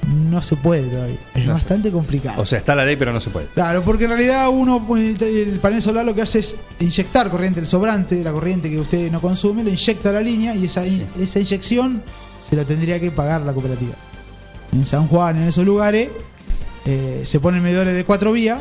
no 0.07 0.41
se 0.43 0.57
puede 0.57 0.89
todavía. 0.89 1.19
Es 1.35 1.47
No 1.47 1.53
bastante 1.55 1.91
complicado. 1.91 2.41
O 2.41 2.47
sea, 2.47 2.59
está 2.59 2.75
la 2.75 2.85
ley, 2.85 2.97
pero 2.97 3.13
no 3.13 3.21
se 3.21 3.31
puede. 3.31 3.47
Claro, 3.49 3.83
porque 3.83 4.05
en 4.05 4.11
realidad 4.11 4.49
uno, 4.51 4.87
el 4.97 5.59
panel 5.61 5.83
solar 5.83 6.05
lo 6.05 6.15
que 6.15 6.23
hace 6.23 6.39
es 6.39 6.57
inyectar 6.81 7.31
corriente, 7.31 7.61
el 7.61 7.67
sobrante, 7.67 8.23
la 8.23 8.33
corriente 8.33 8.71
que 8.71 8.79
usted 8.79 9.11
no 9.11 9.21
consume, 9.21 9.63
lo 9.65 9.71
inyecta 9.71 10.11
a 10.11 10.13
la 10.13 10.21
línea 10.21 10.55
y 10.55 10.67
esa, 10.67 10.85
esa 10.85 11.41
inyección 11.41 12.03
se 12.49 12.57
la 12.57 12.65
tendría 12.65 12.99
que 13.01 13.11
pagar 13.11 13.43
la 13.43 13.53
cooperativa. 13.53 13.95
En 14.73 14.85
San 14.85 15.09
Juan, 15.09 15.37
en 15.37 15.49
esos 15.49 15.65
lugares, 15.65 16.11
eh, 16.87 17.23
se 17.25 17.41
ponen 17.41 17.63
medidores 17.63 17.95
de 17.95 18.05
cuatro 18.05 18.33
vías. 18.33 18.61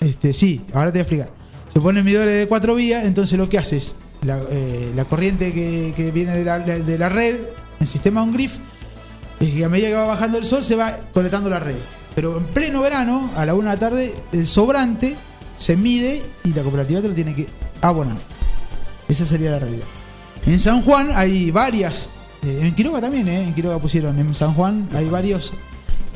Este, 0.00 0.34
sí, 0.34 0.62
ahora 0.72 0.92
te 0.92 0.98
voy 0.98 1.00
a 1.00 1.02
explicar. 1.02 1.30
Se 1.68 1.80
ponen 1.80 2.04
medidores 2.04 2.38
de 2.38 2.46
cuatro 2.46 2.74
vías, 2.74 3.04
entonces 3.04 3.38
lo 3.38 3.48
que 3.48 3.58
hace 3.58 3.78
es 3.78 3.96
la, 4.22 4.42
eh, 4.50 4.92
la 4.94 5.04
corriente 5.04 5.52
que, 5.52 5.92
que 5.96 6.10
viene 6.10 6.34
de 6.34 6.44
la, 6.44 6.58
de 6.58 6.98
la 6.98 7.08
red, 7.08 7.40
en 7.80 7.86
sistema 7.86 8.22
on-griff, 8.22 8.58
que 9.52 9.64
a 9.64 9.68
medida 9.68 9.88
que 9.88 9.94
va 9.94 10.06
bajando 10.06 10.38
el 10.38 10.44
sol 10.44 10.64
se 10.64 10.76
va 10.76 10.96
conectando 11.12 11.50
la 11.50 11.60
red. 11.60 11.76
Pero 12.14 12.38
en 12.38 12.44
pleno 12.46 12.80
verano, 12.82 13.30
a 13.36 13.44
la 13.44 13.54
una 13.54 13.70
de 13.70 13.76
la 13.76 13.80
tarde, 13.80 14.14
el 14.32 14.46
sobrante 14.46 15.16
se 15.56 15.76
mide 15.76 16.22
y 16.44 16.52
la 16.52 16.62
cooperativa 16.62 17.00
te 17.00 17.08
lo 17.08 17.14
tiene 17.14 17.34
que 17.34 17.46
abonar. 17.80 18.16
Esa 19.08 19.26
sería 19.26 19.50
la 19.50 19.58
realidad. 19.58 19.86
En 20.46 20.58
San 20.60 20.82
Juan 20.82 21.10
hay 21.14 21.50
varias, 21.50 22.10
eh, 22.42 22.60
en 22.62 22.74
Quiroga 22.74 23.00
también, 23.00 23.26
eh, 23.28 23.42
en 23.42 23.54
Quiroga 23.54 23.78
pusieron, 23.78 24.18
en 24.18 24.34
San 24.34 24.54
Juan 24.54 24.88
hay 24.92 25.08
varios, 25.08 25.52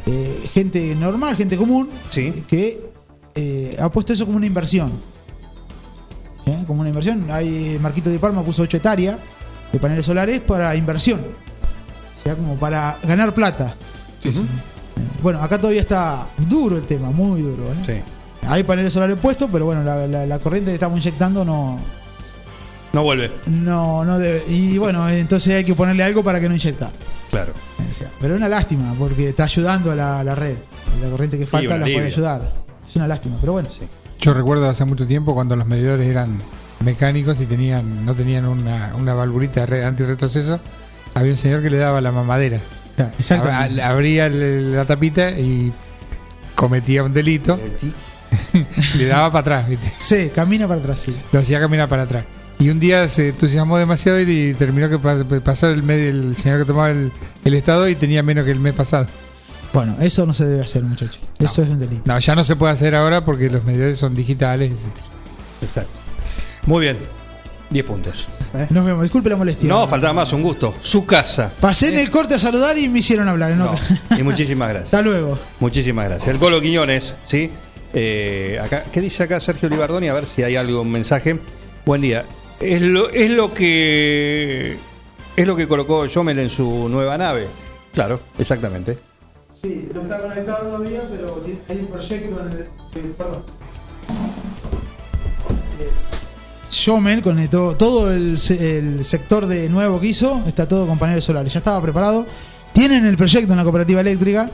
eh, 0.07 0.49
gente 0.53 0.95
normal, 0.95 1.37
gente 1.37 1.57
común, 1.57 1.91
que 2.13 2.89
eh, 3.35 3.77
ha 3.79 3.89
puesto 3.91 4.13
eso 4.13 4.27
como 4.27 4.37
una 4.37 4.47
inversión. 4.47 4.91
Como 6.67 6.81
una 6.81 6.89
inversión. 6.89 7.31
Hay 7.31 7.79
Marquito 7.81 8.09
de 8.09 8.19
Palma 8.19 8.43
puso 8.43 8.63
8 8.63 8.79
hectáreas 8.79 9.19
de 9.71 9.79
paneles 9.79 10.07
solares 10.07 10.41
para 10.41 10.75
inversión. 10.75 11.21
Como 12.37 12.57
para 12.57 12.99
ganar 13.05 13.33
plata. 13.35 13.75
Eh, 14.25 14.33
Bueno, 15.23 15.41
acá 15.43 15.59
todavía 15.59 15.81
está 15.81 16.27
duro 16.49 16.77
el 16.77 16.85
tema, 16.85 17.11
muy 17.11 17.43
duro. 17.43 17.65
¿eh? 17.87 18.03
Hay 18.47 18.63
paneles 18.63 18.93
solares 18.93 19.17
puestos, 19.17 19.49
pero 19.53 19.65
bueno, 19.65 19.83
la, 19.83 20.07
la- 20.07 20.27
la 20.27 20.39
corriente 20.39 20.71
que 20.71 20.75
estamos 20.75 20.99
inyectando 20.99 21.45
no, 21.45 21.79
No 22.93 23.03
vuelve. 23.03 23.31
no, 23.47 24.05
no 24.05 24.19
debe. 24.19 24.45
Y 24.49 24.79
bueno, 24.79 25.09
entonces 25.09 25.55
hay 25.55 25.65
que 25.65 25.75
ponerle 25.75 26.03
algo 26.05 26.23
para 26.25 26.41
que 26.41 26.49
no 26.49 26.55
inyecta. 26.55 26.91
Claro. 27.31 27.53
O 27.91 27.93
sea, 27.93 28.09
pero 28.21 28.35
es 28.35 28.39
una 28.39 28.49
lástima, 28.49 28.95
porque 28.99 29.29
está 29.29 29.45
ayudando 29.45 29.91
a 29.93 29.95
la, 29.95 30.25
la 30.25 30.35
red. 30.35 30.57
La 31.03 31.11
corriente 31.11 31.39
que 31.39 31.47
falta 31.47 31.77
la 31.77 31.85
puede 31.85 32.07
ayudar. 32.07 32.41
Es 32.89 32.97
una 32.97 33.07
lástima, 33.07 33.37
pero 33.41 33.53
bueno. 33.53 33.69
Yo 34.21 34.35
recuerdo 34.35 34.69
hace 34.69 34.85
mucho 34.85 35.07
tiempo 35.07 35.35
cuando 35.35 35.55
los 35.55 35.67
medidores 35.67 36.07
eran 36.09 36.39
mecánicos 36.85 37.41
y 37.41 37.47
tenían 37.47 38.05
no 38.07 38.15
tenían 38.15 38.47
una, 38.47 38.93
una 38.99 39.13
valvulita 39.15 39.65
antirretroceso, 39.87 40.59
había 41.15 41.33
un 41.33 41.39
señor 41.39 41.63
que 41.63 41.71
le 41.71 41.79
daba 41.79 42.01
la 42.01 42.13
mamadera. 42.13 42.61
Ab- 43.43 43.81
Abría 43.83 44.29
la 44.29 44.85
tapita 44.85 45.31
y 45.31 45.73
cometía 46.55 47.03
un 47.05 47.13
delito. 47.15 47.59
le 48.97 49.07
daba 49.07 49.31
para 49.31 49.41
atrás, 49.41 49.69
¿viste? 49.69 49.93
Sí, 49.99 50.31
camina 50.35 50.67
para 50.69 50.81
atrás, 50.81 51.01
sí. 51.01 51.17
Lo 51.33 51.41
hacía 51.41 51.61
caminar 51.61 51.89
para 51.89 52.03
atrás. 52.03 52.25
Y 52.59 52.71
un 52.71 52.81
día 52.81 53.07
se 53.07 53.29
entusiasmó 53.29 53.79
demasiado 53.79 54.21
y 54.21 54.53
terminó 54.55 54.89
que 54.89 54.99
pas- 54.99 55.41
pasó 55.43 55.69
el, 55.69 55.83
medio, 55.85 56.09
el 56.11 56.37
señor 56.37 56.59
que 56.59 56.65
tomaba 56.65 56.91
el, 56.91 57.13
el 57.45 57.55
estado 57.55 57.89
y 57.89 57.95
tenía 57.95 58.23
menos 58.23 58.45
que 58.45 58.51
el 58.51 58.59
mes 58.61 58.75
pasado. 58.75 59.07
Bueno, 59.73 59.97
eso 60.01 60.27
no 60.27 60.33
se 60.33 60.47
debe 60.47 60.63
hacer, 60.63 60.83
muchachos. 60.83 61.21
Eso 61.39 61.63
es 61.63 61.69
un 61.69 61.79
delito. 61.79 62.03
No, 62.07 62.19
ya 62.19 62.35
no 62.35 62.43
se 62.43 62.57
puede 62.57 62.73
hacer 62.73 62.95
ahora 62.97 63.23
porque 63.25 63.49
los 63.49 63.63
medidores 63.65 63.99
son 63.99 64.15
digitales, 64.15 64.73
etc. 64.73 64.91
Exacto. 65.63 66.01
Muy 66.67 66.81
bien. 66.85 66.97
10 67.71 67.85
puntos. 67.85 68.29
¿eh? 68.55 68.67
Nos 68.71 68.85
vemos, 68.85 69.03
disculpe 69.03 69.29
la 69.29 69.37
molestia. 69.37 69.69
No, 69.69 69.87
faltaba 69.87 70.13
más, 70.15 70.33
un 70.33 70.43
gusto. 70.43 70.75
Su 70.81 71.05
casa. 71.05 71.53
Pasé 71.61 71.89
en 71.89 71.99
el 71.99 72.11
corte 72.11 72.35
a 72.35 72.39
saludar 72.39 72.79
y 72.79 72.89
me 72.89 73.01
hicieron 73.01 73.29
hablar. 73.29 73.53
¿no? 73.57 73.75
Y 74.19 74.23
muchísimas 74.23 74.71
gracias. 74.71 74.95
Hasta 74.95 75.03
luego. 75.03 75.39
Muchísimas 75.61 76.07
gracias. 76.09 76.29
El 76.29 76.39
Colo 76.39 76.61
Quiñones, 76.61 77.15
¿sí? 77.25 77.51
Eh, 77.93 78.59
acá, 78.63 78.85
¿Qué 78.93 79.01
dice 79.01 79.23
acá 79.23 79.39
Sergio 79.41 79.69
Libardoni? 79.69 80.09
A 80.09 80.15
ver 80.15 80.27
si 80.27 80.43
hay 80.43 80.57
algo, 80.57 80.83
un 80.83 80.91
mensaje. 80.91 81.39
Buen 81.85 82.01
día. 82.01 82.25
Es 82.61 82.83
lo, 82.83 83.09
es 83.11 83.31
lo 83.31 83.53
que 83.55 84.77
es 85.37 85.47
lo 85.47 85.55
que 85.57 85.69
colocó 85.69 86.07
Jomel 86.13 86.39
en 86.41 86.51
su 86.51 86.89
nueva 86.89 87.17
nave. 87.17 87.47
Claro, 87.95 88.21
exactamente. 88.39 88.99
Sí, 89.61 89.89
no 89.95 90.03
está 90.03 90.21
conectado 90.23 90.69
todavía, 90.71 91.03
pero 91.11 91.33
tiene- 91.45 91.61
hay 91.69 91.77
un 91.79 91.87
proyecto 91.87 92.41
en 92.41 92.53
el. 92.53 92.61
eh, 92.63 93.13
perdón. 93.17 93.43
Shomel 96.71 97.23
conectó 97.23 97.77
todo 97.77 98.13
el 98.13 98.39
sector 98.39 99.47
de 99.47 99.69
nuevo 99.69 100.01
que 100.01 100.09
hizo, 100.09 100.43
está 100.47 100.69
todo 100.69 100.87
con 100.87 100.99
paneles 100.99 101.25
solares. 101.25 101.53
Ya 101.53 101.59
estaba 101.59 101.81
preparado. 101.83 102.27
Tienen 102.73 103.07
el 103.07 103.17
proyecto 103.17 103.53
en 103.53 103.57
la 103.57 103.65
cooperativa 103.65 104.01
eléctrica. 104.01 104.51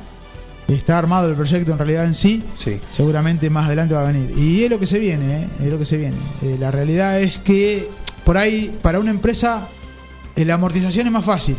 Está 0.68 0.96
armado 0.96 1.28
el 1.28 1.34
proyecto 1.34 1.72
en 1.72 1.78
realidad 1.78 2.04
en 2.04 2.14
sí. 2.14 2.42
Sí. 2.56 2.80
Seguramente 2.90 3.50
más 3.50 3.66
adelante 3.66 3.94
va 3.94 4.02
a 4.02 4.12
venir. 4.12 4.32
Y 4.38 4.64
es 4.64 4.70
lo 4.70 4.78
que 4.78 4.86
se 4.86 4.98
viene, 4.98 5.42
¿eh? 5.42 5.48
es 5.60 5.70
lo 5.70 5.78
que 5.78 5.84
se 5.84 5.96
viene. 5.98 6.16
Eh, 6.42 6.56
la 6.58 6.70
realidad 6.70 7.20
es 7.20 7.38
que 7.38 7.88
por 8.24 8.38
ahí, 8.38 8.74
para 8.80 8.98
una 8.98 9.10
empresa, 9.10 9.68
eh, 10.34 10.44
la 10.44 10.54
amortización 10.54 11.06
es 11.06 11.12
más 11.12 11.24
fácil. 11.24 11.56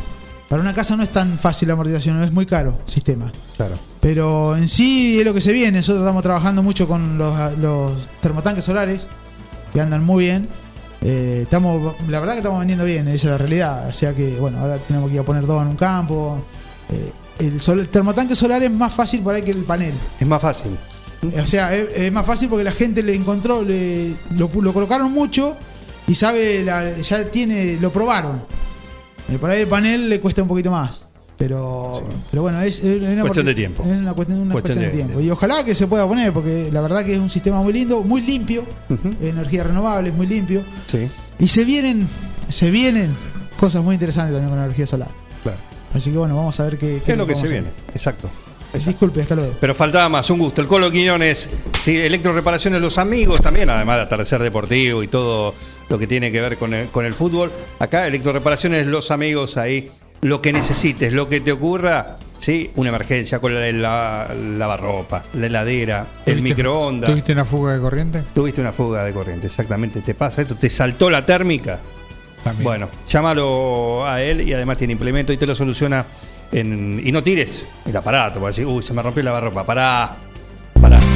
Para 0.50 0.62
una 0.62 0.74
casa 0.74 0.96
no 0.96 1.04
es 1.04 1.10
tan 1.10 1.38
fácil 1.38 1.68
la 1.68 1.74
amortización, 1.74 2.22
es 2.24 2.32
muy 2.32 2.46
caro 2.46 2.80
el 2.86 2.92
sistema. 2.92 3.32
Claro. 3.56 3.78
Pero 4.00 4.56
en 4.56 4.68
sí 4.68 5.20
es 5.20 5.26
lo 5.26 5.34
que 5.34 5.42
se 5.42 5.54
viene. 5.54 5.80
Nosotros 5.80 6.04
estamos 6.04 6.24
trabajando 6.24 6.64
mucho 6.64 6.88
con 6.88 7.18
los, 7.18 7.58
los 7.60 7.94
termotanques 8.22 8.66
solares, 8.66 9.08
que 9.74 9.82
andan 9.82 10.04
muy 10.04 10.26
bien. 10.26 10.48
Eh, 11.02 11.42
estamos, 11.44 11.96
la 12.08 12.20
verdad 12.20 12.34
que 12.34 12.40
estamos 12.40 12.60
vendiendo 12.60 12.84
bien, 12.86 13.08
esa 13.08 13.16
es 13.16 13.24
la 13.32 13.38
realidad. 13.38 13.88
O 13.88 13.92
sea 13.92 14.14
que, 14.16 14.36
bueno, 14.40 14.60
ahora 14.60 14.78
tenemos 14.80 15.10
que 15.10 15.16
ir 15.16 15.22
a 15.22 15.24
poner 15.24 15.46
dos 15.46 15.62
en 15.62 15.68
un 15.70 15.76
campo. 15.76 16.44
Eh, 16.90 17.12
el, 17.40 17.60
sol- 17.60 17.80
el 17.80 17.90
termotanque 17.90 18.36
solar 18.36 18.64
es 18.64 18.72
más 18.72 18.94
fácil 18.94 19.22
por 19.22 19.36
ahí 19.36 19.42
que 19.42 19.52
el 19.52 19.64
panel. 19.66 19.94
Es 20.20 20.28
más 20.28 20.42
fácil. 20.42 20.78
O 21.42 21.46
sea, 21.46 21.74
es, 21.76 21.88
es 21.96 22.12
más 22.12 22.26
fácil 22.26 22.50
porque 22.50 22.64
la 22.64 22.72
gente 22.72 23.02
le 23.04 23.14
encontró, 23.16 23.62
le, 23.64 24.16
lo, 24.32 24.50
lo 24.62 24.74
colocaron 24.74 25.12
mucho 25.12 25.56
y 26.08 26.16
sabe, 26.16 26.64
la- 26.64 27.00
ya 27.00 27.26
tiene, 27.28 27.78
lo 27.80 27.92
probaron. 27.92 28.44
Eh, 29.30 29.38
por 29.40 29.50
ahí 29.50 29.62
el 29.62 29.68
panel 29.68 30.08
le 30.10 30.20
cuesta 30.20 30.42
un 30.44 30.48
poquito 30.48 30.72
más. 30.72 31.06
Pero, 31.38 32.08
pero 32.32 32.44
bueno, 32.44 32.62
es, 32.62 32.80
es 32.80 33.02
una 33.02 33.22
Cuestión 33.22 33.46
de 33.46 33.56
tiempo. 33.56 33.84
Es 33.84 33.90
una 33.90 34.14
cuestión, 34.14 34.40
una 34.40 34.54
Cuestión 34.54 34.78
cuestión 34.78 34.80
de, 34.80 34.86
de- 34.86 34.92
tiempo. 34.92 35.20
Y 35.22 35.30
ojalá 35.30 35.66
que 35.66 35.76
se 35.76 35.86
pueda 35.88 36.08
poner, 36.08 36.32
porque 36.32 36.70
la 36.72 36.82
verdad 36.82 37.04
que 37.04 37.14
es 37.14 37.20
un 37.20 37.30
sistema 37.30 37.62
muy 37.62 37.74
lindo, 37.74 38.02
muy 38.04 38.22
limpio, 38.22 38.64
energía 39.22 39.66
renovable, 39.66 40.12
muy 40.14 40.28
limpio. 40.28 40.64
Sí, 40.88 41.10
Y 41.40 41.48
se 41.50 41.66
vienen, 41.66 42.08
se 42.48 42.72
vienen 42.72 43.14
cosas 43.60 43.84
muy 43.84 43.96
interesantes 43.96 44.32
también 44.34 44.50
con 44.50 44.60
la 44.60 44.66
energía 44.66 44.88
solar. 44.88 45.10
claro. 45.44 45.58
Así 45.94 46.12
que 46.12 46.18
bueno, 46.18 46.36
vamos 46.36 46.60
a 46.60 46.64
ver 46.64 46.78
qué, 46.78 47.02
¿Qué 47.06 47.14
es 47.14 47.18
lo 47.18 47.26
que 47.28 47.36
se 47.36 47.48
viene? 47.48 47.68
Exacto. 47.94 48.30
Disculpe, 48.74 49.22
hasta 49.22 49.36
luego. 49.36 49.54
Pero 49.62 49.74
faltaba 49.74 50.10
más, 50.10 50.30
un 50.30 50.38
gusto. 50.40 50.62
El 50.62 50.68
Colo 50.68 50.92
Quiñones, 50.92 51.50
sí, 51.82 51.96
electroreparaciones, 51.98 52.82
los 52.82 52.98
amigos 52.98 53.40
también, 53.42 53.70
además 53.70 53.96
de 53.98 54.02
atardecer 54.04 54.42
deportivo 54.44 55.02
y 55.04 55.08
todo 55.08 55.54
lo 55.88 55.98
que 55.98 56.08
tiene 56.08 56.30
que 56.34 56.42
ver 56.42 56.58
con 56.58 56.74
el, 56.74 56.88
con 56.90 57.06
el 57.06 57.14
fútbol. 57.14 57.50
Acá, 57.80 58.06
electroreparaciones, 58.08 58.88
los 58.88 59.12
amigos 59.12 59.56
ahí, 59.56 59.90
lo 60.22 60.42
que 60.42 60.52
necesites, 60.54 61.14
lo 61.14 61.30
que 61.30 61.40
te 61.42 61.52
ocurra, 61.52 62.16
sí, 62.38 62.72
una 62.76 62.90
emergencia 62.90 63.40
con 63.40 63.54
la, 63.54 63.72
la- 63.72 64.34
lavarropa, 64.58 65.24
la 65.34 65.46
heladera, 65.46 66.08
el 66.26 66.38
¿Tuviste- 66.40 66.42
microondas. 66.42 67.10
¿Tuviste 67.10 67.32
una 67.32 67.46
fuga 67.46 67.74
de 67.74 67.80
corriente? 67.82 68.24
Tuviste 68.34 68.62
una 68.62 68.72
fuga 68.72 69.04
de 69.04 69.12
corriente, 69.14 69.48
exactamente. 69.48 70.02
¿Te 70.02 70.16
pasa 70.16 70.42
esto? 70.42 70.56
¿Te 70.56 70.70
saltó 70.70 71.10
la 71.10 71.26
térmica? 71.26 71.80
También. 72.44 72.64
Bueno, 72.64 72.90
llámalo 73.10 74.06
a 74.06 74.22
él 74.22 74.42
y 74.42 74.54
además 74.54 74.78
tiene 74.78 74.94
implemento 74.94 75.34
y 75.34 75.38
te 75.38 75.46
lo 75.48 75.56
soluciona. 75.56 76.06
En, 76.52 77.02
y 77.04 77.12
no 77.12 77.22
tires 77.24 77.66
el 77.86 77.98
aparato, 77.98 78.40
porque 78.40 78.62
decir, 78.62 78.66
uy, 78.68 78.84
se 78.84 78.94
me 78.94 79.02
rompió 79.02 79.24
la 79.24 79.32
lavarropa. 79.32 79.64
Pará, 79.66 80.16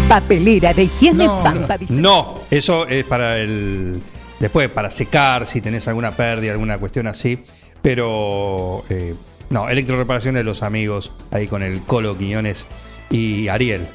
Papelera 0.08 0.74
de 0.74 0.84
higiene 0.86 1.26
No, 1.28 1.44
Pampa. 1.44 1.78
no, 1.90 2.42
eso 2.50 2.88
es 2.88 3.04
para 3.06 3.38
el. 3.38 4.02
Después, 4.40 4.70
para 4.70 4.90
secar, 4.90 5.46
si 5.46 5.62
tenés 5.62 5.88
alguna 5.88 6.12
pérdida, 6.12 6.52
alguna 6.54 6.78
cuestión 6.80 7.06
así. 7.08 7.38
Pero. 7.82 8.84
eh, 8.90 9.16
no, 9.50 9.68
electroreparaciones 9.68 10.42
de 10.42 10.44
los 10.44 10.62
amigos, 10.62 11.12
ahí 11.32 11.48
con 11.48 11.64
el 11.64 11.82
Colo 11.82 12.18
Quiñones 12.18 12.68
y 13.10 13.48
Ariel, 13.48 13.88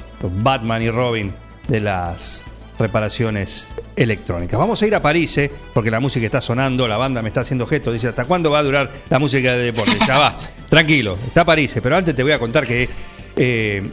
Batman 0.43 0.83
y 0.83 0.91
Robin 0.91 1.33
de 1.69 1.81
las 1.81 2.45
reparaciones 2.77 3.69
electrónicas. 3.95 4.59
Vamos 4.59 4.83
a 4.83 4.87
ir 4.87 4.95
a 4.97 5.01
París, 5.01 5.39
eh, 5.39 5.51
porque 5.73 5.93
la 5.93 6.01
música 6.01 6.27
está 6.27 6.41
sonando, 6.41 6.89
la 6.89 6.97
banda 6.97 7.23
me 7.23 7.29
está 7.29 7.43
haciendo 7.43 7.67
gestos, 7.67 7.95
dice, 7.95 8.09
¿hasta 8.09 8.25
cuándo 8.25 8.51
va 8.51 8.59
a 8.59 8.63
durar 8.65 8.91
la 9.11 9.21
música 9.21 9.53
de 9.53 9.67
deporte? 9.67 9.97
Ya 10.05 10.19
va, 10.19 10.37
tranquilo, 10.69 11.17
está 11.25 11.45
París, 11.45 11.79
pero 11.81 11.97
antes 11.97 12.17
te 12.17 12.25
voy 12.25 12.33
a 12.33 12.41
contar 12.41 12.67
que 12.67 12.89
eh, 13.37 13.89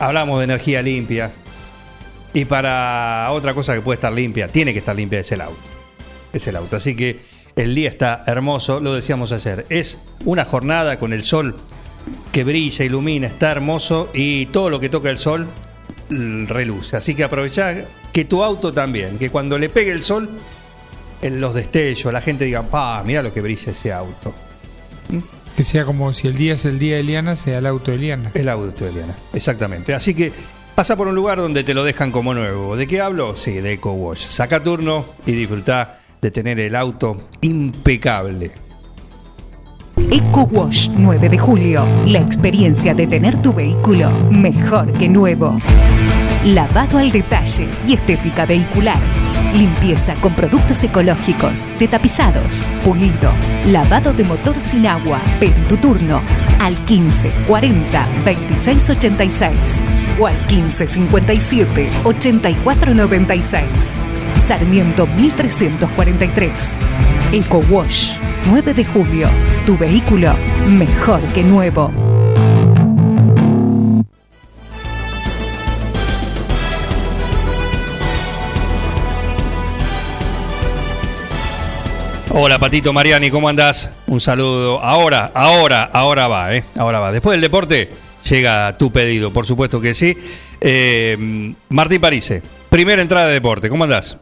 hablamos 0.00 0.38
de 0.38 0.44
energía 0.44 0.82
limpia, 0.82 1.30
y 2.34 2.44
para 2.44 3.28
otra 3.30 3.54
cosa 3.54 3.74
que 3.74 3.80
puede 3.80 3.94
estar 3.94 4.12
limpia, 4.12 4.48
tiene 4.48 4.72
que 4.72 4.80
estar 4.80 4.94
limpia, 4.94 5.20
es 5.20 5.32
el 5.32 5.40
auto. 5.40 5.56
Es 6.32 6.46
el 6.46 6.56
auto. 6.56 6.76
Así 6.76 6.94
que 6.94 7.18
el 7.56 7.74
día 7.74 7.88
está 7.88 8.22
hermoso, 8.26 8.80
lo 8.80 8.94
decíamos 8.94 9.32
ayer. 9.32 9.64
Es 9.70 9.98
una 10.24 10.44
jornada 10.44 10.98
con 10.98 11.12
el 11.12 11.24
sol 11.24 11.56
que 12.30 12.44
brilla, 12.44 12.84
ilumina, 12.84 13.26
está 13.26 13.50
hermoso 13.50 14.10
y 14.12 14.46
todo 14.46 14.68
lo 14.68 14.78
que 14.78 14.90
toca 14.90 15.08
el 15.08 15.18
sol 15.18 15.48
mm, 16.10 16.46
reluce. 16.46 16.98
Así 16.98 17.14
que 17.14 17.24
aprovechá 17.24 17.86
que 18.12 18.24
tu 18.26 18.44
auto 18.44 18.72
también, 18.72 19.18
que 19.18 19.30
cuando 19.30 19.58
le 19.58 19.70
pegue 19.70 19.90
el 19.90 20.04
sol, 20.04 20.28
en 21.22 21.40
los 21.40 21.54
destellos, 21.54 22.12
la 22.12 22.20
gente 22.20 22.44
diga, 22.44 22.62
pa, 22.62 23.02
mira 23.04 23.22
lo 23.22 23.32
que 23.32 23.40
brilla 23.40 23.72
ese 23.72 23.90
auto. 23.90 24.34
Que 25.56 25.64
sea 25.64 25.86
como 25.86 26.12
si 26.12 26.28
el 26.28 26.34
día 26.34 26.52
es 26.52 26.66
el 26.66 26.78
día 26.78 26.96
de 26.96 27.00
Eliana, 27.00 27.34
sea 27.36 27.58
el 27.58 27.66
auto 27.66 27.90
de 27.90 27.96
Eliana. 27.96 28.30
El 28.34 28.50
auto 28.50 28.84
de 28.84 28.90
Eliana, 28.90 29.16
exactamente. 29.32 29.94
Así 29.94 30.12
que 30.14 30.30
pasa 30.74 30.94
por 30.96 31.08
un 31.08 31.14
lugar 31.14 31.38
donde 31.38 31.64
te 31.64 31.72
lo 31.72 31.82
dejan 31.84 32.12
como 32.12 32.34
nuevo. 32.34 32.76
¿De 32.76 32.86
qué 32.86 33.00
hablo? 33.00 33.38
Sí, 33.38 33.52
de 33.52 33.72
Eco 33.72 33.92
Wash. 33.92 34.26
Saca 34.26 34.62
turno 34.62 35.06
y 35.24 35.32
disfruta 35.32 35.98
de 36.20 36.30
tener 36.30 36.58
el 36.60 36.74
auto 36.74 37.16
impecable. 37.40 38.50
Eco 40.10 40.42
Wash 40.50 40.90
9 40.90 41.28
de 41.28 41.38
julio. 41.38 41.84
La 42.06 42.20
experiencia 42.20 42.94
de 42.94 43.06
tener 43.06 43.40
tu 43.40 43.52
vehículo 43.52 44.10
mejor 44.30 44.92
que 44.92 45.08
nuevo. 45.08 45.58
Lavado 46.44 46.98
al 46.98 47.10
detalle 47.10 47.66
y 47.86 47.94
estética 47.94 48.46
vehicular. 48.46 48.98
Limpieza 49.54 50.14
con 50.16 50.34
productos 50.34 50.84
ecológicos, 50.84 51.66
de 51.78 51.88
tapizados, 51.88 52.62
pulido, 52.84 53.32
lavado 53.66 54.12
de 54.12 54.24
motor 54.24 54.60
sin 54.60 54.86
agua. 54.86 55.18
Pedí 55.40 55.60
tu 55.68 55.76
turno 55.76 56.20
al 56.60 56.74
15 56.84 57.30
40 57.48 58.08
26 58.24 58.90
86 58.90 59.82
o 60.20 60.26
al 60.26 60.36
15 60.46 60.88
57 60.88 61.90
84 62.04 62.94
96. 62.94 63.98
Sarmiento 64.38 65.06
1343. 65.06 66.76
Eco 67.32 67.58
Wash 67.68 68.12
9 68.48 68.74
de 68.74 68.84
julio. 68.84 69.28
Tu 69.64 69.76
vehículo 69.76 70.34
mejor 70.68 71.20
que 71.34 71.42
nuevo. 71.42 71.92
Hola 82.38 82.58
Patito 82.58 82.92
Mariani, 82.92 83.30
¿cómo 83.30 83.48
andás? 83.48 83.92
Un 84.06 84.20
saludo. 84.20 84.80
Ahora, 84.82 85.30
ahora, 85.34 85.84
ahora 85.84 86.28
va, 86.28 86.54
¿eh? 86.54 86.64
Ahora 86.76 87.00
va. 87.00 87.10
Después 87.10 87.32
del 87.32 87.40
deporte 87.40 87.90
llega 88.28 88.76
tu 88.76 88.92
pedido, 88.92 89.32
por 89.32 89.46
supuesto 89.46 89.80
que 89.80 89.94
sí. 89.94 90.16
Eh, 90.60 91.54
Martín 91.70 92.00
Parise, 92.00 92.42
primera 92.68 93.00
entrada 93.00 93.28
de 93.28 93.34
deporte, 93.34 93.70
¿cómo 93.70 93.84
andás? 93.84 94.18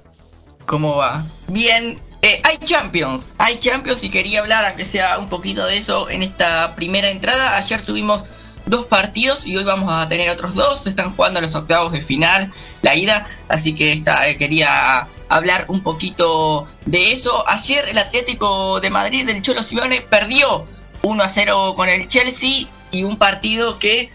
¿Cómo 0.67 0.97
va? 0.97 1.25
Bien, 1.49 2.01
eh, 2.23 2.41
hay 2.43 2.57
Champions, 2.59 3.35
hay 3.39 3.59
Champions 3.59 4.03
y 4.03 4.09
quería 4.09 4.41
hablar, 4.41 4.65
aunque 4.65 4.85
sea 4.85 5.19
un 5.19 5.29
poquito 5.29 5.67
de 5.67 5.77
eso, 5.77 6.09
en 6.09 6.23
esta 6.23 6.75
primera 6.75 7.11
entrada. 7.11 7.59
Ayer 7.59 7.83
tuvimos 7.83 8.25
dos 8.67 8.87
partidos 8.87 9.47
y 9.47 9.57
hoy 9.57 9.65
vamos 9.65 9.93
a 9.93 10.09
tener 10.09 10.31
otros 10.31 10.55
dos. 10.55 10.87
Están 10.87 11.15
jugando 11.15 11.41
los 11.41 11.55
octavos 11.55 11.93
de 11.93 12.03
final, 12.03 12.53
la 12.81 12.97
ida, 12.97 13.29
así 13.49 13.75
que 13.75 13.93
esta, 13.93 14.27
eh, 14.27 14.37
quería 14.39 15.07
hablar 15.29 15.67
un 15.69 15.83
poquito 15.83 16.67
de 16.87 17.13
eso. 17.13 17.45
Ayer 17.49 17.89
el 17.91 17.99
Atlético 17.99 18.81
de 18.81 18.89
Madrid 18.89 19.27
del 19.27 19.43
Cholo 19.43 19.63
Simeone 19.63 20.01
perdió 20.01 20.67
1 21.03 21.23
a 21.23 21.29
0 21.29 21.75
con 21.77 21.91
el 21.91 22.09
Chelsea 22.09 22.69
y 22.91 23.05
un 23.05 23.19
partido 23.19 23.79
que 23.79 24.11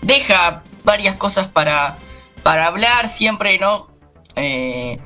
deja 0.00 0.64
varias 0.82 1.14
cosas 1.14 1.46
para, 1.46 1.96
para 2.42 2.66
hablar, 2.66 3.08
siempre, 3.08 3.58
¿no? 3.58 3.88
Eh, 4.34 4.98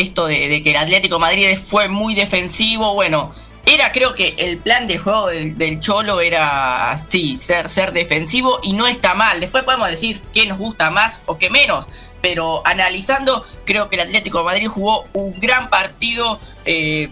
esto 0.00 0.26
de, 0.26 0.62
que 0.62 0.70
el 0.70 0.76
Atlético 0.76 1.18
Madrid 1.18 1.46
fue 1.56 1.88
muy 1.88 2.14
defensivo, 2.14 2.94
bueno, 2.94 3.34
era 3.66 3.92
creo 3.92 4.14
que 4.14 4.34
el 4.38 4.58
plan 4.58 4.86
de 4.86 4.96
juego 4.98 5.26
del, 5.28 5.80
Cholo 5.80 6.20
era, 6.20 6.96
sí, 6.98 7.36
ser, 7.36 7.68
ser 7.68 7.92
defensivo 7.92 8.60
y 8.62 8.72
no 8.72 8.86
está 8.86 9.14
mal. 9.14 9.40
Después 9.40 9.64
podemos 9.64 9.90
decir 9.90 10.22
qué 10.32 10.46
nos 10.46 10.58
gusta 10.58 10.90
más 10.90 11.20
o 11.26 11.36
qué 11.36 11.50
menos, 11.50 11.86
pero 12.22 12.62
analizando, 12.66 13.44
creo 13.66 13.88
que 13.88 13.96
el 13.96 14.02
Atlético 14.02 14.42
Madrid 14.42 14.68
jugó 14.68 15.04
un 15.12 15.38
gran 15.38 15.68
partido 15.68 16.40
eh, 16.64 17.10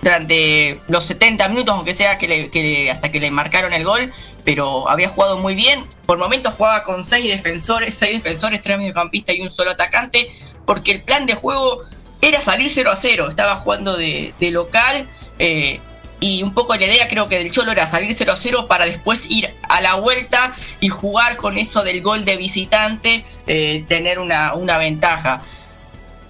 durante 0.00 0.80
los 0.88 1.04
70 1.04 1.48
minutos, 1.48 1.74
aunque 1.74 1.92
sea 1.92 2.16
que 2.18 2.28
le- 2.50 2.90
hasta 2.90 3.10
que 3.10 3.20
le 3.20 3.30
marcaron 3.30 3.72
el 3.72 3.84
gol, 3.84 4.12
pero 4.44 4.88
había 4.88 5.08
jugado 5.08 5.38
muy 5.38 5.54
bien. 5.54 5.84
Por 6.06 6.18
momentos 6.18 6.54
jugaba 6.54 6.84
con 6.84 7.04
seis 7.04 7.28
defensores, 7.28 7.94
seis 7.94 8.22
defensores, 8.22 8.62
tres 8.62 8.78
mediocampistas 8.78 9.36
y 9.36 9.42
un 9.42 9.50
solo 9.50 9.72
atacante, 9.72 10.30
porque 10.64 10.92
el 10.92 11.02
plan 11.02 11.26
de 11.26 11.34
juego 11.34 11.82
era 12.20 12.40
salir 12.40 12.70
0 12.72 12.90
a 12.90 12.96
0. 12.96 13.28
Estaba 13.28 13.56
jugando 13.56 13.96
de, 13.96 14.34
local. 14.52 15.08
eh, 15.38 15.80
y 16.20 16.42
un 16.42 16.52
poco 16.52 16.74
la 16.74 16.84
idea 16.84 17.06
creo 17.06 17.28
que 17.28 17.38
del 17.38 17.50
Cholo 17.50 17.72
era 17.72 17.86
salir 17.86 18.12
0 18.12 18.32
a 18.32 18.36
0 18.36 18.66
para 18.68 18.86
después 18.86 19.30
ir 19.30 19.54
a 19.68 19.80
la 19.80 19.94
vuelta 19.94 20.54
y 20.80 20.88
jugar 20.88 21.36
con 21.36 21.58
eso 21.58 21.84
del 21.84 22.02
gol 22.02 22.24
de 22.24 22.36
visitante, 22.36 23.24
eh, 23.46 23.84
tener 23.86 24.18
una, 24.18 24.54
una 24.54 24.78
ventaja. 24.78 25.42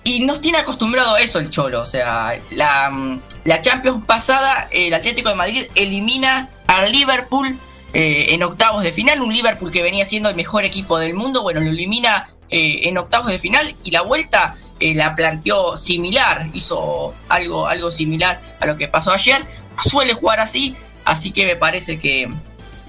Y 0.05 0.21
nos 0.21 0.41
tiene 0.41 0.59
acostumbrado 0.59 1.15
a 1.15 1.21
eso 1.21 1.39
el 1.39 1.49
Cholo. 1.51 1.81
O 1.81 1.87
sea, 1.87 2.39
la, 2.51 3.19
la 3.45 3.61
Champions 3.61 4.05
pasada, 4.05 4.69
el 4.71 4.93
Atlético 4.93 5.31
de 5.31 5.35
Madrid 5.35 5.67
elimina 5.75 6.51
al 6.67 6.93
Liverpool 6.93 7.59
eh, 7.95 8.27
en 8.31 8.43
octavos 8.43 8.83
de 8.83 8.93
final. 8.93 9.23
Un 9.23 9.33
Liverpool 9.33 9.71
que 9.71 9.83
venía 9.83 10.05
siendo 10.05 10.29
el 10.29 10.37
mejor 10.37 10.65
equipo 10.65 10.99
del 10.99 11.15
mundo. 11.15 11.43
Bueno, 11.43 11.61
lo 11.61 11.71
elimina 11.71 12.31
en 12.51 12.97
octavos 12.97 13.31
de 13.31 13.39
final. 13.39 13.75
Y 13.85 13.91
la 13.91 14.01
vuelta 14.03 14.57
eh, 14.81 14.95
la 14.95 15.15
planteó 15.17 15.77
similar. 15.77 16.49
Hizo 16.53 17.15
algo, 17.29 17.67
algo 17.67 17.91
similar 17.91 18.41
a 18.61 18.67
lo 18.67 18.77
que 18.77 18.89
pasó 18.89 19.13
ayer. 19.13 19.41
Suele 19.85 20.15
jugar 20.15 20.41
así. 20.41 20.77
Así 21.05 21.33
que 21.33 21.47
me 21.47 21.57
parece 21.57 21.99
que 21.99 22.29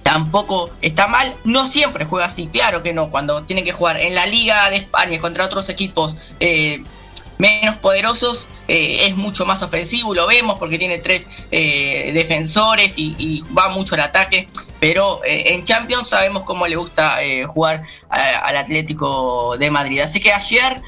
tampoco 0.04 0.70
está 0.82 1.08
mal. 1.08 1.34
No 1.44 1.66
siempre 1.66 2.06
juega 2.06 2.28
así, 2.28 2.48
claro 2.48 2.84
que 2.84 2.94
no. 2.94 3.10
Cuando 3.10 3.44
tiene 3.44 3.64
que 3.64 3.72
jugar 3.72 3.98
en 3.98 4.16
la 4.16 4.26
Liga 4.26 4.70
de 4.70 4.78
España 4.78 5.20
contra 5.20 5.46
otros 5.46 5.70
equipos 5.70 6.16
eh, 6.40 6.84
menos 7.38 7.78
poderosos, 7.78 8.48
eh, 8.68 9.08
es 9.08 9.16
mucho 9.16 9.46
más 9.46 9.64
ofensivo. 9.64 10.14
Lo 10.14 10.28
vemos 10.28 10.60
porque 10.60 10.78
tiene 10.78 11.00
tres 11.00 11.28
defensores 11.50 12.96
y, 12.98 13.44
va 13.58 13.70
mucho 13.70 13.96
al 13.96 14.02
ataque. 14.02 14.48
Pero 14.80 15.22
en 15.26 15.64
Champions 15.64 16.10
sabemos 16.10 16.44
cómo 16.44 16.68
le 16.68 16.76
gusta 16.76 17.18
jugar 17.48 17.84
al 18.10 18.58
Atlético 18.58 19.58
de 19.58 19.72
Madrid. 19.72 20.02
Así 20.02 20.20
que 20.20 20.32
ayer. 20.34 20.84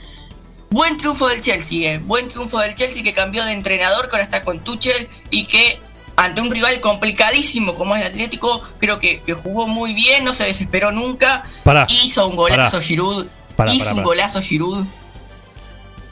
Buen 0.72 0.98
triunfo 0.98 1.28
del 1.28 1.42
Chelsea, 1.42 1.94
eh. 1.94 2.00
buen 2.00 2.30
triunfo 2.30 2.58
del 2.60 2.74
Chelsea 2.76 3.04
que 3.04 3.12
cambió 3.12 3.44
de 3.44 3.52
entrenador, 3.52 4.08
que 4.08 4.16
ahora 4.16 4.24
está 4.24 4.46
con 4.46 4.64
Tuchel 4.64 5.10
y 5.30 5.46
que 5.46 5.78
ante 6.16 6.40
un 6.40 6.50
rival 6.50 6.80
complicadísimo 6.80 7.76
como 7.76 7.94
es 7.96 8.06
el 8.06 8.08
Atlético, 8.08 8.64
creo 8.80 8.98
que, 8.98 9.20
que 9.20 9.34
jugó 9.34 9.68
muy 9.68 9.94
bien, 9.94 10.24
no 10.24 10.34
se 10.34 10.46
desesperó 10.46 10.94
nunca. 10.94 11.44
Pará, 11.64 11.86
hizo 11.90 12.26
un 12.26 12.38
golazo 12.38 12.72
pará. 12.72 12.84
Giroud. 12.84 13.26
Pará, 13.58 13.74
hizo 13.74 13.94
un 13.94 14.04
golazo 14.04 14.42
Giroud. 14.42 14.86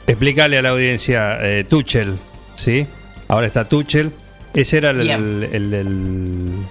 Explícale 0.06 0.58
a 0.58 0.62
la 0.62 0.68
audiencia, 0.68 1.38
eh, 1.40 1.64
Tuchel, 1.64 2.18
¿sí? 2.54 2.86
Ahora 3.28 3.46
está 3.46 3.66
Tuchel. 3.66 4.12
Ese 4.52 4.76
era 4.76 4.90
el, 4.90 5.08
el, 5.08 6.66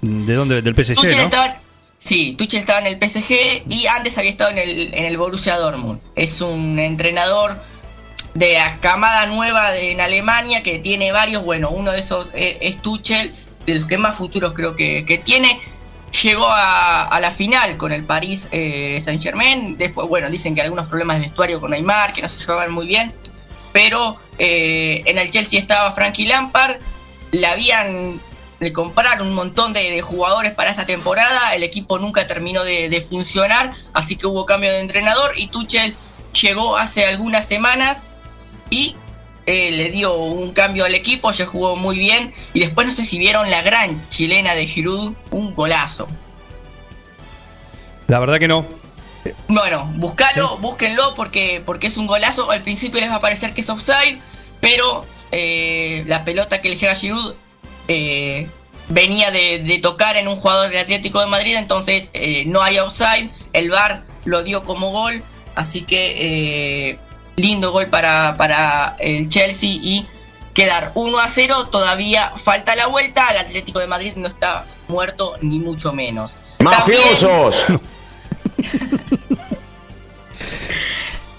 ¿De 0.00 0.34
dónde? 0.34 0.62
Del 0.62 0.74
PSG, 0.74 0.94
Tuchel 0.94 1.18
¿no? 1.18 1.24
estaba, 1.24 1.58
sí, 2.06 2.34
Tuchel 2.38 2.60
estaba 2.60 2.78
en 2.80 2.86
el 2.86 2.96
PSG 3.10 3.64
y 3.68 3.86
antes 3.88 4.16
había 4.18 4.30
estado 4.30 4.50
en 4.50 4.58
el, 4.58 4.94
en 4.94 5.04
el 5.04 5.16
Borussia 5.18 5.56
Dortmund. 5.58 6.00
Es 6.14 6.40
un 6.40 6.78
entrenador 6.78 7.60
de 8.34 8.56
camada 8.80 9.26
nueva 9.26 9.72
de- 9.72 9.92
en 9.92 10.00
Alemania 10.00 10.62
que 10.62 10.78
tiene 10.78 11.12
varios. 11.12 11.44
Bueno, 11.44 11.70
uno 11.70 11.92
de 11.92 11.98
esos 12.00 12.30
eh, 12.34 12.58
es 12.60 12.80
Tuchel, 12.82 13.34
de 13.66 13.74
los 13.76 13.86
que 13.86 13.98
más 13.98 14.16
futuros 14.16 14.54
creo 14.54 14.76
que, 14.76 15.04
que 15.04 15.18
tiene. 15.18 15.58
Llegó 16.22 16.46
a, 16.48 17.18
la 17.20 17.30
final 17.30 17.76
con 17.76 17.92
el 17.92 18.04
Paris 18.04 18.48
eh, 18.52 19.00
Saint 19.04 19.22
Germain. 19.22 19.76
Después, 19.76 20.08
bueno, 20.08 20.30
dicen 20.30 20.54
que 20.54 20.62
algunos 20.62 20.86
problemas 20.86 21.16
de 21.16 21.22
vestuario 21.22 21.60
con 21.60 21.72
Neymar, 21.72 22.12
que 22.12 22.22
no 22.22 22.28
se 22.28 22.38
llevaban 22.38 22.70
muy 22.72 22.86
bien. 22.86 23.12
Pero 23.72 24.16
eh, 24.38 25.02
en 25.04 25.18
el 25.18 25.30
Chelsea 25.30 25.58
estaba 25.60 25.92
Frankie 25.92 26.26
Lampard. 26.26 26.76
Le 27.32 27.46
habían 27.46 28.20
le 28.58 28.72
compraron 28.72 29.28
un 29.28 29.34
montón 29.34 29.72
de, 29.72 29.90
de 29.90 30.00
jugadores 30.00 30.52
para 30.52 30.70
esta 30.70 30.86
temporada. 30.86 31.54
El 31.54 31.62
equipo 31.62 31.98
nunca 31.98 32.26
terminó 32.26 32.64
de, 32.64 32.88
de 32.88 33.00
funcionar. 33.00 33.72
Así 33.92 34.16
que 34.16 34.26
hubo 34.26 34.46
cambio 34.46 34.72
de 34.72 34.80
entrenador. 34.80 35.32
Y 35.36 35.48
Tuchel 35.48 35.96
llegó 36.40 36.76
hace 36.76 37.06
algunas 37.06 37.46
semanas 37.46 38.14
y 38.70 38.96
eh, 39.46 39.70
le 39.72 39.90
dio 39.90 40.14
un 40.14 40.52
cambio 40.52 40.84
al 40.84 40.94
equipo, 40.94 41.30
ya 41.30 41.46
jugó 41.46 41.76
muy 41.76 41.98
bien. 41.98 42.34
Y 42.52 42.60
después 42.60 42.86
no 42.86 42.92
sé 42.92 43.04
si 43.04 43.18
vieron 43.18 43.50
la 43.50 43.62
gran 43.62 44.08
chilena 44.08 44.54
de 44.54 44.66
Giroud, 44.66 45.14
un 45.30 45.54
golazo. 45.54 46.08
La 48.06 48.18
verdad 48.18 48.38
que 48.38 48.48
no. 48.48 48.66
Bueno, 49.48 49.92
buscalo, 49.96 50.56
búsquenlo 50.58 51.14
porque, 51.14 51.62
porque 51.64 51.88
es 51.88 51.96
un 51.96 52.06
golazo. 52.06 52.50
Al 52.50 52.62
principio 52.62 53.00
les 53.00 53.10
va 53.10 53.16
a 53.16 53.20
parecer 53.20 53.52
que 53.52 53.60
es 53.60 53.68
offside, 53.68 54.20
pero 54.60 55.04
eh, 55.32 56.04
la 56.06 56.24
pelota 56.24 56.60
que 56.60 56.68
le 56.68 56.76
llega 56.76 56.92
a 56.92 56.96
Giroud 56.96 57.34
eh, 57.88 58.48
venía 58.88 59.30
de, 59.30 59.58
de 59.60 59.78
tocar 59.78 60.16
en 60.16 60.28
un 60.28 60.36
jugador 60.36 60.68
del 60.68 60.78
Atlético 60.78 61.20
de 61.20 61.26
Madrid, 61.26 61.56
entonces 61.56 62.10
eh, 62.14 62.44
no 62.46 62.62
hay 62.62 62.78
offside. 62.78 63.30
El 63.52 63.70
VAR 63.70 64.02
lo 64.24 64.42
dio 64.42 64.64
como 64.64 64.90
gol, 64.90 65.22
así 65.54 65.82
que 65.82 66.90
eh, 66.90 66.98
lindo 67.36 67.72
gol 67.72 67.86
para, 67.86 68.36
para 68.36 68.96
el 68.98 69.28
Chelsea 69.28 69.70
y 69.70 70.06
quedar 70.54 70.92
1 70.94 71.18
a 71.18 71.28
0. 71.28 71.68
Todavía 71.70 72.32
falta 72.36 72.74
la 72.76 72.86
vuelta. 72.86 73.28
El 73.30 73.38
Atlético 73.38 73.78
de 73.78 73.86
Madrid 73.86 74.12
no 74.16 74.28
está 74.28 74.64
muerto, 74.88 75.34
ni 75.40 75.58
mucho 75.58 75.92
menos. 75.92 76.32
¡Mafiosos! 76.60 77.64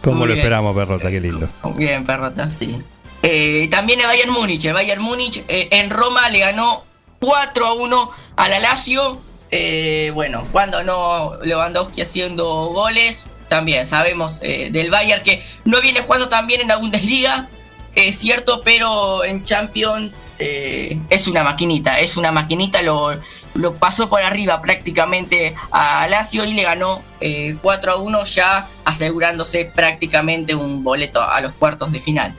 ¿Cómo 0.03 0.19
Muy 0.19 0.27
lo 0.27 0.33
bien. 0.35 0.45
esperamos, 0.45 0.75
perrota? 0.75 1.09
Qué 1.09 1.19
lindo. 1.19 1.49
Bien, 1.75 2.05
perrota, 2.05 2.49
sí. 2.51 2.81
Eh, 3.21 3.67
también 3.71 3.99
el 3.99 4.07
Bayern 4.07 4.31
Múnich. 4.31 4.65
El 4.65 4.73
Bayern 4.73 5.01
Múnich 5.01 5.43
eh, 5.47 5.67
en 5.71 5.89
Roma 5.89 6.29
le 6.29 6.39
ganó 6.39 6.85
4 7.19 7.65
a 7.65 7.73
1 7.73 8.11
a 8.35 8.49
la 8.49 8.59
Lazio. 8.59 9.19
Eh, 9.51 10.11
bueno, 10.13 10.47
cuando 10.51 10.83
no 10.83 11.33
Lewandowski 11.41 12.01
haciendo 12.01 12.67
goles, 12.67 13.25
también 13.47 13.85
sabemos 13.85 14.41
del 14.41 14.91
Bayern 14.91 15.23
que 15.23 15.41
no 15.63 15.79
viene 15.81 16.01
jugando 16.01 16.27
tan 16.27 16.47
bien 16.47 16.59
en 16.59 16.67
la 16.67 16.75
Bundesliga, 16.75 17.47
es 17.95 18.17
cierto, 18.19 18.61
pero 18.61 19.23
en 19.23 19.45
Champions 19.45 20.11
es 20.37 21.27
una 21.29 21.43
maquinita, 21.45 21.97
es 22.01 22.17
una 22.17 22.33
maquinita, 22.33 22.81
lo, 22.81 23.17
lo 23.57 23.75
pasó 23.75 24.07
por 24.07 24.21
arriba 24.21 24.61
prácticamente 24.61 25.55
a 25.71 26.07
Lazio 26.07 26.45
y 26.45 26.53
le 26.53 26.63
ganó 26.63 27.01
eh, 27.19 27.57
4 27.61 27.91
a 27.91 27.95
1 27.97 28.23
ya 28.25 28.67
asegurándose 28.85 29.65
prácticamente 29.65 30.55
un 30.55 30.83
boleto 30.83 31.21
a 31.21 31.41
los 31.41 31.53
cuartos 31.53 31.91
de 31.91 31.99
final. 31.99 32.33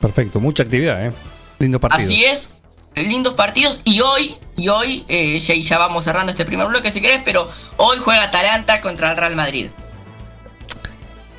Perfecto, 0.00 0.40
mucha 0.40 0.62
actividad, 0.62 1.06
¿eh? 1.06 1.12
Lindo 1.58 1.78
partido. 1.78 2.02
Así 2.02 2.24
es, 2.24 2.50
lindos 2.96 3.34
partidos 3.34 3.80
y 3.84 4.00
hoy, 4.00 4.34
y 4.56 4.68
hoy, 4.68 5.04
eh, 5.08 5.38
ya, 5.40 5.54
ya 5.54 5.78
vamos 5.78 6.04
cerrando 6.04 6.30
este 6.30 6.44
primer 6.44 6.66
bloque 6.66 6.90
si 6.90 7.00
querés, 7.00 7.20
pero 7.24 7.48
hoy 7.76 7.98
juega 7.98 8.24
Atalanta 8.24 8.80
contra 8.80 9.10
el 9.10 9.16
Real 9.16 9.36
Madrid. 9.36 9.66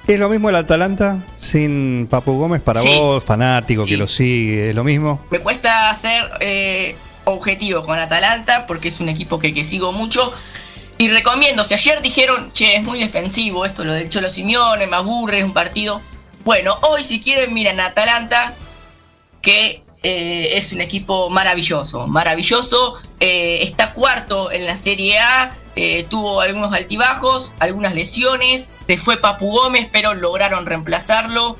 ¿Es 0.08 0.20
lo 0.20 0.30
mismo 0.30 0.50
el 0.50 0.56
Atalanta 0.56 1.20
sin 1.38 2.08
Papu 2.10 2.34
Gómez 2.38 2.62
para 2.62 2.82
Sí. 2.82 2.96
vos, 2.98 3.24
fanático 3.24 3.84
que 3.86 3.98
lo 3.98 4.08
sigue? 4.08 4.70
¿Es 4.70 4.76
lo 4.76 4.84
mismo? 4.84 5.24
Me 5.32 5.40
cuesta 5.40 5.94
ser 5.96 6.30
eh, 6.40 6.96
objetivo 7.26 7.82
con 7.84 7.98
Atalanta 7.98 8.66
porque 8.68 8.90
es 8.90 9.00
un 9.00 9.10
equipo 9.10 9.40
que, 9.40 9.54
que 9.54 9.64
sigo 9.64 9.92
mucho. 9.92 10.34
Y 10.98 11.08
recomiendo, 11.08 11.64
si 11.64 11.74
ayer 11.76 12.02
dijeron, 12.02 12.52
che, 12.52 12.76
es 12.76 12.84
muy 12.84 13.00
defensivo 13.00 13.66
esto, 13.66 13.84
lo 13.84 13.94
del 13.94 14.10
Cholo 14.10 14.30
Simeone, 14.30 14.86
me 14.86 14.98
aburre, 14.98 15.40
es 15.40 15.44
un 15.46 15.54
partido. 15.54 16.02
Bueno, 16.44 16.78
hoy 16.84 17.04
si 17.04 17.20
quieren 17.20 17.54
miren 17.54 17.80
a 17.80 17.88
Atalanta, 17.88 18.56
que 19.42 19.84
eh, 20.02 20.50
es 20.54 20.74
un 20.74 20.82
equipo 20.82 21.30
maravilloso, 21.30 22.08
maravilloso. 22.08 22.96
eh, 23.20 23.60
está 23.62 23.94
cuarto 23.94 24.52
en 24.52 24.66
la 24.66 24.76
Serie 24.76 25.20
A, 25.20 25.56
eh, 25.76 26.04
tuvo 26.10 26.42
algunos 26.42 26.74
altibajos, 26.74 27.54
algunas 27.60 27.94
lesiones, 27.94 28.72
se 28.84 28.98
fue 28.98 29.18
Papu 29.18 29.52
Gómez, 29.52 29.88
pero 29.92 30.16
lograron 30.16 30.66
reemplazarlo 30.66 31.58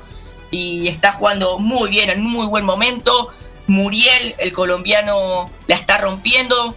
y 0.50 0.88
está 0.88 1.12
jugando 1.12 1.60
muy 1.60 1.88
bien, 1.88 2.10
en 2.10 2.22
muy 2.22 2.46
buen 2.46 2.64
momento. 2.64 3.30
Muriel, 3.68 4.34
el 4.38 4.52
colombiano, 4.52 5.48
la 5.68 5.76
está 5.76 5.98
rompiendo. 5.98 6.76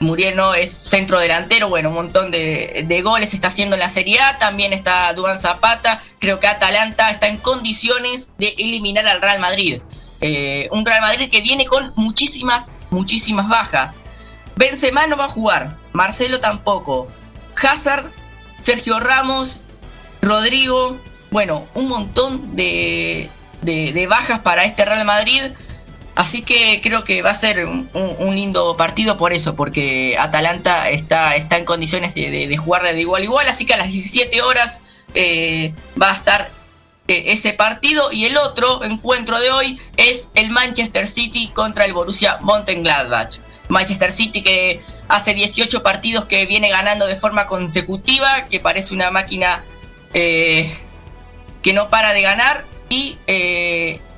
Muriel 0.00 0.34
no 0.34 0.54
es 0.54 0.70
centro 0.72 1.18
delantero, 1.18 1.68
bueno, 1.68 1.90
un 1.90 1.94
montón 1.94 2.30
de, 2.30 2.84
de 2.86 3.02
goles 3.02 3.34
está 3.34 3.48
haciendo 3.48 3.76
en 3.76 3.80
la 3.80 3.88
Serie 3.88 4.18
A. 4.20 4.38
También 4.38 4.72
está 4.72 5.12
Duan 5.12 5.38
Zapata. 5.38 6.02
Creo 6.18 6.40
que 6.40 6.46
Atalanta 6.46 7.10
está 7.10 7.28
en 7.28 7.36
condiciones 7.36 8.32
de 8.38 8.54
eliminar 8.58 9.06
al 9.06 9.20
Real 9.20 9.38
Madrid. 9.40 9.82
Eh, 10.22 10.68
un 10.72 10.84
Real 10.86 11.00
Madrid 11.02 11.30
que 11.30 11.42
viene 11.42 11.66
con 11.66 11.92
muchísimas, 11.96 12.72
muchísimas 12.90 13.48
bajas. 13.48 13.96
Benzema 14.56 15.06
no 15.06 15.16
va 15.16 15.26
a 15.26 15.28
jugar, 15.28 15.76
Marcelo 15.92 16.40
tampoco. 16.40 17.08
Hazard, 17.62 18.10
Sergio 18.58 19.00
Ramos, 19.00 19.60
Rodrigo, 20.22 20.98
bueno, 21.30 21.66
un 21.74 21.88
montón 21.88 22.56
de, 22.56 23.30
de- 23.62 23.92
de 23.92 24.06
bajas 24.06 24.40
para 24.40 24.64
este 24.64 24.84
Real 24.84 25.04
Madrid. 25.04 25.42
Así 26.16 26.42
que 26.42 26.80
creo 26.82 27.04
que 27.04 27.22
va 27.22 27.30
a 27.30 27.34
ser 27.34 27.64
un, 27.64 27.88
lindo 28.34 28.76
partido 28.76 29.16
por 29.16 29.32
eso, 29.32 29.56
porque 29.56 30.16
Atalanta 30.18 30.88
está, 30.90 31.34
está 31.36 31.56
en 31.56 31.64
condiciones 31.64 32.14
de, 32.14 32.30
de- 32.30 32.46
de 32.48 32.56
jugar 32.56 32.82
de 32.82 33.00
igual 33.00 33.22
a 33.22 33.24
igual. 33.24 33.48
Así 33.48 33.64
que 33.64 33.74
a 33.74 33.78
las 33.78 33.88
17 33.90 34.42
horas 34.42 34.82
eh, 35.14 35.72
va 36.00 36.10
a 36.10 36.14
estar 36.14 36.50
eh, 37.08 37.24
ese 37.28 37.52
partido. 37.54 38.12
Y 38.12 38.26
el 38.26 38.36
otro 38.36 38.84
encuentro 38.84 39.40
de 39.40 39.50
hoy 39.50 39.80
es 39.96 40.30
el 40.34 40.50
Manchester 40.50 41.06
City 41.06 41.48
contra 41.54 41.84
el 41.86 41.92
Borussia 41.94 42.38
Mönchengladbach. 42.42 43.36
Manchester 43.68 44.10
City 44.12 44.42
que 44.42 44.80
hace 45.08 45.32
18 45.32 45.82
partidos 45.82 46.24
que 46.26 46.44
viene 46.44 46.68
ganando 46.68 47.06
de 47.06 47.16
forma 47.16 47.46
consecutiva, 47.46 48.46
que 48.50 48.60
parece 48.60 48.94
una 48.94 49.10
máquina 49.10 49.62
eh, 50.12 50.70
que 51.62 51.72
no 51.72 51.88
para 51.88 52.12
de 52.12 52.22
ganar 52.22 52.64
y 52.88 53.16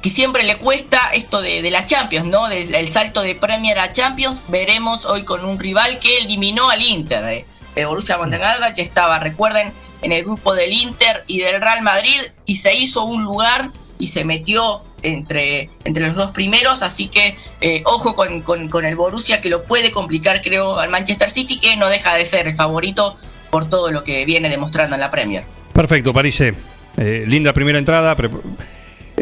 que 0.02 0.10
siempre 0.10 0.42
le 0.42 0.56
cuesta 0.56 0.98
esto 1.14 1.40
de, 1.40 1.62
de 1.62 1.70
la 1.70 1.86
Champions, 1.86 2.26
¿no? 2.26 2.48
Del 2.48 2.74
el 2.74 2.88
salto 2.88 3.22
de 3.22 3.34
Premier 3.36 3.78
a 3.78 3.92
Champions. 3.92 4.42
Veremos 4.48 5.04
hoy 5.04 5.22
con 5.24 5.44
un 5.44 5.58
rival 5.60 5.98
que 6.00 6.18
eliminó 6.18 6.68
al 6.70 6.82
Inter. 6.82 7.24
eh. 7.24 7.46
El 7.76 7.86
Borussia 7.86 8.18
Mönchengladbach 8.18 8.76
estaba, 8.78 9.18
recuerden, 9.20 9.72
en 10.02 10.12
el 10.12 10.24
grupo 10.24 10.54
del 10.54 10.72
Inter 10.72 11.24
y 11.28 11.38
del 11.38 11.62
Real 11.62 11.80
Madrid 11.82 12.20
y 12.44 12.56
se 12.56 12.74
hizo 12.76 13.04
un 13.04 13.22
lugar 13.22 13.70
y 13.98 14.08
se 14.08 14.24
metió 14.24 14.82
entre, 15.04 15.70
entre 15.84 16.06
los 16.08 16.16
dos 16.16 16.32
primeros, 16.32 16.82
así 16.82 17.06
que 17.08 17.36
eh, 17.60 17.82
ojo 17.86 18.14
con, 18.16 18.42
con- 18.42 18.68
con 18.68 18.84
el 18.84 18.96
Borussia 18.96 19.40
que 19.40 19.48
lo 19.48 19.62
puede 19.64 19.90
complicar 19.92 20.42
creo 20.42 20.78
al 20.80 20.90
Manchester 20.90 21.30
City 21.30 21.58
que 21.60 21.76
no 21.76 21.88
deja 21.88 22.14
de 22.16 22.24
ser 22.24 22.48
el 22.48 22.56
favorito 22.56 23.16
por 23.50 23.68
todo 23.68 23.90
lo 23.92 24.02
que 24.04 24.24
viene 24.24 24.48
demostrando 24.48 24.94
en 24.96 25.00
la 25.00 25.10
Premier. 25.10 25.44
Perfecto, 25.72 26.12
Parise. 26.12 26.54
Eh, 26.96 27.24
linda 27.26 27.52
primera 27.52 27.78
entrada. 27.78 28.16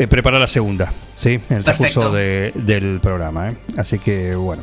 Eh, 0.03 0.07
prepara 0.09 0.39
la 0.39 0.47
segunda, 0.47 0.93
¿sí? 1.17 1.41
En 1.51 1.57
el 1.59 1.65
transcurso 1.65 2.11
de- 2.11 2.53
del 2.55 3.01
programa. 3.01 3.49
¿eh? 3.49 3.57
Así 3.77 3.99
que, 3.99 4.35
bueno, 4.35 4.63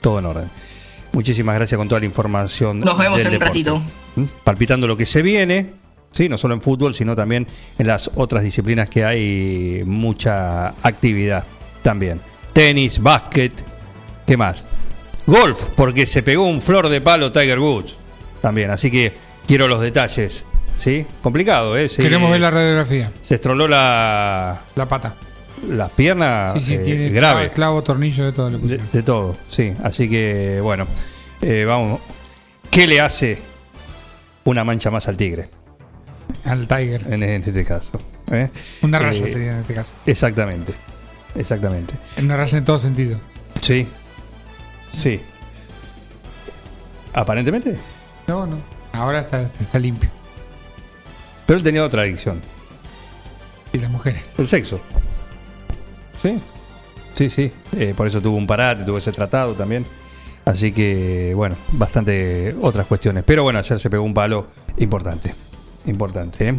todo 0.00 0.18
en 0.18 0.26
orden. 0.26 0.50
Muchísimas 1.12 1.56
gracias 1.56 1.76
con 1.78 1.88
toda 1.88 2.00
la 2.00 2.06
información. 2.06 2.80
Nos 2.80 2.96
vemos 2.98 3.18
del 3.18 3.28
en 3.28 3.34
un 3.34 3.40
ratito. 3.40 3.82
¿Mm? 4.16 4.24
Palpitando 4.44 4.86
lo 4.86 4.96
que 4.96 5.06
se 5.06 5.22
viene, 5.22 5.72
¿sí? 6.12 6.28
no 6.28 6.38
solo 6.38 6.54
en 6.54 6.60
fútbol, 6.60 6.94
sino 6.94 7.16
también 7.16 7.46
en 7.78 7.86
las 7.86 8.10
otras 8.14 8.42
disciplinas 8.44 8.88
que 8.88 9.04
hay 9.04 9.82
mucha 9.84 10.68
actividad 10.82 11.44
también. 11.82 12.20
Tenis, 12.52 13.00
básquet, 13.00 13.52
¿qué 14.26 14.36
más? 14.36 14.64
Golf, 15.26 15.62
porque 15.76 16.06
se 16.06 16.22
pegó 16.22 16.44
un 16.44 16.60
flor 16.62 16.88
de 16.88 17.00
palo 17.00 17.30
Tiger 17.32 17.58
Woods 17.58 17.96
también, 18.42 18.70
así 18.70 18.90
que 18.90 19.12
quiero 19.46 19.68
los 19.68 19.80
detalles. 19.80 20.44
¿Sí? 20.80 21.04
Complicado, 21.22 21.76
¿eh? 21.76 21.90
Se- 21.90 22.00
Queremos 22.02 22.30
ver 22.30 22.40
la 22.40 22.50
radiografía. 22.50 23.12
Se 23.22 23.34
estroló 23.34 23.68
la. 23.68 24.60
La 24.76 24.88
pata. 24.88 25.14
las 25.68 25.90
piernas 25.90 26.54
Sí, 26.54 26.60
sí, 26.62 26.74
eh, 26.74 26.78
tiene 26.78 27.10
grave. 27.10 27.50
clavo, 27.50 27.82
tornillo, 27.82 28.24
de 28.24 28.32
todo. 28.32 28.48
le 28.48 28.56
De, 28.58 28.80
de 28.90 29.02
todo, 29.02 29.36
sí. 29.46 29.74
Así 29.84 30.08
que, 30.08 30.58
bueno, 30.62 30.86
eh, 31.42 31.66
vamos. 31.66 32.00
¿Qué 32.70 32.86
le 32.86 32.98
hace 33.02 33.38
una 34.44 34.64
mancha 34.64 34.90
más 34.90 35.06
al 35.06 35.18
tigre? 35.18 35.50
Al 36.46 36.66
Tiger. 36.66 37.04
En 37.12 37.22
este 37.24 37.62
caso. 37.64 37.98
¿eh? 38.30 38.48
Una 38.80 38.98
raya 39.00 39.26
Eh, 39.26 39.28
sería 39.28 39.50
en 39.52 39.58
este 39.58 39.74
caso. 39.74 39.94
Exactamente. 40.06 40.72
Exactamente. 41.34 41.92
Una 42.22 42.38
raya 42.38 42.56
en 42.56 42.64
todo 42.64 42.78
sentido. 42.78 43.20
Sí. 43.60 43.86
Sí. 44.90 45.20
Aparentemente. 47.12 47.76
No, 48.26 48.46
no. 48.46 48.56
Ahora 48.92 49.20
está, 49.20 49.42
está 49.60 49.78
limpio. 49.78 50.08
Pero 51.50 51.58
él 51.58 51.64
tenía 51.64 51.84
otra 51.84 52.02
adicción. 52.02 52.40
Sí, 53.72 53.78
las 53.78 53.90
mujeres. 53.90 54.22
El 54.38 54.46
sexo. 54.46 54.80
Sí. 56.22 56.38
Sí, 57.14 57.28
sí. 57.28 57.50
Eh, 57.76 57.92
por 57.96 58.06
eso 58.06 58.22
tuvo 58.22 58.36
un 58.36 58.46
parate, 58.46 58.84
tuvo 58.84 58.98
ese 58.98 59.10
tratado 59.10 59.54
también. 59.54 59.84
Así 60.44 60.70
que, 60.70 61.32
bueno, 61.34 61.56
bastante 61.72 62.54
otras 62.62 62.86
cuestiones. 62.86 63.24
Pero 63.26 63.42
bueno, 63.42 63.58
ayer 63.58 63.80
se 63.80 63.90
pegó 63.90 64.04
un 64.04 64.14
palo 64.14 64.46
importante. 64.76 65.34
Importante, 65.86 66.50
¿eh? 66.50 66.54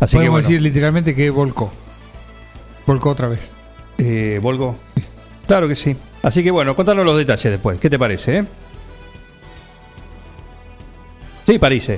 Así 0.00 0.12
que 0.12 0.20
Podemos 0.20 0.30
bueno. 0.30 0.48
decir 0.48 0.62
literalmente 0.62 1.14
que 1.14 1.28
volcó. 1.28 1.70
Volcó 2.86 3.10
otra 3.10 3.28
vez. 3.28 3.52
Eh, 3.98 4.38
¿Volgo? 4.40 4.78
Claro 5.46 5.68
que 5.68 5.76
sí. 5.76 5.94
Así 6.22 6.42
que 6.42 6.50
bueno, 6.50 6.74
contanos 6.74 7.04
los 7.04 7.18
detalles 7.18 7.52
después. 7.52 7.78
¿Qué 7.78 7.90
te 7.90 7.98
parece, 7.98 8.38
eh? 8.38 8.44
Sí, 11.44 11.58
París. 11.58 11.90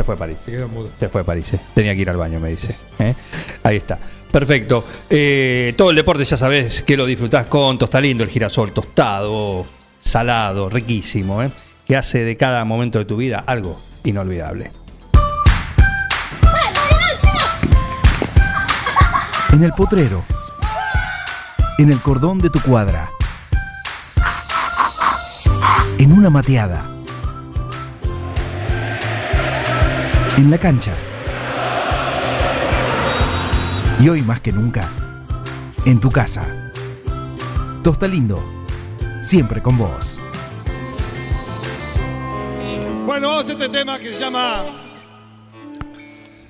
Se 0.00 0.04
fue 0.04 0.14
a 0.14 0.16
París. 0.18 0.38
Se 0.42 0.50
quedó 0.50 0.66
mudo. 0.66 0.88
Se 0.98 1.10
fue 1.10 1.20
a 1.20 1.24
París. 1.24 1.52
eh. 1.52 1.60
Tenía 1.74 1.94
que 1.94 2.00
ir 2.00 2.08
al 2.08 2.16
baño, 2.16 2.40
me 2.40 2.48
dice. 2.48 2.74
¿eh? 3.00 3.14
Ahí 3.62 3.76
está. 3.76 3.98
Perfecto. 4.32 4.82
Eh, 5.10 5.74
todo 5.76 5.90
el 5.90 5.96
deporte 5.96 6.24
ya 6.24 6.38
sabes 6.38 6.82
que 6.84 6.96
lo 6.96 7.04
disfrutás 7.04 7.44
con 7.48 7.76
Tostalindo, 7.76 8.24
el 8.24 8.30
girasol 8.30 8.72
tostado, 8.72 9.66
salado, 9.98 10.70
riquísimo, 10.70 11.42
¿eh? 11.42 11.50
que 11.86 11.98
hace 11.98 12.24
de 12.24 12.34
cada 12.38 12.64
momento 12.64 12.98
de 12.98 13.04
tu 13.04 13.18
vida 13.18 13.44
algo 13.46 13.78
inolvidable. 14.04 14.72
En 19.52 19.62
el 19.62 19.72
potrero. 19.74 20.24
En 21.76 21.92
el 21.92 22.00
cordón 22.00 22.38
de 22.38 22.48
tu 22.48 22.62
cuadra. 22.62 23.10
En 25.98 26.12
una 26.12 26.30
mateada. 26.30 26.88
En 30.40 30.50
la 30.50 30.56
cancha. 30.56 30.94
Y 34.00 34.08
hoy 34.08 34.22
más 34.22 34.40
que 34.40 34.52
nunca, 34.52 34.88
en 35.84 36.00
tu 36.00 36.10
casa. 36.10 36.72
Tosta 37.84 38.08
Lindo, 38.08 38.42
siempre 39.20 39.60
con 39.60 39.76
vos. 39.76 40.18
Bueno, 43.04 43.28
vamos 43.28 43.48
a 43.50 43.52
este 43.52 43.68
tema 43.68 43.98
que 43.98 44.14
se 44.14 44.18
llama. 44.18 44.64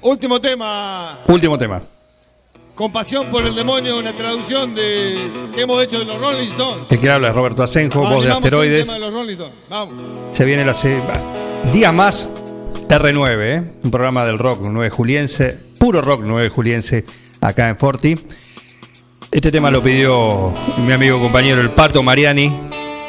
Último 0.02 0.40
tema. 0.40 1.18
Último 1.26 1.58
tema. 1.58 1.82
Compasión 2.76 3.26
por 3.26 3.44
el 3.44 3.56
demonio, 3.56 3.98
una 3.98 4.12
traducción 4.16 4.72
de 4.72 5.50
que 5.52 5.62
hemos 5.62 5.82
hecho 5.82 5.98
de 5.98 6.04
los 6.04 6.20
Rolling 6.20 6.46
Stones. 6.46 6.86
El 6.90 7.00
que 7.00 7.10
habla 7.10 7.30
es 7.30 7.34
Roberto 7.34 7.64
Asenjo, 7.64 8.02
voz 8.08 8.24
de 8.24 8.30
asteroides. 8.30 8.82
tema 8.86 8.94
de 8.94 9.00
los 9.00 9.12
Rolling 9.12 9.32
Stones. 9.32 9.54
Vamos. 9.68 9.94
Se 10.30 10.44
viene 10.44 10.64
la 10.64 10.74
se- 10.74 11.02
día 11.72 11.90
más 11.90 12.28
R9, 12.90 13.40
¿eh? 13.40 13.62
un 13.84 13.90
programa 13.92 14.24
del 14.24 14.36
rock 14.36 14.62
9 14.64 14.90
juliense, 14.90 15.56
puro 15.78 16.02
rock 16.02 16.22
9 16.24 16.48
juliense 16.48 17.04
acá 17.40 17.68
en 17.68 17.78
Forti. 17.78 18.16
Este 19.30 19.52
tema 19.52 19.70
lo 19.70 19.80
pidió 19.80 20.52
mi 20.84 20.92
amigo 20.92 21.20
compañero 21.20 21.60
el 21.60 21.70
Pato 21.70 22.02
Mariani, 22.02 22.52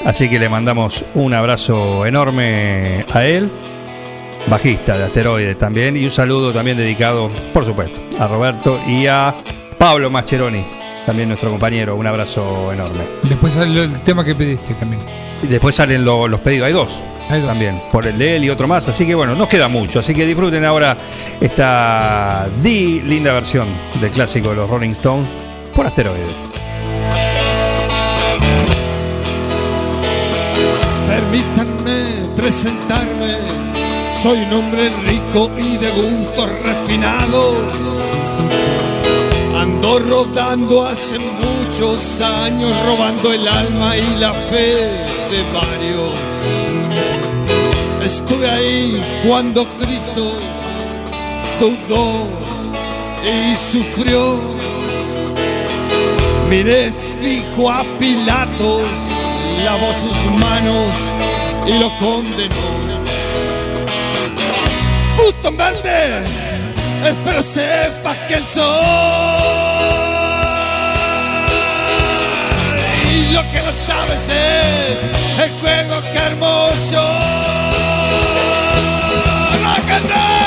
así 0.06 0.30
que 0.30 0.38
le 0.38 0.50
mandamos 0.50 1.04
un 1.16 1.34
abrazo 1.34 2.06
enorme 2.06 3.08
a 3.12 3.26
él, 3.26 3.52
bajista 4.48 4.96
de 5.00 5.06
Asteroides 5.06 5.58
también, 5.58 5.98
y 5.98 6.04
un 6.06 6.12
saludo 6.12 6.54
también 6.54 6.78
dedicado, 6.78 7.32
por 7.52 7.66
supuesto, 7.66 8.00
a 8.20 8.28
Roberto 8.28 8.80
y 8.88 9.08
a 9.08 9.36
Pablo 9.80 10.12
Mascheroni, 10.12 10.64
también 11.08 11.28
nuestro 11.28 11.50
compañero, 11.50 11.96
un 11.96 12.06
abrazo 12.06 12.72
enorme. 12.72 13.02
Después 13.24 13.56
el 13.56 14.00
tema 14.02 14.24
que 14.24 14.36
pediste 14.36 14.76
también. 14.76 15.02
Y 15.44 15.48
después 15.48 15.76
salen 15.76 16.04
lo- 16.06 16.28
los 16.28 16.40
pedidos, 16.40 16.68
hay 16.68 16.74
dos. 16.74 17.00
También, 17.46 17.82
por 17.92 18.06
el 18.06 18.18
de 18.18 18.36
él 18.36 18.44
y 18.44 18.50
otro 18.50 18.68
más. 18.68 18.88
Así 18.90 19.06
que 19.06 19.16
bueno, 19.16 19.36
nos 19.36 19.48
queda 19.48 19.70
mucho. 19.70 20.00
Así 20.00 20.14
que 20.14 20.26
disfruten 20.26 20.66
ahora 20.66 20.98
esta 21.40 22.50
di 22.62 23.02
linda 23.02 23.32
versión 23.32 23.68
del 24.02 24.12
clásico 24.12 24.50
de 24.50 24.56
los 24.56 24.70
Rolling 24.70 24.90
Stones 24.92 25.30
por 25.74 25.86
asteroides. 25.86 26.28
Permítanme 31.08 32.36
presentarme. 32.36 33.38
Soy 34.12 34.40
un 34.42 34.54
hombre 34.54 34.90
rico 35.06 35.50
y 35.58 35.78
de 35.78 35.90
gustos 35.92 36.50
refinados. 36.64 37.56
Ando 39.92 40.10
rodando 40.10 40.86
hace 40.86 41.20
muchos 41.20 42.22
años, 42.22 42.72
robando 42.86 43.34
el 43.34 43.46
alma 43.46 43.98
y 43.98 44.16
la 44.16 44.32
fe 44.32 44.88
de 45.30 45.44
varios. 45.52 46.14
Estuve 48.02 48.50
ahí 48.50 49.04
cuando 49.28 49.68
Cristo 49.68 50.38
dudó 51.60 52.26
y 53.22 53.54
sufrió. 53.54 54.40
Miré 56.50 56.94
fijo 57.22 57.70
a 57.70 57.84
Pilatos, 58.00 58.88
lavó 59.66 59.92
sus 59.92 60.32
manos 60.38 60.96
y 61.68 61.78
lo 61.80 61.90
condenó. 61.98 62.92
En 65.44 65.58
verde, 65.58 66.24
espero 67.04 67.42
sepas 67.42 68.18
quién 68.28 68.46
soy. 68.46 69.71
Sabes 74.32 75.02
es 75.38 75.44
el 75.44 75.52
juego 75.60 76.02
que 76.14 76.20
hermoso. 76.20 77.32
Rock. 79.92 80.42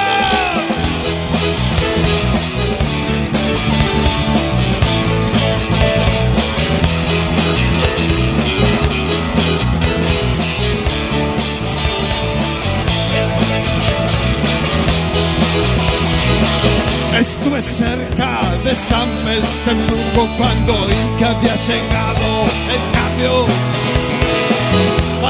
Estuve 17.19 17.62
cerca 17.62 18.40
de 18.65 18.74
San 18.74 19.09
Esteban 19.28 20.36
cuando 20.36 20.73
Inca 20.90 21.31
había 21.31 21.55
llegado 21.55 22.44
el 22.70 22.93
cambio. 22.93 23.73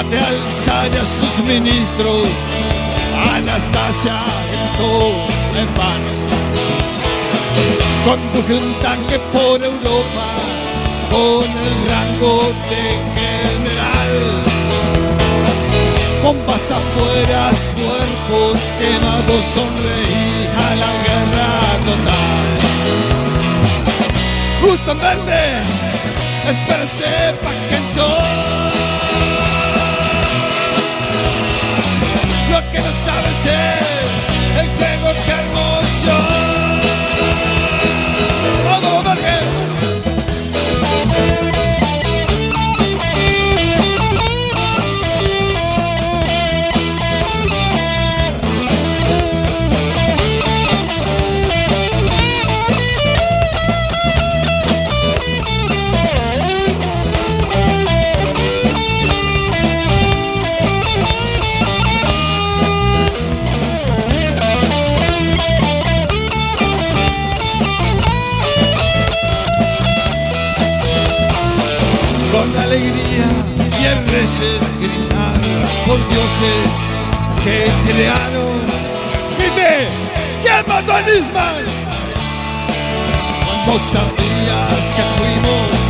Maté 0.05 0.19
al 0.19 0.49
zar 0.65 0.91
y 0.93 0.97
a 0.97 1.05
sus 1.05 1.45
ministros, 1.45 2.29
Anastasia 3.35 4.23
gritó 4.51 4.95
en 5.59 5.69
vano. 5.75 6.13
Conduje 8.05 8.55
un 8.55 8.75
tanque 8.83 9.19
por 9.33 9.63
Europa 9.63 10.27
con 11.11 11.45
el 11.45 11.89
rango 11.89 12.53
de 12.71 12.85
general. 13.17 14.15
Bombas 16.23 16.71
afuera, 16.71 17.51
cuerpos 17.75 18.59
quemados, 18.79 19.45
sonreí 19.55 20.49
a 20.57 20.75
la 20.75 20.93
guerra 21.05 21.49
total. 21.87 22.47
Justo 24.63 24.93
en 24.93 24.99
verde, 24.99 25.43
espero 26.49 26.87
sepa 26.87 27.51
quién 27.69 27.85
soy. 27.95 28.74
Lo 32.55 32.61
que 32.71 32.79
no 32.79 32.93
sabes 33.05 33.47
es 33.47 34.61
el 34.61 34.69
juego 34.77 35.13
que 35.25 35.31
hermoso. 35.33 36.15
Vamos, 38.65 39.64
con 72.35 72.59
alegría 72.59 73.29
reyes 74.11 74.61
gritar 74.81 75.39
por 75.87 75.99
dioses 76.09 76.67
que 77.45 77.71
crearon. 77.87 78.59
Dime, 79.39 79.89
¿quién 80.43 80.65
mató 80.67 80.95
a 80.95 81.03
Nisman? 81.03 81.65
Cuando 83.45 83.79
sabías 83.93 84.85
que 84.97 85.05
fuimos 85.17 85.85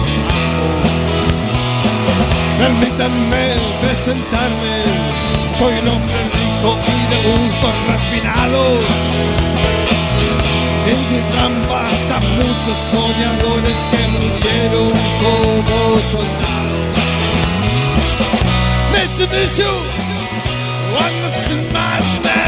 Permítanme 2.59 3.45
presentarme, 3.81 4.77
soy 5.59 5.75
un 5.81 5.89
hombre 5.89 6.21
rico 6.35 6.79
y 6.87 7.01
de 7.11 7.19
gusto 7.29 7.67
refinado. 7.89 9.64
Mi 11.11 11.21
trampas 11.33 12.11
a 12.11 12.21
muchos 12.21 12.79
soñadores 12.93 13.81
que 13.91 14.01
murieron 14.09 14.93
como 15.23 15.77
soldados. 16.11 16.85
Mitsubishi, 18.93 19.71
one 21.03 21.19
my 21.73 22.01
man. 22.25 22.45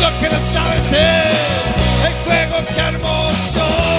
Lo 0.00 0.08
que 0.20 0.28
no 0.28 0.38
sabes 0.52 0.92
es 0.92 2.06
el 2.06 2.14
juego 2.24 2.56
que 2.74 2.80
armó 2.80 3.32
yo. 3.54 3.91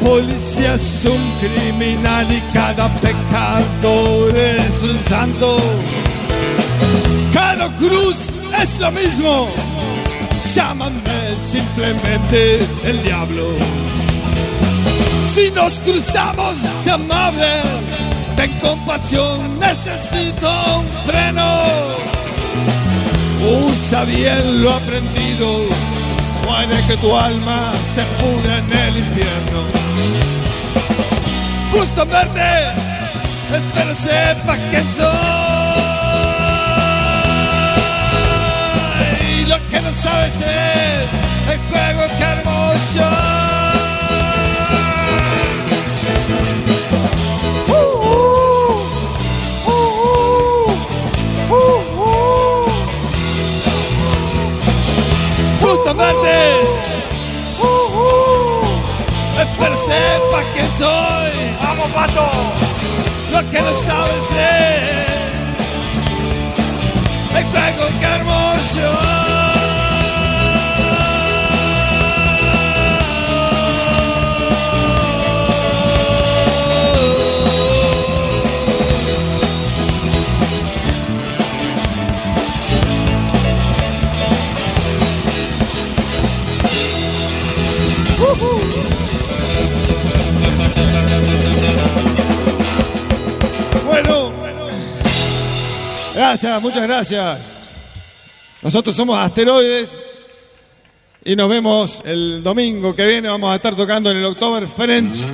Policía 0.00 0.74
es 0.74 1.04
un 1.04 1.30
criminal 1.40 2.26
y 2.32 2.40
cada 2.52 2.94
pecador 2.96 4.36
es 4.36 4.82
un 4.82 4.98
santo, 5.02 5.58
cada 7.32 7.68
cruz 7.76 8.30
es 8.60 8.78
lo 8.78 8.90
mismo. 8.92 9.48
Llámame 10.54 11.36
simplemente 11.38 12.66
el 12.84 13.02
diablo. 13.02 13.54
Si 15.34 15.50
nos 15.50 15.78
cruzamos, 15.80 16.56
sé 16.82 16.90
amable, 16.90 17.46
ten 18.36 18.50
compasión, 18.58 19.60
necesito 19.60 20.50
un 20.78 20.86
freno. 21.06 21.62
Usa 23.66 24.04
bien 24.04 24.62
lo 24.62 24.72
aprendido, 24.72 25.64
puede 26.46 26.86
que 26.86 26.96
tu 26.96 27.16
alma 27.16 27.72
se 27.94 28.02
pudra 28.20 28.58
en 28.58 28.72
el 28.72 28.96
infierno. 28.98 29.60
Gusto 31.72 32.06
verte, 32.06 32.50
espero 33.54 33.94
sepa 33.94 34.56
quién 34.70 34.86
soy. 34.96 35.06
Y 39.30 39.46
lo 39.46 39.56
que 39.70 39.80
no 39.80 39.92
sabes 39.92 40.34
es 40.36 41.52
el 41.52 41.58
juego 41.70 42.18
que 42.18 42.24
armo. 42.24 43.29
Justamente 56.00 56.62
Espero 59.38 59.76
sepa 59.86 60.40
quién 60.54 60.68
soy. 60.78 61.32
¡Vamos, 61.62 61.90
pato! 61.90 62.26
Lo 63.30 63.50
que 63.50 63.60
no 63.60 63.72
sabes 63.86 64.24
es 64.32 65.10
El 67.36 67.44
juego 67.44 68.00
que 68.00 68.06
armo 68.06 68.54
gracias, 96.20 96.62
muchas 96.62 96.82
gracias. 96.82 97.38
Nosotros 98.60 98.94
somos 98.94 99.18
Asteroides 99.18 99.96
y 101.24 101.34
nos 101.34 101.48
vemos 101.48 102.02
el 102.04 102.42
domingo 102.42 102.94
que 102.94 103.06
viene. 103.06 103.28
Vamos 103.28 103.50
a 103.50 103.56
estar 103.56 103.74
tocando 103.74 104.10
en 104.10 104.18
el 104.18 104.26
October 104.26 104.68
French. 104.68 105.26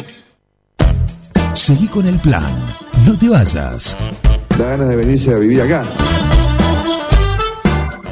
Seguí 1.55 1.89
con 1.89 2.07
el 2.07 2.21
plan. 2.21 2.67
No 3.05 3.19
te 3.19 3.29
vayas. 3.29 3.97
Da 4.57 4.65
ganas 4.65 4.89
de 4.89 4.97
venirse 4.97 5.35
a 5.35 5.39
vivir 5.39 5.61
acá. 5.63 5.85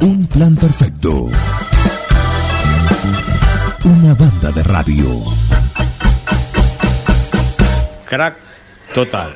Un 0.01 0.27
plan 0.27 0.55
perfecto. 0.57 1.29
Una 3.85 4.13
banda 4.15 4.51
de 4.51 4.63
radio. 4.63 5.23
Crack 8.05 8.35
total. 8.93 9.35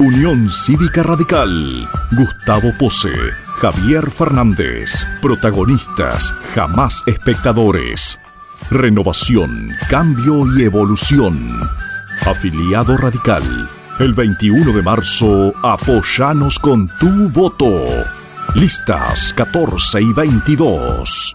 Unión 0.00 0.48
Cívica 0.48 1.02
Radical. 1.02 1.88
Gustavo 2.12 2.72
Pose. 2.78 3.12
Javier 3.60 4.08
Fernández. 4.12 5.08
Protagonistas, 5.20 6.32
jamás 6.54 7.02
espectadores. 7.06 8.16
Renovación, 8.70 9.70
cambio 9.90 10.46
y 10.56 10.62
evolución. 10.62 11.50
Afiliado 12.24 12.96
radical. 12.96 13.42
El 13.98 14.14
21 14.14 14.72
de 14.72 14.82
marzo, 14.82 15.52
apoyanos 15.64 16.60
con 16.60 16.86
tu 17.00 17.28
voto. 17.30 17.84
Listas 18.54 19.32
14 19.32 20.00
y 20.00 20.12
22. 20.12 21.34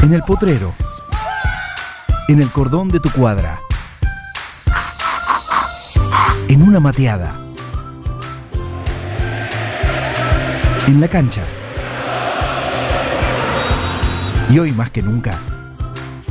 En 0.03 0.13
el 0.13 0.21
potrero. 0.21 0.73
En 2.27 2.41
el 2.41 2.51
cordón 2.51 2.89
de 2.89 2.99
tu 2.99 3.09
cuadra. 3.11 3.61
En 6.47 6.61
una 6.61 6.79
mateada. 6.79 7.39
En 10.87 11.01
la 11.01 11.07
cancha. 11.07 11.41
Y 14.51 14.59
hoy 14.59 14.71
más 14.71 14.91
que 14.91 15.01
nunca, 15.01 15.39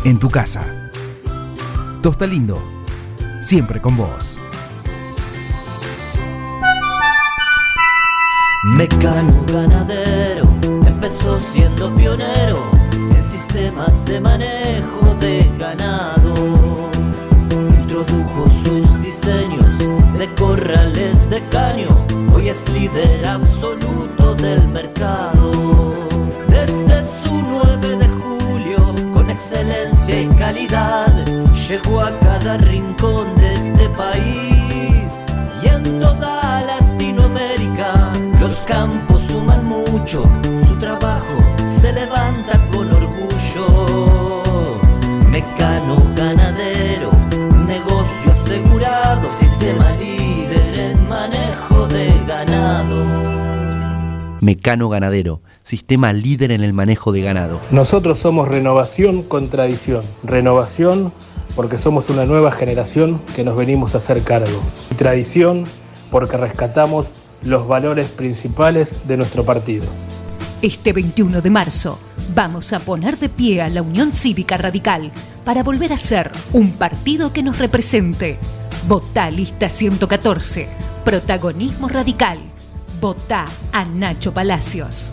en 0.05 0.19
tu 0.19 0.29
casa. 0.29 0.91
Tosta 2.03 2.27
Lindo, 2.27 2.63
siempre 3.41 3.81
con 3.81 3.97
vos. 3.97 4.39
Mecano 8.77 9.45
ganadero 9.47 10.49
empezó 10.87 11.39
siendo 11.39 11.95
pionero 11.95 12.63
en 12.93 13.23
sistemas 13.23 14.05
de 14.05 14.21
manejo 14.21 15.15
de 15.21 15.51
ganado. 15.59 16.35
Introdujo 17.81 18.51
sus 18.63 19.03
diseños 19.03 19.79
de 20.19 20.35
corrales 20.35 21.31
de 21.31 21.43
caño, 21.49 21.89
hoy 22.35 22.49
es 22.49 22.69
líder 22.71 23.27
absoluto 23.27 24.35
del 24.35 24.69
mercado. 24.69 25.44
Calidad, 30.55 31.27
llegó 31.69 32.01
a 32.01 32.17
cada 32.21 32.57
rincón 32.59 33.35
de 33.37 33.55
este 33.55 33.89
país 33.91 35.11
y 35.63 35.67
en 35.67 35.99
toda 35.99 36.63
Latinoamérica. 36.63 38.13
Los 38.41 38.59
campos 38.61 39.23
suman 39.23 39.65
mucho, 39.65 40.23
su 40.67 40.79
trabajo 40.79 41.43
se 41.67 41.93
levanta 41.93 42.61
con 42.71 42.89
orgullo. 42.93 43.67
Mecano 45.29 45.97
ganadero, 46.15 47.11
negocio 47.67 48.31
asegurado, 48.31 49.29
sistema 49.29 49.91
líder 49.99 50.79
en 50.79 51.09
manejo 51.09 51.89
de 51.89 52.13
ganado. 52.29 53.35
Mecano 54.41 54.91
Ganadero, 54.91 55.41
sistema 55.65 56.13
líder 56.13 56.53
en 56.53 56.63
el 56.63 56.73
manejo 56.75 57.11
de 57.11 57.23
ganado. 57.23 57.61
Nosotros 57.71 58.19
somos 58.21 58.47
renovación 58.47 59.23
con 59.23 59.49
tradición. 59.49 60.05
Renovación 60.23 61.13
porque 61.57 61.79
somos 61.79 62.11
una 62.11 62.27
nueva 62.27 62.53
generación 62.53 63.21
que 63.35 63.45
nos 63.45 63.57
venimos 63.57 63.95
a 63.95 63.99
hacer 63.99 64.23
cargo. 64.23 64.63
Y 64.93 64.95
tradición 64.95 65.65
porque 66.11 66.37
rescatamos 66.37 67.09
los 67.43 67.67
valores 67.67 68.09
principales 68.09 69.09
de 69.09 69.17
nuestro 69.17 69.45
partido. 69.45 69.87
Este 70.63 70.93
21 70.93 71.41
de 71.41 71.51
marzo 71.51 71.99
vamos 72.35 72.73
a 72.73 72.81
poner 72.81 73.19
de 73.19 73.29
pie 73.29 73.63
a 73.63 73.69
la 73.69 73.83
Unión 73.83 74.13
Cívica 74.13 74.57
Radical 74.57 75.11
para 75.45 75.63
volver 75.63 75.93
a 75.93 75.99
ser 75.99 76.31
un 76.53 76.73
partido 76.73 77.33
que 77.33 77.43
nos 77.43 77.59
represente. 77.59 78.39
Votá 78.87 79.31
lista 79.31 79.71
114. 79.71 80.69
Protagonismo 81.05 81.89
radical. 81.89 82.39
Votá 83.01 83.45
a 83.73 83.85
Nacho 83.85 84.33
Palacios. 84.33 85.13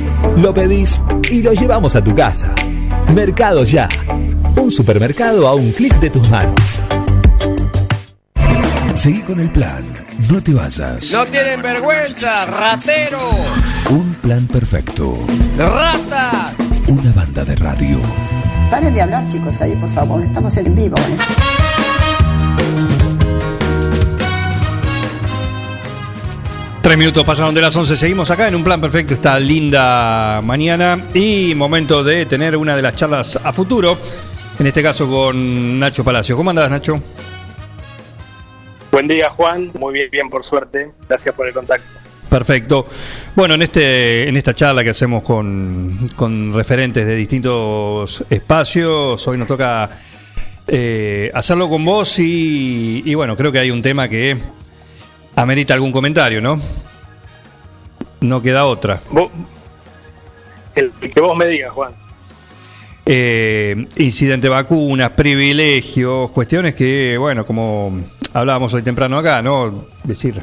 Lo 0.37 0.53
pedís 0.53 1.01
y 1.29 1.41
lo 1.41 1.53
llevamos 1.53 1.95
a 1.95 2.03
tu 2.03 2.13
casa. 2.15 2.53
Mercado 3.13 3.63
Ya. 3.63 3.89
Un 4.55 4.71
supermercado 4.71 5.47
a 5.47 5.55
un 5.55 5.71
clic 5.71 5.93
de 5.99 6.09
tus 6.09 6.29
manos. 6.29 6.83
Seguí 8.93 9.21
con 9.21 9.39
el 9.39 9.51
plan. 9.51 9.83
No 10.29 10.41
te 10.41 10.53
vayas. 10.53 11.11
No 11.11 11.25
tienen 11.25 11.61
vergüenza, 11.61 12.45
ratero. 12.45 13.29
Un 13.89 14.13
plan 14.15 14.45
perfecto. 14.47 15.15
Rata. 15.57 16.53
Una 16.87 17.11
banda 17.13 17.43
de 17.43 17.55
radio. 17.55 17.99
Paren 18.69 18.93
de 18.93 19.01
hablar, 19.01 19.27
chicos, 19.27 19.59
ahí, 19.61 19.75
por 19.75 19.89
favor. 19.91 20.21
Estamos 20.21 20.55
en 20.57 20.75
vivo. 20.75 20.97
¿eh? 20.97 21.70
Tres 26.91 26.99
minutos 26.99 27.23
pasaron 27.23 27.55
de 27.55 27.61
las 27.61 27.73
11. 27.73 27.95
Seguimos 27.95 28.31
acá 28.31 28.49
en 28.49 28.55
un 28.55 28.65
plan 28.65 28.81
perfecto 28.81 29.13
esta 29.13 29.39
linda 29.39 30.41
mañana 30.43 31.01
y 31.13 31.55
momento 31.55 32.03
de 32.03 32.25
tener 32.25 32.57
una 32.57 32.75
de 32.75 32.81
las 32.81 32.97
charlas 32.97 33.39
a 33.41 33.53
futuro. 33.53 33.97
En 34.59 34.67
este 34.67 34.83
caso 34.83 35.09
con 35.09 35.79
Nacho 35.79 36.03
Palacio. 36.03 36.35
¿Cómo 36.35 36.49
andás, 36.49 36.69
Nacho? 36.69 37.01
Buen 38.91 39.07
día, 39.07 39.29
Juan. 39.29 39.71
Muy 39.79 39.93
bien, 39.93 40.09
bien, 40.11 40.29
por 40.29 40.43
suerte. 40.43 40.91
Gracias 41.07 41.33
por 41.33 41.47
el 41.47 41.53
contacto. 41.53 41.87
Perfecto. 42.27 42.85
Bueno, 43.37 43.53
en 43.53 43.61
este 43.61 44.27
en 44.27 44.35
esta 44.35 44.53
charla 44.53 44.83
que 44.83 44.89
hacemos 44.89 45.23
con, 45.23 46.09
con 46.17 46.53
referentes 46.53 47.07
de 47.07 47.15
distintos 47.15 48.25
espacios, 48.29 49.25
hoy 49.29 49.37
nos 49.37 49.47
toca 49.47 49.89
eh, 50.67 51.31
hacerlo 51.33 51.69
con 51.69 51.85
vos 51.85 52.19
y, 52.19 53.01
y 53.05 53.15
bueno, 53.15 53.37
creo 53.37 53.49
que 53.49 53.59
hay 53.59 53.71
un 53.71 53.81
tema 53.81 54.09
que 54.09 54.37
amerita 55.35 55.73
algún 55.73 55.91
comentario, 55.91 56.41
¿no? 56.41 56.59
No 58.21 58.41
queda 58.41 58.65
otra. 58.65 59.01
Vos, 59.09 59.31
El, 60.75 60.91
el 61.01 61.11
que 61.11 61.19
vos 61.21 61.35
me 61.35 61.47
digas, 61.47 61.71
Juan. 61.71 61.93
Eh, 63.05 63.87
incidente 63.97 64.47
vacunas, 64.47 65.09
privilegios, 65.11 66.31
cuestiones 66.31 66.75
que, 66.75 67.17
bueno, 67.17 67.45
como 67.45 67.99
hablábamos 68.33 68.73
hoy 68.73 68.83
temprano 68.83 69.17
acá, 69.17 69.41
¿no? 69.41 69.85
Es 70.03 70.07
decir, 70.07 70.41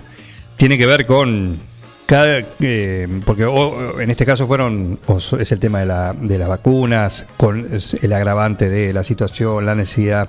tiene 0.56 0.77
que 0.77 0.85
ver 0.86 1.06
con 1.06 1.56
cada, 2.05 2.40
eh, 2.60 3.06
porque 3.24 3.44
o- 3.44 4.01
en 4.01 4.10
este 4.10 4.27
caso 4.27 4.47
fueron, 4.48 4.98
o 5.06 5.16
es 5.19 5.52
el 5.52 5.60
tema 5.60 5.81
de, 5.81 5.86
la, 5.86 6.12
de 6.12 6.36
las 6.36 6.48
vacunas, 6.48 7.27
con 7.36 7.69
el 8.02 8.12
agravante 8.12 8.69
de 8.69 8.93
la 8.93 9.05
situación, 9.05 9.65
la 9.65 9.77
necesidad 9.77 10.28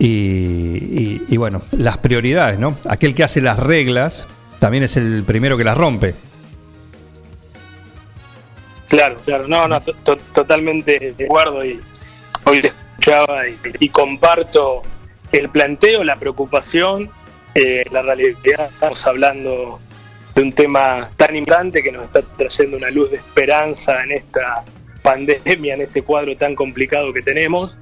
y, 0.00 1.22
y- 1.28 1.36
bueno, 1.36 1.62
las 1.72 1.98
prioridades, 1.98 2.58
¿no? 2.58 2.76
Aquel 2.88 3.14
que 3.14 3.22
hace 3.22 3.40
las 3.40 3.58
reglas 3.58 4.26
también 4.58 4.82
es 4.82 4.96
el 4.96 5.22
primero 5.24 5.56
que 5.56 5.64
las 5.64 5.76
rompe. 5.76 6.14
Claro, 8.88 9.18
claro, 9.24 9.46
no, 9.46 9.68
no, 9.68 9.80
to- 9.80 10.16
totalmente 10.34 11.14
de 11.16 11.24
acuerdo 11.24 11.64
y 11.64 11.78
hoy 12.44 12.60
te 12.60 12.68
escuchaba 12.68 13.46
y, 13.46 13.56
y 13.78 13.88
comparto 13.90 14.82
el 15.30 15.48
planteo, 15.48 16.02
la 16.02 16.16
preocupación, 16.16 17.08
eh, 17.54 17.84
la 17.92 18.02
realidad. 18.02 18.68
Estamos 18.72 19.06
hablando 19.06 19.78
de 20.34 20.42
un 20.42 20.52
tema 20.52 21.10
tan 21.16 21.36
importante 21.36 21.82
que 21.84 21.92
nos 21.92 22.04
está 22.04 22.22
trayendo 22.22 22.76
una 22.78 22.90
luz 22.90 23.10
de 23.12 23.18
esperanza 23.18 24.02
en 24.02 24.10
esta 24.12 24.64
pandemia, 25.02 25.74
en 25.74 25.82
este 25.82 26.02
cuadro 26.02 26.36
tan 26.36 26.56
complicado 26.56 27.12
que 27.12 27.22
tenemos. 27.22 27.76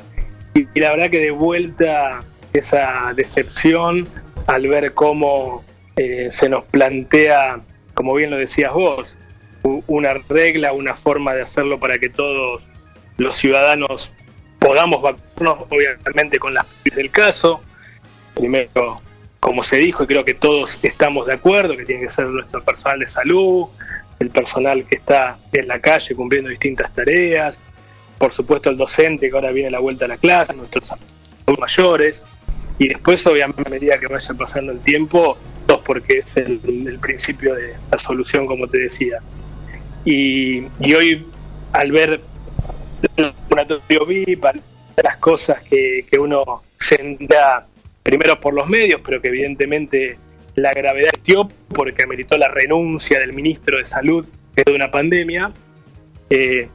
Y, 0.58 0.80
la 0.80 0.90
verdad 0.90 1.10
que 1.10 1.20
de 1.20 1.30
vuelta 1.30 2.20
esa 2.52 3.12
decepción 3.14 4.08
al 4.46 4.66
ver 4.66 4.92
cómo 4.92 5.64
eh, 5.96 6.28
se 6.30 6.48
nos 6.48 6.64
plantea, 6.64 7.60
como 7.94 8.14
bien 8.14 8.30
lo 8.30 8.36
decías 8.36 8.72
vos, 8.72 9.16
una 9.86 10.14
regla, 10.28 10.72
una 10.72 10.94
forma 10.94 11.34
de 11.34 11.42
hacerlo 11.42 11.78
para 11.78 11.98
que 11.98 12.08
todos 12.08 12.70
los 13.18 13.36
ciudadanos 13.36 14.12
podamos 14.58 15.02
vacunarnos, 15.02 15.68
obviamente 15.70 16.38
con 16.38 16.54
las 16.54 16.66
del 16.94 17.10
caso. 17.10 17.60
Primero, 18.34 19.00
como 19.40 19.62
se 19.62 19.76
dijo, 19.76 20.04
y 20.04 20.06
creo 20.06 20.24
que 20.24 20.34
todos 20.34 20.82
estamos 20.82 21.26
de 21.26 21.34
acuerdo, 21.34 21.76
que 21.76 21.84
tiene 21.84 22.02
que 22.02 22.10
ser 22.10 22.26
nuestro 22.26 22.62
personal 22.64 22.98
de 22.98 23.06
salud, 23.06 23.66
el 24.18 24.30
personal 24.30 24.84
que 24.86 24.96
está 24.96 25.38
en 25.52 25.68
la 25.68 25.80
calle 25.80 26.14
cumpliendo 26.14 26.50
distintas 26.50 26.92
tareas, 26.94 27.60
por 28.18 28.32
supuesto 28.32 28.70
el 28.70 28.76
docente 28.76 29.30
que 29.30 29.34
ahora 29.34 29.52
viene 29.52 29.70
la 29.70 29.78
vuelta 29.78 30.04
a 30.04 30.08
la 30.08 30.16
clase, 30.16 30.52
nuestros 30.54 30.92
mayores, 31.58 32.22
y 32.78 32.88
después 32.88 33.26
obviamente 33.26 33.62
a 33.66 33.70
medida 33.70 33.98
que 33.98 34.06
vaya 34.06 34.34
pasando 34.34 34.72
el 34.72 34.80
tiempo, 34.80 35.38
dos 35.66 35.80
porque 35.84 36.18
es 36.18 36.36
el, 36.36 36.98
principio 37.00 37.54
de 37.54 37.74
la 37.90 37.98
solución, 37.98 38.46
como 38.46 38.68
te 38.68 38.78
decía. 38.78 39.18
Y, 40.04 40.64
hoy, 40.94 41.26
al 41.72 41.92
ver 41.92 42.20
el 43.16 43.32
laboratorio 43.50 44.06
VIP, 44.06 44.44
las 45.02 45.16
cosas 45.16 45.62
que, 45.62 46.04
que 46.10 46.18
uno 46.18 46.62
se 46.76 47.00
entera 47.00 47.66
primero 48.02 48.40
por 48.40 48.54
los 48.54 48.68
medios, 48.68 49.00
pero 49.04 49.20
que 49.20 49.28
evidentemente 49.28 50.16
la 50.54 50.72
gravedad 50.72 51.10
existió 51.10 51.48
porque 51.68 52.02
ameritó 52.02 52.36
la 52.36 52.48
renuncia 52.48 53.18
del 53.18 53.32
ministro 53.32 53.78
de 53.78 53.84
Salud 53.84 54.26
de 54.56 54.72
una 54.72 54.90
pandemia, 54.90 55.52
eh, 56.30 56.68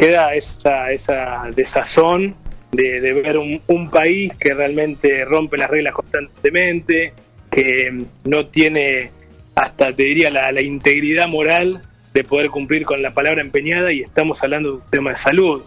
queda 0.00 0.32
esa, 0.32 0.90
esa 0.92 1.50
desazón 1.54 2.34
de, 2.72 3.00
ver 3.00 3.36
un, 3.36 3.60
un 3.66 3.90
país 3.90 4.32
que 4.40 4.54
realmente 4.54 5.26
rompe 5.26 5.58
las 5.58 5.68
reglas 5.68 5.92
constantemente, 5.92 7.12
que 7.50 8.06
no 8.24 8.46
tiene 8.46 9.10
hasta, 9.54 9.92
te 9.92 10.04
diría, 10.04 10.30
la, 10.30 10.52
la 10.52 10.62
integridad 10.62 11.28
moral 11.28 11.82
de 12.14 12.24
poder 12.24 12.48
cumplir 12.48 12.86
con 12.86 13.02
la 13.02 13.12
palabra 13.12 13.42
empeñada 13.42 13.92
y 13.92 14.00
estamos 14.00 14.42
hablando 14.42 14.70
de 14.70 14.74
un 14.76 14.90
tema 14.90 15.10
de 15.10 15.16
salud. 15.18 15.62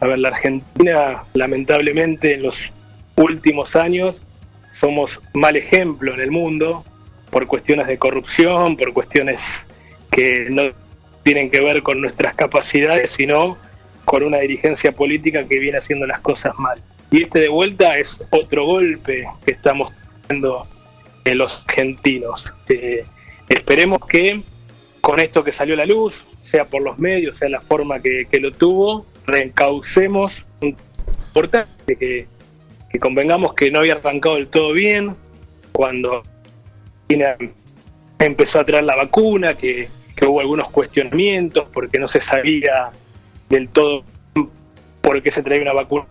A 0.00 0.06
ver, 0.06 0.18
la 0.18 0.28
Argentina, 0.28 1.22
lamentablemente, 1.32 2.34
en 2.34 2.42
los 2.42 2.70
últimos 3.16 3.74
años 3.74 4.20
somos 4.74 5.18
mal 5.32 5.56
ejemplo 5.56 6.12
en 6.12 6.20
el 6.20 6.30
mundo 6.30 6.84
por 7.30 7.46
cuestiones 7.46 7.86
de 7.86 7.96
corrupción, 7.96 8.76
por 8.76 8.92
cuestiones 8.92 9.40
que 10.10 10.48
no 10.50 10.64
tienen 11.22 11.50
que 11.50 11.62
ver 11.62 11.82
con 11.82 12.02
nuestras 12.02 12.34
capacidades, 12.34 13.12
sino 13.12 13.56
con 14.08 14.22
una 14.22 14.38
dirigencia 14.38 14.92
política 14.92 15.46
que 15.46 15.58
viene 15.58 15.76
haciendo 15.76 16.06
las 16.06 16.20
cosas 16.20 16.58
mal. 16.58 16.80
Y 17.10 17.24
este 17.24 17.40
de 17.40 17.50
vuelta 17.50 17.98
es 17.98 18.18
otro 18.30 18.64
golpe 18.64 19.28
que 19.44 19.52
estamos 19.52 19.92
teniendo 20.26 20.66
en 21.26 21.36
los 21.36 21.62
argentinos. 21.68 22.50
Eh, 22.70 23.04
esperemos 23.50 23.98
que 24.08 24.40
con 25.02 25.20
esto 25.20 25.44
que 25.44 25.52
salió 25.52 25.74
a 25.74 25.76
la 25.76 25.84
luz, 25.84 26.24
sea 26.42 26.64
por 26.64 26.80
los 26.80 26.98
medios, 26.98 27.36
sea 27.36 27.50
la 27.50 27.60
forma 27.60 28.00
que, 28.00 28.26
lo 28.40 28.50
tuvo, 28.50 29.04
reencaucemos 29.26 30.46
un 30.62 30.74
importante 31.26 31.96
que, 31.96 32.26
que 32.88 32.98
convengamos 32.98 33.52
que 33.52 33.70
no 33.70 33.80
había 33.80 33.96
arrancado 33.96 34.36
del 34.36 34.48
todo 34.48 34.72
bien 34.72 35.16
cuando 35.72 36.22
China 37.10 37.36
empezó 38.18 38.60
a 38.60 38.64
traer 38.64 38.84
la 38.84 38.96
vacuna, 38.96 39.52
que, 39.52 39.90
que 40.16 40.24
hubo 40.24 40.40
algunos 40.40 40.70
cuestionamientos 40.70 41.68
porque 41.70 41.98
no 41.98 42.08
se 42.08 42.22
sabía 42.22 42.90
del 43.48 43.68
todo 43.68 44.04
por 45.00 45.22
qué 45.22 45.30
se 45.30 45.42
traía 45.42 45.62
una 45.62 45.72
vacuna 45.72 46.06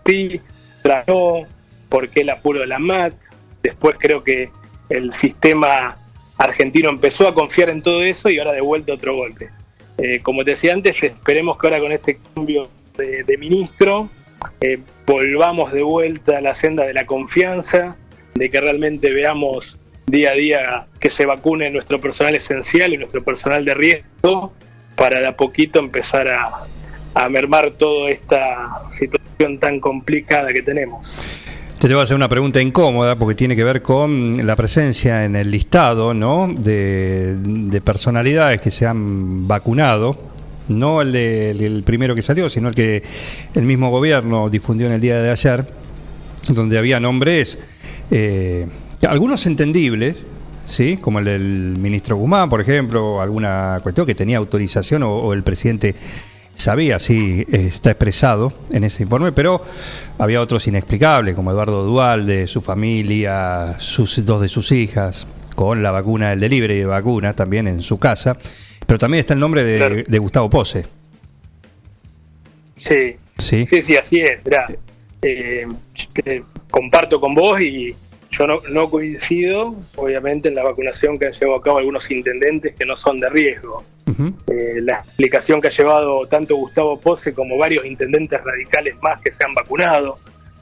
no, 1.06 1.42
por 1.88 2.08
qué 2.08 2.22
el 2.22 2.30
apuro 2.30 2.60
de 2.60 2.66
la 2.66 2.78
MAT. 2.78 3.14
Después 3.62 3.96
creo 3.98 4.24
que 4.24 4.50
el 4.88 5.12
sistema 5.12 5.96
argentino 6.36 6.88
empezó 6.88 7.28
a 7.28 7.34
confiar 7.34 7.68
en 7.70 7.82
todo 7.82 8.02
eso 8.02 8.30
y 8.30 8.38
ahora 8.38 8.52
de 8.52 8.60
vuelta 8.60 8.94
otro 8.94 9.14
golpe. 9.14 9.50
Eh, 9.98 10.20
como 10.20 10.44
te 10.44 10.52
decía 10.52 10.72
antes, 10.72 11.02
esperemos 11.02 11.58
que 11.58 11.66
ahora 11.66 11.80
con 11.80 11.92
este 11.92 12.18
cambio 12.34 12.68
de, 12.96 13.24
de 13.24 13.36
ministro 13.36 14.08
eh, 14.60 14.78
volvamos 15.06 15.72
de 15.72 15.82
vuelta 15.82 16.38
a 16.38 16.40
la 16.40 16.54
senda 16.54 16.84
de 16.84 16.94
la 16.94 17.06
confianza, 17.06 17.96
de 18.34 18.50
que 18.50 18.60
realmente 18.60 19.10
veamos 19.10 19.78
día 20.06 20.30
a 20.30 20.34
día 20.34 20.86
que 21.00 21.10
se 21.10 21.26
vacune 21.26 21.70
nuestro 21.70 22.00
personal 22.00 22.34
esencial 22.36 22.94
y 22.94 22.96
nuestro 22.96 23.22
personal 23.22 23.64
de 23.64 23.74
riesgo 23.74 24.52
para 24.94 25.20
de 25.20 25.26
a 25.26 25.36
poquito 25.36 25.80
empezar 25.80 26.28
a, 26.28 26.66
a 27.14 27.28
mermar 27.28 27.70
toda 27.72 28.10
esta 28.10 28.82
situación 28.90 29.58
tan 29.58 29.80
complicada 29.80 30.52
que 30.52 30.62
tenemos. 30.62 31.12
Te 31.78 31.86
voy 31.86 31.98
a 32.00 32.02
hacer 32.02 32.16
una 32.16 32.28
pregunta 32.28 32.60
incómoda 32.60 33.16
porque 33.16 33.36
tiene 33.36 33.54
que 33.54 33.62
ver 33.62 33.82
con 33.82 34.44
la 34.44 34.56
presencia 34.56 35.24
en 35.24 35.36
el 35.36 35.50
listado 35.50 36.12
¿no? 36.12 36.52
de, 36.52 37.36
de 37.40 37.80
personalidades 37.80 38.60
que 38.60 38.72
se 38.72 38.84
han 38.86 39.46
vacunado. 39.46 40.16
No 40.66 41.00
el, 41.00 41.12
de- 41.12 41.52
el 41.52 41.82
primero 41.84 42.14
que 42.16 42.22
salió, 42.22 42.48
sino 42.48 42.68
el 42.68 42.74
que 42.74 43.02
el 43.54 43.64
mismo 43.64 43.90
gobierno 43.90 44.50
difundió 44.50 44.86
en 44.88 44.92
el 44.94 45.00
día 45.00 45.22
de 45.22 45.30
ayer, 45.30 45.66
donde 46.48 46.78
había 46.78 46.98
nombres, 47.00 47.58
eh, 48.10 48.66
algunos 49.08 49.46
entendibles, 49.46 50.16
¿sí? 50.66 50.96
como 50.98 51.20
el 51.20 51.24
del 51.26 51.76
ministro 51.78 52.16
Guzmán, 52.16 52.50
por 52.50 52.60
ejemplo, 52.60 53.20
alguna 53.22 53.78
cuestión 53.84 54.04
que 54.04 54.14
tenía 54.16 54.36
autorización 54.38 55.04
o 55.04 55.32
el 55.32 55.42
presidente 55.44 55.94
sabía, 56.58 56.98
sí, 56.98 57.46
eh, 57.50 57.66
está 57.72 57.90
expresado 57.90 58.52
en 58.72 58.84
ese 58.84 59.02
informe, 59.04 59.32
pero 59.32 59.62
había 60.18 60.40
otros 60.40 60.66
inexplicables, 60.66 61.34
como 61.34 61.50
Eduardo 61.50 61.84
Dualde, 61.84 62.46
su 62.46 62.60
familia, 62.60 63.76
sus 63.78 64.24
dos 64.26 64.40
de 64.40 64.48
sus 64.48 64.72
hijas, 64.72 65.26
con 65.54 65.82
la 65.82 65.90
vacuna, 65.90 66.32
el 66.32 66.40
delivery 66.40 66.78
de 66.78 66.86
vacunas 66.86 67.34
también 67.36 67.66
en 67.68 67.82
su 67.82 67.98
casa, 67.98 68.36
pero 68.86 68.98
también 68.98 69.20
está 69.20 69.34
el 69.34 69.40
nombre 69.40 69.64
de, 69.64 70.04
de 70.04 70.18
Gustavo 70.18 70.48
Pose. 70.50 70.86
Sí, 72.76 73.16
Sí. 73.38 73.66
sí, 73.66 73.82
sí, 73.82 73.96
así 73.96 74.20
es. 74.20 74.40
eh, 75.22 75.66
eh, 76.24 76.42
comparto 76.70 77.20
con 77.20 77.34
vos 77.34 77.60
y 77.60 77.94
yo 78.30 78.46
no, 78.46 78.60
no 78.70 78.90
coincido, 78.90 79.74
obviamente, 79.96 80.48
en 80.48 80.54
la 80.54 80.62
vacunación 80.62 81.18
que 81.18 81.26
han 81.26 81.32
llevado 81.32 81.56
a 81.58 81.62
cabo 81.62 81.78
algunos 81.78 82.10
intendentes 82.10 82.74
que 82.76 82.84
no 82.84 82.96
son 82.96 83.20
de 83.20 83.28
riesgo. 83.28 83.84
Eh, 84.48 84.80
la 84.82 85.00
explicación 85.00 85.60
que 85.60 85.68
ha 85.68 85.70
llevado 85.70 86.26
tanto 86.26 86.56
Gustavo 86.56 86.98
Pose 87.00 87.32
como 87.34 87.56
varios 87.58 87.84
intendentes 87.86 88.42
radicales 88.42 88.96
más 89.02 89.20
que 89.20 89.30
se 89.30 89.44
han 89.44 89.54
vacunado, 89.54 90.18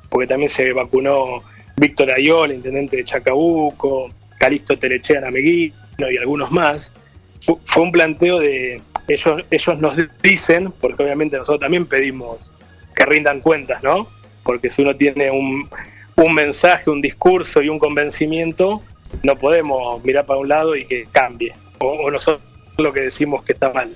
porque 0.09 0.26
también 0.26 0.51
se 0.51 0.72
vacunó 0.72 1.43
Víctor 1.76 2.10
Ayol, 2.10 2.52
intendente 2.52 2.97
de 2.98 3.05
Chacabuco, 3.05 4.10
Calixto 4.38 4.78
Telechea 4.78 5.26
Ameguino 5.26 5.74
y 6.10 6.16
algunos 6.18 6.51
más, 6.51 6.93
fu- 7.40 7.60
fue 7.64 7.82
un 7.84 7.93
planteo 7.93 8.38
de 8.40 8.80
ellos, 9.09 9.43
ellos 9.51 9.80
nos 9.80 9.97
dicen, 10.22 10.72
porque 10.80 11.02
obviamente 11.05 11.36
nosotros 11.36 11.60
también 11.60 11.86
pedimos 11.86 12.52
que 12.94 13.05
rindan 13.06 13.40
cuentas, 13.40 13.82
¿no? 13.82 14.06
Porque 14.43 14.70
si 14.70 14.82
uno 14.82 14.94
tiene 14.97 15.30
un, 15.30 15.68
un 16.16 16.34
mensaje, 16.34 16.90
un 16.90 17.01
discurso 17.01 17.62
y 17.62 17.68
un 17.68 17.78
convencimiento, 17.78 18.82
no 19.22 19.36
podemos 19.36 20.02
mirar 20.05 20.26
para 20.26 20.40
un 20.40 20.48
lado 20.48 20.76
y 20.76 20.86
que 20.86 21.06
cambie, 21.12 21.55
o, 21.78 21.86
o 21.86 22.10
nosotros 22.10 22.43
lo 22.78 22.93
que 22.93 23.02
decimos 23.02 23.44
que 23.44 23.52
está 23.52 23.72
mal. 23.72 23.90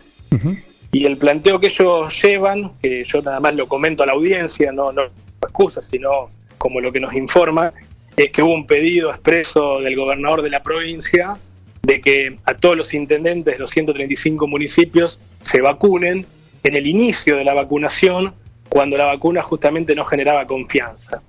Y 0.93 1.05
el 1.05 1.17
planteo 1.17 1.61
que 1.61 1.69
ellos 1.69 2.23
llevan, 2.23 2.73
que 2.83 3.05
yo 3.05 3.23
nada 3.23 3.41
más 3.41 3.55
lo 3.55 3.67
comento 3.67 4.03
a 4.03 4.07
la 4.07 4.13
audiencia, 4.13 4.73
no, 4.73 4.93
no 4.93 5.03
excusa, 5.43 5.83
sino 5.83 6.31
como 6.59 6.81
lo 6.81 6.93
que 6.93 7.01
nos 7.01 7.15
informa, 7.15 7.73
es 8.17 8.31
que 8.33 8.43
hubo 8.43 8.55
un 8.55 8.67
pedido 8.67 9.11
expreso 9.11 9.81
del 9.81 9.97
gobernador 9.97 10.43
de 10.43 10.51
la 10.51 10.63
provincia 10.63 11.37
de 11.83 12.01
que 12.01 12.37
a 12.45 12.55
todos 12.55 12.77
los 12.77 12.93
intendentes 12.93 13.55
de 13.55 13.59
los 13.59 13.71
135 13.71 14.47
municipios 14.47 15.21
se 15.41 15.61
vacunen 15.61 16.27
en 16.63 16.77
el 16.77 16.87
inicio 16.87 17.37
de 17.37 17.45
la 17.45 17.55
vacunación, 17.55 18.35
cuando 18.69 18.97
la 18.97 19.07
vacuna 19.07 19.43
justamente 19.43 19.95
no 19.95 20.05
generaba 20.05 20.47
confianza. 20.47 21.23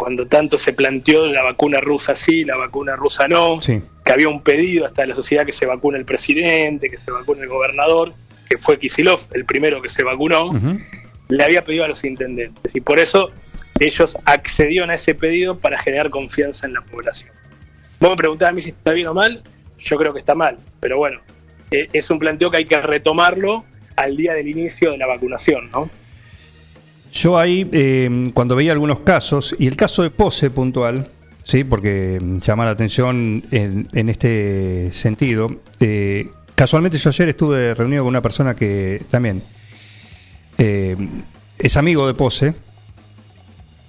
Cuando 0.00 0.26
tanto 0.26 0.56
se 0.56 0.72
planteó 0.72 1.26
la 1.26 1.42
vacuna 1.42 1.78
rusa 1.78 2.16
sí, 2.16 2.42
la 2.46 2.56
vacuna 2.56 2.96
rusa 2.96 3.28
no, 3.28 3.60
Sí. 3.60 3.82
que 4.02 4.10
había 4.10 4.30
un 4.30 4.42
pedido 4.42 4.86
hasta 4.86 5.02
de 5.02 5.08
la 5.08 5.14
sociedad 5.14 5.44
que 5.44 5.52
se 5.52 5.66
vacune 5.66 5.98
el 5.98 6.06
presidente, 6.06 6.88
que 6.88 6.96
se 6.96 7.10
vacune 7.10 7.42
el 7.42 7.48
gobernador, 7.48 8.14
que 8.48 8.56
fue 8.56 8.78
Kisilov 8.78 9.20
el 9.34 9.44
primero 9.44 9.82
que 9.82 9.90
se 9.90 10.02
vacunó, 10.02 10.52
le 11.28 11.44
había 11.44 11.62
pedido 11.66 11.84
a 11.84 11.88
los 11.88 12.02
intendentes. 12.02 12.74
Y 12.74 12.80
por 12.80 12.98
eso 12.98 13.30
ellos 13.78 14.16
accedieron 14.24 14.88
a 14.88 14.94
ese 14.94 15.14
pedido 15.14 15.58
para 15.58 15.76
generar 15.78 16.08
confianza 16.08 16.66
en 16.66 16.72
la 16.72 16.80
población. 16.80 17.30
Vos 18.00 18.08
me 18.08 18.16
preguntás 18.16 18.48
a 18.48 18.52
mí 18.52 18.62
si 18.62 18.70
está 18.70 18.92
bien 18.92 19.08
o 19.08 19.12
mal, 19.12 19.42
yo 19.80 19.98
creo 19.98 20.14
que 20.14 20.20
está 20.20 20.34
mal, 20.34 20.56
pero 20.80 20.96
bueno, 20.96 21.20
eh, 21.72 21.88
es 21.92 22.08
un 22.08 22.18
planteo 22.18 22.50
que 22.50 22.56
hay 22.56 22.64
que 22.64 22.80
retomarlo 22.80 23.64
al 23.96 24.16
día 24.16 24.32
del 24.32 24.48
inicio 24.48 24.92
de 24.92 24.96
la 24.96 25.06
vacunación, 25.06 25.70
¿no? 25.70 25.90
Yo 27.12 27.38
ahí, 27.38 27.68
eh, 27.72 28.24
cuando 28.34 28.54
veía 28.56 28.72
algunos 28.72 29.00
casos, 29.00 29.54
y 29.58 29.66
el 29.66 29.76
caso 29.76 30.02
de 30.02 30.10
Pose 30.10 30.50
puntual, 30.50 31.08
sí, 31.42 31.64
porque 31.64 32.18
mm, 32.22 32.38
llama 32.38 32.64
la 32.64 32.70
atención 32.70 33.42
en, 33.50 33.88
en 33.92 34.08
este 34.08 34.90
sentido. 34.92 35.50
eh, 35.80 36.28
casualmente 36.54 36.98
yo 36.98 37.10
ayer 37.10 37.28
estuve 37.30 37.74
reunido 37.74 38.04
con 38.04 38.08
una 38.08 38.20
persona 38.20 38.54
que 38.54 39.02
también 39.10 39.42
eh, 40.58 40.96
es 41.58 41.76
amigo 41.76 42.06
de 42.06 42.14
Pose. 42.14 42.54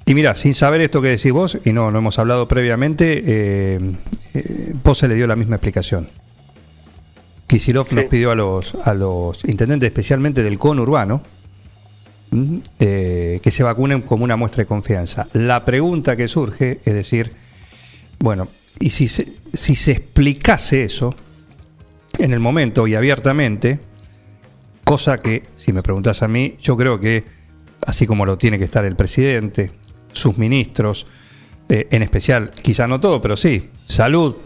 Y 0.05 0.15
mira, 0.15 0.33
sin 0.35 0.55
saber 0.55 0.81
esto 0.81 1.01
que 1.01 1.09
decís 1.09 1.31
vos, 1.31 1.59
y 1.63 1.73
no, 1.73 1.91
no 1.91 1.99
hemos 1.99 2.17
hablado 2.17 2.47
previamente, 2.47 3.79
Pose 4.81 5.07
le 5.07 5.15
dio 5.15 5.27
la 5.27 5.35
misma 5.35 5.57
explicación. 5.57 6.07
Kisilov 7.47 7.93
nos 7.93 8.05
pidió 8.05 8.31
a 8.31 8.35
los, 8.35 8.75
a 8.83 8.93
los 8.93 9.45
intendentes, 9.45 9.87
especialmente 9.87 10.41
del 10.41 10.57
conurbano. 10.57 11.21
Eh, 12.79 13.39
que 13.43 13.51
se 13.51 13.63
vacunen 13.63 14.01
como 14.01 14.23
una 14.23 14.37
muestra 14.37 14.63
de 14.63 14.67
confianza. 14.67 15.27
La 15.33 15.65
pregunta 15.65 16.15
que 16.15 16.29
surge 16.29 16.79
es 16.85 16.93
decir, 16.93 17.33
bueno, 18.19 18.47
y 18.79 18.91
si 18.91 19.07
se, 19.07 19.27
si 19.53 19.75
se 19.75 19.91
explicase 19.91 20.83
eso 20.83 21.13
en 22.17 22.31
el 22.31 22.39
momento 22.39 22.87
y 22.87 22.95
abiertamente, 22.95 23.79
cosa 24.83 25.19
que, 25.19 25.43
si 25.55 25.73
me 25.73 25.83
preguntas 25.83 26.23
a 26.23 26.27
mí, 26.27 26.55
yo 26.61 26.77
creo 26.77 26.99
que, 26.99 27.25
así 27.85 28.07
como 28.07 28.25
lo 28.25 28.37
tiene 28.37 28.57
que 28.57 28.65
estar 28.65 28.85
el 28.85 28.95
presidente, 28.95 29.71
sus 30.13 30.37
ministros, 30.37 31.07
eh, 31.67 31.87
en 31.91 32.01
especial, 32.01 32.51
quizá 32.51 32.87
no 32.87 32.99
todo, 32.99 33.21
pero 33.21 33.35
sí, 33.35 33.69
salud, 33.87 34.37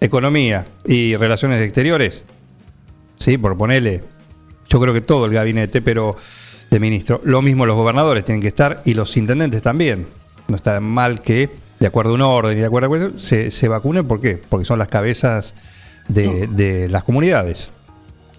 economía 0.00 0.66
y 0.86 1.16
relaciones 1.16 1.62
exteriores, 1.62 2.24
sí, 3.16 3.36
por 3.38 3.56
yo 4.68 4.80
creo 4.80 4.94
que 4.94 5.00
todo 5.00 5.26
el 5.26 5.32
gabinete, 5.32 5.82
pero 5.82 6.16
de 6.70 6.80
ministro. 6.80 7.20
Lo 7.24 7.42
mismo 7.42 7.66
los 7.66 7.76
gobernadores 7.76 8.24
tienen 8.24 8.40
que 8.40 8.48
estar 8.48 8.80
y 8.84 8.94
los 8.94 9.16
intendentes 9.16 9.62
también. 9.62 10.06
No 10.48 10.56
está 10.56 10.80
mal 10.80 11.20
que, 11.20 11.50
de 11.78 11.86
acuerdo 11.86 12.12
a 12.12 12.14
un 12.14 12.22
orden 12.22 12.56
y 12.56 12.60
de 12.60 12.66
acuerdo 12.66 12.92
a 12.92 12.96
eso, 12.96 13.18
se, 13.18 13.50
se 13.50 13.68
vacunen. 13.68 14.06
¿Por 14.06 14.20
qué? 14.20 14.36
Porque 14.36 14.64
son 14.64 14.78
las 14.78 14.88
cabezas 14.88 15.54
de, 16.08 16.46
de 16.48 16.88
las 16.88 17.04
comunidades. 17.04 17.72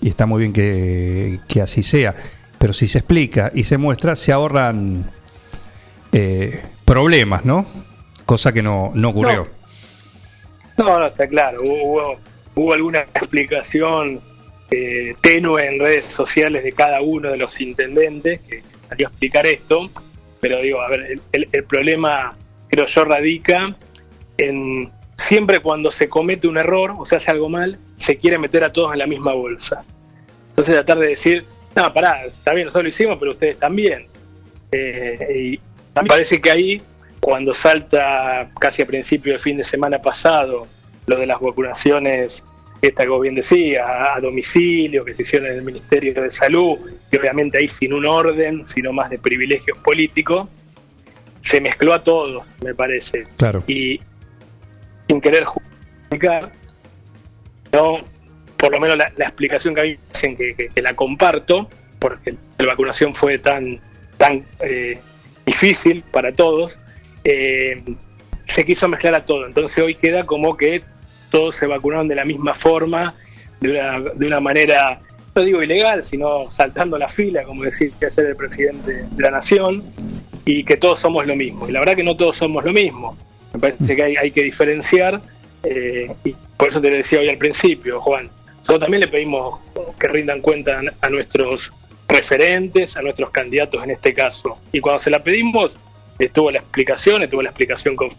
Y 0.02 0.10
está 0.10 0.26
muy 0.26 0.40
bien 0.40 0.54
que, 0.54 1.40
que 1.48 1.62
así 1.62 1.84
sea. 1.84 2.16
Pero 2.58 2.74
si 2.74 2.88
se 2.88 3.00
explica 3.00 3.52
y 3.54 3.64
se 3.64 3.78
muestra, 3.78 4.16
se 4.16 4.32
ahorran 4.32 5.10
eh, 6.12 6.62
problemas, 6.86 7.46
¿no? 7.46 7.66
Cosa 8.26 8.52
que 8.52 8.62
no, 8.62 8.92
no 8.94 9.10
ocurrió. 9.10 9.48
No, 10.78 11.00
no, 11.00 11.08
está 11.08 11.28
claro. 11.28 11.60
Hubo, 11.64 12.16
hubo 12.56 12.74
alguna 12.74 13.00
explicación 13.00 14.22
eh, 14.74 15.16
tenue 15.20 15.66
en 15.66 15.80
redes 15.80 16.06
sociales 16.06 16.64
de 16.64 16.72
cada 16.72 17.02
uno 17.02 17.30
de 17.30 17.36
los 17.36 17.60
intendentes 17.60 18.40
que 18.40 18.64
salió 18.80 19.08
a 19.08 19.10
explicar 19.10 19.46
esto, 19.46 19.90
pero 20.40 20.60
digo, 20.62 20.80
a 20.80 20.88
ver, 20.88 21.20
el, 21.34 21.64
problema 21.66 22.38
creo 22.70 22.86
yo 22.86 23.04
radica 23.04 23.76
en 24.38 24.90
siempre 25.18 25.60
cuando 25.60 25.92
se 25.92 26.08
comete 26.08 26.48
un 26.48 26.58
error 26.58 26.96
o 26.98 27.06
se 27.06 27.18
hace 27.18 27.32
algo 27.32 27.50
mal, 27.50 27.80
se 27.98 28.18
quiere 28.18 28.40
meter 28.40 28.64
a 28.64 28.72
todos 28.72 28.94
en 28.94 29.00
la 29.00 29.08
misma 29.08 29.34
bolsa. 29.34 29.84
Entonces 30.50 30.74
tratar 30.74 31.00
de 31.00 31.08
decir, 31.08 31.46
no, 31.76 31.94
pará, 31.94 32.24
está 32.26 32.54
bien, 32.54 32.68
nosotros 32.68 32.86
lo 32.86 32.90
hicimos, 32.90 33.18
pero 33.20 33.32
ustedes 33.32 33.60
también. 33.60 34.08
Eh, 34.72 35.28
y 35.36 36.00
me 36.00 36.08
parece 36.08 36.40
que 36.40 36.50
ahí, 36.50 36.82
cuando 37.20 37.54
salta 37.54 38.50
casi 38.58 38.84
a 38.84 38.86
principio 38.86 39.34
del 39.34 39.42
fin 39.42 39.58
de 39.58 39.66
semana 39.66 40.02
pasado, 40.02 40.66
lo 41.08 41.18
de 41.18 41.26
las 41.28 41.42
vacunaciones, 41.42 42.44
esta 42.82 43.04
que 43.04 43.10
vos 43.10 43.22
bien 43.22 43.36
decía, 43.36 44.14
a, 44.16 44.20
domicilio, 44.20 45.06
que 45.06 45.14
se 45.14 45.22
hicieron 45.22 45.50
en 45.52 45.58
el 45.58 45.62
Ministerio 45.64 46.14
de 46.14 46.30
Salud, 46.30 46.78
y 47.12 47.18
obviamente 47.18 47.58
ahí 47.60 47.68
sin 47.68 47.94
un 47.94 48.06
orden, 48.06 48.66
sino 48.66 48.92
más 48.92 49.10
de 49.10 49.20
privilegios 49.20 49.78
políticos, 49.80 50.48
se 51.42 51.62
mezcló 51.62 51.94
a 51.94 52.04
todos, 52.04 52.44
me 52.64 52.74
parece. 52.74 53.28
Claro. 53.38 53.64
Y 53.68 54.00
sin 55.08 55.22
querer 55.22 55.44
justificar, 55.44 56.52
no, 57.72 58.00
por 58.58 58.72
lo 58.72 58.80
menos 58.80 58.98
la, 58.98 59.12
la 59.16 59.26
explicación 59.26 59.74
que 59.76 59.82
a 59.82 59.84
mí 59.84 59.92
me 59.92 59.98
dicen 60.12 60.36
que, 60.38 60.54
que- 60.56 60.70
que 60.70 60.82
la 60.82 60.94
comparto, 60.96 61.70
porque 62.00 62.36
la 62.58 62.66
vacunación 62.68 63.14
fue 63.16 63.38
tan, 63.38 63.80
tan 64.18 64.44
eh, 64.60 65.00
difícil 65.46 66.04
para 66.12 66.32
todos, 66.32 66.78
eh, 67.24 67.82
se 68.46 68.66
quiso 68.66 68.88
mezclar 68.88 69.16
a 69.16 69.26
todo. 69.26 69.46
Entonces 69.46 69.78
hoy 69.84 69.96
queda 69.96 70.26
como 70.26 70.58
que 70.58 70.82
todos 71.32 71.56
se 71.56 71.66
vacunaron 71.66 72.08
de 72.08 72.16
la 72.16 72.26
misma 72.26 72.54
forma, 72.54 73.16
de 73.60 73.72
una, 73.72 74.00
de 74.00 74.28
una 74.28 74.40
manera, 74.40 75.00
no 75.34 75.42
digo 75.42 75.64
ilegal, 75.64 76.04
sino 76.04 76.52
saltando 76.52 76.98
la 76.98 77.10
fila, 77.10 77.44
como 77.44 77.64
decía 77.64 77.90
ayer 78.02 78.26
el 78.28 78.36
presidente 78.36 79.06
de 79.10 79.24
la 79.24 79.32
Nación, 79.32 79.84
y 80.46 80.64
que 80.64 80.78
todos 80.78 81.00
somos 81.00 81.26
lo 81.26 81.36
mismo. 81.36 81.68
Y 81.68 81.72
la 81.72 81.80
verdad 81.80 81.96
que 81.96 82.04
no 82.04 82.16
todos 82.16 82.38
somos 82.38 82.64
lo 82.64 82.74
mismo. 82.74 83.18
Me 83.54 83.60
parece 83.60 83.96
que 83.96 84.04
hay, 84.04 84.16
hay 84.18 84.32
que 84.32 84.44
diferenciar, 84.44 85.22
eh, 85.64 86.12
y 86.24 86.36
por 86.58 86.70
eso 86.70 86.82
te 86.82 86.90
lo 86.90 86.98
decía 86.98 87.20
hoy 87.20 87.30
al 87.30 87.38
principio, 87.38 88.02
Juan. 88.02 88.30
Nosotros 88.60 88.82
también 88.82 89.02
le 89.02 89.08
pedimos 89.08 89.60
que 89.98 90.08
rindan 90.08 90.42
cuenta 90.42 90.82
a 91.02 91.10
nuestros 91.10 91.72
referentes, 92.08 92.98
a 92.98 93.02
nuestros 93.02 93.32
candidatos 93.32 93.84
en 93.84 93.92
este 93.92 94.14
caso. 94.14 94.60
Y 94.72 94.80
cuando 94.80 95.00
se 95.00 95.10
la 95.10 95.24
pedimos, 95.24 95.76
estuvo 96.20 96.52
la 96.52 96.60
explicación, 96.60 97.24
estuvo 97.24 97.42
la 97.42 97.50
explicación 97.50 97.96
con 97.96 98.10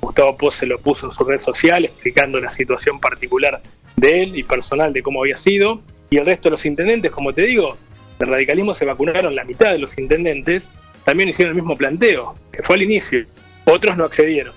Gustavo 0.00 0.36
Pose 0.36 0.66
lo 0.66 0.78
puso 0.78 1.06
en 1.06 1.12
su 1.12 1.24
red 1.24 1.38
social 1.38 1.84
explicando 1.84 2.40
la 2.40 2.48
situación 2.48 3.00
particular 3.00 3.60
de 3.96 4.22
él 4.22 4.36
y 4.36 4.42
personal 4.42 4.92
de 4.92 5.02
cómo 5.02 5.22
había 5.22 5.36
sido. 5.36 5.80
Y 6.10 6.18
el 6.18 6.26
resto 6.26 6.48
de 6.48 6.52
los 6.52 6.64
intendentes, 6.64 7.10
como 7.10 7.32
te 7.32 7.42
digo, 7.42 7.76
del 8.18 8.28
radicalismo 8.28 8.74
se 8.74 8.84
vacunaron 8.84 9.34
la 9.34 9.44
mitad 9.44 9.72
de 9.72 9.78
los 9.78 9.98
intendentes, 9.98 10.70
también 11.04 11.28
hicieron 11.28 11.50
el 11.50 11.62
mismo 11.62 11.76
planteo, 11.76 12.34
que 12.52 12.62
fue 12.62 12.76
al 12.76 12.82
inicio. 12.82 13.24
Otros 13.64 13.96
no 13.96 14.04
accedieron. 14.04 14.54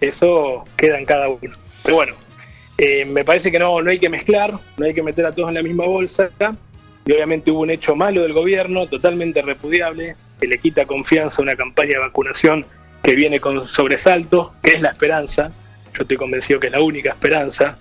Eso 0.00 0.64
queda 0.76 0.98
en 0.98 1.06
cada 1.06 1.28
uno. 1.28 1.52
Pero 1.82 1.96
bueno, 1.96 2.14
eh, 2.76 3.04
me 3.06 3.24
parece 3.24 3.50
que 3.50 3.58
no, 3.58 3.80
no 3.80 3.90
hay 3.90 3.98
que 3.98 4.10
mezclar, 4.10 4.52
no 4.76 4.84
hay 4.84 4.92
que 4.92 5.02
meter 5.02 5.24
a 5.24 5.32
todos 5.32 5.48
en 5.48 5.54
la 5.54 5.62
misma 5.62 5.84
bolsa. 5.84 6.30
Y 7.06 7.12
obviamente 7.12 7.50
hubo 7.50 7.60
un 7.60 7.70
hecho 7.70 7.96
malo 7.96 8.22
del 8.22 8.32
gobierno, 8.32 8.86
totalmente 8.86 9.40
repudiable, 9.42 10.16
que 10.40 10.46
le 10.46 10.58
quita 10.58 10.84
confianza 10.84 11.40
a 11.40 11.44
una 11.44 11.56
campaña 11.56 11.92
de 11.92 11.98
vacunación 11.98 12.66
que 13.04 13.14
viene 13.14 13.38
con 13.38 13.68
sobresaltos, 13.68 14.52
que 14.62 14.72
es 14.72 14.80
la 14.82 14.88
esperanza. 14.88 15.52
Yo 15.92 16.02
estoy 16.02 16.16
convencido 16.16 16.58
que 16.58 16.68
es 16.68 16.72
la 16.72 16.80
única 16.80 17.10
esperanza. 17.10 17.76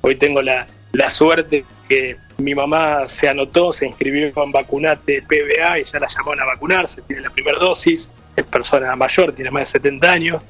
Hoy 0.00 0.16
tengo 0.16 0.40
la, 0.40 0.68
la 0.92 1.10
suerte 1.10 1.64
que 1.88 2.16
mi 2.38 2.54
mamá 2.54 3.08
se 3.08 3.28
anotó, 3.28 3.72
se 3.72 3.86
inscribió 3.86 4.26
en 4.28 4.52
Vacunate 4.52 5.22
PBA 5.22 5.80
y 5.80 5.84
ya 5.84 5.98
la 5.98 6.06
llamaron 6.06 6.40
a 6.40 6.46
vacunarse, 6.46 7.02
tiene 7.02 7.22
la 7.22 7.30
primera 7.30 7.58
dosis, 7.58 8.08
es 8.36 8.44
persona 8.44 8.94
mayor, 8.94 9.32
tiene 9.32 9.50
más 9.50 9.72
de 9.72 9.80
70 9.80 10.12
años. 10.12 10.42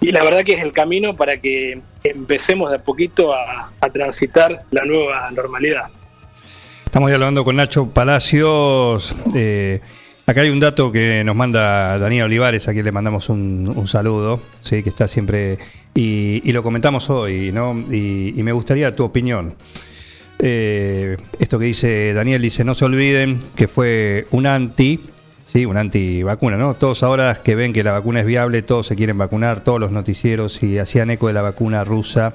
Y 0.00 0.12
la 0.12 0.22
verdad 0.22 0.44
que 0.44 0.54
es 0.54 0.60
el 0.60 0.72
camino 0.72 1.16
para 1.16 1.36
que 1.38 1.80
empecemos 2.04 2.70
de 2.70 2.76
a 2.76 2.78
poquito 2.78 3.34
a, 3.34 3.72
a 3.80 3.90
transitar 3.90 4.64
la 4.70 4.84
nueva 4.84 5.28
normalidad. 5.32 5.86
Estamos 6.84 7.10
dialogando 7.10 7.44
con 7.44 7.56
Nacho 7.56 7.90
Palacios. 7.90 9.16
eh, 9.34 9.80
acá 10.26 10.40
hay 10.40 10.50
un 10.50 10.60
dato 10.60 10.90
que 10.90 11.22
nos 11.24 11.36
manda 11.36 11.98
Daniel 11.98 12.24
Olivares, 12.24 12.68
a 12.68 12.72
quien 12.72 12.84
le 12.84 12.92
mandamos 12.92 13.28
un, 13.28 13.86
saludo, 13.86 14.40
sí, 14.60 14.82
que 14.82 14.88
está 14.88 15.08
siempre. 15.08 15.58
Y, 15.94 16.50
lo 16.52 16.62
comentamos 16.62 17.10
hoy, 17.10 17.52
¿no? 17.52 17.84
Y, 17.90 18.32
me 18.42 18.52
gustaría 18.52 18.94
tu 18.94 19.04
opinión. 19.04 19.54
Eh, 20.38 21.16
esto 21.38 21.58
que 21.58 21.66
dice 21.66 22.12
Daniel, 22.12 22.42
dice: 22.42 22.64
No 22.64 22.74
se 22.74 22.84
olviden 22.84 23.38
que 23.54 23.68
fue 23.68 24.26
un 24.30 24.46
anti. 24.46 25.00
Sí, 25.46 25.66
un 25.66 25.76
anti-vacuna, 25.76 26.56
¿no? 26.56 26.74
Todos 26.74 27.02
ahora 27.02 27.34
que 27.34 27.54
ven 27.54 27.74
que 27.74 27.84
la 27.84 27.92
vacuna 27.92 28.20
es 28.20 28.26
viable, 28.26 28.62
todos 28.62 28.86
se 28.86 28.96
quieren 28.96 29.18
vacunar, 29.18 29.60
todos 29.60 29.78
los 29.78 29.92
noticieros 29.92 30.62
y 30.62 30.78
hacían 30.78 31.10
eco 31.10 31.28
de 31.28 31.34
la 31.34 31.42
vacuna 31.42 31.84
rusa. 31.84 32.34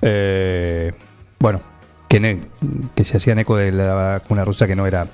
Eh, 0.00 0.92
bueno, 1.40 1.60
que 2.08 3.04
se 3.04 3.16
hacían 3.16 3.40
eco 3.40 3.56
de 3.56 3.72
la 3.72 3.94
vacuna 3.94 4.44
rusa 4.44 4.66
que 4.66 4.76
no 4.76 4.86
era 4.86 5.08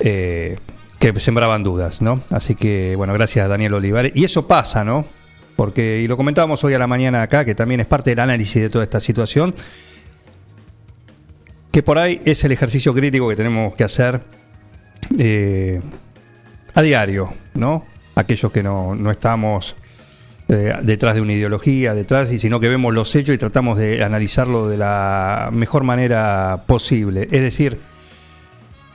eh, 0.00 0.56
que 1.02 1.18
sembraban 1.18 1.64
dudas, 1.64 2.00
¿no? 2.00 2.20
Así 2.30 2.54
que, 2.54 2.94
bueno, 2.94 3.12
gracias 3.12 3.48
Daniel 3.48 3.74
Olivares. 3.74 4.12
Y 4.14 4.24
eso 4.24 4.46
pasa, 4.46 4.84
¿no? 4.84 5.04
Porque, 5.56 6.00
y 6.00 6.06
lo 6.06 6.16
comentábamos 6.16 6.62
hoy 6.62 6.74
a 6.74 6.78
la 6.78 6.86
mañana 6.86 7.22
acá, 7.22 7.44
que 7.44 7.56
también 7.56 7.80
es 7.80 7.86
parte 7.86 8.10
del 8.10 8.20
análisis 8.20 8.62
de 8.62 8.70
toda 8.70 8.84
esta 8.84 9.00
situación, 9.00 9.52
que 11.72 11.82
por 11.82 11.98
ahí 11.98 12.20
es 12.24 12.44
el 12.44 12.52
ejercicio 12.52 12.94
crítico 12.94 13.28
que 13.28 13.34
tenemos 13.34 13.74
que 13.74 13.82
hacer 13.82 14.20
eh, 15.18 15.80
a 16.72 16.82
diario, 16.82 17.34
¿no? 17.54 17.84
Aquellos 18.14 18.52
que 18.52 18.62
no, 18.62 18.94
no 18.94 19.10
estamos 19.10 19.74
eh, 20.48 20.72
detrás 20.82 21.16
de 21.16 21.20
una 21.20 21.32
ideología, 21.32 21.94
detrás, 21.94 22.30
y 22.30 22.38
sino 22.38 22.60
que 22.60 22.68
vemos 22.68 22.94
los 22.94 23.12
hechos 23.16 23.34
y 23.34 23.38
tratamos 23.38 23.76
de 23.76 24.04
analizarlo 24.04 24.68
de 24.68 24.76
la 24.76 25.50
mejor 25.52 25.82
manera 25.82 26.62
posible. 26.68 27.22
Es 27.32 27.42
decir, 27.42 27.80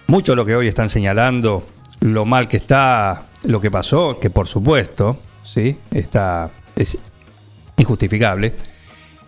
mucho 0.08 0.32
de 0.32 0.36
lo 0.38 0.46
que 0.46 0.56
hoy 0.56 0.70
están 0.70 0.90
señalando, 0.90 1.68
lo 2.02 2.26
mal 2.26 2.48
que 2.48 2.58
está, 2.58 3.26
lo 3.44 3.60
que 3.62 3.72
pasó, 3.72 4.18
que 4.20 4.30
por 4.30 4.48
supuesto, 4.48 5.18
sí, 5.44 5.78
está 5.92 6.50
es 6.76 6.98
injustificable. 7.78 8.54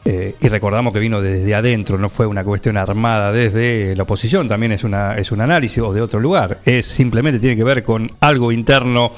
Eh, 0.05 0.35
y 0.39 0.47
recordamos 0.47 0.93
que 0.93 0.99
vino 0.99 1.21
desde 1.21 1.53
adentro, 1.53 1.97
no 1.97 2.09
fue 2.09 2.25
una 2.25 2.43
cuestión 2.43 2.77
armada 2.77 3.31
desde 3.31 3.95
la 3.95 4.03
oposición, 4.03 4.47
también 4.47 4.71
es, 4.71 4.83
una, 4.83 5.15
es 5.15 5.31
un 5.31 5.41
análisis 5.41 5.79
o 5.83 5.93
de 5.93 6.01
otro 6.01 6.19
lugar. 6.19 6.61
Es 6.65 6.85
simplemente 6.85 7.39
tiene 7.39 7.55
que 7.57 7.63
ver 7.63 7.83
con 7.83 8.09
algo 8.21 8.51
interno, 8.51 9.11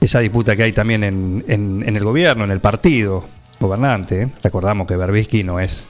esa 0.00 0.20
disputa 0.20 0.56
que 0.56 0.62
hay 0.64 0.72
también 0.72 1.04
en, 1.04 1.44
en- 1.48 1.84
en 1.86 1.96
el 1.96 2.02
gobierno, 2.04 2.44
en 2.44 2.50
el 2.50 2.60
partido 2.60 3.24
gobernante. 3.60 4.22
¿eh? 4.22 4.28
Recordamos 4.42 4.86
que 4.86 4.96
Berbisky 4.96 5.44
no 5.44 5.60
es 5.60 5.88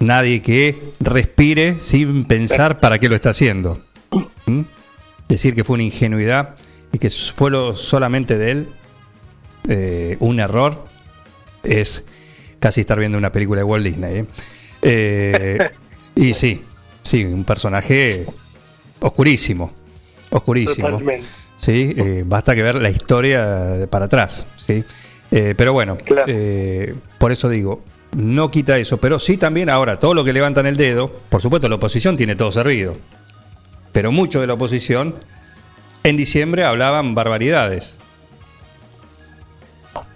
nadie 0.00 0.42
que 0.42 0.92
respire 1.00 1.76
sin 1.80 2.24
pensar 2.24 2.80
para 2.80 2.98
qué 2.98 3.08
lo 3.08 3.14
está 3.14 3.30
haciendo. 3.30 3.80
Decir 5.28 5.54
que 5.54 5.64
fue 5.64 5.74
una 5.74 5.82
ingenuidad 5.84 6.54
y 6.92 6.98
que 6.98 7.10
fue 7.10 7.50
lo 7.50 7.74
solamente 7.74 8.38
de 8.38 8.50
él 8.50 8.68
eh, 9.68 10.16
un 10.20 10.40
error 10.40 10.84
es 11.62 12.04
casi 12.58 12.82
estar 12.82 12.98
viendo 12.98 13.18
una 13.18 13.32
película 13.32 13.60
de 13.60 13.64
Walt 13.64 13.84
Disney. 13.84 14.18
¿eh? 14.18 14.26
Eh, 14.82 15.70
y 16.14 16.34
sí, 16.34 16.62
sí, 17.02 17.24
un 17.24 17.44
personaje 17.44 18.26
oscurísimo, 19.00 19.72
oscurísimo. 20.30 20.90
Totalmente. 20.90 21.26
Sí, 21.56 21.94
eh, 21.96 22.24
basta 22.26 22.54
que 22.54 22.62
ver 22.62 22.74
la 22.76 22.90
historia 22.90 23.86
para 23.90 24.06
atrás, 24.06 24.46
sí. 24.56 24.84
Eh, 25.30 25.54
pero 25.56 25.72
bueno, 25.72 25.98
eh, 26.26 26.94
por 27.18 27.32
eso 27.32 27.48
digo, 27.48 27.82
no 28.16 28.50
quita 28.50 28.78
eso, 28.78 28.98
pero 28.98 29.18
sí 29.18 29.36
también 29.36 29.70
ahora 29.70 29.96
todo 29.96 30.14
lo 30.14 30.24
que 30.24 30.32
levantan 30.32 30.66
el 30.66 30.76
dedo, 30.76 31.10
por 31.28 31.40
supuesto 31.40 31.68
la 31.68 31.76
oposición 31.76 32.16
tiene 32.16 32.36
todo 32.36 32.52
servido, 32.52 32.96
pero 33.94 34.10
muchos 34.10 34.40
de 34.40 34.48
la 34.48 34.54
oposición 34.54 35.14
en 36.02 36.16
diciembre 36.16 36.64
hablaban 36.64 37.14
barbaridades 37.14 38.00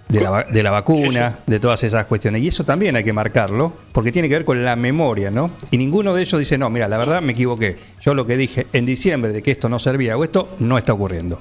de 0.08 0.20
la, 0.20 0.42
de 0.42 0.62
la 0.64 0.72
vacuna, 0.72 1.38
de 1.46 1.60
todas 1.60 1.84
esas 1.84 2.06
cuestiones. 2.06 2.42
Y 2.42 2.48
eso 2.48 2.64
también 2.64 2.96
hay 2.96 3.04
que 3.04 3.12
marcarlo, 3.12 3.72
porque 3.92 4.10
tiene 4.10 4.28
que 4.28 4.34
ver 4.34 4.44
con 4.44 4.64
la 4.64 4.74
memoria, 4.74 5.30
¿no? 5.30 5.52
Y 5.70 5.78
ninguno 5.78 6.12
de 6.12 6.22
ellos 6.22 6.40
dice, 6.40 6.58
no, 6.58 6.68
mira, 6.70 6.88
la 6.88 6.98
verdad 6.98 7.22
me 7.22 7.32
equivoqué. 7.32 7.76
Yo 8.00 8.14
lo 8.14 8.26
que 8.26 8.36
dije 8.36 8.66
en 8.72 8.84
diciembre 8.84 9.32
de 9.32 9.42
que 9.42 9.52
esto 9.52 9.68
no 9.68 9.78
servía 9.78 10.18
o 10.18 10.24
esto 10.24 10.56
no 10.58 10.76
está 10.76 10.92
ocurriendo. 10.92 11.40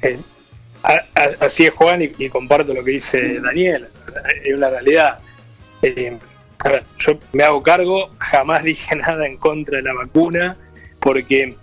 Eh, 0.00 0.18
así 1.38 1.64
es 1.64 1.74
Juan 1.74 2.00
y, 2.00 2.12
y 2.18 2.30
comparto 2.30 2.72
lo 2.72 2.82
que 2.82 2.92
dice 2.92 3.40
Daniel, 3.40 3.88
es 4.42 4.54
una 4.54 4.70
realidad. 4.70 5.18
Eh, 5.82 6.16
a 6.58 6.68
ver, 6.68 6.84
yo 6.98 7.18
me 7.32 7.44
hago 7.44 7.62
cargo, 7.62 8.10
jamás 8.18 8.62
dije 8.62 8.96
nada 8.96 9.26
en 9.26 9.36
contra 9.36 9.78
de 9.78 9.82
la 9.82 9.94
vacuna, 9.94 10.56
porque 11.00 11.56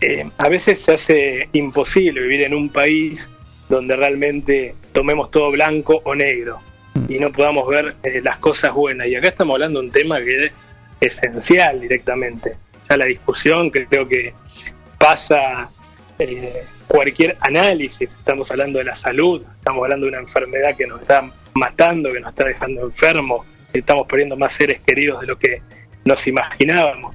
eh, 0.00 0.30
a 0.38 0.48
veces 0.48 0.80
se 0.80 0.94
hace 0.94 1.48
imposible 1.52 2.22
vivir 2.22 2.42
en 2.42 2.54
un 2.54 2.68
país 2.68 3.30
donde 3.68 3.96
realmente 3.96 4.74
tomemos 4.92 5.30
todo 5.30 5.50
blanco 5.50 6.00
o 6.04 6.14
negro 6.14 6.60
y 7.08 7.18
no 7.18 7.32
podamos 7.32 7.66
ver 7.68 7.96
eh, 8.02 8.20
las 8.22 8.38
cosas 8.38 8.72
buenas. 8.72 9.06
Y 9.08 9.16
acá 9.16 9.28
estamos 9.28 9.54
hablando 9.54 9.80
de 9.80 9.86
un 9.86 9.92
tema 9.92 10.20
que 10.20 10.46
es 10.46 10.52
esencial 11.00 11.80
directamente. 11.80 12.56
Ya 12.88 12.96
la 12.96 13.06
discusión 13.06 13.70
que 13.70 13.86
creo 13.86 14.06
que 14.06 14.34
pasa 14.98 15.68
eh, 16.18 16.64
cualquier 16.86 17.36
análisis, 17.40 18.12
estamos 18.12 18.50
hablando 18.50 18.78
de 18.78 18.84
la 18.84 18.94
salud, 18.94 19.42
estamos 19.58 19.82
hablando 19.82 20.06
de 20.06 20.12
una 20.12 20.20
enfermedad 20.20 20.76
que 20.76 20.86
nos 20.86 21.00
está 21.00 21.28
matando, 21.54 22.12
que 22.12 22.20
nos 22.20 22.30
está 22.30 22.44
dejando 22.44 22.82
enfermos, 22.82 23.46
estamos 23.80 24.06
perdiendo 24.06 24.36
más 24.36 24.52
seres 24.52 24.80
queridos 24.82 25.20
de 25.20 25.26
lo 25.26 25.38
que 25.38 25.60
nos 26.04 26.26
imaginábamos. 26.26 27.14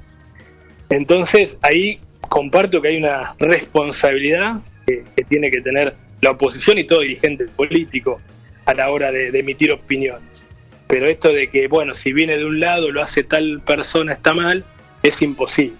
Entonces 0.88 1.56
ahí 1.62 2.00
comparto 2.28 2.80
que 2.80 2.88
hay 2.88 2.96
una 2.96 3.34
responsabilidad 3.38 4.60
que, 4.86 5.04
tiene 5.28 5.50
que 5.50 5.60
tener 5.60 5.94
la 6.20 6.32
oposición 6.32 6.78
y 6.78 6.84
todo 6.84 7.00
dirigente 7.00 7.46
político 7.46 8.20
a 8.66 8.74
la 8.74 8.90
hora 8.90 9.10
de, 9.12 9.28
emitir 9.28 9.72
opiniones. 9.72 10.46
Pero 10.86 11.06
esto 11.06 11.32
de 11.32 11.48
que, 11.48 11.68
bueno, 11.68 11.94
si 11.94 12.12
viene 12.12 12.36
de 12.36 12.44
un 12.44 12.58
lado, 12.60 12.90
lo 12.90 13.02
hace 13.02 13.22
tal 13.22 13.60
persona, 13.60 14.12
está 14.12 14.34
mal, 14.34 14.64
es 15.02 15.22
imposible. 15.22 15.76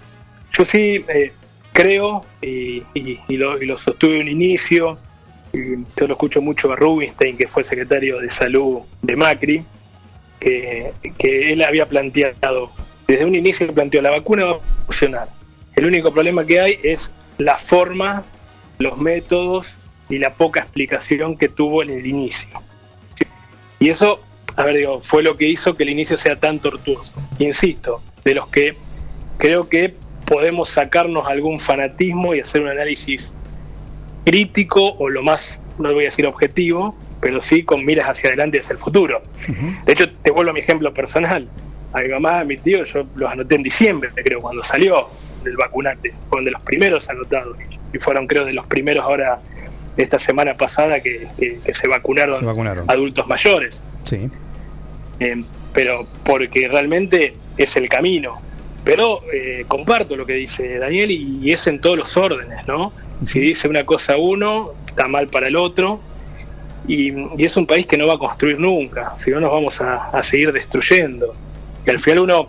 Yo 0.52 0.64
sí 0.64 1.04
eh, 1.08 1.32
creo, 1.72 2.24
y, 2.40 2.82
y- 2.94 3.36
lo, 3.36 3.60
y 3.60 3.66
lo 3.66 3.76
sostuve 3.76 4.20
un 4.20 4.28
inicio, 4.28 4.98
yo 5.52 6.06
lo 6.06 6.14
escucho 6.14 6.40
mucho 6.40 6.72
a 6.72 6.76
Rubinstein, 6.76 7.36
que 7.36 7.48
fue 7.48 7.64
secretario 7.64 8.20
de 8.20 8.30
salud 8.30 8.80
de 9.02 9.16
Macri, 9.16 9.64
que, 10.40 10.92
él 11.18 11.62
había 11.62 11.86
planteado, 11.86 12.72
desde 13.06 13.24
un 13.24 13.34
inicio 13.34 13.72
planteó, 13.72 14.02
la 14.02 14.10
vacuna 14.10 14.44
va 14.46 14.56
a 14.56 14.84
funcionar. 14.86 15.28
El 15.76 15.86
único 15.86 16.12
problema 16.12 16.44
que 16.44 16.60
hay 16.60 16.78
es 16.82 17.12
la 17.38 17.58
forma, 17.58 18.24
los 18.78 18.98
métodos 18.98 19.76
y 20.08 20.18
la 20.18 20.34
poca 20.34 20.60
explicación 20.60 21.36
que 21.36 21.48
tuvo 21.48 21.82
en 21.82 21.90
el 21.90 22.06
inicio. 22.06 22.48
Y 23.78 23.88
eso, 23.88 24.20
a 24.56 24.64
ver, 24.64 24.76
digo, 24.76 25.02
fue 25.02 25.22
lo 25.22 25.36
que 25.36 25.46
hizo 25.46 25.76
que 25.76 25.84
el 25.84 25.90
inicio 25.90 26.16
sea 26.16 26.36
tan 26.36 26.58
tortuoso. 26.58 27.14
Insisto, 27.38 28.02
de 28.24 28.34
los 28.34 28.48
que 28.48 28.74
creo 29.38 29.68
que 29.68 29.94
podemos 30.26 30.70
sacarnos 30.70 31.26
algún 31.26 31.60
fanatismo 31.60 32.34
y 32.34 32.40
hacer 32.40 32.62
un 32.62 32.68
análisis 32.68 33.32
crítico 34.24 34.92
o 34.98 35.08
lo 35.08 35.22
más, 35.22 35.60
no 35.78 35.92
voy 35.92 36.04
a 36.04 36.08
decir 36.08 36.26
objetivo, 36.26 36.94
pero 37.20 37.40
sí 37.42 37.62
con 37.64 37.84
miras 37.84 38.08
hacia 38.08 38.28
adelante 38.28 38.60
hacia 38.60 38.72
el 38.72 38.78
futuro. 38.78 39.22
De 39.86 39.92
hecho, 39.92 40.10
te 40.22 40.30
vuelvo 40.30 40.50
a 40.50 40.54
mi 40.54 40.60
ejemplo 40.60 40.92
personal. 40.94 41.48
A 41.92 42.00
mi 42.02 42.08
mamá, 42.08 42.40
a 42.40 42.44
mi 42.44 42.56
tío, 42.56 42.84
yo 42.84 43.04
los 43.16 43.30
anoté 43.30 43.56
en 43.56 43.62
diciembre, 43.62 44.10
creo, 44.14 44.40
cuando 44.40 44.62
salió 44.62 45.08
del 45.44 45.56
vacunante. 45.56 46.12
Fueron 46.28 46.44
de 46.44 46.50
los 46.52 46.62
primeros 46.62 47.08
anotados. 47.10 47.56
Y 47.92 47.98
fueron, 47.98 48.26
creo, 48.26 48.44
de 48.44 48.52
los 48.52 48.66
primeros 48.68 49.04
ahora, 49.04 49.40
esta 49.96 50.18
semana 50.18 50.54
pasada, 50.54 51.00
que, 51.00 51.26
que- 51.38 51.58
que 51.64 51.72
se, 51.74 51.88
vacunaron 51.88 52.38
Se 52.38 52.44
vacunaron. 52.44 52.88
adultos 52.88 53.26
mayores. 53.26 53.82
Sí. 54.04 54.30
Eh, 55.18 55.44
pero 55.72 56.06
porque 56.24 56.68
realmente 56.68 57.34
es 57.58 57.76
el 57.76 57.88
camino. 57.88 58.40
Pero 58.84 59.20
eh, 59.32 59.64
comparto 59.68 60.16
lo 60.16 60.24
que 60.24 60.34
dice 60.34 60.78
Daniel 60.78 61.10
y, 61.10 61.38
y 61.42 61.52
es 61.52 61.66
en 61.66 61.80
todos 61.80 61.98
los 61.98 62.16
órdenes, 62.16 62.66
¿no? 62.66 62.92
Si 63.26 63.38
dice 63.40 63.68
una 63.68 63.84
cosa 63.84 64.16
uno, 64.16 64.70
está 64.88 65.06
mal 65.08 65.28
para 65.28 65.48
el 65.48 65.56
otro. 65.56 66.00
Y, 66.86 67.12
y 67.40 67.44
es 67.44 67.56
un 67.56 67.66
país 67.66 67.86
que 67.86 67.96
no 67.96 68.06
va 68.06 68.14
a 68.14 68.18
construir 68.18 68.58
nunca, 68.58 69.14
si 69.18 69.30
no 69.30 69.40
nos 69.40 69.50
vamos 69.50 69.80
a, 69.80 70.22
seguir 70.22 70.52
destruyendo. 70.52 71.34
Y 71.86 71.90
al 71.90 72.00
final 72.00 72.20
uno 72.20 72.48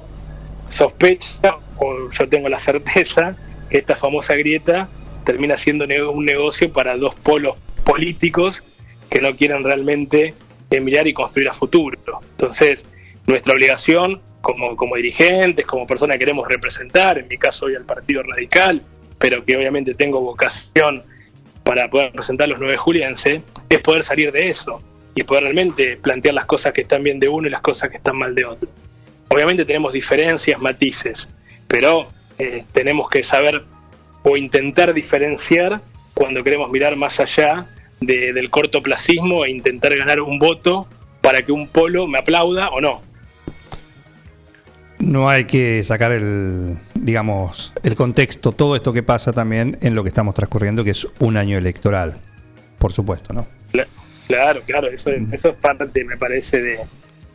sospecha, 0.70 1.58
o 1.78 2.10
yo 2.12 2.30
tengo 2.30 2.50
la 2.50 2.60
certeza, 2.60 3.36
que 3.70 3.78
esta 3.80 3.96
famosa 3.96 4.36
grieta 4.36 4.90
termina 5.26 5.58
siendo 5.58 5.86
un 6.12 6.26
negocio 6.26 6.72
para 6.72 6.98
dos 6.98 7.16
polos 7.16 7.56
políticos 7.84 8.64
que 9.10 9.22
no 9.22 9.36
quieren 9.36 9.64
realmente 9.64 10.34
mirar 10.80 11.08
y 11.08 11.14
construir 11.14 11.50
a 11.50 11.54
futuro. 11.54 11.98
Entonces, 12.32 12.86
nuestra 13.28 13.54
obligación 13.54 14.22
como, 14.42 14.76
como 14.76 14.96
dirigentes, 14.96 15.66
como 15.66 15.86
personas 15.86 16.16
que 16.16 16.20
queremos 16.20 16.48
representar, 16.48 17.20
en 17.20 17.28
mi 17.28 17.38
caso 17.38 17.66
hoy 17.66 17.76
al 17.76 17.86
Partido 17.86 18.24
Radical, 18.24 18.82
pero 19.18 19.46
que 19.46 19.56
obviamente 19.56 19.94
tengo 19.94 20.20
vocación 20.22 21.04
para 21.64 21.90
poder 21.90 22.08
representar 22.08 22.46
a 22.46 22.48
los 22.50 22.60
nueve 22.60 22.78
julienses, 22.78 23.42
es 23.70 23.80
poder 23.80 24.04
salir 24.04 24.32
de 24.32 24.50
eso 24.50 24.82
y 25.16 25.24
poder 25.24 25.44
realmente 25.44 25.98
plantear 25.98 26.34
las 26.36 26.46
cosas 26.46 26.74
que 26.74 26.82
están 26.82 27.04
bien 27.04 27.20
de 27.20 27.28
uno 27.30 27.48
y 27.48 27.52
las 27.52 27.62
cosas 27.62 27.90
que 27.90 27.98
están 27.98 28.18
mal 28.18 28.34
de 28.36 28.46
otro. 28.46 28.70
Obviamente 29.28 29.66
tenemos 29.66 29.94
diferencias, 29.94 30.60
matices, 30.60 31.30
pero 31.68 32.08
eh, 32.38 32.64
tenemos 32.74 33.10
que 33.10 33.24
saber 33.24 33.64
o 34.24 34.38
intentar 34.38 34.94
diferenciar 34.94 35.82
cuando 36.14 36.44
queremos 36.44 36.70
mirar 36.70 36.96
más 36.96 37.20
allá 37.20 37.68
de- 38.00 38.34
del 38.34 38.50
cortoplacismo 38.50 39.46
e 39.46 39.52
intentar 39.52 39.96
ganar 39.96 40.20
un 40.22 40.40
voto 40.40 40.88
para 41.22 41.42
que 41.44 41.52
un 41.52 41.68
polo 41.68 42.08
me 42.08 42.20
aplauda 42.20 42.70
o 42.70 42.82
no. 42.82 43.02
No 45.02 45.30
hay 45.30 45.46
que 45.46 45.82
sacar 45.84 46.12
el, 46.12 46.78
digamos, 46.94 47.74
el 47.84 47.96
contexto, 47.96 48.52
todo 48.52 48.76
esto 48.76 48.94
que 48.94 49.02
pasa 49.04 49.34
también 49.34 49.78
en 49.82 49.96
lo 49.96 50.04
que 50.04 50.10
estamos 50.10 50.36
transcurriendo, 50.36 50.84
que 50.84 50.92
es 50.92 51.08
un 51.20 51.38
año 51.38 51.58
electoral, 51.58 52.16
por 52.78 52.94
supuesto, 52.94 53.34
¿no? 53.34 53.48
Cla- 53.74 53.88
Claro, 54.28 54.62
claro, 54.66 54.88
eso, 54.90 55.10
eso 55.34 55.50
es 55.50 55.56
parte, 55.58 56.04
me 56.06 56.16
parece, 56.18 56.62
de, 56.62 56.80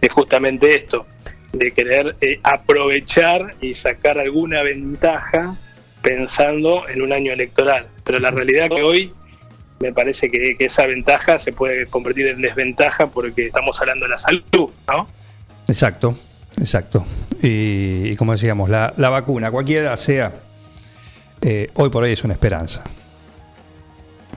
de 0.01 0.09
justamente 0.09 0.75
esto, 0.77 1.07
de 1.53 1.71
querer 1.73 2.17
eh, 2.23 2.41
aprovechar 2.43 3.55
y 3.61 3.75
sacar 3.75 4.19
alguna 4.19 4.63
ventaja 4.63 5.57
pensando 6.01 6.89
en 6.89 7.03
un 7.03 7.13
año 7.13 7.33
electoral. 7.33 7.87
Pero 8.05 8.19
la 8.21 8.31
realidad 8.31 8.69
que 8.69 8.83
hoy 8.83 9.13
me 9.81 9.93
parece 9.93 10.31
que, 10.31 10.57
que 10.57 10.67
esa 10.67 10.87
ventaja 10.87 11.39
se 11.39 11.53
puede 11.53 11.85
convertir 11.87 12.29
en 12.29 12.41
desventaja 12.41 13.09
porque 13.09 13.47
estamos 13.47 13.79
hablando 13.81 14.07
de 14.07 14.11
la 14.13 14.19
salud, 14.19 14.71
¿no? 14.89 15.07
Exacto. 15.69 16.17
Exacto. 16.59 17.05
Y, 17.43 18.09
y 18.11 18.17
como 18.17 18.33
decíamos, 18.33 18.69
la, 18.71 18.93
la 18.97 19.09
vacuna, 19.09 19.51
cualquiera 19.51 19.97
sea, 19.97 20.33
eh, 21.43 21.71
hoy 21.75 21.91
por 21.91 22.03
hoy 22.05 22.13
es 22.13 22.25
una 22.25 22.35
esperanza. 22.35 22.83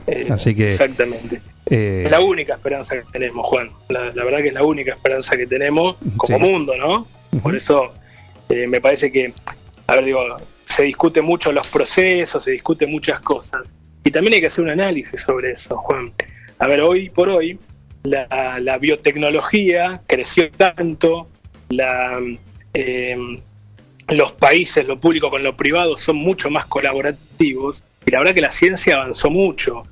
Eh, 0.06 0.28
Así 0.30 0.54
que. 0.54 0.70
Exactamente. 0.72 1.40
eh, 1.66 2.02
Es 2.04 2.10
la 2.10 2.20
única 2.20 2.54
esperanza 2.54 2.96
que 2.96 3.02
tenemos, 3.12 3.46
Juan. 3.46 3.68
La, 3.88 4.10
la 4.12 4.24
verdad 4.24 4.38
que 4.38 4.48
es 4.48 4.54
la 4.54 4.64
única 4.64 4.92
esperanza 4.92 5.36
que 5.36 5.46
tenemos 5.46 5.96
como 6.16 6.38
Sí. 6.38 6.42
mundo, 6.52 6.74
¿no? 6.76 7.06
Por 7.42 7.54
eso 7.56 7.92
me 8.48 8.80
parece 8.80 9.12
que, 9.12 9.32
a 9.86 9.94
ver, 9.94 10.04
digo, 10.04 10.20
se 10.74 10.82
discute 10.82 11.22
mucho 11.22 11.52
los 11.52 11.66
procesos, 11.68 12.42
se 12.42 12.50
discute 12.50 12.86
muchas 12.86 13.20
cosas. 13.20 13.74
Y 14.02 14.10
también 14.10 14.34
hay 14.34 14.40
que 14.40 14.48
hacer 14.48 14.64
un 14.64 14.70
análisis 14.70 15.20
sobre 15.22 15.52
eso, 15.52 15.76
Juan. 15.76 16.12
A 16.58 16.66
ver, 16.66 16.80
hoy 16.80 17.10
por 17.10 17.28
hoy, 17.28 17.58
la, 18.02 18.58
la 18.60 18.78
biotecnología 18.78 20.00
creció 20.08 20.50
tanto, 20.50 21.28
la, 21.70 22.20
eh, 22.74 23.16
los 24.08 24.32
países, 24.32 24.86
lo 24.86 24.98
público 25.00 25.30
con 25.30 25.42
lo 25.42 25.56
privado, 25.56 25.96
son 25.98 26.16
mucho 26.16 26.50
más 26.50 26.66
colaborativos. 26.66 27.82
Y 28.04 28.10
la 28.10 28.18
verdad 28.18 28.34
que 28.34 28.40
la 28.40 28.52
ciencia 28.52 28.96
avanzó 28.96 29.30
mucho. 29.30 29.84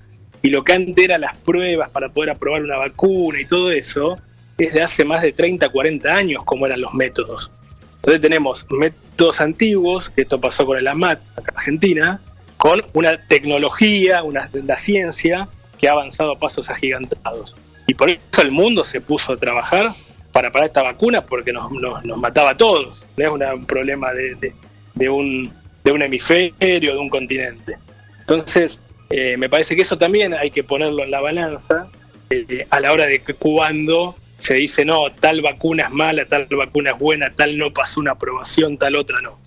Y 0.42 0.50
lo 0.50 0.62
que 0.64 0.72
antes 0.72 1.04
eran 1.04 1.22
las 1.22 1.36
pruebas 1.36 1.90
para 1.90 2.10
poder 2.10 2.30
aprobar 2.30 2.62
una 2.62 2.78
vacuna 2.78 3.40
y 3.40 3.44
todo 3.44 3.70
eso, 3.70 4.18
es 4.56 4.72
de 4.72 4.82
hace 4.82 5.04
más 5.04 5.22
de 5.22 5.32
30, 5.32 5.68
40 5.68 6.12
años 6.12 6.44
como 6.44 6.66
eran 6.66 6.80
los 6.80 6.92
métodos. 6.94 7.50
Entonces 7.96 8.20
tenemos 8.20 8.66
métodos 8.70 9.40
antiguos, 9.40 10.10
que 10.10 10.22
esto 10.22 10.40
pasó 10.40 10.64
con 10.66 10.78
el 10.78 10.86
AMAT 10.86 11.20
acá 11.36 11.52
en 11.52 11.58
Argentina, 11.58 12.20
con 12.56 12.82
una 12.92 13.24
tecnología, 13.26 14.22
una, 14.22 14.48
la 14.52 14.78
ciencia 14.78 15.48
que 15.78 15.88
ha 15.88 15.92
avanzado 15.92 16.32
a 16.32 16.38
pasos 16.38 16.70
agigantados. 16.70 17.54
Y 17.86 17.94
por 17.94 18.10
eso 18.10 18.42
el 18.42 18.50
mundo 18.50 18.84
se 18.84 19.00
puso 19.00 19.32
a 19.32 19.36
trabajar 19.36 19.92
para 20.32 20.50
parar 20.50 20.68
esta 20.68 20.82
vacuna 20.82 21.24
porque 21.24 21.52
nos, 21.52 21.70
nos, 21.72 22.04
nos 22.04 22.18
mataba 22.18 22.50
a 22.50 22.56
todos. 22.56 23.06
No 23.16 23.24
es 23.40 23.52
un 23.54 23.66
problema 23.66 24.12
de, 24.12 24.34
de- 24.36 24.54
de 24.94 25.08
un, 25.08 25.52
de 25.84 25.92
un 25.92 26.02
hemisferio, 26.02 26.92
de 26.94 26.98
un 26.98 27.08
continente. 27.08 27.76
Entonces, 28.20 28.80
eh, 29.10 29.36
me 29.36 29.48
parece 29.48 29.76
que 29.76 29.82
eso 29.82 29.96
también 29.96 30.34
hay 30.34 30.50
que 30.50 30.64
ponerlo 30.64 31.04
en 31.04 31.10
la 31.10 31.20
balanza 31.20 31.86
eh, 32.30 32.66
a 32.68 32.80
la 32.80 32.92
hora 32.92 33.06
de 33.06 33.20
que 33.20 33.34
cuando 33.34 34.14
se 34.40 34.54
dice, 34.54 34.84
no, 34.84 34.98
tal 35.20 35.40
vacuna 35.40 35.84
es 35.84 35.90
mala, 35.90 36.24
tal 36.26 36.46
vacuna 36.50 36.90
es 36.92 36.98
buena, 36.98 37.30
tal 37.34 37.56
no 37.58 37.72
pasó 37.72 38.00
una 38.00 38.12
aprobación, 38.12 38.76
tal 38.76 38.96
otra 38.96 39.20
no. 39.20 39.38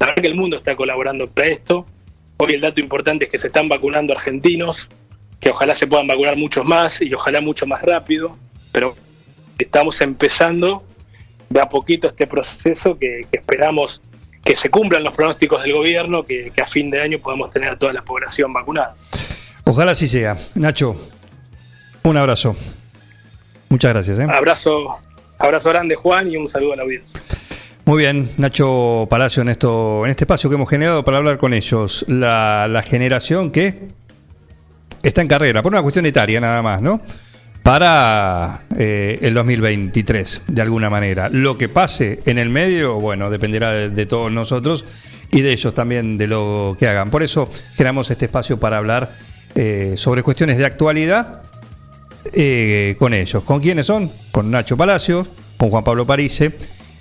La 0.00 0.06
verdad 0.08 0.22
que 0.22 0.28
el 0.28 0.34
mundo 0.34 0.56
está 0.56 0.76
colaborando 0.76 1.26
para 1.28 1.48
esto. 1.48 1.86
Hoy 2.36 2.54
el 2.54 2.60
dato 2.60 2.80
importante 2.80 3.24
es 3.24 3.30
que 3.30 3.38
se 3.38 3.46
están 3.48 3.68
vacunando 3.68 4.12
argentinos, 4.12 4.88
que 5.40 5.50
ojalá 5.50 5.74
se 5.74 5.86
puedan 5.86 6.06
vacunar 6.06 6.36
muchos 6.36 6.64
más 6.64 7.00
y 7.00 7.12
ojalá 7.14 7.40
mucho 7.40 7.66
más 7.66 7.82
rápido, 7.82 8.36
pero 8.72 8.94
estamos 9.64 10.00
empezando 10.00 10.82
de 11.48 11.60
a 11.60 11.68
poquito 11.68 12.08
este 12.08 12.26
proceso 12.26 12.98
que, 12.98 13.26
que 13.30 13.38
esperamos 13.38 14.00
que 14.44 14.56
se 14.56 14.70
cumplan 14.70 15.04
los 15.04 15.14
pronósticos 15.14 15.62
del 15.62 15.72
gobierno, 15.72 16.24
que, 16.24 16.52
que 16.54 16.62
a 16.62 16.66
fin 16.66 16.90
de 16.90 17.00
año 17.02 17.18
podamos 17.18 17.52
tener 17.52 17.70
a 17.70 17.78
toda 17.78 17.92
la 17.92 18.02
población 18.02 18.52
vacunada. 18.52 18.94
Ojalá 19.64 19.92
así 19.92 20.08
sea. 20.08 20.36
Nacho, 20.54 20.96
un 22.02 22.16
abrazo. 22.16 22.56
Muchas 23.68 23.92
gracias. 23.92 24.18
¿eh? 24.18 24.26
Abrazo, 24.28 24.96
abrazo 25.38 25.68
grande 25.68 25.94
Juan 25.94 26.30
y 26.32 26.36
un 26.36 26.48
saludo 26.48 26.72
a 26.72 26.76
la 26.76 26.82
audiencia. 26.84 27.20
Muy 27.84 27.98
bien, 28.02 28.30
Nacho 28.36 29.06
Palacio, 29.08 29.42
en, 29.42 29.48
esto, 29.48 30.04
en 30.04 30.10
este 30.10 30.24
espacio 30.24 30.50
que 30.50 30.56
hemos 30.56 30.68
generado 30.68 31.04
para 31.04 31.18
hablar 31.18 31.38
con 31.38 31.54
ellos. 31.54 32.04
La, 32.08 32.66
la 32.68 32.82
generación 32.82 33.50
que 33.50 33.88
está 35.02 35.22
en 35.22 35.26
carrera, 35.26 35.62
por 35.62 35.72
una 35.72 35.82
cuestión 35.82 36.06
etaria 36.06 36.40
nada 36.40 36.62
más, 36.62 36.82
¿no? 36.82 37.00
Para 37.68 38.62
eh, 38.78 39.18
el 39.20 39.34
2023, 39.34 40.40
de 40.46 40.62
alguna 40.62 40.88
manera. 40.88 41.28
Lo 41.28 41.58
que 41.58 41.68
pase 41.68 42.18
en 42.24 42.38
el 42.38 42.48
medio, 42.48 42.94
bueno, 42.94 43.28
dependerá 43.28 43.72
de, 43.90 44.06
todos 44.06 44.32
nosotros 44.32 44.86
y 45.30 45.42
de 45.42 45.52
ellos 45.52 45.74
también, 45.74 46.16
de 46.16 46.28
lo 46.28 46.78
que 46.80 46.88
hagan. 46.88 47.10
Por 47.10 47.22
eso 47.22 47.50
generamos 47.74 48.10
este 48.10 48.24
espacio 48.24 48.58
para 48.58 48.78
hablar 48.78 49.10
eh, 49.54 49.92
sobre 49.98 50.22
cuestiones 50.22 50.56
de 50.56 50.64
actualidad 50.64 51.42
eh, 52.32 52.96
con 52.98 53.12
ellos. 53.12 53.44
¿Con 53.44 53.60
quiénes 53.60 53.84
son? 53.84 54.10
Con 54.30 54.50
Nacho 54.50 54.78
Palacios, 54.78 55.28
con 55.58 55.68
Juan 55.68 55.84
Pablo 55.84 56.06
Parise 56.06 56.52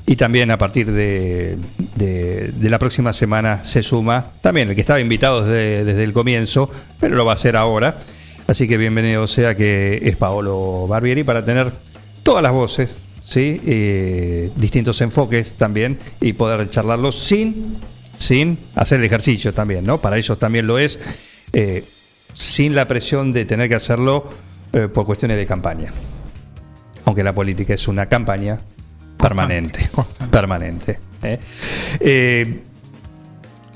y 0.05 0.17
también 0.17 0.51
a 0.51 0.57
partir 0.57 0.91
de, 0.91 1.55
de- 1.95 2.51
de 2.53 2.69
la 2.69 2.77
próxima 2.77 3.13
semana 3.13 3.63
se 3.63 3.81
suma 3.83 4.33
también 4.41 4.67
el 4.67 4.75
que 4.75 4.81
estaba 4.81 4.99
invitado 4.99 5.45
desde, 5.45 5.85
desde 5.85 6.03
el 6.03 6.11
comienzo, 6.11 6.69
pero 6.99 7.15
lo 7.15 7.23
va 7.23 7.31
a 7.31 7.35
hacer 7.35 7.55
ahora. 7.55 7.97
Así 8.47 8.65
que 8.65 8.77
bienvenido 8.77 9.27
sea 9.27 9.55
que 9.55 9.99
es 10.03 10.15
Paolo 10.15 10.87
Barbieri 10.87 11.25
para 11.25 11.43
tener 11.43 11.73
todas 12.23 12.41
las 12.41 12.53
voces, 12.53 12.95
¿sí? 13.25 13.59
Eh, 13.65 14.51
distintos 14.55 15.01
enfoques 15.01 15.53
también 15.53 15.99
y 16.21 16.31
poder 16.31 16.69
charlarlos 16.69 17.19
sin, 17.19 17.77
sin 18.17 18.57
hacer 18.73 18.99
el 18.99 19.05
ejercicio 19.05 19.53
también, 19.53 19.85
¿no? 19.85 19.97
Para 19.99 20.17
ellos 20.17 20.39
también 20.39 20.65
lo 20.65 20.79
es, 20.79 20.97
eh, 21.51 21.83
sin 22.33 22.73
la 22.73 22.87
presión 22.87 23.33
de 23.33 23.43
tener 23.43 23.67
que 23.67 23.75
hacerlo 23.75 24.31
eh, 24.71 24.87
por 24.87 25.05
cuestiones 25.05 25.37
de 25.37 25.45
campaña. 25.45 25.91
Aunque 27.03 27.25
la 27.25 27.35
política 27.35 27.73
es 27.73 27.85
una 27.89 28.05
campaña 28.05 28.61
permanente. 29.17 29.89
Permanente. 30.31 30.99
¿eh? 31.21 32.61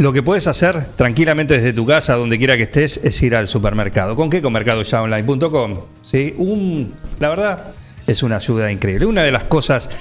Lo 0.02 0.12
que 0.12 0.24
puedes 0.24 0.48
hacer 0.48 0.84
tranquilamente 0.96 1.54
desde 1.54 1.74
tu 1.74 1.86
casa, 1.86 2.16
donde 2.16 2.40
quiera 2.40 2.58
que 2.58 2.64
estés, 2.64 3.00
es 3.04 3.22
ir 3.22 3.36
al 3.36 3.48
supermercado. 3.48 4.16
¿Con 4.16 4.32
qué? 4.32 4.42
Con 4.42 4.52
mercadoyaonline.com. 4.52 5.80
¿sí? 6.02 6.34
Un, 6.38 6.92
la 7.20 7.30
verdad, 7.30 7.66
es 8.08 8.24
una 8.24 8.38
ayuda 8.38 8.72
increíble. 8.72 9.06
Una 9.06 9.22
de 9.22 9.32
las 9.32 9.44
cosas 9.44 9.92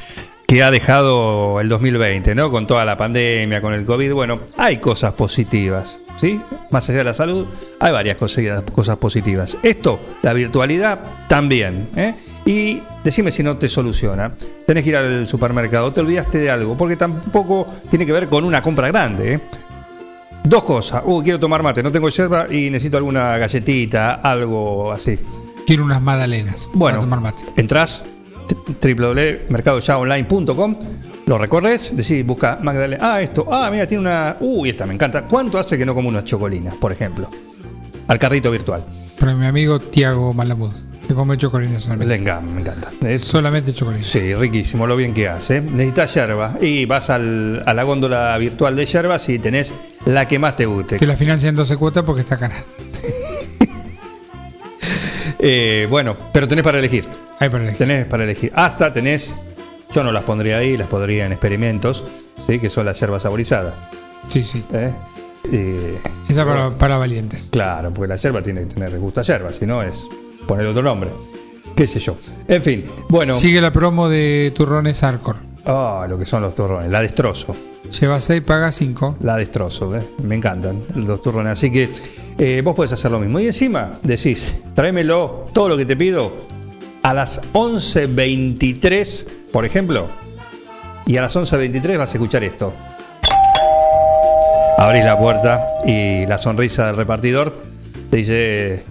que 0.48 0.62
ha 0.62 0.70
dejado 0.70 1.60
el 1.60 1.68
2020, 1.68 2.34
¿no? 2.34 2.50
Con 2.50 2.66
toda 2.66 2.86
la 2.86 2.96
pandemia, 2.96 3.60
con 3.60 3.74
el 3.74 3.84
COVID, 3.84 4.14
bueno, 4.14 4.38
hay 4.56 4.78
cosas 4.78 5.12
positivas, 5.12 6.00
¿sí? 6.16 6.40
Más 6.70 6.88
allá 6.88 7.00
de 7.00 7.04
la 7.04 7.14
salud, 7.14 7.46
hay 7.78 7.92
varias 7.92 8.16
cosas, 8.16 8.62
cosas 8.72 8.96
positivas. 8.96 9.58
Esto, 9.62 10.00
la 10.22 10.32
virtualidad, 10.32 10.98
también, 11.28 11.90
¿eh? 11.94 12.14
Y 12.46 12.82
decime 13.04 13.32
si 13.32 13.42
no 13.42 13.58
te 13.58 13.68
soluciona. 13.68 14.34
Tenés 14.66 14.82
que 14.82 14.88
ir 14.88 14.96
al 14.96 15.28
supermercado, 15.28 15.92
te 15.92 16.00
olvidaste 16.00 16.38
de 16.38 16.50
algo, 16.50 16.74
porque 16.74 16.96
tampoco 16.96 17.66
tiene 17.90 18.06
que 18.06 18.12
ver 18.12 18.28
con 18.28 18.44
una 18.44 18.62
compra 18.62 18.88
grande, 18.88 19.34
¿eh? 19.34 19.40
Dos 20.50 20.64
cosas. 20.64 21.02
Uh, 21.04 21.22
quiero 21.22 21.38
tomar 21.38 21.62
mate, 21.62 21.80
no 21.80 21.92
tengo 21.92 22.08
yerba 22.08 22.52
y 22.52 22.70
necesito 22.70 22.96
alguna 22.96 23.38
galletita, 23.38 24.14
algo 24.14 24.90
así. 24.90 25.16
Quiero 25.64 25.84
unas 25.84 26.02
magdalenas. 26.02 26.72
Bueno, 26.74 26.98
para 26.98 27.08
tomar 27.08 27.20
mate. 27.20 27.44
entras 27.54 28.02
www.mercadoyaonline.com, 28.82 30.76
lo 31.26 31.38
recorres, 31.38 31.96
decís, 31.96 32.26
busca 32.26 32.58
Magdalena. 32.60 33.14
Ah, 33.14 33.22
esto. 33.22 33.46
Ah, 33.48 33.68
mira, 33.70 33.86
tiene 33.86 34.00
una. 34.00 34.38
Uy, 34.40 34.70
esta 34.70 34.86
me 34.86 34.94
encanta. 34.94 35.22
¿Cuánto 35.22 35.56
hace 35.56 35.78
que 35.78 35.86
no 35.86 35.94
como 35.94 36.08
unas 36.08 36.24
chocolinas, 36.24 36.74
por 36.74 36.90
ejemplo? 36.90 37.30
Al 38.08 38.18
carrito 38.18 38.50
virtual. 38.50 38.82
Para 39.20 39.36
mi 39.36 39.46
amigo 39.46 39.78
Tiago 39.78 40.34
Malamud, 40.34 40.72
que 41.10 41.14
come 41.16 41.36
chocolinas 41.36 41.82
solamente. 41.82 42.14
Le 42.14 42.20
encanta, 42.22 42.52
me 42.52 42.60
encanta. 42.60 42.90
Es- 43.06 43.22
Solamente 43.24 43.74
chocolinas. 43.74 44.06
Sí, 44.06 44.32
riquísimo, 44.34 44.86
lo 44.86 44.94
bien 44.96 45.12
que 45.12 45.28
hace. 45.28 45.60
Necesitas 45.60 46.14
yerba 46.14 46.56
y 46.60 46.84
vas 46.86 47.10
al- 47.10 47.62
a 47.66 47.74
la 47.74 47.82
góndola 47.82 48.36
virtual 48.38 48.76
de 48.76 48.86
yerbas 48.86 49.28
y 49.28 49.38
tenés 49.38 49.74
la 50.06 50.26
que 50.28 50.38
más 50.38 50.56
te 50.56 50.66
guste. 50.66 50.98
Te 50.98 51.06
la 51.06 51.16
financian 51.16 51.56
12 51.56 51.76
cuotas 51.76 52.04
porque 52.04 52.20
está 52.22 52.36
cara. 52.36 52.54
Eh, 55.42 55.86
bueno, 55.88 56.16
pero 56.34 56.46
tenés 56.46 56.62
para 56.64 56.78
elegir. 56.78 57.06
Hay 57.38 57.48
para 57.48 57.62
elegir. 57.64 57.78
Tenés 57.78 58.04
para 58.06 58.24
elegir. 58.24 58.52
Hasta 58.54 58.92
tenés, 58.92 59.34
yo 59.90 60.04
no 60.04 60.12
las 60.12 60.24
pondría 60.24 60.58
ahí, 60.58 60.76
las 60.76 60.86
pondría 60.88 61.24
en 61.24 61.32
experimentos, 61.32 62.04
¿sí? 62.46 62.58
que 62.58 62.68
son 62.68 62.84
las 62.84 63.00
yerbas 63.00 63.22
saborizadas. 63.22 63.72
Sí, 64.28 64.44
sí. 64.44 64.62
¿Eh? 64.72 64.92
Eh, 65.50 65.98
Esa 66.28 66.44
para, 66.44 66.70
para 66.76 66.98
valientes. 66.98 67.48
Claro, 67.50 67.90
porque 67.94 68.08
la 68.08 68.16
yerba 68.16 68.42
tiene 68.42 68.60
que 68.68 68.74
tener 68.74 68.98
gusto 68.98 69.20
a 69.20 69.22
yerba, 69.22 69.50
si 69.52 69.64
no 69.64 69.82
es 69.82 70.04
poner 70.50 70.66
otro 70.66 70.82
nombre. 70.82 71.10
Qué 71.76 71.86
sé 71.86 72.00
yo. 72.00 72.16
En 72.48 72.60
fin, 72.60 72.84
bueno. 73.08 73.34
Sigue 73.34 73.60
la 73.60 73.70
promo 73.70 74.08
de 74.08 74.52
turrones 74.52 75.04
Arcor. 75.04 75.36
Ah, 75.64 76.06
lo 76.08 76.18
que 76.18 76.26
son 76.26 76.42
los 76.42 76.56
turrones, 76.56 76.90
la 76.90 77.00
destrozo. 77.00 77.54
Lleva 78.00 78.18
6, 78.18 78.42
paga 78.42 78.72
5. 78.72 79.18
La 79.20 79.36
destrozo, 79.36 79.96
¿eh? 79.96 80.02
me 80.24 80.34
encantan 80.34 80.82
los 80.96 81.22
turrones. 81.22 81.52
Así 81.52 81.70
que 81.70 81.88
eh, 82.36 82.62
vos 82.64 82.74
podés 82.74 82.90
hacer 82.90 83.12
lo 83.12 83.20
mismo. 83.20 83.38
Y 83.38 83.46
encima 83.46 84.00
decís, 84.02 84.64
tráemelo, 84.74 85.46
todo 85.52 85.68
lo 85.68 85.76
que 85.76 85.86
te 85.86 85.96
pido, 85.96 86.32
a 87.04 87.14
las 87.14 87.40
11.23, 87.52 89.26
por 89.52 89.64
ejemplo. 89.64 90.08
Y 91.06 91.16
a 91.16 91.20
las 91.22 91.36
11.23 91.36 91.96
vas 91.96 92.10
a 92.10 92.12
escuchar 92.14 92.42
esto. 92.42 92.72
Abrís 94.78 95.04
la 95.04 95.16
puerta 95.16 95.68
y 95.86 96.26
la 96.26 96.38
sonrisa 96.38 96.88
del 96.88 96.96
repartidor 96.96 97.56
te 98.10 98.16
dice 98.16 98.84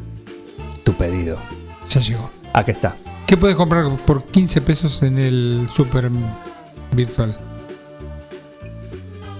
pedido. 0.99 1.37
Ya 1.89 1.99
llegó. 2.01 2.29
Aquí 2.53 2.69
está. 2.71 2.95
¿Qué 3.25 3.37
puedes 3.37 3.55
comprar 3.55 3.89
por 4.05 4.23
15 4.25 4.61
pesos 4.61 5.01
en 5.01 5.17
el 5.17 5.67
super 5.71 6.09
virtual? 6.91 7.35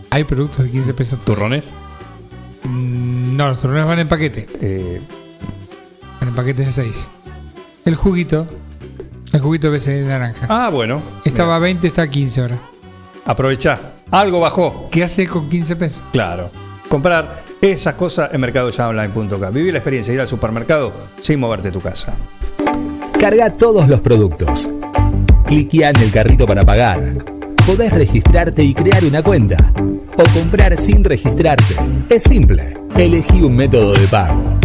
¿Hay 0.09 0.23
productos 0.23 0.65
de 0.65 0.71
15 0.71 0.93
pesos? 0.95 1.19
¿Turrones? 1.21 1.65
Mm, 2.63 3.35
No, 3.37 3.49
los 3.49 3.61
turrones 3.61 3.85
van 3.85 3.99
en 3.99 4.07
paquete. 4.07 4.47
Eh, 4.61 5.01
Van 6.19 6.29
en 6.29 6.35
paquetes 6.35 6.65
de 6.65 6.71
6. 6.71 7.09
El 7.85 7.95
juguito. 7.95 8.47
El 9.31 9.39
juguito 9.41 9.69
BC 9.71 9.91
de 9.91 10.03
naranja. 10.05 10.47
Ah, 10.49 10.69
bueno. 10.69 11.01
Estaba 11.23 11.55
a 11.55 11.59
20, 11.59 11.87
está 11.87 12.01
a 12.03 12.07
15 12.09 12.41
ahora. 12.41 12.57
Aprovechá. 13.25 13.79
Algo 14.11 14.39
bajó. 14.39 14.89
¿Qué 14.91 15.03
hace 15.03 15.27
con 15.27 15.47
15 15.49 15.75
pesos? 15.75 16.01
Claro. 16.11 16.49
Comprar 16.89 17.39
esas 17.61 17.95
cosas 17.95 18.29
en 18.33 18.41
mercadoyaonline.com. 18.41 19.53
Vivir 19.53 19.73
la 19.73 19.79
experiencia 19.79 20.13
ir 20.13 20.21
al 20.21 20.27
supermercado 20.27 20.93
sin 21.21 21.39
moverte 21.39 21.71
tu 21.71 21.81
casa. 21.81 22.13
Carga 23.19 23.51
todos 23.51 23.87
los 23.87 23.99
productos. 23.99 24.69
Cliquea 25.45 25.89
en 25.89 26.01
el 26.01 26.11
carrito 26.11 26.45
para 26.45 26.63
pagar. 26.63 27.25
Podés 27.65 27.91
registrarte 27.91 28.63
y 28.63 28.73
crear 28.73 29.03
una 29.03 29.21
cuenta. 29.21 29.57
O 30.17 30.23
comprar 30.33 30.77
sin 30.77 31.03
registrarte. 31.03 31.75
Es 32.09 32.23
simple. 32.23 32.77
Elegí 32.95 33.41
un 33.41 33.55
método 33.55 33.93
de 33.93 34.07
pago. 34.07 34.59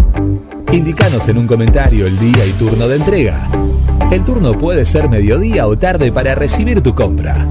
Indicanos 0.73 1.29
en 1.29 1.39
un 1.39 1.47
comentario 1.47 2.07
el 2.07 2.19
día 2.19 2.47
y 2.47 2.53
turno 2.53 2.89
de 2.89 2.97
entrega. 2.97 3.49
El 4.11 4.25
turno 4.25 4.57
puede 4.59 4.85
ser 4.85 5.09
mediodía 5.09 5.66
o 5.66 5.77
tarde 5.77 6.12
para 6.12 6.35
recibir 6.35 6.81
tu 6.82 6.95
compra. 6.95 7.47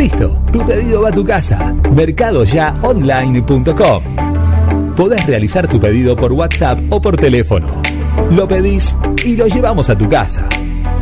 Listo, 0.00 0.32
tu 0.50 0.64
pedido 0.64 1.02
va 1.02 1.10
a 1.10 1.12
tu 1.12 1.22
casa. 1.22 1.74
Mercadoyaonline.com. 1.94 4.94
Podés 4.96 5.26
realizar 5.26 5.68
tu 5.68 5.78
pedido 5.78 6.16
por 6.16 6.32
WhatsApp 6.32 6.80
o 6.88 7.02
por 7.02 7.18
teléfono. 7.18 7.82
Lo 8.30 8.48
pedís 8.48 8.96
y 9.26 9.36
lo 9.36 9.46
llevamos 9.46 9.90
a 9.90 9.98
tu 9.98 10.08
casa. 10.08 10.48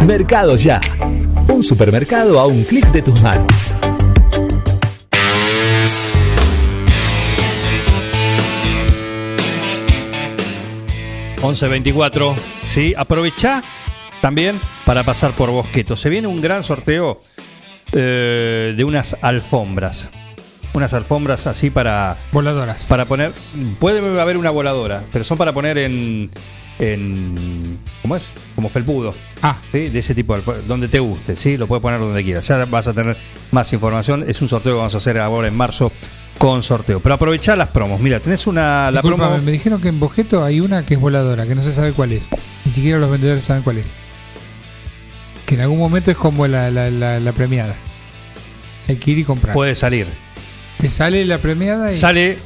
Mercado 0.05 0.57
Ya. 0.57 0.81
Un 1.47 1.63
supermercado 1.63 2.41
a 2.41 2.49
un 2.49 2.65
clic 2.65 2.91
de 2.91 3.03
tus 3.03 3.23
manos. 3.23 3.77
...11.24... 11.41 12.35
¿sí? 12.67 12.95
Aprovechá 12.99 13.63
también 14.21 14.59
para 14.85 15.05
pasar 15.05 15.31
por 15.31 15.53
Bosqueto. 15.53 15.97
Se 15.97 16.11
viene 16.11 16.27
un 16.27 16.41
gran 16.41 16.65
sorteo 16.65 17.21
eh, 17.93 18.75
de 18.77 18.85
unas 18.85 19.17
alfombras. 19.23 20.11
Unas 20.75 20.93
alfombras 20.93 21.47
así 21.47 21.71
para... 21.71 22.17
Voladoras. 22.33 22.87
Para 22.87 23.07
poner... 23.07 23.33
Puede 23.81 24.21
haber 24.21 24.37
una 24.37 24.51
voladora, 24.51 25.03
pero 25.13 25.25
son 25.25 25.39
para 25.39 25.53
poner 25.53 25.79
en... 25.79 26.31
en 26.79 27.79
¿Cómo 28.03 28.17
es? 28.17 28.25
Como 28.55 28.69
felpudo. 28.69 29.15
Ah. 29.43 29.57
¿sí? 29.73 29.89
De 29.89 29.99
ese 29.99 30.15
tipo, 30.15 30.37
donde 30.67 30.89
te 30.89 30.99
guste, 31.01 31.37
¿sí? 31.37 31.57
Lo 31.57 31.67
puedes 31.67 31.83
poner 31.83 31.99
donde 32.01 32.23
quieras. 32.23 32.47
Ya 32.47 32.65
vas 32.67 32.87
a 32.87 32.93
tener 32.93 33.17
más 33.51 33.73
información. 33.73 34.25
Es 34.29 34.43
un 34.43 34.49
sorteo 34.49 34.73
que 34.73 34.79
vamos 34.79 34.95
a 34.95 34.99
hacer 34.99 35.19
ahora 35.19 35.49
en 35.49 35.57
marzo 35.57 35.91
con 36.37 36.63
sorteo. 36.63 37.01
Pero 37.01 37.15
aprovechá 37.15 37.57
las 37.57 37.69
promos. 37.69 38.01
Mira, 38.01 38.21
tenés 38.21 38.47
una... 38.47 38.91
La 38.91 39.03
promo... 39.03 39.39
me 39.39 39.51
dijeron 39.51 39.81
que 39.81 39.89
en 39.89 39.99
Bosqueto 39.99 40.45
hay 40.45 40.61
una 40.61 40.85
que 40.85 40.95
es 40.95 41.01
voladora, 41.01 41.47
que 41.47 41.55
no 41.55 41.63
se 41.63 41.73
sabe 41.73 41.93
cuál 41.93 42.13
es. 42.13 42.29
Ni 42.65 42.73
siquiera 42.73 42.99
los 42.99 43.11
vendedores 43.11 43.45
saben 43.45 43.63
cuál 43.63 43.79
es. 43.79 43.87
Que 45.49 45.55
en 45.55 45.63
algún 45.63 45.79
momento 45.79 46.11
es 46.11 46.17
como 46.19 46.47
la, 46.47 46.71
la, 46.71 46.91
la- 46.91 47.19
la 47.19 47.33
premiada. 47.33 47.75
Hay 48.87 48.97
que 48.97 49.13
ir 49.13 49.19
y 49.21 49.25
comprar. 49.25 49.55
Puede 49.55 49.75
salir. 49.75 50.07
Te 50.79 50.91
sale 50.91 51.25
la 51.25 51.39
premiada 51.39 51.91
y. 51.91 51.97
Sale 51.97 52.37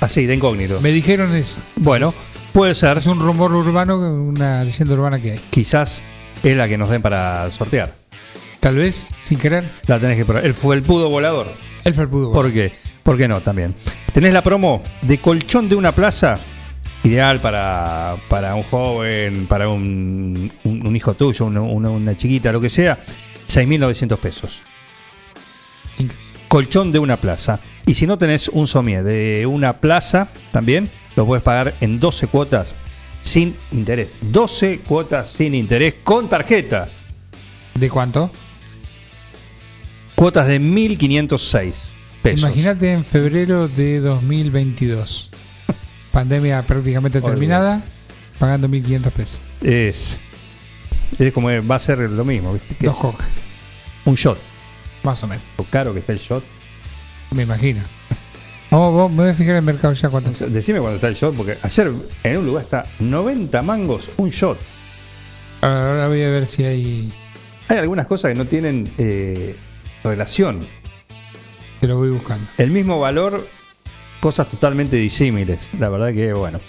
así, 0.00 0.26
de 0.26 0.34
incógnito. 0.36 0.80
Me 0.80 0.92
dijeron 0.92 1.34
eso. 1.34 1.56
Bueno, 1.74 2.14
puede 2.52 2.76
ser. 2.76 2.98
Es 2.98 3.06
un 3.06 3.18
rumor 3.18 3.52
urbano, 3.52 3.96
una 3.98 4.62
leyenda 4.62 4.94
urbana 4.94 5.20
que 5.20 5.32
hay. 5.32 5.40
Quizás 5.50 6.04
es 6.44 6.56
la 6.56 6.68
que 6.68 6.78
nos 6.78 6.88
den 6.88 7.02
para 7.02 7.50
sortear. 7.50 7.92
Tal 8.60 8.76
vez, 8.76 9.08
sin 9.20 9.40
querer. 9.40 9.68
La 9.88 9.98
tenés 9.98 10.16
que 10.16 10.24
probar. 10.24 10.46
El 10.46 10.54
felpudo 10.54 11.08
volador. 11.10 11.52
El 11.82 11.94
felpudo. 11.94 12.30
¿Por 12.32 12.52
qué? 12.52 12.72
¿Por 13.02 13.16
qué 13.16 13.26
no? 13.26 13.40
También. 13.40 13.74
Tenés 14.12 14.32
la 14.32 14.42
promo 14.42 14.84
de 15.02 15.18
colchón 15.20 15.68
de 15.68 15.74
una 15.74 15.90
plaza. 15.92 16.38
Ideal 17.06 17.40
para, 17.40 18.16
para 18.28 18.54
un 18.54 18.62
joven, 18.64 19.46
para 19.46 19.68
un, 19.68 20.50
un- 20.64 20.86
un 20.86 20.96
hijo 20.96 21.14
tuyo, 21.14 21.44
una, 21.46 21.60
una- 21.62 21.90
una 21.90 22.16
chiquita, 22.16 22.50
lo 22.52 22.60
que 22.60 22.68
sea. 22.70 22.98
6.900 23.48 24.18
pesos. 24.18 24.60
Colchón 26.48 26.92
de 26.92 26.98
una 26.98 27.20
plaza. 27.20 27.60
Y 27.86 27.94
si 27.94 28.06
no 28.06 28.18
tenés 28.18 28.48
un 28.48 28.66
somier 28.66 29.04
de 29.04 29.46
una 29.46 29.80
plaza, 29.80 30.28
también 30.52 30.88
lo 31.16 31.26
puedes 31.26 31.42
pagar 31.42 31.74
en 31.80 31.98
12 32.00 32.26
cuotas 32.28 32.74
sin 33.20 33.54
interés. 33.72 34.16
12 34.22 34.80
cuotas 34.86 35.30
sin 35.30 35.54
interés 35.54 35.94
con 36.04 36.28
tarjeta. 36.28 36.88
¿De 37.74 37.90
cuánto? 37.90 38.30
Cuotas 40.14 40.46
de 40.46 40.60
1.506 40.60 41.72
pesos. 42.22 42.40
Imagínate 42.48 42.92
en 42.92 43.04
febrero 43.04 43.68
de 43.68 44.00
2022. 44.00 45.30
Pandemia 46.16 46.62
prácticamente 46.62 47.20
terminada, 47.20 47.82
pagando 48.38 48.70
1.500 48.70 49.10
pesos. 49.10 49.42
Es, 49.60 50.16
es 51.18 51.30
como 51.30 51.50
va 51.68 51.76
a 51.76 51.78
ser 51.78 51.98
lo 51.98 52.24
mismo, 52.24 52.54
¿viste? 52.54 52.74
Dos 52.80 52.94
es 52.94 53.00
cocas, 53.02 53.26
Un 54.06 54.14
shot. 54.14 54.38
más 55.02 55.22
o 55.22 55.26
menos. 55.26 55.44
Lo 55.58 55.64
caro 55.64 55.92
que 55.92 55.98
está 55.98 56.14
el 56.14 56.18
shot. 56.18 56.42
Me 57.32 57.42
imagino. 57.42 57.82
Vamos, 58.70 59.10
me 59.10 59.24
voy 59.24 59.28
a 59.28 59.34
fijar 59.34 59.50
en 59.50 59.56
el 59.56 59.64
mercado 59.64 59.92
ya 59.92 60.08
cuánto. 60.08 60.30
Decime 60.46 60.80
cuando 60.80 60.94
está 60.94 61.08
el 61.08 61.16
shot, 61.16 61.36
porque 61.36 61.58
ayer 61.62 61.92
en 62.22 62.38
un 62.38 62.46
lugar 62.46 62.64
está 62.64 62.86
90 62.98 63.60
mangos 63.60 64.08
un 64.16 64.30
shot. 64.30 64.58
Ahora, 65.60 65.90
ahora 65.90 66.08
voy 66.08 66.22
a 66.22 66.30
ver 66.30 66.46
si 66.46 66.64
hay. 66.64 67.12
Hay 67.68 67.76
algunas 67.76 68.06
cosas 68.06 68.32
que 68.32 68.38
no 68.38 68.46
tienen 68.46 68.90
eh, 68.96 69.54
relación. 70.02 70.66
Te 71.78 71.86
lo 71.86 71.98
voy 71.98 72.08
buscando. 72.08 72.48
El 72.56 72.70
mismo 72.70 72.98
valor, 72.98 73.46
cosas 74.20 74.48
totalmente 74.48 74.96
disímiles. 74.96 75.68
La 75.78 75.88
verdad 75.88 76.12
que, 76.12 76.32
bueno, 76.32 76.60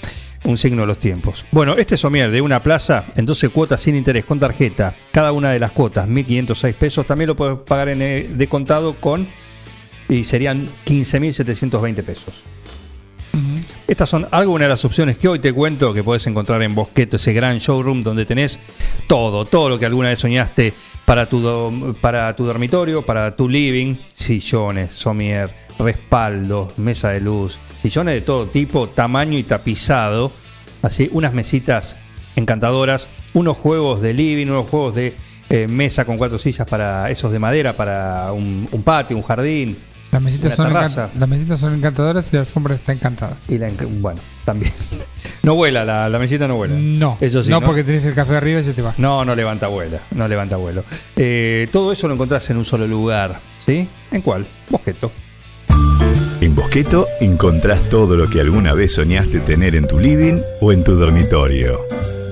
un 0.44 0.58
signo 0.58 0.82
de 0.82 0.88
los 0.88 1.00
tiempos. 1.00 1.46
Bueno, 1.52 1.76
este 1.78 1.98
somier 1.98 2.32
de 2.32 2.42
una 2.42 2.64
plaza 2.64 3.06
en 3.16 3.26
12 3.26 3.50
cuotas 3.50 3.82
sin 3.82 3.96
interés 3.96 4.26
con 4.26 4.40
tarjeta, 4.40 4.96
cada 5.12 5.32
una 5.32 5.52
de 5.52 5.60
las 5.60 5.72
cuotas 5.72 6.08
1.506 6.08 6.74
pesos, 6.74 7.06
también 7.06 7.28
lo 7.28 7.36
puedes 7.36 7.58
pagar 7.60 7.90
en, 7.90 8.02
eh, 8.02 8.30
de 8.30 8.48
contado 8.48 8.96
con, 8.96 9.28
y 10.10 10.24
serían 10.24 10.68
15.720 10.86 12.04
pesos. 12.04 12.44
Estas 13.88 14.10
son 14.10 14.28
algunas 14.32 14.66
de 14.66 14.70
las 14.70 14.84
opciones 14.84 15.18
que 15.18 15.28
hoy 15.28 15.40
te 15.40 15.54
cuento 15.54 15.94
que 15.94 16.04
puedes 16.04 16.26
encontrar 16.26 16.62
en 16.64 16.74
Bosqueto, 16.74 17.18
ese 17.18 17.34
gran 17.34 17.60
showroom 17.60 18.02
donde 18.02 18.26
tenés 18.26 18.58
todo, 19.08 19.46
todo 19.46 19.70
lo 19.70 19.78
que 19.78 19.86
alguna 19.86 20.10
vez 20.10 20.20
soñaste 20.20 20.74
para 21.08 21.26
tu, 21.26 21.40
do- 21.40 21.96
para 22.02 22.36
tu 22.36 22.44
dormitorio, 22.44 23.02
para 23.06 23.34
tu 23.34 23.48
living, 23.48 23.96
sillones, 24.14 24.92
somier, 24.92 25.56
respaldos, 25.80 26.78
mesa 26.78 27.12
de 27.12 27.22
luz, 27.22 27.62
sillones 27.80 28.14
de 28.16 28.22
todo 28.22 28.48
tipo, 28.48 28.88
tamaño 28.90 29.38
y 29.38 29.44
tapizado, 29.44 30.34
así, 30.82 31.10
unas 31.14 31.32
mesitas 31.32 31.96
encantadoras, 32.36 33.08
unos 33.34 33.56
juegos 33.56 34.02
de 34.02 34.14
living, 34.14 34.48
unos 34.48 34.70
juegos 34.70 34.96
de 34.96 35.16
eh, 35.50 35.68
mesa 35.70 36.04
con 36.04 36.18
cuatro 36.18 36.38
sillas 36.38 36.68
para 36.68 37.10
esos 37.10 37.32
de 37.32 37.40
madera, 37.40 37.72
para 37.72 38.34
un, 38.34 38.68
un 38.70 38.84
patio, 38.84 39.16
un 39.16 39.24
jardín. 39.24 39.78
Las 40.12 40.22
mesitas, 40.22 40.56
son 40.56 40.74
las 40.74 41.30
mesitas 41.30 41.58
son 41.58 41.74
encantadoras 41.74 42.28
y 42.34 42.36
la 42.36 42.42
alfombra 42.42 42.76
está 42.76 42.92
encantada. 42.92 43.38
Y 43.48 43.58
la 43.58 43.70
bueno, 44.00 44.20
también. 44.48 44.72
No 45.44 45.56
vuela, 45.56 45.86
la, 45.86 46.10
la 46.10 46.20
mesita 46.20 46.46
no 46.46 46.58
vuela. 46.58 46.76
No, 46.78 47.18
eso 47.22 47.42
sí. 47.42 47.50
no, 47.50 47.62
porque 47.62 47.84
tenés 47.86 48.06
el 48.06 48.14
café 48.14 48.36
arriba 48.36 48.60
y 48.60 48.64
se 48.64 48.74
te 48.74 48.82
va. 48.82 48.94
No, 48.98 49.24
no 49.24 49.34
levanta 49.34 49.68
vuela, 49.68 50.02
no 50.12 50.28
levanta 50.28 50.58
vuelo. 50.58 50.84
Eh, 51.16 51.68
todo 51.72 51.94
eso 51.94 52.08
lo 52.10 52.16
encontrás 52.16 52.50
en 52.50 52.58
un 52.58 52.66
solo 52.66 52.86
lugar, 52.86 53.40
¿sí? 53.66 53.88
¿En 54.12 54.22
cuál? 54.22 54.46
Bosqueto. 54.70 55.10
En 56.42 56.54
Bosqueto 56.54 57.08
encontrás 57.22 57.88
todo 57.88 58.18
lo 58.18 58.30
que 58.30 58.42
alguna 58.42 58.74
vez 58.74 58.96
soñaste 58.96 59.40
tener 59.40 59.76
en 59.76 59.88
tu 59.88 60.00
living 60.00 60.42
o 60.60 60.74
en 60.74 60.84
tu 60.84 60.96
dormitorio. 60.96 61.80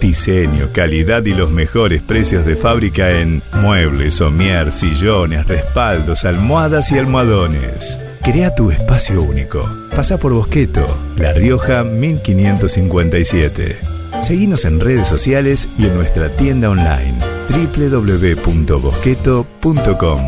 Diseño, 0.01 0.71
calidad 0.73 1.25
y 1.25 1.33
los 1.33 1.51
mejores 1.51 2.03
precios 2.03 2.45
de 2.45 2.57
fábrica 2.57 3.11
en 3.11 3.41
muebles, 3.53 4.15
somier, 4.15 4.73
sillones, 4.73 5.47
respaldos, 5.47 6.25
almohadas 6.25 6.91
y 6.91 6.97
almohadones. 6.97 7.97
Crea 8.25 8.53
tu 8.55 8.71
espacio 8.71 9.21
único. 9.21 9.69
Pasa 9.95 10.17
por 10.17 10.33
Bosqueto, 10.33 10.87
La 11.15 11.31
Rioja 11.31 11.83
1557. 11.83 13.77
Seguinos 14.23 14.65
en 14.65 14.79
redes 14.79 15.07
sociales 15.07 15.69
y 15.77 15.85
en 15.85 15.93
nuestra 15.93 16.35
tienda 16.35 16.71
online 16.71 17.19
www.bosqueto.com. 17.49 20.21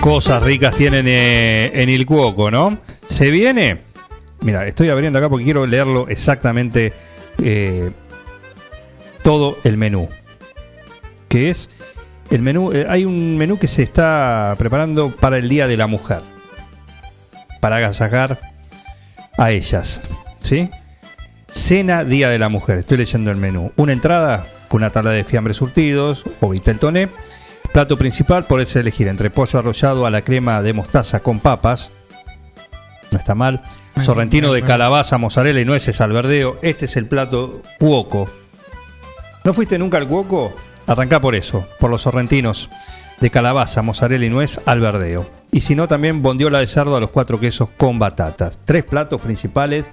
Cosas 0.00 0.42
ricas 0.42 0.74
tienen 0.74 1.06
eh, 1.06 1.70
en 1.80 1.90
el 1.90 2.04
cuoco, 2.04 2.50
¿no? 2.50 2.76
Se 3.06 3.30
viene. 3.30 3.82
Mira, 4.40 4.66
estoy 4.66 4.88
abriendo 4.88 5.20
acá 5.20 5.28
porque 5.28 5.44
quiero 5.44 5.64
leerlo 5.64 6.08
exactamente 6.08 6.92
eh, 7.38 7.92
todo 9.22 9.56
el 9.62 9.76
menú. 9.76 10.08
Que 11.30 11.48
es 11.48 11.70
el 12.30 12.42
menú. 12.42 12.72
eh, 12.72 12.86
hay 12.88 13.04
un 13.06 13.38
menú 13.38 13.58
que 13.58 13.68
se 13.68 13.82
está 13.82 14.54
preparando 14.58 15.14
para 15.16 15.38
el 15.38 15.48
Día 15.48 15.66
de 15.66 15.76
la 15.76 15.86
Mujer. 15.86 16.20
Para 17.60 17.76
agasajar 17.76 18.38
a 19.38 19.50
ellas. 19.52 20.02
¿Sí? 20.40 20.68
Cena 21.48 22.04
Día 22.04 22.28
de 22.28 22.38
la 22.38 22.48
Mujer. 22.48 22.78
Estoy 22.78 22.98
leyendo 22.98 23.30
el 23.30 23.36
menú. 23.36 23.72
Una 23.76 23.92
entrada 23.92 24.44
con 24.68 24.82
una 24.82 24.90
tabla 24.90 25.12
de 25.12 25.24
fiambres 25.24 25.56
surtidos 25.58 26.24
o 26.40 26.48
vitel 26.48 26.78
toné. 26.78 27.08
Plato 27.72 27.96
principal, 27.96 28.44
podés 28.44 28.74
elegir 28.74 29.06
entre 29.06 29.30
pollo 29.30 29.60
arrollado 29.60 30.04
a 30.04 30.10
la 30.10 30.22
crema 30.22 30.62
de 30.62 30.72
mostaza 30.72 31.20
con 31.20 31.38
papas. 31.38 31.92
No 33.12 33.18
está 33.18 33.36
mal. 33.36 33.62
Sorrentino 34.02 34.52
de 34.52 34.62
calabaza, 34.62 35.18
mozzarella 35.18 35.60
y 35.60 35.64
nueces 35.64 36.00
al 36.00 36.12
verdeo. 36.12 36.58
Este 36.62 36.86
es 36.86 36.96
el 36.96 37.06
plato 37.06 37.62
cuoco. 37.78 38.28
¿No 39.44 39.54
fuiste 39.54 39.78
nunca 39.78 39.98
al 39.98 40.06
Cuoco? 40.08 40.54
Arrancá 40.86 41.20
por 41.20 41.34
eso, 41.34 41.66
por 41.78 41.90
los 41.90 42.02
sorrentinos 42.02 42.70
de 43.20 43.30
calabaza, 43.30 43.82
mozzarella 43.82 44.24
y 44.24 44.30
nuez 44.30 44.60
al 44.66 44.80
verdeo. 44.80 45.30
Y 45.52 45.60
si 45.60 45.74
no, 45.74 45.88
también 45.88 46.22
bondiola 46.22 46.60
de 46.60 46.66
cerdo 46.66 46.96
a 46.96 47.00
los 47.00 47.10
cuatro 47.10 47.38
quesos 47.38 47.68
con 47.76 47.98
batatas. 47.98 48.58
Tres 48.64 48.84
platos 48.84 49.20
principales 49.20 49.86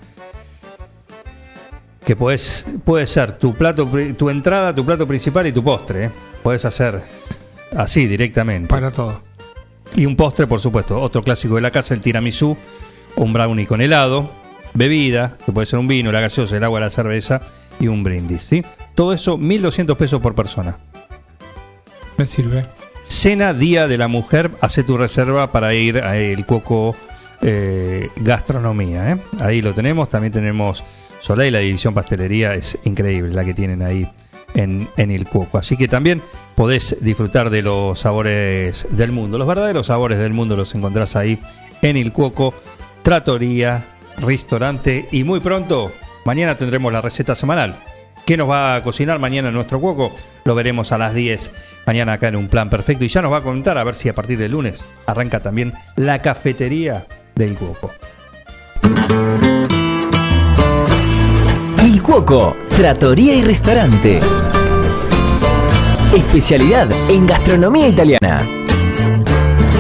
que 2.06 2.16
puedes, 2.16 2.68
puede 2.86 3.06
ser 3.06 3.34
tu 3.34 3.54
plato, 3.54 3.88
tu 4.18 4.30
entrada, 4.30 4.74
tu 4.74 4.86
plato 4.86 5.06
principal 5.06 5.46
y 5.48 5.52
tu 5.52 5.64
postre. 5.64 6.06
¿eh? 6.06 6.12
Puedes 6.42 6.64
hacer 6.64 7.02
así 7.76 8.08
directamente. 8.08 8.70
Para 8.70 8.92
todo. 8.92 9.22
Y 9.96 10.06
un 10.06 10.16
postre, 10.16 10.48
por 10.48 10.60
supuesto, 10.60 11.02
otro 11.02 11.22
clásico 11.22 11.56
de 11.56 11.62
la 11.62 11.72
casa, 11.72 11.94
el 11.94 12.02
tiramisú, 12.02 12.56
un 13.16 13.34
brownie 13.34 13.66
con 13.66 13.82
helado, 13.82 14.30
bebida, 14.74 15.38
que 15.46 15.52
puede 15.52 15.66
ser 15.66 15.80
un 15.80 15.88
vino, 15.88 16.12
la 16.12 16.22
gaseosa, 16.22 16.56
el 16.56 16.64
agua, 16.64 16.80
la 16.80 16.90
cerveza 16.90 17.42
y 17.80 17.88
un 17.88 18.04
brindis, 18.04 18.44
¿sí? 18.44 18.64
Todo 18.96 19.14
eso 19.14 19.38
1.200 19.38 19.96
pesos 19.96 20.22
por 20.22 20.36
persona. 20.36 20.78
Me 22.18 22.26
sirve. 22.26 22.66
Cena 23.04 23.54
Día 23.54 23.88
de 23.88 23.98
la 23.98 24.08
Mujer, 24.08 24.52
hace 24.62 24.84
tu 24.84 24.98
reserva 24.98 25.52
para 25.52 25.74
ir 25.74 26.00
a 26.00 26.18
El 26.18 26.46
Cuoco 26.46 26.96
eh, 27.42 28.10
Gastronomía. 28.18 29.12
¿eh? 29.12 29.18
Ahí 29.40 29.62
lo 29.62 29.74
tenemos, 29.74 30.10
también 30.10 30.34
tenemos 30.34 30.84
Soleil, 31.20 31.54
la 31.54 31.60
división 31.60 31.94
pastelería, 31.94 32.54
es 32.54 32.78
increíble 32.84 33.34
la 33.34 33.46
que 33.46 33.54
tienen 33.54 33.82
ahí 33.82 34.10
en, 34.56 34.88
en 34.98 35.12
El 35.12 35.26
Cuoco. 35.26 35.58
Así 35.58 35.78
que 35.78 35.88
también 35.88 36.22
podés 36.56 36.98
disfrutar 37.00 37.50
de 37.50 37.62
los 37.62 38.00
sabores 38.00 38.88
del 38.90 39.12
mundo. 39.12 39.38
Los 39.38 39.48
verdaderos 39.48 39.88
sabores 39.88 40.18
del 40.18 40.34
mundo 40.34 40.58
los 40.58 40.76
encontrás 40.76 41.16
ahí 41.16 41.40
en 41.82 41.96
El 41.96 42.12
Cuoco, 42.12 42.54
Tratoría, 43.04 43.86
Restaurante 44.18 45.08
y 45.12 45.24
muy 45.24 45.40
pronto, 45.40 45.92
mañana 46.28 46.56
tendremos 46.56 46.92
la 46.92 47.00
receta 47.00 47.36
semanal. 47.36 47.76
¿Qué 48.26 48.36
nos 48.36 48.50
va 48.50 48.76
a 48.76 48.84
cocinar 48.84 49.18
mañana 49.18 49.48
en 49.48 49.54
nuestro 49.54 49.80
cuoco? 49.80 50.14
Lo 50.44 50.56
veremos 50.56 50.92
a 50.92 50.98
las 50.98 51.14
10 51.14 51.54
mañana 51.86 52.14
acá 52.14 52.28
en 52.28 52.36
un 52.36 52.50
plan 52.50 52.70
perfecto. 52.70 53.06
Y 53.06 53.08
ya 53.08 53.22
nos 53.22 53.32
va 53.32 53.38
a 53.38 53.44
contar 53.44 53.78
a 53.78 53.84
ver 53.86 53.96
si 53.96 54.10
a 54.10 54.14
partir 54.14 54.38
del 54.38 54.52
lunes 54.52 54.84
arranca 55.06 55.40
también 55.40 55.74
la 55.96 56.22
cafetería 56.22 57.06
del 57.36 57.58
cuoco. 57.58 57.92
Il 61.86 62.04
Cuoco, 62.04 62.58
Trattoria 62.76 63.34
y 63.34 63.44
Restaurante. 63.44 64.20
Especialidad 66.14 66.92
en 67.10 67.26
gastronomía 67.26 67.88
italiana. 67.88 68.57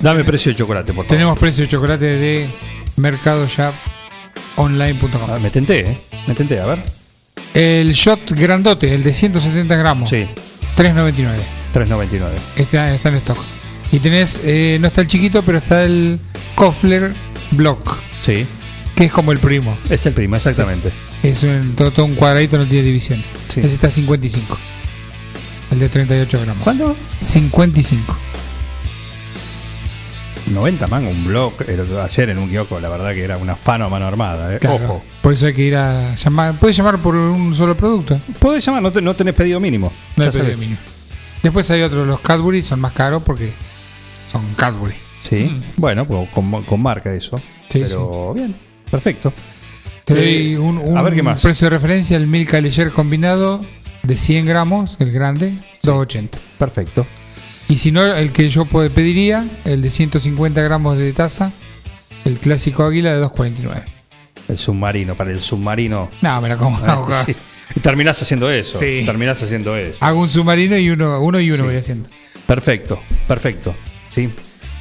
Dame 0.00 0.24
precio 0.24 0.52
de 0.52 0.58
chocolate, 0.58 0.92
por 0.92 1.04
favor. 1.04 1.16
Tenemos 1.16 1.38
precio 1.38 1.64
de 1.64 1.68
chocolate 1.68 2.04
de 2.04 2.48
mercadoyaponline.com. 2.96 5.20
Ah, 5.28 5.38
me 5.42 5.50
tenté, 5.50 5.80
¿eh? 5.80 5.98
Me 6.26 6.34
tenté, 6.34 6.58
a 6.58 6.66
ver. 6.66 6.78
El 7.52 7.92
shot 7.92 8.30
grandote, 8.30 8.94
el 8.94 9.02
de 9.02 9.12
170 9.12 9.76
gramos. 9.76 10.08
Sí. 10.08 10.26
3.99. 10.76 11.36
3.99. 11.74 12.30
Está, 12.56 12.94
está 12.94 13.10
en 13.10 13.16
stock. 13.16 13.38
Y 13.92 13.98
tenés, 13.98 14.40
eh, 14.44 14.78
no 14.80 14.86
está 14.86 15.02
el 15.02 15.06
chiquito, 15.06 15.42
pero 15.42 15.58
está 15.58 15.84
el 15.84 16.18
Kofler 16.54 17.12
Block. 17.50 17.98
Sí. 18.24 18.46
Que 18.94 19.04
es 19.04 19.12
como 19.12 19.32
el 19.32 19.38
primo. 19.38 19.76
Es 19.90 20.06
el 20.06 20.14
primo, 20.14 20.36
exactamente. 20.36 20.90
Es 21.22 21.42
un, 21.42 21.74
todo, 21.76 22.04
un 22.04 22.14
cuadradito, 22.14 22.56
no 22.56 22.66
tiene 22.66 22.86
división. 22.86 23.22
Sí. 23.48 23.60
Ese 23.60 23.74
está 23.74 23.88
a 23.88 23.90
55. 23.90 24.56
El 25.72 25.80
de 25.80 25.88
38 25.88 26.40
gramos. 26.40 26.62
¿Cuánto? 26.62 26.96
55. 27.20 28.16
90 30.50 30.86
mangos, 30.86 31.12
un 31.12 31.24
blog. 31.26 31.52
el- 31.66 31.98
ayer 31.98 32.30
en 32.30 32.38
un 32.38 32.48
kiosco, 32.48 32.78
la 32.80 32.88
verdad 32.88 33.12
que 33.14 33.22
era 33.24 33.36
una 33.38 33.56
fano 33.56 33.86
a 33.86 33.88
mano 33.88 34.06
armada. 34.06 34.54
¿eh? 34.54 34.58
Claro. 34.58 34.84
Ojo. 34.84 35.04
Por 35.22 35.32
eso 35.32 35.46
hay 35.46 35.54
que 35.54 35.62
ir 35.62 35.76
a 35.76 36.14
llamar. 36.14 36.54
Puedes 36.54 36.76
llamar 36.76 36.98
por 36.98 37.14
un 37.16 37.54
solo 37.54 37.76
producto. 37.76 38.20
Podés 38.38 38.64
llamar, 38.64 38.82
no, 38.82 38.90
te- 38.90 39.02
no 39.02 39.14
tenés 39.16 39.34
pedido 39.34 39.60
mínimo. 39.60 39.92
No 40.16 40.24
hay 40.24 40.30
pedido 40.30 40.56
mínimo. 40.58 40.78
Después 41.42 41.70
hay 41.70 41.82
otros, 41.82 42.06
los 42.06 42.20
Cadbury 42.20 42.60
son 42.62 42.80
más 42.80 42.92
caros 42.92 43.22
porque 43.22 43.52
son 44.30 44.42
Cadbury. 44.56 44.94
Sí, 45.22 45.60
bueno, 45.76 46.04
pues 46.06 46.28
con, 46.30 46.62
con 46.64 46.82
marca 46.82 47.12
eso. 47.14 47.36
Sí, 47.68 47.80
Pero 47.86 48.32
bien, 48.34 48.54
perfecto. 48.90 49.32
Te 50.04 50.14
Eh, 50.14 50.16
doy 50.16 50.56
un, 50.56 50.78
un 50.78 50.96
a 50.98 51.02
ver 51.02 51.14
qué 51.14 51.22
más. 51.22 51.40
precio 51.42 51.66
de 51.66 51.70
referencia, 51.70 52.16
el 52.16 52.26
Milka 52.26 52.60
Leger 52.60 52.90
combinado 52.90 53.64
de 54.02 54.16
100 54.16 54.46
gramos, 54.46 54.96
el 54.98 55.12
grande, 55.12 55.52
2.80. 55.82 56.38
Perfecto. 56.58 57.06
Y 57.70 57.76
si 57.78 57.92
no, 57.92 58.04
el 58.04 58.32
que 58.32 58.48
yo 58.48 58.64
pediría, 58.66 59.46
el 59.64 59.80
de 59.80 59.90
150 59.90 60.60
gramos 60.60 60.98
de 60.98 61.12
taza, 61.12 61.52
el 62.24 62.36
clásico 62.36 62.82
águila 62.84 63.14
de 63.14 63.22
2.49. 63.24 63.84
El 64.48 64.58
submarino, 64.58 65.14
para 65.14 65.30
el 65.30 65.38
submarino. 65.40 66.10
No, 66.20 66.40
me 66.40 66.48
la 66.48 66.56
como. 66.56 66.78
Ah, 66.84 67.22
sí. 67.24 67.34
Terminás 67.80 68.20
haciendo 68.20 68.50
eso. 68.50 68.76
Sí. 68.76 69.04
Terminás 69.06 69.40
haciendo 69.44 69.76
eso. 69.76 69.98
Hago 70.00 70.20
un 70.20 70.28
submarino 70.28 70.76
y 70.76 70.90
uno, 70.90 71.20
uno 71.20 71.38
y 71.38 71.48
uno 71.52 71.58
Sí. 71.58 71.62
voy 71.68 71.76
haciendo. 71.76 72.08
Perfecto, 72.44 73.00
perfecto. 73.28 73.72
Sí, 74.08 74.28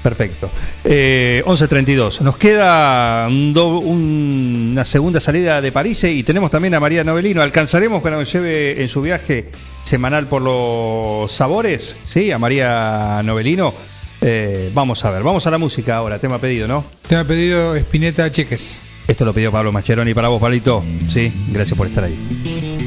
perfecto. 0.03 0.49
Eh, 0.83 1.43
11.32. 1.45 2.21
Nos 2.21 2.37
queda 2.37 3.27
un 3.27 3.53
do- 3.53 3.79
un- 3.79 4.69
una 4.73 4.85
segunda 4.85 5.19
salida 5.19 5.61
de 5.61 5.71
París 5.71 6.03
y 6.05 6.23
tenemos 6.23 6.51
también 6.51 6.73
a 6.75 6.79
María 6.79 7.03
Novelino. 7.03 7.41
¿Alcanzaremos 7.41 8.01
que 8.03 8.09
nos 8.11 8.31
lleve 8.31 8.81
en 8.81 8.87
su 8.87 9.01
viaje 9.01 9.49
semanal 9.83 10.27
por 10.27 10.41
los 10.41 11.31
sabores? 11.31 11.95
Sí, 12.03 12.31
a 12.31 12.37
María 12.37 13.21
Novelino. 13.23 13.73
Eh, 14.21 14.69
vamos 14.73 15.03
a 15.05 15.11
ver, 15.11 15.23
vamos 15.23 15.47
a 15.47 15.51
la 15.51 15.57
música 15.57 15.95
ahora. 15.95 16.19
Tema 16.19 16.39
pedido, 16.39 16.67
¿no? 16.67 16.83
Te 17.07 17.15
ha 17.15 17.23
pedido 17.25 17.75
Espineta 17.75 18.31
Cheques. 18.31 18.83
Esto 19.07 19.25
lo 19.25 19.33
pidió 19.33 19.51
Pablo 19.51 19.71
Mascheroni 19.71 20.13
para 20.13 20.27
vos, 20.27 20.39
Pablito. 20.39 20.83
Sí, 21.07 21.31
gracias 21.51 21.75
por 21.77 21.87
estar 21.87 22.03
ahí. 22.03 22.78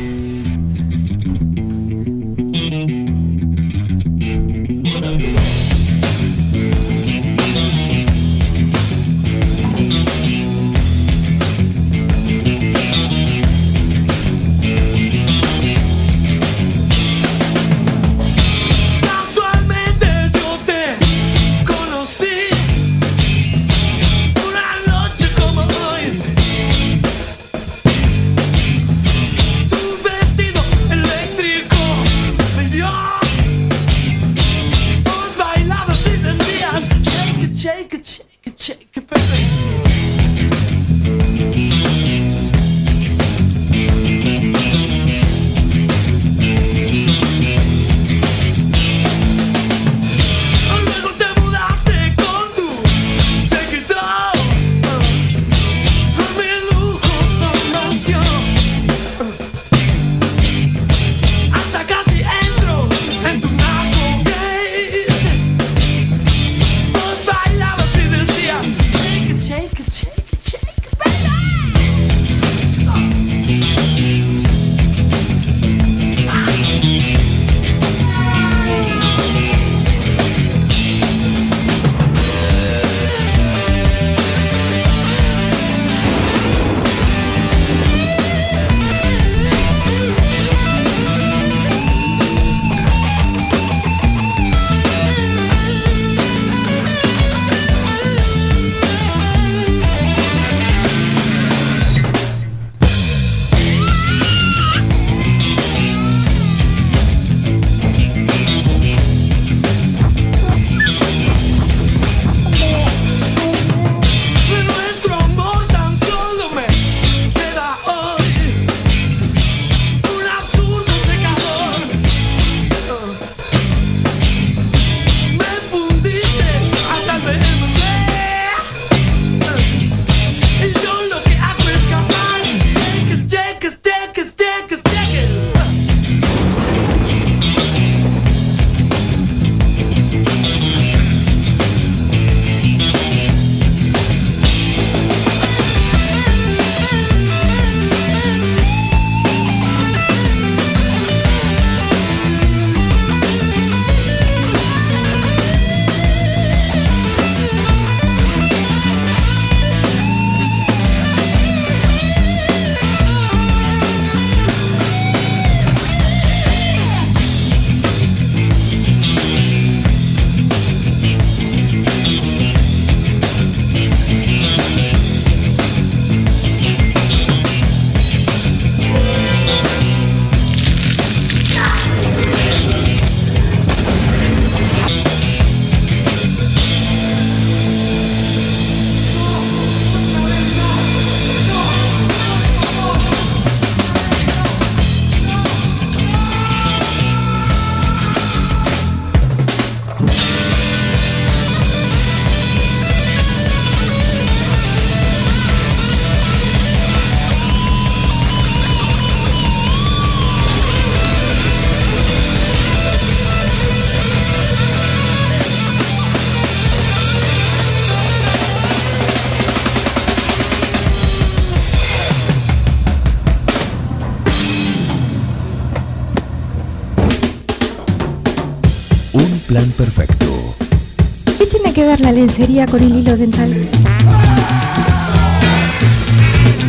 Lencería 232.23 232.67
con 232.67 232.81
el 232.81 232.99
hilo 232.99 233.17
dental? 233.17 233.51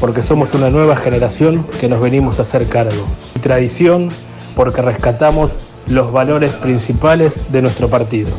porque 0.00 0.22
somos 0.22 0.54
una 0.54 0.70
nueva 0.70 0.96
generación 0.96 1.64
que 1.78 1.88
nos 1.88 2.00
venimos 2.00 2.38
a 2.38 2.42
hacer 2.42 2.66
cargo. 2.66 3.06
Y 3.36 3.38
tradición 3.38 4.08
porque 4.56 4.82
rescatamos 4.82 5.52
los 5.88 6.10
valores 6.10 6.52
principales 6.54 7.52
de 7.52 7.62
nuestro 7.62 7.88
partido. 7.88 8.30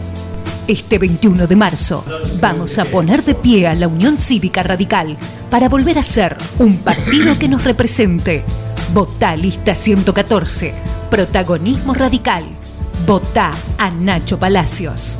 Este 0.67 0.97
21 0.97 1.47
de 1.47 1.55
marzo 1.55 2.03
vamos 2.39 2.79
a 2.79 2.85
poner 2.85 3.23
de 3.23 3.35
pie 3.35 3.67
a 3.67 3.75
la 3.75 3.87
Unión 3.87 4.17
Cívica 4.17 4.63
Radical 4.63 5.17
para 5.49 5.69
volver 5.69 5.99
a 5.99 6.03
ser 6.03 6.37
un 6.59 6.77
partido 6.77 7.37
que 7.37 7.47
nos 7.47 7.63
represente. 7.63 8.43
Votá 8.93 9.35
lista 9.35 9.75
114. 9.75 10.73
Protagonismo 11.09 11.93
radical. 11.93 12.43
Votá 13.05 13.51
a 13.77 13.89
Nacho 13.89 14.37
Palacios. 14.37 15.19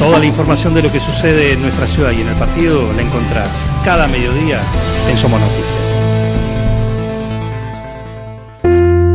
Toda 0.00 0.18
la 0.18 0.24
información 0.24 0.72
de 0.72 0.80
lo 0.80 0.90
que 0.90 0.98
sucede 0.98 1.52
en 1.52 1.60
nuestra 1.60 1.86
ciudad 1.86 2.12
y 2.12 2.22
en 2.22 2.28
el 2.28 2.34
partido 2.36 2.90
la 2.94 3.02
encontrás 3.02 3.50
cada 3.84 4.08
mediodía 4.08 4.58
en 5.10 5.18
Somos 5.18 5.38
Noticias. 5.38 5.78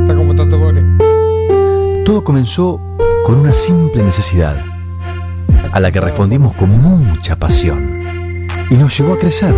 Está 0.02 0.16
como 0.16 0.36
tanto 0.36 0.60
pobre. 0.60 0.84
Todo 2.06 2.24
comenzó 2.24 2.80
con 3.26 3.40
una 3.40 3.56
simple 3.56 4.04
necesidad, 4.04 4.64
a 5.72 5.80
la 5.80 5.92
que 5.92 6.00
respondimos 6.00 6.54
con 6.54 6.70
mucha 6.80 7.36
pasión, 7.36 8.46
y 8.70 8.76
nos 8.76 8.96
llevó 8.96 9.14
a 9.14 9.18
crecer, 9.18 9.56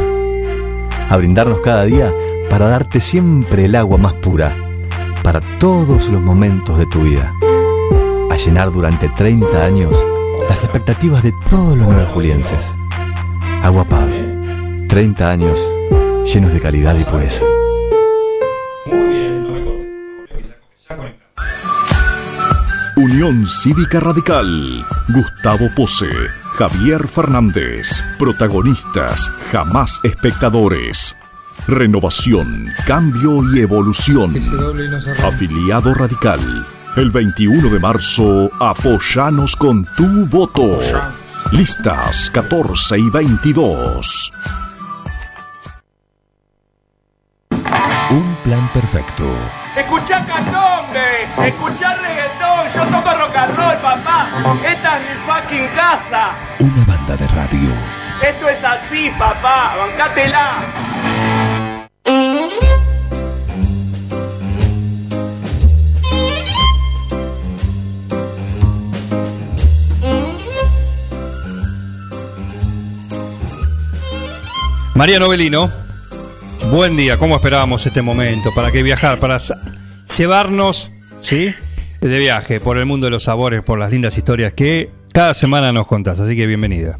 a 1.10 1.18
brindarnos 1.18 1.60
cada 1.60 1.84
día 1.84 2.10
para 2.50 2.70
darte 2.70 3.02
siempre 3.02 3.66
el 3.66 3.76
agua 3.76 3.98
más 3.98 4.14
pura, 4.14 4.56
para 5.24 5.42
todos 5.60 6.08
los 6.08 6.22
momentos 6.22 6.80
de 6.80 6.86
tu 6.86 7.02
vida, 7.02 7.34
a 8.32 8.38
llenar 8.38 8.72
durante 8.72 9.10
30 9.10 9.66
años 9.66 9.94
las 10.50 10.64
expectativas 10.64 11.24
de 11.24 11.34
todos 11.50 11.78
los 11.78 11.88
nueve 11.88 12.08
julienses. 12.14 12.74
Agua 13.64 13.86
Pab, 13.86 14.10
30 14.88 15.30
años 15.30 15.60
llenos 16.26 16.54
de 16.54 16.60
calidad 16.60 16.96
y 16.98 17.04
pureza. 17.04 17.44
Unión 22.96 23.46
Cívica 23.46 24.00
Radical. 24.00 24.86
Gustavo 25.10 25.70
Pose. 25.76 26.10
Javier 26.58 27.08
Fernández. 27.08 28.04
Protagonistas, 28.18 29.30
jamás 29.52 30.00
espectadores. 30.04 31.16
Renovación, 31.68 32.68
cambio 32.88 33.44
y 33.54 33.60
evolución. 33.60 34.34
Afiliado 35.24 35.94
Radical. 35.94 36.66
El 36.98 37.12
21 37.12 37.70
de 37.70 37.80
marzo, 37.80 38.50
apoyanos 38.60 39.56
con 39.56 39.86
tu 39.96 40.26
voto. 40.26 40.80
Listas 41.52 42.32
14 42.32 42.98
y 42.98 43.10
22. 43.12 44.34
Un 48.10 48.38
plan 48.44 48.74
perfecto. 48.74 49.32
Escuchá 49.78 50.26
candombe, 50.26 51.26
escuchá 51.48 51.98
reggaetón, 51.98 52.68
yo 52.74 52.88
toco 52.88 53.16
rock 53.16 53.36
and 53.36 53.56
roll, 53.56 53.78
papá. 53.78 54.60
Esta 54.66 54.98
es 54.98 55.04
mi 55.04 55.16
fucking 55.28 55.68
casa. 55.76 56.34
Una 56.62 56.84
banda 56.84 57.16
de 57.16 57.28
radio. 57.28 57.70
Esto 58.24 58.50
es 58.50 58.64
así, 58.64 59.12
papá, 59.20 59.76
bancátela. 59.78 61.57
María 74.98 75.20
Novelino, 75.20 75.72
buen 76.72 76.98
día. 76.98 77.18
¿Cómo 77.20 77.36
esperábamos 77.36 77.86
este 77.86 78.02
momento? 78.02 78.52
¿Para 78.56 78.72
qué 78.72 78.82
viajar? 78.82 79.20
Para 79.20 79.38
llevarnos, 80.18 80.92
¿sí? 81.22 81.54
De 82.02 82.18
viaje 82.18 82.60
por 82.60 82.80
el 82.80 82.88
mundo 82.88 83.06
de 83.06 83.12
los 83.12 83.22
sabores, 83.22 83.62
por 83.62 83.78
las 83.78 83.92
lindas 83.92 84.18
historias 84.18 84.54
que 84.54 84.90
cada 85.14 85.36
semana 85.36 85.72
nos 85.72 85.86
contás. 85.86 86.20
Así 86.20 86.36
que 86.36 86.48
bienvenida. 86.48 86.98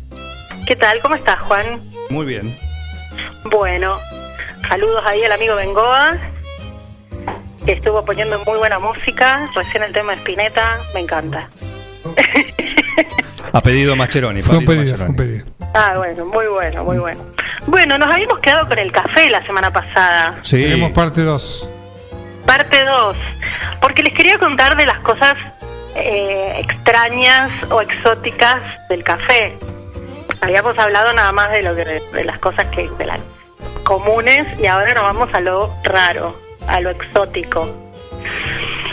¿Qué 0.68 0.76
tal? 0.76 1.02
¿Cómo 1.02 1.16
estás, 1.16 1.40
Juan? 1.40 1.82
Muy 2.12 2.28
bien. 2.28 2.56
Bueno, 3.46 3.98
saludos 4.70 5.02
ahí 5.04 5.24
al 5.24 5.32
amigo 5.32 5.56
Bengoa, 5.56 6.20
que 7.66 7.72
estuvo 7.72 8.06
poniendo 8.06 8.38
muy 8.46 8.60
buena 8.60 8.78
música. 8.78 9.50
Recién 9.56 9.82
el 9.82 9.92
tema 9.92 10.12
de 10.12 10.20
Spinetta, 10.20 10.82
me 10.94 11.00
encanta. 11.00 11.50
A 13.58 13.62
pedido 13.62 13.90
de 13.94 13.98
Mascheroni. 13.98 14.44
Fue 14.44 14.60
un 14.60 14.66
pedido, 14.66 14.96
fue 14.96 15.08
un 15.08 15.16
Mascheroni. 15.16 15.18
pedido. 15.18 15.46
Ah, 15.74 15.94
bueno, 15.98 16.26
muy 16.28 16.46
bueno, 16.46 16.84
muy 16.84 17.00
bueno. 17.00 17.24
Bueno, 17.66 17.98
nos 17.98 18.14
habíamos 18.14 18.38
quedado 18.38 18.68
con 18.68 18.78
el 18.78 18.92
café 18.92 19.32
la 19.32 19.44
semana 19.48 19.72
pasada. 19.74 20.38
Sí. 20.42 20.62
Tenemos 20.62 20.92
parte 20.92 21.24
2. 21.24 21.70
Parte 22.46 22.86
2. 22.86 23.18
Porque 23.82 24.04
les 24.04 24.14
quería 24.14 24.38
contar 24.38 24.78
de 24.78 24.86
las 24.86 25.00
cosas 25.00 25.34
eh, 25.96 26.54
extrañas 26.60 27.50
o 27.72 27.82
exóticas 27.82 28.62
del 28.90 29.04
café. 29.04 29.58
Habíamos 30.42 30.78
hablado 30.78 31.12
nada 31.14 31.32
más 31.32 31.50
de 31.50 31.64
lo 31.64 31.76
que, 31.76 31.84
de 31.84 32.24
las 32.26 32.38
cosas 32.38 32.68
que 32.68 32.88
de 32.88 33.06
las 33.08 33.18
comunes 33.84 34.46
y 34.60 34.68
ahora 34.68 34.94
nos 34.94 35.02
vamos 35.02 35.30
a 35.34 35.40
lo 35.40 35.74
raro, 35.84 36.40
a 36.68 36.80
lo 36.80 36.92
exótico. 36.92 37.68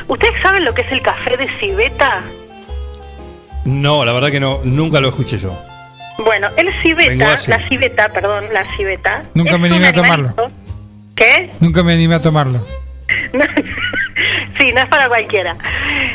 ¿Ustedes 0.09 0.41
saben 0.41 0.65
lo 0.65 0.73
que 0.73 0.81
es 0.81 0.93
el 0.93 1.03
café 1.03 1.37
de 1.37 1.49
civeta? 1.59 2.23
No, 3.65 4.05
la 4.05 4.13
verdad 4.13 4.31
que 4.31 4.41
no, 4.41 4.61
nunca 4.65 5.01
lo 5.01 5.09
escuché 5.09 5.39
yo. 5.39 5.59
Bueno, 6.19 6.49
el 6.57 6.73
civeta, 6.83 7.35
la 7.49 7.69
civeta, 7.69 8.09
perdón, 8.11 8.45
la 8.53 8.65
civeta. 8.77 9.23
Nunca 9.35 9.59
me 9.59 9.69
animé 9.69 9.89
a 9.89 9.93
tomarlo. 9.93 10.29
animalito- 10.29 10.51
¿Qué? 11.17 11.51
Nunca 11.61 11.83
me 11.83 11.93
animé 11.95 12.15
a 12.17 12.23
tomarlo. 12.23 12.65
Sí, 14.61 14.73
no 14.73 14.81
es 14.81 14.87
para 14.87 15.09
cualquiera. 15.09 15.57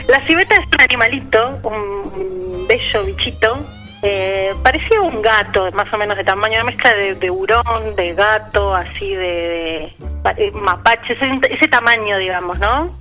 La 0.08 0.26
civeta 0.26 0.56
es 0.56 0.62
un 0.66 0.82
animalito, 0.82 1.60
un 1.64 2.66
bello 2.68 3.04
bichito. 3.04 3.66
Eh, 4.02 4.54
parecía 4.64 5.02
un 5.02 5.22
gato, 5.22 5.70
más 5.74 5.92
o 5.94 5.98
menos 5.98 6.16
de 6.16 6.24
tamaño, 6.24 6.56
una 6.56 6.64
mezcla 6.64 6.94
de, 6.94 7.16
de 7.16 7.30
hurón, 7.30 7.96
de 7.98 8.14
gato, 8.16 8.74
así 8.74 9.14
de, 9.14 9.92
de 9.98 10.30
eh, 10.38 10.52
mapache, 10.54 11.14
ese, 11.14 11.26
ese 11.52 11.68
tamaño, 11.68 12.18
digamos, 12.18 12.58
¿no? 12.60 12.98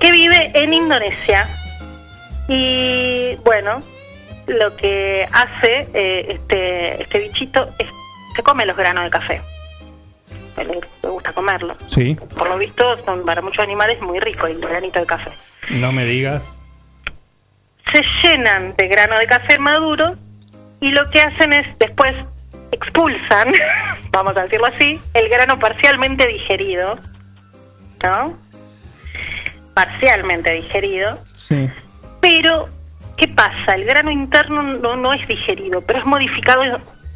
Que 0.00 0.10
vive 0.10 0.50
en 0.54 0.72
Indonesia. 0.72 1.46
Y 2.48 3.36
bueno, 3.44 3.82
lo 4.46 4.76
que 4.76 5.26
hace 5.32 5.88
eh, 5.94 6.26
este, 6.30 7.02
este 7.02 7.18
bichito 7.18 7.68
es 7.78 7.88
se 8.34 8.42
come 8.42 8.64
los 8.66 8.76
granos 8.76 9.04
de 9.04 9.10
café. 9.10 9.42
Le, 10.58 10.64
le 10.64 11.08
gusta 11.08 11.32
comerlo. 11.32 11.76
Sí, 11.86 12.14
Por 12.36 12.48
lo 12.48 12.58
visto, 12.58 13.04
son 13.04 13.24
para 13.24 13.42
muchos 13.42 13.62
animales 13.64 14.00
muy 14.00 14.18
rico 14.20 14.46
el 14.46 14.58
granito 14.60 15.00
de 15.00 15.06
café. 15.06 15.30
no 15.70 15.92
me 15.92 16.04
digas. 16.04 16.58
Se 17.92 18.02
llenan 18.22 18.74
de 18.76 18.88
grano 18.88 19.18
de 19.18 19.26
café 19.26 19.58
maduro 19.58 20.16
y 20.80 20.90
lo 20.90 21.08
que 21.10 21.20
hacen 21.20 21.52
es 21.52 21.66
después 21.78 22.14
expulsan, 22.72 23.52
vamos 24.10 24.36
a 24.36 24.42
decirlo 24.44 24.66
así, 24.66 25.00
el 25.14 25.28
grano 25.28 25.58
parcialmente 25.58 26.26
digerido, 26.26 26.98
¿no? 28.02 28.36
Parcialmente 29.74 30.50
digerido, 30.52 31.18
Sí. 31.32 31.70
Pero 32.26 32.68
¿qué 33.16 33.28
pasa? 33.28 33.74
El 33.74 33.84
grano 33.84 34.10
interno 34.10 34.60
no, 34.60 34.96
no 34.96 35.12
es 35.12 35.26
digerido, 35.28 35.80
pero 35.82 36.00
es 36.00 36.04
modificado 36.04 36.60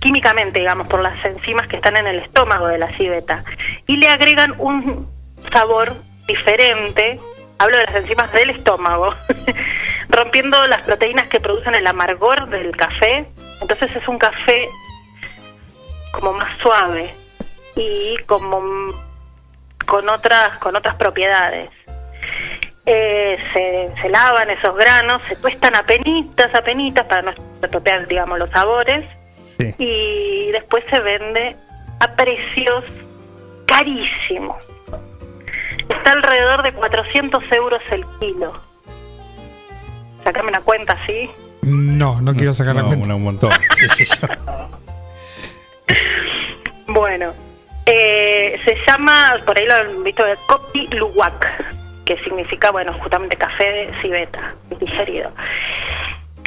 químicamente, 0.00 0.60
digamos, 0.60 0.86
por 0.86 1.02
las 1.02 1.24
enzimas 1.24 1.66
que 1.66 1.76
están 1.76 1.96
en 1.96 2.06
el 2.06 2.20
estómago 2.20 2.68
de 2.68 2.78
la 2.78 2.96
civeta 2.96 3.42
y 3.88 3.96
le 3.96 4.06
agregan 4.06 4.54
un 4.58 5.08
sabor 5.52 5.96
diferente. 6.28 7.18
Hablo 7.58 7.76
de 7.76 7.86
las 7.86 7.94
enzimas 7.96 8.32
del 8.32 8.50
estómago, 8.50 9.12
rompiendo 10.08 10.64
las 10.66 10.82
proteínas 10.82 11.26
que 11.26 11.40
producen 11.40 11.74
el 11.74 11.88
amargor 11.88 12.48
del 12.48 12.76
café. 12.76 13.26
Entonces 13.60 13.94
es 13.96 14.06
un 14.06 14.16
café 14.16 14.68
como 16.12 16.34
más 16.34 16.56
suave 16.62 17.12
y 17.74 18.16
como 18.26 18.94
con 19.86 20.08
otras 20.08 20.56
con 20.58 20.76
otras 20.76 20.94
propiedades. 20.94 21.68
Eh, 22.86 23.36
se, 23.52 23.92
se 24.00 24.08
lavan 24.08 24.50
esos 24.50 24.74
granos, 24.76 25.22
se 25.28 25.36
tuestan 25.36 25.76
a 25.76 25.82
penitas, 25.84 26.52
a 26.54 26.62
penitas 26.62 27.06
para 27.06 27.22
no 27.22 27.32
estropear, 27.62 28.06
digamos, 28.08 28.38
los 28.38 28.50
sabores 28.50 29.04
Sí. 29.58 29.74
y 29.78 30.50
después 30.52 30.82
se 30.90 30.98
vende 31.00 31.56
a 32.00 32.16
precios 32.16 32.84
carísimos. 33.66 34.56
Está 35.88 36.12
alrededor 36.12 36.62
de 36.62 36.72
400 36.72 37.42
euros 37.52 37.80
el 37.90 38.04
kilo. 38.20 38.58
Sacame 40.24 40.48
una 40.48 40.60
cuenta, 40.60 40.96
¿sí? 41.06 41.30
No, 41.62 42.20
no 42.22 42.34
quiero 42.34 42.54
sacar 42.54 42.74
la 42.76 42.82
No, 42.82 42.88
cuenta. 42.88 43.04
una- 43.04 43.14
un 43.16 43.22
montón. 43.24 43.50
Bueno, 46.86 47.32
eh, 47.86 48.58
se 48.64 48.76
llama, 48.86 49.36
por 49.46 49.56
ahí 49.58 49.64
lo 49.66 49.74
han 49.74 50.02
visto, 50.02 50.24
Kopi 50.46 50.88
Luwak, 50.88 51.46
que 52.10 52.24
significa, 52.24 52.72
bueno, 52.72 52.92
justamente 52.94 53.36
café 53.36 53.70
de 53.70 54.02
civeta, 54.02 54.52
digerido. 54.80 55.30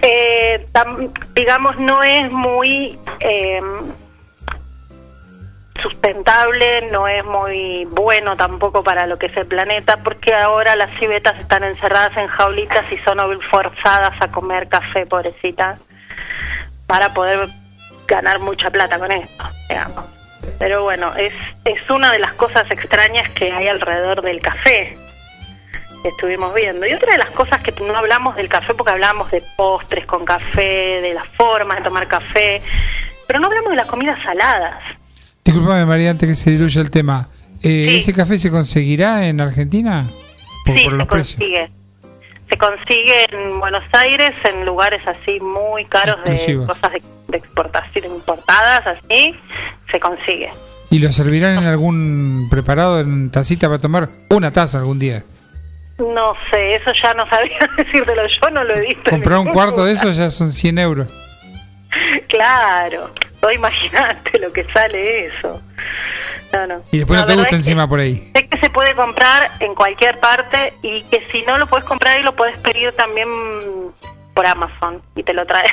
Eh, 0.01 0.67
digamos, 1.33 1.79
no 1.79 2.03
es 2.03 2.29
muy 2.29 2.99
eh, 3.21 3.61
sustentable, 5.81 6.89
no 6.91 7.07
es 7.07 7.23
muy 7.23 7.85
bueno 7.85 8.35
tampoco 8.35 8.83
para 8.83 9.07
lo 9.07 9.17
que 9.17 9.27
es 9.27 9.37
el 9.37 9.45
planeta, 9.45 10.03
porque 10.03 10.33
ahora 10.33 10.75
las 10.75 10.91
civetas 10.99 11.39
están 11.39 11.63
encerradas 11.63 12.17
en 12.17 12.27
jaulitas 12.27 12.83
y 12.91 12.97
son 12.97 13.19
forzadas 13.49 14.21
a 14.21 14.27
comer 14.31 14.67
café, 14.67 15.05
pobrecitas, 15.05 15.79
para 16.87 17.13
poder 17.13 17.47
ganar 18.05 18.39
mucha 18.39 18.69
plata 18.69 18.99
con 18.99 19.13
esto, 19.13 19.45
digamos. 19.69 20.03
Pero 20.59 20.83
bueno, 20.83 21.15
es, 21.15 21.31
es 21.63 21.89
una 21.89 22.11
de 22.11 22.19
las 22.19 22.33
cosas 22.33 22.69
extrañas 22.69 23.31
que 23.31 23.49
hay 23.49 23.69
alrededor 23.69 24.21
del 24.21 24.41
café 24.41 24.97
estuvimos 26.09 26.53
viendo. 26.53 26.85
Y 26.85 26.93
otra 26.93 27.11
de 27.13 27.17
las 27.19 27.31
cosas 27.31 27.61
que 27.61 27.71
no 27.81 27.95
hablamos 27.95 28.35
del 28.35 28.47
café, 28.49 28.73
porque 28.73 28.91
hablamos 28.91 29.31
de 29.31 29.43
postres 29.55 30.05
con 30.05 30.25
café, 30.25 31.01
de 31.01 31.13
las 31.13 31.27
formas 31.29 31.77
de 31.77 31.83
tomar 31.83 32.07
café, 32.07 32.61
pero 33.27 33.39
no 33.39 33.47
hablamos 33.47 33.71
de 33.71 33.75
las 33.77 33.87
comidas 33.87 34.17
saladas. 34.23 34.79
Disculpame, 35.43 35.85
María, 35.85 36.11
antes 36.11 36.29
que 36.29 36.35
se 36.35 36.51
diluya 36.51 36.81
el 36.81 36.91
tema. 36.91 37.29
Eh, 37.61 37.97
¿Ese 37.97 38.13
café 38.13 38.37
se 38.37 38.51
conseguirá 38.51 39.27
en 39.27 39.39
Argentina? 39.41 40.07
Por, 40.65 40.77
sí, 40.77 40.83
por 40.85 40.97
se 40.99 41.05
precios. 41.05 41.39
consigue. 41.39 41.71
Se 42.49 42.57
consigue 42.57 43.25
en 43.31 43.59
Buenos 43.59 43.83
Aires, 43.93 44.31
en 44.43 44.65
lugares 44.65 45.01
así 45.07 45.39
muy 45.39 45.85
caros 45.85 46.17
de 46.25 46.65
cosas 46.67 46.91
de, 46.91 47.01
de 47.29 47.37
exportación 47.37 48.05
importadas, 48.05 48.85
así, 48.85 49.33
se 49.91 49.99
consigue. 49.99 50.49
¿Y 50.91 50.99
lo 50.99 51.11
servirán 51.11 51.57
en 51.57 51.65
algún 51.65 52.47
preparado, 52.51 52.99
en 52.99 53.31
tacita 53.31 53.67
para 53.67 53.79
tomar? 53.79 54.09
Una 54.29 54.51
taza 54.51 54.77
algún 54.77 54.99
día. 54.99 55.23
No 55.97 56.33
sé, 56.49 56.75
eso 56.75 56.91
ya 57.01 57.13
no 57.13 57.27
sabía 57.29 57.59
decírtelo, 57.77 58.23
yo 58.27 58.49
no 58.49 58.63
lo 58.63 58.75
he 58.75 58.81
visto. 58.81 59.09
Comprar 59.09 59.39
un 59.39 59.47
cuarto 59.47 59.85
de 59.85 59.93
eso 59.93 60.11
ya 60.11 60.29
son 60.29 60.51
100 60.51 60.77
euros. 60.79 61.07
Claro, 62.27 63.11
no 63.41 63.51
imagínate 63.51 64.39
lo 64.39 64.51
que 64.51 64.63
sale 64.73 65.27
eso. 65.27 65.61
No, 66.51 66.67
no. 66.67 66.83
Y 66.91 66.97
después 66.99 67.19
no, 67.19 67.25
te 67.25 67.33
gusta 67.33 67.47
es 67.47 67.49
que 67.49 67.55
encima 67.57 67.87
por 67.87 67.99
ahí. 67.99 68.31
Sé 68.33 68.47
que 68.47 68.57
se 68.57 68.69
puede 68.69 68.95
comprar 68.95 69.51
en 69.59 69.73
cualquier 69.75 70.19
parte 70.19 70.73
y 70.81 71.03
que 71.03 71.27
si 71.31 71.41
no 71.43 71.57
lo 71.57 71.67
puedes 71.67 71.85
comprar 71.85 72.19
y 72.19 72.23
lo 72.23 72.35
puedes 72.35 72.57
pedir 72.57 72.91
también 72.93 73.27
por 74.33 74.45
Amazon 74.45 75.01
y 75.15 75.23
te 75.23 75.33
lo 75.33 75.45
traen. 75.45 75.65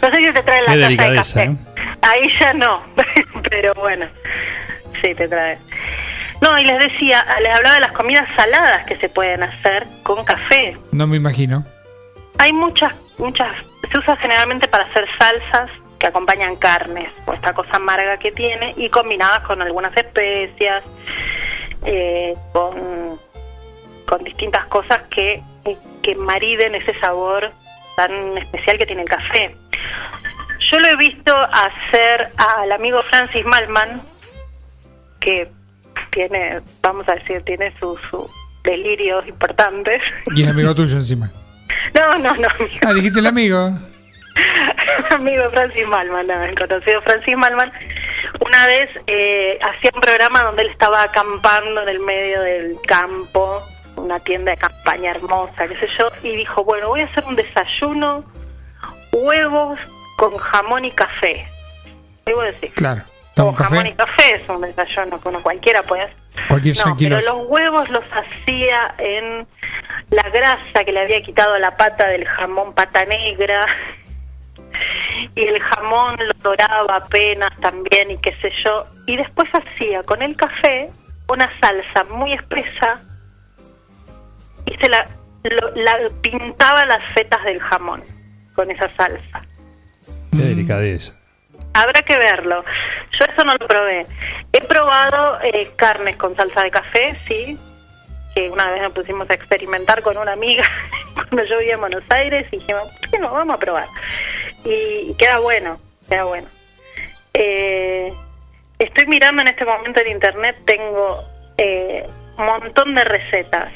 no 0.02 0.10
sé 0.10 0.16
si 0.16 0.32
te 0.32 0.42
traen 0.42 0.62
la 0.66 0.72
Qué 0.72 0.96
taza 0.96 1.10
de 1.10 1.16
café. 1.16 1.42
¿eh? 1.44 1.56
Ahí 2.02 2.28
ya 2.40 2.54
no, 2.54 2.82
pero 3.50 3.74
bueno, 3.74 4.06
sí 5.02 5.14
te 5.14 5.28
trae. 5.28 5.58
No, 6.44 6.58
y 6.58 6.64
les 6.64 6.78
decía, 6.78 7.24
les 7.40 7.56
hablaba 7.56 7.76
de 7.76 7.80
las 7.80 7.92
comidas 7.92 8.28
saladas 8.36 8.84
que 8.84 8.96
se 8.98 9.08
pueden 9.08 9.42
hacer 9.42 9.86
con 10.02 10.22
café. 10.26 10.76
No 10.92 11.06
me 11.06 11.16
imagino. 11.16 11.64
Hay 12.38 12.52
muchas, 12.52 12.92
muchas, 13.16 13.50
se 13.90 13.98
usa 13.98 14.14
generalmente 14.18 14.68
para 14.68 14.84
hacer 14.84 15.06
salsas 15.18 15.70
que 15.98 16.06
acompañan 16.06 16.56
carnes, 16.56 17.10
o 17.24 17.32
esta 17.32 17.54
cosa 17.54 17.76
amarga 17.76 18.18
que 18.18 18.30
tiene, 18.32 18.74
y 18.76 18.90
combinadas 18.90 19.40
con 19.44 19.62
algunas 19.62 19.96
especias, 19.96 20.84
eh, 21.86 22.34
con, 22.52 23.18
con 24.06 24.22
distintas 24.22 24.66
cosas 24.66 25.00
que, 25.08 25.42
que 26.02 26.14
mariden 26.14 26.74
ese 26.74 26.92
sabor 27.00 27.52
tan 27.96 28.36
especial 28.36 28.76
que 28.76 28.84
tiene 28.84 29.00
el 29.00 29.08
café. 29.08 29.56
Yo 30.70 30.78
lo 30.78 30.88
he 30.88 30.96
visto 30.96 31.34
hacer 31.34 32.28
al 32.36 32.70
amigo 32.70 33.02
Francis 33.10 33.46
Malman, 33.46 34.02
que 35.20 35.48
tiene, 36.14 36.60
vamos 36.80 37.08
a 37.08 37.14
decir, 37.16 37.42
tiene 37.42 37.74
sus 37.80 37.98
delirios 38.62 39.26
importantes. 39.26 40.00
Y 40.34 40.42
es 40.44 40.48
amigo 40.48 40.74
tuyo 40.74 40.96
encima. 40.96 41.30
No, 41.94 42.16
no, 42.18 42.34
no, 42.36 42.48
amigo, 42.48 42.78
Ah, 42.86 42.94
dijiste 42.94 43.18
el 43.20 43.26
amigo. 43.26 43.68
amigo 45.10 45.50
Francis 45.50 45.86
Malman, 45.86 46.26
no, 46.26 46.42
el 46.42 46.58
conocido 46.58 47.02
Francis 47.02 47.36
Malman. 47.36 47.70
Una 48.44 48.66
vez 48.66 48.88
eh, 49.06 49.58
hacía 49.60 49.90
un 49.94 50.00
programa 50.00 50.42
donde 50.44 50.62
él 50.62 50.70
estaba 50.70 51.02
acampando 51.02 51.82
en 51.82 51.88
el 51.88 52.00
medio 52.00 52.40
del 52.40 52.76
campo, 52.86 53.62
una 53.96 54.18
tienda 54.20 54.52
de 54.52 54.56
campaña 54.56 55.10
hermosa, 55.12 55.68
qué 55.68 55.76
sé 55.76 55.88
yo, 55.98 56.08
y 56.22 56.36
dijo, 56.36 56.64
bueno, 56.64 56.88
voy 56.88 57.00
a 57.02 57.04
hacer 57.04 57.24
un 57.24 57.36
desayuno, 57.36 58.24
huevos 59.12 59.78
con 60.16 60.36
jamón 60.36 60.84
y 60.84 60.90
café. 60.92 61.46
Debo 62.24 62.42
decir, 62.42 62.72
Claro. 62.74 63.02
Jamón 63.64 63.86
y 63.86 63.92
café. 63.94 64.36
es 64.36 64.48
un 64.48 64.60
desayuno 64.60 65.20
que 65.20 65.28
uno 65.28 65.42
cualquiera 65.42 65.82
puede 65.82 66.02
hacer. 66.02 66.16
Cualquier 66.48 66.76
No, 66.76 66.82
pero 66.96 67.16
los 67.38 67.46
huevos 67.48 67.90
los 67.90 68.04
hacía 68.12 68.94
en 68.98 69.46
la 70.10 70.22
grasa 70.30 70.84
que 70.84 70.92
le 70.92 71.00
había 71.00 71.20
quitado 71.22 71.54
a 71.54 71.58
la 71.58 71.76
pata 71.76 72.08
del 72.08 72.24
jamón 72.26 72.72
pata 72.74 73.04
negra. 73.04 73.66
Y 75.36 75.46
el 75.46 75.60
jamón 75.60 76.16
lo 76.16 76.32
doraba 76.42 76.96
apenas 76.96 77.50
también 77.60 78.10
y 78.10 78.16
qué 78.18 78.34
sé 78.40 78.50
yo. 78.64 78.86
Y 79.06 79.16
después 79.16 79.48
hacía 79.52 80.02
con 80.02 80.20
el 80.22 80.36
café 80.36 80.90
una 81.28 81.48
salsa 81.60 82.04
muy 82.12 82.32
espesa 82.32 83.00
y 84.66 84.76
se 84.76 84.88
la, 84.88 85.06
lo- 85.44 85.70
la 85.76 85.96
pintaba 86.20 86.84
las 86.86 86.98
fetas 87.14 87.42
del 87.44 87.60
jamón 87.60 88.02
con 88.54 88.70
esa 88.70 88.88
salsa. 88.96 89.42
Qué 90.32 90.38
delicadeza. 90.42 91.16
Habrá 91.74 92.02
que 92.02 92.16
verlo. 92.16 92.64
Yo 93.18 93.24
eso 93.26 93.44
no 93.44 93.52
lo 93.52 93.66
probé. 93.66 94.04
He 94.52 94.60
probado 94.62 95.40
eh, 95.42 95.70
carnes 95.76 96.16
con 96.16 96.34
salsa 96.36 96.62
de 96.62 96.70
café, 96.70 97.18
sí. 97.26 97.58
Que 98.34 98.48
una 98.48 98.70
vez 98.70 98.82
nos 98.82 98.92
pusimos 98.92 99.28
a 99.30 99.34
experimentar 99.34 100.02
con 100.02 100.16
una 100.16 100.32
amiga, 100.32 100.64
cuando 101.14 101.44
yo 101.44 101.58
vivía 101.58 101.74
en 101.74 101.80
Buenos 101.80 102.10
Aires 102.10 102.46
y 102.50 102.58
dijimos, 102.58 102.92
¿por 103.00 103.10
qué 103.10 103.18
no? 103.18 103.32
Vamos 103.32 103.56
a 103.56 103.58
probar. 103.58 103.86
Y, 104.64 105.10
y 105.10 105.14
queda 105.18 105.38
bueno, 105.38 105.78
queda 106.08 106.24
bueno. 106.24 106.48
Eh, 107.34 108.12
estoy 108.78 109.06
mirando 109.08 109.42
en 109.42 109.48
este 109.48 109.64
momento 109.64 110.00
en 110.00 110.12
internet, 110.12 110.56
tengo 110.64 111.18
eh, 111.58 112.06
un 112.38 112.46
montón 112.46 112.94
de 112.94 113.04
recetas. 113.04 113.72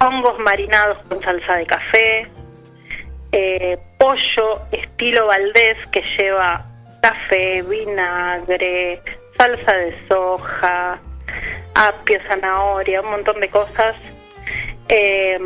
Hongos 0.00 0.38
marinados 0.38 0.96
con 1.08 1.22
salsa 1.22 1.56
de 1.56 1.66
café, 1.66 2.26
eh, 3.32 3.78
pollo 3.98 4.62
estilo 4.72 5.26
Valdés 5.26 5.76
que 5.92 6.02
lleva 6.18 6.69
café, 7.00 7.62
vinagre, 7.62 9.00
salsa 9.38 9.72
de 9.76 9.96
soja, 10.08 10.98
apio, 11.74 12.18
zanahoria, 12.28 13.00
un 13.00 13.10
montón 13.10 13.40
de 13.40 13.48
cosas. 13.48 13.96
Eh, 14.88 15.38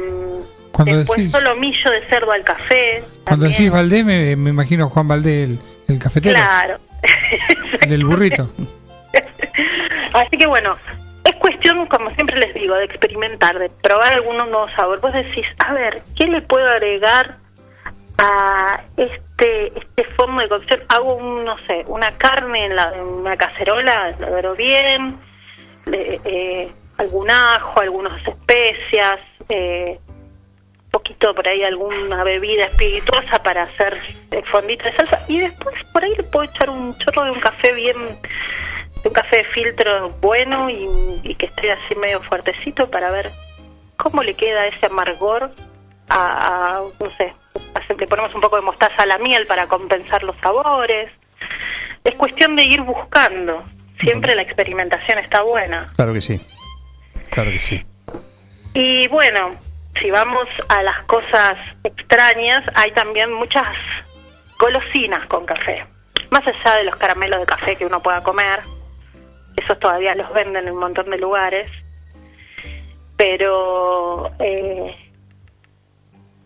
Cuando 0.72 0.96
después 0.98 1.18
decís- 1.20 1.30
solomillo 1.30 1.90
de 1.90 2.06
cerdo 2.08 2.32
al 2.32 2.44
café. 2.44 3.02
Cuando 3.24 3.46
también. 3.46 3.50
decís 3.52 3.70
Valdés, 3.70 4.04
me, 4.04 4.36
me 4.36 4.50
imagino 4.50 4.88
Juan 4.88 5.08
Valdés, 5.08 5.50
el, 5.50 5.58
el 5.88 5.98
cafetero, 5.98 6.34
Claro. 6.36 6.78
el 7.82 7.90
del 7.90 8.04
burrito. 8.04 8.48
Así 10.14 10.36
que 10.38 10.46
bueno, 10.46 10.76
es 11.24 11.36
cuestión, 11.36 11.86
como 11.86 12.10
siempre 12.14 12.38
les 12.38 12.54
digo, 12.54 12.74
de 12.76 12.84
experimentar, 12.84 13.58
de 13.58 13.68
probar 13.68 14.12
algunos 14.14 14.48
nuevos 14.48 14.70
sabores. 14.76 15.00
Vos 15.02 15.12
decís, 15.12 15.44
a 15.58 15.72
ver, 15.74 16.02
¿qué 16.16 16.26
le 16.26 16.40
puedo 16.42 16.66
agregar 16.66 17.36
a 18.18 18.80
este 18.96 19.20
este 19.44 20.04
forno 20.16 20.40
de 20.40 20.48
cocción? 20.48 20.80
Hago, 20.88 21.14
un, 21.14 21.44
no 21.44 21.56
sé, 21.58 21.84
una 21.86 22.16
carne 22.16 22.66
en, 22.66 22.76
la, 22.76 22.92
una 22.92 23.36
cacerola, 23.36 24.14
lo 24.18 24.30
doro 24.30 24.54
bien, 24.54 25.18
le- 25.86 26.20
eh, 26.24 26.72
algún 26.98 27.30
ajo, 27.30 27.80
algunas 27.80 28.26
especias, 28.26 29.16
eh, 29.48 29.98
poquito 30.90 31.34
por 31.34 31.48
ahí 31.48 31.62
alguna 31.62 32.22
bebida 32.22 32.66
espirituosa 32.66 33.42
para 33.42 33.64
hacer 33.64 34.00
el 34.30 34.44
fondito 34.46 34.84
de 34.84 34.94
salsa 34.96 35.24
y 35.26 35.40
después 35.40 35.74
por 35.92 36.04
ahí 36.04 36.14
le 36.16 36.22
puedo 36.22 36.44
echar 36.44 36.70
un 36.70 36.96
chorro 36.98 37.24
de 37.24 37.30
un 37.32 37.40
café 37.40 37.72
bien 37.72 37.96
de 39.02 39.08
un 39.08 39.12
café 39.12 39.38
de 39.38 39.44
filtro 39.46 40.08
bueno 40.20 40.70
y, 40.70 41.34
que 41.34 41.46
esté 41.46 41.72
así 41.72 41.96
medio 41.96 42.22
fuertecito 42.22 42.88
para 42.92 43.10
ver 43.10 43.32
cómo 43.96 44.22
le 44.22 44.34
queda 44.34 44.68
ese 44.68 44.86
amargor 44.86 45.50
a, 46.10 46.80
no 47.00 47.10
sé 47.16 47.34
le 47.98 48.06
ponemos 48.06 48.34
un 48.34 48.40
poco 48.40 48.56
de 48.56 48.62
mostaza 48.62 49.02
a 49.02 49.06
la 49.06 49.18
miel 49.18 49.46
para 49.46 49.66
compensar 49.66 50.22
los 50.22 50.36
sabores 50.42 51.10
es 52.04 52.14
cuestión 52.16 52.56
de 52.56 52.64
ir 52.64 52.82
buscando 52.82 53.62
siempre 54.00 54.34
la 54.34 54.42
experimentación 54.42 55.18
está 55.18 55.42
buena 55.42 55.92
Claro 55.96 56.12
que 56.12 56.20
sí. 56.20 56.40
Claro 57.30 57.50
que 57.50 57.60
sí. 57.60 57.84
y 58.74 59.08
bueno, 59.08 59.56
si 60.00 60.10
vamos 60.10 60.46
a 60.68 60.82
las 60.82 61.04
cosas 61.04 61.54
extrañas, 61.84 62.64
hay 62.74 62.90
también 62.92 63.32
muchas 63.32 63.66
golosinas 64.58 65.26
con 65.28 65.46
café. 65.46 65.84
Más 66.30 66.42
allá 66.46 66.78
de 66.78 66.84
los 66.84 66.96
caramelos 66.96 67.40
de 67.40 67.46
café 67.46 67.76
que 67.76 67.86
uno 67.86 68.02
pueda 68.02 68.22
comer, 68.22 68.60
esos 69.56 69.78
todavía 69.78 70.14
los 70.14 70.32
venden 70.32 70.66
en 70.66 70.74
un 70.74 70.80
montón 70.80 71.10
de 71.10 71.18
lugares, 71.18 71.70
pero 73.16 74.32
eh, 74.40 74.94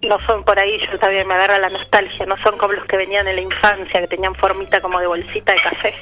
no 0.03 0.19
son 0.27 0.45
por 0.45 0.59
ahí, 0.59 0.79
yo 0.91 0.99
también 0.99 1.27
me 1.27 1.35
agarra 1.35 1.59
la 1.59 1.69
nostalgia, 1.69 2.27
no 2.27 2.37
son 2.39 2.57
como 2.59 2.75
los 2.75 2.87
que 2.87 2.97
venían 2.97 3.27
en 3.27 3.37
la 3.37 3.43
infancia, 3.43 4.01
que 4.01 4.07
tenían 4.07 4.35
formita 4.35 4.81
como 4.81 5.01
de 5.01 5.07
bolsita 5.07 5.53
de 5.53 5.61
café, 5.61 5.95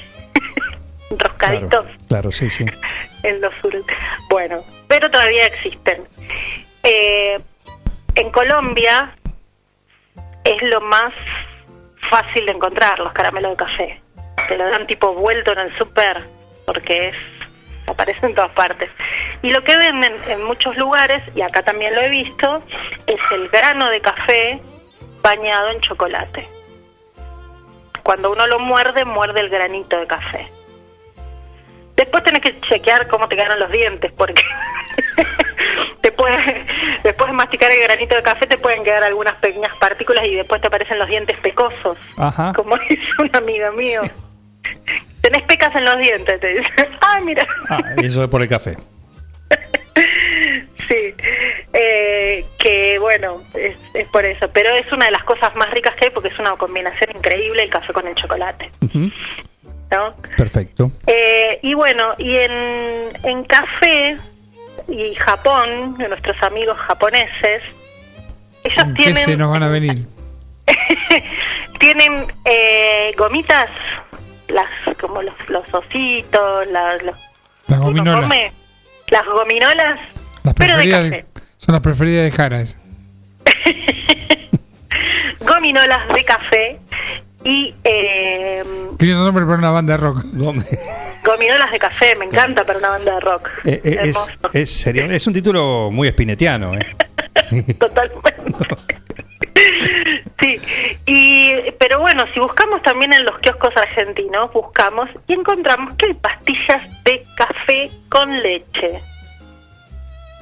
enroscaditos 1.11 1.85
Claro, 1.85 1.97
claro, 2.07 2.31
sí, 2.31 2.49
sí. 2.49 2.65
en 3.23 3.41
los 3.41 3.53
sur. 3.61 3.73
Bueno, 4.29 4.63
pero 4.87 5.09
todavía 5.09 5.45
existen. 5.45 6.03
Eh, 6.83 7.39
en 8.15 8.31
Colombia 8.31 9.13
es 10.43 10.61
lo 10.63 10.81
más 10.81 11.13
fácil 12.09 12.45
de 12.45 12.51
encontrar 12.51 12.99
los 12.99 13.11
caramelos 13.13 13.51
de 13.51 13.57
café. 13.57 14.01
Te 14.47 14.57
lo 14.57 14.69
dan 14.69 14.87
tipo 14.87 15.13
vuelto 15.13 15.51
en 15.53 15.59
el 15.59 15.75
súper 15.75 16.23
porque 16.65 17.09
es 17.09 17.15
aparece 17.87 18.25
en 18.25 18.35
todas 18.35 18.51
partes. 18.51 18.89
Y 19.41 19.51
lo 19.51 19.63
que 19.63 19.77
venden 19.77 20.15
en 20.27 20.43
muchos 20.43 20.75
lugares, 20.77 21.23
y 21.35 21.41
acá 21.41 21.61
también 21.61 21.93
lo 21.95 22.01
he 22.01 22.09
visto, 22.09 22.63
es 23.05 23.19
el 23.31 23.49
grano 23.49 23.89
de 23.89 24.01
café 24.01 24.59
bañado 25.21 25.69
en 25.69 25.81
chocolate. 25.81 26.47
Cuando 28.03 28.31
uno 28.31 28.47
lo 28.47 28.59
muerde, 28.59 29.05
muerde 29.05 29.41
el 29.41 29.49
granito 29.49 29.99
de 29.99 30.07
café. 30.07 30.47
Después 31.95 32.23
tenés 32.23 32.41
que 32.41 32.59
chequear 32.61 33.07
cómo 33.07 33.27
te 33.27 33.35
quedan 33.35 33.59
los 33.59 33.71
dientes, 33.71 34.11
porque 34.15 34.43
puede, 36.17 36.65
después 37.03 37.29
de 37.29 37.33
masticar 37.33 37.71
el 37.71 37.81
granito 37.83 38.15
de 38.15 38.23
café 38.23 38.47
te 38.47 38.57
pueden 38.57 38.83
quedar 38.83 39.03
algunas 39.03 39.35
pequeñas 39.35 39.73
partículas 39.79 40.25
y 40.25 40.35
después 40.35 40.59
te 40.59 40.67
aparecen 40.67 40.97
los 40.99 41.07
dientes 41.07 41.37
pecosos, 41.39 41.97
Ajá. 42.17 42.51
como 42.53 42.75
dice 42.89 43.07
un 43.19 43.29
amigo 43.33 43.71
mío. 43.73 44.01
Tenés 45.21 45.43
pecas 45.43 45.73
en 45.75 45.85
los 45.85 45.97
dientes, 45.97 46.39
te 46.41 46.47
dice. 46.47 46.69
Ah, 47.09 47.21
mira. 47.21 47.47
Ah, 47.69 47.79
eso 48.03 48.21
es 48.21 48.27
por 48.29 48.41
el 48.41 48.49
café. 48.49 48.75
Sí, 50.89 51.13
eh, 51.73 52.45
que 52.59 52.97
bueno, 52.99 53.41
es, 53.53 53.75
es 53.93 54.07
por 54.07 54.23
eso. 54.25 54.49
Pero 54.53 54.73
es 54.75 54.89
una 54.91 55.05
de 55.05 55.11
las 55.11 55.23
cosas 55.25 55.53
más 55.55 55.69
ricas 55.71 55.93
que 55.95 56.05
hay 56.05 56.11
porque 56.11 56.29
es 56.29 56.39
una 56.39 56.55
combinación 56.55 57.15
increíble 57.15 57.63
el 57.63 57.69
café 57.69 57.91
con 57.91 58.07
el 58.07 58.15
chocolate. 58.15 58.71
Perfecto. 60.37 60.91
Eh, 61.05 61.59
y 61.61 61.73
bueno, 61.73 62.13
y 62.17 62.35
en, 62.35 63.09
en 63.23 63.43
café 63.45 64.17
y 64.87 65.15
Japón, 65.15 65.95
nuestros 65.97 66.41
amigos 66.43 66.77
japoneses, 66.77 67.63
ellos 68.63 68.83
¿Con 68.83 68.93
qué 68.95 69.13
se 69.13 69.25
tienen, 69.25 69.39
nos 69.39 69.51
van 69.51 69.63
a 69.63 69.69
venir? 69.69 70.05
tienen 71.79 72.33
eh, 72.45 73.13
gomitas, 73.17 73.69
las 74.49 74.69
como 74.99 75.21
los, 75.21 75.35
los 75.49 75.73
ositos, 75.73 76.67
las, 76.67 77.01
los, 77.03 77.15
Las 77.67 77.79
gominolas. 77.79 78.21
come, 78.21 78.51
las 79.09 79.25
gominolas, 79.25 79.99
Las 80.47 80.55
pero 80.55 80.77
de 80.77 80.89
café. 80.89 81.09
de- 81.09 81.25
son 81.57 81.73
las 81.73 81.81
preferidas 81.81 82.23
de 82.25 82.31
Jara. 82.31 82.61
gominolas 85.39 86.07
de 86.13 86.23
café 86.23 86.79
y 87.43 87.73
eh, 87.83 88.63
Qué 88.97 89.05
lindo 89.05 89.23
nombre 89.23 89.45
para 89.45 89.57
una 89.57 89.69
banda 89.71 89.93
de 89.93 89.97
rock. 89.97 90.23
gominolas 91.23 91.71
de 91.71 91.79
café, 91.79 92.15
me 92.17 92.25
encanta 92.25 92.63
para 92.63 92.79
una 92.79 92.89
banda 92.89 93.13
de 93.15 93.19
rock. 93.21 93.49
Eh, 93.65 93.81
eh, 93.83 93.97
Hermoso. 94.01 94.31
es, 94.53 94.61
es, 94.63 94.71
sería- 94.71 95.05
es 95.05 95.27
un 95.27 95.33
título 95.33 95.89
muy 95.91 96.07
espinetiano. 96.07 96.73
¿eh? 96.75 96.85
Sí, 100.39 100.61
y, 101.07 101.51
pero 101.79 101.99
bueno, 101.99 102.23
si 102.33 102.39
buscamos 102.39 102.81
también 102.83 103.11
en 103.11 103.25
los 103.25 103.39
kioscos 103.39 103.73
argentinos, 103.75 104.53
buscamos 104.53 105.09
y 105.27 105.33
encontramos 105.33 105.93
que 105.97 106.05
hay 106.05 106.13
pastillas 106.13 106.83
de 107.03 107.25
café 107.35 107.91
con 108.07 108.37
leche. 108.37 109.01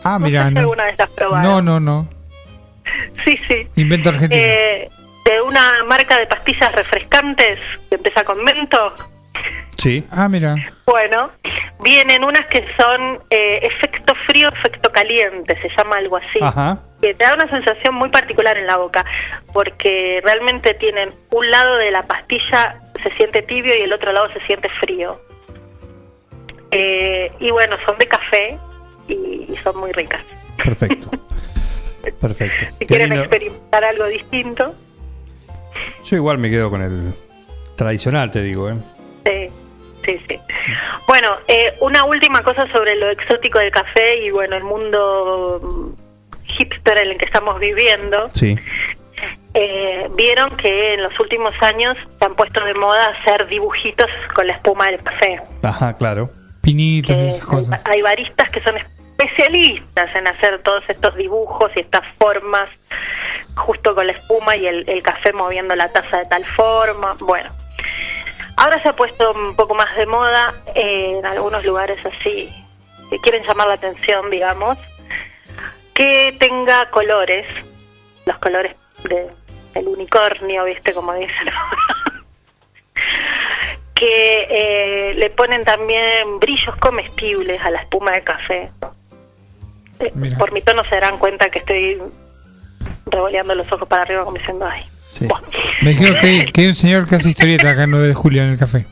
Ah, 0.06 0.18
No 0.20 0.26
mira. 0.28 0.44
sé 0.44 0.48
si 0.50 0.54
No, 0.54 0.60
alguna 0.62 0.86
vez 0.86 0.98
las 0.98 1.10
no, 1.10 1.16
probaron. 1.16 1.66
no, 1.66 1.80
no. 1.80 2.08
Sí, 3.26 3.38
sí. 3.48 3.68
Invento 3.76 4.10
argentino. 4.10 4.40
Eh, 4.42 4.90
de 5.26 5.42
una 5.42 5.84
marca 5.86 6.18
de 6.20 6.28
pastillas 6.28 6.72
refrescantes 6.74 7.60
que 7.90 7.96
empieza 7.96 8.24
con 8.24 8.44
mento. 8.44 8.96
Sí. 9.78 10.06
Ah, 10.12 10.30
mira. 10.30 10.56
Bueno, 10.86 11.32
vienen 11.84 12.24
unas 12.24 12.46
que 12.48 12.64
son 12.80 13.20
eh, 13.32 13.60
efecto 13.64 14.14
frío, 14.28 14.50
efecto 14.50 14.92
caliente, 14.92 15.60
se 15.62 15.70
llama 15.76 15.98
algo 15.98 16.18
así. 16.18 16.40
Ajá. 16.42 16.78
Que 17.02 17.14
te 17.16 17.26
da 17.26 17.34
una 17.34 17.50
sensación 17.50 17.96
muy 17.96 18.10
particular 18.10 18.56
en 18.58 18.68
la 18.68 18.78
boca, 18.78 19.04
porque 19.52 20.22
realmente 20.24 20.76
tienen 20.76 21.14
un 21.32 21.50
lado 21.50 21.78
de 21.78 21.90
la 21.92 22.04
pastilla 22.04 22.80
se 23.04 23.12
siente 23.18 23.42
tibio 23.42 23.76
y 23.78 23.82
el 23.82 23.94
otro 23.94 24.12
lado 24.12 24.28
se 24.34 24.40
siente 24.46 24.70
frío. 24.80 25.20
Eh, 26.72 27.30
y 27.40 27.52
bueno, 27.52 27.76
son 27.86 27.98
de 27.98 28.08
café 28.08 28.58
y, 29.08 29.14
y 29.14 29.56
son 29.64 29.78
muy 29.78 29.92
ricas. 29.92 30.22
Perfecto. 30.58 31.10
Perfecto. 32.22 32.66
Si 32.72 32.78
Qué 32.80 32.86
quieren 32.86 33.10
lindo. 33.10 33.24
experimentar 33.24 33.84
algo 33.84 34.06
distinto, 34.06 34.76
Yo 36.06 36.16
igual 36.18 36.38
me 36.38 36.50
quedo 36.50 36.70
con 36.70 36.82
el 36.82 37.14
tradicional, 37.76 38.30
te 38.32 38.42
digo. 38.42 38.70
¿eh? 38.70 38.76
Sí, 39.26 39.48
sí, 40.06 40.20
sí. 40.30 40.40
Bueno, 41.08 41.30
eh, 41.48 41.74
una 41.82 42.06
última 42.06 42.44
cosa 42.44 42.66
sobre 42.72 42.96
lo 42.96 43.10
exótico 43.10 43.60
del 43.60 43.72
café 43.72 44.24
y 44.24 44.30
bueno, 44.30 44.56
el 44.56 44.64
mundo 44.64 45.94
hipster 46.58 46.98
en 47.00 47.12
el 47.12 47.18
que 47.18 47.26
estamos 47.26 47.60
viviendo. 47.60 48.30
Sí. 48.34 48.56
Eh, 49.56 50.08
Vieron 50.16 50.56
que 50.58 50.94
en 50.94 51.02
los 51.04 51.18
últimos 51.20 51.54
años 51.62 51.98
se 52.20 52.26
han 52.26 52.36
puesto 52.36 52.64
de 52.64 52.74
moda 52.76 53.08
hacer 53.20 53.48
dibujitos 53.48 54.08
con 54.34 54.46
la 54.48 54.54
espuma 54.54 54.88
del 54.92 55.02
café. 55.02 55.40
Ajá, 55.64 55.96
claro. 55.96 56.30
Pinitos 56.62 57.16
y 57.16 57.20
Eh, 57.20 57.28
esas 57.30 57.46
cosas. 57.46 57.84
Hay 57.88 58.02
baristas 58.02 58.50
que 58.52 58.62
son 58.62 58.76
especialistas 59.26 60.16
en 60.16 60.28
hacer 60.28 60.62
todos 60.62 60.84
estos 60.88 61.16
dibujos 61.16 61.72
y 61.76 61.80
estas 61.80 62.04
formas 62.18 62.70
justo 63.56 63.96
con 63.96 64.08
la 64.08 64.14
espuma 64.14 64.56
y 64.56 64.68
el, 64.68 65.02
café 65.02 65.32
moviendo 65.34 65.76
la 65.76 65.92
taza 65.92 66.20
de 66.20 66.26
tal 66.26 66.46
forma. 66.56 67.16
Bueno, 67.20 67.50
ahora 68.58 68.82
se 68.82 68.90
ha 68.90 68.96
puesto 68.96 69.32
un 69.32 69.56
poco 69.56 69.76
más 69.76 69.96
de 69.96 70.06
moda 70.06 70.54
eh, 70.74 71.18
en 71.20 71.26
algunos 71.26 71.64
lugares 71.64 72.04
así 72.06 72.54
que 73.10 73.20
quieren 73.20 73.44
llamar 73.44 73.68
la 73.68 73.76
atención, 73.76 74.30
digamos, 74.32 74.78
que 75.94 76.36
tenga 76.40 76.90
colores 76.90 77.46
los 78.26 78.38
colores 78.40 78.76
de, 79.04 79.30
del 79.74 79.88
unicornio, 79.88 80.64
¿viste? 80.66 80.94
Como 80.94 81.14
dicen 81.14 81.36
que 83.96 84.48
eh, 84.50 85.14
le 85.16 85.30
ponen 85.30 85.64
también 85.64 86.40
brillos 86.40 86.76
comestibles 86.78 87.62
a 87.64 87.70
la 87.72 87.82
espuma 87.82 88.12
de 88.12 88.24
café. 88.24 88.72
Eh, 90.00 90.12
Mira. 90.16 90.38
por 90.38 90.52
mi 90.52 90.62
tono 90.62 90.84
se 90.86 90.96
darán 90.96 91.18
cuenta 91.18 91.50
que 91.50 91.60
estoy 91.60 91.98
revoleando 93.06 93.56
los 93.56 93.72
ojos 93.72 93.88
para 93.88 94.04
arriba 94.04 94.24
como 94.24 94.38
diciendo, 94.38 94.66
ay. 94.68 94.84
Me 95.82 95.92
dijeron 95.92 96.16
que 96.20 96.28
hay, 96.28 96.46
que 96.52 96.62
hay 96.62 96.68
un 96.68 96.76
señor 96.76 97.08
que 97.08 97.16
hace 97.16 97.30
historieta 97.30 97.70
acá 97.70 97.84
en 97.84 97.92
9 97.92 98.08
de 98.08 98.14
julio 98.14 98.42
en 98.44 98.50
el 98.50 98.58
café. 98.58 98.86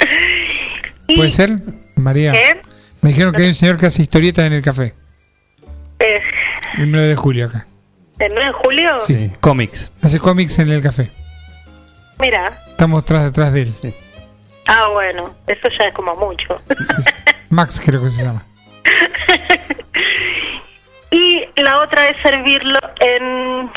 ¿Puede 1.14 1.30
ser, 1.30 1.50
María? 1.96 2.32
¿Qué? 2.32 2.60
Me 3.02 3.10
dijeron 3.10 3.32
que 3.32 3.42
hay 3.42 3.48
un 3.48 3.54
señor 3.54 3.76
que 3.76 3.86
hace 3.86 4.02
historieta 4.02 4.44
en 4.46 4.52
el 4.54 4.62
café. 4.62 4.94
Eh, 5.98 6.20
El 6.78 6.90
9 6.90 7.08
de 7.08 7.16
julio 7.16 7.46
acá. 7.46 7.66
¿El 8.18 8.32
9 8.34 8.46
de 8.46 8.52
julio? 8.52 8.98
Sí. 8.98 9.32
Cómics. 9.40 9.92
Hace 10.02 10.18
cómics 10.18 10.58
en 10.58 10.70
el 10.70 10.82
café. 10.82 11.10
Mira. 12.20 12.58
Estamos 12.70 13.04
tras 13.04 13.24
detrás 13.24 13.52
de 13.52 13.62
él. 13.62 13.74
Ah, 14.66 14.88
bueno, 14.92 15.34
eso 15.46 15.68
ya 15.78 15.86
es 15.86 15.94
como 15.94 16.14
mucho. 16.16 16.60
Max 17.50 17.80
creo 17.84 18.02
que 18.02 18.10
se 18.10 18.22
llama. 18.24 18.44
Y 21.10 21.44
la 21.62 21.80
otra 21.80 22.08
es 22.08 22.16
servirlo 22.22 22.78
en 23.00 23.70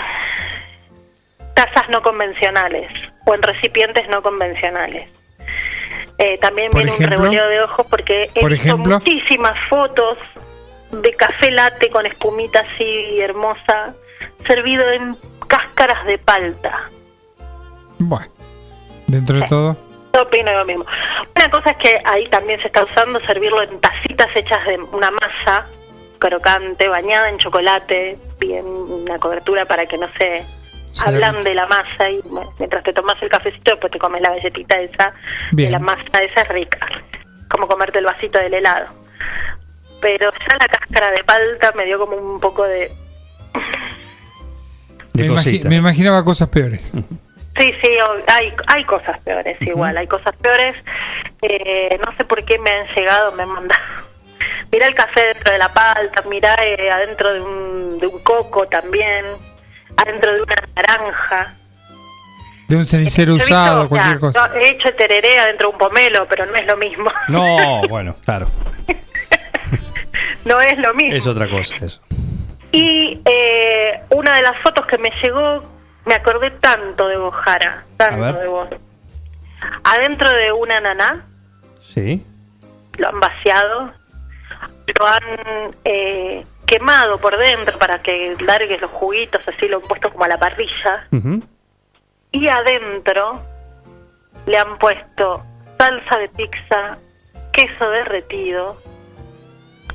tazas 1.56 1.90
no 1.90 2.02
convencionales 2.02 2.92
o 3.26 3.34
en 3.34 3.42
recipientes 3.42 4.08
no 4.10 4.22
convencionales. 4.22 5.10
Eh, 6.20 6.38
también 6.40 6.70
viene 6.72 6.92
ejemplo. 6.92 7.18
un 7.18 7.24
revoleo 7.24 7.48
de 7.50 7.62
ojos 7.62 7.88
porque 7.90 8.30
he 8.36 8.42
Por 8.42 8.52
visto 8.52 8.68
ejemplo. 8.68 9.00
muchísimas 9.00 9.58
fotos 9.68 10.18
de 10.92 11.12
café 11.14 11.50
latte 11.52 11.90
con 11.90 12.06
espumita 12.06 12.60
así 12.60 13.20
hermosa, 13.20 13.96
servido 14.48 14.88
en 14.92 15.18
cáscaras 15.48 16.06
de 16.06 16.20
palta. 16.20 16.90
Bueno, 17.98 18.32
dentro 19.08 19.40
de 19.40 19.46
todo. 19.48 19.78
Yo 20.14 20.22
opino 20.22 20.52
lo 20.52 20.66
mismo. 20.66 20.86
Una 21.36 21.50
cosa 21.50 21.72
es 21.72 21.78
que 21.78 22.02
ahí 22.06 22.28
también 22.30 22.62
se 22.62 22.68
está 22.68 22.84
usando 22.84 23.20
servirlo 23.22 23.64
en 23.64 23.80
tacitas 23.82 24.28
hechas 24.36 24.64
de 24.68 24.78
una 24.78 25.10
masa 25.10 25.66
crocante, 26.28 26.88
bañada 26.88 27.30
en 27.30 27.38
chocolate, 27.38 28.18
bien 28.40 28.66
una 28.66 29.20
cobertura 29.20 29.66
para 29.66 29.86
que 29.86 29.98
no 29.98 30.08
se 30.18 30.46
Se 30.94 31.10
ablande 31.10 31.54
la 31.54 31.68
masa 31.68 32.10
y 32.10 32.22
bueno, 32.26 32.52
mientras 32.60 32.84
te 32.84 32.94
tomas 32.94 33.22
el 33.22 33.30
cafecito 33.30 33.72
después 33.72 33.92
te 33.92 34.00
comes 34.00 34.22
la 34.22 34.30
galletita 34.32 34.80
esa 34.80 35.14
Bien. 35.52 35.70
y 35.70 35.72
la 35.72 35.80
masa 35.80 36.20
esa 36.22 36.42
es 36.42 36.48
rica, 36.50 36.80
como 37.50 37.68
comerte 37.68 38.00
el 38.00 38.06
vasito 38.06 38.40
del 38.40 38.54
helado. 38.54 38.88
Pero 40.02 40.32
ya 40.32 40.58
la 40.60 40.68
cáscara 40.68 41.12
de 41.12 41.24
palta 41.24 41.72
me 41.76 41.86
dio 41.86 41.98
como 42.00 42.16
un 42.18 42.40
poco 42.40 42.64
de... 42.64 42.92
Me, 45.14 45.28
imagi- 45.28 45.64
me 45.64 45.76
imaginaba 45.78 46.24
cosas 46.24 46.50
peores. 46.50 46.92
Sí, 46.92 47.72
sí, 47.84 47.90
hay, 48.28 48.52
hay 48.68 48.84
cosas 48.86 49.20
peores, 49.22 49.62
igual, 49.62 49.96
hay 49.98 50.08
cosas 50.08 50.36
peores. 50.38 50.76
Eh, 51.44 52.00
no 52.04 52.12
sé 52.18 52.26
por 52.26 52.44
qué 52.46 52.58
me 52.58 52.72
han 52.72 52.88
llegado, 52.96 53.32
me 53.34 53.44
han 53.44 53.50
mandado. 53.50 53.82
Mirá 54.72 54.88
el 54.88 54.96
café 54.96 55.28
dentro 55.34 55.52
de 55.54 55.58
la 55.60 55.74
palta, 55.74 56.22
mirá 56.30 56.56
eh, 56.64 56.90
adentro 56.92 57.34
de 57.34 57.42
un, 57.42 58.00
de 58.00 58.08
un 58.08 58.20
coco 58.24 58.68
también, 58.68 59.26
adentro 59.98 60.34
de 60.34 60.42
una 60.42 60.56
naranja. 60.76 61.54
De 62.68 62.78
un 62.78 62.88
cenicero 62.88 63.34
visto, 63.34 63.54
usado, 63.54 63.78
o 63.78 63.82
sea, 63.82 63.90
cualquier 63.90 64.20
cosa. 64.20 64.52
he 64.56 64.68
hecho 64.70 64.90
tereré 64.98 65.40
adentro 65.40 65.68
de 65.70 65.74
un 65.74 65.78
pomelo, 65.80 66.26
pero 66.28 66.46
no 66.46 66.56
es 66.56 66.66
lo 66.66 66.78
mismo. 66.78 67.06
No, 67.28 67.82
bueno, 67.90 68.16
claro. 68.26 68.48
no 70.46 70.62
es 70.62 70.78
lo 70.80 70.94
mismo. 70.94 71.14
Es 71.16 71.28
otra 71.28 71.48
cosa 71.48 71.76
eso. 71.82 72.02
Y 72.72 73.22
eh, 73.26 74.02
una 74.10 74.36
de 74.36 74.42
las 74.42 74.60
fotos 74.64 74.86
que 74.88 74.98
me 74.98 75.12
llegó, 75.22 75.64
me 76.06 76.16
acordé 76.16 76.52
tanto 76.52 77.08
de 77.08 77.18
vos, 77.18 77.34
Jara, 77.46 77.84
A 77.94 77.98
tanto 77.98 78.20
ver. 78.22 78.36
de 78.40 78.48
vos. 78.48 78.68
Adentro 79.84 80.30
de 80.32 80.52
una 80.52 80.80
naná, 80.82 81.26
Sí. 81.80 82.26
lo 82.98 83.10
han 83.10 83.20
vaciado, 83.20 83.92
lo 85.00 85.08
han 85.08 85.76
eh, 85.86 86.46
quemado 86.66 87.18
por 87.20 87.38
dentro 87.38 87.78
para 87.80 88.02
que 88.02 88.36
largues 88.42 88.82
los 88.82 88.92
juguitos, 88.92 89.42
así 89.48 89.68
lo 89.68 89.78
han 89.78 89.84
puesto 89.84 90.12
como 90.12 90.26
a 90.26 90.28
la 90.28 90.38
parrilla, 90.38 91.08
y 92.32 92.48
adentro 92.48 93.42
le 94.46 94.58
han 94.58 94.78
puesto 94.78 95.44
salsa 95.78 96.18
de 96.18 96.30
pizza, 96.30 96.98
queso 97.52 97.90
derretido 97.90 98.82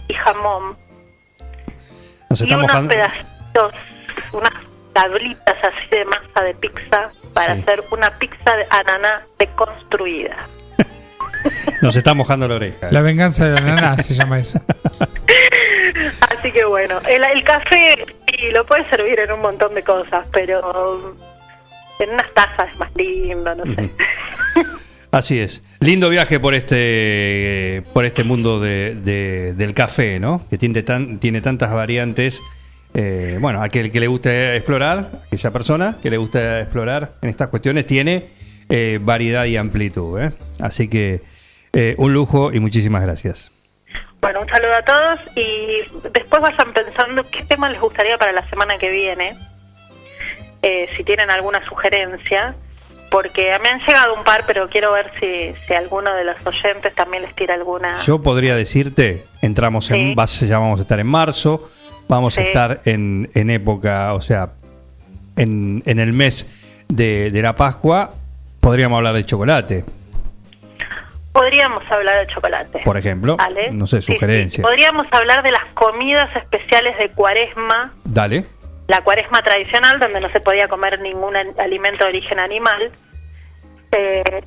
y 0.08 0.14
jamón, 0.14 0.76
Nos 2.30 2.40
y 2.42 2.54
unos 2.54 2.86
pedacitos, 2.86 3.72
unas 4.32 4.52
tablitas 4.92 5.56
así 5.62 5.88
de 5.90 6.04
masa 6.04 6.42
de 6.42 6.54
pizza 6.54 7.10
para 7.34 7.54
Sí. 7.54 7.60
hacer 7.60 7.84
una 7.90 8.10
pizza 8.18 8.56
de 8.56 8.66
ananá 8.70 9.22
deconstruida. 9.38 10.36
Nos 11.82 11.96
está 11.96 12.14
mojando 12.14 12.48
la 12.48 12.56
oreja. 12.56 12.88
La 12.90 13.00
venganza 13.02 13.46
de 13.48 13.54
la 13.54 13.60
nana 13.60 13.96
se 13.96 14.14
llama 14.14 14.38
eso. 14.38 14.60
Así 16.38 16.52
que 16.52 16.64
bueno, 16.64 17.00
el, 17.08 17.22
el 17.24 17.44
café 17.44 17.96
sí, 18.28 18.36
lo 18.54 18.64
puedes 18.66 18.88
servir 18.88 19.18
en 19.20 19.32
un 19.32 19.40
montón 19.40 19.74
de 19.74 19.82
cosas, 19.82 20.26
pero 20.32 21.16
en 21.98 22.10
unas 22.10 22.32
tazas 22.34 22.70
es 22.72 22.78
más 22.78 22.90
lindo, 22.96 23.54
no 23.54 23.74
sé. 23.74 23.90
Así 25.10 25.40
es. 25.40 25.62
Lindo 25.80 26.10
viaje 26.10 26.38
por 26.38 26.54
este 26.54 27.82
por 27.94 28.04
este 28.04 28.24
mundo 28.24 28.60
de, 28.60 28.94
de- 28.94 29.54
del 29.54 29.72
café, 29.74 30.20
¿no? 30.20 30.42
Que 30.50 30.58
tiene, 30.58 30.82
tan, 30.82 31.18
tiene 31.18 31.40
tantas 31.40 31.72
variantes. 31.72 32.42
Eh, 32.94 33.38
bueno, 33.40 33.62
aquel 33.62 33.90
que 33.90 34.00
le 34.00 34.06
guste 34.06 34.56
explorar, 34.56 35.10
aquella 35.26 35.50
persona 35.50 35.96
que 36.02 36.10
le 36.10 36.16
gusta 36.18 36.60
explorar 36.60 37.12
en 37.22 37.30
estas 37.30 37.48
cuestiones, 37.48 37.86
tiene 37.86 38.26
eh, 38.68 38.98
variedad 39.00 39.44
y 39.44 39.56
amplitud. 39.56 40.20
¿eh? 40.20 40.32
Así 40.60 40.88
que 40.88 41.20
eh, 41.72 41.94
un 41.98 42.12
lujo 42.12 42.52
y 42.52 42.60
muchísimas 42.60 43.02
gracias. 43.02 43.52
Bueno, 44.20 44.40
un 44.40 44.48
saludo 44.48 44.74
a 44.74 44.82
todos 44.82 45.20
y 45.36 46.08
después 46.12 46.42
vayan 46.42 46.72
pensando 46.72 47.24
qué 47.30 47.44
tema 47.44 47.68
les 47.70 47.80
gustaría 47.80 48.18
para 48.18 48.32
la 48.32 48.48
semana 48.50 48.76
que 48.78 48.90
viene, 48.90 49.38
eh, 50.62 50.88
si 50.96 51.04
tienen 51.04 51.30
alguna 51.30 51.64
sugerencia, 51.66 52.56
porque 53.10 53.52
me 53.62 53.68
han 53.68 53.78
llegado 53.86 54.14
un 54.16 54.24
par, 54.24 54.44
pero 54.46 54.68
quiero 54.68 54.92
ver 54.92 55.12
si, 55.20 55.54
si 55.66 55.72
alguno 55.74 56.12
de 56.14 56.24
los 56.24 56.36
oyentes 56.44 56.94
también 56.96 57.22
les 57.22 57.34
tira 57.36 57.54
alguna. 57.54 57.96
Yo 58.04 58.20
podría 58.20 58.56
decirte, 58.56 59.24
entramos 59.40 59.90
en, 59.92 60.14
vas- 60.16 60.40
ya 60.40 60.58
vamos 60.58 60.80
a 60.80 60.82
estar 60.82 60.98
en 60.98 61.06
marzo, 61.06 61.70
vamos 62.08 62.36
a 62.38 62.42
estar 62.42 62.80
en, 62.86 63.30
en 63.34 63.50
época, 63.50 64.14
o 64.14 64.20
sea, 64.20 64.50
en, 65.36 65.82
en 65.86 66.00
el 66.00 66.12
mes 66.12 66.84
de, 66.88 67.30
de 67.30 67.40
la 67.42 67.54
Pascua, 67.54 68.14
podríamos 68.60 68.96
hablar 68.98 69.14
de 69.14 69.24
chocolate, 69.24 69.84
Podríamos 71.32 71.84
hablar 71.90 72.26
de 72.26 72.32
chocolate. 72.34 72.80
por 72.84 72.96
ejemplo. 72.96 73.36
Vale. 73.36 73.70
No 73.70 73.86
sé, 73.86 74.02
Sí, 74.02 74.12
sugerencia. 74.12 74.56
sí. 74.56 74.62
Podríamos 74.62 75.06
hablar 75.12 75.42
de 75.44 75.52
las 75.52 75.64
comidas 75.74 76.34
especiales 76.34 76.98
de 76.98 77.10
cuaresma, 77.10 77.92
Dale. 78.04 78.44
la 78.88 79.02
cuaresma 79.02 79.40
tradicional, 79.42 80.00
donde 80.00 80.20
no 80.20 80.30
se 80.32 80.40
podía 80.40 80.66
comer 80.66 81.00
ningún 81.00 81.34
alimento 81.58 82.04
de 82.04 82.10
origen 82.10 82.40
animal. 82.40 82.90
Eh, 83.92 84.42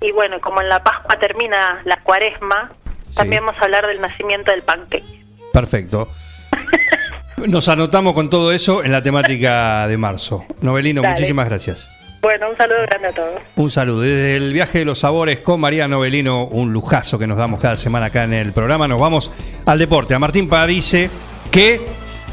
y 0.00 0.10
bueno, 0.12 0.40
como 0.40 0.62
en 0.62 0.68
la 0.70 0.82
Pascua 0.82 1.18
termina 1.18 1.82
la 1.84 1.98
cuaresma, 1.98 2.70
Sí. 3.08 3.16
también 3.16 3.44
vamos 3.44 3.60
a 3.60 3.64
hablar 3.66 3.86
del 3.86 4.00
nacimiento 4.00 4.52
del 4.52 4.62
panqueque. 4.62 5.22
Perfecto. 5.52 6.08
Nos 7.46 7.68
anotamos 7.68 8.14
con 8.14 8.30
todo 8.30 8.52
eso 8.52 8.82
en 8.84 8.92
la 8.92 9.02
temática 9.02 9.86
de 9.86 9.98
marzo. 9.98 10.46
Novelino, 10.62 11.02
Dale. 11.02 11.12
muchísimas 11.14 11.46
gracias. 11.48 11.90
Bueno, 12.22 12.50
un 12.50 12.56
saludo 12.56 12.78
grande 12.86 13.08
a 13.08 13.12
todos. 13.12 13.40
Un 13.56 13.70
saludo. 13.70 14.00
Desde 14.02 14.36
el 14.36 14.52
viaje 14.52 14.78
de 14.78 14.84
los 14.84 15.00
sabores 15.00 15.40
con 15.40 15.60
María 15.60 15.88
Novelino, 15.88 16.44
un 16.46 16.72
lujazo 16.72 17.18
que 17.18 17.26
nos 17.26 17.36
damos 17.36 17.60
cada 17.60 17.76
semana 17.76 18.06
acá 18.06 18.22
en 18.24 18.32
el 18.32 18.52
programa. 18.52 18.86
Nos 18.86 19.00
vamos 19.00 19.32
al 19.66 19.78
deporte, 19.78 20.14
a 20.14 20.20
Martín 20.20 20.48
Parise, 20.48 21.10
que 21.50 21.80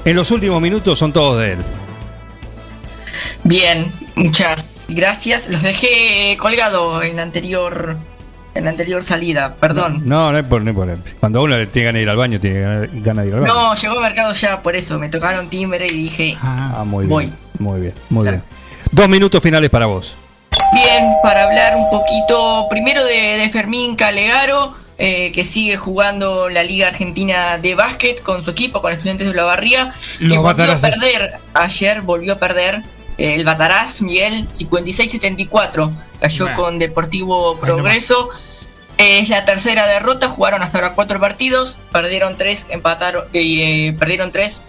en 0.06 0.16
los 0.16 0.30
últimos 0.30 0.62
minutos 0.62 1.00
son 1.00 1.12
todos 1.12 1.40
de 1.42 1.54
él. 1.54 1.60
Bien, 3.44 3.92
muchas 4.16 4.86
gracias. 4.90 5.50
Los 5.50 5.64
dejé 5.64 6.38
colgado 6.38 7.02
en 7.02 7.16
la 7.16 7.24
anterior, 7.24 7.98
en 8.54 8.66
la 8.66 8.70
anterior 8.70 9.02
salida, 9.02 9.56
perdón. 9.56 10.04
No, 10.06 10.32
no 10.32 10.38
es 10.38 10.46
por, 10.46 10.62
no 10.62 10.70
es 10.70 10.76
por- 10.76 11.14
Cuando 11.20 11.42
uno 11.42 11.58
le 11.58 11.66
tiene 11.66 11.86
ganas 11.88 11.98
de 11.98 12.04
ir 12.04 12.10
al 12.12 12.18
baño, 12.18 12.40
tiene 12.40 12.60
ganas- 12.62 12.92
de 12.92 13.00
ir 13.00 13.34
al 13.34 13.40
baño. 13.42 13.54
No, 13.54 13.74
llegó 13.74 13.98
a 13.98 14.02
mercado 14.04 14.34
ya, 14.34 14.62
por 14.62 14.76
eso 14.76 15.00
me 15.00 15.10
tocaron 15.10 15.50
timbre 15.50 15.88
y 15.88 15.94
dije, 15.94 16.38
Ah, 16.40 16.84
muy 16.86 17.06
bien. 17.08 17.10
voy. 17.10 17.34
Muy 17.58 17.82
bien, 17.82 17.94
muy 18.10 18.24
bien. 18.30 18.44
Dos 18.92 19.08
minutos 19.08 19.42
finales 19.42 19.70
para 19.70 19.86
vos. 19.86 20.18
Bien, 20.74 21.14
para 21.24 21.44
hablar 21.44 21.76
un 21.76 21.90
poquito 21.90 22.68
primero 22.70 23.04
de, 23.04 23.38
de 23.38 23.50
Fermín 23.50 23.96
Calegaro, 23.96 24.74
eh, 24.98 25.32
que 25.32 25.44
sigue 25.44 25.78
jugando 25.78 26.50
la 26.50 26.64
Liga 26.64 26.88
Argentina 26.88 27.58
de 27.58 27.76
Básquet 27.76 28.22
con 28.22 28.44
su 28.44 28.52
equipo, 28.52 28.82
con 28.82 28.92
Estudiantes 28.92 29.28
de 29.28 29.34
la 29.34 29.44
Barría, 29.44 29.94
que 30.18 30.26
Los 30.26 30.40
volvió 30.40 30.74
a 30.74 30.78
perder, 30.78 31.40
ayer 31.54 32.02
volvió 32.02 32.34
a 32.34 32.40
perder 32.40 32.84
eh, 33.18 33.36
el 33.36 33.46
Bataraz, 33.46 34.02
Miguel, 34.02 34.48
56-74, 34.48 35.92
cayó 36.20 36.56
con 36.56 36.80
Deportivo. 36.80 37.58
Progreso. 37.60 38.30
Eh, 38.98 39.20
es 39.20 39.30
la 39.30 39.46
tercera 39.46 39.88
derrota, 39.88 40.28
jugaron 40.28 40.62
hasta 40.62 40.80
ahora 40.80 40.94
cuatro 40.94 41.20
partidos, 41.20 41.78
perdieron 41.92 42.38
tres, 42.38 42.68
empataron, 42.70 43.26
eh, 43.34 43.96
perdieron 43.98 44.32
tres 44.32 44.62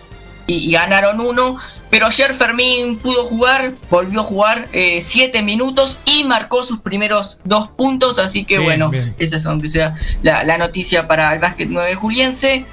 y, 0.47 0.69
y 0.69 0.73
ganaron 0.73 1.21
uno. 1.21 1.59
Pero 1.91 2.07
ayer 2.07 2.33
Fermín 2.33 2.99
pudo 2.99 3.25
jugar, 3.25 3.73
volvió 3.91 4.21
a 4.21 4.25
jugar 4.25 4.69
7 4.73 5.43
minutos 5.43 5.99
y 6.05 6.25
marcó 6.25 6.63
sus 6.63 6.79
primeros 6.79 7.39
dos 7.45 7.69
puntos. 7.69 8.19
Así 8.21 8.45
que 8.45 8.59
Bien, 8.59 8.65
bueno, 8.65 8.91
bien. 8.91 9.15
esa 9.19 9.37
es 9.37 9.47
aunque 9.47 9.69
sea 9.69 9.97
la, 10.23 10.45
la 10.45 10.57
noticia 10.57 11.09
para 11.09 11.33
el 11.33 11.41
básquet 11.41 11.69
9 11.69 11.97
juliense. 11.97 12.65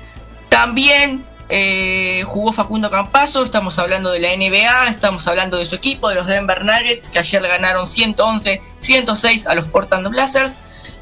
También 0.50 1.26
eh, 1.50 2.24
jugó 2.26 2.52
Facundo 2.52 2.92
Campazo, 2.92 3.44
estamos 3.44 3.80
hablando 3.80 4.12
de 4.12 4.20
la 4.20 4.36
NBA, 4.36 4.90
estamos 4.90 5.26
hablando 5.28 5.58
de 5.58 5.66
su 5.66 5.76
equipo, 5.76 6.10
de 6.10 6.16
los 6.16 6.28
Denver 6.28 6.66
Nuggets, 6.66 7.10
que 7.10 7.20
ayer 7.20 7.42
ganaron 7.42 7.86
111-106 7.88 9.48
a 9.48 9.56
los 9.56 9.68
Portland 9.68 10.08
Blazers. 10.10 10.58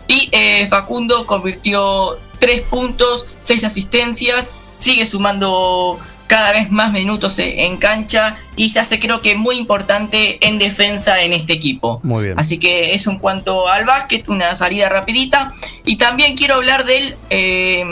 Y 0.08 0.30
eh, 0.32 0.68
Facundo 0.70 1.26
convirtió 1.26 2.20
3 2.40 2.62
puntos, 2.62 3.26
6 3.42 3.64
asistencias, 3.64 4.54
sigue 4.78 5.06
sumando 5.06 6.00
cada 6.28 6.52
vez 6.54 6.72
más 6.72 6.92
minutos 6.92 7.38
eh, 7.40 7.66
en 7.66 7.78
cancha 7.78 8.36
y 8.56 8.70
se 8.70 8.80
hace 8.80 9.00
creo 9.00 9.22
que 9.22 9.36
muy 9.36 9.58
importante 9.58 10.38
en 10.48 10.58
defensa 10.58 11.22
en 11.22 11.34
este 11.34 11.54
equipo. 11.54 12.00
Muy 12.04 12.26
bien. 12.26 12.40
Así 12.40 12.58
que 12.58 12.94
eso 12.96 13.12
en 13.12 13.20
cuanto 13.20 13.68
al 13.68 13.86
básquet, 13.86 14.28
una 14.30 14.56
salida 14.56 14.90
rapidita. 14.90 15.52
Y 15.86 15.98
también 15.98 16.36
quiero 16.36 16.56
hablar 16.56 16.84
del 16.86 17.16
eh, 17.30 17.86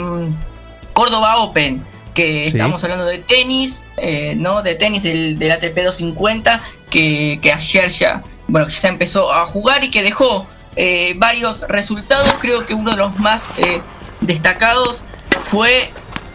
Córdoba 0.92 1.36
Open, 1.38 1.82
que 2.14 2.42
Sí. 2.44 2.56
estamos 2.56 2.82
hablando 2.84 3.04
de 3.06 3.18
tenis, 3.18 3.84
eh, 3.96 4.34
¿no? 4.36 4.62
De 4.62 4.74
tenis 4.74 5.02
del, 5.02 5.38
del 5.38 5.52
ATP 5.52 5.76
250, 5.76 6.60
que, 6.90 7.38
que 7.42 7.52
ayer 7.52 7.88
ya, 7.90 8.22
bueno, 8.46 8.66
que 8.66 8.72
ya 8.72 8.88
empezó 8.88 9.32
a 9.32 9.46
jugar 9.46 9.82
y 9.84 9.90
que 9.90 10.02
dejó 10.02 10.46
eh, 10.76 11.14
varios 11.16 11.60
resultados. 11.68 12.32
Creo 12.40 12.64
que 12.64 12.74
uno 12.74 12.92
de 12.92 12.96
los 12.96 13.16
más 13.18 13.44
eh, 13.58 13.80
destacados 14.20 15.04
fue 15.40 15.90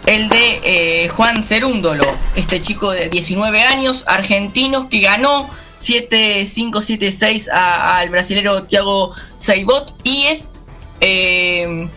el 0.10 0.28
de 0.28 0.60
eh, 0.64 1.10
Juan 1.10 1.44
Cerúndolo, 1.44 2.04
este 2.36 2.60
chico 2.62 2.92
de 2.92 3.10
19 3.10 3.62
años, 3.62 4.04
argentino, 4.08 4.90
que 4.90 5.02
ganó 5.02 5.48
7-5-7-6 5.80 7.50
a- 7.52 8.00
al 8.00 8.10
brasilero 8.10 8.64
Thiago 8.64 9.14
Seibot 9.38 9.96
y 10.04 10.24
es 10.28 10.52
eh, 11.02 11.88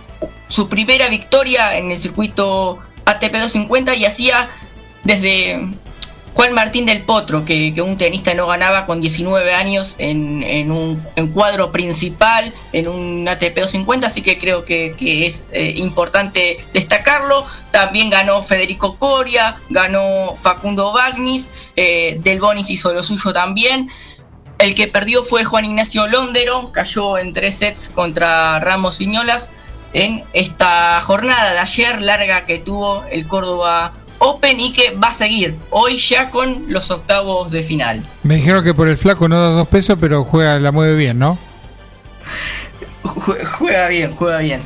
su 0.49 0.68
primera 0.68 1.08
victoria 1.08 1.76
en 1.78 1.91
el 1.91 1.99
circuito 1.99 2.78
ATP 3.07 3.32
250 3.32 3.97
y 3.97 4.05
hacía 4.05 4.49
desde 5.05 5.68
Juan 6.35 6.55
Martín 6.55 6.86
del 6.86 7.02
Potro, 7.02 7.44
que, 7.44 7.75
que 7.75 7.83
un 7.83 7.99
tenista 7.99 8.35
no 8.35 8.47
ganaba 8.47 8.86
con 8.86 9.01
19 9.01 9.52
años 9.52 9.94
en, 9.99 10.43
en 10.43 10.70
un 10.70 11.02
cuadro 11.35 11.73
principal, 11.73 12.52
en 12.73 12.89
un 12.89 13.28
ATP 13.28 13.57
250, 13.57 14.07
así 14.07 14.23
que 14.23 14.39
creo 14.39 14.65
que, 14.65 14.94
que 14.97 15.27
es 15.27 15.49
eh, 15.52 15.75
importante 15.77 16.65
destacarlo. 16.73 17.44
También 17.70 18.11
ganó 18.11 18.43
Federico 18.43 18.97
Coria, 18.97 19.57
ganó 19.69 20.35
Facundo 20.36 20.93
Bagnis, 20.93 21.51
eh, 21.77 22.19
Del 22.20 22.41
Bonis 22.41 22.70
hizo 22.70 22.93
lo 22.93 23.02
suyo 23.02 23.33
también. 23.33 23.91
El 24.59 24.75
que 24.75 24.86
perdió 24.86 25.23
fue 25.23 25.44
Juan 25.44 25.65
Ignacio 25.65 26.07
Londero, 26.07 26.70
cayó 26.73 27.19
en 27.19 27.33
tres 27.33 27.57
sets 27.57 27.89
contra 27.89 28.61
Ramos 28.61 28.99
Viñolas 28.99 29.51
en 29.93 30.25
esta 30.33 31.01
jornada 31.02 31.52
de 31.52 31.59
ayer 31.59 32.01
larga 32.01 32.47
que 32.47 32.59
tuvo 32.59 33.05
el 33.11 33.27
Córdoba 33.27 33.93
Open 34.25 34.60
y 34.60 34.73
que 34.73 34.94
va 35.02 35.09
a 35.09 35.12
seguir 35.12 35.57
hoy 35.70 35.97
ya 35.99 36.31
con 36.31 36.67
los 36.68 36.91
octavos 36.92 37.51
de 37.51 37.62
final. 37.62 38.05
Me 38.23 38.36
dijeron 38.36 38.62
que 38.62 38.73
por 38.73 38.86
el 38.89 38.97
flaco 38.97 39.28
no 39.28 39.41
da 39.41 39.49
dos 39.49 39.67
pesos, 39.68 39.97
pero 40.01 40.23
juega, 40.25 40.59
la 40.60 40.70
mueve 40.70 40.94
bien, 40.94 41.18
¿no? 41.18 41.36
Jue- 43.02 43.44
Juega 43.44 43.89
bien, 43.89 44.15
juega 44.15 44.39
bien. 44.39 44.60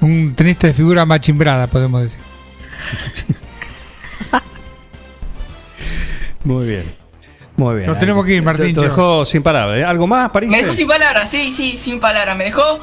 Un 0.00 0.34
tenista 0.34 0.66
de 0.66 0.74
figura 0.74 1.04
machimbrada, 1.06 1.66
podemos 1.68 2.02
decir. 2.02 2.20
Muy 6.44 6.66
bien. 6.66 6.94
Muy 7.56 7.74
bien. 7.76 7.86
Nos 7.88 7.98
tenemos 7.98 8.24
que 8.24 8.34
ir, 8.34 8.42
Martín, 8.42 8.74
Te, 8.74 8.80
dejó 8.82 9.26
sin 9.26 9.42
palabras. 9.42 9.78
¿eh? 9.78 9.84
¿Algo 9.84 10.06
más, 10.06 10.30
París? 10.30 10.50
Me 10.50 10.62
dejó 10.62 10.72
sin 10.74 10.86
palabras, 10.86 11.28
sí, 11.28 11.52
sí, 11.52 11.76
sin 11.76 11.98
palabras. 12.00 12.36
Me 12.36 12.44
dejó. 12.44 12.80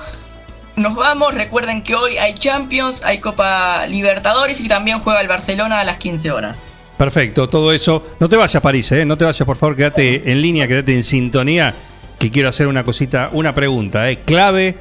Nos 0.75 0.95
vamos. 0.95 1.33
Recuerden 1.33 1.81
que 1.81 1.95
hoy 1.95 2.17
hay 2.17 2.33
Champions, 2.33 3.01
hay 3.03 3.19
Copa 3.19 3.87
Libertadores 3.87 4.59
y 4.59 4.67
también 4.67 4.99
juega 4.99 5.21
el 5.21 5.27
Barcelona 5.27 5.79
a 5.79 5.83
las 5.83 5.97
15 5.97 6.31
horas. 6.31 6.63
Perfecto, 6.97 7.49
todo 7.49 7.71
eso. 7.71 8.03
No 8.19 8.29
te 8.29 8.37
vayas, 8.37 8.61
París, 8.61 8.91
¿eh? 8.91 9.05
No 9.05 9.17
te 9.17 9.25
vayas, 9.25 9.45
por 9.45 9.57
favor, 9.57 9.75
quédate 9.75 10.31
en 10.31 10.41
línea, 10.41 10.67
quédate 10.67 10.95
en 10.95 11.03
sintonía. 11.03 11.73
Que 12.19 12.31
quiero 12.31 12.49
hacer 12.49 12.67
una 12.67 12.83
cosita, 12.83 13.29
una 13.33 13.53
pregunta, 13.53 14.09
¿eh? 14.09 14.19
Clave 14.23 14.77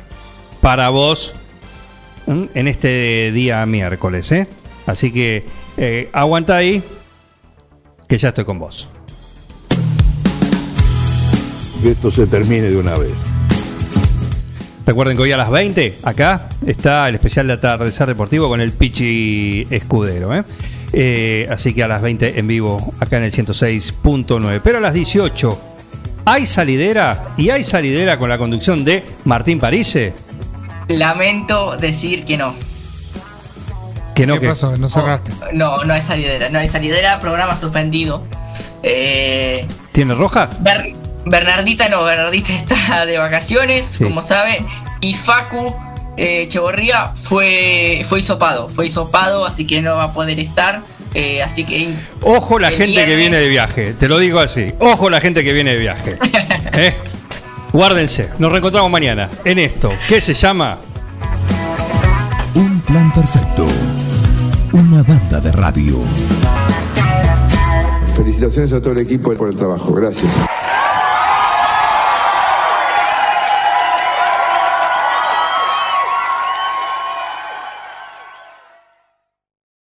para 0.61 0.89
vos 0.91 1.35
¿m? 2.27 2.49
en 2.55 2.69
este 2.69 3.33
día 3.33 3.67
miércoles, 3.67 4.31
¿eh? 4.33 4.47
Así 4.87 5.13
que 5.13 5.45
eh, 5.77 6.11
aguanta 6.13 6.57
ahí, 6.57 6.83
que 8.07 8.19
ya 8.19 8.29
estoy 8.29 8.45
con 8.45 8.59
vos. 8.59 8.89
Que 11.83 11.91
esto 11.91 12.11
se 12.11 12.27
termine 12.27 12.71
de 12.71 12.77
una 12.77 12.95
vez. 12.95 13.34
Recuerden 14.87 15.17
que 15.17 15.23
hoy 15.23 15.33
a 15.33 15.37
las 15.39 15.51
20, 15.51 15.99
acá 16.03 16.49
está 16.67 17.09
el 17.09 17.15
especial 17.15 17.47
de 17.47 17.55
atardecer 17.55 18.07
deportivo 18.07 18.49
con 18.49 18.61
el 18.61 18.73
Pichi 18.73 19.67
Escudero. 19.71 20.35
¿eh? 20.35 20.45
Eh, 20.93 21.49
así 21.51 21.73
que 21.73 21.83
a 21.83 21.89
las 21.89 22.03
20 22.03 22.39
en 22.39 22.47
vivo, 22.47 22.93
acá 23.01 23.17
en 23.17 23.25
el 23.25 23.33
106.9. 23.33 24.61
Pero 24.63 24.79
a 24.79 24.81
las 24.83 24.93
18, 24.93 25.59
hay 26.27 26.45
salidera 26.47 27.29
y 27.39 27.49
hay 27.51 27.65
salidera 27.65 28.19
con 28.19 28.29
la 28.29 28.37
conducción 28.37 28.85
de 28.85 29.03
Martín 29.25 29.59
Parise. 29.59 30.13
Lamento 30.89 31.77
decir 31.79 32.25
que 32.25 32.37
no. 32.37 32.55
Que 34.15 34.27
no, 34.27 34.35
¿Qué 34.35 34.41
que 34.43 34.49
pasó? 34.49 34.77
No 34.77 34.87
cerraste. 34.87 35.33
No, 35.55 35.83
no 35.85 35.95
hay 35.95 36.03
salidera, 36.03 36.49
no 36.51 36.59
hay 36.59 36.69
salidera, 36.69 37.19
programa 37.21 37.57
suspendido. 37.57 38.23
Eh, 38.83 39.67
¿Tiene 39.93 40.15
roja? 40.15 40.49
Ber- 40.61 40.95
Bernardita 41.27 41.89
no, 41.89 42.03
Bernardita 42.05 42.53
está 42.57 43.07
de 43.07 43.19
vacaciones, 43.19 43.85
Sí. 43.99 44.05
como 44.05 44.23
saben, 44.23 44.67
y 45.01 45.15
Facu 45.15 45.75
eh, 46.17 46.43
Echeborría 46.43 47.11
fue, 47.15 48.03
fue 48.05 48.19
hisopado, 48.19 48.69
fue 48.69 48.87
hisopado, 48.87 49.45
así 49.47 49.67
que 49.67 49.83
no 49.83 49.97
va 49.97 50.05
a 50.05 50.13
poder 50.13 50.39
estar. 50.39 50.81
eh, 51.15 51.43
así 51.43 51.65
que 51.65 51.93
Ojo 52.23 52.59
la 52.59 52.71
gente 52.71 53.05
que 53.07 53.17
viene 53.17 53.37
de 53.39 53.49
viaje, 53.49 53.95
te 53.95 54.09
lo 54.09 54.19
digo 54.19 54.39
así. 54.41 54.67
Ojo 54.81 55.11
la 55.11 55.21
gente 55.21 55.43
que 55.45 55.53
viene 55.53 55.73
de 55.73 55.79
viaje. 55.81 56.19
¿eh? 56.73 56.95
Guárdense, 57.73 58.31
nos 58.39 58.53
reencontramos 58.53 58.91
mañana 58.91 59.29
en 59.45 59.59
esto. 59.59 59.93
¿Qué 60.09 60.21
se 60.21 60.35
llama? 60.35 60.79
Un 62.55 62.81
plan 62.83 63.13
perfecto. 63.13 63.67
Una 64.73 65.03
banda 65.03 65.41
de 65.41 65.51
radio. 65.53 65.99
Felicitaciones 68.17 68.73
a 68.73 68.81
todo 68.81 68.93
el 68.93 69.01
equipo 69.01 69.35
por 69.35 69.49
el 69.49 69.57
trabajo. 69.57 69.93
Gracias. 69.93 70.33